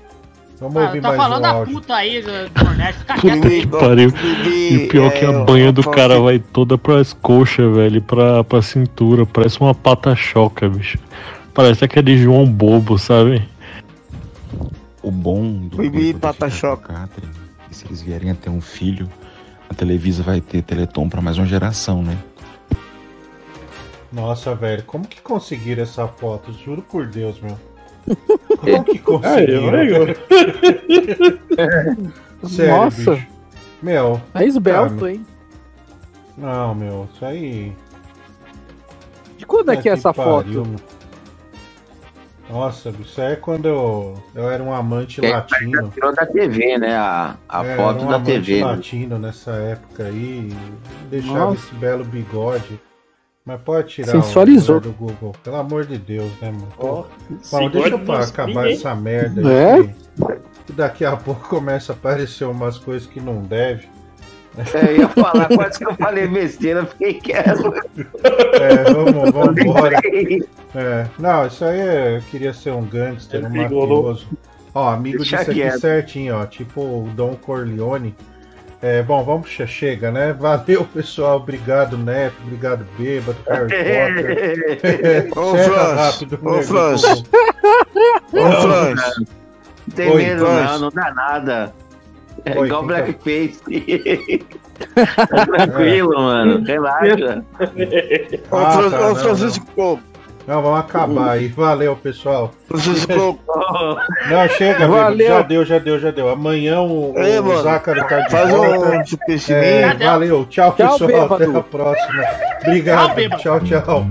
Vamos 0.60 0.76
Ah, 0.76 0.86
ouvir 0.88 1.02
tá 1.02 1.08
mais 1.10 1.22
falando 1.22 1.38
um 1.40 1.42
da 1.42 1.50
áudio. 1.52 1.74
puta 1.76 1.96
aí 1.96 2.22
do 2.22 2.50
do 2.50 2.64
Nordeste, 2.66 3.00
fica 3.00 3.14
quieto 3.16 3.48
aí. 3.48 3.66
Pariu. 3.68 4.14
E 4.46 4.78
o 4.78 4.88
pior 4.90 5.06
é 5.08 5.10
que 5.12 5.26
a 5.26 5.32
banha 5.46 5.72
do 5.72 5.84
cara 5.90 6.20
vai 6.20 6.38
toda 6.40 6.78
pras 6.78 7.14
coxas, 7.14 7.74
velho, 7.76 8.02
pra, 8.02 8.44
pra 8.44 8.62
cintura. 8.62 9.26
Parece 9.26 9.62
uma 9.62 9.74
pata-choca, 9.74 10.68
bicho. 10.68 10.98
Parece 11.54 11.86
aquele 11.86 12.18
João 12.18 12.46
Bobo, 12.46 12.98
sabe? 12.98 13.48
O 15.02 15.12
bom 15.12 15.50
do 15.68 15.78
Bibi 15.78 16.10
é 16.10 16.14
que 17.70 17.76
se 17.76 17.86
eles 17.86 18.02
vierem 18.02 18.32
a 18.32 18.36
ter 18.36 18.50
um 18.50 18.60
filho, 18.60 19.08
a 19.70 19.74
Televisa 19.74 20.24
vai 20.24 20.42
ter 20.42 20.62
Teleton 20.62 21.08
pra 21.08 21.22
mais 21.22 21.38
uma 21.38 21.46
geração, 21.48 22.02
né? 22.04 22.18
Nossa, 24.12 24.56
velho, 24.56 24.84
como 24.84 25.08
que 25.08 25.22
conseguiram 25.22 25.84
essa 25.84 26.08
foto? 26.08 26.52
Juro 26.54 26.82
por 26.82 27.06
Deus, 27.06 27.40
meu. 27.42 27.58
Como 28.60 28.84
que 28.84 28.92
Aí, 28.94 29.00
conseguiram? 29.00 29.68
olha. 30.02 30.16
Sério, 32.48 32.76
Nossa. 32.76 33.12
bicho. 33.16 33.28
Meu. 33.84 34.22
É 34.34 34.44
esbelto, 34.46 35.06
Ah, 35.06 35.12
hein? 35.12 35.26
Não, 36.38 36.74
meu, 36.74 37.08
isso 37.14 37.24
aí. 37.26 37.76
De 39.38 39.46
quando 39.46 39.72
é 39.72 39.78
que 39.78 39.88
é 39.90 39.92
essa 39.94 40.14
pariu, 40.14 40.64
foto? 40.66 40.68
meu. 40.68 40.80
Nossa, 42.50 42.90
isso 43.00 43.22
aí 43.22 43.34
é 43.34 43.36
quando 43.36 43.68
eu, 43.68 44.24
eu 44.34 44.50
era 44.50 44.64
um 44.64 44.74
amante 44.74 45.24
É, 45.24 45.30
latino. 45.32 45.90
Tirou 45.94 46.12
da 46.16 46.26
TV, 46.26 46.80
né? 46.80 46.96
A, 46.98 47.36
a 47.48 47.64
É, 47.64 47.76
foto 47.76 47.98
era 47.98 48.06
um 48.06 48.10
da 48.10 48.16
amante 48.16 48.32
TV. 48.32 48.60
né? 48.62 48.66
latino 48.66 49.20
nessa 49.20 49.52
época 49.52 50.06
aí. 50.06 50.52
Deixava 51.12 51.38
Nossa. 51.52 51.64
esse 51.64 51.76
belo 51.76 52.04
bigode. 52.04 52.80
Mas 53.46 53.62
pode 53.62 53.88
tirar 53.90 54.12
Sensualizou. 54.12 54.78
o 54.78 54.82
do 54.82 54.92
Google. 54.92 55.34
Pelo 55.44 55.56
amor 55.56 55.86
de 55.86 55.98
Deus, 55.98 56.32
né, 56.42 56.52
mano? 56.52 56.68
Bom, 56.78 57.06
esse 57.42 57.70
deixa 57.70 57.90
eu 57.90 58.14
acabar 58.14 58.48
ninguém. 58.48 58.74
essa 58.74 58.96
merda. 58.96 59.52
É? 59.54 59.84
que- 59.84 60.40
que 60.68 60.74
daqui 60.74 61.04
a 61.06 61.16
pouco 61.16 61.48
começa 61.50 61.94
a 61.94 61.96
aparecer 61.96 62.46
umas 62.46 62.78
coisas 62.78 63.08
que 63.08 63.20
não 63.20 63.42
deve. 63.42 63.88
É, 64.74 64.92
eu 64.92 64.98
ia 64.98 65.10
falar, 65.10 65.48
quase 65.48 65.80
que 65.80 65.86
eu 65.88 65.96
falei 65.96 66.28
besteira, 66.28 66.86
fiquei 66.86 67.14
quieto. 67.16 67.74
É, 68.60 68.84
vamos, 68.92 69.32
vamos 69.32 69.58
embora. 69.58 69.96
É, 70.76 71.08
não, 71.18 71.48
isso 71.48 71.64
aí 71.64 71.80
é, 71.80 72.18
eu 72.18 72.22
queria 72.30 72.54
ser 72.54 72.72
um 72.74 72.84
gangster, 72.84 73.46
um 73.46 73.50
mafioso. 73.50 74.28
Ó, 74.76 74.90
amigo 74.90 75.18
Deixa 75.18 75.38
disso 75.38 75.52
aqui 75.52 75.62
quieto. 75.62 75.80
certinho, 75.80 76.36
ó, 76.36 76.46
tipo 76.46 76.82
o 76.82 77.10
Dom 77.16 77.36
Corleone. 77.36 78.14
É, 78.82 79.04
bom, 79.04 79.22
vamos, 79.26 79.50
che- 79.50 79.68
chega, 79.68 80.10
né? 80.10 80.32
Valeu, 80.32 80.86
pessoal. 80.86 81.38
Obrigado, 81.38 81.98
Neto. 81.98 82.36
Obrigado, 82.44 82.86
Bêbado, 82.98 83.38
Harry 83.46 85.30
Potter. 85.30 85.38
Ô, 85.38 85.52
Encerra 85.54 85.66
Franz, 85.68 85.98
rápido, 86.00 86.40
ô. 86.42 86.62
Franz. 86.64 87.04
Ô, 87.04 88.62
Franz. 88.62 89.02
Não 89.88 89.96
tem 89.96 90.10
Oi, 90.12 90.24
medo, 90.24 90.46
Franz. 90.46 90.72
não, 90.72 90.80
não 90.80 90.90
dá 90.92 91.14
nada. 91.14 91.74
É 92.46 92.58
Oi, 92.58 92.68
igual 92.68 92.82
tá- 92.82 92.88
blackface. 92.88 93.60
tá 95.28 95.46
tranquilo, 95.46 96.14
mano. 96.16 96.64
Relaxa. 96.66 97.44
Ô, 98.50 98.56
Ah, 98.56 98.90
tá, 98.90 99.10
ô, 99.12 99.16
Francisco. 99.16 100.00
Não, 100.48 100.62
vamos 100.64 100.80
acabar 100.80 101.32
aí. 101.32 101.48
Valeu, 101.50 101.96
pessoal. 101.96 102.52
Não, 104.30 104.48
chega. 104.58 104.88
Valeu. 104.88 105.28
Já 105.28 105.42
deu, 105.44 105.66
já 105.66 105.78
deu, 105.80 106.00
já 106.00 106.12
deu. 106.12 106.30
Amanhã 106.30 106.82
o, 106.82 107.14
Ei, 107.18 107.40
o 107.40 107.44
mano, 107.46 107.62
Zácaro 107.62 108.04
tá 108.08 108.20
de 108.22 108.32
Faz 108.32 108.50
volta. 108.50 108.90
um. 108.90 109.54
É, 109.54 109.94
valeu, 109.94 110.46
tchau, 110.50 110.74
Tchau, 110.76 110.92
pessoal. 111.00 111.08
bêbado. 111.08 111.34
Até 111.36 111.58
a 111.58 111.62
próxima. 111.64 112.24
Obrigado. 112.64 113.16
Tchau. 113.38 113.60
Tchau, 113.60 113.82
tchau. 113.82 114.08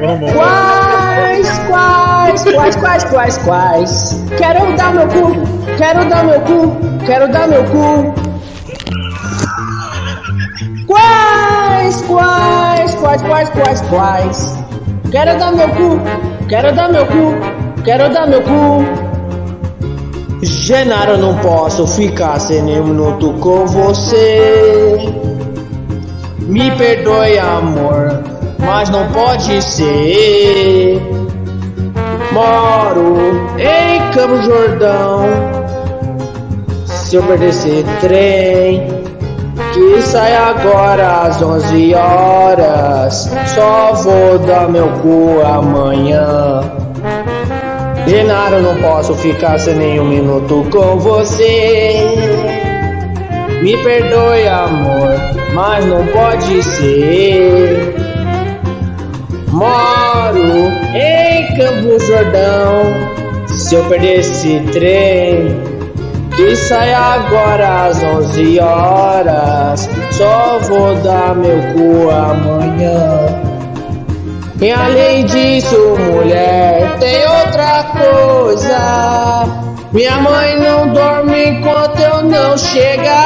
Vamos 0.00 0.32
Quais, 0.32 1.58
quais, 1.68 2.42
quais, 2.44 2.76
quais, 2.76 3.04
quais, 3.04 3.38
quais? 3.38 4.24
Quero 4.36 4.76
dar 4.76 4.92
meu 4.92 5.06
cu, 5.08 5.32
quero 5.78 6.08
dar 6.08 6.24
meu 6.24 6.40
cu, 6.40 6.76
quero 7.06 7.28
dar 7.32 7.48
meu 7.48 7.64
cu. 7.64 8.14
Quais, 10.86 12.02
quais, 12.02 12.94
quais, 12.96 13.22
quais, 13.22 13.50
quais, 13.50 13.80
quais? 13.82 14.56
Quero 15.10 15.38
dar 15.38 15.52
meu 15.52 15.68
cu, 15.68 16.00
quero 16.48 16.74
dar 16.74 16.90
meu 16.90 17.06
cu, 17.06 17.82
quero 17.84 18.12
dar 18.12 18.26
meu 18.26 18.42
cu. 18.42 18.84
Genaro, 20.42 21.16
não 21.16 21.36
posso 21.38 21.86
ficar 21.86 22.38
sem 22.40 22.62
nem 22.62 22.80
um 22.80 22.88
minuto 22.88 23.32
com 23.40 23.66
você. 23.66 24.98
Me 26.40 26.70
perdoe, 26.72 27.38
amor, 27.38 28.22
mas 28.58 28.90
não 28.90 29.06
pode 29.12 29.62
ser. 29.62 31.00
Moro 32.32 33.16
em 33.58 34.12
Campo 34.12 34.42
Jordão. 34.42 35.24
Se 36.84 37.16
eu 37.16 37.22
perder 37.22 37.48
esse 37.50 37.84
trem, 38.00 39.05
que 39.76 40.02
sai 40.02 40.34
agora 40.34 41.26
às 41.26 41.42
11 41.42 41.94
horas, 41.94 43.30
só 43.54 43.92
vou 43.92 44.38
dar 44.38 44.68
meu 44.68 44.88
cu 45.02 45.42
amanhã. 45.44 46.62
Genaro, 48.06 48.62
não 48.62 48.76
posso 48.76 49.14
ficar 49.16 49.58
sem 49.58 49.74
nenhum 49.74 50.06
minuto 50.06 50.66
com 50.70 50.96
você. 50.98 52.00
Me 53.62 53.76
perdoe, 53.82 54.48
amor, 54.48 55.10
mas 55.52 55.84
não 55.84 56.06
pode 56.06 56.62
ser. 56.62 57.94
Moro 59.48 60.72
em 60.94 61.56
Campo 61.56 61.98
Jordão. 62.00 63.16
Se 63.46 63.74
eu 63.74 63.84
perder 63.84 64.20
esse 64.20 64.60
trem, 64.72 65.75
que 66.36 66.54
sai 66.54 66.92
agora 66.92 67.86
às 67.86 68.02
11 68.02 68.60
horas, 68.60 69.88
só 70.12 70.58
vou 70.62 70.94
dar 70.96 71.34
meu 71.34 71.58
cu 71.72 72.10
amanhã. 72.10 73.46
E 74.60 74.70
além 74.70 75.24
disso, 75.24 75.96
mulher, 75.98 76.96
tem 76.98 77.26
outra 77.26 77.84
coisa. 77.84 79.44
Minha 79.92 80.18
mãe 80.18 80.58
não 80.58 80.92
dorme 80.92 81.50
enquanto 81.50 82.00
eu 82.00 82.22
não 82.22 82.56
chegar. 82.58 83.16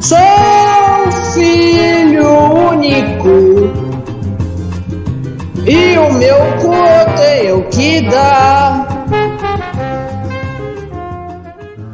Sou 0.00 0.18
filho 1.34 2.28
único. 2.70 3.70
E 5.66 5.98
o 5.98 6.12
meu 6.14 6.36
cu 6.60 6.72
eu 6.74 7.06
tenho 7.16 7.62
que 7.70 8.00
dar. 8.02 8.85